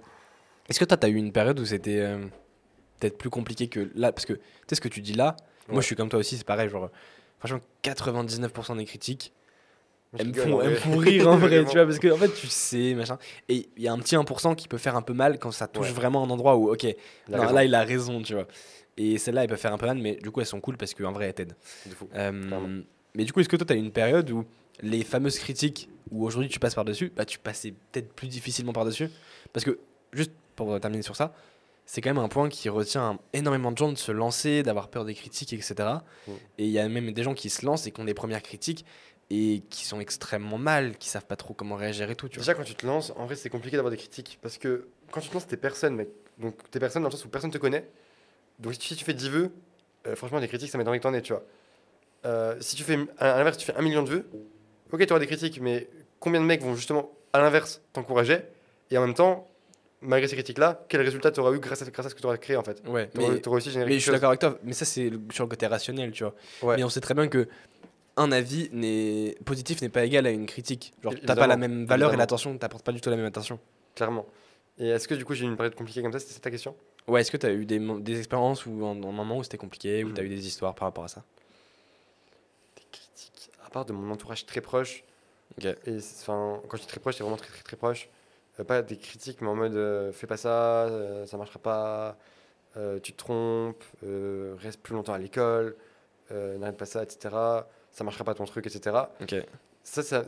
Est-ce 0.68 0.80
que 0.80 0.84
toi, 0.84 0.96
t'as 0.96 1.08
eu 1.08 1.14
une 1.14 1.30
période 1.30 1.60
où 1.60 1.64
c'était 1.64 2.00
euh, 2.00 2.18
peut-être 2.98 3.16
plus 3.16 3.30
compliqué 3.30 3.68
que 3.68 3.88
là? 3.94 4.10
Parce 4.10 4.26
que, 4.26 4.32
tu 4.32 4.40
sais, 4.68 4.74
ce 4.74 4.80
que 4.80 4.88
tu 4.88 5.00
dis 5.00 5.12
là, 5.12 5.36
moi, 5.68 5.80
je 5.80 5.86
suis 5.86 5.94
comme 5.94 6.08
toi 6.08 6.18
aussi, 6.18 6.36
c'est 6.36 6.44
pareil, 6.46 6.68
genre, 6.68 6.90
franchement, 7.38 7.60
99% 7.84 8.76
des 8.76 8.84
critiques, 8.84 9.32
elles 10.18 10.28
me 10.28 10.32
font, 10.32 10.60
elles 10.60 10.70
me 10.70 10.74
font 10.74 10.96
rire 10.96 11.28
en 11.28 11.36
vrai, 11.36 11.64
tu 11.68 11.72
vois, 11.76 11.84
parce 11.86 12.00
que 12.00 12.08
en 12.12 12.16
fait, 12.16 12.32
tu 12.32 12.48
sais, 12.48 12.94
machin. 12.94 13.18
Et 13.48 13.68
il 13.76 13.82
y 13.84 13.86
a 13.86 13.92
un 13.92 13.98
petit 14.00 14.16
1% 14.16 14.56
qui 14.56 14.66
peut 14.66 14.78
faire 14.78 14.96
un 14.96 15.02
peu 15.02 15.12
mal 15.12 15.38
quand 15.38 15.52
ça 15.52 15.68
touche 15.68 15.86
Ouais. 15.88 15.92
vraiment 15.92 16.24
un 16.24 16.30
endroit 16.30 16.56
où, 16.56 16.72
ok, 16.72 16.84
non, 17.28 17.52
là, 17.52 17.64
il 17.64 17.72
a 17.74 17.82
raison, 17.82 18.20
tu 18.22 18.34
vois. 18.34 18.48
Et 18.96 19.18
celles-là, 19.18 19.42
elles 19.42 19.48
peuvent 19.50 19.58
faire 19.58 19.74
un 19.74 19.78
peu 19.78 19.86
mal, 19.86 19.98
mais 19.98 20.16
du 20.16 20.30
coup, 20.30 20.40
elles 20.40 20.46
sont 20.46 20.60
cool 20.60 20.76
parce 20.78 20.94
qu'en 20.94 21.12
vrai, 21.12 21.26
elles 21.26 21.34
t'aident. 21.34 21.56
Euh. 22.14 22.82
Mais 23.16 23.24
du 23.24 23.32
coup, 23.32 23.40
est-ce 23.40 23.48
que 23.48 23.56
toi, 23.56 23.66
tu 23.66 23.72
as 23.72 23.76
une 23.76 23.90
période 23.90 24.30
où 24.30 24.44
les 24.80 25.02
fameuses 25.02 25.38
critiques, 25.38 25.88
où 26.10 26.24
aujourd'hui 26.24 26.50
tu 26.50 26.60
passes 26.60 26.74
par-dessus, 26.74 27.12
bah, 27.16 27.24
tu 27.24 27.38
passais 27.38 27.72
peut-être 27.90 28.12
plus 28.12 28.28
difficilement 28.28 28.72
par-dessus? 28.72 29.08
Parce 29.52 29.64
que, 29.64 29.78
juste 30.12 30.32
pour 30.54 30.78
terminer 30.80 31.02
sur 31.02 31.16
ça, 31.16 31.34
c'est 31.86 32.00
quand 32.00 32.10
même 32.10 32.22
un 32.22 32.28
point 32.28 32.48
qui 32.48 32.68
retient 32.68 33.18
énormément 33.32 33.72
de 33.72 33.78
gens 33.78 33.90
de 33.90 33.96
se 33.96 34.12
lancer, 34.12 34.62
d'avoir 34.62 34.88
peur 34.88 35.04
des 35.04 35.14
critiques, 35.14 35.52
etc. 35.52 35.74
Et 36.58 36.64
il 36.64 36.70
y 36.70 36.78
a 36.78 36.88
même 36.88 37.12
des 37.12 37.22
gens 37.22 37.34
qui 37.34 37.48
se 37.48 37.64
lancent 37.64 37.86
et 37.86 37.92
qui 37.92 38.00
ont 38.00 38.04
des 38.04 38.14
premières 38.14 38.42
critiques 38.42 38.84
et 39.30 39.62
qui 39.70 39.84
sont 39.84 40.00
extrêmement 40.00 40.58
mal, 40.58 40.98
qui 40.98 41.08
savent 41.08 41.26
pas 41.26 41.36
trop 41.36 41.54
comment 41.54 41.76
réagir 41.76 42.10
et 42.10 42.16
tout, 42.16 42.28
tu 42.28 42.36
vois. 42.36 42.42
Déjà, 42.42 42.54
quand 42.54 42.64
tu 42.64 42.74
te 42.74 42.86
lances, 42.86 43.12
en 43.16 43.26
vrai, 43.26 43.36
c'est 43.36 43.50
compliqué 43.50 43.76
d'avoir 43.76 43.90
des 43.90 43.96
critiques 43.96 44.38
parce 44.42 44.58
que 44.58 44.88
quand 45.10 45.20
tu 45.20 45.28
te 45.28 45.34
lances, 45.34 45.46
t'es 45.46 45.56
personne, 45.56 45.94
mec. 45.94 46.08
Donc, 46.38 46.56
t'es 46.70 46.80
personne 46.80 47.02
dans 47.02 47.08
le 47.08 47.14
sens 47.14 47.24
où 47.24 47.28
personne 47.28 47.50
te 47.50 47.58
connaît. 47.58 47.88
Donc, 48.58 48.74
si 48.74 48.96
tu, 48.96 49.04
fais 49.04 49.14
10 49.14 49.28
vues, 49.30 49.48
euh, 50.06 50.16
franchement, 50.16 50.40
des 50.40 50.48
critiques, 50.48 50.70
ça 50.70 50.78
m'étonnerait 50.78 50.98
que 50.98 51.04
t'en 51.04 51.14
aies, 51.14 51.22
tu 51.22 51.32
vois. 51.32 51.44
Euh, 52.24 52.56
si 52.60 52.76
tu 52.76 52.82
fais, 52.82 52.98
à 53.18 53.38
l'inverse, 53.38 53.56
tu 53.56 53.66
fais 53.66 53.74
un 53.76 53.82
million 53.82 54.02
de 54.02 54.10
vues, 54.10 54.22
ok, 54.92 55.06
tu 55.06 55.12
auras 55.12 55.20
des 55.20 55.26
critiques, 55.26 55.60
mais 55.60 55.88
combien 56.18 56.40
de 56.40 56.46
mecs 56.46 56.62
vont 56.62 56.74
justement, 56.74 57.10
à 57.32 57.40
l'inverse, 57.40 57.82
t'encourager 57.92 58.38
Et 58.90 58.98
en 58.98 59.02
même 59.06 59.14
temps, 59.14 59.48
malgré 60.00 60.28
ces 60.28 60.34
critiques-là, 60.36 60.84
quel 60.88 61.02
résultat 61.02 61.30
tu 61.30 61.40
auras 61.40 61.52
eu 61.52 61.60
grâce 61.60 61.82
à, 61.82 61.90
grâce 61.90 62.06
à 62.06 62.08
ce 62.08 62.14
que 62.14 62.20
tu 62.20 62.26
auras 62.26 62.36
créé, 62.38 62.56
en 62.56 62.64
fait? 62.64 62.82
Ouais, 62.86 63.08
Tu 63.12 63.20
auras 63.20 63.34
mais, 63.34 63.48
aussi 63.48 63.70
généré 63.70 63.90
mais 63.90 63.96
je 63.98 64.02
suis 64.02 64.10
d'accord 64.12 64.30
avec 64.30 64.40
toi, 64.40 64.58
mais 64.64 64.72
ça, 64.72 64.84
c'est 64.84 65.10
le- 65.10 65.20
sur 65.32 65.44
le 65.44 65.50
côté 65.50 65.66
rationnel, 65.66 66.10
tu 66.12 66.24
vois. 66.24 66.34
Ouais. 66.62 66.76
Mais 66.76 66.84
on 66.84 66.88
sait 66.88 67.00
très 67.00 67.14
bien 67.14 67.28
que 67.28 67.48
un 68.16 68.32
avis 68.32 68.70
n'est 68.72 69.36
positif 69.44 69.82
n'est 69.82 69.90
pas 69.90 70.04
égal 70.04 70.26
à 70.26 70.30
une 70.30 70.46
critique. 70.46 70.94
Genre, 71.02 71.14
t'as 71.26 71.36
pas 71.36 71.46
la 71.46 71.56
même 71.56 71.84
valeur 71.84 72.12
et 72.14 72.16
l'attention, 72.16 72.56
t'apportes 72.58 72.84
pas 72.84 72.92
du 72.92 73.00
tout 73.00 73.10
la 73.10 73.16
même 73.16 73.26
attention. 73.26 73.60
Clairement. 73.94 74.26
Et 74.78 74.88
est-ce 74.88 75.08
que 75.08 75.14
du 75.14 75.24
coup, 75.24 75.34
j'ai 75.34 75.44
eu 75.44 75.48
une 75.48 75.56
période 75.56 75.74
compliquée 75.74 76.02
comme 76.02 76.12
ça? 76.12 76.18
C'était 76.18 76.40
ta 76.40 76.50
question? 76.50 76.74
Ouais, 77.08 77.20
est-ce 77.20 77.30
que 77.30 77.36
t'as 77.36 77.52
eu 77.52 77.64
des, 77.64 78.18
expériences 78.18 78.66
ou 78.66 78.84
un, 78.84 78.90
un 78.90 79.12
moment 79.12 79.38
où 79.38 79.42
c'était 79.42 79.56
compliqué, 79.56 80.04
où 80.04 80.08
Mhm. 80.08 80.14
t'as 80.14 80.22
eu 80.22 80.28
des 80.28 80.46
histoires 80.46 80.74
par 80.74 80.88
rapport 80.88 81.04
à 81.04 81.08
ça? 81.08 81.24
Part 83.76 83.84
de 83.84 83.92
mon 83.92 84.10
entourage 84.10 84.46
très 84.46 84.62
proche. 84.62 85.04
Et 85.62 85.74
enfin, 86.20 86.60
quand 86.68 86.76
je 86.76 86.82
dis 86.82 86.88
très 86.88 87.00
proche, 87.00 87.16
c'est 87.16 87.22
vraiment 87.22 87.36
très 87.36 87.52
très 87.52 87.62
très 87.62 87.76
proche. 87.76 88.08
Euh, 88.58 88.64
pas 88.64 88.80
des 88.82 88.96
critiques, 88.96 89.40
mais 89.42 89.48
en 89.48 89.54
mode 89.54 89.76
euh, 89.76 90.12
fais 90.12 90.26
pas 90.26 90.38
ça, 90.38 90.86
euh, 90.86 91.26
ça 91.26 91.36
marchera 91.36 91.58
pas, 91.58 92.16
tu 93.02 93.12
te 93.12 93.18
trompes, 93.18 93.84
reste 94.64 94.80
plus 94.80 94.94
longtemps 94.94 95.14
à 95.14 95.18
l'école, 95.18 95.76
n'arrête 96.30 96.76
pas 96.76 96.86
ça, 96.86 97.02
etc. 97.02 97.34
Ça 97.90 98.04
marchera 98.04 98.24
pas 98.24 98.34
ton 98.34 98.44
truc, 98.44 98.66
etc. 98.66 98.96
Ça, 99.82 100.02
ça. 100.02 100.24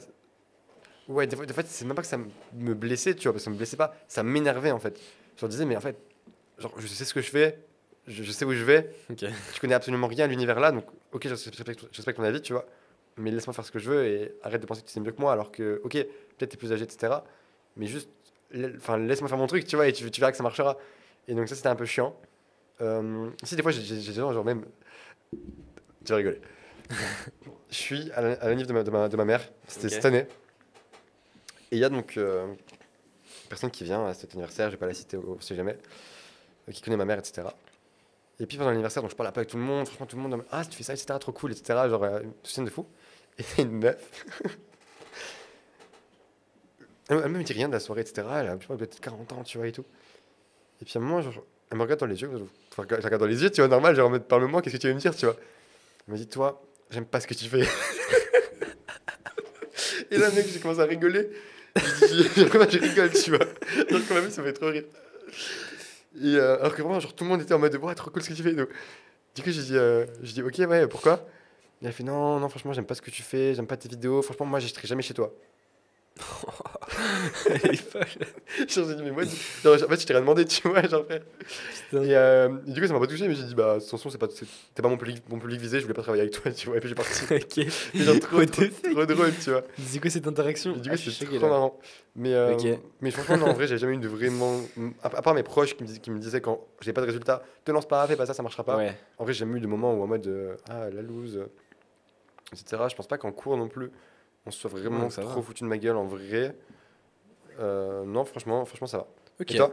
Ouais, 1.08 1.26
des 1.26 1.36
fois, 1.36 1.46
des 1.46 1.54
fois, 1.54 1.62
c'est 1.66 1.86
même 1.86 1.94
pas 1.94 2.02
que 2.02 2.08
ça 2.08 2.18
me 2.18 2.74
blessait, 2.74 3.14
tu 3.14 3.24
vois, 3.24 3.32
parce 3.32 3.42
que 3.42 3.44
ça 3.46 3.50
me 3.50 3.56
blessait 3.56 3.78
pas, 3.78 3.94
ça 4.08 4.22
m'énervait 4.22 4.72
en 4.72 4.78
fait. 4.78 4.98
Je 5.36 5.40
leur 5.42 5.48
disais, 5.48 5.64
mais 5.64 5.76
en 5.76 5.80
fait, 5.80 5.96
genre, 6.58 6.72
je 6.78 6.86
sais 6.86 7.04
ce 7.06 7.14
que 7.14 7.22
je 7.22 7.30
fais, 7.30 7.58
je, 8.06 8.22
je 8.22 8.32
sais 8.32 8.44
où 8.44 8.52
je 8.52 8.64
vais, 8.64 8.90
Ok. 9.10 9.24
je 9.54 9.60
connais 9.60 9.74
absolument 9.74 10.06
rien 10.06 10.24
à 10.24 10.28
l'univers 10.28 10.60
là, 10.60 10.70
donc 10.70 10.84
ok, 11.12 11.28
je 11.28 11.34
respecte, 11.34 11.80
je 11.90 11.96
respecte 11.96 12.16
ton 12.18 12.24
avis, 12.24 12.42
tu 12.42 12.52
vois, 12.52 12.66
mais 13.18 13.30
laisse-moi 13.30 13.54
faire 13.54 13.64
ce 13.64 13.70
que 13.70 13.78
je 13.78 13.90
veux 13.90 14.06
et 14.06 14.32
arrête 14.42 14.60
de 14.60 14.66
penser 14.66 14.82
que 14.82 14.86
tu 14.86 14.92
sais 14.92 15.00
mieux 15.00 15.12
que 15.12 15.20
moi, 15.20 15.32
alors 15.32 15.50
que, 15.50 15.80
ok, 15.84 15.92
peut-être 15.92 16.50
t'es 16.50 16.56
plus 16.56 16.72
âgé, 16.72 16.84
etc., 16.84 17.14
mais 17.76 17.86
juste, 17.86 18.08
enfin, 18.76 18.98
laisse-moi 18.98 19.28
faire 19.28 19.38
mon 19.38 19.46
truc, 19.46 19.64
tu 19.64 19.76
vois, 19.76 19.86
et 19.88 19.92
tu, 19.92 20.10
tu 20.10 20.20
verras 20.20 20.32
que 20.32 20.36
ça 20.36 20.42
marchera. 20.42 20.76
Et 21.28 21.34
donc 21.34 21.48
ça, 21.48 21.54
c'était 21.54 21.68
un 21.68 21.76
peu 21.76 21.84
chiant. 21.84 22.18
Euh, 22.80 23.30
si, 23.42 23.54
des 23.56 23.62
fois, 23.62 23.70
j'ai 23.70 24.00
genre, 24.00 24.32
genre 24.32 24.44
même... 24.44 24.64
Tu 25.32 26.10
vas 26.10 26.16
rigoler. 26.16 26.40
je 27.70 27.76
suis 27.76 28.10
à 28.12 28.22
la, 28.22 28.32
à 28.34 28.48
la 28.48 28.54
de 28.54 28.72
ma, 28.72 28.82
de 28.82 28.90
ma, 28.90 29.08
de 29.08 29.16
ma 29.16 29.24
mère, 29.24 29.46
c'était 29.66 29.86
Ok. 29.86 29.92
cette 29.92 30.04
année, 30.06 30.26
et 31.70 31.76
il 31.76 31.78
y 31.78 31.84
a 31.84 31.88
donc 31.88 32.16
euh, 32.16 32.46
une 32.46 33.48
personne 33.48 33.70
qui 33.70 33.84
vient 33.84 34.06
à 34.06 34.14
cet 34.14 34.32
anniversaire, 34.32 34.68
je 34.68 34.72
vais 34.72 34.78
pas 34.78 34.86
la 34.86 34.94
citer, 34.94 35.16
on 35.16 35.40
sait 35.40 35.54
jamais, 35.54 35.76
euh, 36.68 36.72
qui 36.72 36.80
connaît 36.80 36.96
ma 36.96 37.04
mère, 37.04 37.18
etc. 37.18 37.46
Et 38.40 38.46
puis 38.46 38.56
pendant 38.56 38.70
l'anniversaire, 38.70 39.02
donc 39.02 39.10
je 39.10 39.16
parle 39.16 39.28
un 39.28 39.32
peu 39.32 39.40
avec 39.40 39.50
tout 39.50 39.56
le 39.56 39.62
monde, 39.62 39.86
franchement 39.86 40.06
tout 40.06 40.16
le 40.16 40.22
monde, 40.22 40.44
ah 40.50 40.64
tu 40.64 40.76
fais 40.76 40.84
ça, 40.84 40.94
etc., 40.94 41.18
trop 41.20 41.32
cool, 41.32 41.52
etc. 41.52 41.88
Genre, 41.88 42.02
euh, 42.02 42.20
une 42.22 42.32
scène 42.44 42.64
de 42.64 42.70
fou. 42.70 42.86
Et 43.58 43.62
une 43.62 43.78
meuf. 43.78 43.96
elle, 47.08 47.28
me 47.28 47.42
dit 47.42 47.52
rien 47.52 47.68
de 47.68 47.72
la 47.72 47.80
soirée, 47.80 48.00
etc. 48.00 48.26
Elle 48.40 48.48
a, 48.48 48.56
peut-être 48.56 49.00
40 49.00 49.32
ans, 49.32 49.42
tu 49.44 49.58
vois, 49.58 49.68
et 49.68 49.72
tout. 49.72 49.84
Et 50.80 50.84
puis 50.84 50.94
à 50.96 51.00
un 51.00 51.04
moment, 51.04 51.20
elle 51.70 51.76
me 51.76 51.82
regarde 51.82 52.00
dans 52.00 52.06
les 52.06 52.20
yeux, 52.20 52.30
je 52.76 52.80
regarde 52.80 53.18
dans 53.18 53.26
les 53.26 53.42
yeux, 53.42 53.50
tu 53.50 53.60
vois, 53.60 53.68
normal, 53.68 53.94
genre 53.94 54.08
en 54.08 54.10
mode 54.10 54.26
parle-moi, 54.26 54.62
qu'est-ce 54.62 54.76
que 54.76 54.80
tu 54.80 54.88
vas 54.88 54.94
me 54.94 55.00
dire, 55.00 55.14
tu 55.14 55.26
vois. 55.26 55.36
Elle 56.06 56.14
m'a 56.14 56.18
dit, 56.18 56.26
toi, 56.26 56.62
j'aime 56.90 57.06
pas 57.06 57.20
ce 57.20 57.26
que 57.26 57.34
tu 57.34 57.46
fais. 57.46 57.62
et 60.10 60.18
là, 60.18 60.30
mec, 60.30 60.46
j'ai 60.48 60.60
commencé 60.60 60.80
à 60.80 60.84
rigoler. 60.84 61.30
Je, 61.76 62.78
rigole, 62.80 63.12
tu 63.12 63.30
vois. 63.30 63.46
Genre, 63.88 64.00
quand 64.08 64.14
même, 64.14 64.30
ça 64.30 64.42
me 64.42 64.46
fait 64.46 64.52
trop 64.52 64.70
rire. 64.70 64.84
Et 66.20 66.34
euh, 66.34 66.58
alors 66.58 66.74
que 66.74 66.82
vraiment, 66.82 66.98
genre, 66.98 67.14
tout 67.14 67.22
le 67.24 67.30
monde 67.30 67.42
était 67.42 67.54
en 67.54 67.58
mode, 67.58 67.76
ouais, 67.76 67.94
trop 67.94 68.10
cool 68.10 68.22
ce 68.22 68.30
que 68.30 68.34
tu 68.34 68.42
fais. 68.42 68.52
Donc, 68.52 68.68
du 69.34 69.42
coup, 69.42 69.50
j'ai 69.50 69.62
dit, 69.62 69.76
euh, 69.76 70.06
dit, 70.22 70.42
ok, 70.42 70.58
ouais, 70.58 70.88
pourquoi? 70.88 71.24
Et 71.82 71.86
elle 71.86 71.92
fait, 71.92 72.02
non, 72.04 72.40
non, 72.40 72.48
franchement, 72.48 72.72
j'aime 72.72 72.86
pas 72.86 72.94
ce 72.94 73.02
que 73.02 73.10
tu 73.10 73.22
fais, 73.22 73.54
j'aime 73.54 73.66
pas 73.66 73.76
tes 73.76 73.88
vidéos. 73.88 74.20
Franchement, 74.22 74.46
moi, 74.46 74.58
j'achèterai 74.60 74.88
jamais 74.88 75.02
chez 75.02 75.14
toi. 75.14 75.32
Elle 77.64 77.74
est 77.74 77.76
folle. 77.76 78.02
Genre, 78.68 78.88
j'ai 78.88 78.94
dit, 78.96 79.02
mais 79.04 79.10
moi, 79.12 79.22
genre, 79.62 79.74
en 79.74 79.88
fait, 79.88 80.00
je 80.00 80.06
t'ai 80.06 80.12
rien 80.12 80.20
demandé, 80.22 80.44
tu 80.44 80.66
vois, 80.68 80.82
genre, 80.82 81.04
frère. 81.04 81.22
Et, 81.92 82.16
euh, 82.16 82.48
et 82.66 82.72
du 82.72 82.80
coup, 82.80 82.86
ça 82.88 82.92
m'a 82.92 82.98
pas 82.98 83.06
touché, 83.06 83.28
mais 83.28 83.34
j'ai 83.36 83.44
dit, 83.44 83.54
bah, 83.54 83.74
attention, 83.74 84.10
c'est 84.10 84.18
pas, 84.18 84.26
c'est- 84.30 84.46
t'es 84.74 84.82
pas 84.82 84.88
mon 84.88 84.96
public, 84.96 85.22
mon 85.28 85.38
public 85.38 85.60
visé, 85.60 85.78
je 85.78 85.84
voulais 85.84 85.94
pas 85.94 86.02
travailler 86.02 86.22
avec 86.22 86.34
toi, 86.34 86.50
tu 86.52 86.66
vois. 86.68 86.76
Et 86.78 86.80
puis, 86.80 86.88
j'ai 86.88 86.94
parti. 86.96 87.22
ok. 87.34 87.58
Et 87.58 87.68
genre, 88.02 88.18
trop, 88.18 88.44
trop, 88.44 89.06
drôle, 89.06 89.32
tu 89.36 89.50
vois. 89.50 89.62
C'est 89.80 90.00
quoi 90.00 90.10
cette 90.10 90.26
interaction? 90.26 90.74
Et 90.74 90.80
du 90.80 90.88
Ah, 90.88 90.92
coup, 90.92 90.98
je 90.98 91.10
suis 91.10 91.26
c'est 91.26 91.36
trop 91.36 91.48
marrant. 91.48 91.78
Mais, 92.16 92.34
euh, 92.34 92.56
mais 93.00 93.12
franchement, 93.12 93.36
non, 93.36 93.46
en 93.50 93.52
vrai, 93.52 93.68
j'ai 93.68 93.78
jamais 93.78 93.94
eu 93.94 93.98
de 93.98 94.08
vraiment. 94.08 94.60
À, 95.04 95.10
part 95.22 95.34
mes 95.34 95.44
proches 95.44 95.76
qui 95.76 95.84
me, 95.84 95.88
dis- 95.88 96.00
qui 96.00 96.10
me 96.10 96.18
disaient 96.18 96.40
quand 96.40 96.66
j'ai 96.80 96.92
pas 96.92 97.00
de 97.02 97.06
résultat, 97.06 97.42
te 97.64 97.70
lance 97.70 97.86
pas, 97.86 98.04
fais 98.08 98.16
pas 98.16 98.26
ça, 98.26 98.34
ça 98.34 98.42
marchera 98.42 98.64
pas. 98.64 98.76
Ouais. 98.76 98.92
En 99.18 99.24
vrai, 99.24 99.32
j'ai 99.32 99.40
jamais 99.40 99.58
eu 99.58 99.60
de 99.60 99.68
moments 99.68 99.94
où 99.94 100.02
en 100.02 100.06
mode 100.08 100.26
euh, 100.26 100.56
ah 100.68 100.90
la 100.90 101.02
loose, 101.02 101.44
etc. 102.52 102.82
Je 102.90 102.94
pense 102.96 103.06
pas 103.08 103.18
qu'en 103.18 103.32
cours 103.32 103.56
non 103.56 103.68
plus, 103.68 103.90
on 104.46 104.50
se 104.50 104.58
soit 104.60 104.70
vraiment 104.70 105.04
Ouais, 105.04 105.08
trop 105.10 105.40
va. 105.40 105.42
foutu 105.42 105.64
de 105.64 105.68
ma 105.68 105.78
gueule 105.78 105.96
en 105.96 106.06
vrai. 106.06 106.54
Euh, 107.60 108.04
non, 108.04 108.24
franchement, 108.24 108.64
franchement, 108.64 108.86
ça 108.86 108.98
va. 108.98 109.06
Ok. 109.40 109.52
Et 109.52 109.56
toi? 109.56 109.72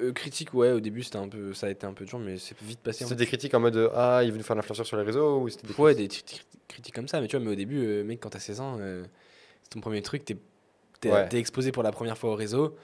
Euh, 0.00 0.12
critique, 0.12 0.54
ouais, 0.54 0.70
au 0.72 0.80
début, 0.80 1.02
c'était 1.02 1.18
un 1.18 1.28
peu, 1.28 1.52
ça 1.52 1.66
a 1.66 1.70
été 1.70 1.86
un 1.86 1.92
peu 1.92 2.04
dur, 2.06 2.18
mais 2.18 2.38
c'est 2.38 2.58
vite 2.62 2.80
passé. 2.80 2.98
C'était 3.04 3.10
fait. 3.10 3.16
des 3.16 3.26
critiques 3.26 3.54
en 3.54 3.60
mode 3.60 3.76
euh, 3.76 3.90
ah, 3.94 4.22
il 4.24 4.32
veut 4.32 4.38
nous 4.38 4.44
faire 4.44 4.56
l'influenceur 4.56 4.86
sur 4.86 4.96
les 4.96 5.02
réseaux 5.02 5.40
ou 5.40 5.48
des 5.50 5.56
Ouais, 5.78 5.94
des 5.94 6.08
cri- 6.08 6.40
critiques 6.68 6.94
comme 6.94 7.08
ça, 7.08 7.20
mais 7.20 7.28
tu 7.28 7.36
vois, 7.36 7.44
mais 7.44 7.52
au 7.52 7.56
début, 7.56 7.84
euh, 7.84 8.02
mec, 8.04 8.20
quand 8.20 8.30
t'as 8.30 8.38
16 8.38 8.60
ans, 8.60 8.76
euh, 8.80 9.04
c'est 9.62 9.70
ton 9.70 9.80
premier 9.80 10.00
truc, 10.02 10.24
t'es 10.24 10.36
Ouais. 11.10 11.28
exposé 11.34 11.70
pour 11.72 11.82
la 11.82 11.92
première 11.92 12.16
fois 12.16 12.30
au 12.30 12.34
réseau, 12.34 12.76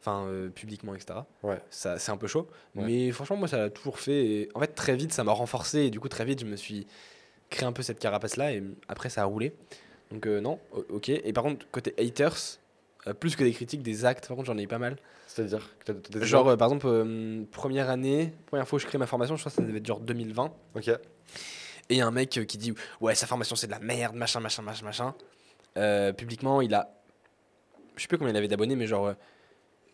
enfin, 0.00 0.26
publiquement, 0.54 0.94
etc. 0.94 1.20
Ouais. 1.42 1.58
C'est 1.70 2.10
un 2.10 2.16
peu 2.16 2.26
chaud, 2.26 2.46
Ouais. 2.74 2.84
mais 2.84 3.10
franchement, 3.12 3.36
moi, 3.36 3.48
ça 3.48 3.58
l'a 3.58 3.70
toujours 3.70 3.98
fait. 3.98 4.24
Et 4.26 4.48
en 4.54 4.60
fait, 4.60 4.68
très 4.74 4.94
vite, 4.96 5.12
ça 5.12 5.24
m'a 5.24 5.32
renforcé, 5.32 5.80
et 5.80 5.90
du 5.90 6.00
coup, 6.00 6.08
très 6.08 6.24
vite, 6.24 6.40
je 6.40 6.46
me 6.46 6.56
suis 6.56 6.86
créé 7.52 7.66
un 7.66 7.72
peu 7.72 7.82
cette 7.82 7.98
carapace-là, 8.00 8.52
et 8.52 8.62
après, 8.88 9.08
ça 9.08 9.22
a 9.22 9.24
roulé. 9.26 9.54
Donc, 10.10 10.26
euh, 10.26 10.40
non, 10.40 10.58
ok. 10.90 11.08
Et 11.10 11.32
par 11.32 11.44
contre, 11.44 11.66
côté 11.70 11.94
haters, 11.98 12.36
euh, 13.06 13.14
plus 13.14 13.36
que 13.36 13.44
des 13.44 13.52
critiques, 13.52 13.82
des 13.82 14.04
actes, 14.04 14.26
par 14.28 14.36
contre, 14.36 14.46
j'en 14.48 14.58
ai 14.58 14.62
eu 14.64 14.68
pas 14.68 14.78
mal. 14.78 14.96
C'est-à-dire 15.26 15.70
que 15.84 15.92
t'as- 15.92 16.18
des 16.18 16.26
Genre, 16.26 16.48
euh, 16.48 16.56
par 16.56 16.68
exemple, 16.68 17.46
première 17.50 17.88
année, 17.88 18.32
première 18.46 18.68
fois 18.68 18.76
où 18.76 18.80
je 18.80 18.86
crée 18.86 18.98
ma 18.98 19.06
formation, 19.06 19.36
je 19.36 19.40
crois 19.42 19.50
que 19.50 19.56
ça 19.56 19.62
devait 19.62 19.78
être 19.78 19.86
genre 19.86 20.00
2020. 20.00 20.52
Ok. 20.74 20.88
Et 20.88 20.98
il 21.90 21.96
y 21.96 22.00
a 22.02 22.06
un 22.06 22.10
mec 22.10 22.28
qui 22.30 22.58
dit 22.58 22.74
Ouais, 23.00 23.14
sa 23.14 23.26
formation 23.26 23.56
c'est 23.56 23.66
de 23.66 23.72
la 23.72 23.78
merde, 23.78 24.14
machin, 24.14 24.40
machin, 24.40 24.62
machin, 24.62 24.84
machin. 24.84 26.12
Publiquement, 26.12 26.60
il 26.60 26.74
a. 26.74 26.92
Je 27.96 28.02
sais 28.02 28.08
plus 28.08 28.18
combien 28.18 28.32
il 28.32 28.36
avait 28.36 28.48
d'abonnés, 28.48 28.76
mais 28.76 28.86
genre. 28.86 29.14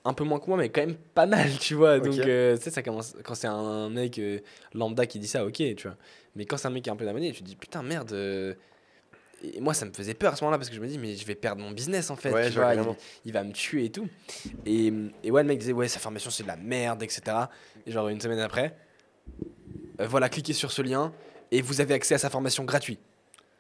Un 0.05 0.13
peu 0.15 0.25
moins 0.25 0.39
que 0.39 0.47
moi, 0.47 0.57
mais 0.57 0.69
quand 0.71 0.81
même 0.81 0.97
pas 0.97 1.27
mal, 1.27 1.51
tu 1.61 1.75
vois. 1.75 1.99
Donc, 2.01 2.19
euh, 2.19 2.57
tu 2.57 2.63
sais, 2.63 2.71
ça 2.71 2.83
commence. 2.83 3.15
Quand 3.25 3.35
c'est 3.35 3.47
un 3.47 3.91
mec 3.91 4.19
euh, 4.19 4.41
lambda 4.75 5.07
qui 5.07 5.19
dit 5.19 5.29
ça, 5.29 5.45
ok, 5.45 5.55
tu 5.55 5.75
vois. 5.83 5.97
Mais 6.37 6.45
quand 6.45 6.57
c'est 6.57 6.69
un 6.69 6.71
mec 6.71 6.85
qui 6.85 6.91
a 6.91 6.93
un 6.93 6.97
peu 6.97 7.05
d'abonnés, 7.05 7.33
tu 7.33 7.43
te 7.43 7.49
dis 7.49 7.57
Putain, 7.57 7.83
merde. 7.83 8.13
euh, 8.13 8.55
Et 9.43 9.61
moi, 9.61 9.75
ça 9.75 9.87
me 9.87 9.93
faisait 9.93 10.15
peur 10.15 10.33
à 10.33 10.37
ce 10.37 10.45
moment-là 10.45 10.59
parce 10.59 10.71
que 10.71 10.77
je 10.77 10.81
me 10.81 10.87
dis, 10.87 10.99
mais 10.99 11.17
je 11.17 11.27
vais 11.27 11.35
perdre 11.35 11.63
mon 11.63 11.71
business 11.71 12.11
en 12.11 12.17
fait. 12.17 12.33
Ouais, 12.33 12.51
tu 12.51 12.57
vois 12.59 12.75
il, 13.25 13.33
va 13.33 13.45
me 13.45 13.53
tuer 13.53 13.87
et 13.87 13.91
tout. 13.91 14.09
Et, 14.67 14.93
et 15.23 15.31
ouais, 15.31 15.43
le 15.43 15.49
mec 15.49 15.59
disait, 15.59 15.73
ouais, 15.73 15.89
sa 15.89 15.99
formation 15.99 16.31
c'est 16.31 16.43
de 16.43 16.49
la 16.49 16.57
merde, 16.57 17.03
etc. 17.03 17.23
Et 17.87 17.93
genre 17.93 18.09
une 18.09 18.21
semaine 18.21 18.41
après, 18.41 18.77
voilà, 19.99 20.29
cliquez 20.29 20.53
sur 20.53 20.73
ce 20.73 20.83
lien 20.83 21.13
et 21.51 21.61
vous 21.61 21.81
avez 21.81 21.95
accès 21.95 22.15
à 22.15 22.19
sa 22.19 22.31
formation 22.31 22.65
gratuite. 22.65 23.01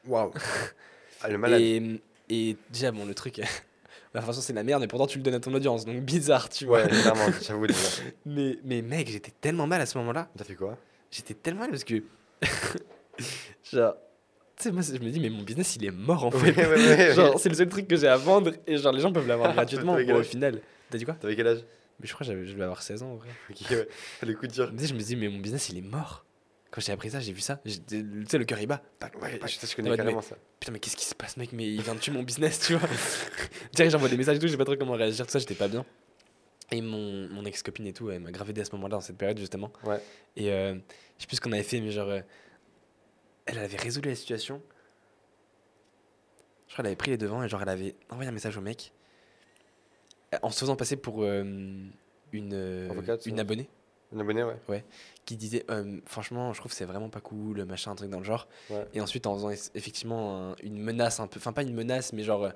Waouh. 0.06 0.32
ah, 1.22 1.28
le 1.28 1.38
malade. 1.38 1.60
Et, 1.60 2.00
et 2.30 2.56
déjà, 2.70 2.92
bon, 2.92 3.04
le 3.04 3.14
truc, 3.14 3.40
la 4.18 4.22
formation 4.22 4.42
c'est 4.42 4.52
la 4.52 4.64
merde, 4.64 4.80
mais 4.80 4.88
pourtant 4.88 5.06
tu 5.06 5.18
le 5.18 5.22
donnes 5.22 5.34
à 5.34 5.40
ton 5.40 5.54
audience, 5.54 5.84
donc 5.84 6.00
bizarre, 6.00 6.48
tu 6.48 6.66
vois. 6.66 6.82
Ouais, 6.82 6.88
clairement, 6.88 7.26
j'avoue. 7.40 7.66
Mais, 8.26 8.58
mais 8.64 8.82
mec, 8.82 9.08
j'étais 9.08 9.30
tellement 9.40 9.66
mal 9.68 9.80
à 9.80 9.86
ce 9.86 9.96
moment-là. 9.98 10.28
T'as 10.36 10.44
fait 10.44 10.56
quoi? 10.56 10.76
J'étais 11.10 11.34
tellement 11.34 11.60
mal 11.60 11.70
parce 11.70 11.84
que. 11.84 12.02
genre. 13.72 13.94
Tu 14.56 14.64
sais, 14.64 14.72
moi, 14.72 14.82
je 14.82 14.92
me 14.94 15.10
dis, 15.10 15.20
mais 15.20 15.30
mon 15.30 15.44
business 15.44 15.76
il 15.76 15.84
est 15.84 15.92
mort 15.92 16.24
en 16.24 16.32
fait. 16.32 16.50
Ouais, 16.50 16.66
ouais, 16.66 16.96
ouais, 16.96 17.14
genre, 17.14 17.38
c'est 17.38 17.48
le 17.48 17.54
seul 17.54 17.68
truc 17.68 17.86
que 17.86 17.94
j'ai 17.94 18.08
à 18.08 18.16
vendre 18.16 18.52
et 18.66 18.76
genre 18.76 18.92
les 18.92 19.00
gens 19.00 19.12
peuvent 19.12 19.28
l'avoir 19.28 19.52
gratuitement. 19.54 19.94
Bon, 19.94 20.16
au 20.16 20.22
final. 20.24 20.60
T'as 20.90 20.98
dit 20.98 21.04
quoi? 21.04 21.14
T'avais 21.14 21.36
quel 21.36 21.46
âge? 21.46 21.64
Mais 22.00 22.08
je 22.08 22.12
crois 22.12 22.26
que 22.26 22.44
je 22.44 22.52
devais 22.52 22.64
avoir 22.64 22.82
16 22.82 23.04
ans 23.04 23.12
en 23.12 23.16
vrai. 23.16 23.28
Ok, 23.50 23.70
ouais. 23.70 23.88
Le 24.26 24.34
coup 24.34 24.48
dur. 24.48 24.72
Mais 24.72 24.86
je 24.86 24.94
me 24.94 24.98
dis, 24.98 25.14
mais 25.14 25.28
mon 25.28 25.38
business 25.38 25.68
il 25.68 25.78
est 25.78 25.82
mort. 25.82 26.24
Quand 26.70 26.80
j'ai 26.82 26.92
appris 26.92 27.10
ça, 27.10 27.20
j'ai 27.20 27.32
vu 27.32 27.40
ça. 27.40 27.60
Tu 27.64 27.70
sais, 28.28 28.38
le 28.38 28.44
cœur 28.44 28.60
il 28.60 28.66
bat. 28.66 28.82
Ouais, 29.22 29.40
je, 29.46 29.66
je 29.66 29.74
connais 29.76 29.96
carrément 29.96 30.20
ça. 30.20 30.36
Putain, 30.60 30.72
mais 30.72 30.78
qu'est-ce 30.80 30.96
qui 30.96 31.06
se 31.06 31.14
passe, 31.14 31.36
mec? 31.38 31.52
Mais 31.52 31.66
il 31.66 31.80
vient 31.80 31.94
de 31.94 32.00
tuer 32.00 32.12
mon 32.12 32.22
business, 32.22 32.60
tu 32.60 32.74
vois. 32.74 32.88
Direct, 33.72 33.92
j'envoie 33.92 34.08
des 34.10 34.18
messages 34.18 34.36
et 34.36 34.38
tout, 34.38 34.46
je 34.46 34.52
sais 34.52 34.58
pas 34.58 34.66
trop 34.66 34.76
comment 34.76 34.92
réagir, 34.92 35.24
tout 35.26 35.32
ça, 35.32 35.38
j'étais 35.38 35.54
pas 35.54 35.68
bien. 35.68 35.86
Et 36.70 36.82
mon, 36.82 37.26
mon 37.30 37.44
ex-copine 37.46 37.86
et 37.86 37.94
tout, 37.94 38.10
elle 38.10 38.20
m'a 38.20 38.30
grave 38.30 38.50
aidé 38.50 38.60
à 38.60 38.64
ce 38.66 38.72
moment-là, 38.72 38.96
dans 38.96 39.00
cette 39.00 39.16
période, 39.16 39.38
justement. 39.38 39.72
Ouais. 39.84 39.98
Et 40.36 40.52
euh, 40.52 40.74
je 40.74 41.22
sais 41.22 41.26
plus 41.26 41.36
ce 41.36 41.40
qu'on 41.40 41.52
avait 41.52 41.62
fait, 41.62 41.80
mais 41.80 41.90
genre. 41.90 42.10
euh, 42.10 42.20
elle 43.46 43.58
avait 43.58 43.78
résolu 43.78 44.10
la 44.10 44.14
situation. 44.14 44.60
Je 46.66 46.74
crois 46.74 46.82
qu'elle 46.82 46.86
avait 46.88 46.96
pris 46.96 47.10
les 47.12 47.16
devants 47.16 47.42
et 47.42 47.48
genre, 47.48 47.62
elle 47.62 47.68
avait 47.70 47.94
envoyé 48.10 48.28
un 48.28 48.32
message 48.32 48.58
au 48.58 48.60
mec. 48.60 48.92
euh, 50.34 50.38
En 50.42 50.50
se 50.50 50.60
faisant 50.60 50.76
passer 50.76 50.96
pour 50.96 51.22
euh, 51.22 51.42
une, 52.32 52.88
Avocate, 52.90 53.24
une 53.24 53.40
abonnée 53.40 53.70
Un 54.14 54.20
abonné, 54.20 54.42
ouais. 54.42 54.84
qui 55.26 55.36
disait 55.36 55.64
euh, 55.70 55.98
franchement 56.06 56.52
je 56.54 56.58
trouve 56.60 56.72
que 56.72 56.76
c'est 56.76 56.86
vraiment 56.86 57.10
pas 57.10 57.20
cool 57.20 57.64
machin 57.66 57.90
un 57.90 57.94
truc 57.94 58.08
dans 58.08 58.18
le 58.20 58.24
genre 58.24 58.48
Ouais. 58.70 58.86
et 58.94 59.00
ensuite 59.02 59.26
en 59.26 59.34
faisant 59.34 59.50
eff- 59.50 59.70
effectivement 59.74 60.52
un- 60.52 60.56
une 60.62 60.80
menace 60.80 61.20
un 61.20 61.26
peu 61.26 61.38
enfin 61.38 61.52
pas 61.52 61.62
une 61.62 61.74
menace 61.74 62.14
mais 62.14 62.22
genre 62.22 62.44
euh, 62.44 62.50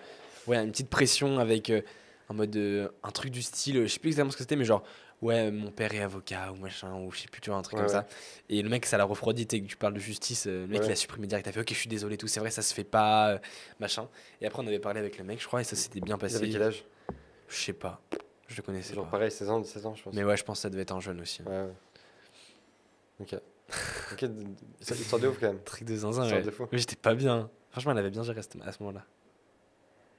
ouais 0.47 0.57
une 0.65 0.71
petite 0.71 0.89
pression 0.89 1.39
avec 1.39 1.69
euh, 1.69 1.83
en 2.31 2.35
mode 2.35 2.57
euh, 2.57 2.89
un 3.03 3.11
truc 3.11 3.31
du 3.31 3.43
style 3.43 3.83
je 3.83 3.87
sais 3.87 3.99
plus 4.01 4.09
exactement 4.09 4.31
ce 4.31 4.37
que 4.39 4.43
c'était 4.45 4.57
mais 4.57 4.65
genre 4.65 4.83
ouais 5.21 5.51
mon 5.51 5.71
père 5.71 5.93
est 5.95 6.01
avocat 6.01 6.51
ou 6.53 6.57
machin 6.57 6.95
ou 6.95 7.13
je 7.13 7.19
sais 7.21 7.29
plus 7.29 7.43
tu 7.43 7.51
vois 7.51 7.59
un 7.59 7.63
truc 7.63 7.75
Ouais, 7.79 7.85
comme 7.85 7.95
ouais. 7.95 8.01
ça 8.01 8.07
et 8.49 8.63
le 8.63 8.71
mec 8.71 8.87
ça 8.87 8.97
l'a 8.97 9.05
refroidi 9.05 9.47
tu 9.47 9.61
que 9.61 9.67
tu 9.67 9.77
parles 9.77 9.93
de 9.93 10.01
justice 10.01 10.47
le 10.47 10.67
mec 10.67 10.81
Ouais. 10.81 10.87
il 10.87 10.93
a 10.93 10.97
supprimé 10.97 11.27
direct 11.27 11.47
il 11.47 11.51
a 11.51 11.53
fait 11.53 11.61
ok 11.61 11.69
je 11.69 11.75
suis 11.75 11.89
désolé 11.89 12.17
tout 12.17 12.29
c'est 12.29 12.41
vrai 12.41 12.51
ça 12.51 12.63
se 12.63 12.73
fait 12.73 12.83
pas 12.85 13.39
machin 13.79 14.09
et 14.41 14.47
après 14.47 14.63
on 14.63 14.67
avait 14.67 14.79
parlé 14.79 15.01
avec 15.01 15.19
le 15.19 15.25
mec 15.25 15.39
je 15.43 15.47
crois 15.47 15.61
et 15.61 15.65
ça 15.65 15.77
s'était 15.77 16.01
bien 16.01 16.17
Il 16.17 16.21
passé 16.21 16.37
avait 16.37 16.49
quel 16.49 16.63
âge? 16.63 16.85
Je 17.49 17.57
sais 17.61 17.75
pas 17.75 18.01
je 18.53 18.59
le 18.59 18.63
connaissais 18.63 18.95
Genre 18.95 19.05
pas. 19.07 19.13
pareil, 19.13 19.31
16 19.31 19.51
ans, 19.51 19.61
17 19.61 19.87
ans, 19.87 19.95
je 19.95 20.03
pense. 20.03 20.15
mais 20.15 20.23
ouais 20.25 20.37
je 20.37 20.45
pense 20.45 20.59
que 20.59 20.63
ça 20.63 20.71
devait 20.71 20.83
être 20.83 20.95
un 20.95 21.01
jeune 21.01 21.21
aussi 21.21 21.43
hein. 21.43 21.51
Ouais, 21.51 21.63
ouais. 23.31 23.35
Ok. 23.35 23.41
Ok, 24.13 24.23
histoire 24.91 25.21
de 25.23 25.29
ouf 25.29 25.39
quand 25.41 25.47
même. 25.47 25.63
Truc 25.63 25.85
de 25.85 25.97
zinzin, 25.97 26.29
ouais. 26.31 26.43
de. 26.43 26.53
Mais 26.73 26.77
j'étais 26.79 26.97
pas 26.97 27.15
bien. 27.15 27.49
Franchement, 27.71 27.93
elle 27.93 27.99
avait 27.99 28.11
bien 28.11 28.23
géré 28.23 28.39
à 28.41 28.73
ce 28.73 28.83
moment-là. 28.83 29.05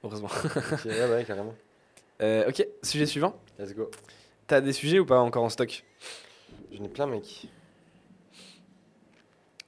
Heureusement. 0.02 0.28
Ok, 0.44 0.84
ouais, 0.86 1.08
ouais, 1.10 1.24
carrément. 1.24 1.54
Euh, 2.20 2.48
ok, 2.48 2.66
sujet 2.82 3.06
suivant. 3.06 3.38
Let's 3.58 3.72
go. 3.74 3.90
T'as 4.48 4.60
des 4.60 4.72
sujets 4.72 4.98
ou 4.98 5.06
pas 5.06 5.20
encore 5.20 5.44
en 5.44 5.48
stock? 5.48 5.84
J'en 6.72 6.82
ai 6.84 6.88
plein, 6.88 7.06
mec. 7.06 7.48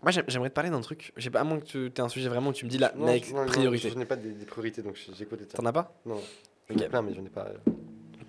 Moi, 0.02 0.10
j'aim- 0.10 0.24
j'aimerais 0.26 0.50
te 0.50 0.54
parler 0.54 0.70
d'un 0.70 0.80
truc. 0.80 1.12
J'ai 1.16 1.30
pas 1.30 1.40
à 1.40 1.44
moins 1.44 1.60
que 1.60 1.64
tu 1.64 1.86
aies 1.86 2.00
un 2.00 2.08
sujet 2.08 2.28
vraiment 2.28 2.50
où 2.50 2.52
tu 2.52 2.64
me 2.64 2.70
dis 2.70 2.78
là, 2.78 2.92
Non, 2.96 3.06
mec, 3.06 3.32
non, 3.32 3.46
priorité. 3.46 3.90
Je 3.90 3.94
n'ai 3.94 4.04
pas 4.04 4.16
des, 4.16 4.32
des 4.32 4.46
priorités, 4.46 4.82
donc 4.82 4.96
j'écoute 5.14 5.40
les. 5.40 5.46
T'en 5.46 5.64
as 5.64 5.72
pas? 5.72 5.94
Non, 6.04 6.20
j'en 6.68 6.76
ai 6.76 6.88
plein, 6.88 7.02
mais 7.02 7.14
j'en 7.14 7.24
ai 7.24 7.30
pas. 7.30 7.48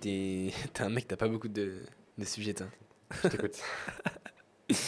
T'es 0.00 0.52
un 0.80 0.88
mec, 0.88 1.06
t'as 1.08 1.16
pas 1.16 1.28
beaucoup 1.28 1.48
de, 1.48 1.72
de 2.18 2.24
sujets, 2.24 2.54
toi. 2.54 2.66
Je 3.22 3.28
t'écoute. 3.28 3.56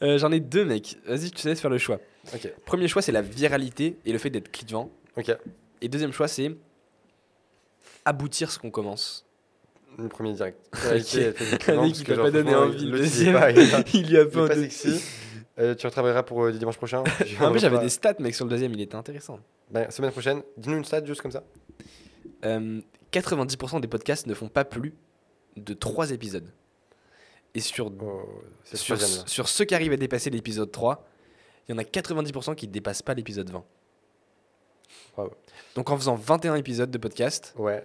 Euh, 0.00 0.16
J'en 0.16 0.30
ai 0.30 0.38
deux, 0.38 0.64
mec. 0.64 0.96
Vas-y, 1.06 1.32
tu 1.32 1.42
te 1.42 1.48
laisses 1.48 1.60
faire 1.60 1.70
le 1.72 1.78
choix. 1.78 1.98
ok, 2.32 2.52
Premier 2.64 2.86
choix, 2.86 3.02
c'est 3.02 3.10
la 3.10 3.20
viralité 3.20 3.98
et 4.04 4.12
le 4.12 4.18
fait 4.18 4.30
d'être 4.30 4.48
clivant. 4.48 4.92
ok. 5.16 5.36
Et 5.80 5.88
deuxième 5.88 6.12
choix, 6.12 6.28
c'est 6.28 6.54
aboutir 8.04 8.50
ce 8.52 8.60
qu'on 8.60 8.70
commence. 8.70 9.26
Le 9.98 10.08
premier 10.08 10.32
direct. 10.34 10.56
Ok. 10.72 10.80
Réalité, 10.82 11.20
elle 11.22 11.34
fait 11.34 11.72
des 11.72 11.78
Un 11.78 11.82
mec 11.82 11.92
qui 11.94 12.04
t'a 12.04 12.14
pas 12.16 12.30
donné 12.30 12.54
envie. 12.54 12.84
il- 12.84 12.90
Le 12.92 12.98
deuxième, 12.98 13.34
pas- 13.34 13.50
il 13.50 13.68
pas- 13.70 13.82
il 13.92 14.08
lui 14.08 14.18
a 14.18 14.26
pas 14.26 14.46
pas 14.46 14.54
sexy. 14.54 15.02
Euh, 15.58 15.74
tu 15.74 15.86
retravailleras 15.88 16.22
pour 16.22 16.44
euh, 16.44 16.52
dimanche 16.52 16.76
prochain. 16.76 17.02
En 17.40 17.50
plus, 17.50 17.58
j'avais 17.58 17.78
des 17.80 17.88
stats, 17.88 18.14
mec, 18.20 18.36
sur 18.36 18.44
le 18.44 18.50
deuxième, 18.52 18.72
il 18.74 18.80
était 18.80 18.94
intéressant. 18.94 19.40
Ben, 19.72 19.90
semaine 19.90 20.12
prochaine, 20.12 20.42
dis-nous 20.56 20.76
une 20.76 20.84
stat 20.84 21.04
juste 21.04 21.22
comme 21.22 21.32
ça. 21.32 21.42
Euh, 22.44 22.80
90% 23.20 23.80
des 23.80 23.88
podcasts 23.88 24.26
ne 24.26 24.34
font 24.34 24.48
pas 24.48 24.64
plus 24.64 24.94
de 25.56 25.74
3 25.74 26.10
épisodes. 26.12 26.52
Et 27.54 27.60
sur, 27.60 27.90
Oh, 28.00 28.22
sur, 29.26 29.48
ceux 29.48 29.64
qui 29.64 29.74
arrivent 29.74 29.92
à 29.92 29.96
dépasser 29.96 30.30
l'épisode 30.30 30.70
3, 30.70 31.04
il 31.68 31.72
y 31.72 31.74
en 31.74 31.78
a 31.78 31.82
90% 31.82 32.54
qui 32.54 32.68
ne 32.68 32.72
dépassent 32.72 33.02
pas 33.02 33.14
l'épisode 33.14 33.50
20. 33.50 33.64
Wow. 35.16 35.30
Donc 35.74 35.90
en 35.90 35.96
faisant 35.96 36.14
21 36.14 36.54
épisodes 36.56 36.90
de 36.90 36.98
podcast, 36.98 37.54
Ouais. 37.58 37.84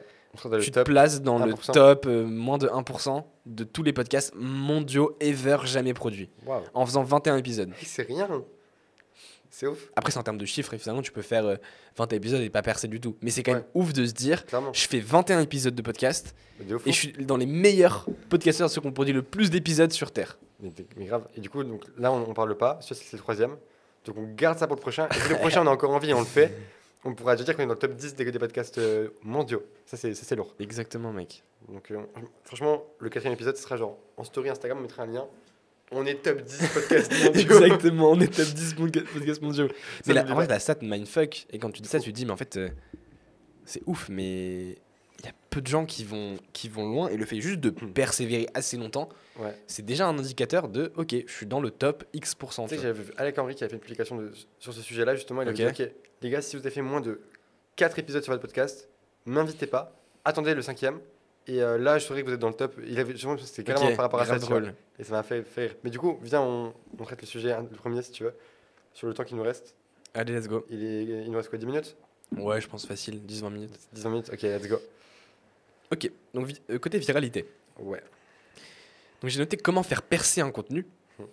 Le 0.50 0.60
tu 0.60 0.72
top. 0.72 0.86
te 0.86 0.92
places 0.92 1.22
dans 1.22 1.38
le 1.38 1.54
1%. 1.54 1.74
top 1.74 2.06
euh, 2.08 2.26
moins 2.26 2.58
de 2.58 2.68
1% 2.68 3.24
de 3.46 3.64
tous 3.64 3.84
les 3.84 3.94
podcasts 3.94 4.34
mondiaux 4.36 5.16
ever 5.20 5.58
jamais 5.66 5.94
produits. 5.94 6.32
En 6.74 6.86
faisant 6.88 7.04
21 7.04 7.38
épisodes. 7.38 7.72
C'est 7.84 8.02
rien. 8.02 8.44
C'est 9.56 9.68
ouf, 9.68 9.92
Après, 9.96 10.12
c'est 10.12 10.18
en 10.18 10.24
termes 10.24 10.40
de 10.40 10.46
chiffres, 10.48 10.74
et 10.74 10.80
finalement, 10.80 11.04
tu 11.04 11.12
peux 11.12 11.22
faire 11.22 11.46
euh, 11.46 11.58
21 11.96 12.18
épisodes 12.18 12.42
et 12.42 12.50
pas 12.50 12.64
percer 12.64 12.88
du 12.88 13.00
tout. 13.00 13.16
Mais 13.22 13.30
c'est 13.30 13.44
quand 13.44 13.54
même 13.54 13.62
Ouais. 13.76 13.82
ouf 13.82 13.94
de 13.94 14.04
se 14.04 14.12
dire, 14.12 14.48
clairement. 14.48 14.74
je 14.74 14.88
fais 14.88 15.00
21 15.00 15.42
épisodes 15.42 15.76
de 15.76 15.82
podcast, 15.84 16.34
De 16.60 16.76
et 16.88 16.92
je 16.92 16.98
suis 16.98 17.12
dans 17.12 17.38
les 17.38 17.46
meilleurs 17.46 18.08
podcasteurs, 18.30 18.68
ceux 18.72 18.82
qui 18.82 18.88
ont 18.88 18.92
produit 18.92 19.14
le 19.14 19.22
plus 19.22 19.52
d'épisodes 19.52 19.92
sur 19.92 20.12
Terre. 20.12 20.40
Mais, 20.60 20.72
mais 20.98 21.06
grave. 21.06 21.28
Et 21.38 21.40
du 21.40 21.52
coup, 21.52 21.64
donc, 21.64 21.84
là, 22.00 22.12
on, 22.12 22.28
on 22.28 22.34
parle 22.34 22.58
pas. 22.58 22.80
Ça, 22.82 22.96
c'est 22.96 23.14
le 23.14 23.20
troisième. 23.20 23.56
Donc, 24.06 24.18
on 24.18 24.24
garde 24.34 24.58
ça 24.58 24.66
pour 24.66 24.76
le 24.76 24.82
prochain. 24.82 25.08
Et 25.12 25.20
si 25.20 25.30
le 25.30 25.36
prochain, 25.36 25.62
on 25.64 25.68
a 25.68 25.70
encore 25.72 25.92
envie 25.92 26.10
et 26.10 26.14
on 26.16 26.20
le 26.22 26.26
fait, 26.26 26.52
on 27.06 27.14
pourra 27.14 27.36
déjà 27.36 27.44
dire 27.46 27.56
qu'on 27.56 27.62
est 27.62 27.68
dans 27.68 27.74
le 27.74 27.80
top 27.80 27.94
10 27.94 28.16
des, 28.16 28.32
des 28.32 28.40
podcasts 28.40 28.80
euh, 28.80 29.10
mondiaux. 29.22 29.64
Ça, 29.86 29.98
c'est 29.98 30.16
ça, 30.16 30.24
c'est 30.26 30.36
lourd. 30.36 30.56
Exactement, 30.60 31.14
mec. 31.14 31.44
Donc, 31.70 31.92
euh, 31.92 32.00
franchement, 32.44 32.84
le 32.98 33.10
quatrième 33.10 33.34
épisode, 33.36 33.56
ce 33.56 33.62
sera 33.62 33.78
genre 33.78 34.00
en 34.18 34.24
story 34.24 34.50
Instagram, 34.50 34.80
on 34.80 34.82
mettra 34.82 35.04
un 35.04 35.08
lien. 35.08 35.28
On 35.94 36.06
est 36.06 36.16
top 36.22 36.42
10 36.42 36.68
podcasts 36.74 37.12
mondiaux. 37.26 37.42
Exactement, 37.42 38.12
on 38.12 38.20
est 38.20 38.28
top 38.34 38.46
10 38.48 38.76
podca- 38.76 39.04
podcasts 39.04 39.42
mondiaux. 39.42 39.68
Mais 40.08 40.14
n'oublie 40.16 40.32
en 40.32 40.36
vrai, 40.36 40.48
la 40.48 40.60
stat 40.60 40.78
mindfuck, 40.82 41.46
et 41.52 41.60
quand 41.60 41.72
tu 41.72 41.82
dis 41.82 41.90
ça, 41.90 42.00
tu 42.00 42.12
te 42.12 42.16
dis, 42.16 42.26
mais 42.26 42.32
en 42.32 42.38
fait, 42.38 42.58
euh, 42.58 42.70
c'est 43.66 43.82
ouf, 43.86 44.10
mais 44.10 44.78
il 45.20 45.26
y 45.26 45.30
a 45.30 45.34
peu 45.50 45.62
de 45.62 45.68
gens 45.68 45.86
qui 45.86 46.04
vont, 46.04 46.36
qui 46.52 46.68
vont 46.70 46.88
loin, 46.90 47.08
et 47.10 47.18
le 47.18 47.26
fait 47.26 47.40
juste 47.40 47.60
de 47.60 47.70
persévérer 47.70 48.48
assez 48.54 48.78
longtemps, 48.78 49.10
Ouais. 49.40 49.56
c'est 49.68 49.86
déjà 49.86 50.08
un 50.08 50.18
indicateur 50.20 50.68
de, 50.70 50.92
ok, 50.96 51.16
je 51.26 51.32
suis 51.34 51.46
dans 51.48 51.60
le 51.60 51.72
top 51.72 52.04
X%. 52.14 52.68
Tu 52.68 52.76
sais 52.76 52.82
j'avais 52.82 53.02
vu 53.02 53.12
Alec 53.18 53.38
Henry 53.40 53.56
qui 53.56 53.64
avait 53.64 53.70
fait 53.72 53.76
une 53.78 53.82
publication 53.82 54.18
de- 54.18 54.32
sur 54.60 54.74
ce 54.74 54.82
sujet-là, 54.82 55.16
justement. 55.16 55.42
Il 55.42 55.50
a 55.50 55.54
dit 55.54 55.66
Ok. 55.66 55.80
Ok, 55.80 55.90
les 56.22 56.30
gars, 56.30 56.42
si 56.42 56.56
vous 56.56 56.62
avez 56.62 56.70
fait 56.74 56.82
moins 56.82 57.02
de 57.02 57.22
4 57.76 57.98
épisodes 58.00 58.22
sur 58.24 58.32
votre 58.32 58.42
podcast, 58.42 58.90
m'invitez 59.26 59.66
pas, 59.66 59.96
attendez 60.26 60.54
le 60.54 60.62
cinquième. 60.62 61.00
Et 61.48 61.62
euh, 61.62 61.78
là, 61.78 61.98
je 62.00 62.06
saurais 62.06 62.22
que 62.22 62.28
vous 62.28 62.34
êtes 62.34 62.40
dans 62.40 62.48
le 62.50 62.54
top. 62.54 62.76
Il 62.88 62.98
avait, 63.00 63.16
je 63.16 63.26
pense 63.28 63.42
que 63.42 63.46
c'était 63.48 63.64
carrément 63.64 63.96
par 63.96 64.06
rapport 64.06 64.22
à 64.22 64.26
ça. 64.26 64.40
drôle. 64.40 64.74
Et 65.00 65.04
ça 65.04 65.12
m'a 65.14 65.24
fait, 65.24 65.44
rire. 65.58 65.76
Mais 65.84 65.90
du 65.90 66.00
coup, 66.00 66.18
viens, 66.22 66.42
on, 66.42 66.74
on 66.98 67.04
traite 67.04 67.22
le 67.22 67.28
sujet, 67.28 67.52
hein, 67.52 67.66
le 67.70 67.76
premier, 67.78 68.02
si 68.02 68.12
tu 68.12 68.24
veux, 68.24 68.34
sur 68.94 69.08
le 69.08 69.14
temps 69.14 69.24
qui 69.26 69.36
nous 69.36 69.44
reste. 69.44 69.76
Allez, 70.14 70.34
let's 70.34 70.48
go. 70.48 70.66
Il, 70.70 70.84
est, 70.84 71.04
il 71.04 71.32
nous 71.32 71.38
reste 71.38 71.50
quoi, 71.50 71.58
10 71.58 71.66
minutes? 71.66 71.96
Ouais, 72.38 72.62
je 72.62 72.68
pense 72.68 72.86
facile, 72.86 73.20
10-20 73.28 73.50
minutes. 73.52 73.80
10 73.92 74.06
minutes 74.08 74.30
Ok, 74.32 74.42
let's 74.44 74.68
go. 74.68 74.78
Ok, 75.92 76.10
donc 76.34 76.48
vi- 76.48 76.62
euh, 76.70 76.80
côté 76.80 76.98
viralité. 76.98 77.46
Ouais. 77.80 78.02
Donc 79.22 79.30
j'ai 79.32 79.40
noté 79.40 79.58
comment 79.58 79.84
faire 79.84 80.02
percer 80.02 80.42
un 80.42 80.52
contenu. 80.52 80.86
Hmm. 81.20 81.24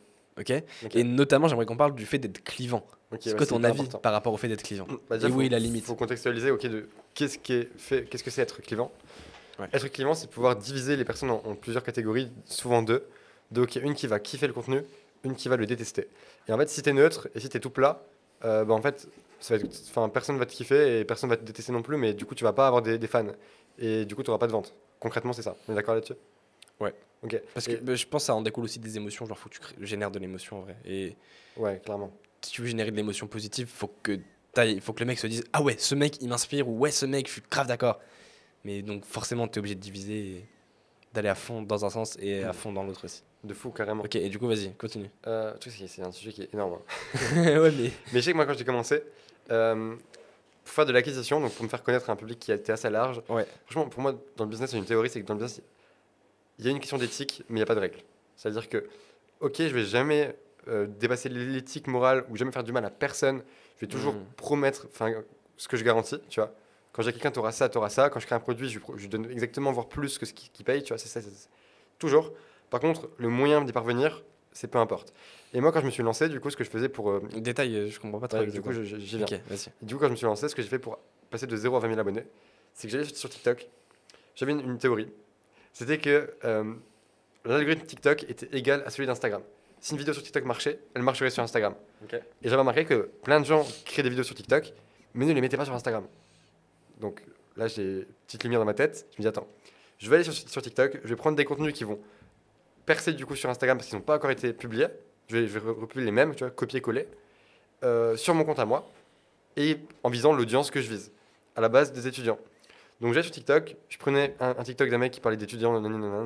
Ok? 0.41 0.53
Ok. 0.85 0.97
Et 0.97 1.05
notamment, 1.05 1.49
j'aimerais 1.49 1.67
qu'on 1.67 1.77
parle 1.77 1.95
du 1.95 2.05
fait 2.07 2.19
d'être 2.19 2.43
clivant. 2.43 2.85
Ok, 3.13 3.21
C'est 3.23 3.37
quoi 3.37 3.47
ton 3.47 3.63
avis 3.65 3.81
important. 3.81 3.99
par 3.99 4.13
rapport 4.13 4.33
au 4.33 4.37
fait 4.37 4.49
d'être 4.49 4.63
clivant? 4.63 4.87
Bah, 5.09 5.17
déjà, 5.17 5.29
Et 5.29 5.31
où 5.31 5.35
faut- 5.37 5.41
est 5.43 5.49
la 5.49 5.59
limite? 5.59 5.85
faut 5.85 5.95
contextualiser 5.95 6.51
ok, 6.51 6.67
de 6.67 6.89
qu'est-ce 7.15 7.39
qui 7.39 7.55
est 7.55 7.69
qu'est-ce 8.09 8.23
que 8.25 8.31
c'est 8.31 8.43
être 8.43 8.61
clivant? 8.63 8.93
Ouais. 9.59 9.69
Être 9.73 9.89
clivant, 9.89 10.15
c'est 10.15 10.29
pouvoir 10.31 10.57
diviser 10.57 10.97
les 10.97 11.05
personnes 11.05 11.31
en, 11.31 11.43
en 11.45 11.55
plusieurs 11.55 11.83
catégories, 11.83 12.31
souvent 12.47 12.83
deux. 12.83 13.05
Donc 13.51 13.77
une 13.77 13.95
qui 13.95 14.07
va 14.07 14.21
kiffer 14.21 14.47
le 14.47 14.53
contenu, 14.53 14.83
une 15.25 15.35
qui 15.35 15.49
va 15.49 15.57
le 15.57 15.67
détester. 15.67 16.09
Et 16.49 16.53
en 16.53 16.59
fait, 16.59 16.69
si 16.69 16.83
t'es 16.83 16.93
neutre 16.93 17.29
et 17.35 17.41
si 17.41 17.49
t'es 17.49 17.61
tout 17.61 17.71
plat, 17.71 18.03
euh, 18.45 18.65
bah, 18.65 18.75
en 18.75 18.81
fait, 18.81 19.09
ça 19.41 19.57
va 19.57 19.63
être- 19.65 19.71
enfin, 19.91 20.09
personne 20.09 20.39
va 20.39 20.47
te 20.47 20.53
kiffer 20.53 21.01
et 21.01 21.05
personne 21.05 21.29
va 21.29 21.37
te 21.37 21.45
détester 21.45 21.73
non 21.73 21.83
plus, 21.83 21.97
mais 21.97 22.15
du 22.15 22.25
coup, 22.25 22.35
tu 22.35 22.45
vas 22.45 22.53
pas 22.53 22.67
avoir 22.67 22.81
des, 22.83 22.97
des 22.99 23.07
fans. 23.07 23.27
Et 23.79 24.05
du 24.05 24.15
coup, 24.15 24.23
tu 24.23 24.31
n'auras 24.31 24.39
pas 24.39 24.47
de 24.47 24.53
vente. 24.53 24.75
Concrètement, 24.99 25.33
c'est 25.33 25.43
ça. 25.43 25.57
On 25.69 25.73
est 25.73 25.77
d'accord 25.77 25.95
là-dessus? 25.95 26.15
Ouais. 26.79 26.95
Ok. 27.23 27.39
Parce 27.53 27.67
que 27.67 27.73
Et- 27.73 27.77
bah, 27.77 27.95
je 27.95 28.07
pense 28.07 28.23
que 28.23 28.27
ça 28.27 28.35
en 28.35 28.41
découle 28.43 28.65
aussi 28.65 28.79
des 28.79 28.97
émotions. 28.97 29.27
Genre, 29.27 29.37
faut 29.39 29.49
que 29.51 29.55
tu 29.55 29.61
crées- 29.61 29.75
génères 29.81 30.11
de 30.11 30.19
l'émotion 30.19 30.59
en 30.59 30.61
vrai. 30.63 30.77
Et 30.87 31.17
Ouais, 31.57 31.81
clairement. 31.85 32.11
si 32.41 32.53
tu 32.53 32.63
veux 32.63 32.69
générer 32.69 32.91
de 32.91 32.97
l'émotion 32.97 33.27
positive, 33.27 33.67
faut 33.69 33.91
que 34.03 34.19
t'ailles- 34.55 34.81
faut 34.81 34.93
que 34.95 35.01
le 35.01 35.07
mec 35.07 35.19
se 35.19 35.27
dise 35.27 35.45
Ah 35.53 35.61
ouais, 35.63 35.77
ce 35.79 35.95
mec 35.95 36.17
il 36.23 36.29
m'inspire 36.29 36.69
ou 36.69 36.79
ouais, 36.79 36.91
ce 36.91 37.05
mec, 37.05 37.27
je 37.27 37.33
suis 37.33 37.43
grave 37.51 37.67
d'accord. 37.67 38.01
Mais 38.65 38.83
donc, 38.83 39.05
forcément, 39.05 39.49
tu 39.49 39.55
es 39.57 39.59
obligé 39.61 39.75
de 39.75 39.81
diviser 39.81 40.19
et 40.37 40.45
d'aller 41.15 41.29
à 41.29 41.35
fond 41.35 41.63
dans 41.63 41.85
un 41.85 41.91
sens 41.91 42.17
et 42.21 42.45
à 42.45 42.51
Mm. 42.51 42.55
fond 42.55 42.73
dans 42.73 42.85
l'autre 42.85 43.05
aussi. 43.05 43.23
De 43.43 43.55
fou, 43.55 43.71
carrément. 43.71 44.05
Ok, 44.05 44.17
et 44.17 44.29
du 44.29 44.39
coup, 44.39 44.47
vas-y, 44.47 44.73
continue. 44.75 45.09
Euh, 45.27 45.55
c'est- 45.61 46.03
un 46.03 46.13
sujet 46.13 46.31
qui 46.33 46.43
est 46.43 46.53
énorme. 46.55 46.75
hein. 46.75 46.83
ouais, 47.61 47.71
mais. 47.73 47.91
Mais 48.13 48.21
je 48.21 48.21
sais 48.21 48.33
que 48.33 48.37
moi, 48.37 48.45
quand 48.47 48.53
j'ai 48.57 48.65
commencé, 48.65 49.03
euh, 49.51 49.97
pour 50.65 50.75
faire 50.75 50.85
de 50.87 50.93
l'acquisition, 50.93 51.41
donc 51.41 51.53
pour 51.55 51.65
me 51.65 51.69
faire 51.71 51.83
connaître 51.83 52.11
à 52.11 52.13
un 52.13 52.17
public 52.17 52.39
qui 52.39 52.53
était 52.53 52.73
assez 52.73 52.91
large, 52.91 53.23
Ouais. 53.31 53.47
franchement, 53.65 53.89
pour 53.89 54.03
moi, 54.03 54.13
dans 54.37 54.45
le 54.45 54.51
business, 54.51 54.71
il 54.73 54.75
y 54.75 54.77
a 54.77 54.81
une 54.81 54.87
théorie, 54.87 55.09
c'est 55.09 55.21
que 55.23 55.27
dans 55.27 55.35
le 55.35 55.41
business, 55.41 55.63
il 56.59 56.67
y 56.67 56.69
a 56.69 56.71
une 56.71 56.81
question 56.81 56.99
d'éthique, 56.99 57.43
mais 57.49 57.55
il 57.55 57.61
n'y 57.61 57.63
a 57.63 57.67
pas 57.67 57.75
de 57.75 57.81
règle. 57.81 57.99
C'est-à-dire 58.37 58.69
que, 58.69 58.87
ok, 59.41 59.55
je 59.59 59.69
vais 59.75 59.85
jamais 59.85 60.37
euh, 60.69 60.87
dépasser 60.87 61.31
l'éthique 61.31 61.87
morale 61.87 62.25
ou 62.29 62.37
jamais 62.37 62.53
faire 62.53 62.63
du 62.63 62.71
mal 62.73 62.85
à 62.85 62.91
personne. 62.91 63.43
Je 63.79 63.87
vais 63.87 63.91
toujours 63.91 64.13
Mhm. 64.13 64.25
promettre 64.37 64.87
ce 65.57 65.67
que 65.69 65.77
je 65.79 65.83
garantis, 65.83 66.19
tu 66.29 66.39
vois. 66.41 66.53
Quand 67.01 67.05
j'ai 67.07 67.13
quelqu'un, 67.13 67.31
t'auras 67.31 67.53
ça, 67.53 67.71
t'auras 67.71 67.89
ça. 67.89 68.11
Quand 68.11 68.21
je 68.21 68.27
crée 68.27 68.35
un 68.35 68.41
produit, 68.41 68.69
je, 68.69 69.07
donne 69.09 69.31
exactement, 69.31 69.73
voire 69.73 69.89
plus 69.89 70.19
que 70.19 70.27
ce 70.27 70.35
qui, 70.35 70.51
qui 70.51 70.63
paye, 70.65 70.83
tu 70.83 70.89
vois. 70.91 70.99
C'est 70.99 71.09
ça, 71.09 71.23
c'est- 71.23 71.31
c'est- 71.31 71.49
toujours. 71.99 72.31
Par 72.69 72.79
contre, 72.79 73.09
le 73.17 73.29
moyen 73.31 73.65
d'y 73.65 73.73
parvenir, 73.73 74.23
c'est 74.53 74.69
peu 74.71 74.77
importe. 74.77 75.15
Et 75.55 75.63
moi, 75.63 75.73
quand 75.73 75.81
je 75.81 75.87
me 75.87 75.91
suis 75.91 76.03
lancé, 76.03 76.29
du 76.29 76.41
coup, 76.41 76.51
ce 76.51 76.59
que 76.59 76.65
je 76.65 76.69
faisais 76.69 76.91
pour... 76.91 77.11
euh, 77.11 77.23
Détail, 77.37 77.75
euh, 77.75 77.89
je 77.91 77.99
comprends 77.99 78.21
pas 78.21 78.29
trop. 78.29 78.41
ouais, 78.41 78.47
du 78.49 78.61
coup, 78.61 78.71
j'y 78.73 78.97
viens. 79.17 79.23
Ok, 79.25 79.33
vas-y. 79.49 79.69
Et 79.83 79.87
du 79.87 79.95
coup, 79.95 80.01
quand 80.01 80.09
je 80.09 80.11
me 80.13 80.17
suis 80.17 80.27
lancé, 80.27 80.47
ce 80.47 80.55
que 80.55 80.61
j'ai 80.61 80.69
fait 80.69 80.79
pour 80.79 80.99
passer 81.31 81.47
de 81.47 81.57
0 81.57 81.75
à 81.75 81.81
20 81.81 81.89
000 81.89 81.99
abonnés, 82.01 82.27
c'est 82.75 82.87
que 82.87 82.93
j'allais 82.93 83.05
sur 83.07 83.31
TikTok. 83.31 83.67
J'avais 84.35 84.53
une, 84.53 84.61
une 84.61 84.77
théorie. 84.77 85.09
C'était 85.73 85.97
que 85.97 86.35
euh, 86.45 86.75
l'algorithme 87.47 87.87
TikTok 87.87 88.25
était 88.25 88.55
égal 88.55 88.83
à 88.85 88.91
celui 88.91 89.07
d'Instagram. 89.07 89.41
Si 89.81 89.93
une 89.93 89.99
vidéo 89.99 90.13
sur 90.13 90.23
TikTok 90.23 90.45
marchait, 90.45 90.81
elle 90.93 91.01
marcherait 91.03 91.31
sur 91.31 91.43
Instagram. 91.43 91.75
Et 92.13 92.19
j'avais 92.45 92.57
remarqué 92.57 92.85
que 92.85 93.09
plein 93.23 93.41
de 93.41 93.47
gens 93.47 93.67
créaient 93.87 94.03
des 94.03 94.11
vidéos 94.11 94.25
sur 94.25 94.35
TikTok, 94.35 94.75
mais 95.15 95.25
ne 95.25 95.33
les 95.33 95.41
mettaient 95.41 95.57
pas 95.57 95.65
sur 95.65 95.73
Instagram. 95.75 96.05
Donc 97.01 97.23
là, 97.57 97.67
j'ai 97.69 97.83
une 98.01 98.05
petite 98.27 98.43
lumière 98.45 98.61
dans 98.61 98.67
ma 98.67 98.75
tête. 98.75 99.07
Je 99.13 99.17
me 99.19 99.23
dis, 99.23 99.29
attends, 99.29 99.47
je 99.99 100.09
vais 100.09 100.17
aller 100.17 100.25
sur, 100.25 100.33
sur 100.35 100.63
TikTok, 100.63 101.01
je 101.03 101.09
vais 101.09 101.17
prendre 101.17 101.37
des 101.37 101.45
contenus 101.45 101.73
qui 101.73 101.85
vont 101.85 101.99
percer 102.87 103.13
du 103.13 103.27
coup 103.27 103.37
sur 103.37 103.51
Instagram 103.51 103.79
parce 103.79 103.89
qu'ils 103.89 103.99
n'ont 103.99 104.05
pas 104.05 104.17
encore 104.17 104.31
été 104.31 104.53
publiés. 104.53 104.87
Je 105.29 105.37
vais, 105.37 105.47
je 105.47 105.59
vais 105.59 105.71
republier 105.71 106.05
les 106.07 106.11
mêmes, 106.11 106.35
tu 106.35 106.43
vois, 106.45 106.51
copier-coller, 106.51 107.07
euh, 107.85 108.17
sur 108.17 108.35
mon 108.35 108.45
compte 108.45 108.59
à 108.59 108.65
moi, 108.65 108.89
et 109.57 109.79
en 110.03 110.11
visant 110.11 110.33
l'audience 110.33 110.71
que 110.73 110.81
je 110.81 110.89
vise, 110.91 111.13
à 111.55 111.61
la 111.61 111.69
base 111.69 111.93
des 111.93 112.09
étudiants. 112.09 112.39
Donc 113.01 113.13
j'allais 113.13 113.23
sur 113.23 113.33
TikTok, 113.33 113.77
je 113.89 113.97
prenais 113.97 114.35
un, 114.41 114.51
un 114.59 114.63
TikTok 114.65 114.91
d'un 114.91 114.99
mec 114.99 115.13
qui 115.13 115.21
parlait 115.21 115.37
d'étudiants, 115.37 115.81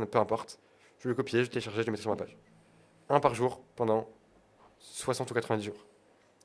peu 0.07 0.19
importe, 0.19 0.59
je 1.01 1.09
le 1.09 1.15
copiais, 1.15 1.41
je 1.41 1.45
le 1.45 1.49
téléchargeais, 1.49 1.83
je 1.83 1.87
le 1.87 1.93
mettais 1.93 2.01
sur 2.03 2.11
ma 2.11 2.17
page. 2.17 2.35
Un 3.11 3.21
par 3.21 3.35
jour 3.35 3.63
pendant 3.77 4.09
60 4.79 5.31
ou 5.31 5.35
90 5.35 5.63
jours. 5.65 5.87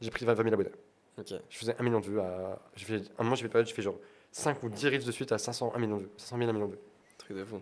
J'ai 0.02 0.12
pris 0.12 0.26
20 0.26 0.36
000 0.36 0.48
abonnés. 0.50 0.70
Ok. 1.18 1.34
Je 1.50 1.58
faisais 1.58 1.76
1 1.80 1.84
million 1.84 2.02
de 2.02 2.06
vues 2.06 2.20
à. 2.20 2.60
fait- 2.76 3.02
un 3.18 3.24
moment, 3.24 3.36
j'ai 3.36 3.42
fait 3.44 3.46
une 3.48 3.52
période, 3.52 3.68
j'ai 3.68 3.74
fait 3.74 3.82
genre 3.82 3.98
5 4.32 4.64
ou 4.64 4.70
10 4.70 4.88
reels 4.88 5.04
de 5.06 5.12
suite 5.12 5.32
à 5.32 5.38
500, 5.38 5.74
1 5.76 5.80
million 5.80 5.98
de 5.98 6.04
vues. 6.04 6.10
500 6.18 6.38
000, 6.38 6.50
1 6.50 6.54
million 6.54 6.68
de 6.68 6.74
vues. 6.74 6.80
Truc 7.18 7.38
de 7.38 7.44
fou. 7.46 7.62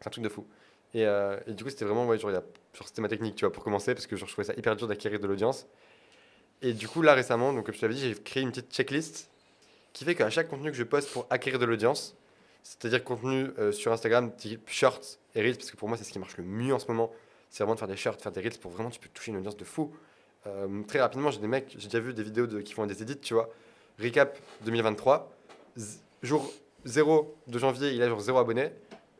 C'est 0.00 0.08
un 0.08 0.10
truc 0.10 0.24
de 0.24 0.28
fou. 0.28 0.46
Et, 0.94 1.06
euh, 1.06 1.38
et 1.46 1.52
du 1.52 1.64
coup, 1.64 1.70
c'était 1.70 1.84
vraiment, 1.84 2.06
ouais, 2.06 2.18
genre, 2.18 2.30
genre, 2.30 2.42
c'était 2.86 3.02
ma 3.02 3.08
technique, 3.08 3.36
tu 3.36 3.44
vois, 3.44 3.52
pour 3.52 3.64
commencer, 3.64 3.94
parce 3.94 4.06
que 4.06 4.16
genre, 4.16 4.28
je 4.28 4.32
trouvais 4.34 4.46
ça 4.46 4.54
hyper 4.54 4.76
dur 4.76 4.86
d'acquérir 4.88 5.20
de 5.20 5.26
l'audience. 5.26 5.66
Et 6.62 6.72
du 6.72 6.88
coup, 6.88 7.02
là, 7.02 7.14
récemment, 7.14 7.52
donc, 7.52 7.66
comme 7.66 7.74
je 7.74 7.80
t'avais 7.80 7.94
dit, 7.94 8.00
j'ai 8.00 8.14
créé 8.14 8.42
une 8.42 8.50
petite 8.50 8.72
checklist 8.72 9.30
qui 9.92 10.04
fait 10.04 10.14
qu'à 10.14 10.30
chaque 10.30 10.48
contenu 10.48 10.70
que 10.70 10.76
je 10.76 10.84
poste 10.84 11.10
pour 11.12 11.26
acquérir 11.30 11.58
de 11.58 11.64
l'audience, 11.66 12.16
c'est-à-dire 12.62 13.04
contenu 13.04 13.48
euh, 13.58 13.72
sur 13.72 13.92
Instagram, 13.92 14.34
type 14.36 14.68
shorts 14.68 15.18
et 15.34 15.42
reels, 15.42 15.56
parce 15.56 15.70
que 15.70 15.76
pour 15.76 15.88
moi, 15.88 15.98
c'est 15.98 16.04
ce 16.04 16.12
qui 16.12 16.18
marche 16.18 16.36
le 16.36 16.44
mieux 16.44 16.74
en 16.74 16.78
ce 16.78 16.86
moment, 16.88 17.12
c'est 17.50 17.62
vraiment 17.64 17.74
de 17.74 17.78
faire 17.80 17.88
des 17.88 17.96
shorts, 17.96 18.16
faire 18.20 18.32
des 18.32 18.40
reels 18.40 18.58
pour 18.58 18.70
vraiment, 18.70 18.90
tu 18.90 18.98
peux 19.00 19.08
toucher 19.08 19.30
une 19.32 19.38
audience 19.38 19.56
de 19.56 19.64
fou. 19.64 19.94
Euh, 20.46 20.82
très 20.84 21.00
rapidement, 21.00 21.30
j'ai 21.30 21.40
des 21.40 21.46
mecs, 21.48 21.74
j'ai 21.78 21.88
déjà 21.88 22.00
vu 22.00 22.14
des 22.14 22.22
vidéos 22.22 22.46
de, 22.46 22.60
qui 22.60 22.72
font 22.72 22.86
des 22.86 23.02
edits, 23.02 23.18
tu 23.20 23.34
vois. 23.34 23.50
Recap 24.00 24.38
2023, 24.64 25.18
z- 25.20 25.43
jour 26.22 26.52
0 26.84 27.34
de 27.46 27.58
janvier, 27.58 27.92
il 27.92 28.02
a 28.02 28.08
genre 28.08 28.20
0 28.20 28.38
abonnés. 28.38 28.70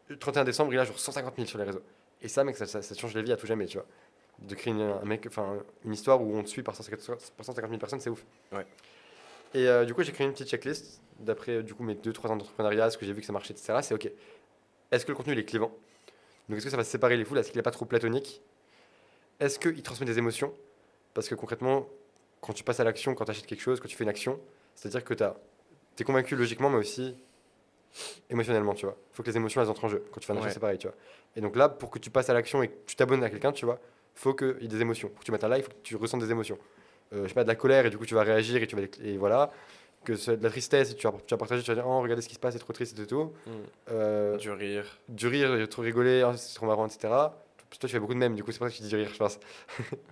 Le 0.08 0.18
31 0.18 0.44
décembre, 0.44 0.72
il 0.72 0.78
a 0.78 0.84
genre 0.84 0.98
150 0.98 1.34
000 1.36 1.46
sur 1.46 1.58
les 1.58 1.64
réseaux. 1.64 1.82
Et 2.20 2.28
ça, 2.28 2.44
mec, 2.44 2.56
ça, 2.56 2.66
ça, 2.66 2.82
ça 2.82 2.94
change 2.94 3.14
les 3.14 3.22
vies 3.22 3.32
à 3.32 3.36
tout 3.36 3.46
jamais, 3.46 3.66
tu 3.66 3.78
vois. 3.78 3.86
De 4.40 4.54
créer 4.54 4.72
une, 4.72 4.80
un 4.80 5.04
mec, 5.04 5.26
enfin, 5.26 5.58
une 5.84 5.92
histoire 5.92 6.20
où 6.20 6.36
on 6.36 6.42
te 6.42 6.48
suit 6.48 6.62
par 6.62 6.74
150 6.74 7.32
par 7.36 7.46
150 7.46 7.70
000 7.70 7.78
personnes, 7.78 8.00
c'est 8.00 8.10
ouf. 8.10 8.24
Ouais. 8.52 8.66
Et 9.54 9.68
euh, 9.68 9.84
du 9.84 9.94
coup, 9.94 10.02
j'ai 10.02 10.12
créé 10.12 10.26
une 10.26 10.32
petite 10.32 10.48
checklist 10.48 11.00
d'après 11.20 11.52
euh, 11.52 11.62
du 11.62 11.74
coup 11.74 11.84
mes 11.84 11.94
2-3 11.94 12.28
ans 12.28 12.36
d'entrepreneuriat, 12.36 12.90
ce 12.90 12.98
que 12.98 13.06
j'ai 13.06 13.12
vu 13.12 13.20
que 13.20 13.26
ça 13.26 13.32
marchait, 13.32 13.52
etc. 13.52 13.78
C'est 13.82 13.94
ok. 13.94 14.10
Est-ce 14.90 15.06
que 15.06 15.12
le 15.12 15.16
contenu 15.16 15.32
il 15.32 15.38
est 15.38 15.44
clivant 15.44 15.72
Donc 16.48 16.58
est-ce 16.58 16.64
que 16.64 16.70
ça 16.70 16.76
va 16.76 16.84
séparer 16.84 17.16
les 17.16 17.24
foules? 17.24 17.38
Est-ce 17.38 17.50
qu'il 17.50 17.58
n'est 17.58 17.62
pas 17.62 17.70
trop 17.70 17.84
platonique? 17.84 18.42
Est-ce 19.40 19.58
qu'il 19.58 19.82
transmet 19.82 20.06
des 20.06 20.18
émotions? 20.18 20.52
Parce 21.14 21.28
que 21.28 21.34
concrètement, 21.34 21.88
quand 22.40 22.52
tu 22.52 22.64
passes 22.64 22.80
à 22.80 22.84
l'action, 22.84 23.14
quand 23.14 23.24
tu 23.24 23.30
achètes 23.30 23.46
quelque 23.46 23.62
chose, 23.62 23.80
quand 23.80 23.88
tu 23.88 23.96
fais 23.96 24.04
une 24.04 24.10
action, 24.10 24.40
c'est-à-dire 24.74 25.04
que 25.04 25.14
tu 25.14 25.24
es 26.02 26.04
convaincu 26.04 26.36
logiquement, 26.36 26.70
mais 26.70 26.78
aussi 26.78 27.16
émotionnellement, 28.30 28.74
tu 28.74 28.86
vois. 28.86 28.96
Il 29.12 29.16
faut 29.16 29.22
que 29.22 29.30
les 29.30 29.36
émotions 29.36 29.60
elles 29.62 29.68
entrent 29.68 29.84
en 29.84 29.88
jeu. 29.88 30.04
Quand 30.12 30.20
tu 30.20 30.26
fais 30.26 30.32
un 30.32 30.36
achat, 30.36 30.46
Ouais. 30.46 30.52
c'est 30.52 30.60
pareil, 30.60 30.78
tu 30.78 30.86
vois. 30.86 30.96
Et 31.36 31.40
donc 31.40 31.56
là, 31.56 31.68
pour 31.68 31.90
que 31.90 31.98
tu 31.98 32.10
passes 32.10 32.28
à 32.30 32.34
l'action 32.34 32.62
et 32.62 32.68
que 32.68 32.74
tu 32.86 32.96
t'abonnes 32.96 33.22
à 33.24 33.30
quelqu'un, 33.30 33.52
tu 33.52 33.64
vois, 33.64 33.78
faut 34.14 34.34
qu'il 34.34 34.56
y 34.60 34.64
ait 34.64 34.68
des 34.68 34.80
émotions. 34.80 35.08
Faut 35.14 35.20
que 35.20 35.24
tu 35.24 35.32
mettes 35.32 35.44
un 35.44 35.48
like, 35.48 35.64
faut 35.64 35.70
que 35.70 35.76
tu 35.82 35.96
ressentes 35.96 36.20
des 36.20 36.30
émotions. 36.30 36.58
Euh, 37.12 37.24
je 37.24 37.28
sais 37.28 37.34
pas, 37.34 37.42
de 37.44 37.48
la 37.48 37.54
colère 37.56 37.86
et 37.86 37.90
du 37.90 37.98
coup 37.98 38.06
tu 38.06 38.14
vas 38.14 38.22
réagir 38.22 38.62
et 38.62 38.66
tu 38.66 38.76
vas 38.76 38.82
et 39.02 39.16
voilà. 39.16 39.50
Que 40.04 40.16
ce 40.16 40.32
de 40.32 40.42
la 40.42 40.50
tristesse 40.50 40.90
et 40.92 40.94
tu 40.94 41.06
vas, 41.06 41.14
tu 41.26 41.32
vas 41.34 41.38
partager, 41.38 41.62
tu 41.62 41.68
vas 41.70 41.74
dire 41.74 41.86
oh 41.86 42.00
regardez 42.00 42.20
ce 42.22 42.28
qui 42.28 42.34
se 42.34 42.38
passe, 42.40 42.52
c'est 42.54 42.58
trop 42.60 42.72
triste 42.72 42.98
et 42.98 43.06
tout. 43.06 43.32
Euh, 43.90 44.36
Du 44.36 44.50
rire. 44.50 44.84
du 45.08 45.26
rire, 45.28 45.68
trop 45.68 45.82
rigolé, 45.82 46.22
oh, 46.26 46.32
c'est 46.36 46.54
trop 46.54 46.66
marrant, 46.66 46.86
etc. 46.86 46.98
Toi 47.08 47.30
tu 47.80 47.88
fais 47.88 47.98
beaucoup 48.00 48.14
de 48.14 48.18
mèmes, 48.18 48.34
du 48.34 48.44
coup 48.44 48.52
c'est 48.52 48.58
pour 48.58 48.66
ça 48.68 48.72
que 48.72 48.76
tu 48.76 48.82
dis 48.82 48.94
rire, 48.96 49.08
je 49.12 49.18
pense. 49.18 49.38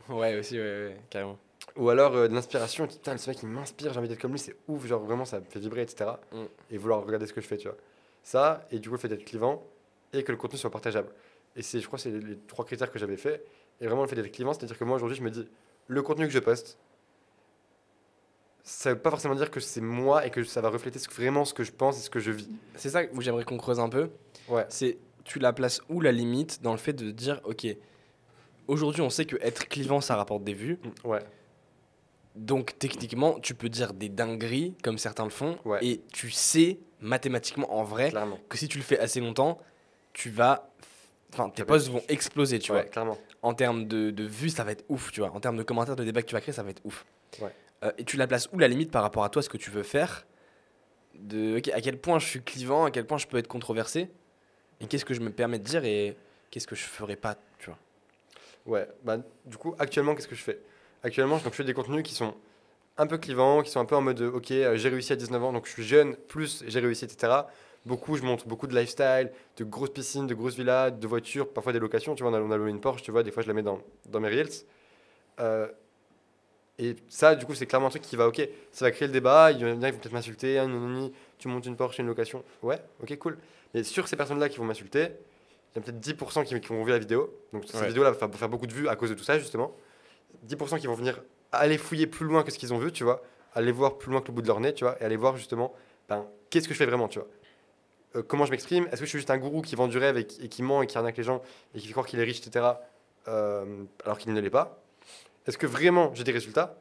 Ouais, 0.09 0.39
aussi, 0.39 0.57
ouais, 0.59 0.63
ouais, 0.65 0.97
carrément. 1.11 1.39
Ou 1.77 1.89
alors 1.89 2.15
euh, 2.15 2.28
de 2.28 2.35
l'inspiration, 2.35 2.86
putain, 2.86 3.16
ce 3.16 3.31
mec 3.31 3.43
il 3.43 3.49
m'inspire, 3.49 3.93
j'ai 3.93 3.99
envie 3.99 4.09
d'être 4.09 4.20
comme 4.20 4.32
lui, 4.32 4.39
c'est 4.39 4.57
ouf, 4.69 4.86
genre 4.86 5.01
vraiment 5.03 5.24
ça 5.24 5.40
me 5.40 5.44
fait 5.47 5.59
vibrer, 5.59 5.82
etc. 5.82 6.11
Mm. 6.32 6.43
Et 6.70 6.77
vouloir 6.78 7.05
regarder 7.05 7.27
ce 7.27 7.32
que 7.32 7.40
je 7.40 7.47
fais, 7.47 7.57
tu 7.57 7.69
vois. 7.69 7.77
Ça, 8.23 8.66
et 8.70 8.78
du 8.78 8.89
coup 8.89 8.94
le 8.97 9.01
fait 9.01 9.09
d'être 9.09 9.24
clivant 9.24 9.65
et 10.12 10.23
que 10.23 10.31
le 10.32 10.39
contenu 10.39 10.59
soit 10.59 10.70
partageable. 10.70 11.09
Et 11.57 11.62
c'est, 11.62 11.81
je 11.81 11.86
crois, 11.86 11.99
que 11.99 12.03
c'est 12.03 12.11
les, 12.11 12.20
les 12.20 12.39
trois 12.47 12.65
critères 12.65 12.90
que 12.90 12.99
j'avais 12.99 13.16
fait. 13.16 13.44
Et 13.81 13.86
vraiment 13.86 14.03
le 14.03 14.09
fait 14.09 14.16
d'être 14.16 14.31
clivant, 14.32 14.53
c'est-à-dire 14.53 14.78
que 14.78 14.85
moi 14.85 14.97
aujourd'hui 14.97 15.16
je 15.16 15.23
me 15.23 15.31
dis, 15.31 15.49
le 15.89 16.03
contenu 16.03 16.27
que 16.27 16.32
je 16.32 16.39
poste, 16.39 16.78
ça 18.65 18.93
veut 18.94 18.99
pas 19.01 19.11
forcément 19.11 19.35
dire 19.35 19.51
que 19.51 19.59
c'est 19.61 19.81
moi 19.81 20.24
et 20.27 20.31
que 20.31 20.44
ça 20.44 20.61
va 20.61 20.69
refléter 20.69 20.99
ce- 20.99 21.11
vraiment 21.11 21.44
ce 21.44 21.53
que 21.53 21.65
je 21.65 21.73
pense 21.73 21.99
et 21.99 22.03
ce 22.03 22.11
que 22.11 22.20
je 22.20 22.31
vis. 22.31 22.49
C'est 22.77 22.90
ça 22.90 23.03
où 23.12 23.20
j'aimerais 23.20 23.44
qu'on 23.44 23.59
creuse 23.59 23.81
un 23.81 23.89
peu. 23.89 24.11
Ouais. 24.49 24.66
C'est 24.69 24.99
tu 25.24 25.39
la 25.39 25.53
places 25.53 25.81
où 25.89 26.01
la 26.01 26.12
limite 26.12 26.62
dans 26.62 26.73
le 26.73 26.78
fait 26.78 26.93
de 26.93 27.11
dire 27.12 27.40
ok 27.44 27.66
aujourd'hui 28.66 29.03
on 29.03 29.11
sait 29.11 29.24
que 29.24 29.36
être 29.40 29.69
clivant 29.69 30.01
ça 30.01 30.16
rapporte 30.16 30.43
des 30.43 30.53
vues 30.55 30.78
Ouais. 31.05 31.20
Donc 32.35 32.79
techniquement 32.79 33.39
tu 33.41 33.55
peux 33.55 33.69
dire 33.69 33.93
des 33.93 34.09
dingueries 34.09 34.75
comme 34.83 34.99
certains 34.99 35.25
le 35.25 35.31
font 35.31 35.59
Ouais. 35.65 35.85
et 35.85 36.01
tu 36.13 36.31
sais 36.31 36.79
mathématiquement 37.01 37.73
en 37.75 37.83
vrai 37.85 38.11
Clairement. 38.11 38.39
que 38.49 38.57
si 38.57 38.69
tu 38.69 38.79
le 38.79 38.85
fais 38.85 38.99
assez 38.99 39.21
longtemps 39.21 39.59
tu 40.15 40.31
vas 40.31 40.71
enfin 41.33 41.51
tes 41.51 41.65
posts 41.65 41.89
vont 41.89 42.03
exploser 42.09 42.59
tu 42.59 42.73
ouais, 42.73 42.83
vois 42.83 42.89
clairement. 42.91 43.19
en 43.43 43.53
termes 43.55 43.87
de, 43.87 44.11
de 44.11 44.25
vues 44.25 44.49
ça 44.51 44.65
va 44.65 44.73
être 44.73 44.85
ouf 44.89 45.13
tu 45.13 45.21
vois 45.21 45.31
en 45.33 45.41
termes 45.41 45.57
de 45.57 45.63
commentaires 45.63 45.97
de 45.97 46.05
débats 46.05 46.23
que 46.23 46.27
tu 46.29 46.35
vas 46.35 46.41
créer 46.41 46.55
ça 46.55 46.63
va 46.63 46.71
être 46.71 46.83
ouf 46.85 47.05
Ouais. 47.41 47.51
Euh, 47.85 47.91
et 47.99 48.05
tu 48.05 48.17
la 48.17 48.27
places 48.27 48.49
où 48.53 48.59
la 48.59 48.69
limite 48.69 48.91
par 48.91 49.03
rapport 49.03 49.25
à 49.25 49.29
toi 49.29 49.43
ce 49.43 49.49
que 49.49 49.57
tu 49.57 49.71
veux 49.71 49.83
faire 49.83 50.27
de 51.15 51.57
à 51.75 51.81
quel 51.81 51.99
point 51.99 52.19
je 52.19 52.27
suis 52.27 52.43
clivant 52.43 52.85
à 52.85 52.91
quel 52.91 53.07
point 53.07 53.19
je 53.19 53.27
peux 53.27 53.37
être 53.39 53.49
controversé 53.49 54.09
et 54.81 54.87
qu'est-ce 54.87 55.05
que 55.05 55.15
je 55.15 55.21
me 55.21 55.31
permets 55.31 55.59
de 55.59 55.65
dire 55.65 55.85
et 55.85 56.17
qu'est-ce 56.51 56.67
que 56.67 56.75
je 56.77 56.85
ferais 56.85 57.17
pas 57.17 57.37
tu 57.59 57.67
vois 57.67 57.79
Ouais, 58.65 58.87
bah, 59.03 59.19
du 59.45 59.57
coup, 59.57 59.75
actuellement, 59.81 60.15
qu'est-ce 60.15 60.29
que 60.29 60.37
je 60.37 60.43
fais? 60.45 60.61
Actuellement, 61.03 61.39
donc, 61.39 61.53
je 61.53 61.57
fais 61.57 61.65
des 61.65 61.74
contenus 61.74 62.03
qui 62.03 62.15
sont 62.15 62.35
un 62.97 63.07
peu 63.07 63.19
clivants, 63.19 63.62
qui 63.62 63.70
sont 63.70 63.81
un 63.81 63.85
peu 63.85 63.97
en 63.97 64.01
mode 64.03 64.20
euh, 64.20 64.31
ok, 64.33 64.51
euh, 64.53 64.77
j'ai 64.77 64.89
réussi 64.89 65.12
à 65.12 65.16
19 65.16 65.43
ans, 65.43 65.53
donc 65.53 65.66
je 65.66 65.73
suis 65.73 65.83
jeune, 65.85 66.15
plus 66.16 66.62
j'ai 66.66 66.79
réussi, 66.81 67.05
etc. 67.05 67.33
Beaucoup, 67.87 68.16
je 68.16 68.23
montre 68.23 68.47
beaucoup 68.47 68.66
de 68.69 68.79
lifestyle, 68.79 69.33
de 69.57 69.65
grosses 69.65 69.91
piscines, 69.91 70.27
de 70.27 70.35
grosses 70.35 70.55
villas, 70.55 70.91
de 70.93 71.07
voitures, 71.09 71.49
parfois 71.49 71.73
des 71.73 71.81
locations. 71.81 72.15
Tu 72.15 72.23
vois, 72.23 72.31
on 72.31 72.35
a, 72.35 72.41
on 72.41 72.51
a 72.53 72.57
loué 72.57 72.70
une 72.70 72.81
Porsche, 72.81 73.03
tu 73.03 73.11
vois, 73.11 73.23
des 73.24 73.33
fois 73.33 73.43
je 73.43 73.49
la 73.49 73.55
mets 73.55 73.62
dans, 73.62 73.81
dans 74.07 74.20
mes 74.20 74.29
Reels. 74.29 74.51
Euh, 75.41 75.66
et 76.79 76.97
ça, 77.09 77.35
du 77.35 77.45
coup, 77.45 77.55
c'est 77.55 77.66
clairement 77.66 77.89
un 77.89 77.91
truc 77.91 78.03
qui 78.03 78.15
va, 78.16 78.29
ok, 78.29 78.49
ça 78.70 78.85
va 78.85 78.91
créer 78.93 79.09
le 79.09 79.12
débat. 79.12 79.51
Il 79.53 79.59
y 79.61 79.65
en 79.65 79.83
a 79.83 79.87
qui 79.87 79.93
vont 79.93 79.99
peut-être 79.99 80.12
m'insulter, 80.12 80.55
nanani, 80.57 81.12
tu 81.39 81.49
montes 81.49 81.66
une 81.66 81.77
Porsche, 81.77 81.99
une 81.99 82.07
location. 82.07 82.45
Ouais, 82.62 82.81
ok, 83.03 83.16
cool. 83.19 83.39
Mais 83.74 83.83
sur 83.83 84.07
ces 84.07 84.16
personnes-là 84.16 84.49
qui 84.49 84.59
vont 84.59 84.65
m'insulter, 84.65 85.09
il 85.74 85.79
y 85.79 85.79
a 85.79 85.83
peut-être 85.83 86.01
10% 86.01 86.45
qui, 86.45 86.61
qui 86.61 86.69
vont 86.69 86.85
vu 86.85 86.91
la 86.91 86.99
vidéo. 86.99 87.35
Donc 87.53 87.65
cette 87.66 87.81
Ouais. 87.81 87.89
vidéo-là 87.89 88.12
va 88.12 88.29
faire 88.29 88.49
beaucoup 88.49 88.66
de 88.66 88.73
vues 88.74 88.89
à 88.89 88.97
cause 88.97 89.11
de 89.11 89.15
tout 89.15 89.24
ça, 89.24 89.39
justement. 89.39 89.74
10% 90.47 90.78
qui 90.78 90.86
vont 90.86 90.94
venir 90.94 91.23
aller 91.52 91.78
fouiller 91.78 92.06
plus 92.06 92.27
loin 92.27 92.43
que 92.43 92.51
ce 92.51 92.59
qu'ils 92.59 92.73
ont 92.73 92.78
vu, 92.78 92.93
tu 92.93 93.05
vois. 93.05 93.23
Aller 93.55 93.73
voir 93.73 93.98
plus 93.98 94.10
loin 94.10 94.20
que 94.20 94.28
le 94.28 94.32
bout 94.32 94.43
de 94.43 94.48
leur 94.48 94.60
nez, 94.60 94.73
tu 94.73 94.85
vois. 94.85 94.97
Et 95.01 95.05
aller 95.05 95.16
voir, 95.16 95.36
justement, 95.36 95.74
ben, 96.09 96.27
qu'est-ce 96.51 96.66
que 96.66 96.74
je 96.74 96.78
fais 96.78 96.86
vraiment, 96.86 97.09
tu 97.09 97.19
vois. 97.19 97.28
Euh, 98.16 98.23
comment 98.23 98.47
je 98.47 98.51
m'exprime? 98.51 98.86
Est-ce 98.86 99.01
que 99.01 99.06
je 99.06 99.10
suis 99.10 99.19
juste 99.19 99.31
un 99.31 99.39
gourou 99.39 99.62
qui 99.62 99.74
vend 99.74 99.89
du 99.89 99.98
rêve 99.98 100.16
et 100.16 100.27
qui, 100.27 100.62
ment 100.62 100.82
et 100.82 100.86
qui 100.86 100.97
arnaque 100.97 101.16
les 101.16 101.23
gens 101.23 101.43
et 101.74 101.78
qui 101.78 101.86
fait 101.86 101.93
croire 101.93 102.06
qu'il 102.06 102.19
est 102.20 102.24
riche, 102.24 102.47
etc. 102.47 102.66
euh, 103.28 103.85
alors 104.05 104.19
qu'il 104.19 104.32
ne 104.32 104.40
l'est 104.40 104.51
pas? 104.51 104.82
Est-ce 105.47 105.59
que 105.59 105.66
vraiment 105.66 106.12
j'ai 106.14 106.24
des 106.24 106.32
résultats? 106.32 106.78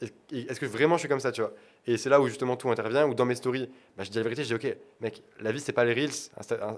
Est-ce 0.00 0.60
que 0.60 0.66
vraiment 0.66 0.96
je 0.96 1.00
suis 1.00 1.08
comme 1.08 1.20
ça, 1.20 1.32
tu 1.32 1.40
vois? 1.40 1.52
Et 1.86 1.96
c'est 1.96 2.10
là 2.10 2.20
où 2.20 2.26
justement 2.26 2.56
tout 2.56 2.70
intervient, 2.70 3.06
où 3.06 3.14
dans 3.14 3.24
mes 3.24 3.34
stories, 3.34 3.70
bah, 3.96 4.04
je 4.04 4.10
dis 4.10 4.16
la 4.16 4.22
vérité, 4.22 4.42
je 4.44 4.54
dis 4.54 4.68
ok, 4.68 4.76
mec, 5.00 5.22
la 5.40 5.52
vie 5.52 5.60
c'est 5.60 5.72
pas 5.72 5.84
les 5.84 5.94
reels, 5.94 6.10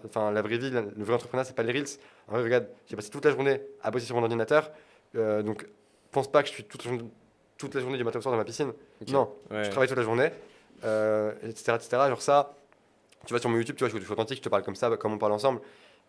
enfin 0.05 0.31
la 0.31 0.43
vraie 0.43 0.59
vie, 0.59 0.71
le 0.71 1.05
vrai 1.05 1.15
entrepreneur 1.15 1.45
c'est 1.45 1.57
pas 1.57 1.63
les 1.63 1.73
reels. 1.73 1.89
En 2.29 2.33
vrai, 2.33 2.43
regarde, 2.43 2.69
j'ai 2.87 2.95
passé 2.95 3.11
toute 3.11 3.25
la 3.25 3.31
journée 3.33 3.63
à 3.83 3.91
bosser 3.91 4.07
sur 4.07 4.17
mon 4.17 4.23
ordinateur, 4.23 4.71
euh, 5.17 5.43
donc 5.43 5.67
pense 6.11 6.31
pas 6.31 6.43
que 6.43 6.49
je 6.49 6.55
suis 6.55 6.65
toute, 6.65 6.85
la 6.85 6.91
journée- 6.91 7.11
toute 7.59 7.75
la 7.75 7.81
journée 7.81 7.99
du 7.99 8.05
matin 8.05 8.19
au 8.19 8.23
soir 8.23 8.33
dans 8.33 8.39
ma 8.39 8.45
piscine. 8.45 8.73
Non, 9.09 9.35
Ouais. 9.51 9.65
je 9.65 9.71
travaille 9.71 9.89
toute 9.89 9.97
la 9.97 10.03
journée, 10.05 10.31
euh, 10.85 11.33
etc., 11.43 11.73
etc. 11.77 11.89
Genre 12.09 12.23
ça, 12.23 12.55
tu 13.27 13.33
vas 13.33 13.41
sur 13.41 13.49
mon 13.51 13.57
YouTube, 13.57 13.77
tu 13.77 13.85
vois, 13.85 13.89
je 13.99 14.03
suis 14.03 14.13
authentique, 14.13 14.39
je 14.39 14.43
te 14.43 14.49
parle 14.49 14.63
comme 14.63 14.77
ça, 14.77 14.95
comme 14.97 15.13
on 15.13 15.19
parle 15.19 15.33
ensemble. 15.33 15.61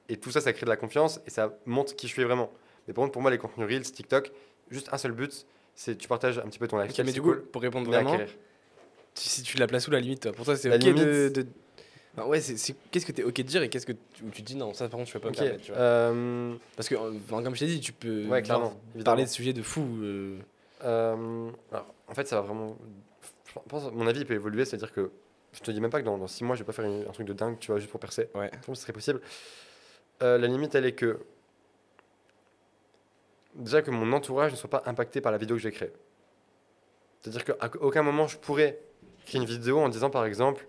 Et 0.10 0.18
tout 0.18 0.32
ça, 0.32 0.40
ça 0.41 0.53
crée 0.53 0.65
de 0.65 0.69
la 0.69 0.78
confiance 0.78 1.19
et 1.26 1.30
ça 1.30 1.57
montre 1.65 1.95
qui 1.95 2.07
je 2.07 2.14
suis 2.14 2.24
vraiment. 2.24 2.52
Mais 2.88 2.94
par 2.94 3.03
contre, 3.03 3.14
pour 3.14 3.22
moi, 3.22 3.32
les 3.32 3.38
contenus 3.38 3.68
Reels, 3.68 3.91
TikTok, 3.91 4.32
juste 4.69 4.88
un 4.94 4.98
seul 4.98 5.11
but, 5.11 5.45
c'est 5.76 5.98
tu 5.98 6.07
partages 6.07 6.40
un 6.40 6.44
petit 6.44 6.60
peu 6.60 6.68
ton 6.68 6.78
Ok, 6.78 6.84
lifestyle. 6.84 7.06
mais 7.06 7.11
du 7.11 7.22
coup 7.22 7.30
cool, 7.34 7.44
pour 7.44 7.61
répondre 7.61 7.88
vraiment 7.91 8.18
tu- 8.18 9.30
si 9.30 9.41
tu 9.44 9.57
la 9.57 9.68
places 9.68 9.88
où 9.88 9.91
la 9.91 9.99
limite 9.99 10.22
toi? 10.22 10.32
Pour 10.32 10.45
toi 10.45 10.56
c'est 10.56 10.69
ok 10.69 10.80
de, 10.80 10.86
limite- 10.91 11.34
de- 11.34 11.48
Enfin, 12.18 12.27
ouais 12.27 12.41
c'est 12.41 12.57
c'est- 12.57 12.76
qu'est-ce 12.89 13.06
que 13.06 13.11
t'es 13.11 13.23
ok 13.23 13.35
de 13.35 13.41
dire 13.44 13.61
et 13.61 13.69
qu'est-ce 13.69 13.85
que 13.85 13.91
tu, 13.91 14.23
tu 14.31 14.41
dis 14.41 14.56
non 14.56 14.73
ça 14.73 14.89
par 14.89 14.98
contre 14.98 15.10
je 15.10 15.14
peux 15.14 15.19
pas 15.19 15.27
me 15.30 15.34
Ok, 15.34 15.39
permettre 15.39 15.64
tu 15.64 15.72
vois. 15.72 15.80
euh, 15.80 16.56
Parce 16.76 16.89
que, 16.89 16.95
euh, 16.95 17.11
enfin, 17.30 17.44
comme 17.44 17.53
je 17.56 17.60
t'ai 17.60 17.68
dit, 17.68 17.80
tu 17.80 17.94
peux 17.94 18.26
Ouais, 18.27 18.41
clairement, 18.41 18.73
parler 19.06 19.23
de 19.23 19.30
sujets 19.30 19.53
de 19.53 19.61
fou. 19.61 19.85
euh, 20.02 20.39
euh, 20.84 21.49
alors, 21.72 21.94
en 22.07 22.14
fait, 22.15 22.27
ça 22.27 22.38
va 22.38 22.41
vraiment. 22.41 22.76
Je 23.45 23.60
pense, 23.69 23.91
mon 23.94 24.07
avis 24.07 24.22
il 24.22 24.26
peut 24.26 24.34
évoluer, 24.34 24.65
c'est-à-dire 24.65 24.91
que 24.94 25.11
je 25.53 25.60
te 25.61 25.69
dis 25.72 25.80
même 25.81 25.89
pas 25.91 25.99
que 26.02 26.06
dans, 26.06 26.27
6 26.27 26.44
mois, 26.44 26.56
je 26.56 26.61
vais 26.61 26.65
pas 26.65 26.73
faire 26.73 26.85
une- 26.85 27.07
un 27.07 27.11
truc 27.11 27.27
de 27.27 27.34
dingue, 27.34 27.57
tu 27.60 27.72
vois, 27.72 27.80
juste 27.80 27.91
pour 27.91 27.99
percer. 27.99 28.30
Ouais. 28.35 28.49
Je 28.52 28.57
pense 28.65 28.65
que 28.65 28.76
ce 28.76 28.81
serait 28.81 28.94
possible. 28.94 29.22
La 30.22 30.38
limite, 30.39 30.73
elle 30.76 30.85
est 30.85 30.94
que. 30.94 31.19
Déjà 33.56 33.81
que 33.81 33.89
mon 33.91 34.11
entourage 34.14 34.52
ne 34.52 34.57
soit 34.57 34.69
pas 34.69 34.84
impacté 34.85 35.22
par 35.22 35.31
la 35.31 35.38
vidéo 35.38 35.56
que 35.56 35.61
je 35.61 35.68
vais 35.68 35.73
créer. 35.73 35.91
C'est-à-dire 37.22 37.44
qu'à 37.45 37.56
aucun 37.81 38.03
moment 38.03 38.27
je 38.27 38.38
pourrais 38.38 38.80
créer 39.26 39.41
une 39.41 39.48
vidéo 39.48 39.80
en 39.80 39.89
disant 39.89 40.10
par 40.11 40.26
exemple 40.26 40.68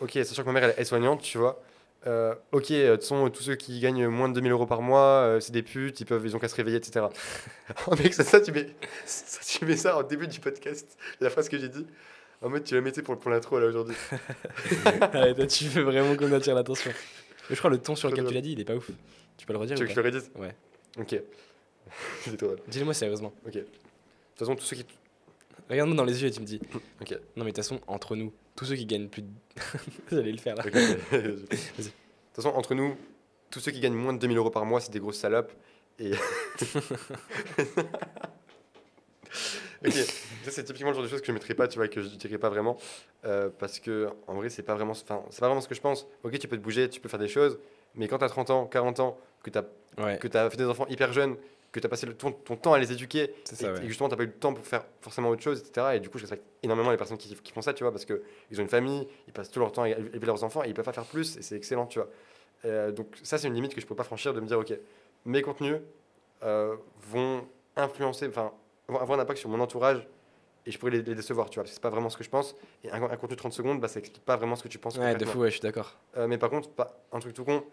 Ok, 0.00 0.12
sachant 0.24 0.42
que 0.42 0.46
ma 0.48 0.60
mère 0.60 0.64
elle 0.70 0.80
est 0.80 0.84
soignante, 0.84 1.22
tu 1.22 1.38
vois. 1.38 1.62
euh, 2.06 2.34
ok, 2.52 2.70
euh, 2.70 2.90
de 2.90 2.96
toute 2.96 3.02
façon, 3.02 3.30
tous 3.30 3.42
ceux 3.42 3.54
qui 3.54 3.80
gagnent 3.80 4.08
moins 4.08 4.28
de 4.28 4.34
2000 4.34 4.52
euros 4.52 4.66
par 4.66 4.82
mois, 4.82 5.22
euh, 5.22 5.40
c'est 5.40 5.52
des 5.52 5.62
putes, 5.62 6.00
ils, 6.00 6.04
peuvent, 6.04 6.24
ils 6.24 6.36
ont 6.36 6.38
qu'à 6.38 6.48
se 6.48 6.54
réveiller, 6.54 6.76
etc. 6.76 7.06
oh 7.86 7.94
mec, 7.96 8.12
ça, 8.12 8.24
ça, 8.24 8.40
tu 8.40 8.52
mets, 8.52 8.66
ça, 9.06 9.40
tu 9.46 9.64
mets 9.64 9.76
ça 9.76 9.96
au 9.96 10.02
début 10.02 10.26
du 10.26 10.40
podcast, 10.40 10.98
la 11.20 11.30
phrase 11.30 11.48
que 11.48 11.58
j'ai 11.58 11.68
dit. 11.68 11.86
En 12.42 12.50
mode, 12.50 12.64
tu 12.64 12.74
la 12.74 12.82
mettais 12.82 13.00
pour, 13.00 13.18
pour 13.18 13.30
l'intro 13.30 13.58
là 13.58 13.66
aujourd'hui. 13.66 13.96
Ouais, 15.14 15.34
toi, 15.34 15.46
tu 15.46 15.64
veux 15.68 15.82
vraiment 15.82 16.14
qu'on 16.16 16.30
attire 16.32 16.54
l'attention. 16.54 16.90
Mais 17.48 17.54
je 17.54 17.60
crois 17.60 17.70
le 17.70 17.78
ton 17.78 17.94
sur 17.94 18.10
lequel 18.10 18.26
tu 18.26 18.34
l'as 18.34 18.40
dit, 18.40 18.52
il 18.52 18.60
est 18.60 18.64
pas 18.64 18.74
ouf. 18.74 18.90
Tu 19.36 19.46
peux 19.46 19.52
le 19.52 19.58
redire 19.58 19.76
Tu 19.76 19.82
ou 19.82 19.86
veux 19.86 19.88
que 19.88 19.94
je 19.94 20.00
le 20.00 20.06
redise? 20.06 20.30
Ouais. 20.34 20.54
Ok. 20.98 21.20
c'est 22.22 22.36
drôle. 22.36 22.58
Dis-le-moi 22.68 22.94
sérieusement. 22.94 23.32
Ok. 23.46 23.54
De 23.54 23.60
toute 23.60 23.68
façon, 24.38 24.56
tous 24.56 24.64
ceux 24.64 24.76
qui. 24.76 24.84
Regarde-moi 25.70 25.96
dans 25.96 26.04
les 26.04 26.20
yeux 26.22 26.28
et 26.28 26.30
tu 26.30 26.40
me 26.40 26.46
dis. 26.46 26.60
Ok. 27.00 27.12
Non, 27.36 27.44
mais 27.44 27.44
de 27.44 27.46
toute 27.48 27.56
façon, 27.56 27.80
entre 27.86 28.16
nous, 28.16 28.32
tous 28.56 28.64
ceux 28.66 28.76
qui 28.76 28.86
gagnent 28.86 29.08
plus 29.08 29.22
de. 29.22 29.28
J'allais 30.10 30.32
le 30.32 30.38
faire 30.38 30.54
là. 30.56 30.62
De 30.70 31.36
toute 31.36 32.42
façon, 32.42 32.48
entre 32.56 32.74
nous, 32.74 32.96
tous 33.50 33.60
ceux 33.60 33.70
qui 33.72 33.80
gagnent 33.80 33.94
moins 33.94 34.12
de 34.12 34.18
2000 34.18 34.36
euros 34.36 34.50
par 34.50 34.64
mois, 34.64 34.80
c'est 34.80 34.90
des 34.92 35.00
grosses 35.00 35.18
salopes. 35.18 35.52
Et. 35.98 36.12
ok, 39.84 39.92
ça 39.92 40.50
c'est 40.50 40.64
typiquement 40.64 40.90
le 40.90 40.94
genre 40.94 41.04
de 41.04 41.08
choses 41.08 41.20
que 41.20 41.26
je 41.26 41.32
ne 41.32 41.36
mettrais 41.36 41.54
pas, 41.54 41.68
tu 41.68 41.78
vois, 41.78 41.88
que 41.88 42.02
je 42.02 42.08
dirais 42.08 42.38
pas 42.38 42.48
vraiment. 42.48 42.76
euh, 43.24 43.50
parce 43.58 43.78
que, 43.78 44.08
en 44.26 44.34
vrai, 44.34 44.50
c'est 44.50 44.62
pas 44.62 44.74
vraiment. 44.74 44.94
Pas 45.06 45.22
vraiment 45.40 45.60
ce 45.60 45.68
que 45.68 45.74
je 45.74 45.80
pense. 45.80 46.06
Ok, 46.22 46.38
tu 46.38 46.48
peux 46.48 46.56
te 46.56 46.62
bouger, 46.62 46.88
tu 46.88 47.00
peux 47.00 47.08
faire 47.08 47.20
des 47.20 47.28
choses, 47.28 47.58
mais 47.94 48.08
quand 48.08 48.18
tu 48.18 48.24
as 48.24 48.28
30 48.28 48.50
ans, 48.50 48.66
40 48.66 49.00
ans, 49.00 49.18
que 49.42 49.50
tu 49.50 49.58
as, 49.58 49.64
Ouais, 49.96 50.18
que 50.18 50.36
as 50.36 50.50
fait 50.50 50.56
des 50.56 50.64
enfants 50.64 50.86
hyper 50.88 51.12
jeunes, 51.12 51.36
que 51.74 51.80
tu 51.80 51.86
as 51.86 51.90
passé 51.90 52.06
le, 52.06 52.14
ton, 52.14 52.30
ton 52.30 52.54
temps 52.56 52.72
à 52.72 52.78
les 52.78 52.92
éduquer, 52.92 53.22
et, 53.24 53.34
ça, 53.42 53.66
et 53.66 53.72
ouais. 53.72 53.80
que 53.80 53.88
justement, 53.88 54.08
tu 54.08 54.12
n'as 54.12 54.16
pas 54.16 54.22
eu 54.22 54.26
le 54.26 54.32
temps 54.32 54.54
pour 54.54 54.64
faire 54.64 54.84
forcément 55.00 55.28
autre 55.28 55.42
chose, 55.42 55.58
etc. 55.58 55.88
Et 55.94 56.00
du 56.00 56.08
coup, 56.08 56.18
je 56.18 56.22
respecte 56.22 56.44
énormément 56.62 56.92
les 56.92 56.96
personnes 56.96 57.18
qui, 57.18 57.34
qui 57.34 57.52
font 57.52 57.62
ça, 57.62 57.74
tu 57.74 57.82
vois, 57.82 57.90
parce 57.90 58.04
qu'ils 58.04 58.60
ont 58.60 58.62
une 58.62 58.68
famille, 58.68 59.08
ils 59.26 59.32
passent 59.32 59.50
tout 59.50 59.58
leur 59.58 59.72
temps 59.72 59.82
à 59.82 59.88
élever 59.88 60.26
leurs 60.26 60.44
enfants 60.44 60.62
et 60.62 60.68
ils 60.68 60.74
peuvent 60.74 60.84
pas 60.84 60.92
faire 60.92 61.04
plus, 61.04 61.36
et 61.36 61.42
c'est 61.42 61.56
excellent, 61.56 61.86
tu 61.86 61.98
vois. 61.98 62.08
Euh, 62.64 62.92
donc, 62.92 63.08
ça, 63.24 63.38
c'est 63.38 63.48
une 63.48 63.54
limite 63.54 63.74
que 63.74 63.80
je 63.80 63.86
peux 63.86 63.96
pas 63.96 64.04
franchir 64.04 64.32
de 64.32 64.40
me 64.40 64.46
dire, 64.46 64.58
ok, 64.58 64.72
mes 65.24 65.42
contenus 65.42 65.78
euh, 66.44 66.76
vont 67.10 67.44
influencer, 67.74 68.28
enfin, 68.28 68.52
vont 68.86 69.00
avoir 69.00 69.18
un 69.18 69.22
impact 69.22 69.40
sur 69.40 69.48
mon 69.48 69.58
entourage 69.58 70.06
et 70.66 70.70
je 70.70 70.78
pourrais 70.78 70.92
les, 70.92 71.02
les 71.02 71.16
décevoir, 71.16 71.50
tu 71.50 71.56
vois, 71.56 71.64
parce 71.64 71.72
que 71.72 71.74
c'est 71.74 71.82
pas 71.82 71.90
vraiment 71.90 72.08
ce 72.08 72.16
que 72.16 72.22
je 72.22 72.30
pense. 72.30 72.54
Et 72.84 72.90
un, 72.92 73.02
un 73.02 73.16
contenu 73.16 73.34
de 73.34 73.40
30 73.40 73.52
secondes, 73.52 73.80
bah, 73.80 73.88
ça 73.88 73.98
explique 73.98 74.24
pas 74.24 74.36
vraiment 74.36 74.54
ce 74.54 74.62
que 74.62 74.68
tu 74.68 74.78
penses. 74.78 74.96
Ouais, 74.96 75.16
de 75.16 75.24
fou, 75.24 75.40
ouais, 75.40 75.48
je 75.48 75.54
suis 75.54 75.60
d'accord. 75.60 75.98
Euh, 76.16 76.28
mais 76.28 76.38
par 76.38 76.50
contre, 76.50 76.70
pas, 76.70 77.04
un 77.10 77.18
truc 77.18 77.34
tout 77.34 77.44
con, 77.44 77.64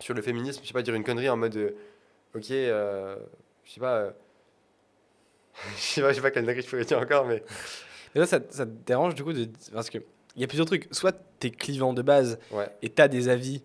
sur 0.00 0.14
le 0.14 0.20
féminisme, 0.20 0.60
je 0.62 0.68
sais 0.68 0.74
pas, 0.74 0.82
dire 0.82 0.94
une 0.94 1.04
connerie 1.04 1.28
en 1.28 1.36
mode, 1.36 1.74
ok, 2.34 2.50
euh, 2.50 3.16
je 3.64 3.72
sais 3.72 3.80
pas, 3.80 3.96
euh, 3.96 4.10
je 5.76 5.80
sais 5.80 6.00
pas, 6.02 6.10
je 6.10 6.16
sais 6.16 6.20
pas 6.22 6.30
quelle 6.30 6.44
dinguerie 6.46 6.62
je 6.62 6.68
pourrais 6.68 6.84
dire 6.84 6.98
encore, 6.98 7.26
mais 7.26 7.42
Et 8.14 8.18
là, 8.18 8.26
ça, 8.26 8.40
ça 8.50 8.64
te 8.66 8.70
dérange 8.86 9.14
du 9.14 9.24
coup 9.24 9.32
de. 9.32 9.48
Parce 9.72 9.90
que 9.90 9.98
il 10.36 10.40
y 10.40 10.44
a 10.44 10.48
plusieurs 10.48 10.66
trucs. 10.66 10.88
Soit 10.90 11.16
t'es 11.38 11.50
clivant 11.50 11.92
de 11.92 12.02
base 12.02 12.38
ouais, 12.50 12.68
et 12.82 12.88
t'as 12.88 13.08
des 13.08 13.28
avis 13.28 13.62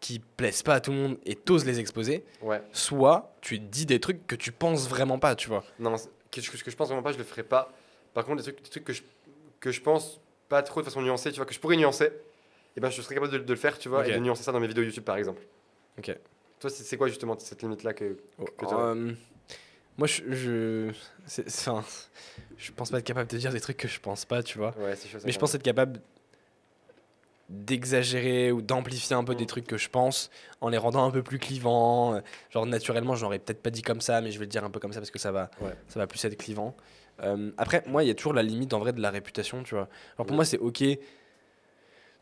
qui 0.00 0.18
plaisent 0.18 0.62
pas 0.62 0.74
à 0.74 0.80
tout 0.80 0.90
le 0.92 0.98
monde 0.98 1.16
et 1.24 1.34
t'oses 1.34 1.64
les 1.64 1.80
exposer. 1.80 2.22
ouais. 2.42 2.62
Soit 2.72 3.34
tu 3.40 3.58
dis 3.58 3.86
des 3.86 3.98
trucs 3.98 4.26
que 4.26 4.36
tu 4.36 4.52
penses 4.52 4.88
vraiment 4.88 5.18
pas, 5.18 5.34
tu 5.34 5.48
vois. 5.48 5.64
Non, 5.78 5.96
que 6.30 6.40
ce 6.42 6.50
que 6.50 6.70
je 6.70 6.76
pense 6.76 6.88
vraiment 6.88 7.02
pas, 7.02 7.12
je 7.12 7.18
le 7.18 7.24
ferai 7.24 7.42
pas. 7.42 7.72
Par 8.12 8.24
contre, 8.24 8.36
des 8.38 8.42
trucs, 8.52 8.62
des 8.62 8.68
trucs 8.70 8.84
que, 8.84 8.92
je, 8.92 9.02
que 9.58 9.70
je 9.72 9.80
pense 9.80 10.20
pas 10.48 10.62
trop 10.62 10.80
de 10.80 10.84
façon 10.84 11.00
nuancée, 11.00 11.30
tu 11.30 11.36
vois, 11.36 11.46
que 11.46 11.54
je 11.54 11.58
pourrais 11.60 11.76
nuancer, 11.76 12.10
et 12.76 12.80
ben 12.80 12.90
je 12.90 13.00
serais 13.00 13.14
capable 13.14 13.32
de, 13.32 13.38
de 13.38 13.52
le 13.52 13.58
faire, 13.58 13.78
tu 13.78 13.88
vois, 13.88 14.06
et 14.06 14.12
de 14.12 14.18
nuancer 14.18 14.42
ça 14.42 14.52
dans 14.52 14.60
mes 14.60 14.66
vidéos 14.68 14.84
YouTube 14.84 15.04
par 15.04 15.16
exemple. 15.16 15.42
Ok. 15.98 16.14
Toi, 16.60 16.70
c'est 16.70 16.96
quoi 16.96 17.08
justement 17.08 17.38
cette 17.38 17.62
limite-là 17.62 17.92
que, 17.92 18.16
que 18.38 18.64
t'aurais 18.64 18.82
Euh, 18.82 19.12
moi, 19.98 20.06
je, 20.06 20.22
je, 20.32 20.92
c'est- 21.26 21.46
enfin, 21.48 21.84
je 22.56 22.72
pense 22.72 22.90
pas 22.90 22.98
être 22.98 23.04
capable 23.04 23.30
de 23.30 23.36
dire 23.36 23.52
des 23.52 23.60
trucs 23.60 23.76
que 23.76 23.88
je 23.88 24.00
pense 24.00 24.24
pas, 24.24 24.42
tu 24.42 24.58
vois. 24.58 24.74
Ouais, 24.78 24.94
chaud. 24.96 25.18
Mais 25.24 25.32
je 25.32 25.38
pense 25.38 25.54
être 25.54 25.62
capable 25.62 26.00
d'exagérer 27.48 28.50
ou 28.50 28.60
d'amplifier 28.60 29.14
un 29.14 29.22
peu 29.22 29.34
des 29.36 29.44
Mm. 29.44 29.48
trucs 29.48 29.66
que 29.66 29.76
je 29.76 29.88
pense 29.88 30.30
en 30.60 30.68
les 30.68 30.78
rendant 30.78 31.04
un 31.06 31.10
peu 31.12 31.22
plus 31.22 31.38
clivants. 31.38 32.20
Genre 32.50 32.66
naturellement, 32.66 33.14
je 33.14 33.22
l'aurais 33.22 33.38
peut-être 33.38 33.62
pas 33.62 33.70
dit 33.70 33.82
comme 33.82 34.00
ça, 34.00 34.20
mais 34.20 34.32
je 34.32 34.38
vais 34.38 34.46
le 34.46 34.50
dire 34.50 34.64
un 34.64 34.70
peu 34.70 34.80
comme 34.80 34.92
ça 34.92 34.98
parce 35.00 35.12
que 35.12 35.18
ça 35.20 35.30
va, 35.30 35.50
Ouais. 35.60 35.72
ça 35.88 36.00
va 36.00 36.06
plus 36.08 36.24
être 36.24 36.36
clivant. 36.36 36.74
Euh, 37.22 37.52
après, 37.56 37.84
moi, 37.86 38.02
il 38.02 38.08
y 38.08 38.10
a 38.10 38.14
toujours 38.14 38.32
la 38.34 38.42
limite 38.42 38.74
en 38.74 38.80
vrai 38.80 38.92
de 38.92 39.00
la 39.00 39.10
réputation, 39.10 39.62
tu 39.62 39.74
vois. 39.76 39.88
Alors 40.16 40.26
pour 40.26 40.34
moi, 40.34 40.44
c'est 40.44 40.58
ok 40.58 40.82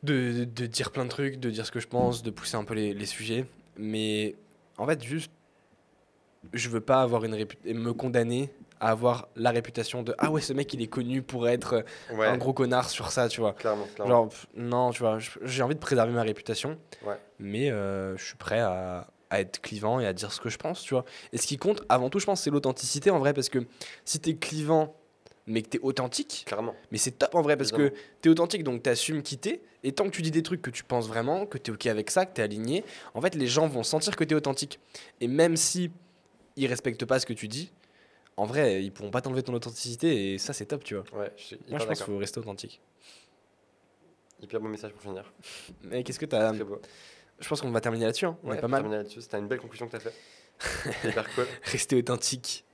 de, 0.02 0.44
de 0.44 0.66
dire 0.66 0.90
plein 0.92 1.04
de 1.04 1.10
trucs, 1.10 1.40
de 1.40 1.48
dire 1.50 1.64
ce 1.64 1.72
que 1.72 1.80
je 1.80 1.88
pense, 1.88 2.22
de 2.22 2.30
pousser 2.30 2.56
un 2.56 2.64
peu 2.64 2.74
les, 2.74 2.92
les 2.92 3.06
sujets, 3.06 3.46
mais 3.76 4.34
en 4.78 4.86
fait, 4.86 5.02
juste, 5.02 5.30
je 6.52 6.68
veux 6.68 6.80
pas 6.80 7.00
avoir 7.02 7.24
une 7.24 7.36
me 7.66 7.92
condamner 7.92 8.50
à 8.80 8.90
avoir 8.90 9.28
la 9.36 9.50
réputation 9.50 10.02
de 10.02 10.14
ah 10.18 10.30
ouais, 10.30 10.40
ce 10.40 10.52
mec 10.52 10.72
il 10.74 10.82
est 10.82 10.88
connu 10.88 11.22
pour 11.22 11.48
être. 11.48 11.84
Ouais, 12.12 12.26
un 12.26 12.36
gros 12.36 12.52
connard 12.52 12.90
sur 12.90 13.10
ça, 13.10 13.28
tu 13.28 13.40
vois. 13.40 13.52
clairement, 13.54 13.86
clairement. 13.94 14.12
Genre, 14.12 14.28
pff, 14.28 14.46
non, 14.56 14.90
tu 14.90 14.98
vois, 15.00 15.18
j'ai 15.42 15.62
envie 15.62 15.74
de 15.74 15.80
préserver 15.80 16.12
ma 16.12 16.22
réputation, 16.22 16.76
Ouais. 17.06 17.16
mais 17.38 17.70
euh, 17.70 18.16
je 18.16 18.24
suis 18.24 18.36
prêt 18.36 18.60
à, 18.60 19.06
à 19.30 19.40
être 19.40 19.60
clivant 19.62 20.00
et 20.00 20.06
à 20.06 20.12
dire 20.12 20.32
ce 20.32 20.40
que 20.40 20.48
je 20.50 20.58
pense, 20.58 20.82
tu 20.82 20.92
vois. 20.94 21.04
Et 21.32 21.38
ce 21.38 21.46
qui 21.46 21.56
compte, 21.56 21.82
avant 21.88 22.10
tout, 22.10 22.18
je 22.18 22.26
pense, 22.26 22.42
c'est 22.42 22.50
l'authenticité 22.50 23.10
en 23.10 23.18
vrai, 23.20 23.32
parce 23.32 23.48
que 23.48 23.60
si 24.04 24.18
t'es 24.20 24.34
clivant, 24.34 24.94
mais 25.46 25.62
que 25.62 25.68
t'es 25.68 25.78
authentique, 25.80 26.44
Clairement. 26.46 26.74
mais 26.90 26.98
c'est 26.98 27.12
top 27.12 27.34
en 27.34 27.42
vrai, 27.42 27.56
parce 27.56 27.70
Évidemment. 27.70 27.90
que 27.90 27.96
t'es 28.22 28.28
authentique, 28.30 28.64
donc 28.64 28.82
t'assumes 28.82 29.22
qui 29.22 29.36
t'es, 29.38 29.60
et 29.82 29.92
tant 29.92 30.04
que 30.04 30.10
tu 30.10 30.22
dis 30.22 30.30
des 30.30 30.42
trucs 30.42 30.62
que 30.62 30.70
tu 30.70 30.84
penses 30.84 31.06
vraiment, 31.06 31.44
que 31.46 31.58
t'es 31.58 31.70
ok 31.70 31.86
avec 31.86 32.10
ça, 32.10 32.24
que 32.26 32.32
t'es 32.34 32.42
aligné, 32.42 32.82
en 33.14 33.20
fait, 33.20 33.34
les 33.34 33.46
gens 33.46 33.66
vont 33.68 33.82
sentir 33.82 34.16
que 34.16 34.24
t'es 34.24 34.34
authentique. 34.34 34.80
Et 35.20 35.28
même 35.28 35.56
si 35.56 35.90
ils 36.56 36.66
respectent 36.66 37.04
pas 37.04 37.18
ce 37.20 37.26
que 37.26 37.32
tu 37.34 37.48
dis, 37.48 37.70
en 38.36 38.46
vrai, 38.46 38.82
ils 38.82 38.90
pourront 38.90 39.10
pas 39.10 39.20
t'enlever 39.20 39.42
ton 39.42 39.52
authenticité, 39.54 40.32
et 40.34 40.38
ça, 40.38 40.52
c'est 40.52 40.66
top, 40.66 40.82
tu 40.82 40.94
vois. 40.94 41.04
Ouais, 41.20 41.30
je 41.36 41.42
suis 41.44 41.58
Moi, 41.68 41.78
je 41.78 41.84
pense 41.86 41.98
qu'il 41.98 42.06
faut 42.06 42.18
rester 42.18 42.40
authentique. 42.40 42.80
Hyper 44.42 44.60
beau 44.60 44.68
message 44.68 44.92
pour 44.92 45.02
finir. 45.02 45.32
Mais 45.82 46.02
qu'est-ce 46.02 46.18
que 46.18 46.26
t'as. 46.26 46.52
Je 47.40 47.48
pense 47.48 47.60
qu'on 47.60 47.70
va 47.70 47.80
terminer 47.80 48.06
là-dessus. 48.06 48.26
hein. 48.26 48.36
On 48.44 48.50
Ouais, 48.50 48.56
est 48.56 48.60
pas 48.60 48.68
mal. 48.68 48.80
terminer 48.82 49.02
là-dessus, 49.02 49.20
c'était 49.22 49.38
une 49.38 49.48
belle 49.48 49.60
conclusion 49.60 49.86
que 49.86 49.92
t'as 49.92 50.00
fait. 50.00 50.14
Hyper 51.08 51.34
cool. 51.34 51.46
Rester 51.64 51.96
authentique. 51.96 52.64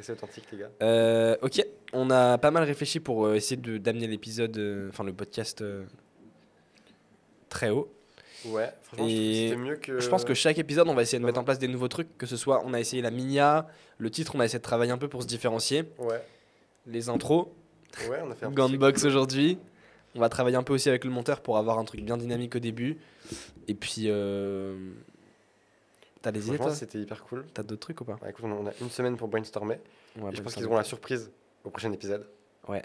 Restez 0.00 0.12
authentique, 0.14 0.44
les 0.52 0.58
gars. 0.60 0.70
Euh, 0.82 1.36
ok, 1.42 1.62
on 1.92 2.08
a 2.10 2.38
pas 2.38 2.50
mal 2.50 2.62
réfléchi 2.62 3.00
pour 3.00 3.26
euh, 3.26 3.34
essayer 3.34 3.60
de 3.60 3.76
d'amener 3.76 4.06
l'épisode, 4.06 4.56
euh, 4.56 4.88
enfin 4.88 5.04
le 5.04 5.12
podcast 5.12 5.62
très 7.50 7.68
haut. 7.68 7.92
Ouais, 8.46 8.72
franchement, 8.82 9.06
c'était 9.06 9.56
mieux 9.56 9.76
que. 9.76 10.00
Je 10.00 10.08
pense 10.08 10.24
que 10.24 10.32
chaque 10.32 10.56
épisode, 10.58 10.88
on 10.88 10.94
va 10.94 11.02
essayer 11.02 11.18
de 11.18 11.24
mettre 11.26 11.38
en 11.38 11.44
place 11.44 11.58
des 11.58 11.68
nouveaux 11.68 11.88
trucs, 11.88 12.16
que 12.16 12.24
ce 12.24 12.38
soit, 12.38 12.62
on 12.64 12.72
a 12.72 12.80
essayé 12.80 13.02
la 13.02 13.10
minia, 13.10 13.66
le 13.98 14.10
titre, 14.10 14.32
on 14.34 14.40
a 14.40 14.46
essayé 14.46 14.58
de 14.58 14.64
travailler 14.64 14.92
un 14.92 14.96
peu 14.96 15.08
pour 15.08 15.22
se 15.22 15.26
différencier, 15.26 15.84
Ouais, 15.98 16.24
les 16.86 17.10
intros, 17.10 17.48
ouais, 18.08 18.20
on 18.24 18.30
a 18.30 18.34
fait 18.34 18.46
un 18.46 18.52
coup. 18.54 19.06
aujourd'hui. 19.06 19.58
On 20.14 20.20
va 20.20 20.30
travailler 20.30 20.56
un 20.56 20.62
peu 20.62 20.72
aussi 20.72 20.88
avec 20.88 21.04
le 21.04 21.10
monteur 21.10 21.42
pour 21.42 21.58
avoir 21.58 21.78
un 21.78 21.84
truc 21.84 22.00
bien 22.00 22.16
dynamique 22.16 22.56
au 22.56 22.58
début. 22.58 22.98
Et 23.68 23.74
puis, 23.74 24.04
euh... 24.06 24.76
t'as 26.22 26.32
des 26.32 26.40
idées 26.46 26.56
Franchement, 26.56 26.66
toi 26.66 26.74
c'était 26.74 26.98
hyper 26.98 27.22
cool. 27.24 27.46
T'as 27.52 27.62
d'autres 27.62 27.80
trucs 27.80 28.00
ou 28.00 28.04
pas 28.04 28.18
Ouais, 28.22 28.30
écoute, 28.30 28.44
on 28.44 28.66
a 28.66 28.72
une 28.80 28.90
semaine 28.90 29.16
pour 29.16 29.28
brainstormer. 29.28 29.80
Et 30.16 30.34
je 30.36 30.42
pense 30.42 30.54
qu'ils 30.54 30.66
auront 30.66 30.76
la 30.76 30.84
surprise 30.84 31.30
au 31.64 31.70
prochain 31.70 31.92
épisode. 31.92 32.28
savoir. 32.62 32.82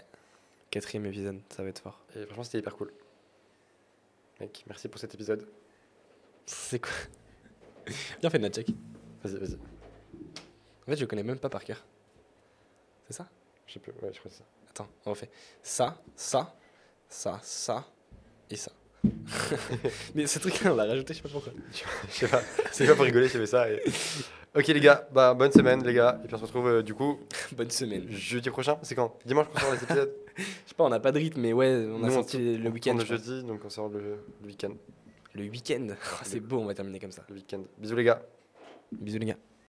Quatrième 0.70 1.06
épisode, 1.06 1.40
ça 1.48 1.62
va 1.62 1.68
être 1.68 1.78
fort. 1.80 2.00
Et 2.14 2.24
franchement, 2.24 2.44
c'était 2.44 2.58
hyper 2.58 2.76
cool. 2.76 2.92
Mec, 4.40 4.64
merci 4.66 4.88
pour 4.88 5.00
cet 5.00 5.14
épisode. 5.14 5.46
C'est 6.44 6.80
quoi 6.80 6.92
Bien 8.20 8.30
fait, 8.30 8.38
Natchek. 8.38 8.68
Vas-y, 9.22 9.38
vas-y. 9.38 9.54
En 9.54 10.90
fait, 10.90 10.96
je 10.96 11.04
connais 11.04 11.22
même 11.22 11.38
pas 11.38 11.48
par 11.48 11.64
cœur. 11.64 11.84
C'est 13.06 13.14
ça? 13.14 13.28
Je 13.66 13.74
sais 13.74 13.80
plus, 13.80 13.92
ouais, 13.92 14.12
je 14.12 14.18
crois 14.18 14.30
que 14.30 14.36
c'est 14.36 14.42
ça. 14.42 14.44
Attends, 14.70 14.88
on 15.06 15.10
refait. 15.10 15.30
Ça, 15.62 16.00
ça, 16.14 16.54
ça, 17.08 17.40
ça 17.42 17.84
et 18.50 18.56
ça. 18.56 18.72
Mais 20.14 20.26
ce 20.26 20.38
truc-là, 20.38 20.72
on 20.72 20.76
l'a 20.76 20.84
rajouté, 20.84 21.14
je 21.14 21.18
sais 21.18 21.22
pas 21.22 21.28
pourquoi. 21.28 21.52
Je 22.08 22.12
sais 22.14 22.28
pas, 22.28 22.40
c'est 22.72 22.86
pas 22.86 22.94
pour 22.94 23.04
rigoler, 23.04 23.28
j'ai 23.28 23.38
fait 23.38 23.46
ça. 23.46 23.70
et- 23.70 23.82
Ok, 24.54 24.68
les 24.68 24.80
gars, 24.80 25.06
bah 25.12 25.34
bonne 25.34 25.52
semaine, 25.52 25.84
les 25.84 25.92
gars. 25.92 26.18
Et 26.24 26.26
puis 26.26 26.34
on 26.34 26.38
se 26.38 26.44
retrouve 26.44 26.66
euh, 26.68 26.82
du 26.82 26.94
coup 26.94 27.18
Bonne 27.56 27.70
semaine. 27.70 28.06
jeudi 28.10 28.48
prochain. 28.48 28.78
C'est 28.82 28.94
quand? 28.94 29.18
Dimanche 29.26 29.48
qu'on 29.52 29.60
sort 29.60 29.72
les 29.74 29.82
épisodes 29.82 30.12
Je 30.36 30.42
sais 30.42 30.74
pas, 30.74 30.84
on 30.84 30.88
n'a 30.88 30.98
pas 31.00 31.12
de 31.12 31.18
rythme, 31.18 31.40
mais 31.42 31.52
ouais, 31.52 31.86
on 31.90 32.02
a 32.02 32.06
Nous, 32.06 32.12
sorti 32.14 32.56
le 32.56 32.68
on 32.70 32.72
week-end. 32.72 32.96
je 32.98 33.12
le 33.12 33.18
jeudi, 33.18 33.44
donc 33.46 33.60
on 33.64 33.68
sort 33.68 33.88
le, 33.90 34.00
le 34.40 34.46
week-end. 34.46 34.72
Le 35.34 35.42
week-end? 35.42 35.88
Oh, 35.90 36.16
C'est 36.24 36.40
beau, 36.40 36.58
on 36.60 36.64
va 36.64 36.72
terminer 36.74 36.98
comme 36.98 37.12
ça. 37.12 37.22
Le 37.28 37.34
week-end. 37.34 37.60
Bisous, 37.76 37.96
les 37.96 38.04
gars. 38.04 38.22
Bisous 38.92 39.18
les 39.18 39.26
gars. 39.26 39.36